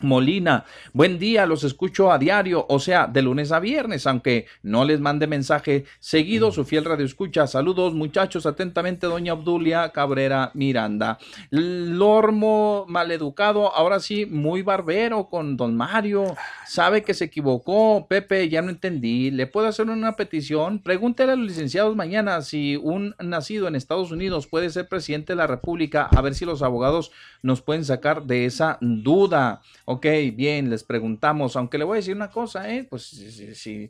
Molina, 0.00 0.64
buen 0.92 1.18
día, 1.18 1.44
los 1.44 1.64
escucho 1.64 2.12
a 2.12 2.18
diario, 2.18 2.64
o 2.68 2.78
sea, 2.78 3.08
de 3.08 3.20
lunes 3.20 3.50
a 3.50 3.58
viernes, 3.58 4.06
aunque 4.06 4.46
no 4.62 4.84
les 4.84 5.00
mande 5.00 5.26
mensaje 5.26 5.86
seguido, 5.98 6.52
su 6.52 6.64
fiel 6.64 6.84
radio 6.84 7.04
escucha. 7.04 7.48
Saludos, 7.48 7.94
muchachos, 7.94 8.46
atentamente, 8.46 9.08
doña 9.08 9.32
Obdulia 9.32 9.90
Cabrera 9.90 10.52
Miranda. 10.54 11.18
Lormo 11.50 12.84
maleducado, 12.86 13.74
ahora 13.74 13.98
sí, 13.98 14.24
muy 14.24 14.62
barbero 14.62 15.28
con 15.28 15.56
don 15.56 15.76
Mario, 15.76 16.36
sabe 16.66 17.02
que 17.02 17.14
se 17.14 17.24
equivocó, 17.24 18.06
Pepe, 18.08 18.48
ya 18.48 18.62
no 18.62 18.70
entendí. 18.70 19.32
¿Le 19.32 19.48
puedo 19.48 19.66
hacer 19.66 19.90
una 19.90 20.14
petición? 20.14 20.78
Pregúntele 20.78 21.32
a 21.32 21.36
los 21.36 21.48
licenciados 21.48 21.96
mañana 21.96 22.40
si 22.42 22.76
un 22.76 23.16
nacido 23.18 23.66
en 23.66 23.74
Estados 23.74 24.12
Unidos 24.12 24.46
puede 24.46 24.70
ser 24.70 24.88
presidente 24.88 25.32
de 25.32 25.38
la 25.38 25.48
República, 25.48 26.08
a 26.14 26.22
ver 26.22 26.36
si 26.36 26.44
los 26.44 26.62
abogados 26.62 27.10
nos 27.42 27.62
pueden 27.62 27.84
sacar 27.84 28.24
de 28.24 28.44
esa 28.44 28.78
duda. 28.80 29.60
Ok, 29.90 30.04
bien, 30.34 30.68
les 30.68 30.84
preguntamos, 30.84 31.56
aunque 31.56 31.78
le 31.78 31.84
voy 31.84 31.94
a 31.94 32.00
decir 32.00 32.14
una 32.14 32.30
cosa, 32.30 32.70
¿eh? 32.70 32.84
pues 32.84 33.04
si, 33.04 33.88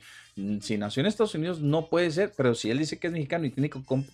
si, 0.60 0.78
nació 0.78 1.00
en 1.00 1.06
Estados 1.06 1.34
Unidos 1.34 1.60
no 1.60 1.88
puede 1.88 2.08
ser, 2.12 2.32
pero 2.36 2.54
si 2.54 2.70
él 2.70 2.78
dice 2.78 3.00
que 3.00 3.08
es 3.08 3.12
mexicano 3.12 3.46
y 3.46 3.50
tiene 3.50 3.68
con, 3.68 4.06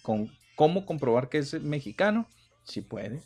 cómo 0.57 0.87
comprobar 0.87 1.29
que 1.29 1.37
es 1.37 1.61
mexicano, 1.61 2.27
sí 2.63 2.81
puede. 2.81 3.21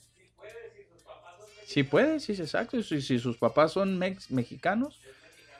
Sí 1.67 1.85
puede, 1.85 2.19
sí, 2.19 2.33
exacto. 2.33 2.83
Si, 2.83 3.01
si 3.01 3.21
sus 3.21 3.37
papás 3.37 3.71
son 3.71 3.97
mexicanos, 3.97 4.99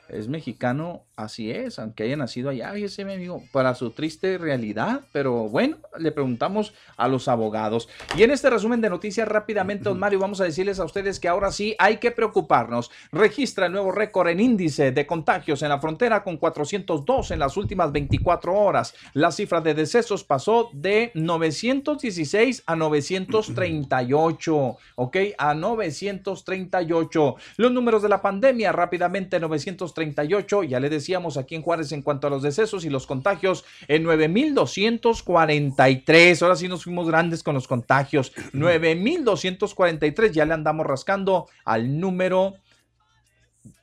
es 0.09 0.27
mexicano, 0.27 1.05
así 1.15 1.51
es, 1.51 1.79
aunque 1.79 2.03
haya 2.03 2.15
nacido 2.15 2.49
allá, 2.49 2.71
fíjese 2.73 3.05
mi 3.05 3.13
amigo, 3.13 3.43
para 3.51 3.75
su 3.75 3.91
triste 3.91 4.37
realidad, 4.37 5.01
pero 5.11 5.49
bueno, 5.49 5.77
le 5.97 6.11
preguntamos 6.11 6.73
a 6.97 7.07
los 7.07 7.27
abogados. 7.27 7.89
Y 8.17 8.23
en 8.23 8.31
este 8.31 8.49
resumen 8.49 8.81
de 8.81 8.89
noticias 8.89 9.27
rápidamente, 9.27 9.85
don 9.85 9.99
Mario, 9.99 10.19
vamos 10.19 10.41
a 10.41 10.45
decirles 10.45 10.79
a 10.79 10.85
ustedes 10.85 11.19
que 11.19 11.27
ahora 11.27 11.51
sí 11.51 11.75
hay 11.79 11.97
que 11.97 12.11
preocuparnos. 12.11 12.91
Registra 13.11 13.67
el 13.67 13.73
nuevo 13.73 13.91
récord 13.91 14.29
en 14.29 14.39
índice 14.39 14.91
de 14.91 15.05
contagios 15.05 15.61
en 15.61 15.69
la 15.69 15.79
frontera 15.79 16.23
con 16.23 16.37
402 16.37 17.31
en 17.31 17.39
las 17.39 17.57
últimas 17.57 17.91
24 17.91 18.53
horas. 18.53 18.93
La 19.13 19.31
cifra 19.31 19.61
de 19.61 19.73
decesos 19.73 20.23
pasó 20.23 20.69
de 20.73 21.11
916 21.13 22.63
a 22.65 22.75
938, 22.75 24.77
¿ok? 24.95 25.17
A 25.37 25.53
938. 25.53 27.35
Los 27.57 27.71
números 27.71 28.01
de 28.01 28.09
la 28.09 28.21
pandemia 28.21 28.71
rápidamente 28.71 29.39
938 29.39 29.98
38. 29.99 30.63
Ya 30.63 30.79
le 30.79 30.89
decíamos 30.89 31.35
aquí 31.35 31.55
en 31.55 31.61
Juárez 31.61 31.91
en 31.91 32.01
cuanto 32.01 32.27
a 32.27 32.29
los 32.29 32.41
decesos 32.41 32.85
y 32.85 32.89
los 32.89 33.05
contagios 33.05 33.65
en 33.87 34.05
9.243. 34.05 36.41
Ahora 36.41 36.55
sí 36.55 36.69
nos 36.69 36.85
fuimos 36.85 37.07
grandes 37.07 37.43
con 37.43 37.55
los 37.55 37.67
contagios. 37.67 38.33
9.243. 38.53 40.31
Ya 40.31 40.45
le 40.45 40.53
andamos 40.53 40.87
rascando 40.87 41.49
al 41.65 41.99
número 41.99 42.53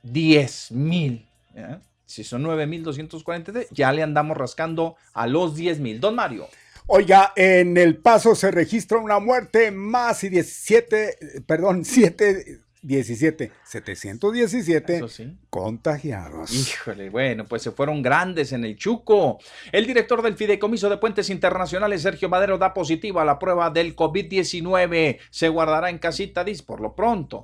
10.000. 0.03 1.27
Si 2.05 2.23
son 2.23 2.45
9.243, 2.45 3.67
ya 3.71 3.91
le 3.91 4.01
andamos 4.01 4.37
rascando 4.37 4.95
a 5.13 5.27
los 5.27 5.55
10.000. 5.57 5.99
Don 5.99 6.15
Mario. 6.15 6.47
Oiga, 6.87 7.33
en 7.35 7.77
El 7.77 7.97
Paso 7.97 8.33
se 8.33 8.49
registra 8.49 8.97
una 8.97 9.19
muerte 9.19 9.69
más 9.71 10.23
y 10.23 10.29
17, 10.29 11.43
perdón, 11.45 11.83
7 11.83 12.61
17, 12.87 13.51
717 13.65 15.01
contagiados. 15.49 16.53
Híjole, 16.53 17.09
bueno, 17.09 17.45
pues 17.45 17.61
se 17.61 17.71
fueron 17.71 18.01
grandes 18.01 18.53
en 18.53 18.63
el 18.63 18.77
Chuco. 18.77 19.39
El 19.73 19.85
director 19.85 20.21
del 20.21 20.37
Fideicomiso 20.37 20.89
de 20.89 20.95
Puentes 20.95 21.29
Internacionales, 21.29 22.01
Sergio 22.01 22.29
Madero, 22.29 22.57
da 22.57 22.73
positivo 22.73 23.19
a 23.19 23.25
la 23.25 23.37
prueba 23.39 23.69
del 23.69 23.93
COVID-19. 23.93 25.19
Se 25.29 25.49
guardará 25.49 25.89
en 25.89 25.97
casita, 25.97 26.45
dis 26.45 26.61
por 26.61 26.79
lo 26.79 26.95
pronto. 26.95 27.43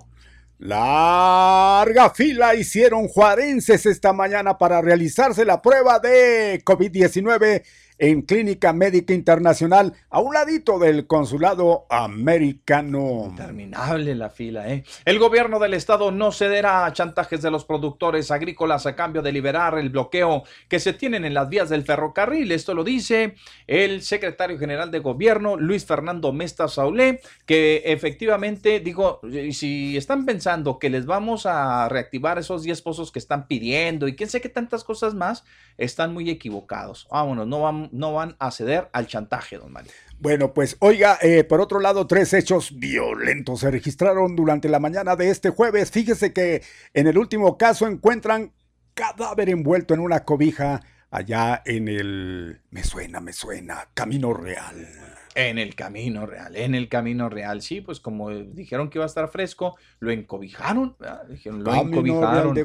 Larga 0.59 2.11
fila 2.11 2.55
hicieron 2.55 3.09
juarenses 3.09 3.85
esta 3.85 4.13
mañana 4.13 4.57
para 4.57 4.81
realizarse 4.81 5.43
la 5.43 5.61
prueba 5.61 5.99
de 5.99 6.63
COVID-19 6.63 7.63
en 8.03 8.23
Clínica 8.23 8.73
Médica 8.73 9.13
Internacional, 9.13 9.93
a 10.09 10.19
un 10.19 10.33
ladito 10.33 10.77
del 10.77 11.07
consulado 11.07 11.85
americano. 11.89 13.27
Interminable 13.29 14.13
la 14.13 14.29
fila, 14.29 14.67
¿eh? 14.67 14.83
El 15.05 15.19
gobierno 15.19 15.57
del 15.57 15.73
estado 15.73 16.11
no 16.11 16.33
cederá 16.33 16.85
a 16.85 16.91
chantajes 16.91 17.41
de 17.41 17.49
los 17.49 17.63
productores 17.63 18.29
agrícolas 18.29 18.85
a 18.87 18.97
cambio 18.97 19.21
de 19.21 19.31
liberar 19.31 19.77
el 19.77 19.89
bloqueo 19.89 20.43
que 20.67 20.81
se 20.81 20.91
tienen 20.91 21.23
en 21.23 21.33
las 21.33 21.47
vías 21.47 21.69
del 21.69 21.83
ferrocarril. 21.83 22.51
Esto 22.51 22.73
lo 22.73 22.83
dice 22.83 23.35
el 23.67 24.01
secretario 24.01 24.59
general 24.59 24.91
de 24.91 24.99
gobierno, 24.99 25.55
Luis 25.55 25.85
Fernando 25.85 26.33
Mesta 26.33 26.67
Saulé, 26.67 27.21
que 27.45 27.83
efectivamente, 27.85 28.81
digo, 28.81 29.21
si 29.53 29.95
están 29.95 30.25
pensando 30.25 30.77
que 30.77 30.89
les 30.89 31.05
vamos 31.05 31.45
a 31.45 31.87
reactivar 31.87 32.37
esos 32.37 32.63
10 32.63 32.81
pozos 32.81 33.13
que 33.13 33.19
están 33.19 33.47
pidiendo 33.47 34.09
y 34.09 34.17
quién 34.17 34.29
sé 34.29 34.41
qué 34.41 34.49
tantas 34.49 34.83
cosas 34.83 35.13
más, 35.13 35.45
están 35.77 36.13
muy 36.13 36.29
equivocados. 36.29 37.07
Vámonos, 37.09 37.47
no 37.47 37.61
vamos 37.61 37.92
no 37.93 38.13
van 38.13 38.35
a 38.39 38.51
ceder 38.51 38.89
al 38.91 39.07
chantaje, 39.07 39.57
don 39.57 39.71
Mario. 39.71 39.91
Bueno, 40.19 40.53
pues 40.53 40.77
oiga, 40.79 41.17
eh, 41.21 41.43
por 41.43 41.61
otro 41.61 41.79
lado, 41.79 42.07
tres 42.07 42.33
hechos 42.33 42.77
violentos 42.79 43.59
se 43.59 43.71
registraron 43.71 44.35
durante 44.35 44.67
la 44.67 44.79
mañana 44.79 45.15
de 45.15 45.29
este 45.29 45.49
jueves. 45.49 45.91
Fíjese 45.91 46.33
que 46.33 46.63
en 46.93 47.07
el 47.07 47.17
último 47.17 47.57
caso 47.57 47.87
encuentran 47.87 48.51
cadáver 48.93 49.49
envuelto 49.49 49.93
en 49.93 49.99
una 49.99 50.23
cobija 50.23 50.81
allá 51.11 51.61
en 51.65 51.87
el... 51.87 52.61
Me 52.71 52.83
suena, 52.83 53.19
me 53.19 53.33
suena, 53.33 53.89
Camino 53.93 54.33
Real. 54.33 54.87
En 55.35 55.57
el 55.57 55.73
camino 55.73 56.25
real, 56.25 56.55
en 56.55 56.75
el 56.75 56.87
camino 56.87 57.27
real. 57.27 57.61
Sí, 57.61 57.81
pues 57.81 57.99
como 57.99 58.29
dijeron 58.29 58.89
que 58.89 58.99
iba 58.99 59.05
a 59.05 59.07
estar 59.07 59.29
fresco, 59.29 59.75
lo 59.99 60.11
encobijaron. 60.11 60.95
Dijeron, 61.27 61.63
lo 61.63 61.73
encobijaron. 61.73 62.57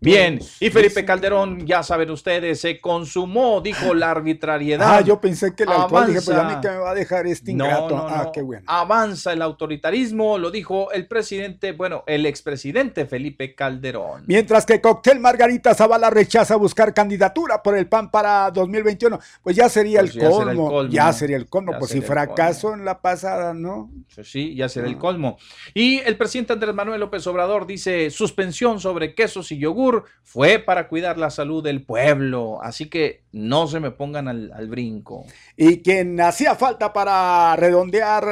Bien, 0.00 0.38
y 0.60 0.70
Felipe 0.70 1.04
Calderón, 1.04 1.66
ya 1.66 1.82
saben 1.82 2.10
ustedes, 2.10 2.60
se 2.60 2.80
consumó, 2.80 3.60
dijo 3.60 3.94
la 3.94 4.10
arbitrariedad. 4.10 4.98
Ah, 4.98 5.00
yo 5.00 5.20
pensé 5.20 5.54
que 5.54 5.62
el 5.62 5.70
alcohol, 5.70 6.06
dije, 6.06 6.20
pues 6.22 6.36
a 6.36 6.44
mí 6.44 6.60
que 6.60 6.68
me 6.68 6.76
va 6.76 6.90
a 6.90 6.94
dejar 6.94 7.26
este 7.26 7.52
ingrato. 7.52 7.96
ah, 7.96 8.30
qué 8.32 8.42
bueno. 8.42 8.64
Avanza 8.66 9.32
el 9.32 9.40
autoritarismo, 9.40 10.36
lo 10.36 10.50
dijo 10.50 10.92
el 10.92 11.06
presidente, 11.06 11.72
bueno, 11.72 12.04
el 12.06 12.26
expresidente 12.26 13.06
Felipe 13.06 13.54
Calderón. 13.54 14.24
Mientras 14.26 14.66
que 14.66 14.80
Cóctel 14.80 15.20
Margarita 15.20 15.74
Zavala 15.74 16.10
rechaza 16.10 16.56
buscar 16.56 16.92
candidatura 16.92 17.62
por 17.62 17.76
el 17.76 17.86
PAN 17.86 18.10
para 18.10 18.50
2021, 18.50 19.18
pues 19.42 19.56
ya 19.56 19.68
sería, 19.68 20.00
pues 20.00 20.16
el, 20.16 20.28
colmo, 20.30 20.86
ya 20.86 21.12
sería 21.12 21.36
el 21.36 21.46
colmo, 21.46 21.72
pues 21.78 21.93
si 21.94 22.06
fracaso 22.06 22.74
en 22.74 22.84
la 22.84 23.00
pasada, 23.00 23.54
¿no? 23.54 23.90
Sí, 24.22 24.54
ya 24.54 24.68
será 24.68 24.86
el 24.86 24.98
colmo. 24.98 25.38
Y 25.72 25.98
el 25.98 26.16
presidente 26.16 26.52
Andrés 26.52 26.74
Manuel 26.74 27.00
López 27.00 27.26
Obrador 27.26 27.66
dice, 27.66 28.10
suspensión 28.10 28.80
sobre 28.80 29.14
quesos 29.14 29.52
y 29.52 29.58
yogur 29.58 30.04
fue 30.22 30.58
para 30.58 30.88
cuidar 30.88 31.18
la 31.18 31.30
salud 31.30 31.62
del 31.62 31.84
pueblo, 31.84 32.60
así 32.62 32.88
que 32.88 33.24
no 33.32 33.66
se 33.66 33.80
me 33.80 33.90
pongan 33.90 34.28
al, 34.28 34.68
brinco. 34.68 35.24
Y 35.56 35.82
quien 35.82 36.20
hacía 36.20 36.54
falta 36.54 36.92
para 36.92 37.54
redondear 37.56 38.24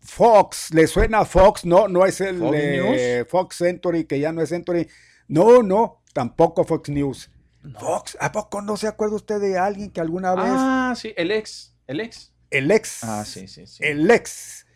Fox, 0.00 0.72
¿le 0.72 0.86
suena 0.86 1.24
Fox? 1.24 1.64
No, 1.64 1.88
no 1.88 2.04
es 2.04 2.20
el 2.20 2.38
Fox, 2.38 3.30
Fox 3.30 3.56
Century, 3.56 4.04
que 4.04 4.20
ya 4.20 4.32
no 4.32 4.42
es 4.42 4.50
Century. 4.50 4.86
No, 5.28 5.62
no, 5.62 6.02
tampoco 6.12 6.64
Fox 6.64 6.90
News. 6.90 7.30
Fox, 7.80 8.16
¿a 8.20 8.30
poco 8.30 8.62
no 8.62 8.76
se 8.76 8.86
acuerda 8.86 9.16
usted 9.16 9.40
de 9.40 9.58
alguien 9.58 9.90
que 9.90 10.00
alguna 10.00 10.34
vez... 10.34 10.44
Ah, 10.46 10.94
sí, 10.96 11.12
el 11.16 11.32
ex, 11.32 11.74
el 11.88 12.00
ex 12.00 12.35
el 12.56 12.70
ex. 12.70 13.04
Ah, 13.04 13.24
sí, 13.24 13.46
sí, 13.48 13.66
sí. 13.66 13.82
El 13.84 14.10
ex. 14.10 14.66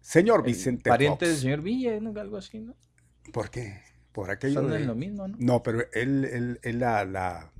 Señor 0.00 0.42
Vicente 0.44 0.88
Pariente 0.88 1.26
del 1.26 1.36
señor 1.36 1.62
Villa, 1.62 1.98
¿no? 2.00 2.18
algo 2.20 2.36
así, 2.36 2.60
¿no? 2.60 2.74
¿Por 3.32 3.50
qué? 3.50 3.80
Por 4.12 4.30
aquello. 4.30 4.62
Son 4.62 4.86
lo 4.86 4.94
mismo, 4.94 5.26
¿no? 5.28 5.36
No, 5.38 5.62
pero 5.62 5.80
él, 5.92 6.24
él, 6.24 6.60
él 6.62 6.78
la, 6.78 7.04
la, 7.04 7.50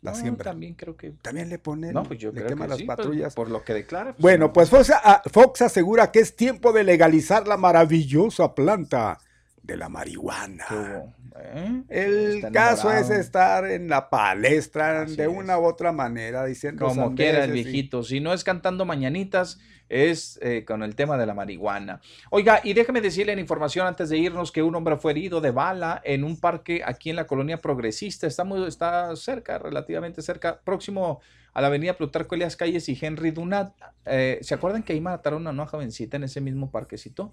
la 0.00 0.14
siembra. 0.14 0.44
También 0.52 0.74
creo 0.74 0.96
que. 0.96 1.10
También 1.10 1.48
le 1.48 1.58
ponen. 1.58 1.92
No, 1.92 2.04
pues 2.04 2.20
yo 2.20 2.30
le 2.32 2.42
creo 2.44 2.56
que 2.56 2.68
las 2.68 2.78
sí, 2.78 2.84
pues, 2.84 2.96
patrullas. 2.96 3.34
por 3.34 3.50
lo 3.50 3.64
que 3.64 3.74
declara. 3.74 4.12
pues, 4.12 4.22
Bueno, 4.22 4.46
no. 4.46 4.52
pues 4.52 4.70
Fox, 4.70 4.92
Fox 5.32 5.62
asegura 5.62 6.12
que 6.12 6.20
es 6.20 6.36
tiempo 6.36 6.72
de 6.72 6.84
legalizar 6.84 7.46
la 7.48 7.56
maravillosa 7.56 8.54
planta 8.54 9.18
de 9.66 9.76
la 9.76 9.88
marihuana. 9.88 10.64
¿Eh? 11.38 11.82
El 11.88 12.52
caso 12.52 12.90
es 12.92 13.10
estar 13.10 13.66
en 13.70 13.88
la 13.88 14.08
palestra 14.08 15.04
de 15.04 15.28
una 15.28 15.58
u 15.58 15.64
otra 15.64 15.92
manera 15.92 16.44
diciendo 16.46 16.86
Como 16.86 17.14
quiera 17.14 17.44
el 17.44 17.50
y- 17.50 17.62
viejito. 17.64 18.02
Si 18.02 18.20
no 18.20 18.32
es 18.32 18.44
cantando 18.44 18.84
mañanitas, 18.84 19.58
es 19.88 20.38
eh, 20.42 20.64
con 20.66 20.82
el 20.82 20.94
tema 20.96 21.16
de 21.18 21.26
la 21.26 21.34
marihuana. 21.34 22.00
Oiga, 22.30 22.60
y 22.64 22.72
déjeme 22.72 23.00
decirle 23.00 23.32
en 23.32 23.38
información 23.38 23.86
antes 23.86 24.08
de 24.08 24.18
irnos 24.18 24.50
que 24.50 24.62
un 24.62 24.74
hombre 24.74 24.96
fue 24.96 25.12
herido 25.12 25.40
de 25.40 25.50
bala 25.50 26.00
en 26.04 26.24
un 26.24 26.40
parque 26.40 26.82
aquí 26.84 27.10
en 27.10 27.16
la 27.16 27.26
colonia 27.26 27.58
progresista. 27.58 28.26
Está, 28.26 28.44
muy, 28.44 28.66
está 28.66 29.14
cerca, 29.16 29.58
relativamente 29.58 30.22
cerca, 30.22 30.58
próximo 30.64 31.20
a 31.56 31.62
la 31.62 31.68
avenida 31.68 31.96
Plutarco 31.96 32.34
Elias 32.34 32.54
Calles 32.54 32.86
y 32.90 32.98
Henry 33.00 33.30
Dunat. 33.30 33.72
Eh, 34.04 34.38
¿Se 34.42 34.52
acuerdan 34.52 34.82
que 34.82 34.92
ahí 34.92 35.00
mataron 35.00 35.46
a 35.46 35.50
una 35.50 35.64
jovencita 35.64 36.18
en 36.18 36.24
ese 36.24 36.42
mismo 36.42 36.70
parquecito? 36.70 37.32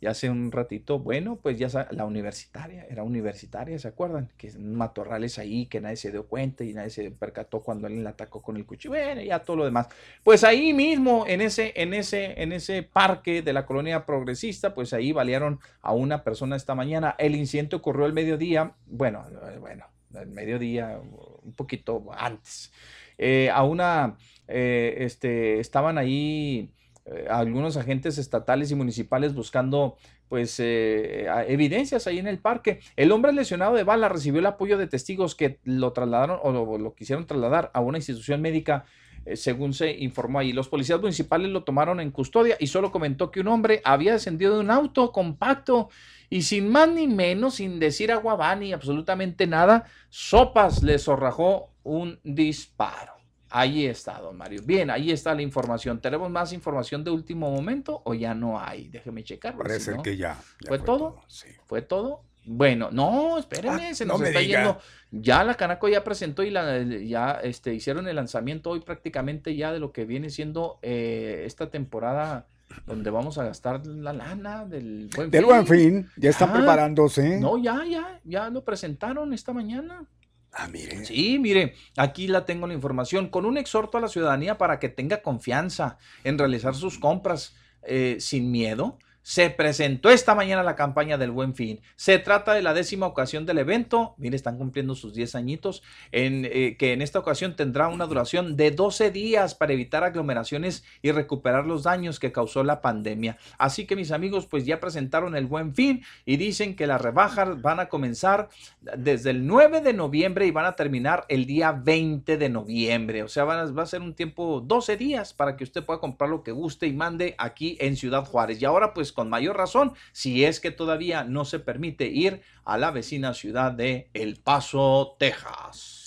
Y 0.00 0.06
hace 0.06 0.30
un 0.30 0.52
ratito, 0.52 1.00
bueno, 1.00 1.40
pues 1.42 1.58
ya 1.58 1.88
la 1.90 2.04
universitaria, 2.04 2.86
era 2.88 3.02
universitaria, 3.02 3.76
¿se 3.80 3.88
acuerdan? 3.88 4.30
Que 4.36 4.52
matorrales 4.56 5.40
ahí, 5.40 5.66
que 5.66 5.80
nadie 5.80 5.96
se 5.96 6.12
dio 6.12 6.28
cuenta 6.28 6.62
y 6.62 6.72
nadie 6.72 6.90
se 6.90 7.10
percató 7.10 7.62
cuando 7.62 7.88
él 7.88 8.04
la 8.04 8.10
atacó 8.10 8.42
con 8.42 8.56
el 8.56 8.64
cuchillo. 8.64 8.90
Bueno, 8.90 9.20
ya 9.22 9.40
todo 9.40 9.56
lo 9.56 9.64
demás. 9.64 9.88
Pues 10.22 10.44
ahí 10.44 10.72
mismo, 10.72 11.24
en 11.26 11.40
ese, 11.40 11.72
en 11.74 11.94
ese, 11.94 12.40
en 12.40 12.52
ese 12.52 12.84
parque 12.84 13.42
de 13.42 13.52
la 13.52 13.66
colonia 13.66 14.06
progresista, 14.06 14.72
pues 14.72 14.92
ahí 14.92 15.10
balearon 15.10 15.58
a 15.82 15.92
una 15.94 16.22
persona 16.22 16.54
esta 16.54 16.76
mañana. 16.76 17.16
El 17.18 17.34
incidente 17.34 17.74
ocurrió 17.74 18.04
al 18.04 18.12
mediodía, 18.12 18.76
bueno, 18.86 19.26
eh, 19.50 19.58
bueno, 19.58 19.84
al 20.14 20.28
mediodía, 20.28 21.00
un 21.42 21.54
poquito 21.54 22.06
antes. 22.16 22.70
Eh, 23.18 23.50
a 23.52 23.64
una, 23.64 24.16
eh, 24.48 24.96
este, 24.98 25.60
estaban 25.60 25.98
ahí 25.98 26.70
eh, 27.06 27.26
algunos 27.28 27.76
agentes 27.76 28.16
estatales 28.16 28.70
y 28.70 28.74
municipales 28.74 29.34
buscando 29.34 29.96
pues 30.28 30.58
eh, 30.58 31.26
evidencias 31.48 32.06
ahí 32.06 32.18
en 32.18 32.26
el 32.26 32.38
parque. 32.38 32.80
El 32.96 33.12
hombre 33.12 33.32
lesionado 33.32 33.74
de 33.74 33.84
bala 33.84 34.08
recibió 34.08 34.40
el 34.40 34.46
apoyo 34.46 34.78
de 34.78 34.86
testigos 34.86 35.34
que 35.34 35.60
lo 35.64 35.92
trasladaron 35.92 36.38
o 36.42 36.50
lo, 36.50 36.78
lo 36.78 36.94
quisieron 36.94 37.26
trasladar 37.26 37.70
a 37.74 37.80
una 37.80 37.98
institución 37.98 38.40
médica 38.40 38.86
eh, 39.26 39.36
según 39.36 39.72
se 39.74 39.90
informó 39.92 40.38
ahí. 40.38 40.52
Los 40.52 40.68
policías 40.68 41.00
municipales 41.00 41.50
lo 41.50 41.64
tomaron 41.64 42.00
en 42.00 42.10
custodia 42.10 42.56
y 42.58 42.66
solo 42.66 42.90
comentó 42.90 43.30
que 43.30 43.40
un 43.40 43.48
hombre 43.48 43.80
había 43.84 44.12
descendido 44.12 44.54
de 44.54 44.60
un 44.60 44.70
auto 44.70 45.12
compacto 45.12 45.88
y 46.34 46.42
sin 46.42 46.68
más 46.68 46.88
ni 46.88 47.06
menos, 47.06 47.54
sin 47.54 47.78
decir 47.78 48.10
agua 48.10 48.34
va 48.34 48.56
ni 48.56 48.72
absolutamente 48.72 49.46
nada, 49.46 49.84
Sopas 50.10 50.82
le 50.82 50.98
zorrajó 50.98 51.70
un 51.84 52.18
disparo. 52.24 53.12
Ahí 53.50 53.86
está, 53.86 54.18
don 54.18 54.36
Mario. 54.36 54.62
Bien, 54.64 54.90
ahí 54.90 55.12
está 55.12 55.32
la 55.32 55.42
información. 55.42 56.00
¿Tenemos 56.00 56.28
más 56.28 56.52
información 56.52 57.04
de 57.04 57.12
último 57.12 57.48
momento 57.52 58.02
o 58.04 58.14
ya 58.14 58.34
no 58.34 58.58
hay? 58.58 58.88
Déjeme 58.88 59.22
checar. 59.22 59.56
Parece 59.56 59.92
si 59.92 59.96
no- 59.96 60.02
que 60.02 60.16
ya. 60.16 60.36
ya 60.60 60.68
¿Fue, 60.68 60.80
todo? 60.80 61.22
¿Fue 61.66 61.82
todo? 61.82 62.22
Bueno, 62.46 62.88
no, 62.90 63.38
espérenme, 63.38 63.90
Ah, 63.90 63.94
se 63.94 64.04
no 64.04 64.18
nos 64.18 64.26
está 64.26 64.40
diga. 64.40 64.58
yendo. 64.58 64.78
Ya 65.12 65.44
la 65.44 65.54
Canaco 65.54 65.88
ya 65.88 66.02
presentó 66.02 66.42
y 66.42 66.50
la, 66.50 66.82
ya 66.82 67.38
este, 67.44 67.72
hicieron 67.74 68.08
el 68.08 68.16
lanzamiento 68.16 68.70
hoy 68.70 68.80
prácticamente 68.80 69.54
ya 69.54 69.72
de 69.72 69.78
lo 69.78 69.92
que 69.92 70.04
viene 70.04 70.30
siendo 70.30 70.80
eh, 70.82 71.44
esta 71.46 71.70
temporada 71.70 72.48
donde 72.86 73.10
vamos 73.10 73.38
a 73.38 73.44
gastar 73.44 73.86
la 73.86 74.12
lana 74.12 74.64
del 74.64 75.08
buen 75.14 75.30
Del 75.30 75.44
buen 75.44 75.66
fin, 75.66 76.10
ya 76.16 76.30
están 76.30 76.50
Ah, 76.50 76.54
preparándose. 76.54 77.40
No, 77.40 77.58
ya, 77.58 77.84
ya, 77.84 78.20
ya 78.24 78.50
lo 78.50 78.64
presentaron 78.64 79.32
esta 79.32 79.52
mañana. 79.52 80.04
Ah, 80.52 80.68
mire. 80.68 81.04
Sí, 81.04 81.38
mire, 81.40 81.74
aquí 81.96 82.28
la 82.28 82.44
tengo 82.44 82.66
la 82.66 82.74
información, 82.74 83.28
con 83.28 83.44
un 83.44 83.58
exhorto 83.58 83.98
a 83.98 84.00
la 84.00 84.08
ciudadanía 84.08 84.56
para 84.56 84.78
que 84.78 84.88
tenga 84.88 85.20
confianza 85.22 85.98
en 86.22 86.38
realizar 86.38 86.74
sus 86.74 86.98
compras 86.98 87.54
eh, 87.82 88.16
sin 88.20 88.50
miedo. 88.50 88.98
Se 89.26 89.48
presentó 89.48 90.10
esta 90.10 90.34
mañana 90.34 90.62
la 90.62 90.76
campaña 90.76 91.16
del 91.16 91.30
Buen 91.30 91.54
Fin. 91.54 91.80
Se 91.96 92.18
trata 92.18 92.52
de 92.52 92.60
la 92.60 92.74
décima 92.74 93.06
ocasión 93.06 93.46
del 93.46 93.56
evento. 93.56 94.14
Mire, 94.18 94.36
están 94.36 94.58
cumpliendo 94.58 94.94
sus 94.94 95.14
10 95.14 95.34
añitos. 95.34 95.82
Eh, 96.12 96.76
que 96.78 96.92
en 96.92 97.00
esta 97.00 97.20
ocasión 97.20 97.56
tendrá 97.56 97.88
una 97.88 98.04
duración 98.04 98.54
de 98.54 98.70
12 98.70 99.10
días 99.10 99.54
para 99.54 99.72
evitar 99.72 100.04
aglomeraciones 100.04 100.84
y 101.00 101.10
recuperar 101.10 101.64
los 101.64 101.84
daños 101.84 102.20
que 102.20 102.32
causó 102.32 102.64
la 102.64 102.82
pandemia. 102.82 103.38
Así 103.56 103.86
que 103.86 103.96
mis 103.96 104.12
amigos, 104.12 104.44
pues 104.44 104.66
ya 104.66 104.78
presentaron 104.78 105.34
el 105.36 105.46
Buen 105.46 105.74
Fin 105.74 106.04
y 106.26 106.36
dicen 106.36 106.76
que 106.76 106.86
las 106.86 107.00
rebajas 107.00 107.62
van 107.62 107.80
a 107.80 107.88
comenzar 107.88 108.50
desde 108.82 109.30
el 109.30 109.46
9 109.46 109.80
de 109.80 109.94
noviembre 109.94 110.44
y 110.46 110.50
van 110.50 110.66
a 110.66 110.76
terminar 110.76 111.24
el 111.30 111.46
día 111.46 111.72
20 111.72 112.36
de 112.36 112.48
noviembre. 112.50 113.22
O 113.22 113.28
sea, 113.28 113.44
van 113.44 113.58
a- 113.58 113.72
va 113.72 113.84
a 113.84 113.86
ser 113.86 114.02
un 114.02 114.12
tiempo, 114.12 114.60
12 114.60 114.98
días 114.98 115.32
para 115.32 115.56
que 115.56 115.64
usted 115.64 115.82
pueda 115.82 115.98
comprar 115.98 116.28
lo 116.28 116.42
que 116.42 116.52
guste 116.52 116.86
y 116.86 116.92
mande 116.92 117.34
aquí 117.38 117.78
en 117.80 117.96
Ciudad 117.96 118.26
Juárez. 118.26 118.60
Y 118.60 118.66
ahora, 118.66 118.92
pues 118.92 119.13
con 119.14 119.30
mayor 119.30 119.56
razón, 119.56 119.94
si 120.12 120.44
es 120.44 120.60
que 120.60 120.70
todavía 120.70 121.24
no 121.24 121.44
se 121.44 121.60
permite 121.60 122.06
ir 122.06 122.42
a 122.64 122.76
la 122.76 122.90
vecina 122.90 123.32
ciudad 123.32 123.72
de 123.72 124.10
El 124.12 124.36
Paso, 124.36 125.16
Texas. 125.18 126.04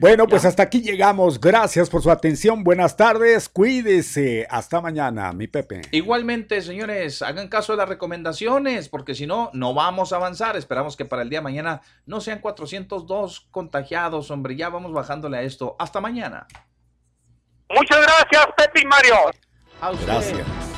Bueno, 0.00 0.28
pues 0.28 0.44
hasta 0.44 0.62
aquí 0.62 0.80
llegamos. 0.80 1.40
Gracias 1.40 1.90
por 1.90 2.02
su 2.02 2.10
atención. 2.12 2.62
Buenas 2.62 2.96
tardes. 2.96 3.48
Cuídese. 3.48 4.46
Hasta 4.48 4.80
mañana, 4.80 5.32
mi 5.32 5.48
Pepe. 5.48 5.82
Igualmente, 5.90 6.62
señores, 6.62 7.20
hagan 7.20 7.48
caso 7.48 7.72
de 7.72 7.78
las 7.78 7.88
recomendaciones, 7.88 8.88
porque 8.88 9.16
si 9.16 9.26
no, 9.26 9.50
no 9.54 9.74
vamos 9.74 10.12
a 10.12 10.16
avanzar. 10.16 10.56
Esperamos 10.56 10.96
que 10.96 11.04
para 11.04 11.22
el 11.22 11.30
día 11.30 11.40
de 11.40 11.44
mañana 11.44 11.80
no 12.06 12.20
sean 12.20 12.38
402 12.38 13.48
contagiados, 13.50 14.30
hombre. 14.30 14.54
Ya 14.54 14.68
vamos 14.68 14.92
bajándole 14.92 15.38
a 15.38 15.42
esto. 15.42 15.74
Hasta 15.80 16.00
mañana. 16.00 16.46
Muchas 17.68 18.00
gracias, 18.00 18.46
Pepe 18.56 18.82
y 18.82 18.86
Mario. 18.86 19.16
Gracias. 20.06 20.77